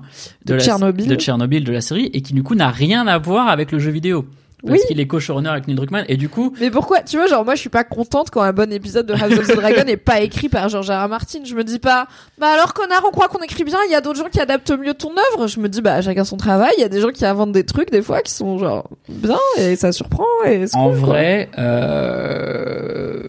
de, 0.44 0.54
de, 0.54 0.60
Tchernobyl. 0.60 1.06
de 1.06 1.14
Tchernobyl 1.16 1.64
de 1.64 1.72
la 1.72 1.80
série, 1.80 2.10
et 2.12 2.22
qui 2.22 2.32
du 2.32 2.42
coup 2.42 2.54
n'a 2.54 2.70
rien 2.70 3.06
à 3.06 3.18
voir 3.18 3.48
avec 3.48 3.72
le 3.72 3.78
jeu 3.78 3.90
vidéo. 3.90 4.26
Parce 4.66 4.84
qu'il 4.84 4.98
est 5.00 5.06
co-showrunner 5.06 5.50
avec 5.50 5.68
Neil 5.68 5.76
Druckmann 5.76 6.04
et 6.08 6.16
du 6.16 6.28
coup. 6.28 6.52
Mais 6.60 6.70
pourquoi 6.70 7.00
Tu 7.02 7.16
vois, 7.16 7.26
genre 7.26 7.44
moi 7.44 7.54
je 7.54 7.60
suis 7.60 7.68
pas 7.68 7.84
contente 7.84 8.30
quand 8.30 8.40
un 8.40 8.52
bon 8.52 8.72
épisode 8.72 9.06
de 9.06 9.14
House 9.14 9.38
of 9.38 9.46
the 9.46 9.56
Dragon 9.60 9.84
est 9.86 9.96
pas 9.96 10.20
écrit 10.20 10.48
par 10.48 10.68
George 10.68 10.90
R. 10.90 11.04
R. 11.04 11.08
Martin. 11.08 11.40
Je 11.44 11.54
me 11.54 11.62
dis 11.62 11.78
pas, 11.78 12.08
bah 12.38 12.48
alors 12.48 12.74
connard, 12.74 13.02
on 13.06 13.10
croit 13.10 13.28
qu'on 13.28 13.42
écrit 13.42 13.64
bien. 13.64 13.78
Il 13.86 13.92
y 13.92 13.94
a 13.94 14.00
d'autres 14.00 14.18
gens 14.18 14.28
qui 14.30 14.40
adaptent 14.40 14.72
mieux 14.72 14.94
ton 14.94 15.10
œuvre. 15.10 15.46
Je 15.46 15.60
me 15.60 15.68
dis 15.68 15.82
bah 15.82 16.00
chacun 16.00 16.24
son 16.24 16.36
travail. 16.36 16.72
Il 16.78 16.80
y 16.80 16.84
a 16.84 16.88
des 16.88 17.00
gens 17.00 17.10
qui 17.10 17.24
inventent 17.24 17.52
des 17.52 17.64
trucs 17.64 17.90
des 17.90 18.02
fois 18.02 18.22
qui 18.22 18.32
sont 18.32 18.58
genre 18.58 18.88
bien 19.08 19.38
et 19.58 19.76
ça 19.76 19.92
surprend. 19.92 20.24
Et 20.46 20.64
en 20.74 20.90
vrai, 20.90 21.50
euh, 21.58 23.22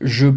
je 0.00 0.28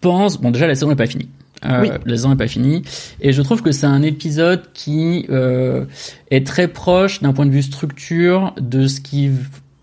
pense. 0.00 0.40
Bon 0.40 0.50
déjà 0.50 0.66
la 0.66 0.74
saison 0.74 0.88
n'est 0.88 0.96
pas 0.96 1.06
finie. 1.06 1.28
Euh, 1.64 1.82
oui. 1.82 1.88
La 2.06 2.16
saison 2.16 2.30
n'est 2.30 2.36
pas 2.36 2.48
finie. 2.48 2.82
Et 3.20 3.32
je 3.32 3.42
trouve 3.42 3.62
que 3.62 3.72
c'est 3.72 3.86
un 3.86 4.02
épisode 4.02 4.62
qui 4.72 5.26
euh, 5.30 5.84
est 6.30 6.46
très 6.46 6.68
proche 6.68 7.20
d'un 7.20 7.32
point 7.32 7.46
de 7.46 7.50
vue 7.50 7.62
structure 7.62 8.54
de 8.60 8.86
ce 8.86 9.00
qui, 9.00 9.30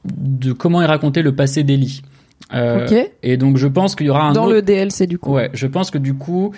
de 0.05 0.53
comment 0.53 0.81
est 0.81 0.87
raconté 0.87 1.21
le 1.21 1.35
passé 1.35 1.63
d'Ellie. 1.63 2.01
Euh, 2.53 2.87
Et 3.23 3.35
donc 3.35 3.57
je 3.57 3.67
pense 3.67 3.95
qu'il 3.95 4.05
y 4.05 4.09
aura 4.09 4.29
un 4.29 4.31
dans 4.31 4.45
le 4.45 4.61
DLC 4.61 5.05
du 5.05 5.19
coup. 5.19 5.33
Ouais, 5.33 5.49
je 5.53 5.67
pense 5.67 5.91
que 5.91 5.97
du 5.97 6.13
coup 6.13 6.53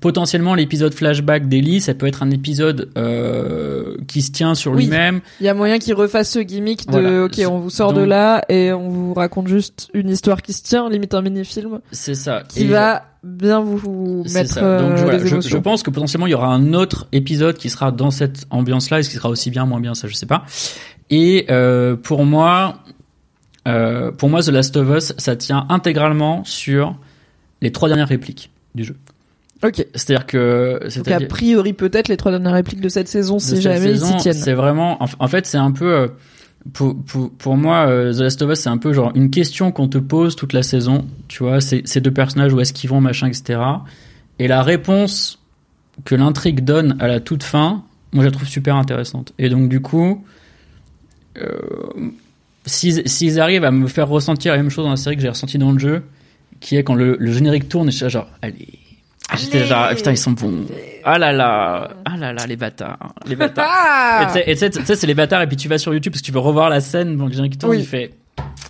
potentiellement 0.00 0.54
l'épisode 0.54 0.94
flashback 0.94 1.48
d'Ellie, 1.48 1.80
ça 1.80 1.94
peut 1.94 2.06
être 2.06 2.22
un 2.22 2.30
épisode 2.30 2.90
euh, 2.96 3.96
qui 4.08 4.22
se 4.22 4.32
tient 4.32 4.54
sur 4.54 4.74
lui-même. 4.74 5.20
Il 5.40 5.46
y 5.46 5.48
a 5.48 5.54
moyen 5.54 5.78
qu'il 5.78 5.94
refasse 5.94 6.30
ce 6.30 6.38
gimmick 6.38 6.88
de 6.90 7.24
OK, 7.24 7.40
on 7.46 7.58
vous 7.58 7.70
sort 7.70 7.92
de 7.92 8.00
là 8.00 8.42
et 8.48 8.72
on 8.72 8.88
vous 8.88 9.14
raconte 9.14 9.48
juste 9.48 9.90
une 9.94 10.08
histoire 10.08 10.42
qui 10.42 10.52
se 10.52 10.62
tient, 10.62 10.88
limite 10.88 11.14
un 11.14 11.22
mini-film. 11.22 11.80
C'est 11.92 12.14
ça. 12.14 12.42
Qui 12.48 12.66
va 12.66 13.04
bien 13.22 13.60
vous, 13.60 14.24
mettre 14.32 14.54
Donc, 14.54 14.62
euh, 14.62 15.18
les 15.18 15.26
je, 15.26 15.40
je, 15.40 15.56
pense 15.58 15.82
que 15.82 15.90
potentiellement 15.90 16.26
il 16.26 16.30
y 16.30 16.34
aura 16.34 16.48
un 16.48 16.72
autre 16.72 17.06
épisode 17.12 17.58
qui 17.58 17.68
sera 17.68 17.92
dans 17.92 18.10
cette 18.10 18.46
ambiance-là, 18.48 19.00
est-ce 19.00 19.10
qu'il 19.10 19.18
sera 19.18 19.28
aussi 19.28 19.50
bien, 19.50 19.66
moins 19.66 19.80
bien, 19.80 19.94
ça 19.94 20.08
je 20.08 20.14
sais 20.14 20.24
pas. 20.24 20.44
Et 21.10 21.46
euh, 21.50 21.96
pour 21.96 22.24
moi, 22.24 22.78
euh, 23.68 24.10
pour 24.12 24.30
moi, 24.30 24.42
The 24.42 24.48
Last 24.48 24.76
of 24.76 24.88
Us, 24.96 25.12
ça 25.18 25.36
tient 25.36 25.66
intégralement 25.68 26.44
sur 26.44 26.96
les 27.60 27.72
trois 27.72 27.88
dernières 27.88 28.08
répliques 28.08 28.50
du 28.74 28.84
jeu. 28.84 28.96
Ok. 29.62 29.86
C'est-à-dire 29.94 30.26
que. 30.26 30.80
Donc 30.96 31.08
a 31.08 31.20
priori, 31.20 31.72
peut-être 31.72 32.08
les 32.08 32.16
trois 32.16 32.32
dernières 32.32 32.52
répliques 32.52 32.80
de 32.80 32.88
cette 32.88 33.08
saison, 33.08 33.38
si 33.38 33.60
jamais 33.60 33.92
ils 33.92 34.00
s'y 34.00 34.16
tiennent. 34.16 34.34
C'est 34.34 34.54
vraiment. 34.54 34.98
En, 35.18 35.28
fait, 35.28 35.46
c'est 35.46 35.58
un 35.58 35.72
peu. 35.72 35.92
Euh, 35.92 36.08
pour, 36.72 36.96
pour, 37.04 37.30
pour, 37.30 37.56
moi, 37.56 37.86
euh, 37.86 38.12
The 38.12 38.20
Last 38.20 38.42
of 38.42 38.50
Us, 38.52 38.60
c'est 38.60 38.68
un 38.68 38.78
peu 38.78 38.92
genre 38.92 39.12
une 39.14 39.30
question 39.30 39.72
qu'on 39.72 39.88
te 39.88 39.98
pose 39.98 40.36
toute 40.36 40.52
la 40.52 40.62
saison. 40.62 41.06
Tu 41.28 41.42
vois, 41.42 41.60
ces 41.60 41.82
deux 42.00 42.10
personnages, 42.10 42.52
où 42.52 42.60
est-ce 42.60 42.72
qu'ils 42.72 42.90
vont, 42.90 43.00
machin, 43.00 43.28
etc. 43.28 43.60
Et 44.38 44.48
la 44.48 44.62
réponse 44.62 45.38
que 46.04 46.14
l'intrigue 46.14 46.64
donne 46.64 46.96
à 46.98 47.06
la 47.06 47.20
toute 47.20 47.42
fin, 47.42 47.82
moi, 48.12 48.24
je 48.24 48.28
la 48.28 48.32
trouve 48.32 48.48
super 48.48 48.76
intéressante. 48.76 49.32
Et 49.38 49.48
donc, 49.48 49.68
du 49.68 49.80
coup. 49.80 50.24
Euh, 51.38 51.46
s'ils 52.66 53.40
arrivent 53.40 53.64
à 53.64 53.70
me 53.70 53.86
faire 53.86 54.08
ressentir 54.08 54.52
la 54.52 54.58
même 54.58 54.68
chose 54.68 54.84
dans 54.84 54.90
la 54.90 54.96
série 54.96 55.16
que 55.16 55.22
j'ai 55.22 55.28
ressenti 55.28 55.58
dans 55.58 55.72
le 55.72 55.78
jeu, 55.78 56.02
qui 56.60 56.76
est 56.76 56.84
quand 56.84 56.94
le, 56.94 57.16
le 57.18 57.32
générique 57.32 57.68
tourne 57.68 57.88
et 57.88 57.90
je 57.90 57.96
suis 57.96 58.10
genre, 58.10 58.28
allez, 58.42 58.79
j'étais 59.36 59.64
genre, 59.66 59.88
putain, 59.90 60.12
ils 60.12 60.18
sont 60.18 60.32
bons. 60.32 60.66
Ah 61.04 61.18
là 61.18 61.32
là, 61.32 61.90
ah 62.04 62.16
là 62.16 62.32
là, 62.32 62.46
les 62.46 62.56
bâtards, 62.56 63.14
les 63.26 63.36
bâtards. 63.36 63.66
Ah 63.72 64.32
et 64.46 64.54
tu 64.54 64.70
sais, 64.70 64.96
c'est 64.96 65.06
les 65.06 65.14
bâtards, 65.14 65.42
et 65.42 65.46
puis 65.46 65.56
tu 65.56 65.68
vas 65.68 65.78
sur 65.78 65.92
YouTube 65.94 66.12
parce 66.12 66.20
que 66.20 66.26
tu 66.26 66.32
veux 66.32 66.40
revoir 66.40 66.68
la 66.68 66.80
scène, 66.80 67.16
donc 67.16 67.32
j'ai 67.32 67.48
qui 67.48 67.58
tourne, 67.58 67.78
il 67.78 67.86
fait, 67.86 68.12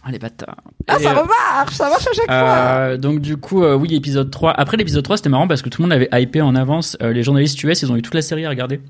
ah 0.05 0.11
les 0.11 0.19
bâtards. 0.19 0.57
Ah 0.89 0.99
ça 0.99 1.11
euh, 1.11 1.21
remarche, 1.21 1.75
ça 1.75 1.89
marche 1.89 2.07
à 2.07 2.13
chaque 2.13 2.31
euh, 2.31 2.89
fois. 2.89 2.97
Donc 2.97 3.21
du 3.21 3.37
coup, 3.37 3.63
euh, 3.63 3.75
oui, 3.75 3.95
épisode 3.95 4.31
3. 4.31 4.53
Après 4.53 4.77
l'épisode 4.77 5.05
3, 5.05 5.19
c'était 5.19 5.29
marrant 5.29 5.47
parce 5.47 5.63
que 5.63 5.69
tout 5.69 5.83
le 5.83 5.89
monde 5.89 5.93
avait 5.93 6.09
hypé 6.13 6.41
en 6.41 6.55
avance. 6.55 6.97
Euh, 7.03 7.13
les 7.13 7.23
journalistes 7.23 7.63
US, 7.63 7.83
ils 7.83 7.93
ont 7.93 7.97
eu 7.97 8.03
toute 8.03 8.15
la 8.15 8.23
série 8.23 8.47
à 8.47 8.49
regarder. 8.49 8.81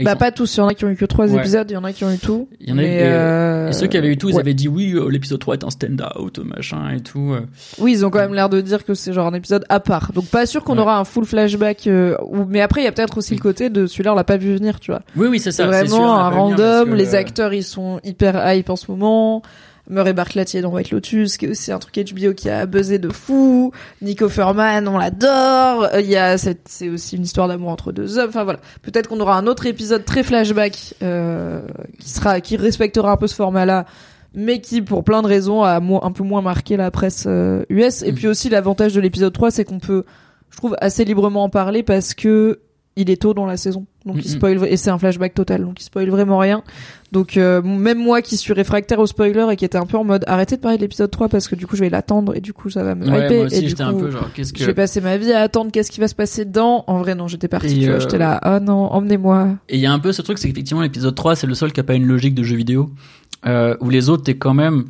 Bah 0.00 0.16
pas 0.16 0.32
tous, 0.32 0.56
il 0.56 0.58
y 0.58 0.60
en 0.62 0.68
a 0.68 0.74
qui 0.74 0.84
ont 0.84 0.88
eu 0.88 0.96
que 0.96 1.04
trois 1.04 1.32
épisodes, 1.32 1.70
il 1.70 1.74
y 1.74 1.76
en 1.76 1.84
a 1.84 1.92
qui 1.92 2.04
ont 2.04 2.10
eu 2.10 2.18
tout. 2.18 2.48
Il 2.60 2.68
y 2.68 2.72
en 2.72 2.78
a 2.78 2.82
mais 2.82 3.00
euh... 3.02 3.68
et 3.68 3.72
ceux 3.72 3.86
qui 3.86 3.96
avaient 3.96 4.08
eu 4.08 4.16
tout, 4.16 4.30
ils 4.30 4.38
avaient 4.38 4.54
dit 4.54 4.68
oui, 4.68 4.92
euh, 4.94 5.08
l'épisode 5.08 5.38
3 5.38 5.54
est 5.54 5.64
un 5.64 5.70
stand-out, 5.70 6.38
machin 6.38 6.90
et 6.90 7.00
tout. 7.00 7.32
Euh. 7.32 7.42
Oui, 7.78 7.92
ils 7.92 8.04
ont 8.04 8.10
quand 8.10 8.18
même 8.18 8.34
l'air 8.34 8.48
de 8.48 8.60
dire 8.60 8.84
que 8.84 8.94
c'est 8.94 9.12
genre 9.12 9.26
un 9.26 9.34
épisode 9.34 9.64
à 9.68 9.80
part. 9.80 10.12
Donc 10.12 10.26
pas 10.26 10.46
sûr 10.46 10.64
qu'on 10.64 10.78
aura 10.78 10.98
un 10.98 11.04
full 11.04 11.24
flashback 11.24 11.86
euh, 11.86 12.16
ou 12.24 12.44
mais 12.46 12.62
après 12.62 12.80
il 12.80 12.84
y 12.84 12.88
a 12.88 12.92
peut-être 12.92 13.18
aussi 13.18 13.34
le 13.34 13.40
côté 13.40 13.70
de 13.70 13.86
celui-là 13.86 14.12
on 14.12 14.16
l'a 14.16 14.24
pas 14.24 14.38
vu 14.38 14.54
venir, 14.54 14.80
tu 14.80 14.90
vois. 14.90 15.02
Oui 15.14 15.28
oui, 15.28 15.40
c'est 15.40 15.52
ça, 15.52 15.70
c'est 15.70 15.84
vraiment 15.84 16.18
un 16.18 16.30
random, 16.30 16.94
les 16.94 17.14
acteurs 17.14 17.52
ils 17.52 17.64
sont 17.64 18.00
hyper 18.02 18.50
hype 18.52 18.70
en 18.70 18.76
ce 18.76 18.90
moment. 18.90 19.42
Murray 19.88 20.12
Barclay 20.12 20.44
dans 20.62 20.70
White 20.70 20.90
Lotus, 20.90 21.36
qui 21.36 21.46
est 21.46 21.48
aussi 21.48 21.70
un 21.70 21.78
truc 21.78 21.94
HBO 21.94 22.34
qui 22.34 22.50
a 22.50 22.66
buzzé 22.66 22.98
de 22.98 23.08
fou. 23.08 23.72
Nico 24.02 24.28
Furman, 24.28 24.86
on 24.88 24.98
l'adore. 24.98 25.84
Euh, 25.92 26.00
il 26.00 26.08
y 26.08 26.16
a 26.16 26.36
c'est 26.38 26.88
aussi 26.88 27.16
une 27.16 27.22
histoire 27.22 27.48
d'amour 27.48 27.70
entre 27.70 27.92
deux 27.92 28.18
hommes. 28.18 28.28
Enfin 28.28 28.44
voilà, 28.44 28.60
peut-être 28.82 29.08
qu'on 29.08 29.20
aura 29.20 29.36
un 29.36 29.46
autre 29.46 29.66
épisode 29.66 30.04
très 30.04 30.22
flashback 30.22 30.94
euh, 31.02 31.62
qui 31.98 32.10
sera, 32.10 32.40
qui 32.40 32.56
respectera 32.56 33.12
un 33.12 33.16
peu 33.16 33.26
ce 33.26 33.34
format-là, 33.34 33.86
mais 34.34 34.60
qui 34.60 34.82
pour 34.82 35.04
plein 35.04 35.22
de 35.22 35.28
raisons 35.28 35.62
a 35.62 35.76
un 35.76 36.12
peu 36.12 36.24
moins 36.24 36.42
marqué 36.42 36.76
la 36.76 36.90
presse 36.90 37.22
US. 37.22 37.26
Euh, 37.28 37.64
Et 38.06 38.12
mm. 38.12 38.14
puis 38.14 38.28
aussi 38.28 38.48
l'avantage 38.48 38.94
de 38.94 39.00
l'épisode 39.00 39.32
3, 39.32 39.50
c'est 39.50 39.64
qu'on 39.64 39.78
peut, 39.78 40.04
je 40.50 40.56
trouve, 40.56 40.76
assez 40.80 41.04
librement 41.04 41.44
en 41.44 41.48
parler 41.48 41.82
parce 41.82 42.14
que 42.14 42.60
il 42.96 43.10
est 43.10 43.20
tôt 43.20 43.34
dans 43.34 43.44
la 43.44 43.58
saison, 43.58 43.84
donc 44.06 44.16
il 44.24 44.28
spoil 44.28 44.64
et 44.66 44.78
c'est 44.78 44.88
un 44.88 44.98
flashback 44.98 45.34
total, 45.34 45.62
donc 45.62 45.80
il 45.80 45.84
spoil 45.84 46.08
vraiment 46.08 46.38
rien. 46.38 46.62
Donc 47.12 47.36
euh, 47.36 47.60
même 47.62 47.98
moi 47.98 48.22
qui 48.22 48.38
suis 48.38 48.54
réfractaire 48.54 48.98
au 48.98 49.06
spoiler 49.06 49.46
et 49.52 49.56
qui 49.56 49.66
était 49.66 49.76
un 49.76 49.84
peu 49.84 49.98
en 49.98 50.04
mode 50.04 50.24
arrêtez 50.26 50.56
de 50.56 50.62
parler 50.62 50.78
de 50.78 50.82
l'épisode 50.82 51.10
3 51.10 51.28
parce 51.28 51.46
que 51.46 51.54
du 51.54 51.66
coup 51.66 51.76
je 51.76 51.82
vais 51.82 51.90
l'attendre 51.90 52.34
et 52.34 52.40
du 52.40 52.52
coup 52.54 52.70
ça 52.70 52.82
va 52.82 52.94
me 52.94 53.06
ouais, 53.06 53.26
hyper 53.26 53.36
moi 53.36 53.46
aussi, 53.46 53.56
et 53.56 53.62
du 53.62 53.74
coup 53.74 53.82
un 53.82 53.94
peu 53.94 54.10
genre, 54.10 54.32
qu'est-ce 54.34 54.52
que... 54.52 54.60
je 54.60 54.64
vais 54.64 54.74
passer 54.74 55.02
ma 55.02 55.18
vie 55.18 55.32
à 55.32 55.40
attendre 55.40 55.70
qu'est-ce 55.70 55.90
qui 55.90 56.00
va 56.00 56.08
se 56.08 56.14
passer 56.14 56.46
dedans. 56.46 56.84
En 56.86 56.98
vrai 56.98 57.14
non, 57.14 57.28
j'étais 57.28 57.48
partie, 57.48 57.78
tu 57.78 57.86
vois, 57.86 57.98
j'étais 57.98 58.18
là 58.18 58.40
oh 58.44 58.64
non, 58.64 58.90
emmenez-moi. 58.92 59.56
Et 59.68 59.76
il 59.76 59.80
y 59.80 59.86
a 59.86 59.92
un 59.92 59.98
peu 59.98 60.12
ce 60.12 60.22
truc 60.22 60.38
c'est 60.38 60.48
qu'effectivement 60.48 60.82
l'épisode 60.82 61.14
3 61.14 61.36
c'est 61.36 61.46
le 61.46 61.54
seul 61.54 61.72
qui 61.72 61.80
a 61.80 61.84
pas 61.84 61.94
une 61.94 62.06
logique 62.06 62.34
de 62.34 62.42
jeu 62.42 62.56
vidéo 62.56 62.90
euh, 63.44 63.76
où 63.80 63.90
les 63.90 64.08
autres 64.08 64.24
t'es 64.24 64.36
quand 64.36 64.54
même 64.54 64.86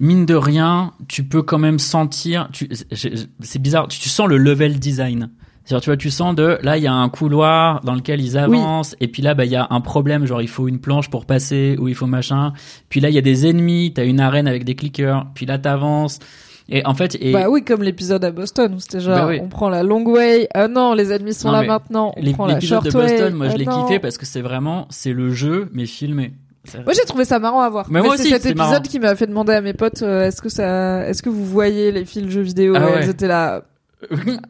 mine 0.00 0.26
de 0.26 0.34
rien, 0.34 0.92
tu 1.08 1.24
peux 1.24 1.42
quand 1.42 1.58
même 1.58 1.78
sentir 1.78 2.48
c'est 2.90 3.62
bizarre, 3.62 3.88
tu, 3.88 4.00
tu 4.00 4.08
sens 4.08 4.28
le 4.28 4.38
level 4.38 4.78
design 4.78 5.28
tu 5.64 5.74
vois, 5.74 5.96
tu 5.96 6.10
sens 6.10 6.34
de 6.34 6.58
là, 6.62 6.76
il 6.76 6.82
y 6.82 6.86
a 6.86 6.92
un 6.92 7.08
couloir 7.08 7.80
dans 7.82 7.94
lequel 7.94 8.20
ils 8.20 8.36
avancent, 8.36 8.96
et 9.00 9.08
puis 9.08 9.22
là, 9.22 9.34
bah, 9.34 9.44
il 9.44 9.50
y 9.50 9.56
a 9.56 9.66
un 9.70 9.80
problème, 9.80 10.26
genre 10.26 10.42
il 10.42 10.48
faut 10.48 10.68
une 10.68 10.78
planche 10.78 11.08
pour 11.10 11.24
passer, 11.24 11.76
ou 11.80 11.88
il 11.88 11.94
faut 11.94 12.06
machin. 12.06 12.52
Puis 12.88 13.00
là, 13.00 13.08
il 13.08 13.14
y 13.14 13.18
a 13.18 13.22
des 13.22 13.46
ennemis, 13.46 13.92
t'as 13.94 14.04
une 14.04 14.20
arène 14.20 14.46
avec 14.46 14.64
des 14.64 14.74
clickers, 14.74 15.26
puis 15.34 15.46
là, 15.46 15.58
t'avances. 15.58 16.18
Et 16.68 16.84
en 16.86 16.94
fait, 16.94 17.16
et... 17.20 17.32
bah 17.32 17.50
oui, 17.50 17.62
comme 17.62 17.82
l'épisode 17.82 18.24
à 18.24 18.30
Boston 18.30 18.74
où 18.74 18.80
c'était 18.80 19.00
genre, 19.00 19.28
bah 19.28 19.34
on 19.42 19.48
prend 19.48 19.68
la 19.68 19.82
long 19.82 20.02
way. 20.04 20.48
Ah 20.54 20.66
non, 20.66 20.94
les 20.94 21.12
ennemis 21.12 21.34
sont 21.34 21.50
là 21.50 21.62
maintenant. 21.62 22.14
On 22.16 22.32
prend 22.32 22.46
la 22.46 22.60
short 22.60 22.86
de 22.86 22.90
Boston, 22.90 23.34
moi, 23.34 23.48
je 23.50 23.56
l'ai 23.56 23.66
kiffé 23.66 23.98
parce 23.98 24.18
que 24.18 24.26
c'est 24.26 24.40
vraiment, 24.40 24.86
c'est 24.90 25.12
le 25.12 25.30
jeu 25.30 25.68
mais 25.72 25.86
filmé. 25.86 26.32
Moi 26.72 26.94
j'ai 26.94 27.04
trouvé 27.04 27.26
ça 27.26 27.38
marrant 27.38 27.60
à 27.60 27.68
voir. 27.68 27.86
Mais, 27.90 28.00
moi 28.00 28.14
aussi, 28.14 28.22
c'est 28.22 28.40
cet 28.40 28.46
épisode 28.46 28.88
qui 28.88 28.98
m'a 28.98 29.14
fait 29.16 29.26
demander 29.26 29.52
à 29.52 29.60
mes 29.60 29.74
potes 29.74 30.02
euh, 30.02 30.26
est-ce 30.26 30.40
que 30.40 30.48
ça, 30.48 31.06
est-ce 31.06 31.22
que 31.22 31.28
vous 31.28 31.44
voyez 31.44 31.92
les 31.92 32.06
fils 32.06 32.30
jeux 32.30 32.40
vidéo? 32.40 32.72
Ah 32.74 32.86
ouais. 32.86 32.92
Elles 33.02 33.10
étaient 33.10 33.28
là. 33.28 33.64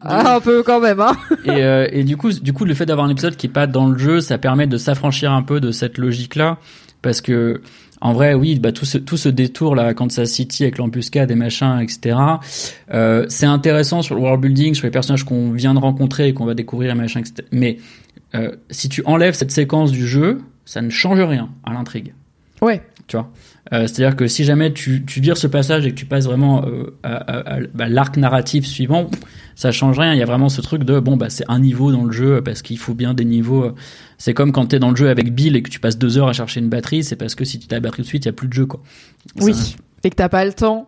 Ah, 0.01 0.35
un 0.35 0.39
peu 0.39 0.63
quand 0.63 0.79
même, 0.79 0.99
hein. 0.99 1.15
et, 1.45 1.63
euh, 1.63 1.87
et 1.91 2.03
du 2.03 2.17
coup, 2.17 2.31
du 2.31 2.53
coup, 2.53 2.65
le 2.65 2.73
fait 2.73 2.85
d'avoir 2.85 3.07
un 3.07 3.09
épisode 3.09 3.35
qui 3.35 3.47
est 3.47 3.49
pas 3.49 3.67
dans 3.67 3.87
le 3.87 3.97
jeu, 3.97 4.21
ça 4.21 4.37
permet 4.37 4.67
de 4.67 4.77
s'affranchir 4.77 5.31
un 5.31 5.41
peu 5.41 5.59
de 5.59 5.71
cette 5.71 5.97
logique-là, 5.97 6.57
parce 7.01 7.21
que 7.21 7.61
en 8.01 8.13
vrai, 8.13 8.33
oui, 8.33 8.59
bah 8.59 8.71
tout 8.71 8.85
ce 8.85 8.97
tout 8.97 9.17
ce 9.17 9.29
détour 9.29 9.75
là, 9.75 9.93
Kansas 9.93 10.29
City 10.29 10.63
avec 10.63 10.77
l'embuscade 10.77 11.31
et 11.31 11.35
machin, 11.35 11.79
etc. 11.79 12.17
Euh, 12.93 13.25
c'est 13.29 13.45
intéressant 13.45 14.01
sur 14.01 14.15
le 14.15 14.21
world 14.21 14.41
building, 14.41 14.73
sur 14.75 14.85
les 14.85 14.91
personnages 14.91 15.23
qu'on 15.23 15.51
vient 15.51 15.73
de 15.73 15.79
rencontrer 15.79 16.27
et 16.27 16.33
qu'on 16.33 16.45
va 16.45 16.53
découvrir 16.53 16.91
et 16.91 16.95
machin, 16.95 17.21
etc. 17.21 17.47
Mais 17.51 17.77
euh, 18.35 18.51
si 18.69 18.89
tu 18.89 19.01
enlèves 19.05 19.33
cette 19.33 19.51
séquence 19.51 19.91
du 19.91 20.07
jeu, 20.07 20.39
ça 20.65 20.81
ne 20.81 20.89
change 20.89 21.21
rien 21.21 21.49
à 21.63 21.73
l'intrigue. 21.73 22.13
Ouais. 22.61 22.81
Tu 23.07 23.17
vois? 23.17 23.31
Euh, 23.73 23.87
C'est-à-dire 23.87 24.15
que 24.15 24.27
si 24.27 24.43
jamais 24.43 24.71
tu, 24.73 25.03
tu 25.05 25.19
vires 25.21 25.37
ce 25.37 25.47
passage 25.47 25.85
et 25.87 25.91
que 25.91 25.95
tu 25.95 26.05
passes 26.05 26.25
vraiment 26.25 26.65
euh, 26.65 26.95
à, 27.03 27.15
à, 27.15 27.55
à 27.55 27.59
bah, 27.73 27.89
l'arc 27.89 28.15
narratif 28.17 28.65
suivant, 28.65 29.09
ça 29.55 29.71
change 29.71 29.97
rien. 29.97 30.13
Il 30.13 30.19
y 30.19 30.21
a 30.21 30.25
vraiment 30.25 30.49
ce 30.49 30.61
truc 30.61 30.83
de 30.83 30.99
bon 30.99 31.17
bah 31.17 31.29
c'est 31.29 31.45
un 31.47 31.59
niveau 31.59 31.91
dans 31.91 32.03
le 32.03 32.11
jeu 32.11 32.41
parce 32.43 32.61
qu'il 32.61 32.77
faut 32.77 32.93
bien 32.93 33.13
des 33.15 33.25
niveaux. 33.25 33.71
C'est 34.17 34.33
comme 34.35 34.51
quand 34.51 34.67
t'es 34.67 34.77
dans 34.79 34.91
le 34.91 34.95
jeu 34.95 35.09
avec 35.09 35.33
Bill 35.33 35.55
et 35.55 35.63
que 35.63 35.69
tu 35.69 35.79
passes 35.79 35.97
deux 35.97 36.17
heures 36.17 36.27
à 36.27 36.33
chercher 36.33 36.59
une 36.59 36.69
batterie, 36.69 37.03
c'est 37.03 37.15
parce 37.15 37.33
que 37.33 37.43
si 37.45 37.57
tu 37.57 37.67
t'as 37.67 37.77
la 37.77 37.79
batterie 37.79 38.03
tout 38.03 38.03
de 38.03 38.07
suite, 38.09 38.25
il 38.25 38.27
y 38.27 38.29
a 38.29 38.33
plus 38.33 38.47
de 38.47 38.53
jeu 38.53 38.65
quoi. 38.67 38.81
Oui. 39.41 39.53
Ça- 39.55 39.75
Et 40.03 40.09
que 40.11 40.15
t'as 40.15 40.29
pas 40.29 40.45
le 40.45 40.53
temps 40.53 40.87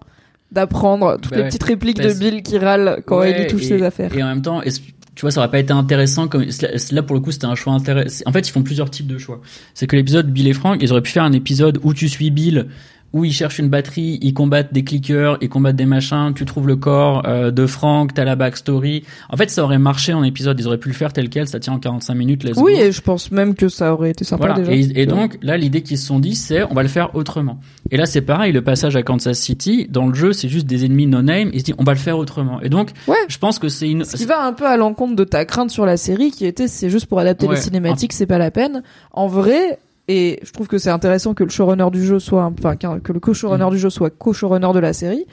d'apprendre 0.52 1.18
toutes 1.22 1.32
Bah 1.32 1.38
les 1.38 1.44
petites 1.46 1.64
répliques 1.64 2.00
de 2.00 2.14
Bill 2.14 2.42
qui 2.44 2.58
râle 2.58 3.02
quand 3.06 3.20
Ouais, 3.20 3.44
il 3.44 3.48
touche 3.48 3.64
et- 3.64 3.68
ses 3.80 3.84
affaires. 3.84 4.16
Et 4.16 4.24
en 4.24 4.28
même 4.28 4.42
temps, 4.42 4.62
est-ce- 4.62 4.80
tu 5.18 5.22
vois, 5.22 5.32
ça 5.32 5.40
aurait 5.40 5.50
pas 5.50 5.58
été 5.58 5.74
intéressant 5.74 6.28
comme 6.28 6.46
là 6.92 7.02
pour 7.02 7.16
le 7.16 7.22
coup, 7.22 7.32
c'était 7.32 7.48
un 7.48 7.56
choix 7.56 7.74
intéressant. 7.74 8.24
En 8.28 8.32
fait, 8.32 8.48
ils 8.48 8.52
font 8.52 8.62
plusieurs 8.62 8.92
types 8.92 9.08
de 9.08 9.18
choix. 9.18 9.42
C'est 9.74 9.88
que 9.88 9.96
l'épisode 9.96 10.32
Bill 10.32 10.48
et 10.48 10.54
Frank, 10.54 10.78
ils 10.80 10.92
auraient 10.92 11.02
pu 11.02 11.10
faire 11.10 11.24
un 11.24 11.32
épisode 11.32 11.80
où 11.82 11.96
tu 11.96 12.08
suis 12.08 12.30
Bill, 12.30 12.68
où 13.14 13.24
ils 13.26 13.32
cherchent 13.32 13.60
une 13.60 13.70
batterie, 13.70 14.20
ils 14.22 14.34
combattent 14.34 14.74
des 14.74 14.84
clickers, 14.84 15.38
ils 15.42 15.50
combattent 15.50 15.76
des 15.78 15.86
machins, 15.86 16.34
tu 16.36 16.46
trouves 16.46 16.68
le 16.68 16.76
corps 16.76 17.24
euh, 17.26 17.52
de 17.52 17.66
Frank, 17.66 18.14
t'as 18.14 18.26
la 18.26 18.36
backstory. 18.36 19.04
En 19.30 19.38
fait, 19.38 19.50
ça 19.50 19.64
aurait 19.64 19.80
marché 19.80 20.14
en 20.14 20.24
épisode. 20.24 20.60
Ils 20.60 20.68
auraient 20.68 20.78
pu 20.78 20.90
le 20.90 20.94
faire 20.94 21.14
tel 21.14 21.30
quel, 21.30 21.48
ça 21.48 21.60
tient 21.60 21.74
en 21.74 21.80
45 21.80 22.14
minutes. 22.16 22.44
let's 22.44 22.58
Oui, 22.58 22.74
go. 22.74 22.80
et 22.80 22.92
je 22.92 23.02
pense 23.02 23.32
même 23.32 23.56
que 23.56 23.70
ça 23.70 23.94
aurait 23.94 24.10
été 24.12 24.24
sympa 24.26 24.48
Voilà. 24.54 24.60
déjà. 24.70 24.72
Et, 24.74 25.02
et 25.02 25.06
donc 25.06 25.38
là, 25.42 25.58
l'idée 25.58 25.82
qu'ils 25.84 25.98
se 25.98 26.06
sont 26.06 26.20
dit, 26.20 26.36
c'est 26.36 26.64
on 26.64 26.74
va 26.74 26.84
le 26.84 26.90
faire 26.90 27.16
autrement. 27.16 27.60
Et 27.92 27.98
là, 27.98 28.06
c'est 28.06 28.22
pareil, 28.22 28.52
le 28.52 28.62
passage 28.62 28.96
à 28.98 29.04
Kansas 29.04 29.40
City, 29.40 29.88
dans 29.90 30.08
le 30.08 30.14
jeu, 30.14 30.34
c'est 30.34 30.50
juste 30.50 30.68
des 30.68 30.84
ennemis 30.86 31.08
no 31.08 31.22
name. 31.22 31.50
Ils 31.54 31.60
se 31.62 31.66
disent, 31.66 31.76
on 31.78 31.84
va 31.86 31.94
le 31.94 32.00
faire 32.00 32.18
autrement. 32.18 32.62
Et 32.62 32.70
donc, 32.70 32.92
Ouais. 33.08 33.16
je 33.30 33.38
pense 33.38 33.58
que 33.60 33.70
c'est 33.70 33.90
une. 33.90 34.04
Ce 34.04 34.18
qui 34.18 34.26
va 34.26 34.44
un 34.44 34.54
peu 34.54 34.66
à 34.68 34.76
l'encontre 34.76 35.16
de 35.16 35.24
ta 35.24 35.46
crainte 35.46 35.72
sur 35.72 35.86
la 35.86 35.96
série, 35.98 36.32
qui 36.32 36.46
était 36.46 36.68
c'est 36.68 36.90
juste 36.90 37.06
pour 37.06 37.20
adapter 37.20 37.48
Ouais. 37.48 37.56
les 37.56 37.62
cinématiques, 37.62 38.12
c'est 38.14 38.26
pas 38.26 38.38
la 38.38 38.52
peine. 38.52 38.84
En 39.14 39.28
vrai, 39.28 39.80
et 40.08 40.40
je 40.44 40.52
trouve 40.52 40.68
que 40.68 40.78
c'est 40.78 40.90
intéressant 40.90 41.34
que 41.34 41.44
le 41.44 41.50
showrunner 41.50 41.90
du 41.92 42.04
jeu 42.06 42.20
soit, 42.20 42.52
enfin 42.60 42.76
que 42.76 43.12
le 43.14 43.20
co-showrunner 43.20 43.66
Mm. 43.68 43.72
du 43.72 43.78
jeu 43.80 43.90
soit 43.90 44.10
co-showrunner 44.10 44.72
de 44.74 44.80
la 44.80 44.94
série, 44.94 45.26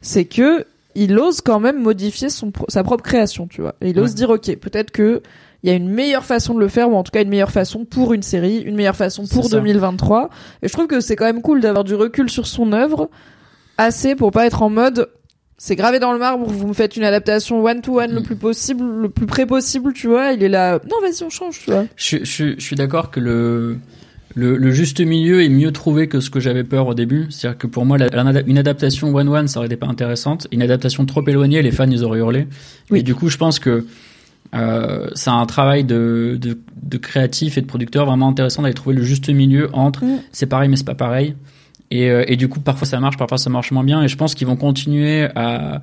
c'est 0.00 0.24
que 0.24 0.64
il 0.94 1.18
ose 1.18 1.40
quand 1.40 1.60
même 1.60 1.80
modifier 1.82 2.28
son 2.28 2.52
sa 2.68 2.82
propre 2.84 3.02
création, 3.02 3.46
tu 3.46 3.60
vois. 3.62 3.74
Et 3.80 3.90
il 3.90 3.98
ose 3.98 4.10
Ouais. 4.10 4.14
dire 4.16 4.30
ok, 4.30 4.56
peut-être 4.56 4.90
que 4.90 5.22
il 5.62 5.70
y 5.70 5.72
a 5.72 5.76
une 5.76 5.88
meilleure 5.88 6.24
façon 6.24 6.54
de 6.54 6.60
le 6.60 6.68
faire, 6.68 6.90
ou 6.90 6.96
en 6.96 7.02
tout 7.04 7.12
cas 7.12 7.22
une 7.22 7.28
meilleure 7.28 7.52
façon 7.52 7.84
pour 7.84 8.12
une 8.12 8.22
série, 8.22 8.58
une 8.58 8.74
meilleure 8.74 8.96
façon 8.96 9.22
pour 9.26 9.44
C'est 9.44 9.50
ça. 9.50 9.56
2023. 9.58 10.28
Et 10.62 10.68
je 10.68 10.72
trouve 10.72 10.88
que 10.88 11.00
c'est 11.00 11.14
quand 11.16 11.24
même 11.24 11.40
cool 11.40 11.60
d'avoir 11.60 11.84
du 11.84 11.94
recul 11.94 12.28
sur 12.28 12.46
son 12.48 12.72
œuvre, 12.72 13.08
assez 13.78 14.14
pour 14.16 14.30
pas 14.32 14.46
être 14.46 14.62
en 14.62 14.70
mode 14.70 15.08
c'est 15.58 15.76
gravé 15.76 16.00
dans 16.00 16.12
le 16.12 16.18
marbre, 16.18 16.44
vous 16.44 16.66
me 16.66 16.72
faites 16.72 16.96
une 16.96 17.04
adaptation 17.04 17.62
one 17.64 17.80
to 17.82 18.00
one 18.00 18.10
le 18.12 18.20
Mm. 18.20 18.24
plus 18.24 18.34
possible, 18.36 18.84
le 19.02 19.08
plus 19.08 19.26
près 19.26 19.46
possible, 19.46 19.92
tu 19.92 20.08
vois. 20.08 20.32
Il 20.32 20.42
est 20.42 20.48
là, 20.48 20.80
non, 20.90 20.96
vas-y, 21.00 21.22
on 21.22 21.30
change, 21.30 21.60
tu 21.60 21.70
vois. 21.70 21.84
Je, 21.94 22.18
je, 22.24 22.54
je 22.58 22.60
suis 22.60 22.74
d'accord 22.74 23.12
que 23.12 23.20
le, 23.20 23.78
le, 24.34 24.56
le 24.56 24.70
juste 24.70 25.00
milieu 25.00 25.42
est 25.42 25.48
mieux 25.48 25.72
trouvé 25.72 26.08
que 26.08 26.20
ce 26.20 26.30
que 26.30 26.40
j'avais 26.40 26.64
peur 26.64 26.86
au 26.86 26.94
début. 26.94 27.26
C'est-à-dire 27.30 27.58
que 27.58 27.66
pour 27.66 27.84
moi, 27.84 27.98
la- 27.98 28.08
la- 28.08 28.42
une 28.46 28.58
adaptation 28.58 29.14
one-one, 29.14 29.48
ça 29.48 29.58
aurait 29.60 29.66
été 29.66 29.76
pas 29.76 29.86
intéressante. 29.86 30.46
Une 30.52 30.62
adaptation 30.62 31.04
trop 31.06 31.26
éloignée, 31.26 31.60
les 31.62 31.70
fans, 31.70 31.88
ils 31.90 32.02
auraient 32.04 32.18
hurlé. 32.20 32.46
Oui. 32.90 33.00
Et 33.00 33.02
du 33.02 33.14
coup, 33.14 33.28
je 33.28 33.36
pense 33.36 33.58
que 33.58 33.86
euh, 34.54 35.08
c'est 35.14 35.30
un 35.30 35.46
travail 35.46 35.84
de, 35.84 36.36
de, 36.40 36.58
de 36.82 36.98
créatif 36.98 37.56
et 37.56 37.62
de 37.62 37.66
producteur 37.66 38.04
vraiment 38.04 38.28
intéressant 38.28 38.62
d'aller 38.62 38.74
trouver 38.74 38.94
le 38.96 39.02
juste 39.02 39.30
milieu 39.30 39.70
entre 39.72 40.04
Mm. 40.04 40.18
c'est 40.32 40.46
pareil 40.46 40.68
mais 40.68 40.76
c'est 40.76 40.84
pas 40.84 40.94
pareil. 40.94 41.34
Et, 41.90 42.10
euh, 42.10 42.24
et 42.26 42.36
du 42.36 42.48
coup, 42.48 42.60
parfois 42.60 42.86
ça 42.86 43.00
marche, 43.00 43.16
parfois 43.16 43.38
ça 43.38 43.48
marche 43.50 43.70
moins 43.70 43.84
bien. 43.84 44.02
Et 44.02 44.08
je 44.08 44.16
pense 44.16 44.34
qu'ils 44.34 44.46
vont 44.46 44.56
continuer 44.56 45.28
à, 45.34 45.80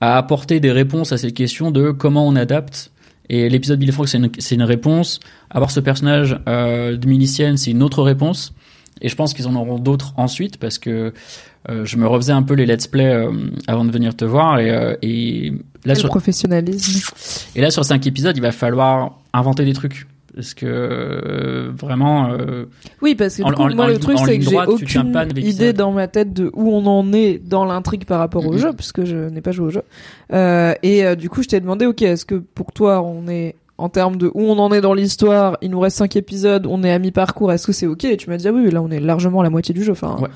à 0.00 0.18
apporter 0.18 0.60
des 0.60 0.70
réponses 0.72 1.10
à 1.12 1.18
ces 1.18 1.32
questions 1.32 1.70
de 1.72 1.90
comment 1.90 2.26
on 2.26 2.36
adapte. 2.36 2.91
Et 3.28 3.48
l'épisode 3.48 3.78
Bill 3.78 3.88
et 3.88 3.92
Frank, 3.92 4.08
c'est 4.08 4.54
une, 4.54 4.62
réponse. 4.62 5.20
Avoir 5.50 5.70
ce 5.70 5.80
personnage 5.80 6.38
euh, 6.48 6.96
de 6.96 7.08
milicienne, 7.08 7.56
c'est 7.56 7.70
une 7.70 7.82
autre 7.82 8.02
réponse. 8.02 8.52
Et 9.00 9.08
je 9.08 9.16
pense 9.16 9.34
qu'ils 9.34 9.48
en 9.48 9.54
auront 9.56 9.78
d'autres 9.78 10.14
ensuite 10.16 10.58
parce 10.58 10.78
que 10.78 11.12
euh, 11.68 11.84
je 11.84 11.96
me 11.96 12.06
refaisais 12.06 12.32
un 12.32 12.42
peu 12.42 12.54
les 12.54 12.66
let's 12.66 12.86
play 12.86 13.06
euh, 13.06 13.30
avant 13.68 13.84
de 13.84 13.92
venir 13.92 14.16
te 14.16 14.24
voir 14.24 14.58
et, 14.58 14.70
euh, 14.70 14.96
et 15.00 15.52
là 15.84 15.94
le 15.94 16.00
sur 16.00 16.08
professionnalisme. 16.08 17.14
et 17.54 17.60
là 17.60 17.70
sur 17.70 17.84
cinq 17.84 18.06
épisodes, 18.06 18.36
il 18.36 18.42
va 18.42 18.50
falloir 18.50 19.18
inventer 19.32 19.64
des 19.64 19.72
trucs 19.72 20.06
parce 20.34 20.54
que 20.54 20.66
euh, 20.66 21.70
vraiment 21.74 22.30
euh, 22.32 22.64
Oui, 23.02 23.14
parce 23.14 23.36
que 23.36 23.42
du 23.42 23.52
coup, 23.52 23.62
en- 23.62 23.74
moi, 23.74 23.84
en 23.84 23.88
le 23.88 23.98
truc, 23.98 24.18
c'est 24.18 24.38
que 24.38 24.44
j'ai 24.44 24.58
aucune 24.66 25.14
idée 25.36 25.72
dans 25.72 25.92
ma 25.92 26.08
tête 26.08 26.32
de 26.32 26.50
où 26.54 26.70
on 26.72 26.86
en 26.86 27.12
est 27.12 27.38
dans 27.38 27.64
l'intrigue 27.64 28.04
par 28.04 28.18
rapport 28.18 28.46
au 28.46 28.52
Mhm. 28.52 28.58
jeu, 28.58 28.72
puisque 28.72 29.04
je 29.04 29.28
n'ai 29.28 29.40
pas 29.40 29.52
joué 29.52 29.66
au 29.66 29.70
jeu. 29.70 29.82
Euh, 30.32 30.74
et 30.82 31.04
euh, 31.04 31.14
du 31.14 31.28
coup, 31.28 31.42
je 31.42 31.48
t'ai 31.48 31.60
demandé, 31.60 31.86
ok, 31.86 32.02
est-ce 32.02 32.24
que 32.24 32.36
pour 32.36 32.72
toi, 32.72 33.02
on 33.02 33.28
est 33.28 33.54
en 33.78 33.88
termes 33.88 34.16
de 34.16 34.28
où 34.32 34.42
on 34.42 34.58
en 34.58 34.72
est 34.72 34.80
dans 34.80 34.94
l'histoire, 34.94 35.56
il 35.60 35.70
nous 35.70 35.80
reste 35.80 35.96
cinq 35.98 36.16
épisodes, 36.16 36.66
on 36.68 36.82
est 36.84 36.92
à 36.92 36.98
mi-parcours, 36.98 37.52
est-ce 37.52 37.66
que 37.66 37.72
c'est 37.72 37.86
ok? 37.86 38.04
Et 38.04 38.16
tu 38.16 38.30
m'as 38.30 38.36
dit, 38.36 38.46
ah 38.48 38.52
oui, 38.52 38.70
là, 38.70 38.80
on 38.80 38.90
est 38.90 39.00
largement 39.00 39.40
à 39.40 39.42
la 39.42 39.50
moitié 39.50 39.74
du 39.74 39.82
jeu. 39.82 39.92
Enfin, 39.92 40.16
Ouais. 40.20 40.28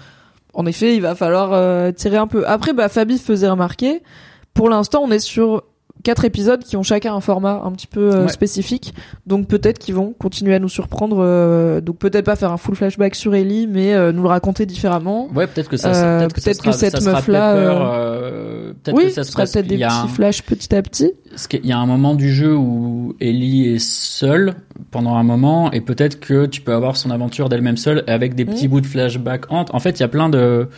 en 0.54 0.66
effet, 0.66 0.96
il 0.96 1.00
va 1.02 1.14
falloir 1.14 1.50
euh, 1.52 1.92
tirer 1.92 2.16
un 2.16 2.26
peu. 2.26 2.44
Après, 2.46 2.72
bah, 2.72 2.88
Fabi 2.88 3.18
faisait 3.18 3.48
remarquer, 3.48 4.02
pour 4.52 4.68
l'instant, 4.68 5.00
on 5.04 5.10
est 5.10 5.20
sur 5.20 5.62
quatre 6.06 6.24
épisodes 6.24 6.62
qui 6.62 6.76
ont 6.76 6.82
chacun 6.84 7.14
un 7.14 7.20
format 7.20 7.60
un 7.64 7.72
petit 7.72 7.88
peu 7.88 8.14
euh, 8.14 8.22
Ouais. 8.22 8.28
spécifique. 8.28 8.94
Donc 9.26 9.48
peut-être 9.48 9.78
qu'ils 9.78 9.94
vont 9.96 10.14
continuer 10.18 10.54
à 10.54 10.58
nous 10.60 10.68
surprendre. 10.68 11.16
euh, 11.20 11.80
donc 11.80 11.98
peut-être 11.98 12.24
pas 12.24 12.36
faire 12.36 12.52
un 12.52 12.56
full 12.56 12.76
flashback 12.76 13.14
sur 13.16 13.34
Ellie, 13.34 13.66
mais 13.66 13.92
euh, 13.92 14.12
nous 14.12 14.22
le 14.22 14.28
raconter 14.28 14.66
différemment. 14.66 15.28
ouais 15.34 15.46
peut-être 15.48 15.68
que 15.68 15.76
ça 15.76 15.90
peut-être 15.90 16.32
que, 16.34 16.40
peut-être 16.40 16.62
que 16.62 16.70
cette 16.72 16.94
Pepper, 17.04 17.32
euh, 17.32 18.72
peut-être 18.82 18.96
Oui, 18.96 19.04
que 19.06 19.10
ça 19.10 19.24
sera 19.24 19.44
peut-être 19.44 19.66
des 19.66 19.74
il 19.76 19.86
petits 19.86 20.08
flashs 20.14 20.42
petit 20.42 20.74
à 20.74 20.82
petit. 20.82 21.12
Parce 21.30 21.48
qu'il 21.48 21.66
y 21.66 21.72
a 21.72 21.78
un 21.78 21.86
moment 21.86 22.14
du 22.14 22.32
jeu 22.32 22.54
où 22.56 23.14
Ellie 23.20 23.74
est 23.74 23.78
seule 23.84 24.54
pendant 24.90 25.16
un 25.16 25.22
moment 25.24 25.70
et 25.72 25.80
peut-être 25.80 26.20
que 26.20 26.46
tu 26.46 26.60
peux 26.60 26.72
avoir 26.72 26.96
son 26.96 27.10
aventure 27.10 27.48
d'elle-même 27.48 27.76
seule 27.76 28.04
avec 28.06 28.34
des 28.34 28.44
petits 28.44 28.64
Mhm. 28.66 28.70
bouts 28.70 28.80
de 28.80 28.86
flashback 28.86 29.50
entre. 29.52 29.74
En 29.74 29.80
fait, 29.80 29.98
il 29.98 30.00
y 30.00 30.04
a 30.04 30.08
plein 30.08 30.28
de. 30.28 30.68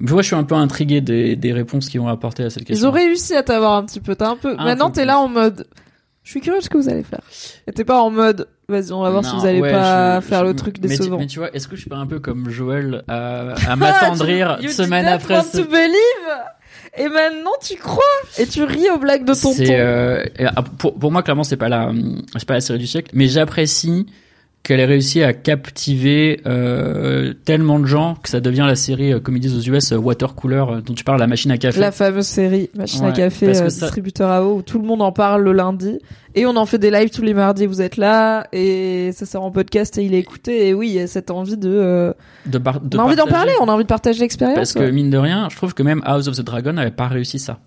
Je 0.00 0.12
vois, 0.12 0.22
je 0.22 0.26
suis 0.26 0.36
un 0.36 0.44
peu 0.44 0.54
intrigué 0.54 1.00
des, 1.00 1.36
des 1.36 1.52
réponses 1.52 1.88
qu'ils 1.88 2.00
vont 2.00 2.08
apporter 2.08 2.42
à 2.44 2.50
cette 2.50 2.62
Ils 2.62 2.66
question. 2.66 2.88
ont 2.88 2.92
réussi 2.92 3.34
à 3.34 3.42
t'avoir 3.42 3.74
un 3.74 3.84
petit 3.84 4.00
peu. 4.00 4.16
T'as 4.16 4.30
un 4.30 4.36
peu. 4.36 4.54
Un 4.58 4.64
Maintenant 4.64 4.88
peu 4.90 4.94
t'es 4.96 5.04
là 5.04 5.18
en 5.20 5.28
mode. 5.28 5.66
Je 6.24 6.30
suis 6.30 6.40
curieux 6.40 6.58
de 6.58 6.64
ce 6.64 6.70
que 6.70 6.78
vous 6.78 6.88
allez 6.88 7.02
faire. 7.02 7.20
Et 7.66 7.72
t'es 7.72 7.84
pas 7.84 8.00
en 8.00 8.10
mode. 8.10 8.48
Vas-y, 8.68 8.92
on 8.92 9.02
va 9.02 9.10
voir 9.10 9.24
si 9.24 9.36
vous 9.36 9.44
allez 9.44 9.60
ouais, 9.60 9.70
pas 9.70 10.20
je- 10.20 10.26
faire 10.26 10.40
je- 10.40 10.44
le 10.46 10.56
truc 10.56 10.76
mais 10.82 10.88
tu- 10.88 10.96
décevant. 10.96 11.18
Mais 11.18 11.26
tu 11.26 11.38
vois, 11.38 11.54
est-ce 11.54 11.68
que 11.68 11.76
je 11.76 11.82
suis 11.82 11.90
pas 11.90 11.96
un 11.98 12.06
peu 12.06 12.18
comme 12.18 12.48
Joël 12.48 13.04
à, 13.08 13.52
à 13.70 13.76
m'attendrir 13.76 14.58
You 14.62 14.70
semaine 14.70 15.04
did 15.04 15.10
not 15.10 15.16
après 15.36 15.42
believe? 15.64 16.34
Et 16.96 17.08
maintenant 17.08 17.50
tu 17.62 17.76
crois? 17.76 18.02
Et 18.38 18.46
tu 18.46 18.62
ris 18.64 18.88
aux 18.90 18.98
blagues 18.98 19.24
de 19.26 19.34
tonton. 19.34 19.52
C'est 19.52 19.78
euh, 19.78 20.24
ah, 20.56 20.62
pour, 20.62 20.98
pour 20.98 21.12
moi 21.12 21.22
clairement 21.22 21.44
c'est 21.44 21.56
pas 21.58 21.68
la 21.68 21.92
c'est 22.36 22.46
pas 22.48 22.54
la 22.54 22.60
série 22.60 22.78
du 22.78 22.86
siècle, 22.86 23.10
mais 23.14 23.26
j'apprécie 23.26 24.06
qu'elle 24.64 24.80
ait 24.80 24.86
réussi 24.86 25.22
à 25.22 25.34
captiver 25.34 26.40
euh, 26.46 27.34
tellement 27.44 27.78
de 27.78 27.84
gens 27.84 28.16
que 28.20 28.30
ça 28.30 28.40
devient 28.40 28.64
la 28.66 28.74
série, 28.76 29.12
euh, 29.12 29.20
comme 29.20 29.36
ils 29.36 29.40
disent 29.40 29.56
aux 29.56 29.72
US, 29.74 29.92
euh, 29.92 29.96
water 29.98 30.34
cooler 30.34 30.64
euh, 30.68 30.80
dont 30.80 30.94
tu 30.94 31.04
parles, 31.04 31.20
la 31.20 31.26
machine 31.26 31.50
à 31.50 31.58
café. 31.58 31.78
La 31.80 31.92
fameuse 31.92 32.26
série 32.26 32.70
Machine 32.74 33.04
à 33.04 33.12
café, 33.12 33.48
euh, 33.48 33.54
ça- 33.54 33.66
distributeur 33.68 34.30
à 34.30 34.42
eau, 34.42 34.56
où 34.56 34.62
tout 34.62 34.78
le 34.78 34.86
monde 34.86 35.02
en 35.02 35.12
parle 35.12 35.42
le 35.44 35.52
lundi. 35.52 35.98
Et 36.34 36.46
on 36.46 36.56
en 36.56 36.64
fait 36.66 36.78
des 36.78 36.90
lives 36.90 37.10
tous 37.10 37.20
les 37.22 37.34
mardis, 37.34 37.66
vous 37.66 37.82
êtes 37.82 37.98
là, 37.98 38.46
et 38.52 39.10
ça 39.12 39.26
sort 39.26 39.44
en 39.44 39.50
podcast 39.50 39.98
et 39.98 40.02
il 40.04 40.14
est 40.14 40.18
écouté. 40.18 40.68
Et 40.68 40.74
oui, 40.74 40.88
il 40.88 40.94
y 40.94 41.00
a 41.00 41.06
cette 41.06 41.30
envie 41.30 41.58
de... 41.58 41.68
euh, 41.70 42.12
De 42.46 42.58
on 42.96 42.98
a 43.00 43.02
envie 43.02 43.16
d'en 43.16 43.26
parler, 43.26 43.52
on 43.60 43.68
a 43.68 43.72
envie 43.72 43.84
de 43.84 43.88
partager 43.88 44.20
l'expérience. 44.20 44.56
Parce 44.56 44.72
que 44.72 44.90
mine 44.90 45.10
de 45.10 45.18
rien, 45.18 45.46
je 45.50 45.56
trouve 45.56 45.74
que 45.74 45.82
même 45.82 46.00
House 46.06 46.26
of 46.26 46.36
the 46.36 46.40
Dragon 46.42 46.72
n'avait 46.72 46.90
pas 46.90 47.06
réussi 47.08 47.38
ça. 47.38 47.58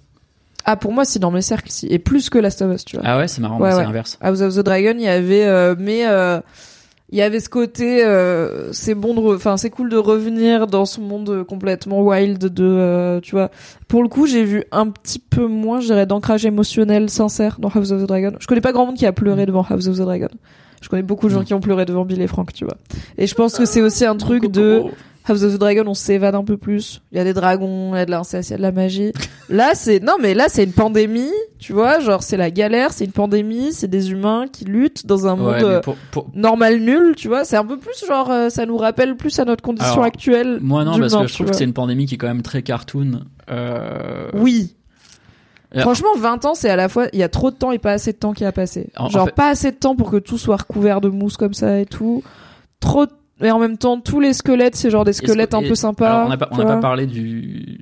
Ah, 0.66 0.76
pour 0.76 0.92
moi, 0.92 1.06
si, 1.06 1.20
dans 1.20 1.32
mes 1.32 1.42
cercles, 1.44 1.70
si. 1.72 1.86
Et 1.92 2.00
plus 2.00 2.30
que 2.32 2.40
Last 2.40 2.62
of 2.64 2.74
Us, 2.76 2.84
tu 2.84 2.98
vois. 2.98 3.06
Ah 3.08 3.18
ouais, 3.20 3.28
c'est 3.30 3.40
marrant, 3.40 3.60
Ouais, 3.60 3.72
c'est 3.72 3.84
l'inverse. 3.84 4.18
House 4.20 4.42
of 4.42 4.56
the 4.56 4.60
Dragon, 4.66 4.96
il 4.98 5.04
y 5.04 5.08
avait... 5.08 5.46
euh, 5.46 5.76
mais... 5.78 6.02
euh, 7.10 7.14
il 7.14 7.18
y 7.18 7.22
avait 7.22 7.40
ce 7.40 7.50
côté, 7.50 8.04
euh, 8.04 8.72
c'est 8.74 8.96
bon 8.96 9.14
de, 9.14 9.36
enfin 9.36 9.56
c'est 9.58 9.70
cool 9.70 9.90
de 9.90 9.98
revenir 9.98 10.68
dans 10.68 10.86
ce 10.86 11.00
monde 11.00 11.44
complètement 11.48 12.02
wild 12.02 12.38
de, 12.40 12.64
euh, 12.64 13.20
tu 13.22 13.32
vois. 13.32 13.50
Pour 13.88 14.04
le 14.04 14.10
coup, 14.10 14.28
j'ai 14.28 14.44
vu 14.44 14.64
un 14.72 14.88
petit 14.90 15.20
peu 15.20 15.48
moins, 15.48 15.80
je 15.80 15.88
dirais, 15.88 16.06
d'ancrage 16.06 16.46
émotionnel 16.46 17.10
sincère 17.10 17.58
dans 17.60 17.70
House 17.70 17.92
of 17.92 18.04
the 18.04 18.08
Dragon. 18.08 18.34
Je 18.40 18.48
connais 18.48 18.62
pas 18.62 18.74
grand 18.74 18.86
monde 18.86 18.96
qui 18.98 19.06
a 19.06 19.14
pleuré 19.14 19.46
devant 19.46 19.66
House 19.70 19.88
of 19.88 19.96
the 19.98 20.02
Dragon. 20.02 20.28
Je 20.82 20.90
connais 20.90 21.02
beaucoup 21.02 21.28
de 21.28 21.34
gens 21.34 21.42
Mm. 21.42 21.46
qui 21.46 21.54
ont 21.56 21.60
pleuré 21.60 21.86
devant 21.86 22.06
Bill 22.06 22.22
et 22.22 22.28
Frank, 22.28 22.54
tu 22.54 22.64
vois. 22.66 22.76
Et 23.18 23.26
je 23.26 23.34
pense 23.34 23.58
que 23.58 23.66
c'est 23.66 23.82
aussi 23.82 24.06
un 24.06 24.16
truc 24.16 24.46
de 24.52 24.84
House 25.28 25.44
of 25.44 25.54
the 25.54 25.58
Dragon, 25.58 25.84
on 25.88 25.94
s'évade 25.94 26.36
un 26.36 26.44
peu 26.44 26.58
plus. 26.58 27.02
Il 27.12 27.18
y 27.18 27.22
a 27.22 27.24
des 27.24 27.34
dragons, 27.34 27.94
il 27.94 27.98
y 27.98 28.02
a 28.02 28.06
de 28.06 28.12
l'inceste, 28.12 28.50
il 28.50 28.54
y 28.54 28.56
a 28.56 28.58
de 28.58 28.62
la 28.62 28.72
magie. 28.72 29.12
Là, 29.50 29.72
c'est 29.76 30.00
non, 30.02 30.14
mais 30.22 30.34
là, 30.34 30.46
c'est 30.48 30.64
une 30.64 30.72
pandémie, 30.72 31.32
tu 31.60 31.74
vois. 31.74 32.00
Genre, 32.00 32.24
c'est 32.24 32.38
la 32.38 32.50
galère, 32.52 32.94
c'est 32.94 33.06
une 33.06 33.12
pandémie, 33.12 33.74
c'est 33.74 33.88
des 33.88 34.12
humains 34.12 34.46
qui 34.52 34.66
luttent 34.66 35.06
dans 35.06 35.28
un 35.28 35.36
monde 35.36 35.48
Ouais, 35.56 35.64
euh, 35.64 35.80
pour, 35.82 35.96
pour- 36.12 36.28
normal 36.34 36.80
nul, 36.80 37.14
tu 37.16 37.28
vois. 37.28 37.44
C'est 37.46 37.58
un 37.58 37.66
peu 37.66 37.78
plus 37.78 38.06
genre, 38.08 38.32
euh, 38.32 38.50
ça 38.50 38.66
nous 38.66 38.78
rappelle 38.78 39.16
plus 39.18 39.38
à 39.40 39.46
notre 39.46 39.62
condition 39.64 39.94
Alors, 39.94 40.06
actuelle. 40.06 40.60
moi 40.62 40.84
non, 40.86 40.98
parce 40.98 41.14
que 41.16 41.28
je 41.28 41.34
trouve 41.34 41.50
que 41.52 41.56
c'est 41.56 41.64
une 41.66 41.74
pandémie 41.74 42.06
qui 42.06 42.16
est 42.16 42.18
quand 42.18 42.28
même 42.28 42.42
très 42.42 42.62
cartoon. 42.62 43.22
Euh... 43.50 44.30
Oui. 44.34 44.74
Franchement, 45.76 46.16
20 46.18 46.46
ans, 46.46 46.56
c'est 46.56 46.70
à 46.70 46.76
la 46.78 46.88
fois, 46.90 47.08
il 47.14 47.20
y 47.20 47.24
a 47.24 47.30
trop 47.30 47.52
de 47.52 47.56
temps 47.56 47.72
et 47.72 47.78
pas 47.78 47.92
assez 47.92 48.14
de 48.14 48.18
temps 48.18 48.32
qui 48.34 48.46
a 48.46 48.52
passé. 48.52 48.90
En- 48.98 49.06
en 49.06 49.10
Genre, 49.10 49.26
fait- 49.26 49.36
pas 49.36 49.50
assez 49.50 49.72
de 49.72 49.76
temps 49.76 49.96
pour 49.96 50.10
que 50.10 50.18
tout 50.18 50.38
soit 50.38 50.56
recouvert 50.56 51.02
de 51.02 51.10
mousse 51.10 51.36
comme 51.38 51.54
ça 51.54 51.80
et 51.80 51.86
tout. 51.86 52.24
Trop, 52.80 53.06
de- 53.06 53.12
mais 53.40 53.52
en 53.52 53.60
même 53.60 53.78
temps, 53.78 54.00
tous 54.00 54.20
les 54.20 54.34
squelettes, 54.34 54.76
c'est 54.76 54.90
genre 54.90 55.06
des 55.06 55.14
squelettes 55.14 55.54
un 55.54 55.62
peu 55.62 55.76
sympas. 55.76 56.10
alors, 56.10 56.26
on 56.26 56.30
n'a 56.30 56.38
pas, 56.38 56.48
on 56.52 56.58
pas 56.58 56.78
parlé 56.78 57.06
du. 57.06 57.78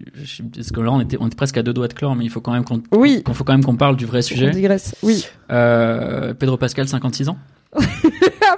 Parce 0.56 0.72
que 0.72 0.82
là, 0.82 0.92
on 0.92 1.00
était, 1.00 1.18
on 1.20 1.28
était 1.28 1.36
presque 1.36 1.58
à 1.58 1.64
deux 1.64 1.74
doigts 1.74 1.88
de 1.88 1.94
clore, 1.94 2.16
mais 2.16 2.26
il 2.26 2.30
faut 2.30 2.42
quand 2.42 2.52
même 2.54 2.66
qu'on. 2.66 2.82
Oui. 2.92 3.24
qu'on- 3.24 3.34
faut 3.34 3.44
quand 3.44 3.54
même 3.54 3.64
qu'on 3.64 3.76
parle 3.78 3.96
du 3.96 4.06
vrai 4.06 4.20
On 4.20 4.22
sujet. 4.22 4.50
digresse. 4.52 4.96
Oui. 5.04 5.26
Euh, 5.52 6.34
Pedro 6.34 6.58
Pascal, 6.58 6.88
56 6.88 7.30
ans. 7.30 7.38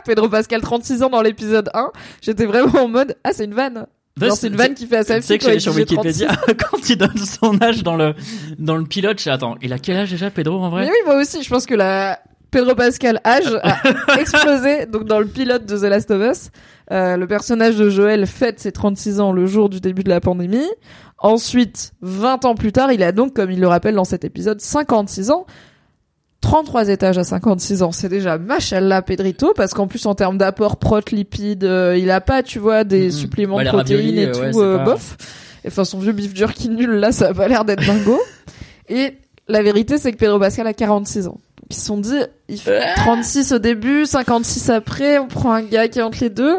Pedro 0.05 0.29
Pascal 0.29 0.61
36 0.61 1.03
ans 1.03 1.09
dans 1.09 1.21
l'épisode 1.21 1.69
1, 1.73 1.91
j'étais 2.21 2.45
vraiment 2.45 2.83
en 2.83 2.87
mode 2.87 3.15
ah 3.23 3.31
c'est 3.33 3.45
une 3.45 3.53
vanne. 3.53 3.85
c'est 4.19 4.47
une 4.47 4.55
vanne 4.55 4.73
qui 4.73 4.85
fait 4.87 4.97
à 4.97 5.03
sa 5.03 5.15
fille. 5.21 5.37
Tu 5.37 5.45
sais 5.45 5.53
que 5.53 5.59
sur 5.59 5.75
Wikipédia 5.75 6.29
quand 6.47 6.89
il 6.89 6.97
donne 6.97 7.17
son 7.17 7.61
âge 7.61 7.83
dans 7.83 7.95
le 7.95 8.13
dans 8.59 8.75
le 8.77 8.85
pilote, 8.85 9.21
je 9.21 9.29
attends, 9.29 9.55
il 9.61 9.73
a 9.73 9.79
quel 9.79 9.97
âge 9.97 10.11
déjà 10.11 10.29
Pedro 10.29 10.61
en 10.63 10.69
vrai? 10.69 10.83
Mais 10.85 10.91
oui, 10.91 10.97
moi 11.05 11.15
aussi, 11.21 11.41
je 11.43 11.49
pense 11.49 11.65
que 11.65 11.75
la 11.75 12.19
Pedro 12.51 12.75
Pascal 12.75 13.19
âge 13.25 13.59
a 13.63 14.19
explosé 14.19 14.85
donc 14.85 15.05
dans 15.05 15.19
le 15.19 15.27
pilote 15.27 15.65
de 15.65 15.77
The 15.77 15.83
Last 15.83 16.11
of 16.11 16.31
Us. 16.31 16.49
Euh, 16.91 17.17
le 17.17 17.27
personnage 17.27 17.75
de 17.75 17.89
Joël 17.89 18.25
fête 18.25 18.59
ses 18.59 18.71
36 18.71 19.19
ans 19.19 19.31
le 19.31 19.45
jour 19.45 19.69
du 19.69 19.81
début 19.81 20.03
de 20.03 20.09
la 20.09 20.21
pandémie. 20.21 20.67
Ensuite, 21.19 21.93
20 22.01 22.45
ans 22.45 22.55
plus 22.55 22.71
tard, 22.71 22.91
il 22.91 23.03
a 23.03 23.11
donc, 23.11 23.33
comme 23.33 23.51
il 23.51 23.59
le 23.59 23.67
rappelle 23.67 23.95
dans 23.95 24.05
cet 24.05 24.23
épisode, 24.23 24.61
56 24.61 25.31
ans. 25.31 25.45
33 26.41 26.89
étages 26.89 27.17
à 27.17 27.23
56 27.23 27.81
ans, 27.81 27.91
c'est 27.91 28.09
déjà 28.09 28.37
machallah 28.37 29.01
Pedrito, 29.01 29.53
parce 29.55 29.73
qu'en 29.73 29.87
plus 29.87 30.05
en 30.05 30.13
termes 30.13 30.37
d'apport 30.37 30.77
prot 30.77 31.01
lipides, 31.11 31.63
euh, 31.63 31.97
il 31.97 32.11
a 32.11 32.21
pas, 32.21 32.43
tu 32.43 32.59
vois, 32.59 32.83
des 32.83 33.09
suppléments 33.09 33.59
de 33.59 33.67
protéines 33.67 34.19
et 34.19 34.31
tout, 34.31 34.61
euh, 34.61 34.77
bof. 34.77 35.17
Enfin, 35.65 35.83
son 35.83 35.99
vieux 35.99 36.13
beef 36.13 36.35
jerky 36.35 36.69
nul, 36.69 36.91
là, 36.91 37.11
ça 37.11 37.29
a 37.29 37.33
pas 37.33 37.47
l'air 37.47 37.65
d'être 37.65 37.83
dingo. 37.83 38.19
et 38.87 39.17
la 39.47 39.63
vérité, 39.63 39.97
c'est 39.97 40.11
que 40.11 40.17
Pedro 40.17 40.39
Pascal 40.39 40.67
a 40.67 40.73
46 40.73 41.27
ans. 41.27 41.39
Ils 41.69 41.75
se 41.75 41.85
sont 41.85 41.97
dit, 41.97 42.19
il 42.47 42.59
fait 42.59 42.95
36 42.95 43.51
au 43.51 43.59
début, 43.59 44.05
56 44.05 44.69
après, 44.69 45.19
on 45.19 45.27
prend 45.27 45.51
un 45.51 45.63
gars 45.63 45.87
qui 45.87 45.99
est 45.99 46.01
entre 46.01 46.19
les 46.21 46.29
deux. 46.29 46.57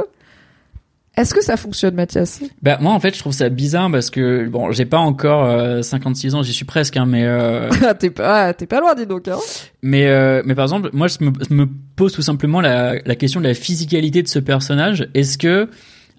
Est-ce 1.18 1.34
que 1.34 1.42
ça 1.42 1.56
fonctionne, 1.56 1.96
Mathias? 1.96 2.40
Bah 2.62 2.78
moi 2.80 2.92
en 2.92 3.00
fait 3.00 3.12
je 3.12 3.18
trouve 3.18 3.32
ça 3.32 3.48
bizarre 3.48 3.90
parce 3.90 4.08
que 4.08 4.46
bon 4.46 4.70
j'ai 4.70 4.84
pas 4.84 4.98
encore 4.98 5.82
56 5.82 6.32
euh, 6.32 6.38
ans, 6.38 6.42
j'y 6.44 6.52
suis 6.52 6.64
presque 6.64 6.96
hein, 6.96 7.06
mais 7.06 7.24
euh... 7.24 7.68
t'es 7.98 8.10
pas 8.10 8.54
t'es 8.54 8.66
pas 8.66 8.78
loin 8.78 8.94
dis 8.94 9.04
donc 9.04 9.26
hein. 9.26 9.38
Mais 9.82 10.06
euh, 10.06 10.42
mais 10.44 10.54
par 10.54 10.66
exemple 10.66 10.90
moi 10.92 11.08
je 11.08 11.16
me, 11.24 11.32
me 11.50 11.68
pose 11.96 12.12
tout 12.12 12.22
simplement 12.22 12.60
la, 12.60 13.00
la 13.04 13.16
question 13.16 13.40
de 13.40 13.48
la 13.48 13.54
physicalité 13.54 14.22
de 14.22 14.28
ce 14.28 14.38
personnage. 14.38 15.08
Est-ce 15.14 15.38
que 15.38 15.68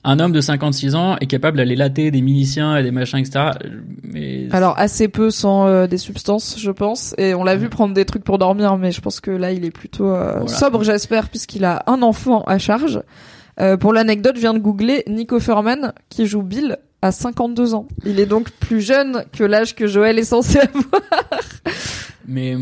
un 0.03 0.19
homme 0.19 0.31
de 0.31 0.41
56 0.41 0.95
ans 0.95 1.17
est 1.17 1.27
capable 1.27 1.57
d'aller 1.57 1.75
latter 1.75 2.11
des 2.11 2.21
miliciens 2.21 2.77
et 2.77 2.83
des 2.83 2.91
machins 2.91 3.19
etc. 3.19 3.51
Mais... 4.03 4.47
Alors 4.51 4.77
assez 4.77 5.07
peu 5.07 5.29
sans 5.29 5.67
euh, 5.67 5.87
des 5.87 5.97
substances 5.97 6.55
je 6.57 6.71
pense 6.71 7.13
et 7.17 7.33
on 7.33 7.43
l'a 7.43 7.55
vu 7.55 7.69
prendre 7.69 7.93
des 7.93 8.05
trucs 8.05 8.23
pour 8.23 8.37
dormir 8.37 8.77
mais 8.77 8.91
je 8.91 9.01
pense 9.01 9.19
que 9.19 9.31
là 9.31 9.51
il 9.51 9.65
est 9.65 9.71
plutôt 9.71 10.09
euh, 10.09 10.47
sobre 10.47 10.83
j'espère 10.83 11.29
puisqu'il 11.29 11.65
a 11.65 11.83
un 11.87 12.01
enfant 12.01 12.43
à 12.43 12.57
charge. 12.57 13.01
Euh, 13.59 13.75
pour 13.75 13.91
l'anecdote, 13.91 14.35
je 14.35 14.41
viens 14.41 14.53
de 14.53 14.59
googler 14.59 15.03
Nico 15.07 15.39
Furman 15.39 15.93
qui 16.07 16.25
joue 16.25 16.43
Bill 16.43 16.77
à 17.01 17.11
52 17.11 17.73
ans. 17.73 17.87
Il 18.05 18.19
est 18.19 18.25
donc 18.25 18.51
plus 18.51 18.81
jeune 18.81 19.25
que 19.33 19.43
l'âge 19.43 19.75
que 19.75 19.87
Joël 19.87 20.17
est 20.17 20.23
censé 20.23 20.59
avoir. 20.59 21.01
Mais 22.29 22.55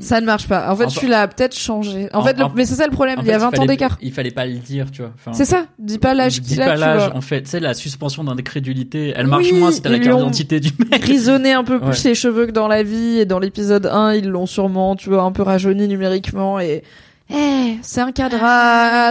ça 0.00 0.20
ne 0.20 0.26
marche 0.26 0.46
pas. 0.46 0.70
En 0.70 0.76
fait, 0.76 0.86
tu 0.86 1.08
l'as 1.08 1.26
peut-être 1.26 1.56
changé. 1.56 2.08
En, 2.12 2.22
fait, 2.22 2.36
mais 2.54 2.64
c'est 2.64 2.76
ça 2.76 2.86
le 2.86 2.92
problème. 2.92 3.18
il 3.22 3.26
y 3.26 3.32
a 3.32 3.38
20 3.38 3.58
ans 3.58 3.66
d'écart. 3.66 3.98
Il 4.00 4.12
fallait 4.12 4.30
pas 4.30 4.46
le 4.46 4.54
dire, 4.54 4.90
tu 4.92 5.02
vois. 5.02 5.12
c'est 5.32 5.44
ça. 5.44 5.66
Dis 5.78 5.98
pas 5.98 6.14
l'âge 6.14 6.40
qu'il 6.40 6.62
a. 6.62 6.64
Dis 6.64 6.70
pas 6.70 6.76
l'âge. 6.76 7.10
En 7.14 7.20
fait, 7.20 7.48
c'est 7.48 7.60
la 7.60 7.74
suspension 7.74 8.22
d'incrédulité. 8.24 9.12
Elle 9.16 9.26
marche 9.26 9.52
moins 9.52 9.72
si 9.72 9.82
t'as 9.82 9.90
la 9.90 9.98
carte 9.98 10.18
d'identité 10.18 10.60
du 10.60 10.70
mec. 10.78 11.02
Grisonné 11.02 11.52
un 11.52 11.64
peu 11.64 11.80
plus 11.80 12.04
les 12.04 12.14
cheveux 12.14 12.46
que 12.46 12.52
dans 12.52 12.68
la 12.68 12.82
vie 12.82 13.18
et 13.18 13.24
dans 13.24 13.38
l'épisode 13.38 13.86
1, 13.86 14.14
ils 14.14 14.28
l'ont 14.28 14.46
sûrement, 14.46 14.94
tu 14.94 15.08
vois, 15.08 15.22
un 15.22 15.32
peu 15.32 15.42
rajeuni 15.42 15.88
numériquement 15.88 16.60
et. 16.60 16.82
Eh, 17.30 17.76
c'est 17.82 18.00
un 18.00 18.12
cadre 18.12 18.38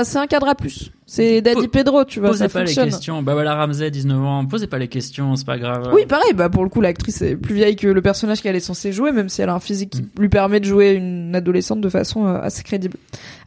c'est 0.06 0.18
un 0.18 0.27
cadre 0.27 0.48
à 0.48 0.56
plus. 0.56 0.91
C'est 1.10 1.41
Daddy 1.41 1.69
Pedro, 1.69 2.03
tu 2.03 2.19
vois, 2.19 2.31
posez 2.31 2.49
pas 2.49 2.65
les 2.65 2.76
questions. 2.76 3.23
Bah 3.23 3.34
voilà, 3.34 3.56
Ramsey, 3.56 3.89
19 3.89 4.22
ans, 4.22 4.45
posez 4.45 4.68
pas 4.68 4.77
les 4.77 4.89
questions, 4.89 5.38
c'est 5.38 5.45
pas 5.45 5.57
grave. 5.57 5.89
Oui, 5.94 6.06
pareil, 6.06 6.34
bah 6.34 6.49
pour 6.49 6.64
le 6.64 6.69
coup, 6.69 6.81
l'actrice 6.81 7.22
est 7.22 7.38
plus 7.38 7.56
vieille 7.56 7.77
que 7.77 7.88
le 7.88 8.02
personnage 8.02 8.41
qu'elle 8.41 8.57
est 8.57 8.60
censée 8.60 8.91
jouer, 8.91 9.14
même 9.14 9.30
si 9.30 9.41
elle 9.41 9.48
a 9.48 9.53
un 9.53 9.61
physique 9.61 9.91
qui 9.91 10.02
mm. 10.02 10.10
lui 10.19 10.27
permet 10.27 10.60
de 10.60 10.65
jouer 10.65 10.91
une 10.91 11.34
adolescente 11.34 11.80
de 11.80 11.88
façon 11.88 12.27
euh, 12.27 12.41
assez 12.41 12.61
crédible. 12.61 12.98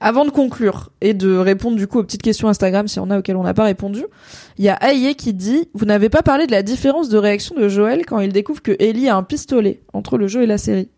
Avant 0.00 0.24
de 0.24 0.30
conclure 0.30 0.90
et 1.02 1.12
de 1.12 1.36
répondre 1.36 1.76
du 1.76 1.86
coup 1.86 1.98
aux 1.98 2.02
petites 2.02 2.22
questions 2.22 2.48
Instagram, 2.48 2.88
s'il 2.88 3.02
y 3.02 3.04
en 3.04 3.10
a 3.10 3.18
auxquelles 3.18 3.36
on 3.36 3.44
n'a 3.44 3.52
pas 3.52 3.64
répondu, 3.64 4.04
il 4.56 4.64
y 4.64 4.70
a 4.70 4.74
Aïe 4.76 5.14
qui 5.14 5.34
dit 5.34 5.68
«Vous 5.74 5.84
n'avez 5.84 6.08
pas 6.08 6.22
parlé 6.22 6.46
de 6.46 6.52
la 6.52 6.62
différence 6.62 7.10
de 7.10 7.18
réaction 7.18 7.54
de 7.56 7.68
Joël 7.68 8.06
quand 8.06 8.20
il 8.20 8.32
découvre 8.32 8.62
que 8.62 8.72
Ellie 8.78 9.10
a 9.10 9.16
un 9.16 9.22
pistolet 9.22 9.82
entre 9.92 10.16
le 10.16 10.28
jeu 10.28 10.42
et 10.42 10.46
la 10.46 10.56
série». 10.56 10.88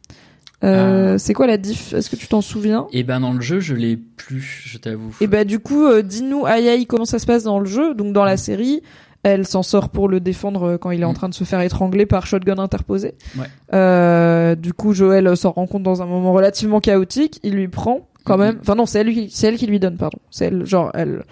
Euh, 0.64 1.14
ah. 1.14 1.18
C'est 1.18 1.34
quoi 1.34 1.47
la 1.47 1.56
diff? 1.56 1.93
Est-ce 1.93 2.09
que 2.10 2.16
tu 2.16 2.28
t'en 2.28 2.40
souviens? 2.40 2.86
Eh 2.93 3.02
ben 3.02 3.20
dans 3.20 3.32
le 3.32 3.40
jeu, 3.40 3.60
je 3.60 3.74
l'ai 3.74 3.97
plus, 3.97 4.62
je 4.66 4.78
t'avoue. 4.78 5.10
Et 5.20 5.24
eh 5.24 5.26
ben 5.26 5.47
du 5.47 5.59
coup, 5.59 5.84
euh, 5.84 6.02
dis-nous, 6.02 6.47
aïe 6.47 6.68
aïe, 6.68 6.86
comment 6.86 7.05
ça 7.05 7.18
se 7.18 7.26
passe 7.26 7.43
dans 7.43 7.59
le 7.59 7.66
jeu? 7.66 7.94
Donc 7.94 8.12
dans 8.12 8.24
la 8.24 8.36
série, 8.36 8.82
elle 9.24 9.47
s'en 9.47 9.62
sort 9.62 9.89
pour 9.89 10.09
le 10.09 10.20
défendre 10.20 10.62
euh, 10.64 10.78
quand 10.78 10.90
il 10.90 11.01
est 11.01 11.05
en 11.05 11.12
mm. 11.12 11.16
train 11.16 11.28
de 11.28 11.34
se 11.34 11.44
faire 11.44 11.60
étrangler 11.60 12.06
par 12.06 12.26
shotgun 12.26 12.59
interposé. 12.59 13.14
Ouais. 13.36 13.47
Euh, 13.74 14.55
du 14.55 14.72
coup, 14.72 14.93
Joël 14.93 15.36
s'en 15.36 15.51
rend 15.51 15.66
compte 15.66 15.82
dans 15.82 16.02
un 16.02 16.06
moment 16.06 16.32
relativement 16.32 16.80
chaotique. 16.80 17.40
Il 17.43 17.55
lui 17.55 17.68
prend 17.68 18.09
quand 18.24 18.36
mm-hmm. 18.36 18.40
même. 18.40 18.59
Enfin 18.60 18.74
non, 18.74 18.86
c'est 18.86 19.01
elle, 19.01 19.30
c'est 19.30 19.48
elle 19.48 19.56
qui 19.56 19.66
lui 19.66 19.80
donne, 19.80 19.97
pardon. 19.97 20.18
C'est 20.30 20.47
elle, 20.47 20.64
genre 20.64 20.90
elle 20.94 21.24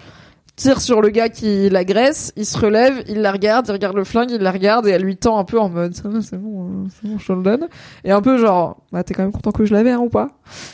tire 0.61 0.79
sur 0.79 1.01
le 1.01 1.09
gars 1.09 1.29
qui 1.29 1.69
l'agresse, 1.69 2.33
il 2.35 2.45
se 2.45 2.55
relève, 2.55 3.03
il 3.07 3.21
la 3.21 3.31
regarde, 3.31 3.65
il 3.67 3.71
regarde 3.71 3.95
le 3.95 4.03
flingue, 4.03 4.29
il 4.29 4.41
la 4.41 4.51
regarde 4.51 4.87
et 4.87 4.91
elle 4.91 5.01
lui 5.01 5.17
tend 5.17 5.39
un 5.39 5.43
peu 5.43 5.59
en 5.59 5.69
mode 5.69 5.95
c'est 5.95 6.07
bon, 6.07 6.21
c'est 6.21 6.37
bon, 6.37 7.17
je 7.17 7.25
te 7.25 7.33
le 7.33 7.41
donne. 7.41 7.67
Et 8.03 8.11
un 8.11 8.21
peu 8.21 8.37
genre, 8.37 8.77
bah 8.91 9.03
t'es 9.03 9.15
quand 9.15 9.23
même 9.23 9.31
content 9.31 9.51
que 9.51 9.65
je 9.65 9.73
l'avais 9.73 9.89
hein, 9.89 9.99
ou 9.99 10.09
pas? 10.09 10.29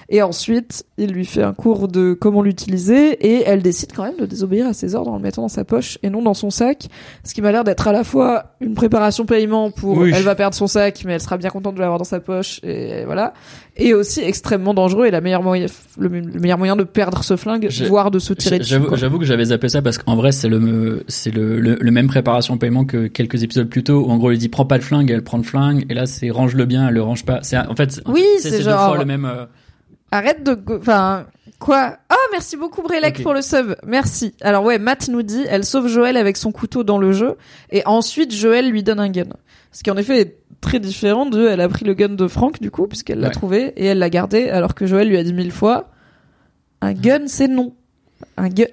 Et 0.09 0.21
ensuite, 0.21 0.85
il 0.97 1.11
lui 1.11 1.25
fait 1.25 1.43
un 1.43 1.53
cours 1.53 1.87
de 1.87 2.13
comment 2.13 2.41
l'utiliser 2.41 3.11
et 3.11 3.43
elle 3.45 3.61
décide 3.61 3.93
quand 3.95 4.03
même 4.03 4.17
de 4.17 4.25
désobéir 4.25 4.67
à 4.67 4.73
ses 4.73 4.93
ordres 4.93 5.11
en 5.11 5.17
le 5.17 5.21
mettant 5.21 5.43
dans 5.43 5.47
sa 5.47 5.63
poche 5.63 5.99
et 6.03 6.09
non 6.09 6.21
dans 6.21 6.33
son 6.33 6.49
sac, 6.49 6.87
ce 7.23 7.33
qui 7.33 7.41
m'a 7.41 7.53
l'air 7.53 7.63
d'être 7.63 7.87
à 7.87 7.93
la 7.93 8.03
fois 8.03 8.55
une 8.59 8.73
préparation 8.73 9.25
paiement 9.25 9.71
pour 9.71 10.05
elle 10.05 10.23
va 10.23 10.35
perdre 10.35 10.55
son 10.55 10.67
sac 10.67 11.03
mais 11.05 11.13
elle 11.13 11.21
sera 11.21 11.37
bien 11.37 11.49
contente 11.49 11.75
de 11.75 11.79
l'avoir 11.79 11.97
dans 11.97 12.03
sa 12.03 12.19
poche 12.19 12.59
et 12.63 13.05
voilà, 13.05 13.33
et 13.77 13.93
aussi 13.93 14.21
extrêmement 14.21 14.73
dangereux 14.73 15.05
et 15.05 15.11
la 15.11 15.21
meilleure 15.21 15.43
moyen 15.43 15.67
le, 15.97 16.09
meilleur 16.09 16.57
moyen 16.57 16.75
de 16.75 16.83
perdre 16.83 17.23
ce 17.23 17.37
flingue 17.37 17.69
voire 17.87 18.11
de 18.11 18.19
se 18.19 18.33
tirer 18.33 18.59
dessus. 18.59 18.79
J'avoue 18.93 19.19
que 19.19 19.25
j'avais 19.25 19.45
zappé 19.45 19.69
ça 19.69 19.81
parce 19.81 19.97
qu'en 19.97 20.15
vrai 20.15 20.31
c'est 20.31 20.49
le 20.49 21.03
c'est 21.07 21.31
le, 21.31 21.59
le, 21.59 21.91
même 21.91 22.07
préparation 22.07 22.57
paiement 22.57 22.85
que 22.85 23.07
quelques 23.07 23.43
épisodes 23.43 23.69
plus 23.69 23.83
tôt 23.83 24.05
où 24.05 24.09
en 24.09 24.17
gros 24.17 24.31
il 24.31 24.37
dit 24.37 24.49
prends 24.49 24.65
pas 24.65 24.77
le 24.77 24.83
flingue 24.83 25.09
elle 25.11 25.23
prend 25.23 25.37
le 25.37 25.43
flingue 25.43 25.85
et 25.89 25.93
là 25.93 26.05
c'est 26.05 26.29
range 26.29 26.55
le 26.55 26.65
bien 26.65 26.87
elle 26.87 26.95
le 26.95 27.03
range 27.03 27.23
pas. 27.23 27.39
C'est 27.43 27.57
en 27.57 27.75
fait 27.75 28.01
oui 28.07 28.25
c'est 28.39 28.61
genre 28.61 28.79
deux 28.79 28.87
fois 28.87 28.97
le 28.97 29.05
même 29.05 29.25
euh, 29.25 29.45
arrête 30.11 30.43
de 30.43 30.57
enfin 30.79 31.25
quoi? 31.59 31.97
Oh 32.11 32.27
merci 32.31 32.57
beaucoup 32.57 32.81
Brelec 32.81 33.21
pour 33.21 33.33
le 33.33 33.41
sub. 33.41 33.75
Merci. 33.85 34.33
Alors 34.41 34.63
ouais 34.63 34.79
Matt 34.79 35.07
nous 35.09 35.21
dit 35.21 35.43
elle 35.47 35.65
sauve 35.65 35.87
Joël 35.87 36.17
avec 36.17 36.37
son 36.37 36.51
couteau 36.51 36.83
dans 36.83 36.97
le 36.97 37.11
jeu 37.11 37.35
et 37.71 37.83
ensuite 37.85 38.33
Joël 38.33 38.69
lui 38.69 38.83
donne 38.83 38.99
un 38.99 39.09
gun. 39.09 39.29
Ce 39.71 39.83
qui 39.83 39.91
en 39.91 39.97
effet 39.97 40.21
est 40.21 40.37
très 40.61 40.79
différent 40.79 41.25
de 41.25 41.47
elle 41.47 41.61
a 41.61 41.69
pris 41.69 41.85
le 41.85 41.93
gun 41.93 42.09
de 42.09 42.27
Frank 42.27 42.61
du 42.61 42.71
coup 42.71 42.87
puisqu'elle 42.87 43.19
l'a 43.19 43.29
trouvé 43.29 43.73
et 43.77 43.85
elle 43.85 43.99
l'a 43.99 44.09
gardé 44.09 44.49
alors 44.49 44.75
que 44.75 44.85
Joël 44.85 45.07
lui 45.07 45.17
a 45.17 45.23
dit 45.23 45.33
mille 45.33 45.51
fois 45.51 45.91
un 46.81 46.93
gun 46.93 47.27
c'est 47.27 47.47
non 47.47 47.73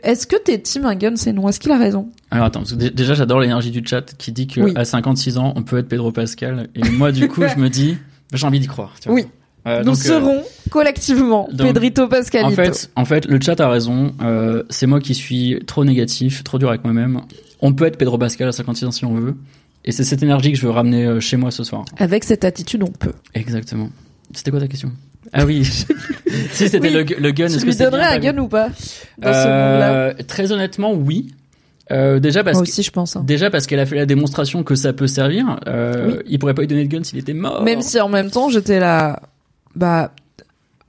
est-ce 0.03 0.27
que 0.27 0.37
t'es 0.37 0.59
team 0.59 0.87
un 0.87 0.95
gun 0.95 1.17
c'est 1.17 1.33
non? 1.33 1.49
Est-ce 1.49 1.61
qu'il 1.61 1.71
a 1.73 1.79
raison? 1.79 2.09
Alors 2.31 2.47
attends, 2.47 2.61
parce 2.61 2.73
que 2.73 2.89
déjà 2.89 3.15
j'adore 3.15 3.41
l'énergie 3.41 3.71
du 3.71 3.83
chat 3.85 4.15
qui 4.17 4.33
dit 4.33 4.47
que 4.47 4.77
à 4.77 4.85
56 4.85 5.39
ans 5.39 5.53
on 5.57 5.63
peut 5.63 5.79
être 5.79 5.89
Pedro 5.89 6.13
Pascal 6.13 6.69
et 6.75 6.89
moi 6.91 7.13
du 7.13 7.29
coup 7.29 7.43
je 7.47 7.61
me 7.61 7.69
dis 7.69 7.97
j'ai 8.33 8.47
envie 8.47 8.61
d'y 8.61 8.67
croire. 8.67 8.95
Oui. 9.07 9.27
Euh, 9.67 9.83
Nous 9.83 9.93
euh, 9.93 9.95
serons 9.95 10.43
collectivement 10.71 11.49
Pedrito 11.57 12.07
Pascalito. 12.07 12.53
En 12.53 12.55
fait, 12.55 12.91
en 12.97 13.05
fait, 13.07 13.25
le 13.27 13.41
chat 13.41 13.59
a 13.61 13.69
raison. 13.69 14.13
Euh, 14.21 14.63
c'est 14.69 14.87
moi 14.87 15.01
qui 15.01 15.15
suis 15.15 15.59
trop 15.67 15.85
négatif, 15.87 16.45
trop 16.45 16.59
dur 16.59 16.69
avec 16.69 16.85
moi-même. 16.85 17.23
On 17.61 17.73
peut 17.73 17.87
être 17.87 17.97
Pedro 17.97 18.19
Pascal 18.19 18.49
à 18.49 18.53
56 18.53 18.85
ans 18.85 18.91
si 18.91 19.05
on 19.07 19.15
veut. 19.15 19.37
Et 19.85 19.93
c'est 19.93 20.05
cette 20.05 20.23
énergie 20.23 20.53
que 20.53 20.59
je 20.59 20.67
veux 20.67 20.73
ramener 20.73 21.05
euh, 21.05 21.21
chez 21.21 21.37
moi 21.37 21.51
ce 21.51 21.63
soir. 21.65 21.85
Avec 21.99 22.25
cette 22.25 22.45
attitude, 22.45 22.83
on 22.83 22.91
peut. 22.93 23.13
Exactement. 23.35 23.91
C'était 24.33 24.51
quoi 24.51 24.61
ta 24.61 24.69
question? 24.69 24.91
Ah 25.33 25.45
oui. 25.45 25.65
si 26.53 26.69
c'était 26.69 26.91
le, 26.91 27.03
le, 27.03 27.31
gun, 27.33 27.47
est-ce 27.47 27.65
que 27.65 27.71
lui 27.71 27.77
donnerais 27.77 28.17
un 28.17 28.19
gun 28.19 28.39
ou 28.39 28.49
pas 28.49 28.69
dans 29.19 29.33
ce 29.33 29.47
euh, 29.47 30.13
Très 30.27 30.53
honnêtement, 30.53 30.93
oui. 30.93 31.29
Euh, 31.91 32.19
déjà 32.19 32.43
parce 32.43 32.57
Moi 32.57 32.63
aussi, 32.63 32.83
je 32.83 32.91
pense. 32.91 33.17
Hein. 33.17 33.25
Déjà 33.27 33.51
parce 33.51 33.67
qu'elle 33.67 33.81
a 33.81 33.87
fait 33.87 33.97
la 33.97 34.07
démonstration 34.07 34.63
que 34.63 34.75
ça 34.75 34.93
peut 34.93 35.07
servir. 35.07 35.61
Euh, 35.67 36.23
Il 36.27 36.39
pourrait 36.39 36.55
pas 36.55 36.63
lui 36.63 36.69
donner 36.69 36.85
de 36.85 36.89
gun 36.89 37.05
s'il 37.05 37.19
était 37.19 37.35
mort. 37.35 37.63
Même 37.63 37.83
si 37.83 38.01
en 38.01 38.09
même 38.09 38.31
temps, 38.31 38.49
j'étais 38.49 38.81
là, 38.81 39.21
bah 39.77 40.13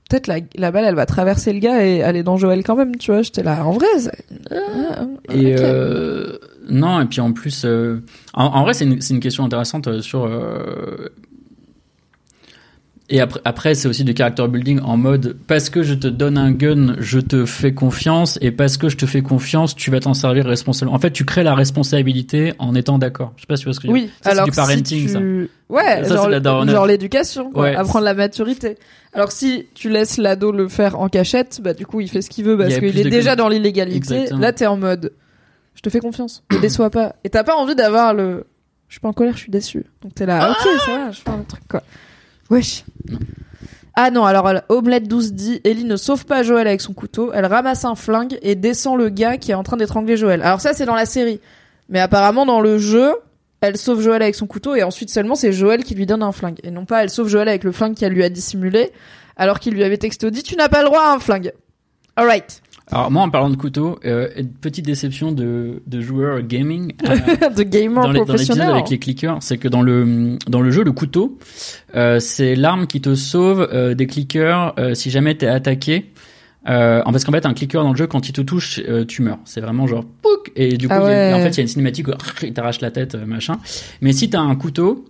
peut-être 0.08 0.26
la, 0.26 0.38
la 0.54 0.70
balle, 0.70 0.84
elle 0.84 0.94
va 0.94 1.04
traverser 1.04 1.52
le 1.52 1.58
gars 1.58 1.84
et 1.84 2.02
aller 2.02 2.22
dans 2.22 2.36
Joël 2.36 2.62
quand 2.62 2.76
même. 2.76 2.96
Tu 2.96 3.10
vois, 3.10 3.22
j'étais 3.22 3.42
là 3.42 3.66
en 3.66 3.72
vrai. 3.72 3.86
et 5.30 5.54
euh, 5.58 6.38
non, 6.68 7.00
et 7.00 7.06
puis 7.06 7.20
en 7.20 7.32
plus, 7.32 7.64
euh, 7.64 8.02
en, 8.34 8.62
vrai, 8.62 8.74
c'est 8.74 8.84
une, 8.84 8.98
une, 9.10 9.20
question 9.20 9.44
intéressante 9.44 9.88
euh, 9.88 10.00
sur 10.00 10.26
et 13.08 13.20
après, 13.20 13.40
après 13.44 13.74
c'est 13.76 13.86
aussi 13.86 14.02
du 14.02 14.14
character 14.16 14.48
building 14.48 14.80
en 14.80 14.96
mode 14.96 15.36
parce 15.46 15.70
que 15.70 15.84
je 15.84 15.94
te 15.94 16.08
donne 16.08 16.36
un 16.36 16.50
gun, 16.50 16.96
je 16.98 17.20
te 17.20 17.46
fais 17.46 17.72
confiance 17.72 18.36
et 18.42 18.50
parce 18.50 18.76
que 18.76 18.88
je 18.88 18.96
te 18.96 19.06
fais 19.06 19.22
confiance, 19.22 19.76
tu 19.76 19.92
vas 19.92 20.00
t'en 20.00 20.14
servir 20.14 20.44
responsablement. 20.44 20.96
En 20.96 20.98
fait, 20.98 21.12
tu 21.12 21.24
crées 21.24 21.44
la 21.44 21.54
responsabilité 21.54 22.54
en 22.58 22.74
étant 22.74 22.98
d'accord. 22.98 23.32
Je 23.36 23.42
sais 23.42 23.46
pas 23.46 23.56
si 23.56 23.62
tu 23.62 23.68
vois 23.68 23.74
ce 23.74 23.80
que 23.80 23.86
je 23.86 23.92
veux 23.92 23.98
dire. 24.00 24.08
Oui, 24.08 24.30
alors 24.30 24.46
du 24.46 24.50
parenting, 24.50 25.08
ça. 25.08 25.20
Ouais, 25.68 26.04
ça, 26.04 26.16
genre, 26.16 26.68
genre 26.68 26.86
l'éducation, 26.86 27.50
ouais. 27.54 27.76
apprendre 27.76 28.04
la 28.04 28.14
maturité. 28.14 28.76
Alors 29.12 29.30
si 29.30 29.66
tu 29.74 29.88
laisses 29.88 30.16
l'ado 30.16 30.50
le 30.50 30.68
faire 30.68 30.98
en 30.98 31.08
cachette, 31.08 31.60
bah 31.62 31.74
du 31.74 31.86
coup 31.86 32.00
il 32.00 32.08
fait 32.08 32.22
ce 32.22 32.30
qu'il 32.30 32.44
veut 32.44 32.58
parce 32.58 32.76
qu'il 32.76 32.98
est 32.98 33.08
déjà 33.08 33.36
dans 33.36 33.48
l'illégalité. 33.48 34.26
Là 34.36 34.52
t'es 34.52 34.66
en 34.66 34.76
mode, 34.76 35.12
je 35.76 35.82
te 35.82 35.90
fais 35.90 36.00
confiance, 36.00 36.42
ne 36.50 36.58
déçois 36.58 36.90
pas. 36.90 37.14
Et 37.22 37.30
t'as 37.30 37.44
pas 37.44 37.54
envie 37.54 37.76
d'avoir 37.76 38.14
le, 38.14 38.46
je 38.88 38.94
suis 38.94 39.00
pas 39.00 39.08
en 39.08 39.12
colère, 39.12 39.34
je 39.34 39.42
suis 39.42 39.52
déçu. 39.52 39.84
Donc 40.02 40.14
t'es 40.14 40.26
là, 40.26 40.50
ok, 40.50 40.68
ça 40.84 40.96
va, 40.96 41.10
je 41.12 41.20
fais 41.20 41.30
un 41.30 41.42
truc 41.42 41.62
quoi. 41.68 41.82
Wesh. 42.50 42.84
Ah 43.94 44.10
non, 44.10 44.24
alors 44.24 44.50
Omelette 44.68 45.08
12 45.08 45.32
dit 45.32 45.60
Ellie 45.64 45.84
ne 45.84 45.96
sauve 45.96 46.26
pas 46.26 46.42
Joël 46.42 46.66
avec 46.66 46.80
son 46.80 46.92
couteau, 46.92 47.30
elle 47.32 47.46
ramasse 47.46 47.84
un 47.84 47.94
flingue 47.94 48.38
et 48.42 48.54
descend 48.54 48.98
le 48.98 49.08
gars 49.08 49.36
qui 49.36 49.52
est 49.52 49.54
en 49.54 49.62
train 49.62 49.76
d'étrangler 49.76 50.16
Joël. 50.16 50.42
Alors 50.42 50.60
ça 50.60 50.74
c'est 50.74 50.86
dans 50.86 50.94
la 50.94 51.06
série. 51.06 51.40
Mais 51.88 52.00
apparemment 52.00 52.46
dans 52.46 52.60
le 52.60 52.78
jeu, 52.78 53.14
elle 53.60 53.76
sauve 53.76 54.02
Joël 54.02 54.22
avec 54.22 54.34
son 54.34 54.46
couteau 54.46 54.74
et 54.74 54.82
ensuite 54.82 55.10
seulement 55.10 55.34
c'est 55.34 55.52
Joël 55.52 55.82
qui 55.82 55.94
lui 55.94 56.04
donne 56.04 56.22
un 56.22 56.32
flingue. 56.32 56.58
Et 56.62 56.70
non 56.70 56.84
pas 56.84 57.02
elle 57.02 57.10
sauve 57.10 57.28
Joël 57.28 57.48
avec 57.48 57.64
le 57.64 57.72
flingue 57.72 57.94
qu'elle 57.94 58.12
lui 58.12 58.24
a 58.24 58.28
dissimulé 58.28 58.92
alors 59.36 59.60
qu'il 59.60 59.74
lui 59.74 59.84
avait 59.84 59.98
texto 59.98 60.30
dit 60.30 60.42
tu 60.42 60.56
n'as 60.56 60.68
pas 60.68 60.82
le 60.82 60.88
droit 60.88 61.02
à 61.02 61.12
un 61.12 61.18
flingue. 61.18 61.52
Alright. 62.16 62.62
Alors 62.92 63.10
moi 63.10 63.22
en 63.22 63.30
parlant 63.30 63.50
de 63.50 63.56
couteau, 63.56 63.98
euh, 64.04 64.28
petite 64.60 64.84
déception 64.84 65.32
de, 65.32 65.82
de 65.86 66.00
joueur 66.00 66.42
gaming, 66.42 66.92
euh, 67.08 67.50
de 67.56 67.62
gamer 67.64 68.04
dans, 68.04 68.12
les, 68.12 68.20
professionnel. 68.24 68.68
avec 68.70 68.90
les 68.90 68.98
clickers, 68.98 69.38
c'est 69.40 69.58
que 69.58 69.66
dans 69.66 69.82
le 69.82 70.38
dans 70.48 70.60
le 70.60 70.70
jeu 70.70 70.84
le 70.84 70.92
couteau, 70.92 71.36
euh, 71.96 72.20
c'est 72.20 72.54
l'arme 72.54 72.86
qui 72.86 73.00
te 73.00 73.14
sauve 73.16 73.68
des 73.94 74.06
clickers 74.06 74.74
si 74.94 75.10
jamais 75.10 75.34
t'es 75.34 75.48
attaqué. 75.48 76.12
Euh, 76.68 77.00
parce 77.04 77.24
qu'en 77.24 77.30
fait 77.30 77.46
un 77.46 77.54
clicker 77.54 77.80
dans 77.82 77.92
le 77.92 77.96
jeu 77.96 78.08
quand 78.08 78.28
il 78.28 78.32
te 78.32 78.40
touche 78.40 78.80
tu 79.08 79.22
meurs. 79.22 79.38
C'est 79.44 79.60
vraiment 79.60 79.86
genre 79.86 80.04
pouc 80.22 80.50
et 80.56 80.76
du 80.76 80.88
coup 80.88 80.94
Ah 80.96 81.00
il 81.00 81.10
y 81.10 81.14
a- 81.14 81.28
ouais. 81.28 81.34
en 81.34 81.38
fait 81.42 81.50
il 81.50 81.56
y 81.56 81.60
a 81.60 81.62
une 81.62 81.68
cinématique 81.68 82.08
où 82.08 82.12
il 82.42 82.52
t'arrache 82.52 82.80
la 82.80 82.90
tête 82.90 83.14
machin. 83.14 83.58
Mais 84.00 84.12
si 84.12 84.30
t'as 84.30 84.40
un 84.40 84.54
couteau 84.56 85.04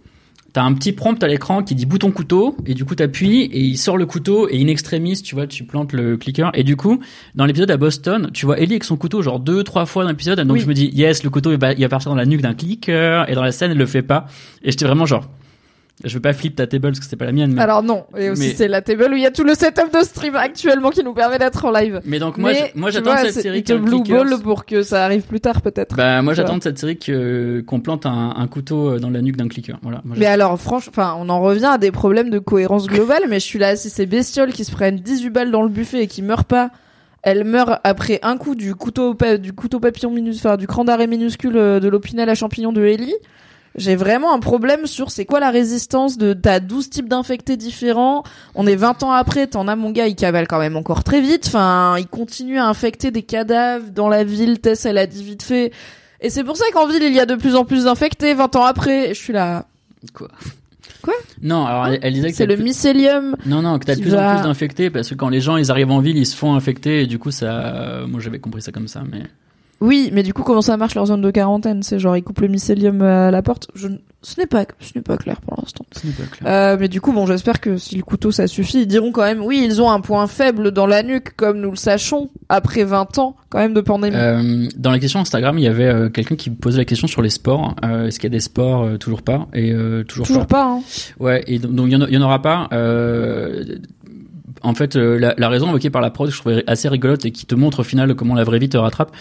T'as 0.56 0.62
un 0.62 0.72
petit 0.72 0.92
prompt 0.92 1.22
à 1.22 1.28
l'écran 1.28 1.62
qui 1.62 1.74
dit 1.74 1.84
bouton 1.84 2.10
couteau 2.10 2.56
et 2.64 2.72
du 2.72 2.86
coup 2.86 2.94
t'appuies 2.94 3.42
et 3.42 3.60
il 3.60 3.76
sort 3.76 3.98
le 3.98 4.06
couteau 4.06 4.48
et 4.48 4.58
in 4.58 4.68
extremis 4.68 5.20
tu 5.20 5.34
vois 5.34 5.46
tu 5.46 5.64
plantes 5.64 5.92
le 5.92 6.16
clicker 6.16 6.50
et 6.54 6.64
du 6.64 6.76
coup 6.76 6.98
dans 7.34 7.44
l'épisode 7.44 7.70
à 7.70 7.76
Boston 7.76 8.30
tu 8.32 8.46
vois 8.46 8.58
Ellie 8.58 8.72
avec 8.72 8.84
son 8.84 8.96
couteau 8.96 9.20
genre 9.20 9.38
deux 9.38 9.64
trois 9.64 9.84
fois 9.84 10.04
dans 10.04 10.08
l'épisode 10.08 10.40
donc 10.40 10.54
Oui. 10.54 10.60
je 10.60 10.66
me 10.66 10.72
dis 10.72 10.86
yes 10.94 11.24
le 11.24 11.28
couteau 11.28 11.52
il 11.52 11.58
va, 11.58 11.74
il 11.74 11.82
va 11.82 11.90
partir 11.90 12.10
dans 12.10 12.16
la 12.16 12.24
nuque 12.24 12.40
d'un 12.40 12.54
clicker 12.54 13.28
et 13.28 13.34
dans 13.34 13.42
la 13.42 13.52
scène 13.52 13.72
elle 13.72 13.76
le 13.76 13.84
fait 13.84 14.00
pas 14.00 14.28
et 14.62 14.70
j'étais 14.70 14.86
vraiment 14.86 15.04
genre 15.04 15.28
je 16.04 16.12
veux 16.14 16.20
pas 16.20 16.32
flip 16.34 16.54
ta 16.56 16.66
table 16.66 16.88
parce 16.88 17.00
que 17.00 17.06
c'est 17.06 17.16
pas 17.16 17.24
la 17.24 17.32
mienne 17.32 17.52
mais, 17.54 17.62
Alors 17.62 17.82
non, 17.82 18.04
et 18.18 18.28
aussi 18.28 18.48
Mais- 18.48 18.54
c'est 18.54 18.68
la 18.68 18.82
table 18.82 19.08
où 19.12 19.16
il 19.16 19.22
y 19.22 19.26
a 19.26 19.30
tout 19.30 19.44
le 19.44 19.54
setup 19.54 19.92
de 19.92 20.04
stream 20.04 20.36
actuellement 20.36 20.90
qui 20.90 21.02
nous 21.02 21.14
permet 21.14 21.38
d'être 21.38 21.64
en 21.64 21.70
live. 21.70 22.00
mais 22.04 22.18
donc 22.18 22.36
moi 22.36 22.50
Mais, 22.52 22.70
je- 22.74 22.78
moi 22.78 22.90
j'attends 22.90 23.16
cette 23.16 23.32
série 23.34 23.62
qu'un 23.62 23.78
blue 23.78 24.02
clickers- 24.02 24.24
ball 24.28 24.42
pour 24.42 24.66
que 24.66 24.82
ça 24.82 25.04
arrive 25.04 25.22
plus 25.22 25.40
tard 25.40 25.62
peut-être. 25.62 25.96
bah 25.96 26.20
moi 26.22 26.34
j'attends 26.34 26.58
de 26.58 26.62
cette 26.62 26.78
série 26.78 26.98
que 26.98 27.62
qu'on 27.66 27.80
plante 27.80 28.04
un, 28.04 28.34
un 28.36 28.46
couteau 28.46 28.98
dans 28.98 29.08
la 29.10 29.22
nuque 29.22 29.36
d'un 29.36 29.48
clicker 29.48 29.78
voilà 29.82 30.02
moi, 30.04 30.16
Mais 30.18 30.26
alors, 30.26 30.60
franchement, 30.60 30.92
enfin, 30.94 31.16
on 31.18 31.28
en 31.30 31.40
revient 31.40 31.64
à 31.72 31.78
des 31.78 31.90
problèmes 31.92 32.28
de 32.30 32.38
cohérence 32.38 32.86
globale, 32.86 33.22
mais 33.28 33.40
je 33.40 33.44
suis 33.46 33.58
là, 33.58 33.74
si 33.76 33.88
ces 33.90 34.04
bestioles 34.06 34.52
qui 34.52 34.64
se 34.64 34.72
prennent 34.72 34.96
18 34.96 35.30
balles 35.30 35.50
dans 35.50 35.62
le 35.62 35.68
buffet 35.70 36.02
et 36.02 36.06
qui 36.06 36.20
meurent 36.22 36.44
pas, 36.44 36.70
elles 37.22 37.44
meurent 37.44 37.80
après 37.82 38.20
un 38.22 38.36
coup 38.36 38.54
du 38.54 38.74
couteau, 38.74 39.16
du 39.40 39.52
couteau 39.52 39.80
papillon 39.80 40.10
minuscule, 40.10 40.46
enfin, 40.48 40.56
du 40.56 40.66
cran 40.66 40.84
d'arrêt 40.84 41.06
minuscule 41.06 41.56
euh, 41.56 41.80
de 41.80 41.88
l'opinel 41.88 42.28
à 42.28 42.34
champignon 42.34 42.72
de 42.72 42.84
Ellie. 42.84 43.14
J'ai 43.76 43.94
vraiment 43.96 44.32
un 44.34 44.38
problème 44.40 44.86
sur 44.86 45.10
c'est 45.10 45.24
quoi 45.26 45.38
la 45.38 45.50
résistance 45.50 46.16
de 46.16 46.32
t'as 46.32 46.60
12 46.60 46.88
types 46.90 47.08
d'infectés 47.08 47.56
différents. 47.56 48.22
On 48.54 48.66
est 48.66 48.76
20 48.76 49.02
ans 49.02 49.12
après, 49.12 49.46
t'en 49.46 49.68
as 49.68 49.76
mon 49.76 49.90
gars, 49.90 50.06
il 50.06 50.14
cavale 50.16 50.46
quand 50.48 50.58
même 50.58 50.76
encore 50.76 51.04
très 51.04 51.20
vite. 51.20 51.44
Enfin, 51.46 51.96
il 51.98 52.06
continue 52.06 52.58
à 52.58 52.66
infecter 52.66 53.10
des 53.10 53.22
cadavres 53.22 53.90
dans 53.90 54.08
la 54.08 54.24
ville. 54.24 54.60
Tess, 54.60 54.86
elle 54.86 54.98
a 54.98 55.06
dit 55.06 55.22
vite 55.22 55.42
fait. 55.42 55.72
Et 56.22 56.30
c'est 56.30 56.42
pour 56.44 56.56
ça 56.56 56.64
qu'en 56.72 56.86
ville, 56.86 57.02
il 57.02 57.12
y 57.12 57.20
a 57.20 57.26
de 57.26 57.34
plus 57.34 57.54
en 57.54 57.64
plus 57.66 57.84
d'infectés 57.84 58.32
20 58.32 58.56
ans 58.56 58.64
après. 58.64 59.08
Je 59.14 59.20
suis 59.20 59.32
là. 59.34 59.66
quoi? 60.14 60.28
Quoi? 61.02 61.14
Non 61.42 61.66
alors 61.66 61.86
elle, 61.88 61.98
elle 62.02 62.14
disait 62.14 62.30
que 62.30 62.36
C'est 62.36 62.46
le 62.46 62.54
plus- 62.54 62.64
mycélium. 62.64 63.36
Non, 63.44 63.60
non, 63.62 63.78
que 63.78 63.84
t'as 63.84 63.94
de 63.96 64.00
plus 64.00 64.14
en 64.14 64.34
plus 64.36 64.42
d'infectés 64.42 64.88
parce 64.90 65.10
que 65.10 65.14
quand 65.14 65.28
les 65.28 65.40
gens 65.40 65.56
ils 65.56 65.70
arrivent 65.70 65.90
en 65.90 66.00
ville, 66.00 66.16
ils 66.16 66.26
se 66.26 66.34
font 66.34 66.54
infecter 66.54 67.02
et 67.02 67.06
du 67.06 67.18
coup 67.18 67.30
ça. 67.30 68.00
moi 68.08 68.20
j'avais 68.20 68.38
compris 68.38 68.62
ça 68.62 68.72
comme 68.72 68.88
ça, 68.88 69.02
mais. 69.10 69.22
Oui, 69.80 70.10
mais 70.12 70.22
du 70.22 70.32
coup, 70.32 70.42
comment 70.42 70.62
ça 70.62 70.76
marche 70.76 70.94
leur 70.94 71.06
zone 71.06 71.20
de 71.20 71.30
quarantaine? 71.30 71.82
C'est 71.82 71.98
genre 71.98 72.16
ils 72.16 72.22
coupent 72.22 72.40
le 72.40 72.48
mycélium 72.48 73.02
à 73.02 73.30
la 73.30 73.42
porte? 73.42 73.68
Je... 73.74 73.88
ne- 73.88 73.98
Ce 74.22 74.40
n'est 74.40 74.46
pas, 74.46 74.64
ce 74.80 74.92
n'est 74.96 75.02
pas 75.02 75.16
clair 75.18 75.40
pour 75.42 75.56
l'instant. 75.60 75.84
Ce 75.92 76.06
n'est 76.06 76.12
pas 76.14 76.22
clair. 76.24 76.50
Euh, 76.50 76.76
mais 76.80 76.88
du 76.88 77.00
coup, 77.02 77.12
bon, 77.12 77.26
j'espère 77.26 77.60
que 77.60 77.76
si 77.76 77.94
le 77.96 78.02
couteau 78.02 78.32
ça 78.32 78.46
suffit, 78.46 78.80
ils 78.82 78.86
diront 78.86 79.12
quand 79.12 79.22
même, 79.22 79.42
oui, 79.42 79.62
ils 79.64 79.82
ont 79.82 79.90
un 79.90 80.00
point 80.00 80.26
faible 80.26 80.70
dans 80.72 80.86
la 80.86 81.02
nuque, 81.02 81.36
comme 81.36 81.60
nous 81.60 81.70
le 81.70 81.76
sachons 81.76 82.30
après 82.48 82.84
20 82.84 83.18
ans 83.18 83.36
quand 83.50 83.58
même 83.58 83.74
de 83.74 83.80
pandémie. 83.82 84.16
Euh, 84.16 84.66
dans 84.78 84.90
la 84.90 84.98
question 84.98 85.20
Instagram, 85.20 85.58
il 85.58 85.64
y 85.64 85.68
avait 85.68 85.84
euh, 85.86 86.08
quelqu'un 86.08 86.36
qui 86.36 86.48
posait 86.50 86.78
la 86.78 86.84
question 86.86 87.06
sur 87.06 87.20
les 87.22 87.30
sports. 87.30 87.76
Euh, 87.84 88.06
Est-ce 88.06 88.18
qu'il 88.18 88.28
y 88.30 88.32
a 88.32 88.36
des 88.36 88.40
sports 88.40 88.82
euh, 88.84 88.96
Toujours 88.96 89.20
pas? 89.22 89.46
Et 89.52 89.72
euh, 89.72 90.02
toujours, 90.04 90.26
Toujours 90.26 90.46
pas. 90.46 90.64
pas. 90.64 90.70
Hein. 90.70 90.80
Ouais. 91.20 91.44
Et 91.46 91.58
donc 91.58 91.86
il 91.88 91.92
y, 91.92 92.16
en 92.16 92.22
aura 92.22 92.40
pas. 92.40 92.68
Euh, 92.72 93.62
en 94.62 94.74
fait, 94.74 94.96
euh, 94.96 95.18
la, 95.18 95.34
la 95.38 95.48
raison 95.48 95.68
évoquée 95.68 95.90
par 95.90 96.02
la 96.02 96.10
prod, 96.10 96.28
que 96.28 96.34
je 96.34 96.40
trouvais 96.40 96.64
assez 96.66 96.88
rigolote 96.88 97.24
et 97.24 97.30
qui 97.30 97.46
te 97.46 97.54
montre 97.54 97.80
au 97.80 97.84
final 97.84 98.14
comment 98.14 98.34
la 98.34 98.42
vraie 98.42 98.58
vie 98.58 98.68
te 98.70 98.76
rattrape. 98.76 99.12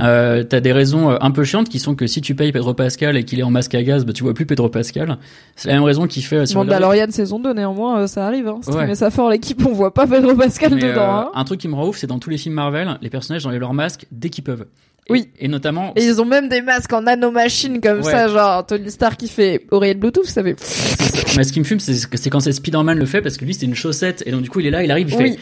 Euh, 0.00 0.44
T'as 0.44 0.60
des 0.60 0.72
raisons 0.72 1.10
euh, 1.10 1.16
un 1.20 1.30
peu 1.30 1.44
chiantes 1.44 1.68
qui 1.68 1.78
sont 1.78 1.94
que 1.94 2.06
si 2.06 2.20
tu 2.20 2.34
payes 2.34 2.52
Pedro 2.52 2.72
Pascal 2.74 3.16
et 3.16 3.24
qu'il 3.24 3.38
est 3.38 3.42
en 3.42 3.50
masque 3.50 3.74
à 3.74 3.82
gaz, 3.82 4.04
bah, 4.06 4.12
tu 4.12 4.22
vois 4.22 4.32
plus 4.34 4.46
Pedro 4.46 4.68
Pascal. 4.68 5.18
C'est 5.56 5.68
la 5.68 5.74
même 5.74 5.82
raison 5.82 6.06
qui 6.06 6.22
fait. 6.22 6.36
euh, 6.36 6.46
si 6.46 6.54
vous 6.54 6.60
regardez- 6.60 6.82
Mandalorian 6.84 7.10
saison 7.10 7.38
2, 7.38 7.52
néanmoins, 7.52 8.00
euh, 8.00 8.06
ça 8.06 8.26
arrive. 8.26 8.46
Hein. 8.48 8.60
Ouais. 8.66 8.72
Streamer 8.72 8.94
ça 8.94 9.10
fort 9.10 9.28
l'équipe, 9.30 9.64
on 9.66 9.72
voit 9.72 9.92
pas 9.92 10.06
Pedro 10.06 10.34
Pascal 10.34 10.74
Mais, 10.74 10.80
dedans. 10.80 11.00
euh, 11.02 11.20
hein. 11.22 11.30
Un 11.34 11.44
truc 11.44 11.60
qui 11.60 11.68
me 11.68 11.74
rend 11.74 11.88
ouf, 11.88 11.98
c'est 11.98 12.06
dans 12.06 12.18
tous 12.18 12.30
les 12.30 12.38
films 12.38 12.54
Marvel, 12.54 12.98
les 13.02 13.10
personnages 13.10 13.44
enlèvent 13.44 13.60
leur 13.60 13.74
masque 13.74 14.06
dès 14.12 14.30
qu'ils 14.30 14.44
peuvent. 14.44 14.64
Oui. 15.10 15.28
Et 15.40 15.48
notamment. 15.48 15.92
Et 15.96 16.04
ils 16.06 16.20
ont 16.20 16.24
même 16.24 16.48
des 16.48 16.62
masques 16.62 16.92
en 16.92 17.02
nanomachine 17.02 17.80
comme 17.80 17.98
Ouais. 17.98 18.04
ça, 18.10 18.28
genre 18.28 18.64
Tony 18.64 18.90
Stark 18.90 19.18
qui 19.18 19.28
fait 19.28 19.66
oreillette 19.72 19.98
Bluetooth, 19.98 20.24
ça 20.24 20.42
fait. 20.42 20.56
Mais 21.36 21.42
ce 21.44 21.52
qui 21.52 21.58
me 21.58 21.64
fume, 21.64 21.80
c'est 21.80 22.08
que- 22.08 22.16
c'est 22.16 22.30
quand 22.30 22.40
c'est 22.40 22.52
Spider-Man 22.52 22.96
le 22.98 23.06
fait 23.06 23.20
parce 23.20 23.36
que 23.36 23.44
lui 23.44 23.52
c'est 23.54 23.66
une 23.66 23.74
chaussette 23.74 24.22
et 24.24 24.30
donc 24.30 24.42
du 24.42 24.48
coup 24.50 24.60
il 24.60 24.66
est 24.66 24.70
là, 24.70 24.82
il 24.84 24.90
arrive, 24.90 25.10
il 25.10 25.16
Oui. 25.16 25.32
fait. 25.32 25.38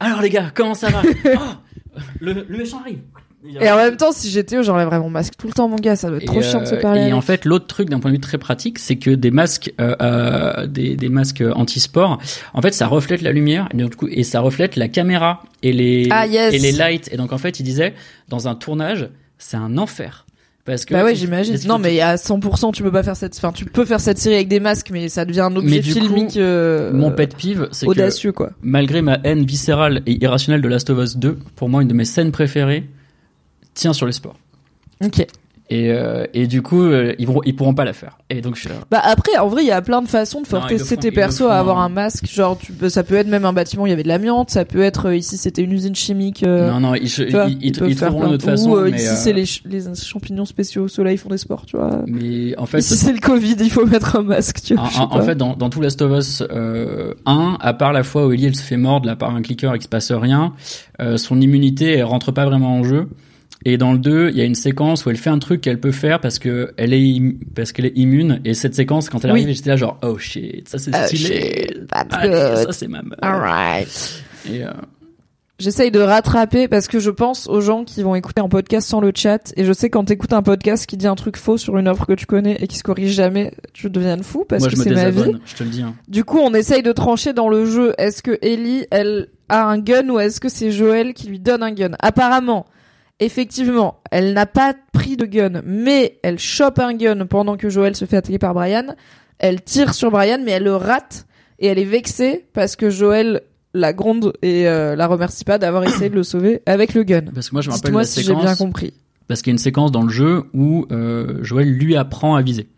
Alors 0.00 0.20
les 0.20 0.28
gars, 0.30 0.50
comment 0.54 0.74
ça 0.74 0.90
va? 0.90 1.02
Oh, 1.26 1.98
le, 2.20 2.44
le 2.46 2.58
méchant 2.58 2.80
arrive. 2.80 2.98
Et 3.60 3.70
en 3.70 3.76
même 3.76 3.96
temps, 3.96 4.12
si 4.12 4.30
j'étais 4.30 4.56
eux, 4.56 4.62
j'enlèverais 4.62 4.98
mon 4.98 5.08
masque 5.08 5.34
tout 5.38 5.46
le 5.46 5.52
temps, 5.52 5.68
mon 5.68 5.76
gars. 5.76 5.96
Ça 5.96 6.08
doit 6.08 6.18
être 6.18 6.26
trop 6.26 6.42
chiant 6.42 6.60
de 6.60 6.66
se 6.66 6.74
euh, 6.74 6.80
parler. 6.80 7.00
Et 7.00 7.04
avec. 7.04 7.14
en 7.14 7.20
fait, 7.20 7.44
l'autre 7.44 7.66
truc 7.66 7.88
d'un 7.88 7.98
point 7.98 8.10
de 8.10 8.16
vue 8.16 8.20
très 8.20 8.38
pratique, 8.38 8.78
c'est 8.78 8.96
que 8.96 9.10
des 9.10 9.30
masques, 9.30 9.72
euh, 9.80 9.96
euh, 10.02 10.66
des, 10.66 10.96
des 10.96 11.08
masques 11.08 11.42
anti-sport, 11.54 12.18
en 12.52 12.62
fait, 12.62 12.72
ça 12.72 12.86
reflète 12.86 13.22
la 13.22 13.32
lumière 13.32 13.68
et, 13.72 13.76
donc, 13.76 13.90
du 13.90 13.96
coup, 13.96 14.08
et 14.10 14.24
ça 14.24 14.40
reflète 14.40 14.76
la 14.76 14.88
caméra 14.88 15.42
et 15.62 15.72
les 15.72 16.08
Ah, 16.10 16.26
yes. 16.26 16.54
et 16.54 16.58
les 16.58 16.72
lights. 16.72 17.08
Et 17.12 17.16
donc 17.16 17.32
en 17.32 17.38
fait, 17.38 17.60
il 17.60 17.62
disait 17.62 17.94
dans 18.28 18.48
un 18.48 18.54
tournage, 18.54 19.08
c'est 19.38 19.56
un 19.56 19.78
enfer 19.78 20.26
parce 20.64 20.84
que 20.84 20.94
Bah 20.94 21.04
ouais, 21.04 21.14
j'imagine. 21.14 21.56
Non, 21.66 21.78
mais 21.78 22.00
à 22.00 22.16
100%, 22.16 22.72
tu 22.72 22.82
peux 22.82 22.92
pas 22.92 23.02
faire 23.02 23.16
cette. 23.16 23.36
Enfin, 23.36 23.52
tu 23.52 23.64
peux 23.64 23.84
faire 23.84 24.00
cette 24.00 24.18
série 24.18 24.36
avec 24.36 24.48
des 24.48 24.60
masques, 24.60 24.90
mais 24.92 25.08
ça 25.08 25.24
devient 25.24 25.40
un 25.40 25.56
objet 25.56 25.76
Mais 25.76 25.80
du 25.80 25.94
coup, 25.94 26.00
filmique 26.00 26.36
euh, 26.36 26.92
mon 26.92 27.10
pet 27.10 27.34
peeve, 27.34 27.68
c'est 27.72 27.86
que 27.86 27.90
audacieux, 27.90 28.32
quoi. 28.32 28.50
malgré 28.62 29.02
ma 29.02 29.18
haine 29.24 29.44
viscérale 29.44 30.02
et 30.06 30.22
irrationnelle 30.22 30.60
de 30.60 30.68
Last 30.68 30.90
of 30.90 31.02
Us 31.02 31.16
2, 31.16 31.38
pour 31.56 31.68
moi, 31.68 31.82
une 31.82 31.88
de 31.88 31.94
mes 31.94 32.04
scènes 32.04 32.30
préférées 32.30 32.84
tient 33.74 33.92
sur 33.92 34.06
les 34.06 34.12
sports. 34.12 34.36
Ok. 35.04 35.26
Et, 35.72 35.92
euh, 35.92 36.26
et 36.34 36.48
du 36.48 36.62
coup, 36.62 36.82
euh, 36.82 37.14
ils, 37.20 37.28
vont, 37.28 37.40
ils 37.44 37.54
pourront 37.54 37.74
pas 37.74 37.84
la 37.84 37.92
faire. 37.92 38.18
Et 38.28 38.40
donc, 38.40 38.56
je 38.56 38.62
suis 38.62 38.68
là. 38.68 38.74
Bah 38.90 39.00
après, 39.04 39.36
en 39.38 39.46
vrai, 39.46 39.62
il 39.62 39.68
y 39.68 39.70
a 39.70 39.80
plein 39.80 40.02
de 40.02 40.08
façons 40.08 40.40
de 40.40 40.46
faire 40.48 40.62
Non, 40.62 40.66
ils 40.68 40.72
le 40.72 40.78
tester 40.78 40.96
font- 40.96 41.00
tes 41.02 41.06
ils 41.06 41.10
le 41.12 41.14
persos 41.14 41.38
font, 41.44 41.48
à 41.48 41.54
avoir 41.60 41.78
hein. 41.78 41.84
un 41.84 41.88
masque. 41.88 42.26
Genre, 42.28 42.58
tu 42.58 42.72
ça 42.90 43.04
peut 43.04 43.14
être 43.14 43.28
même 43.28 43.44
un 43.44 43.52
bâtiment 43.52 43.84
où 43.84 43.86
il 43.86 43.90
y 43.90 43.92
avait 43.92 44.02
de 44.02 44.08
l'amiante. 44.08 44.50
Ça 44.50 44.64
peut 44.64 44.82
être 44.82 45.06
euh, 45.10 45.16
ici, 45.16 45.36
c'était 45.36 45.62
une 45.62 45.70
usine 45.70 45.94
chimique. 45.94 46.42
euh, 46.42 46.72
non, 46.72 46.80
non, 46.80 46.94
ils, 46.96 47.08
tu 47.08 47.24
vois, 47.28 47.46
ils, 47.46 47.58
ils, 47.62 47.66
ils 47.66 47.94
trouveront 47.94 48.18
plein 48.18 48.28
une 48.30 48.34
autre 48.34 48.44
de- 48.46 48.50
façon. 48.50 48.70
Ou 48.70 48.76
euh, 48.78 48.88
mais, 48.90 48.96
ici, 48.96 49.06
euh, 49.06 49.14
c'est 49.14 49.32
les, 49.32 49.46
ch- 49.46 49.62
les 49.64 49.94
champignons 49.94 50.44
spéciaux 50.44 50.82
au 50.82 50.88
soleil 50.88 51.16
font 51.16 51.28
des 51.28 51.38
sports, 51.38 51.64
tu 51.66 51.76
vois. 51.76 52.02
mais 52.08 52.58
en 52.58 52.66
fait, 52.66 52.78
ici, 52.80 52.96
c'est 52.96 53.12
le 53.12 53.20
Covid, 53.20 53.54
il 53.60 53.70
faut 53.70 53.86
mettre 53.86 54.16
un 54.16 54.22
masque, 54.22 54.62
tu 54.64 54.74
vois. 54.74 54.88
en, 54.98 55.22
fait, 55.22 55.36
dans, 55.36 55.54
dans 55.54 55.70
tout 55.70 55.80
Last 55.80 56.02
of 56.02 56.18
Us 56.18 56.42
euh, 56.50 57.14
1, 57.26 57.58
à 57.60 57.74
part 57.74 57.92
la 57.92 58.02
fois 58.02 58.26
où 58.26 58.32
Ellie 58.32 58.46
elle 58.46 58.56
se 58.56 58.62
fait 58.64 58.76
mordre 58.76 59.06
là, 59.06 59.14
par 59.14 59.32
un 59.36 59.40
clicker 59.40 59.72
et 59.72 59.78
qu'il 59.78 59.84
se 59.84 59.88
passe 59.88 60.10
rien, 60.10 60.52
euh, 61.00 61.16
son 61.16 61.40
immunité 61.40 61.92
elle 61.92 62.02
rentre 62.06 62.32
pas 62.32 62.44
vraiment 62.44 62.74
en 62.76 62.82
jeu. 62.82 63.06
Et 63.66 63.76
dans 63.76 63.92
le 63.92 63.98
2, 63.98 64.30
il 64.30 64.36
y 64.36 64.40
a 64.40 64.44
une 64.44 64.54
séquence 64.54 65.04
où 65.04 65.10
elle 65.10 65.18
fait 65.18 65.28
un 65.30 65.38
truc 65.38 65.60
qu'elle 65.60 65.78
peut 65.80 65.92
faire 65.92 66.20
parce 66.20 66.38
que 66.38 66.72
elle 66.78 66.94
est 66.94 67.20
parce 67.54 67.72
qu'elle 67.72 67.84
est 67.86 67.96
immune. 67.96 68.40
Et 68.46 68.54
cette 68.54 68.74
séquence, 68.74 69.10
quand 69.10 69.22
elle 69.24 69.32
Oui. 69.32 69.42
arrive, 69.42 69.54
j'étais 69.54 69.68
là 69.70 69.76
genre 69.76 69.98
oh 70.02 70.16
shit, 70.16 70.66
ça 70.68 70.78
c'est 70.78 70.90
Oh, 70.94 71.06
stylé. 71.06 71.66
shit, 71.68 71.86
that's 71.88 72.06
Allez, 72.14 72.28
good. 72.30 72.66
ça 72.66 72.72
c'est 72.72 72.88
ma 72.88 73.02
meuf. 73.02 73.18
Alright. 73.20 74.22
Et, 74.50 74.64
euh, 74.64 74.70
J'essaye 75.58 75.90
de 75.90 76.00
rattraper 76.00 76.68
parce 76.68 76.88
que 76.88 76.98
je 77.00 77.10
pense 77.10 77.46
aux 77.46 77.60
gens 77.60 77.84
qui 77.84 78.02
vont 78.02 78.14
écouter 78.14 78.40
un 78.40 78.48
podcast 78.48 78.88
sans 78.88 79.02
le 79.02 79.12
chat 79.14 79.52
et 79.58 79.66
je 79.66 79.74
sais 79.74 79.90
quand 79.90 80.04
t'écoutes 80.04 80.32
un 80.32 80.40
podcast 80.42 80.86
qui 80.86 80.96
dit 80.96 81.06
un 81.06 81.14
truc 81.16 81.36
faux 81.36 81.58
sur 81.58 81.76
une 81.76 81.86
offre 81.86 82.06
que 82.06 82.14
tu 82.14 82.24
connais 82.24 82.56
et 82.62 82.66
qui 82.66 82.78
se 82.78 82.82
corrige 82.82 83.12
jamais, 83.12 83.52
tu 83.74 83.90
deviens 83.90 84.16
fou 84.22 84.46
parce 84.48 84.62
moi 84.62 84.70
que 84.70 84.76
c'est 84.78 84.88
ma 84.88 85.10
vie. 85.10 85.16
désabonne, 85.18 85.40
je 85.44 85.54
te 85.56 85.62
le 85.64 85.68
dis. 85.68 85.82
Hein. 85.82 85.92
Du 86.08 86.24
coup, 86.24 86.38
on 86.38 86.54
essaye 86.54 86.82
de 86.82 86.92
trancher 86.92 87.34
dans 87.34 87.50
le 87.50 87.66
jeu. 87.66 87.92
Est-ce 87.98 88.22
que 88.22 88.38
Ellie, 88.40 88.86
elle 88.90 89.26
a 89.50 89.66
un 89.68 89.78
gun 89.78 90.08
ou 90.08 90.18
est-ce 90.18 90.40
que 90.40 90.48
c'est 90.48 90.70
Joël 90.70 91.12
qui 91.12 91.26
lui 91.26 91.38
donne 91.40 91.62
un 91.62 91.72
gun? 91.72 91.90
Apparemment, 91.98 92.64
effectivement, 93.20 94.00
elle 94.10 94.32
n'a 94.32 94.46
pas 94.46 94.74
pris 94.92 95.16
de 95.16 95.26
gun, 95.26 95.62
mais 95.64 96.18
elle 96.22 96.38
chope 96.38 96.78
un 96.78 96.94
gun 96.94 97.26
pendant 97.26 97.56
que 97.56 97.68
Joël 97.68 97.94
se 97.94 98.04
fait 98.04 98.16
attaquer 98.16 98.38
par 98.38 98.54
Brian. 98.54 98.94
Elle 99.38 99.62
tire 99.62 99.94
sur 99.94 100.10
Brian, 100.10 100.38
mais 100.44 100.52
elle 100.52 100.64
le 100.64 100.76
rate 100.76 101.26
et 101.58 101.68
elle 101.68 101.78
est 101.78 101.84
vexée 101.84 102.46
parce 102.52 102.76
que 102.76 102.90
Joël 102.90 103.42
la 103.72 103.92
gronde 103.92 104.32
et 104.42 104.66
euh, 104.66 104.96
la 104.96 105.06
remercie 105.06 105.44
pas 105.44 105.58
d'avoir 105.58 105.84
essayé 105.84 106.10
de 106.10 106.16
le 106.16 106.22
sauver 106.22 106.62
avec 106.66 106.94
le 106.94 107.04
gun. 107.04 107.26
Parce 107.32 107.50
que 107.50 107.54
moi 107.54 107.62
je 107.62 107.68
me 107.68 107.74
rappelle 107.74 107.94
la 107.94 108.04
si 108.04 108.22
j'ai 108.22 108.32
bien 108.32 108.40
séquence 108.40 108.58
compris. 108.58 108.92
parce 109.28 109.42
qu'il 109.42 109.50
y 109.50 109.52
a 109.52 109.54
une 109.54 109.58
séquence 109.58 109.92
dans 109.92 110.02
le 110.02 110.08
jeu 110.08 110.44
où 110.54 110.86
euh, 110.90 111.38
Joël 111.42 111.70
lui 111.70 111.96
apprend 111.96 112.34
à 112.34 112.42
viser 112.42 112.68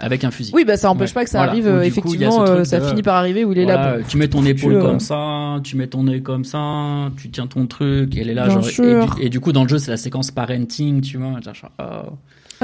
avec 0.00 0.24
un 0.24 0.30
fusil. 0.30 0.50
Oui, 0.54 0.64
bah 0.64 0.76
ça 0.76 0.90
empêche 0.90 1.10
Ouais. 1.10 1.14
pas 1.14 1.24
que 1.24 1.30
ça 1.30 1.38
Voilà. 1.38 1.52
arrive. 1.52 1.64
Coup, 1.70 1.80
effectivement, 1.82 2.42
euh, 2.42 2.64
ça 2.64 2.80
de- 2.80 2.84
finit 2.86 3.02
par 3.02 3.14
arriver 3.16 3.44
où 3.44 3.52
il 3.52 3.58
est 3.58 3.64
là. 3.64 3.76
Voilà, 3.90 4.02
tu 4.06 4.16
mets 4.16 4.28
ton 4.28 4.44
épaule 4.44 4.80
comme 4.80 5.00
ça, 5.00 5.60
tu 5.62 5.76
mets 5.76 5.86
ton 5.86 6.04
nez 6.04 6.20
comme 6.20 6.44
ça, 6.44 7.10
tu 7.16 7.30
tiens 7.30 7.46
ton 7.46 7.66
truc, 7.66 8.16
et 8.16 8.20
elle 8.20 8.30
est 8.30 8.34
là, 8.34 8.48
Bien 8.48 8.60
genre, 8.60 8.68
et 8.68 9.06
du, 9.20 9.26
et 9.26 9.28
du 9.30 9.40
coup, 9.40 9.52
dans 9.52 9.62
le 9.62 9.68
jeu, 9.68 9.78
c'est 9.78 9.90
la 9.92 9.96
séquence 9.96 10.30
parenting, 10.30 11.00
tu 11.00 11.16
vois, 11.18 11.40
genre, 11.40 11.70
oh. 11.78 12.12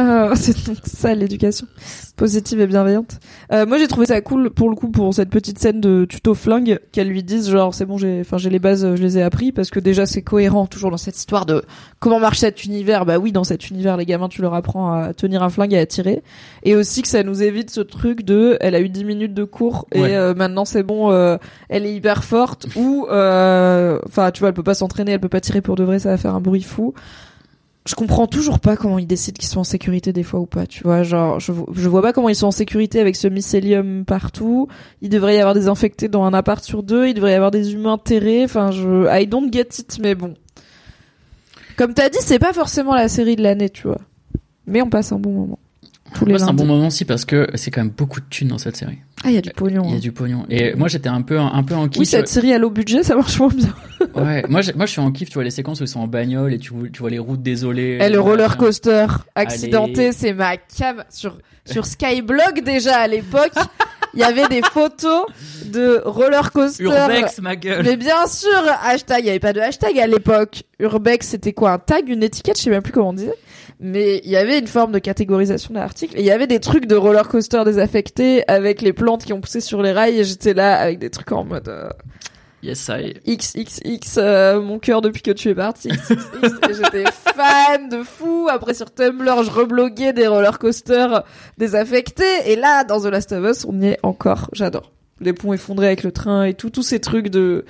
Ah, 0.03 0.31
c'est 0.35 0.67
donc 0.67 0.79
ça 0.85 1.15
l'éducation 1.15 1.67
positive 2.17 2.61
et 2.61 2.67
bienveillante. 2.67 3.19
Euh, 3.53 3.67
moi 3.67 3.77
j'ai 3.77 3.87
trouvé 3.87 4.07
ça 4.07 4.19
cool 4.23 4.49
pour 4.49 4.71
le 4.71 4.77
coup 4.77 4.89
pour 4.89 5.13
cette 5.13 5.29
petite 5.29 5.59
scène 5.59 5.81
de 5.81 6.07
tuto 6.07 6.35
flingue 6.35 6.81
qu'elle 6.91 7.09
lui 7.09 7.23
dise 7.23 7.51
genre 7.51 7.75
c'est 7.75 7.85
bon 7.85 7.99
j'ai 7.99 8.21
enfin 8.21 8.39
j'ai 8.39 8.49
les 8.49 8.59
bases 8.59 8.95
je 8.95 9.03
les 9.03 9.19
ai 9.19 9.23
appris 9.23 9.53
parce 9.53 9.69
que 9.69 9.79
déjà 9.79 10.07
c'est 10.07 10.23
cohérent 10.23 10.67
toujours 10.67 10.91
dans 10.91 10.97
cette 10.97 11.19
histoire 11.19 11.45
de 11.45 11.63
comment 11.99 12.19
marche 12.19 12.39
cet 12.39 12.65
univers. 12.65 13.05
Bah 13.05 13.19
oui 13.19 13.31
dans 13.31 13.45
cet 13.45 13.69
univers 13.69 13.99
les 13.99 14.07
gamins 14.07 14.29
tu 14.29 14.41
leur 14.41 14.55
apprends 14.55 14.91
à 14.91 15.13
tenir 15.13 15.43
un 15.43 15.51
flingue 15.51 15.75
et 15.75 15.79
à 15.79 15.85
tirer. 15.85 16.23
Et 16.63 16.75
aussi 16.75 17.03
que 17.03 17.09
ça 17.09 17.23
nous 17.23 17.43
évite 17.43 17.69
ce 17.69 17.83
truc 17.83 18.25
de 18.25 18.57
elle 18.61 18.75
a 18.75 18.81
eu 18.81 18.89
10 18.89 19.05
minutes 19.05 19.35
de 19.35 19.45
cours 19.45 19.87
et 19.93 20.17
euh, 20.17 20.35
maintenant 20.35 20.65
c'est 20.65 20.83
bon 20.83 21.11
euh, 21.11 21.37
elle 21.69 21.85
est 21.85 21.95
hyper 21.95 22.25
forte 22.25 22.69
ou 22.75 23.07
euh, 23.11 23.99
enfin 24.07 24.31
tu 24.31 24.41
vois 24.41 24.49
elle 24.49 24.55
peut 24.55 24.63
pas 24.63 24.75
s'entraîner 24.75 25.13
elle 25.13 25.21
peut 25.21 25.29
pas 25.29 25.43
tirer 25.43 25.61
pour 25.61 25.77
de 25.77 25.85
vrai 25.85 25.99
ça 25.99 26.09
va 26.09 26.17
faire 26.17 26.35
un 26.35 26.41
bruit 26.41 26.63
fou 26.63 26.95
je 27.87 27.95
comprends 27.95 28.27
toujours 28.27 28.61
pas 28.61 28.77
comment 28.77 28.99
ils 28.99 29.07
décident 29.07 29.39
qu'ils 29.39 29.49
sont 29.49 29.61
en 29.61 29.65
sécurité 29.65 30.13
des 30.13 30.23
fois 30.23 30.41
ou 30.41 30.47
pas, 30.47 30.67
tu 30.67 30.83
vois. 30.83 31.03
Genre, 31.03 31.41
je, 31.41 31.53
je 31.73 31.89
vois 31.89 32.03
pas 32.03 32.13
comment 32.13 32.29
ils 32.29 32.37
sont 32.37 32.49
en 32.49 32.53
sécurité 32.53 33.01
avec 33.01 33.17
ce 33.17 33.27
mycélium 33.27 34.05
partout. 34.05 34.69
Il 35.01 35.09
devrait 35.09 35.37
y 35.37 35.39
avoir 35.39 35.55
des 35.55 35.67
infectés 35.67 36.09
dans 36.09 36.25
un 36.25 36.35
appart 36.35 36.63
sur 36.63 36.83
deux. 36.83 37.09
Il 37.09 37.15
devrait 37.15 37.33
y 37.33 37.35
avoir 37.35 37.51
des 37.51 37.73
humains 37.73 37.97
terrés. 37.97 38.45
Enfin, 38.45 38.71
je, 38.71 39.09
I 39.11 39.27
don't 39.27 39.51
get 39.51 39.69
it, 39.79 39.99
mais 40.01 40.15
bon. 40.15 40.35
Comme 41.77 41.95
t'as 41.95 42.11
dit, 42.11 42.19
c'est 42.21 42.39
pas 42.39 42.53
forcément 42.53 42.95
la 42.95 43.09
série 43.09 43.37
de 43.37 43.43
l'année, 43.43 43.71
tu 43.71 43.87
vois. 43.87 44.01
Mais 44.67 44.83
on 44.83 44.91
passe 44.91 45.13
un 45.13 45.19
bon 45.19 45.33
moment. 45.33 45.59
Tous 46.15 46.27
les 46.27 46.39
c'est 46.39 46.45
un 46.45 46.53
bon 46.53 46.67
moment 46.67 46.89
aussi 46.89 47.05
parce 47.05 47.25
que 47.25 47.49
c'est 47.55 47.71
quand 47.71 47.81
même 47.81 47.93
beaucoup 47.97 48.21
de 48.21 48.27
thunes 48.29 48.49
dans 48.49 48.59
cette 48.59 48.77
série. 48.77 48.99
Ah, 49.23 49.29
il 49.29 49.35
y 49.35 49.39
a 49.39 49.43
du 49.43 49.51
pognon. 49.51 49.83
Il 49.85 49.91
y 49.91 49.93
a 49.93 49.97
hein. 49.97 50.01
du 50.01 50.13
pognon. 50.13 50.47
Et 50.49 50.75
moi, 50.75 50.89
j'étais 50.89 51.09
un 51.09 51.21
peu, 51.21 51.39
un 51.39 51.63
peu 51.63 51.75
en 51.75 51.89
kiff. 51.89 52.01
Oui, 52.01 52.07
cette 52.07 52.29
série 52.29 52.55
à 52.55 52.59
low 52.59 52.71
budget, 52.71 53.03
ça 53.03 53.15
marche 53.15 53.39
moins 53.39 53.49
bien. 53.49 53.75
ouais. 54.15 54.45
Moi, 54.49 54.63
moi, 54.75 54.87
je 54.87 54.93
suis 54.93 55.01
en 55.01 55.13
kiff. 55.13 55.29
Tu 55.29 55.35
vois 55.35 55.45
les 55.45 55.51
séquences 55.51 55.81
où 55.81 55.85
ils 55.85 55.89
sont 55.89 56.01
en 56.01 56.07
bagnole 56.07 56.55
et 56.55 56.59
tu, 56.59 56.73
tu 56.91 57.01
vois 57.01 57.11
les 57.11 57.19
routes 57.19 57.43
désolées. 57.43 57.99
Et 58.01 58.09
le 58.09 58.19
roller 58.19 58.57
coaster 58.57 59.07
accidenté, 59.35 60.13
c'est 60.13 60.33
ma 60.33 60.57
cam 60.57 61.05
sur 61.11 61.37
sur 61.67 61.87
Skyblog 61.87 62.63
déjà 62.65 62.99
à 62.99 63.07
l'époque. 63.07 63.53
Il 64.15 64.21
y 64.21 64.25
avait 64.25 64.49
des 64.49 64.63
photos 64.63 65.27
de 65.67 66.03
roller 66.05 66.51
coaster. 66.51 66.85
Urbex, 66.85 67.41
ma 67.41 67.57
gueule. 67.57 67.85
Mais 67.85 67.97
bien 67.97 68.27
sûr, 68.27 68.51
hashtag. 68.83 69.21
Il 69.21 69.27
y 69.27 69.31
avait 69.31 69.39
pas 69.39 69.53
de 69.53 69.61
hashtag 69.61 69.99
à 69.99 70.07
l'époque. 70.07 70.65
Urbex, 70.81 71.29
c'était 71.29 71.53
quoi 71.53 71.73
un 71.73 71.79
tag, 71.79 72.09
une 72.09 72.23
étiquette, 72.23 72.57
je 72.57 72.63
sais 72.63 72.71
même 72.71 72.83
plus 72.83 72.93
comment 72.93 73.11
on 73.11 73.13
disait 73.13 73.35
mais 73.81 74.21
il 74.25 74.31
y 74.31 74.37
avait 74.37 74.59
une 74.59 74.67
forme 74.67 74.93
de 74.93 74.99
catégorisation 74.99 75.73
de 75.73 75.79
l'article 75.79 76.19
et 76.19 76.21
il 76.21 76.27
y 76.27 76.31
avait 76.31 76.47
des 76.47 76.61
trucs 76.61 76.87
de 76.87 76.95
roller 76.95 77.27
coaster 77.27 77.65
désaffectés 77.65 78.45
avec 78.47 78.83
les 78.83 78.93
plantes 78.93 79.25
qui 79.25 79.33
ont 79.33 79.41
poussé 79.41 79.61
sur 79.61 79.81
les 79.81 79.93
rails. 79.93 80.19
Et 80.19 80.25
j'étais 80.25 80.53
là 80.53 80.79
avec 80.79 80.99
des 80.99 81.09
trucs 81.09 81.33
en 81.33 81.45
mode 81.45 81.69
euh, 81.69 81.89
yes 82.63 82.91
I. 82.91 83.15
XXX 83.27 84.19
euh, 84.19 84.61
mon 84.61 84.79
cœur 84.79 85.01
depuis 85.01 85.23
que 85.23 85.31
tu 85.31 85.49
es 85.49 85.55
parti 85.55 85.89
et 85.89 86.75
j'étais 86.75 87.05
fan 87.11 87.89
de 87.89 88.03
fou. 88.03 88.49
Après 88.51 88.75
sur 88.75 88.93
Tumblr 88.93 89.45
je 89.45 89.51
rebloguais 89.51 90.13
des 90.13 90.27
roller 90.27 90.59
coasters 90.59 91.25
désaffectés. 91.57 92.25
Et 92.49 92.57
là 92.57 92.85
dans 92.85 93.01
The 93.01 93.07
Last 93.07 93.33
of 93.33 93.51
Us 93.51 93.65
on 93.65 93.81
y 93.81 93.87
est 93.87 93.99
encore. 94.03 94.51
J'adore. 94.53 94.93
Les 95.21 95.33
ponts 95.33 95.55
effondrés 95.55 95.87
avec 95.87 96.03
le 96.03 96.13
train 96.13 96.45
et 96.45 96.53
tout 96.53 96.69
tous 96.69 96.83
ces 96.83 97.01
trucs 97.01 97.31
de 97.31 97.65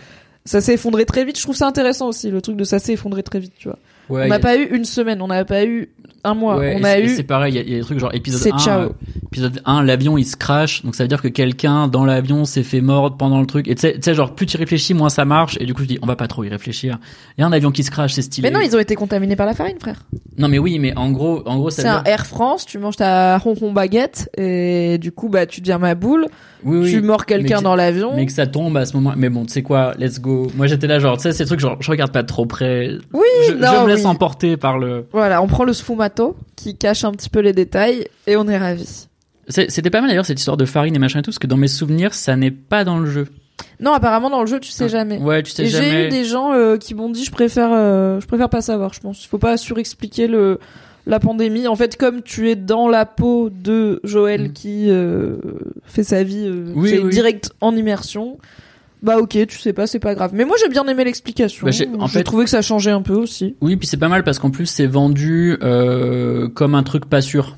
ça 0.44 0.60
s'est 0.60 0.74
effondré 0.74 1.04
très 1.04 1.24
vite. 1.24 1.38
Je 1.38 1.42
trouve 1.44 1.54
ça 1.54 1.68
intéressant 1.68 2.08
aussi 2.08 2.30
le 2.32 2.42
truc 2.42 2.56
de 2.56 2.64
ça 2.64 2.80
s'est 2.80 2.94
effondré 2.94 3.22
très 3.22 3.38
vite 3.38 3.52
tu 3.56 3.68
vois 3.68 3.78
on 4.10 4.26
n'a 4.28 4.38
pas 4.38 4.56
eu 4.56 4.64
une 4.74 4.84
semaine, 4.84 5.22
on 5.22 5.28
n'a 5.28 5.44
pas 5.44 5.64
eu 5.64 5.90
un 6.24 6.34
mois. 6.34 6.56
on 6.56 6.84
a 6.84 6.98
eu. 6.98 7.08
C'est 7.08 7.22
pareil, 7.22 7.54
il 7.54 7.70
y, 7.70 7.74
a 7.74 7.78
des 7.78 7.84
trucs 7.84 7.98
genre 7.98 8.14
épisode 8.14 8.52
1. 8.52 8.68
Euh, 8.68 8.88
épisode 9.26 9.62
1, 9.64 9.82
l'avion 9.82 10.18
il 10.18 10.24
se 10.24 10.36
crash, 10.36 10.84
donc 10.84 10.94
ça 10.94 11.04
veut 11.04 11.08
dire 11.08 11.22
que 11.22 11.28
quelqu'un 11.28 11.88
dans 11.88 12.04
l'avion 12.04 12.44
s'est 12.44 12.62
fait 12.62 12.80
mordre 12.80 13.16
pendant 13.16 13.40
le 13.40 13.46
truc. 13.46 13.68
Et 13.68 13.74
tu 13.74 13.88
sais, 14.00 14.14
genre 14.14 14.34
plus 14.34 14.46
tu 14.46 14.56
réfléchis, 14.56 14.94
moins 14.94 15.08
ça 15.08 15.24
marche. 15.24 15.56
Et 15.60 15.66
du 15.66 15.74
coup 15.74 15.82
je 15.82 15.88
dis, 15.88 15.98
on 16.02 16.06
va 16.06 16.16
pas 16.16 16.28
trop 16.28 16.44
y 16.44 16.48
réfléchir. 16.48 16.98
Il 17.36 17.40
y 17.40 17.44
a 17.44 17.46
un 17.46 17.52
avion 17.52 17.70
qui 17.70 17.82
se 17.82 17.90
crash, 17.90 18.12
c'est 18.12 18.22
stylé. 18.22 18.50
Mais 18.50 18.54
non, 18.54 18.60
ils 18.64 18.74
ont 18.76 18.80
été 18.80 18.94
contaminés 18.94 19.36
par 19.36 19.46
la 19.46 19.54
farine, 19.54 19.78
frère. 19.80 20.02
Non 20.36 20.48
mais 20.48 20.58
oui, 20.58 20.78
mais 20.78 20.96
en 20.96 21.10
gros, 21.10 21.42
en 21.46 21.58
gros, 21.58 21.70
c'est 21.70 21.86
un 21.86 22.02
Air 22.04 22.26
France. 22.26 22.66
Tu 22.66 22.78
manges 22.78 22.96
ta 22.96 23.38
ronron 23.38 23.72
baguette 23.72 24.30
et 24.36 24.98
du 24.98 25.12
coup 25.12 25.28
bah 25.28 25.46
tu 25.46 25.60
deviens 25.60 25.78
ma 25.78 25.94
boule. 25.94 26.26
Oui, 26.64 26.90
tu 26.90 27.00
mords 27.00 27.26
quelqu'un 27.26 27.62
dans 27.62 27.74
l'avion. 27.74 28.12
Mais 28.14 28.26
que 28.26 28.32
ça 28.32 28.46
tombe 28.46 28.76
à 28.76 28.84
ce 28.84 28.96
moment. 28.96 29.14
Mais 29.16 29.28
bon, 29.28 29.44
tu 29.44 29.52
sais 29.52 29.62
quoi, 29.62 29.92
let's 29.98 30.20
go. 30.20 30.50
Moi 30.56 30.66
j'étais 30.66 30.86
là 30.86 30.98
genre, 30.98 31.16
tu 31.16 31.22
sais, 31.22 31.32
ces 31.32 31.46
trucs 31.46 31.60
genre, 31.60 31.76
je 31.80 31.90
regarde 31.90 32.12
pas 32.12 32.22
trop 32.22 32.46
près. 32.46 32.90
Oui, 33.12 33.26
je, 33.48 33.52
non, 33.54 33.68
je 33.78 33.84
me 33.84 33.88
laisse 33.88 34.04
emporter 34.04 34.56
par 34.56 34.78
le. 34.78 35.06
Voilà, 35.12 35.42
on 35.42 35.46
prend 35.46 35.64
le 35.64 35.72
qui 36.56 36.76
cache 36.76 37.04
un 37.04 37.12
petit 37.12 37.30
peu 37.30 37.40
les 37.40 37.52
détails 37.52 38.06
et 38.26 38.36
on 38.36 38.46
est 38.48 38.58
ravis. 38.58 39.08
C'était 39.48 39.90
pas 39.90 40.00
mal 40.00 40.10
d'ailleurs 40.10 40.26
cette 40.26 40.38
histoire 40.38 40.56
de 40.56 40.64
farine 40.64 40.94
et 40.94 40.98
machin 40.98 41.20
et 41.20 41.22
tout, 41.22 41.30
parce 41.30 41.38
que 41.38 41.46
dans 41.46 41.56
mes 41.56 41.68
souvenirs, 41.68 42.14
ça 42.14 42.36
n'est 42.36 42.52
pas 42.52 42.84
dans 42.84 42.98
le 42.98 43.06
jeu. 43.06 43.26
Non, 43.80 43.92
apparemment 43.92 44.30
dans 44.30 44.40
le 44.40 44.46
jeu, 44.46 44.60
tu 44.60 44.70
sais 44.70 44.84
ah. 44.84 44.88
jamais. 44.88 45.18
Ouais, 45.18 45.42
tu 45.42 45.50
sais 45.50 45.64
et 45.64 45.66
jamais. 45.66 45.90
J'ai 45.90 46.06
eu 46.06 46.08
des 46.08 46.24
gens 46.24 46.52
euh, 46.52 46.76
qui 46.76 46.94
m'ont 46.94 47.10
dit, 47.10 47.24
je 47.24 47.32
préfère, 47.32 47.70
euh, 47.72 48.20
je 48.20 48.26
préfère 48.26 48.48
pas 48.48 48.60
savoir. 48.60 48.92
Je 48.92 49.00
pense, 49.00 49.24
il 49.24 49.28
faut 49.28 49.38
pas 49.38 49.56
surexpliquer 49.56 50.28
le 50.28 50.58
la 51.06 51.18
pandémie. 51.18 51.66
En 51.66 51.76
fait, 51.76 51.96
comme 51.96 52.22
tu 52.22 52.50
es 52.50 52.56
dans 52.56 52.86
la 52.86 53.06
peau 53.06 53.50
de 53.50 54.00
Joël 54.04 54.50
mm. 54.50 54.52
qui 54.52 54.90
euh, 54.90 55.36
fait 55.84 56.04
sa 56.04 56.22
vie, 56.22 56.50
direct 57.10 57.52
en 57.60 57.74
immersion. 57.74 58.38
Bah 59.02 59.18
ok, 59.18 59.46
tu 59.46 59.58
sais 59.58 59.72
pas, 59.72 59.86
c'est 59.86 59.98
pas 59.98 60.14
grave. 60.14 60.32
Mais 60.34 60.44
moi 60.44 60.56
j'ai 60.60 60.68
bien 60.68 60.86
aimé 60.86 61.04
l'explication. 61.04 61.66
Bah, 61.66 61.72
en 61.98 62.08
fait, 62.08 62.22
trouvé 62.22 62.44
que 62.44 62.50
ça 62.50 62.62
changeait 62.62 62.90
un 62.90 63.02
peu 63.02 63.14
aussi. 63.14 63.56
Oui, 63.60 63.76
puis 63.76 63.86
c'est 63.86 63.96
pas 63.96 64.08
mal 64.08 64.24
parce 64.24 64.38
qu'en 64.38 64.50
plus 64.50 64.66
c'est 64.66 64.86
vendu 64.86 65.56
euh, 65.62 66.48
comme 66.48 66.74
un 66.74 66.82
truc 66.82 67.06
pas 67.06 67.20
sûr. 67.20 67.56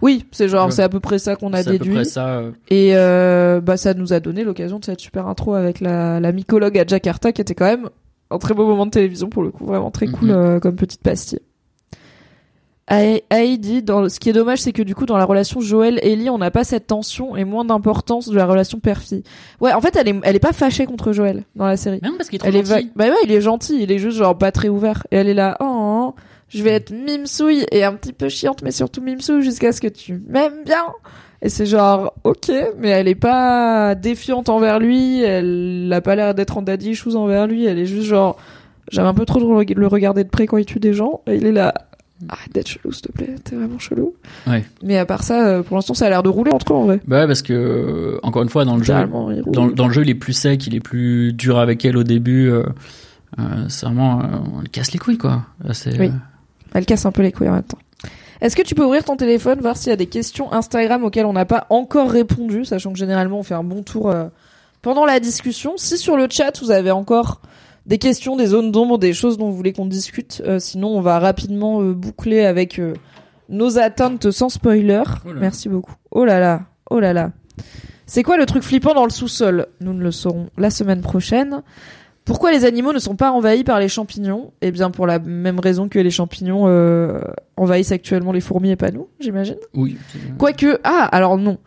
Oui, 0.00 0.24
c'est 0.30 0.48
genre 0.48 0.72
c'est 0.72 0.82
à 0.82 0.88
peu 0.88 1.00
près 1.00 1.18
ça 1.18 1.36
qu'on 1.36 1.52
a 1.52 1.62
déduit. 1.62 1.76
À 1.76 1.84
peu 1.84 1.94
près 1.94 2.04
ça. 2.04 2.28
Euh. 2.38 2.50
Et 2.68 2.96
euh, 2.96 3.60
bah 3.60 3.76
ça 3.76 3.94
nous 3.94 4.12
a 4.12 4.20
donné 4.20 4.44
l'occasion 4.44 4.78
de 4.78 4.84
cette 4.84 5.00
super 5.00 5.26
intro 5.26 5.54
avec 5.54 5.80
la, 5.80 6.20
la 6.20 6.32
mycologue 6.32 6.78
à 6.78 6.86
Jakarta 6.86 7.32
qui 7.32 7.40
était 7.40 7.54
quand 7.54 7.66
même 7.66 7.90
un 8.30 8.38
très 8.38 8.54
beau 8.54 8.66
moment 8.66 8.86
de 8.86 8.90
télévision 8.90 9.28
pour 9.28 9.42
le 9.42 9.50
coup, 9.50 9.66
vraiment 9.66 9.90
très 9.90 10.06
cool 10.06 10.28
mhm. 10.28 10.60
comme 10.60 10.76
petite 10.76 11.02
pastille. 11.02 11.40
Heidi, 12.88 13.82
dans 13.82 14.08
ce 14.08 14.20
qui 14.20 14.30
est 14.30 14.32
dommage, 14.32 14.60
c'est 14.60 14.72
que 14.72 14.82
du 14.82 14.94
coup, 14.94 15.06
dans 15.06 15.16
la 15.16 15.24
relation 15.24 15.60
Joël-Ellie, 15.60 16.30
on 16.30 16.38
n'a 16.38 16.50
pas 16.52 16.62
cette 16.62 16.86
tension 16.86 17.36
et 17.36 17.44
moins 17.44 17.64
d'importance 17.64 18.28
de 18.28 18.36
la 18.36 18.46
relation 18.46 18.78
père-fille. 18.78 19.24
Ouais, 19.60 19.72
en 19.72 19.80
fait, 19.80 19.96
elle 19.96 20.08
est, 20.08 20.20
elle 20.22 20.36
est 20.36 20.40
pas 20.40 20.52
fâchée 20.52 20.86
contre 20.86 21.12
Joël 21.12 21.42
dans 21.56 21.66
la 21.66 21.76
série. 21.76 22.00
Non, 22.02 22.12
parce 22.16 22.28
qu'il 22.28 22.36
est 22.36 22.38
trop 22.38 22.48
elle 22.48 22.64
gentil. 22.64 22.86
Est 22.86 22.90
bah 22.94 23.06
ouais, 23.06 23.16
il 23.24 23.32
est 23.32 23.40
gentil, 23.40 23.82
il 23.82 23.90
est 23.90 23.98
juste 23.98 24.18
genre 24.18 24.38
pas 24.38 24.52
très 24.52 24.68
ouvert. 24.68 25.06
Et 25.10 25.16
elle 25.16 25.28
est 25.28 25.34
là, 25.34 25.56
oh, 25.60 26.14
je 26.48 26.62
vais 26.62 26.70
être 26.70 26.92
mimsouille 26.92 27.66
et 27.72 27.82
un 27.82 27.94
petit 27.94 28.12
peu 28.12 28.28
chiante, 28.28 28.62
mais 28.62 28.70
surtout 28.70 29.02
mimsouille 29.02 29.42
jusqu'à 29.42 29.72
ce 29.72 29.80
que 29.80 29.88
tu 29.88 30.22
m'aimes 30.28 30.62
bien. 30.64 30.84
Et 31.42 31.48
c'est 31.48 31.66
genre, 31.66 32.14
ok, 32.24 32.50
mais 32.78 32.88
elle 32.88 33.08
est 33.08 33.14
pas 33.14 33.94
défiante 33.94 34.48
envers 34.48 34.78
lui, 34.78 35.22
elle 35.22 35.92
a 35.92 36.00
pas 36.00 36.14
l'air 36.14 36.34
d'être 36.34 36.56
en 36.56 36.62
daddy 36.62 36.92
issues 36.92 37.14
envers 37.14 37.46
lui, 37.46 37.66
elle 37.66 37.78
est 37.78 37.84
juste 37.84 38.06
genre, 38.06 38.36
j'aime 38.90 39.04
un 39.04 39.12
peu 39.12 39.26
trop 39.26 39.40
le 39.40 39.86
regarder 39.86 40.24
de 40.24 40.30
près 40.30 40.46
quand 40.46 40.56
il 40.56 40.64
tue 40.64 40.80
des 40.80 40.94
gens, 40.94 41.20
et 41.26 41.36
il 41.36 41.44
est 41.44 41.52
là, 41.52 41.74
arrête 42.28 42.52
d'être 42.52 42.68
chelou 42.68 42.92
s'il 42.92 43.02
te 43.02 43.12
plaît. 43.12 43.34
T'es 43.44 43.56
vraiment 43.56 43.78
chelou. 43.78 44.14
Ouais. 44.46 44.64
Mais 44.82 44.96
à 44.98 45.06
part 45.06 45.22
ça 45.22 45.46
euh, 45.46 45.62
pour 45.62 45.76
l'instant 45.76 45.94
ça 45.94 46.06
a 46.06 46.10
l'air 46.10 46.22
de 46.22 46.28
rouler 46.28 46.52
entre 46.52 46.72
eux 46.72 46.76
en 46.76 46.84
vrai. 46.84 47.00
Bah 47.06 47.20
ouais 47.20 47.26
parce 47.26 47.42
que 47.42 47.52
euh, 47.52 48.18
encore 48.22 48.42
une 48.42 48.48
fois 48.48 48.64
dans 48.64 48.76
le 48.76 48.82
jeu 48.82 48.94
dans, 49.46 49.66
dans, 49.66 49.86
le 49.86 49.92
jeu 49.92 50.02
il 50.02 50.10
est 50.10 50.14
plus 50.14 50.32
sec 50.32 50.66
il 50.66 50.74
est 50.74 50.80
plus 50.80 51.32
dur 51.32 51.58
avec 51.58 51.84
elle 51.84 51.96
au 51.96 52.04
début 52.04 52.48
euh, 52.48 52.64
euh 53.38 53.42
c'est 53.68 53.86
vraiment 53.86 54.20
on 54.56 54.60
le 54.60 54.68
casse 54.68 54.92
les 54.92 54.98
couilles 54.98 55.18
quoi. 55.18 55.42
Oui. 55.98 56.10
elle 56.74 56.86
casse 56.86 57.06
un 57.06 57.12
peu 57.12 57.22
les 57.22 57.32
couilles 57.32 57.48
en 57.48 57.54
même 57.54 57.62
temps. 57.62 57.78
Est-ce 58.40 58.54
que 58.54 58.62
tu 58.62 58.74
peux 58.74 58.84
ouvrir 58.84 59.04
ton 59.04 59.16
téléphone 59.16 59.60
voir 59.60 59.76
s'il 59.76 59.90
y 59.90 59.92
a 59.92 59.96
des 59.96 60.06
questions 60.06 60.52
Instagram 60.52 61.04
auxquelles 61.04 61.26
on 61.26 61.32
n'a 61.32 61.46
pas 61.46 61.66
encore 61.70 62.10
répondu 62.10 62.64
sachant 62.64 62.92
que 62.92 62.98
généralement 62.98 63.38
on 63.38 63.42
fait 63.42 63.54
un 63.54 63.64
bon 63.64 63.82
tour 63.82 64.14
pendant 64.82 65.04
la 65.04 65.20
discussion. 65.20 65.74
Si 65.76 65.96
sur 65.98 66.16
le 66.16 66.28
chat 66.30 66.60
vous 66.62 66.70
avez 66.70 66.90
encore 66.90 67.40
des 67.86 67.98
questions, 67.98 68.36
des 68.36 68.46
zones 68.46 68.72
d'ombre, 68.72 68.98
des 68.98 69.12
choses 69.12 69.38
dont 69.38 69.48
vous 69.48 69.56
voulez 69.56 69.72
qu'on 69.72 69.86
discute. 69.86 70.42
Euh, 70.44 70.58
sinon, 70.58 70.88
on 70.88 71.00
va 71.00 71.18
rapidement 71.18 71.80
euh, 71.80 71.94
boucler 71.94 72.44
avec 72.44 72.78
euh, 72.78 72.94
nos 73.48 73.78
attentes 73.78 74.30
sans 74.30 74.48
spoiler. 74.48 75.02
Merci 75.36 75.68
beaucoup. 75.68 75.94
Oh 76.10 76.24
là 76.24 76.40
là, 76.40 76.62
oh 76.90 76.98
là 76.98 77.12
là. 77.12 77.32
C'est 78.06 78.22
quoi 78.22 78.36
le 78.36 78.46
truc 78.46 78.62
flippant 78.62 78.94
dans 78.94 79.04
le 79.04 79.10
sous-sol? 79.10 79.66
Nous 79.80 79.92
ne 79.92 80.02
le 80.02 80.10
saurons 80.10 80.48
la 80.58 80.70
semaine 80.70 81.00
prochaine. 81.00 81.62
Pourquoi 82.24 82.50
les 82.50 82.64
animaux 82.64 82.92
ne 82.92 82.98
sont 82.98 83.14
pas 83.14 83.30
envahis 83.30 83.62
par 83.62 83.78
les 83.78 83.88
champignons? 83.88 84.52
Eh 84.60 84.72
bien, 84.72 84.90
pour 84.90 85.06
la 85.06 85.20
même 85.20 85.60
raison 85.60 85.88
que 85.88 86.00
les 86.00 86.10
champignons 86.10 86.66
envahissent 87.56 87.92
actuellement 87.92 88.32
les 88.32 88.40
fourmis 88.40 88.70
et 88.70 88.76
pas 88.76 88.90
nous, 88.90 89.08
j'imagine. 89.20 89.58
Oui. 89.74 89.96
Quoique, 90.38 90.80
ah, 90.82 91.08
alors 91.12 91.38
non. 91.38 91.58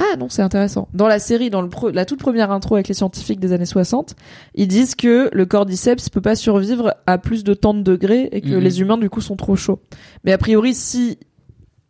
Ah 0.00 0.16
non, 0.16 0.28
c'est 0.28 0.42
intéressant. 0.42 0.86
Dans 0.94 1.08
la 1.08 1.18
série, 1.18 1.50
dans 1.50 1.60
le 1.60 1.68
la 1.90 2.04
toute 2.04 2.20
première 2.20 2.52
intro 2.52 2.76
avec 2.76 2.86
les 2.86 2.94
scientifiques 2.94 3.40
des 3.40 3.52
années 3.52 3.66
60, 3.66 4.14
ils 4.54 4.68
disent 4.68 4.94
que 4.94 5.28
le 5.32 5.44
cordyceps 5.44 6.08
peut 6.12 6.20
pas 6.20 6.36
survivre 6.36 6.94
à 7.06 7.18
plus 7.18 7.42
de 7.42 7.52
tant 7.52 7.74
de 7.74 7.82
degrés 7.82 8.28
et 8.30 8.40
que 8.40 8.54
mhm. 8.54 8.60
les 8.60 8.80
humains 8.80 8.96
du 8.96 9.10
coup 9.10 9.20
sont 9.20 9.34
trop 9.34 9.56
chauds. 9.56 9.80
Mais 10.22 10.30
a 10.30 10.38
priori, 10.38 10.72
si 10.72 11.18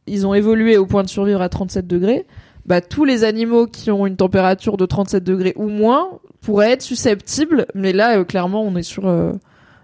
ils 0.07 0.27
ont 0.27 0.33
évolué 0.33 0.79
au 0.79 0.87
point 0.87 1.03
de 1.03 1.09
survivre 1.09 1.43
à 1.43 1.51
37 1.51 1.87
degrés, 1.87 2.27
bah 2.65 2.81
tous 2.81 3.05
les 3.05 3.25
animaux 3.25 3.67
qui 3.67 3.91
ont 3.91 4.07
une 4.07 4.17
température 4.17 4.79
de 4.79 4.87
37 4.87 5.23
degrés 5.23 5.53
ou 5.57 5.69
moins 5.69 6.09
pourraient 6.41 6.73
être 6.73 6.83
susceptibles. 6.83 7.67
Mais 7.75 7.93
là, 7.93 8.19
euh, 8.19 8.25
clairement, 8.25 8.63
on 8.63 8.75
est 8.77 8.83
sur 8.83 9.07
euh, 9.07 9.33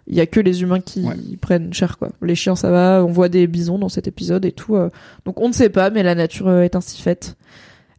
il 0.07 0.15
y 0.15 0.21
a 0.21 0.27
que 0.27 0.41
les 0.41 0.63
humains 0.63 0.81
qui 0.81 1.07
prennent 1.43 1.75
cher 1.75 1.99
quoi. 1.99 2.09
Les 2.23 2.35
chiens 2.35 2.57
ça 2.57 2.71
va, 2.71 3.05
on 3.05 3.13
voit 3.13 3.29
des 3.29 3.47
bisons 3.47 3.79
dans 3.79 3.91
cet 3.91 4.09
épisode 4.09 4.47
et 4.47 4.53
tout. 4.53 4.77
Euh. 4.77 4.89
donc 5.27 5.43
on 5.43 5.49
ne 5.49 5.53
sait 5.53 5.69
pas, 5.69 5.91
mais 5.91 6.03
la 6.03 6.15
nature 6.15 6.51
est 6.51 6.75
ainsi 6.75 7.03
faite. 7.03 7.37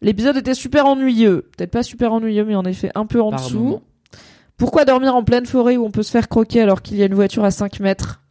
L'épisode 0.06 0.38
était 0.38 0.54
super 0.54 0.86
ennuyeux. 0.86 1.50
Peut-être 1.58 1.72
pas 1.72 1.82
super 1.82 2.14
ennuyeux, 2.14 2.46
mais 2.46 2.54
en 2.54 2.64
effet 2.64 2.92
un 2.94 3.08
peu 3.08 3.20
en 3.24 3.32
dessous. 3.32 3.82
Pourquoi 4.56 4.86
dormir 4.86 5.16
en 5.16 5.24
pleine 5.24 5.48
forêt 5.48 5.78
où 5.78 5.84
on 5.84 5.90
peut 5.90 6.04
se 6.04 6.12
faire 6.12 6.30
croquer 6.30 6.62
alors 6.62 6.84
qu'il 6.84 6.98
y 6.98 7.02
a 7.02 7.08
une 7.08 7.16
voiture 7.16 7.44
à 7.44 7.50
5 7.50 7.80
mètres? 7.80 8.22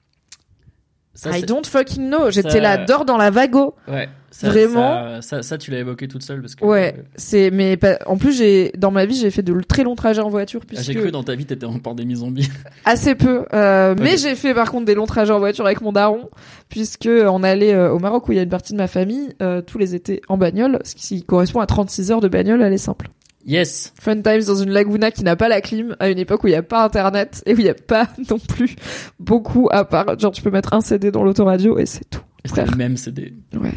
I 1.27 1.43
don't 1.43 1.67
fucking 1.67 2.09
know. 2.09 2.31
J'étais 2.31 2.61
là, 2.61 2.79
dors 2.79 3.05
dans 3.05 3.17
la 3.17 3.31
vago. 3.31 3.75
Ouais. 3.89 4.09
Vraiment. 4.43 5.21
Ça, 5.23 5.43
ça, 5.43 5.59
tu 5.59 5.71
l'as 5.71 5.79
évoqué 5.79 6.09
toute 6.09 6.23
seule 6.23 6.41
parce 6.41 6.55
que. 6.55 6.65
Ouais. 6.65 6.95
C'est, 7.17 7.51
mais 7.51 7.79
en 8.07 8.17
plus, 8.17 8.37
j'ai, 8.37 8.73
dans 8.77 8.91
ma 8.91 9.07
vie, 9.07 9.17
j'ai 9.17 9.31
fait 9.31 9.43
de 9.43 9.59
très 9.61 9.85
longs 9.85 9.95
trajets 9.95 10.23
en 10.23 10.29
voiture 10.29 10.61
ah, 10.63 10.67
puisque. 10.67 10.85
j'ai 10.85 10.95
cru 10.95 11.11
dans 11.11 11.23
ta 11.23 11.35
vie, 11.35 11.47
t'étais 11.47 11.67
en 11.67 11.79
pandémie 11.79 12.17
zombie. 12.17 12.49
Assez 12.85 13.15
peu. 13.15 13.45
Euh, 13.53 13.95
Mais 13.99 14.17
j'ai 14.17 14.35
fait, 14.35 14.55
par 14.55 14.71
contre, 14.71 14.87
des 14.87 14.95
longs 14.95 15.07
trajets 15.07 15.33
en 15.33 15.39
voiture 15.39 15.67
avec 15.67 15.81
mon 15.81 15.93
daron 15.93 16.29
puisque 16.69 17.09
on 17.09 17.43
allait 17.43 17.73
euh, 17.73 17.93
au 17.93 17.99
Maroc 17.99 18.29
où 18.29 18.33
il 18.33 18.37
y 18.37 18.39
a 18.39 18.43
une 18.43 18.49
partie 18.49 18.73
de 18.73 18.79
ma 18.79 18.89
famille, 18.89 19.29
euh, 19.43 19.63
tous 19.63 19.79
les 19.79 19.95
étés 19.95 20.21
en 20.29 20.37
bagnole, 20.37 20.81
ce 20.85 20.95
qui 20.95 21.23
correspond 21.23 21.61
à 21.61 21.67
36 21.67 22.11
heures 22.11 22.21
de 22.21 22.29
bagnole 22.29 22.63
aller 22.63 22.79
simple. 22.79 23.09
Yes. 23.47 23.93
Fun 24.01 24.23
times 24.23 24.45
dans 24.47 24.57
une 24.57 24.71
laguna 24.71 25.11
qui 25.11 25.23
n'a 25.23 25.37
pas 25.37 25.49
la 25.49 25.61
clim, 25.61 25.95
à 26.01 26.09
une 26.09 26.19
époque 26.19 26.43
où 26.45 26.49
il 26.49 26.53
n'y 26.53 26.57
a 26.57 26.63
pas 26.63 26.83
internet 26.83 27.43
et 27.47 27.55
où 27.55 27.59
il 27.59 27.65
n'y 27.65 27.71
a 27.71 27.75
pas 27.75 28.09
non 28.31 28.39
plus 28.39 28.75
beaucoup 29.21 29.69
à 29.71 29.85
part. 29.85 30.19
Genre, 30.19 30.33
tu 30.33 30.43
peux 30.43 30.51
mettre 30.51 30.73
un 30.73 30.81
CD 30.81 31.11
dans 31.11 31.23
l'autoradio 31.23 31.79
et 31.79 31.87
c'est 31.87 32.09
tout. 32.09 32.23
C'est 32.45 32.69
le 32.69 32.77
même 32.77 32.97
CD. 32.97 33.35
Ouais. 33.55 33.73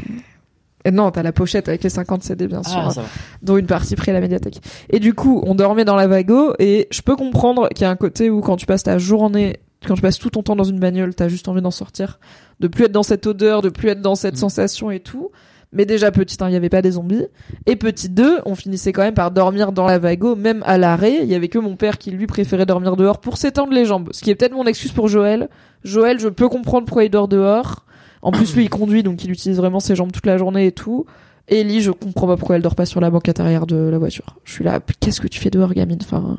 Et 0.88 0.92
non, 0.92 1.12
t'as 1.12 1.22
la 1.22 1.34
pochette 1.34 1.68
avec 1.68 1.84
les 1.84 1.90
50 1.90 2.24
CD, 2.24 2.48
bien 2.48 2.64
sûr. 2.64 2.94
Ah, 2.98 3.02
dont 3.42 3.58
une 3.58 3.66
partie 3.66 3.98
pris 3.98 4.12
à 4.12 4.14
la 4.14 4.22
médiathèque. 4.22 4.62
Et 4.90 5.02
du 5.02 5.14
coup, 5.14 5.44
on 5.46 5.54
dormait 5.54 5.84
dans 5.84 5.98
la 5.98 6.08
vago 6.08 6.54
et 6.60 6.88
je 6.92 7.02
peux 7.02 7.18
comprendre 7.18 7.68
qu'il 7.70 7.82
y 7.82 7.84
a 7.84 7.90
un 7.90 7.98
côté 7.98 8.30
où 8.30 8.40
quand 8.40 8.56
tu 8.56 8.66
passes 8.66 8.84
ta 8.84 8.98
journée, 8.98 9.60
quand 9.86 9.96
tu 9.96 10.02
passes 10.02 10.18
tout 10.18 10.30
ton 10.30 10.44
temps 10.44 10.56
dans 10.56 10.64
une 10.64 10.80
bagnole, 10.80 11.14
t'as 11.14 11.28
juste 11.28 11.50
envie 11.50 11.62
d'en 11.62 11.72
sortir, 11.72 12.22
de 12.62 12.70
plus 12.70 12.86
être 12.86 12.94
dans 12.94 13.04
cette 13.04 13.28
odeur, 13.28 13.62
de 13.62 13.68
plus 13.68 13.90
être 13.90 14.02
dans 14.02 14.16
cette 14.16 14.36
mm. 14.36 14.38
sensation 14.38 14.90
et 14.90 15.02
tout. 15.02 15.30
Mais 15.74 15.86
déjà 15.86 16.10
petit 16.10 16.38
il 16.40 16.48
n'y 16.48 16.56
avait 16.56 16.70
pas 16.70 16.82
des 16.82 16.92
zombies. 16.92 17.26
Et 17.66 17.76
petit 17.76 18.08
2, 18.08 18.40
on 18.46 18.56
finissait 18.56 18.94
quand 18.94 19.02
même 19.02 19.14
par 19.14 19.32
dormir 19.32 19.74
dans 19.74 19.88
la 19.88 20.00
vago, 20.00 20.38
même 20.38 20.64
à 20.66 20.78
l'arrêt. 20.78 21.20
Il 21.22 21.28
y 21.28 21.36
avait 21.36 21.50
que 21.50 21.60
mon 21.60 21.76
père 21.76 21.98
qui 21.98 22.12
lui 22.12 22.28
préférait 22.28 22.66
dormir 22.66 22.96
dehors 22.96 23.20
pour 23.20 23.36
s'étendre 23.36 23.74
les 23.74 23.84
jambes. 23.84 24.08
Ce 24.14 24.22
qui 24.22 24.30
est 24.30 24.36
peut-être 24.36 24.54
mon 24.54 24.66
excuse 24.66 24.94
pour 24.94 25.10
Joël. 25.10 25.50
Joël, 25.84 26.18
je 26.22 26.30
peux 26.30 26.48
comprendre 26.48 26.86
pourquoi 26.86 27.04
il 27.04 27.10
dort 27.10 27.28
dehors. 27.28 27.84
En 28.28 28.32
plus, 28.32 28.54
lui, 28.58 28.66
il 28.66 28.70
conduit, 28.70 29.04
donc 29.04 29.24
il 29.24 29.32
utilise 29.32 29.56
vraiment 29.56 29.80
ses 29.80 29.96
jambes 29.96 30.12
toute 30.12 30.26
la 30.26 30.38
journée 30.38 30.66
et 30.68 30.74
tout. 30.74 31.06
Ellie, 31.48 31.80
je 31.80 31.92
comprends 31.92 32.28
pas 32.28 32.36
pourquoi 32.36 32.58
elle 32.58 32.62
dort 32.62 32.76
pas 32.76 32.86
sur 32.86 33.00
la 33.00 33.10
banquette 33.10 33.40
arrière 33.40 33.66
de 33.66 33.78
la 33.78 33.98
voiture. 33.98 34.36
Je 34.44 34.52
suis 34.52 34.66
là, 34.66 34.82
qu'est-ce 35.00 35.22
que 35.22 35.30
tu 35.30 35.40
fais 35.40 35.50
dehors, 35.50 35.74
gamine 35.74 36.00
Enfin, 36.02 36.36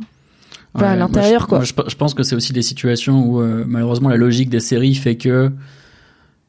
à 0.74 0.96
l'intérieur, 0.96 1.46
quoi. 1.46 1.62
je, 1.64 1.72
pense 1.72 2.12
que 2.12 2.22
c'est 2.22 2.36
aussi 2.36 2.52
des 2.52 2.60
situations 2.60 3.24
où, 3.24 3.40
euh, 3.40 3.64
malheureusement, 3.66 4.10
la 4.10 4.18
logique 4.18 4.50
des 4.50 4.60
séries 4.60 4.96
fait 4.96 5.16
que 5.16 5.50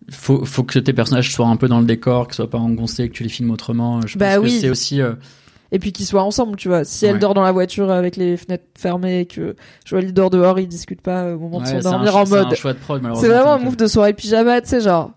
faut, 0.10 0.44
faut 0.44 0.64
que 0.64 0.78
tes 0.78 0.92
personnages 0.92 1.32
soient 1.32 1.48
un 1.48 1.56
peu 1.56 1.70
dans 1.70 1.80
le 1.80 1.86
décor, 1.86 2.28
qu'ils 2.28 2.36
soient 2.36 2.50
pas 2.50 2.58
engoncés, 2.58 3.08
que 3.08 3.14
tu 3.14 3.24
les 3.24 3.30
filmes 3.30 3.52
autrement. 3.52 4.02
Je 4.06 4.18
bah 4.18 4.36
pense 4.36 4.44
oui. 4.44 4.56
que 4.56 4.60
c'est 4.60 4.70
aussi. 4.70 5.02
Euh, 5.02 5.14
et 5.72 5.80
puis 5.80 5.94
qu'ils 5.94 6.06
soient 6.06 6.24
ensemble, 6.24 6.58
tu 6.58 6.68
vois. 6.68 6.84
Si 6.84 7.06
elle 7.06 7.18
dort 7.18 7.34
dans 7.34 7.44
la 7.44 7.54
voiture 7.54 7.92
avec 7.92 8.18
les 8.18 8.36
fenêtres 8.36 8.66
fermées 8.78 9.22
et 9.22 9.26
que 9.26 9.56
Joël 9.86 10.12
dort 10.14 10.32
dehors, 10.32 10.60
ils 10.60 10.68
discutent 10.68 11.02
pas 11.02 11.34
au 11.34 11.40
moment 11.40 11.62
de 11.62 11.68
s'endormir 11.68 12.18
en 12.18 12.28
mode. 12.28 12.56
C'est 12.56 13.28
vraiment 13.30 13.54
un 13.54 13.60
move 13.60 13.78
de 13.78 13.88
soirée 13.88 14.14
pyjama, 14.14 14.60
tu 14.60 14.68
sais, 14.68 14.82
genre. 14.82 15.12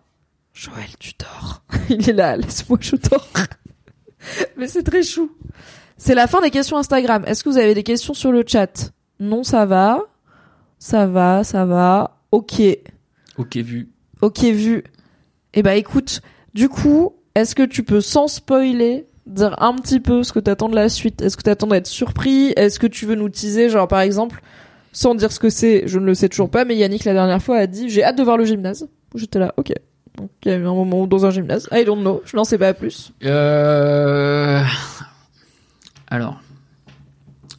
Joël, 0.55 0.89
tu 0.99 1.13
dors. 1.19 1.63
Il 1.91 2.09
est 2.09 2.13
là, 2.13 2.37
laisse-moi, 2.37 2.79
je 2.81 2.97
dors. 2.97 3.29
Mais 4.57 4.69
c'est 4.69 4.83
très 4.83 5.03
chou. 5.03 5.31
C'est 5.97 6.15
la 6.15 6.27
fin 6.27 6.41
des 6.41 6.51
questions 6.51 6.77
Instagram. 6.77 7.25
Est-ce 7.27 7.45
que 7.45 7.49
vous 7.49 7.59
avez 7.59 7.75
des 7.75 7.83
questions 7.83 8.15
sur 8.15 8.33
le 8.33 8.45
chat? 8.47 8.93
Non, 9.21 9.45
ça 9.45 9.67
va. 9.67 10.01
Ça 10.79 11.07
va, 11.07 11.45
ça 11.45 11.65
va. 11.65 12.19
Ok. 12.33 12.61
Ok, 13.39 13.57
vu. 13.57 13.89
Ok, 14.21 14.41
vu. 14.43 14.85
Eh 15.55 15.63
bah 15.63 15.77
écoute, 15.77 16.21
du 16.55 16.69
coup, 16.69 17.15
est-ce 17.35 17.55
que 17.55 17.63
tu 17.63 17.83
peux 17.83 18.01
sans 18.01 18.27
spoiler 18.27 19.07
dire 19.27 19.61
un 19.63 19.75
petit 19.77 20.01
peu 20.01 20.23
ce 20.23 20.33
que 20.33 20.39
t'attends 20.39 20.69
de 20.69 20.75
la 20.75 20.89
suite? 20.89 21.23
Est-ce 21.23 21.37
que 21.37 21.43
t'attends 21.43 21.69
d'être 21.69 21.87
surpris? 21.87 22.53
Est-ce 22.57 22.79
que 22.79 22.87
tu 22.87 23.07
veux 23.07 23.15
nous 23.15 23.29
teaser, 23.29 23.69
genre 23.69 23.89
par 23.89 24.01
exemple, 24.01 24.43
sans 24.93 25.15
dire 25.15 25.31
ce 25.33 25.39
que 25.39 25.51
c'est, 25.51 25.87
je 25.87 25.99
ne 25.99 26.07
le 26.07 26.15
sais 26.15 26.29
toujours 26.29 26.51
pas, 26.51 26.65
mais 26.65 26.77
Yannick 26.77 27.05
la 27.05 27.13
dernière 27.15 27.43
fois 27.43 27.59
a 27.59 27.67
dit 27.67 27.89
j'ai 27.89 28.03
hâte 28.03 28.17
de 28.17 28.23
voir 28.23 28.37
le 28.37 28.45
gymnase. 28.45 28.89
J'étais 29.15 29.39
là, 29.39 29.55
ok. 29.57 29.73
Donc 30.17 30.31
il 30.45 30.51
y 30.51 30.55
a 30.55 30.59
eu 30.59 30.67
un 30.67 30.75
moment 30.75 31.07
dans 31.07 31.25
un 31.27 31.31
gymnase. 31.31 31.69
I 31.73 31.85
don't 31.85 32.01
know, 32.01 32.23
je 32.25 32.37
n'en 32.37 32.45
sais 32.45 32.59
pas 32.59 32.75
plus. 32.75 33.13
Euh... 33.25 34.63
Alors, 36.09 36.39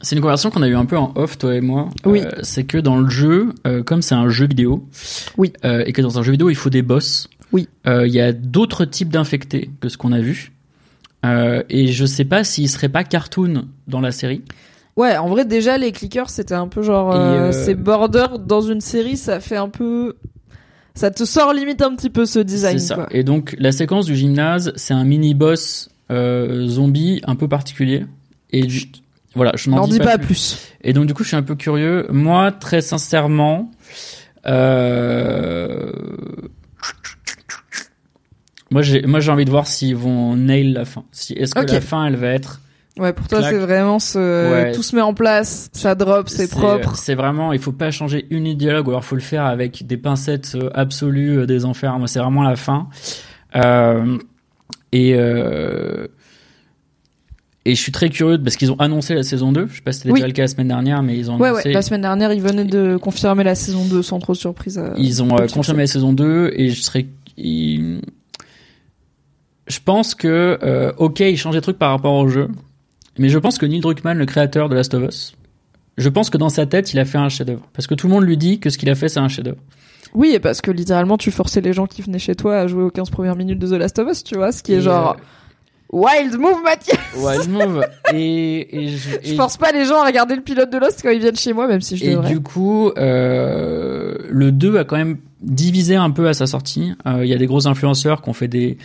c'est 0.04 0.14
une 0.14 0.20
conversation 0.20 0.50
qu'on 0.50 0.62
a 0.62 0.68
eu 0.68 0.76
un 0.76 0.84
peu 0.84 0.96
en 0.96 1.12
off, 1.16 1.38
toi 1.38 1.54
et 1.54 1.60
moi. 1.60 1.88
Oui. 2.04 2.20
Euh, 2.20 2.30
c'est 2.42 2.64
que 2.64 2.78
dans 2.78 2.98
le 2.98 3.08
jeu, 3.08 3.52
euh, 3.66 3.82
comme 3.82 4.02
c'est 4.02 4.14
un 4.14 4.28
jeu 4.28 4.46
vidéo, 4.46 4.86
oui. 5.36 5.52
Euh, 5.64 5.82
et 5.86 5.92
que 5.92 6.02
dans 6.02 6.18
un 6.18 6.22
jeu 6.22 6.32
vidéo 6.32 6.50
il 6.50 6.54
faut 6.54 6.70
des 6.70 6.82
boss. 6.82 7.28
Oui. 7.52 7.68
Il 7.86 8.12
y 8.12 8.20
a 8.20 8.32
d'autres 8.32 8.84
types 8.84 9.08
d'infectés 9.10 9.70
que 9.80 9.88
ce 9.88 9.96
qu'on 9.96 10.12
a 10.12 10.20
vu. 10.20 10.52
et 11.24 11.86
je 11.88 12.06
sais 12.06 12.24
pas 12.24 12.44
s'il 12.44 12.68
serait 12.68 12.88
pas 12.88 13.04
cartoon 13.04 13.66
dans 13.88 14.00
la 14.00 14.12
série. 14.12 14.42
Ouais, 14.96 15.16
en 15.16 15.28
vrai 15.28 15.44
déjà 15.44 15.76
les 15.78 15.90
clickers 15.90 16.30
c'était 16.30 16.54
un 16.54 16.68
peu 16.68 16.82
genre 16.82 17.52
c'est 17.52 17.74
border 17.74 18.26
dans 18.44 18.60
une 18.60 18.80
série, 18.80 19.16
ça 19.16 19.40
fait 19.40 19.56
un 19.56 19.68
peu 19.68 20.16
ça 20.94 21.10
te 21.10 21.24
sort 21.24 21.52
limite 21.52 21.82
un 21.82 21.94
petit 21.94 22.10
peu 22.10 22.26
ce 22.26 22.38
design. 22.38 22.78
C'est 22.78 22.94
ça. 22.94 23.06
Et 23.10 23.24
donc 23.24 23.54
la 23.58 23.72
séquence 23.72 24.06
du 24.06 24.16
gymnase, 24.16 24.72
c'est 24.76 24.94
un 24.94 25.04
mini 25.04 25.34
boss 25.34 25.90
zombie 26.10 27.20
un 27.24 27.36
peu 27.36 27.48
particulier. 27.48 28.06
Et 28.50 28.68
voilà, 29.34 29.52
je 29.56 29.68
n'en 29.68 29.88
dis, 29.88 29.98
pas, 29.98 30.18
plus. 30.18 30.58
Et 30.82 30.92
donc 30.92 31.06
du 31.06 31.14
coup, 31.14 31.24
je 31.24 31.28
suis 31.28 31.36
un 31.36 31.42
peu 31.42 31.56
curieux. 31.56 32.06
Moi, 32.10 32.52
très 32.52 32.80
sincèrement, 32.80 33.72
euh... 34.46 35.90
moi 38.70 38.82
j'ai 38.82 39.02
moi 39.02 39.20
j'ai 39.20 39.32
envie 39.32 39.44
de 39.44 39.50
voir 39.50 39.66
s'ils 39.66 39.96
vont 39.96 40.36
nail 40.36 40.72
la 40.72 40.84
fin. 40.84 41.04
Si 41.10 41.32
est-ce 41.32 41.54
que 41.54 41.60
la 41.60 41.80
fin 41.80 42.06
elle 42.06 42.16
va 42.16 42.28
être 42.28 42.60
Ouais, 42.96 43.12
pour 43.12 43.26
toi, 43.26 43.42
c'est 43.42 43.58
vraiment 43.58 43.98
ce, 43.98 44.72
tout 44.72 44.84
se 44.84 44.94
met 44.94 45.02
en 45.02 45.14
place, 45.14 45.68
ça 45.72 45.96
drop, 45.96 46.28
c'est 46.28 46.48
propre. 46.48 46.96
C'est 46.96 47.16
vraiment, 47.16 47.52
il 47.52 47.58
faut 47.58 47.72
pas 47.72 47.90
changer 47.90 48.26
une 48.30 48.54
dialogue, 48.54 48.86
ou 48.86 48.90
alors 48.90 49.04
faut 49.04 49.16
le 49.16 49.20
faire 49.20 49.44
avec 49.44 49.84
des 49.86 49.96
pincettes 49.96 50.52
euh, 50.54 50.70
absolues 50.74 51.40
euh, 51.40 51.46
des 51.46 51.64
enfers. 51.64 51.98
Moi, 51.98 52.06
c'est 52.06 52.20
vraiment 52.20 52.42
la 52.42 52.54
fin. 52.54 52.88
Euh, 53.56 54.16
et, 54.92 55.14
euh, 55.16 56.06
et 57.64 57.74
je 57.74 57.80
suis 57.80 57.92
très 57.92 58.10
curieux 58.10 58.40
parce 58.42 58.56
qu'ils 58.56 58.70
ont 58.70 58.78
annoncé 58.78 59.14
la 59.14 59.22
saison 59.22 59.50
2. 59.50 59.68
Je 59.68 59.76
sais 59.76 59.82
pas 59.82 59.92
si 59.92 60.00
c'était 60.00 60.12
déjà 60.12 60.26
le 60.26 60.32
cas 60.32 60.42
la 60.42 60.48
semaine 60.48 60.68
dernière, 60.68 61.02
mais 61.02 61.16
ils 61.16 61.30
ont 61.30 61.38
ouais, 61.38 61.48
annoncé. 61.48 61.68
Ouais, 61.68 61.74
la 61.74 61.82
semaine 61.82 62.02
dernière, 62.02 62.32
ils 62.32 62.42
venaient 62.42 62.64
de 62.64 62.96
confirmer 62.96 63.42
la 63.42 63.54
saison 63.54 63.84
2 63.86 64.02
sans 64.02 64.18
trop 64.18 64.34
de 64.34 64.38
surprise. 64.38 64.78
Euh, 64.78 64.92
ils 64.98 65.22
ont 65.22 65.36
euh, 65.38 65.46
confirmé 65.46 65.82
la 65.82 65.86
saison 65.86 66.12
2 66.12 66.52
et 66.54 66.68
je 66.70 66.82
serais. 66.82 67.06
Je 69.66 69.78
pense 69.82 70.14
que, 70.14 70.58
euh, 70.62 70.92
ok, 70.98 71.20
ils 71.20 71.38
changent 71.38 71.54
des 71.54 71.62
trucs 71.62 71.78
par 71.78 71.90
rapport 71.90 72.14
au 72.14 72.28
jeu, 72.28 72.48
mais 73.18 73.28
je 73.28 73.38
pense 73.38 73.58
que 73.58 73.66
Neil 73.66 73.80
Druckmann, 73.80 74.18
le 74.18 74.26
créateur 74.26 74.68
de 74.68 74.74
Last 74.74 74.94
of 74.94 75.04
Us, 75.04 75.34
je 75.96 76.08
pense 76.08 76.30
que 76.30 76.38
dans 76.38 76.48
sa 76.48 76.66
tête, 76.66 76.92
il 76.92 76.98
a 76.98 77.04
fait 77.04 77.18
un 77.18 77.28
chef-d'œuvre. 77.28 77.66
Parce 77.72 77.86
que 77.86 77.94
tout 77.94 78.08
le 78.08 78.14
monde 78.14 78.24
lui 78.24 78.36
dit 78.36 78.58
que 78.58 78.70
ce 78.70 78.78
qu'il 78.78 78.90
a 78.90 78.94
fait, 78.94 79.08
c'est 79.08 79.20
un 79.20 79.28
chef-d'œuvre. 79.28 79.60
Oui, 80.14 80.32
et 80.34 80.40
parce 80.40 80.60
que 80.60 80.70
littéralement, 80.70 81.16
tu 81.16 81.30
forçais 81.30 81.60
les 81.60 81.72
gens 81.72 81.86
qui 81.86 82.02
venaient 82.02 82.18
chez 82.18 82.34
toi 82.34 82.58
à 82.58 82.66
jouer 82.66 82.82
aux 82.82 82.90
15 82.90 83.10
premières 83.10 83.36
minutes 83.36 83.58
de 83.58 83.66
The 83.66 83.78
Last 83.78 83.98
of 83.98 84.10
Us, 84.10 84.24
tu 84.24 84.36
vois, 84.36 84.52
ce 84.52 84.62
qui 84.62 84.74
est 84.74 84.80
genre. 84.80 85.16
Wild 85.92 86.36
move, 86.38 86.62
Mathieu. 86.64 86.98
Wild 87.16 87.48
move. 87.48 87.86
Et, 88.12 88.84
et, 88.84 88.88
je, 88.88 89.10
je 89.22 89.34
force 89.34 89.56
pas 89.56 89.70
les 89.70 89.84
gens 89.84 90.02
à 90.02 90.06
regarder 90.06 90.34
le 90.34 90.42
pilote 90.42 90.70
de 90.70 90.78
Lost 90.78 91.02
quand 91.02 91.10
ils 91.10 91.20
viennent 91.20 91.36
chez 91.36 91.52
moi, 91.52 91.68
même 91.68 91.80
si 91.80 91.96
je 91.96 92.04
devrais. 92.04 92.30
Et 92.30 92.34
du 92.34 92.40
coup, 92.40 92.90
euh, 92.98 94.16
le 94.28 94.50
2 94.50 94.78
a 94.78 94.84
quand 94.84 94.96
même 94.96 95.18
divisé 95.40 95.94
un 95.94 96.10
peu 96.10 96.26
à 96.26 96.34
sa 96.34 96.46
sortie. 96.46 96.92
Euh, 97.06 97.24
il 97.24 97.28
y 97.28 97.34
a 97.34 97.38
des 97.38 97.46
gros 97.46 97.68
influenceurs 97.68 98.22
qui 98.22 98.28
ont 98.28 98.32
fait 98.32 98.48
des 98.48 98.76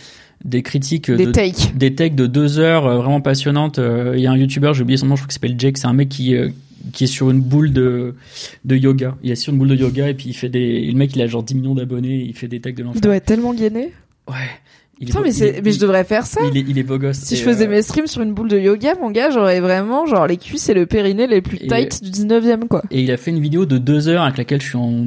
des 0.44 0.62
critiques 0.62 1.10
des 1.10 1.26
de, 1.26 1.32
takes 1.32 1.76
des 1.76 1.94
takes 1.94 2.14
de 2.14 2.26
deux 2.26 2.58
heures 2.58 2.86
euh, 2.86 2.96
vraiment 2.96 3.20
passionnantes. 3.20 3.78
Euh, 3.78 4.14
il 4.16 4.22
y 4.22 4.26
a 4.26 4.32
un 4.32 4.36
youtubeur, 4.36 4.74
j'ai 4.74 4.82
oublié 4.82 4.96
son 4.96 5.06
nom, 5.06 5.16
je 5.16 5.22
crois 5.22 5.28
qu'il 5.28 5.34
s'appelle 5.34 5.58
Jake, 5.58 5.78
c'est 5.78 5.86
un 5.86 5.92
mec 5.92 6.08
qui 6.08 6.34
euh, 6.34 6.48
qui 6.92 7.04
est 7.04 7.08
sur 7.08 7.30
une 7.30 7.40
boule 7.40 7.72
de 7.72 8.14
de 8.64 8.76
yoga. 8.76 9.16
Il 9.22 9.30
est 9.30 9.36
sur 9.36 9.52
une 9.52 9.58
boule 9.58 9.68
de 9.68 9.76
yoga 9.76 10.08
et 10.08 10.14
puis 10.14 10.30
il 10.30 10.34
fait 10.34 10.48
des 10.48 10.80
le 10.80 10.96
mec 10.96 11.14
il 11.14 11.22
a 11.22 11.26
genre 11.26 11.42
10 11.42 11.54
millions 11.56 11.74
d'abonnés, 11.74 12.24
il 12.26 12.34
fait 12.34 12.48
des 12.48 12.60
takes 12.60 12.76
de 12.76 12.82
l'enfer. 12.82 13.00
Il 13.00 13.02
doit 13.02 13.16
être 13.16 13.26
tellement 13.26 13.54
gainé. 13.54 13.92
Ouais. 14.28 14.36
Putain, 15.06 15.22
mais, 15.22 15.60
mais 15.64 15.72
je 15.72 15.80
devrais 15.80 16.04
faire 16.04 16.26
ça. 16.26 16.42
Il 16.50 16.58
est, 16.58 16.64
il 16.68 16.78
est 16.78 16.82
beau 16.82 16.98
gosse. 16.98 17.16
Si 17.16 17.34
je 17.34 17.42
faisais 17.42 17.66
euh, 17.66 17.70
mes 17.70 17.80
streams 17.80 18.06
sur 18.06 18.20
une 18.20 18.34
boule 18.34 18.48
de 18.48 18.58
yoga, 18.58 18.94
mon 19.00 19.10
gars, 19.10 19.30
j'aurais 19.30 19.60
vraiment 19.60 20.04
genre 20.04 20.26
les 20.26 20.36
cuisses 20.36 20.68
et 20.68 20.74
le 20.74 20.84
périnée 20.84 21.26
les 21.26 21.40
plus 21.40 21.56
tight 21.56 22.04
du 22.04 22.10
19e, 22.10 22.66
quoi. 22.68 22.82
Et 22.90 23.00
il 23.00 23.10
a 23.10 23.16
fait 23.16 23.30
une 23.30 23.40
vidéo 23.40 23.64
de 23.64 23.78
deux 23.78 24.08
heures 24.08 24.22
avec 24.22 24.36
laquelle 24.36 24.60
je 24.60 24.68
suis 24.68 24.76
en 24.76 25.06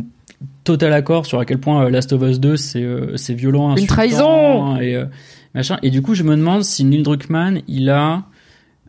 total 0.63 0.93
accord 0.93 1.25
sur 1.25 1.39
à 1.39 1.45
quel 1.45 1.59
point 1.59 1.85
euh, 1.85 1.89
Last 1.89 2.13
of 2.13 2.21
Us 2.21 2.39
2 2.39 2.57
c'est 2.57 2.81
euh, 2.81 3.17
c'est 3.17 3.33
violent, 3.33 3.75
une 3.75 3.87
trahison 3.87 4.77
et 4.79 5.03
machin. 5.53 5.77
Et 5.83 5.89
du 5.89 6.01
coup, 6.01 6.15
je 6.15 6.23
me 6.23 6.35
demande 6.35 6.63
si 6.63 6.83
Neil 6.83 7.03
Druckmann, 7.03 7.61
il 7.67 7.89
a, 7.89 8.23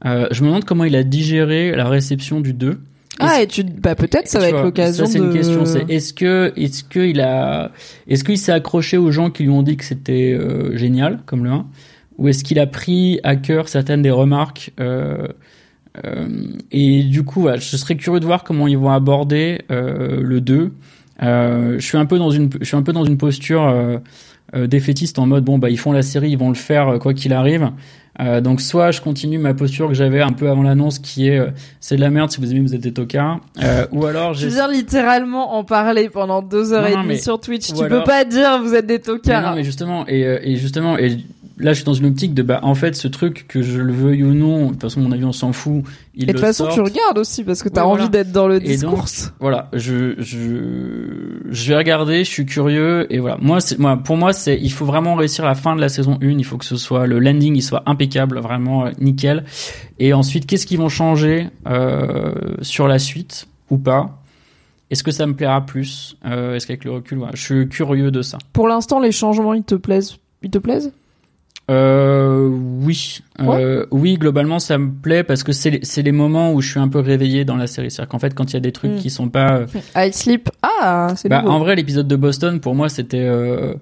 je 0.05 0.43
me 0.43 0.47
demande 0.47 0.65
comment 0.65 0.85
il 0.85 0.97
a 0.97 1.03
digéré 1.03 1.75
la 1.75 1.89
réception 1.89 2.41
du 2.41 2.53
2 2.53 2.79
ah 3.21 3.43
et 3.43 3.47
tu 3.47 3.63
bah 3.63 3.95
peut-être 3.95 4.29
ça 4.29 4.39
va 4.39 4.49
être 4.49 4.63
l'occasion 4.63 5.07
ça 5.07 5.13
c'est 5.13 5.19
une 5.19 5.33
question 5.33 5.65
c'est 5.65 5.89
est-ce 5.89 6.13
que 6.13 6.53
est-ce 6.57 6.83
que 6.83 7.01
il 7.01 7.21
a 7.21 7.71
est-ce 8.09 8.25
qu'il 8.25 8.39
s'est 8.39 8.53
accroché 8.53 8.97
aux 8.97 9.11
gens 9.13 9.31
qui 9.31 9.45
lui 9.45 9.51
ont 9.51 9.63
dit 9.63 9.77
que 9.77 9.85
c'était 9.85 10.33
euh, 10.33 10.77
génial 10.77 11.21
comme 11.27 11.45
le 11.45 11.51
1 11.51 11.67
ou 12.19 12.29
est-ce 12.29 12.43
qu'il 12.45 12.59
a 12.59 12.67
pris 12.67 13.21
à 13.23 13.37
cœur 13.37 13.69
certaines 13.69 14.03
des 14.03 14.11
remarques 14.11 14.73
euh, 14.81 15.29
euh, 16.05 16.27
et 16.73 17.05
du 17.05 17.23
coup 17.25 17.49
je 17.55 17.77
serais 17.77 17.97
curieux 17.97 18.21
de 18.21 18.27
voir 18.27 18.43
comment 18.43 18.67
ils 18.67 18.79
vont 18.79 18.91
aborder 18.91 19.63
euh, 19.71 20.21
le 20.21 20.41
2 20.41 20.55
euh, 20.55 20.71
je 21.21 21.79
suis 21.81 21.99
un 21.99 22.07
peu 22.07 22.19
dans 22.19 22.31
une 22.31 22.51
je 22.61 22.65
suis 22.67 22.77
un 22.77 22.83
peu 22.83 22.93
dans 22.93 23.05
une 23.05 23.17
posture 23.17 24.01
défaitiste 24.53 25.19
en 25.19 25.27
mode 25.27 25.45
bon 25.45 25.59
bah 25.59 25.71
ils 25.71 25.79
font 25.79 25.93
la 25.93 26.03
série, 26.03 26.31
ils 26.31 26.39
vont 26.39 26.49
le 26.49 26.55
faire 26.55 26.99
quoi 27.01 27.15
qu'il 27.15 27.33
arrive. 27.33 27.71
Euh, 28.21 28.41
donc 28.41 28.61
soit 28.61 28.93
je 28.93 29.01
continue 29.01 29.39
ma 29.39 29.55
posture 29.55 29.89
que 29.89 29.95
j'avais 29.95 30.21
un 30.21 30.33
peu 30.33 30.49
avant 30.49 30.63
l'annonce 30.63 31.01
qui 31.01 31.29
est 31.29 31.39
euh, 31.39 31.51
c'est 31.81 31.97
de 31.97 32.01
la 32.01 32.11
merde 32.11 32.31
si 32.31 32.41
vous 32.41 32.49
aimez 32.49 32.61
vous 32.61 32.75
êtes 32.75 32.81
des 32.81 32.93
tocards. 32.93 33.41
Euh, 33.61 33.87
ou 33.91 34.07
alors 34.07 34.35
je 34.35 34.47
viens 34.47 34.71
littéralement 34.71 35.57
en 35.57 35.65
parler 35.65 36.09
pendant 36.09 36.41
deux 36.41 36.73
heures 36.73 36.87
et 36.87 36.95
demie 36.95 37.19
sur 37.19 37.41
Twitch. 37.41 37.73
tu 37.73 37.89
peux 37.89 38.05
pas 38.05 38.25
dire 38.25 38.63
vous 38.63 38.75
êtes 38.75 38.87
des 38.87 39.01
tocards 39.01 39.43
non 39.43 39.57
mais 39.57 39.65
justement 39.65 40.07
et, 40.07 40.25
euh, 40.25 40.39
et 40.45 40.55
justement 40.57 40.97
et 40.97 41.19
là, 41.59 41.73
je 41.73 41.77
suis 41.77 41.85
dans 41.85 41.95
une 41.95 42.07
optique 42.07 42.35
de 42.35 42.43
bah 42.43 42.61
en 42.63 42.75
fait 42.75 42.97
ce 42.97 43.07
truc 43.07 43.47
que 43.49 43.63
je 43.63 43.81
le 43.81 43.93
veuille 43.93 44.25
ou 44.25 44.35
non, 44.35 44.67
de 44.67 44.73
toute 44.73 44.83
façon 44.83 45.01
mon 45.01 45.13
avis 45.13 45.25
on 45.25 45.33
s'en 45.33 45.53
fout. 45.53 45.85
Il 46.15 46.25
et 46.25 46.27
de 46.27 46.33
toute 46.33 46.41
façon 46.41 46.69
tu 46.69 46.81
regardes 46.81 47.19
aussi 47.19 47.45
parce 47.45 47.63
que 47.63 47.69
t'as 47.69 47.83
as 47.83 47.87
envie 47.87 48.09
d'être 48.09 48.33
dans 48.33 48.49
le 48.49 48.61
discours. 48.61 49.05
voilà, 49.41 49.69
je 49.73 50.15
je 50.19 51.41
je 51.49 51.69
vais 51.69 51.77
regarder, 51.77 52.25
je 52.25 52.31
suis 52.31 52.47
curieux 52.47 53.13
et 53.13 53.19
voilà. 53.19 53.39
Moi 53.41 53.61
c'est 53.61 53.79
moi 53.79 53.97
pour 53.97 54.17
moi 54.17 54.33
c'est 54.33 54.59
il 54.61 54.73
faut 54.73 54.85
vraiment 54.85 55.15
réussir 55.15 55.45
la 55.45 55.55
fin 55.55 55.77
de 55.77 55.81
la 55.81 55.89
saison 55.89 56.19
1, 56.21 56.31
il 56.31 56.45
faut 56.45 56.59
que 56.59 56.65
ce 56.65 56.77
soit 56.77 57.07
le 57.07 57.19
landing 57.19 57.55
il 57.57 57.63
soit 57.63 57.83
impeccable, 57.87 58.41
vraiment 58.41 58.87
euh, 58.87 58.91
nickel. 58.99 59.45
Et 59.99 60.13
ensuite 60.13 60.47
qu'est-ce 60.47 60.67
qu'ils 60.67 60.79
vont 60.79 60.89
changer 60.89 61.49
euh, 61.67 62.35
sur 62.63 62.89
la 62.89 62.99
suite 62.99 63.47
ou 63.71 63.79
pas? 63.79 64.21
Est-ce 64.91 65.03
que 65.03 65.11
ça 65.11 65.27
me 65.27 65.35
plaira 65.35 65.65
plus 65.65 66.17
euh, 66.25 66.55
Est-ce 66.55 66.67
qu'avec 66.67 66.85
le 66.85 66.93
recul, 66.93 67.19
voilà, 67.19 67.33
je 67.35 67.43
suis 67.43 67.69
curieux 67.69 68.11
de 68.11 68.23
ça. 68.23 68.39
Pour 68.53 68.69
l'instant, 68.69 69.01
les 69.01 69.13
changements, 69.13 69.55
ils 69.55 69.65
te 69.65 69.75
plaisent 69.75 70.19
Ils 70.43 70.51
te 70.51 70.59
plaisent? 70.59 70.93
Euh, 71.71 72.47
oui, 72.47 73.21
euh, 73.41 73.87
oui, 73.91 74.19
globalement 74.19 74.59
ça 74.59 74.77
me 74.77 74.93
plaît 74.93 75.25
parce 75.25 75.43
que 75.43 75.53
c'est 75.53 75.81
c'est 75.83 76.03
les 76.03 76.13
moments 76.13 76.53
où 76.53 76.61
je 76.61 76.71
suis 76.71 76.81
un 76.81 76.89
peu 76.89 77.01
réveillé 77.01 77.47
dans 77.47 77.57
la 77.57 77.67
série. 77.67 77.91
C'est-à-dire 77.91 78.11
qu'en 78.11 78.19
fait 78.19 78.35
quand 78.35 78.51
il 78.51 78.55
y 78.55 78.57
a 78.59 78.61
des 78.61 78.73
trucs 78.73 78.93
mm. 78.93 78.97
qui 78.97 79.09
sont 79.09 79.31
pas 79.31 79.61
euh... 79.61 79.67
I 79.97 80.13
sleep, 80.13 80.51
ah, 80.63 81.09
c'est 81.17 81.31
bah, 81.31 81.43
En 81.47 81.59
vrai, 81.61 81.75
l'épisode 81.75 82.07
de 82.07 82.17
Boston 82.17 82.61
pour 82.61 82.75
moi 82.75 82.91
c'était 82.91 83.23
euh, 83.23 83.75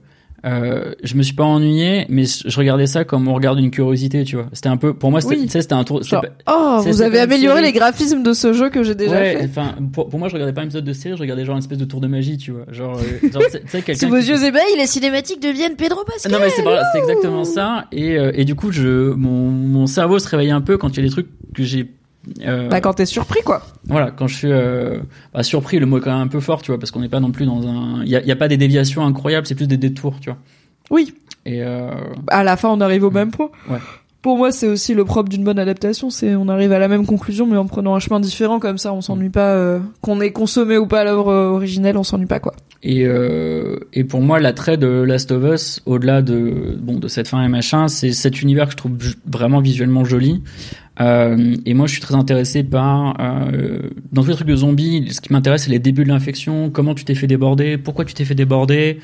euh, 0.44 0.92
je 1.04 1.14
me 1.14 1.22
suis 1.22 1.34
pas 1.34 1.44
ennuyé, 1.44 2.04
mais 2.08 2.24
je 2.24 2.56
regardais 2.58 2.86
ça 2.86 3.04
comme 3.04 3.28
on 3.28 3.34
regarde 3.34 3.60
une 3.60 3.70
curiosité, 3.70 4.24
tu 4.24 4.36
vois. 4.36 4.46
C'était 4.52 4.68
un 4.68 4.76
peu, 4.76 4.92
pour 4.92 5.10
moi, 5.10 5.20
c'était, 5.20 5.60
c'était 5.60 5.72
un 5.72 5.84
tour. 5.84 6.00
oh, 6.48 6.80
vous 6.84 7.02
avez 7.02 7.20
amélioré 7.20 7.62
les 7.62 7.72
graphismes 7.72 8.22
de 8.22 8.32
ce 8.32 8.52
jeu 8.52 8.68
que 8.68 8.82
j'ai 8.82 8.94
déjà 8.94 9.14
ouais, 9.14 9.36
fait. 9.36 9.44
Enfin, 9.44 9.74
pour, 9.92 10.08
pour, 10.08 10.18
moi, 10.18 10.28
je 10.28 10.34
regardais 10.34 10.52
pas 10.52 10.62
un 10.62 10.64
épisode 10.64 10.84
de 10.84 10.92
série, 10.92 11.16
je 11.16 11.20
regardais 11.20 11.44
genre 11.44 11.54
une 11.54 11.60
espèce 11.60 11.78
de 11.78 11.84
tour 11.84 12.00
de 12.00 12.08
magie, 12.08 12.38
tu 12.38 12.50
vois. 12.50 12.64
Genre, 12.70 12.98
euh, 12.98 13.28
genre 13.32 13.42
tu 13.44 13.58
sais, 13.68 13.82
quelqu'un. 13.82 13.94
Sous 13.94 14.08
vos 14.08 14.16
yeux 14.16 14.44
ébahis, 14.44 14.76
les 14.76 14.86
cinématiques 14.86 15.40
deviennent 15.40 15.76
Pedro 15.76 16.02
Pascal. 16.04 16.32
Non, 16.32 16.38
mais 16.40 16.50
c'est, 16.50 16.64
c'est 16.92 16.98
exactement 16.98 17.44
ça. 17.44 17.86
Et, 17.92 18.18
euh, 18.18 18.32
et 18.34 18.44
du 18.44 18.56
coup, 18.56 18.72
je, 18.72 19.12
mon, 19.12 19.48
mon 19.50 19.86
cerveau 19.86 20.18
se 20.18 20.28
réveille 20.28 20.50
un 20.50 20.60
peu 20.60 20.76
quand 20.76 20.88
il 20.88 20.96
y 20.96 21.00
a 21.00 21.04
des 21.04 21.10
trucs 21.10 21.28
que 21.54 21.62
j'ai 21.62 21.88
euh, 22.42 22.68
bah 22.68 22.80
quand 22.80 22.94
t'es 22.94 23.06
surpris 23.06 23.42
quoi. 23.42 23.62
Voilà, 23.84 24.10
quand 24.10 24.28
je 24.28 24.36
suis 24.36 24.52
euh, 24.52 25.00
bah, 25.34 25.42
surpris, 25.42 25.78
le 25.78 25.86
mot 25.86 25.98
est 25.98 26.00
quand 26.00 26.12
même 26.12 26.20
un 26.20 26.28
peu 26.28 26.40
fort, 26.40 26.62
tu 26.62 26.70
vois, 26.70 26.78
parce 26.78 26.90
qu'on 26.90 27.00
n'est 27.00 27.08
pas 27.08 27.20
non 27.20 27.32
plus 27.32 27.46
dans 27.46 27.66
un, 27.66 28.02
il 28.04 28.08
y 28.08 28.16
a, 28.16 28.22
y 28.22 28.30
a, 28.30 28.36
pas 28.36 28.48
des 28.48 28.56
déviations 28.56 29.04
incroyables, 29.04 29.46
c'est 29.46 29.54
plus 29.54 29.66
des 29.66 29.76
détours, 29.76 30.20
tu 30.20 30.30
vois. 30.30 30.38
Oui. 30.90 31.14
Et 31.44 31.62
euh... 31.62 31.90
à 32.28 32.44
la 32.44 32.56
fin, 32.56 32.68
on 32.68 32.80
arrive 32.80 33.04
au 33.04 33.10
même 33.10 33.32
point. 33.32 33.50
Ouais. 33.68 33.78
Pour 34.22 34.36
moi, 34.36 34.52
c'est 34.52 34.68
aussi 34.68 34.94
le 34.94 35.04
propre 35.04 35.28
d'une 35.28 35.42
bonne 35.42 35.58
adaptation, 35.58 36.08
c'est 36.08 36.36
on 36.36 36.48
arrive 36.48 36.72
à 36.72 36.78
la 36.78 36.86
même 36.86 37.06
conclusion, 37.06 37.44
mais 37.44 37.56
en 37.56 37.66
prenant 37.66 37.96
un 37.96 37.98
chemin 37.98 38.20
différent, 38.20 38.60
comme 38.60 38.78
ça, 38.78 38.92
on 38.92 39.00
s'ennuie 39.00 39.30
pas. 39.30 39.54
Euh, 39.54 39.80
qu'on 40.00 40.20
ait 40.20 40.30
consommé 40.30 40.78
ou 40.78 40.86
pas 40.86 41.02
l'œuvre 41.02 41.32
originelle, 41.32 41.96
on 41.96 42.04
s'ennuie 42.04 42.26
pas 42.26 42.38
quoi. 42.38 42.54
Et 42.84 43.04
euh, 43.04 43.78
et 43.92 44.04
pour 44.04 44.20
moi, 44.20 44.38
l'attrait 44.40 44.76
de 44.76 44.86
Last 44.86 45.32
of 45.32 45.42
Us, 45.44 45.82
au-delà 45.86 46.22
de 46.22 46.76
bon 46.80 46.98
de 46.98 47.08
cette 47.08 47.28
fin 47.28 47.42
et 47.42 47.48
machin, 47.48 47.88
c'est 47.88 48.12
cet 48.12 48.42
univers 48.42 48.66
que 48.66 48.72
je 48.72 48.76
trouve 48.76 48.92
vraiment 49.26 49.60
visuellement 49.60 50.04
joli. 50.04 50.42
Euh, 51.00 51.56
et 51.64 51.74
moi, 51.74 51.86
je 51.86 51.92
suis 51.92 52.00
très 52.00 52.14
intéressé 52.14 52.62
par 52.62 53.16
euh, 53.20 53.78
dans 54.12 54.22
tous 54.22 54.28
les 54.28 54.34
trucs 54.34 54.48
de 54.48 54.56
zombies. 54.56 55.08
Ce 55.10 55.20
qui 55.20 55.32
m'intéresse, 55.32 55.64
c'est 55.64 55.70
les 55.70 55.78
débuts 55.78 56.04
de 56.04 56.08
l'infection, 56.08 56.70
comment 56.70 56.94
tu 56.94 57.04
t'es 57.04 57.14
fait 57.14 57.26
déborder, 57.26 57.78
pourquoi 57.78 58.04
tu 58.04 58.14
t'es 58.14 58.24
fait 58.24 58.34
déborder. 58.34 58.98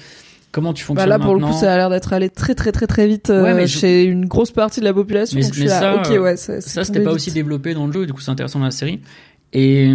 Comment 0.50 0.72
tu 0.72 0.82
fonctionnes 0.82 1.08
bah 1.08 1.18
Là, 1.18 1.22
pour 1.22 1.34
le 1.34 1.44
coup, 1.44 1.52
ça 1.52 1.72
a 1.72 1.76
l'air 1.76 1.90
d'être 1.90 2.12
allé 2.12 2.30
très 2.30 2.54
très 2.54 2.72
très 2.72 2.86
très 2.86 3.06
vite 3.06 3.30
euh, 3.30 3.66
chez 3.66 4.04
une 4.04 4.26
grosse 4.26 4.50
partie 4.50 4.80
de 4.80 4.84
la 4.84 4.94
population. 4.94 5.38
Mais, 5.38 5.46
mais 5.58 5.68
ça, 5.68 5.96
ok, 5.96 6.20
ouais, 6.20 6.36
ça, 6.36 6.60
ça 6.60 6.84
c'était 6.84 7.02
pas 7.02 7.12
aussi 7.12 7.30
développé 7.32 7.74
dans 7.74 7.86
le 7.86 7.92
jeu. 7.92 8.06
Du 8.06 8.12
coup, 8.12 8.20
c'est 8.20 8.30
intéressant 8.30 8.58
dans 8.58 8.64
la 8.64 8.70
série. 8.70 9.00
Et 9.52 9.90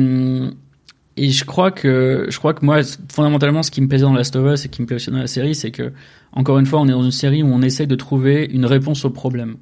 et 1.16 1.30
je 1.30 1.46
crois 1.46 1.72
que 1.72 2.28
je 2.30 2.38
crois 2.38 2.54
que 2.54 2.66
moi, 2.66 2.80
fondamentalement, 3.12 3.62
ce 3.62 3.72
qui 3.72 3.82
me 3.82 3.88
plaisait 3.88 4.04
dans 4.04 4.14
Last 4.14 4.36
of 4.36 4.52
Us 4.52 4.66
et 4.66 4.70
qui 4.70 4.82
me 4.82 4.88
plaît 4.88 4.96
aussi 4.96 5.12
dans 5.12 5.18
la 5.18 5.28
série, 5.28 5.56
c'est 5.56 5.72
que 5.72 5.92
encore 6.32 6.58
une 6.58 6.66
fois, 6.66 6.82
on 6.82 6.88
est 6.88 6.92
dans 6.92 7.04
une 7.04 7.12
série 7.12 7.44
où 7.44 7.48
on 7.48 7.62
essaie 7.62 7.86
de 7.86 7.96
trouver 7.96 8.50
une 8.52 8.66
réponse 8.66 9.06
au 9.06 9.12
problème. 9.12 9.58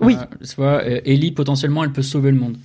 Oui. 0.00 0.16
Euh, 0.20 0.24
tu 0.46 0.56
vois, 0.56 0.84
Ellie 0.84 1.32
potentiellement, 1.32 1.84
elle 1.84 1.92
peut 1.92 2.02
sauver 2.02 2.30
le 2.30 2.38
monde. 2.38 2.56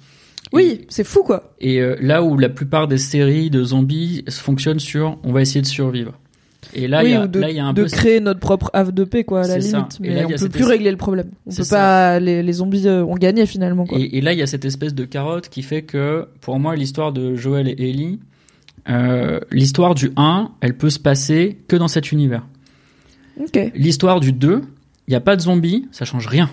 Oui, 0.51 0.85
c'est 0.89 1.03
fou 1.03 1.23
quoi. 1.23 1.53
Et 1.59 1.79
euh, 1.79 1.95
là 2.01 2.23
où 2.23 2.37
la 2.37 2.49
plupart 2.49 2.87
des 2.87 2.97
séries 2.97 3.49
de 3.49 3.63
zombies 3.63 4.25
fonctionnent 4.29 4.79
sur, 4.79 5.17
on 5.23 5.31
va 5.31 5.41
essayer 5.41 5.61
de 5.61 5.67
survivre. 5.67 6.18
Et 6.73 6.87
là, 6.87 7.03
il 7.03 7.11
y 7.11 7.13
a, 7.13 7.25
de, 7.25 7.39
là, 7.39 7.51
y 7.51 7.59
a 7.59 7.65
un 7.65 7.73
de 7.73 7.85
créer 7.85 8.19
notre 8.19 8.39
propre 8.39 8.69
havre 8.73 8.91
de 8.91 9.03
paix, 9.03 9.23
quoi, 9.23 9.43
à 9.43 9.47
la 9.47 9.57
limite. 9.57 9.99
Mais 9.99 10.25
on 10.25 10.27
peut 10.27 10.49
plus 10.49 10.65
régler 10.65 10.91
le 10.91 10.97
problème. 10.97 11.31
On 11.45 11.53
peut 11.53 11.63
pas, 11.69 12.19
les, 12.19 12.43
les, 12.43 12.53
zombies 12.53 12.87
euh, 12.87 13.03
ont 13.03 13.15
gagné 13.15 13.45
finalement, 13.45 13.85
quoi. 13.85 13.97
Et, 13.97 14.17
et 14.17 14.21
là, 14.21 14.33
il 14.33 14.39
y 14.39 14.41
a 14.41 14.47
cette 14.47 14.65
espèce 14.65 14.93
de 14.93 15.05
carotte 15.05 15.49
qui 15.49 15.63
fait 15.63 15.83
que, 15.83 16.27
pour 16.41 16.59
moi, 16.59 16.75
l'histoire 16.75 17.11
de 17.11 17.35
Joël 17.35 17.67
et 17.67 17.89
Ellie, 17.89 18.19
euh, 18.89 19.39
l'histoire 19.51 19.95
du 19.95 20.11
1, 20.15 20.51
elle 20.61 20.75
peut 20.75 20.89
se 20.89 20.99
passer 20.99 21.57
que 21.67 21.75
dans 21.75 21.87
cet 21.87 22.11
univers. 22.11 22.45
Ok. 23.39 23.71
L'histoire 23.75 24.19
du 24.19 24.31
2, 24.31 24.61
il 25.07 25.11
n'y 25.11 25.15
a 25.15 25.21
pas 25.21 25.35
de 25.35 25.41
zombies, 25.41 25.87
ça 25.91 26.05
change 26.05 26.27
rien. 26.27 26.49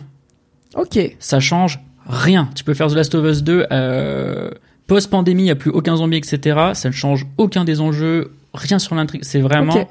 Ok. 0.75 0.99
Ça 1.19 1.41
change 1.41 1.81
rien. 2.07 2.51
Tu 2.55 2.65
peux 2.65 2.75
faire 2.75 2.89
The 2.89 2.95
Last 2.95 3.15
of 3.15 3.25
Us 3.25 3.43
2, 3.43 3.67
euh, 3.71 4.51
post-pandémie, 4.87 5.43
il 5.43 5.47
n'y 5.47 5.51
a 5.51 5.57
plus 5.57 5.71
aucun 5.71 5.97
zombie, 5.97 6.19
etc. 6.19 6.73
Ça 6.75 6.89
ne 6.89 6.95
change 6.95 7.27
aucun 7.39 7.65
des 7.65 7.81
enjeux, 7.81 8.33
rien 8.55 8.79
sur 8.79 8.95
l'intrigue. 8.95 9.23
C'est 9.25 9.41
vraiment. 9.41 9.89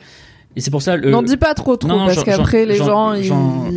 Et 0.56 0.61
c'est 0.61 0.72
pour 0.72 0.82
ça. 0.82 0.98
N'en 0.98 1.22
dis 1.22 1.38
pas 1.38 1.53
trop 1.53 1.76
trop 1.76 1.90
parce 1.90 2.23
qu'après 2.23 2.65
les 2.65 2.76
gens 2.76 3.14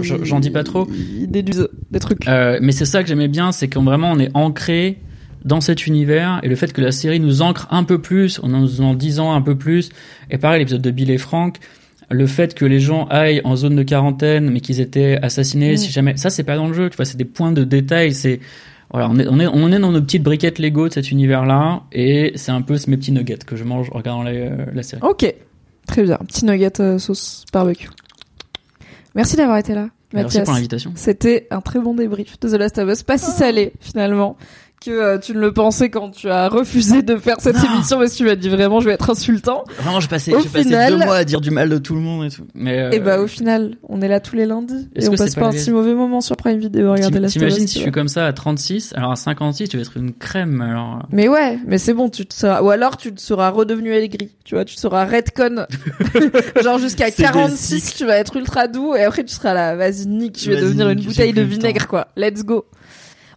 j'en 0.02 0.40
dis 0.40 0.50
pas 0.50 0.64
trop. 0.64 0.86
Ils 0.90 1.30
déduisent 1.30 1.68
des 1.90 1.98
trucs. 1.98 2.26
Euh, 2.28 2.58
mais 2.62 2.72
c'est 2.72 2.84
ça 2.84 3.02
que 3.02 3.08
j'aimais 3.08 3.28
bien, 3.28 3.52
c'est 3.52 3.68
qu'on 3.68 3.82
vraiment 3.82 4.12
on 4.12 4.18
est 4.18 4.30
ancré 4.34 4.98
dans 5.44 5.60
cet 5.60 5.86
univers 5.86 6.40
et 6.42 6.48
le 6.48 6.56
fait 6.56 6.72
que 6.72 6.80
la 6.80 6.92
série 6.92 7.20
nous 7.20 7.42
ancre 7.42 7.68
un 7.70 7.84
peu 7.84 8.00
plus, 8.00 8.40
en 8.42 8.48
nous 8.48 8.80
en 8.80 8.94
disant 8.94 9.32
un 9.32 9.42
peu 9.42 9.56
plus. 9.56 9.90
Et 10.30 10.38
pareil 10.38 10.60
l'épisode 10.60 10.82
de 10.82 10.90
Bill 10.90 11.10
et 11.10 11.18
Frank, 11.18 11.56
le 12.10 12.26
fait 12.26 12.54
que 12.54 12.64
les 12.64 12.80
gens 12.80 13.06
aillent 13.06 13.40
en 13.44 13.56
zone 13.56 13.76
de 13.76 13.82
quarantaine 13.82 14.50
mais 14.50 14.60
qu'ils 14.60 14.80
étaient 14.80 15.18
assassinés, 15.20 15.74
mm. 15.74 15.76
si 15.78 15.90
jamais 15.90 16.16
ça 16.16 16.30
c'est 16.30 16.44
pas 16.44 16.56
dans 16.56 16.68
le 16.68 16.74
jeu, 16.74 16.90
tu 16.90 16.96
vois, 16.96 17.04
c'est 17.04 17.16
des 17.16 17.24
points 17.24 17.52
de 17.52 17.64
détail, 17.64 18.12
c'est 18.12 18.40
voilà, 18.90 19.08
on 19.10 19.18
est, 19.18 19.26
on 19.28 19.38
est, 19.38 19.46
on 19.46 19.70
est 19.70 19.78
dans 19.78 19.92
nos 19.92 20.00
petites 20.00 20.22
briquettes 20.22 20.58
Lego 20.58 20.88
de 20.88 20.94
cet 20.94 21.10
univers-là, 21.10 21.82
et 21.92 22.32
c'est 22.36 22.52
un 22.52 22.62
peu 22.62 22.76
mes 22.86 22.96
petits 22.96 23.12
nuggets 23.12 23.38
que 23.46 23.56
je 23.56 23.64
mange 23.64 23.90
en 23.92 23.98
regardant 23.98 24.22
la, 24.22 24.32
la 24.72 24.82
série. 24.82 25.02
Ok, 25.02 25.34
très 25.86 26.02
bien. 26.02 26.18
Petit 26.26 26.46
nugget 26.46 26.80
euh, 26.80 26.98
sauce 26.98 27.44
barbecue. 27.52 27.88
Merci 29.14 29.36
d'avoir 29.36 29.58
été 29.58 29.74
là. 29.74 29.88
Merci 30.14 30.40
pour 30.40 30.54
l'invitation. 30.54 30.92
C'était 30.94 31.46
un 31.50 31.60
très 31.60 31.80
bon 31.80 31.94
débrief 31.94 32.40
de 32.40 32.48
The 32.48 32.54
Last 32.54 32.78
of 32.78 32.88
Us, 32.90 33.02
pas 33.02 33.18
si 33.18 33.30
salé 33.30 33.72
finalement 33.80 34.36
que 34.80 34.90
euh, 34.90 35.18
tu 35.18 35.32
ne 35.32 35.40
le 35.40 35.52
pensais 35.52 35.90
quand 35.90 36.10
tu 36.10 36.28
as 36.30 36.48
refusé 36.48 37.02
de 37.02 37.16
faire 37.16 37.36
cette 37.40 37.56
émission 37.56 37.98
parce 37.98 38.12
que 38.12 38.16
tu 38.16 38.24
m'as 38.24 38.36
dit 38.36 38.48
vraiment 38.48 38.80
je 38.80 38.86
vais 38.86 38.94
être 38.94 39.10
insultant. 39.10 39.64
Vraiment, 39.78 40.00
j'ai 40.00 40.08
passé, 40.08 40.32
j'ai 40.42 40.48
passé 40.48 40.90
deux 40.90 40.96
mois 40.96 41.16
à 41.16 41.24
dire 41.24 41.40
du 41.40 41.50
mal 41.50 41.68
de 41.68 41.78
tout 41.78 41.94
le 41.94 42.00
monde 42.00 42.26
et 42.26 42.30
tout. 42.30 42.46
Mais 42.54 42.78
euh... 42.78 42.90
et 42.90 43.00
bah 43.00 43.20
au 43.20 43.26
final, 43.26 43.76
on 43.88 44.00
est 44.00 44.08
là 44.08 44.20
tous 44.20 44.36
les 44.36 44.46
lundis 44.46 44.88
et 44.94 45.08
on 45.08 45.14
passe 45.14 45.34
pas, 45.34 45.46
un 45.46 45.52
si 45.52 45.70
mauvais 45.70 45.94
moment 45.94 46.20
sur 46.20 46.36
Prime 46.36 46.58
Video. 46.58 46.92
Regardez 46.92 47.18
la 47.18 47.28
T'imagines 47.28 47.66
si 47.66 47.78
je 47.78 47.82
suis 47.82 47.92
comme 47.92 48.08
ça 48.08 48.26
à 48.26 48.32
36, 48.32 48.94
alors 48.96 49.12
à 49.12 49.16
56, 49.16 49.68
tu 49.68 49.76
vas 49.76 49.82
être 49.82 49.96
une 49.96 50.12
crème. 50.12 50.60
Alors. 50.60 51.02
Mais 51.10 51.28
ouais, 51.28 51.58
mais 51.66 51.78
c'est 51.78 51.94
bon, 51.94 52.08
tu 52.08 52.26
te 52.26 52.34
seras, 52.34 52.62
ou 52.62 52.70
alors 52.70 52.96
tu 52.96 53.12
te 53.12 53.20
seras 53.20 53.50
redevenu 53.50 53.92
aigri, 53.92 54.30
tu 54.44 54.54
vois, 54.54 54.64
tu 54.64 54.76
seras 54.76 55.04
redcon, 55.04 55.66
genre 56.62 56.78
jusqu'à 56.78 57.10
46, 57.10 57.94
tu 57.96 58.06
vas 58.06 58.16
être 58.16 58.36
ultra 58.36 58.68
doux 58.68 58.94
et 58.94 59.02
après 59.02 59.24
tu 59.24 59.34
seras 59.34 59.54
là, 59.54 59.76
vas-y 59.76 60.06
nique, 60.06 60.38
je 60.40 60.50
vais 60.50 60.60
devenir 60.60 60.88
une 60.90 61.02
bouteille 61.02 61.32
de 61.32 61.42
vinaigre 61.42 61.86
quoi. 61.86 62.08
Let's 62.16 62.44
go. 62.44 62.64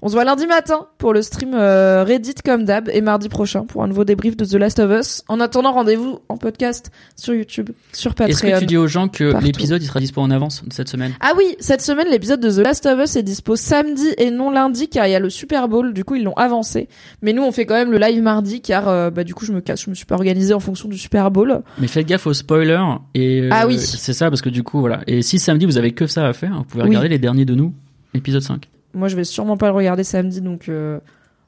On 0.03 0.07
se 0.07 0.13
voit 0.13 0.23
lundi 0.23 0.47
matin 0.47 0.87
pour 0.97 1.13
le 1.13 1.21
stream 1.21 1.51
euh, 1.53 2.03
Reddit 2.03 2.33
comme 2.43 2.65
d'hab 2.65 2.89
et 2.89 3.01
mardi 3.01 3.29
prochain 3.29 3.65
pour 3.65 3.83
un 3.83 3.87
nouveau 3.87 4.03
débrief 4.03 4.35
de 4.35 4.45
The 4.45 4.55
Last 4.55 4.79
of 4.79 4.89
Us. 4.99 5.23
En 5.27 5.39
attendant, 5.39 5.73
rendez-vous 5.73 6.21
en 6.27 6.37
podcast 6.37 6.91
sur 7.15 7.35
YouTube, 7.35 7.69
sur 7.93 8.15
Patreon. 8.15 8.31
Est-ce 8.31 8.41
que 8.41 8.59
tu 8.61 8.65
dis 8.65 8.77
aux 8.77 8.87
gens 8.87 9.09
que 9.09 9.39
l'épisode 9.43 9.83
il 9.83 9.85
sera 9.85 9.99
dispo 9.99 10.19
en 10.19 10.31
avance 10.31 10.63
cette 10.71 10.89
semaine? 10.89 11.13
Ah 11.19 11.33
oui, 11.37 11.55
cette 11.59 11.83
semaine 11.83 12.07
l'épisode 12.09 12.39
de 12.39 12.49
The 12.49 12.65
Last 12.65 12.87
of 12.87 12.99
Us 12.99 13.15
est 13.15 13.21
dispo 13.21 13.55
samedi 13.55 14.07
et 14.17 14.31
non 14.31 14.49
lundi 14.49 14.89
car 14.89 15.05
il 15.05 15.11
y 15.11 15.15
a 15.15 15.19
le 15.19 15.29
Super 15.29 15.67
Bowl. 15.67 15.93
Du 15.93 16.03
coup 16.03 16.15
ils 16.15 16.23
l'ont 16.23 16.33
avancé. 16.33 16.89
Mais 17.21 17.31
nous 17.31 17.43
on 17.43 17.51
fait 17.51 17.67
quand 17.67 17.75
même 17.75 17.91
le 17.91 17.99
live 17.99 18.23
mardi 18.23 18.61
car 18.61 18.89
euh, 18.89 19.11
bah 19.11 19.23
du 19.23 19.35
coup 19.35 19.45
je 19.45 19.53
me 19.53 19.61
casse, 19.61 19.83
je 19.83 19.91
me 19.91 19.95
suis 19.95 20.07
pas 20.07 20.15
organisé 20.15 20.55
en 20.55 20.59
fonction 20.59 20.89
du 20.89 20.97
Super 20.97 21.29
Bowl. 21.29 21.61
Mais 21.77 21.85
faites 21.85 22.07
gaffe 22.07 22.25
aux 22.25 22.33
spoilers 22.33 22.95
et 23.13 23.41
euh, 23.41 23.49
ah 23.51 23.67
oui 23.67 23.77
c'est 23.77 24.13
ça 24.13 24.31
parce 24.31 24.41
que 24.41 24.49
du 24.49 24.63
coup 24.63 24.79
voilà. 24.79 25.01
Et 25.05 25.21
si 25.21 25.37
samedi 25.37 25.67
vous 25.67 25.77
avez 25.77 25.91
que 25.91 26.07
ça 26.07 26.27
à 26.27 26.33
faire, 26.33 26.55
vous 26.57 26.63
pouvez 26.63 26.81
regarder 26.81 27.07
les 27.07 27.19
derniers 27.19 27.45
de 27.45 27.53
nous, 27.53 27.71
épisode 28.15 28.41
5. 28.41 28.67
Moi, 28.93 29.07
je 29.07 29.15
vais 29.15 29.23
sûrement 29.23 29.57
pas 29.57 29.67
le 29.67 29.73
regarder 29.73 30.03
samedi, 30.03 30.41
donc 30.41 30.69
euh, 30.69 30.99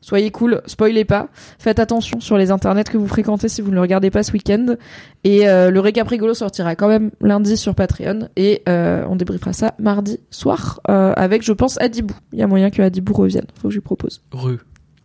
soyez 0.01 0.31
cool, 0.31 0.61
spoilez 0.65 1.05
pas. 1.05 1.29
Faites 1.59 1.79
attention 1.79 2.19
sur 2.19 2.37
les 2.37 2.51
internets 2.51 2.83
que 2.83 2.97
vous 2.97 3.07
fréquentez 3.07 3.49
si 3.49 3.61
vous 3.61 3.69
ne 3.69 3.75
le 3.75 3.81
regardez 3.81 4.11
pas 4.11 4.23
ce 4.23 4.31
week-end. 4.31 4.75
Et 5.23 5.47
euh, 5.47 5.71
le 5.71 5.79
récap 5.79 6.07
rigolo 6.07 6.33
sortira 6.33 6.75
quand 6.75 6.87
même 6.87 7.11
lundi 7.21 7.57
sur 7.57 7.75
Patreon 7.75 8.29
et 8.35 8.63
euh, 8.67 9.05
on 9.09 9.15
débriefera 9.15 9.53
ça 9.53 9.73
mardi 9.79 10.19
soir 10.29 10.79
avec, 10.85 11.43
je 11.43 11.53
pense, 11.53 11.79
Adibou. 11.79 12.15
Il 12.31 12.39
y 12.39 12.43
a 12.43 12.47
moyen 12.47 12.69
que 12.69 12.81
Adibou 12.81 13.13
revienne. 13.13 13.45
Faut 13.55 13.67
que 13.67 13.73
je 13.73 13.77
lui 13.77 13.83
propose. 13.83 14.21
Re. 14.31 14.57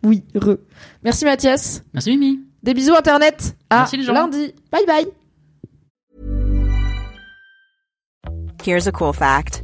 Oui, 0.03 0.23
re. 0.35 0.57
Merci 1.03 1.25
Mathias. 1.25 1.83
Merci 1.93 2.11
Mimi. 2.11 2.39
Des 2.63 2.73
bisous 2.73 2.95
internet. 2.95 3.55
À 3.69 3.85
lundi. 3.93 4.53
Bye 4.71 4.85
bye. 4.85 5.07
Here's 8.61 8.87
a 8.87 8.91
cool 8.91 9.13
fact 9.13 9.63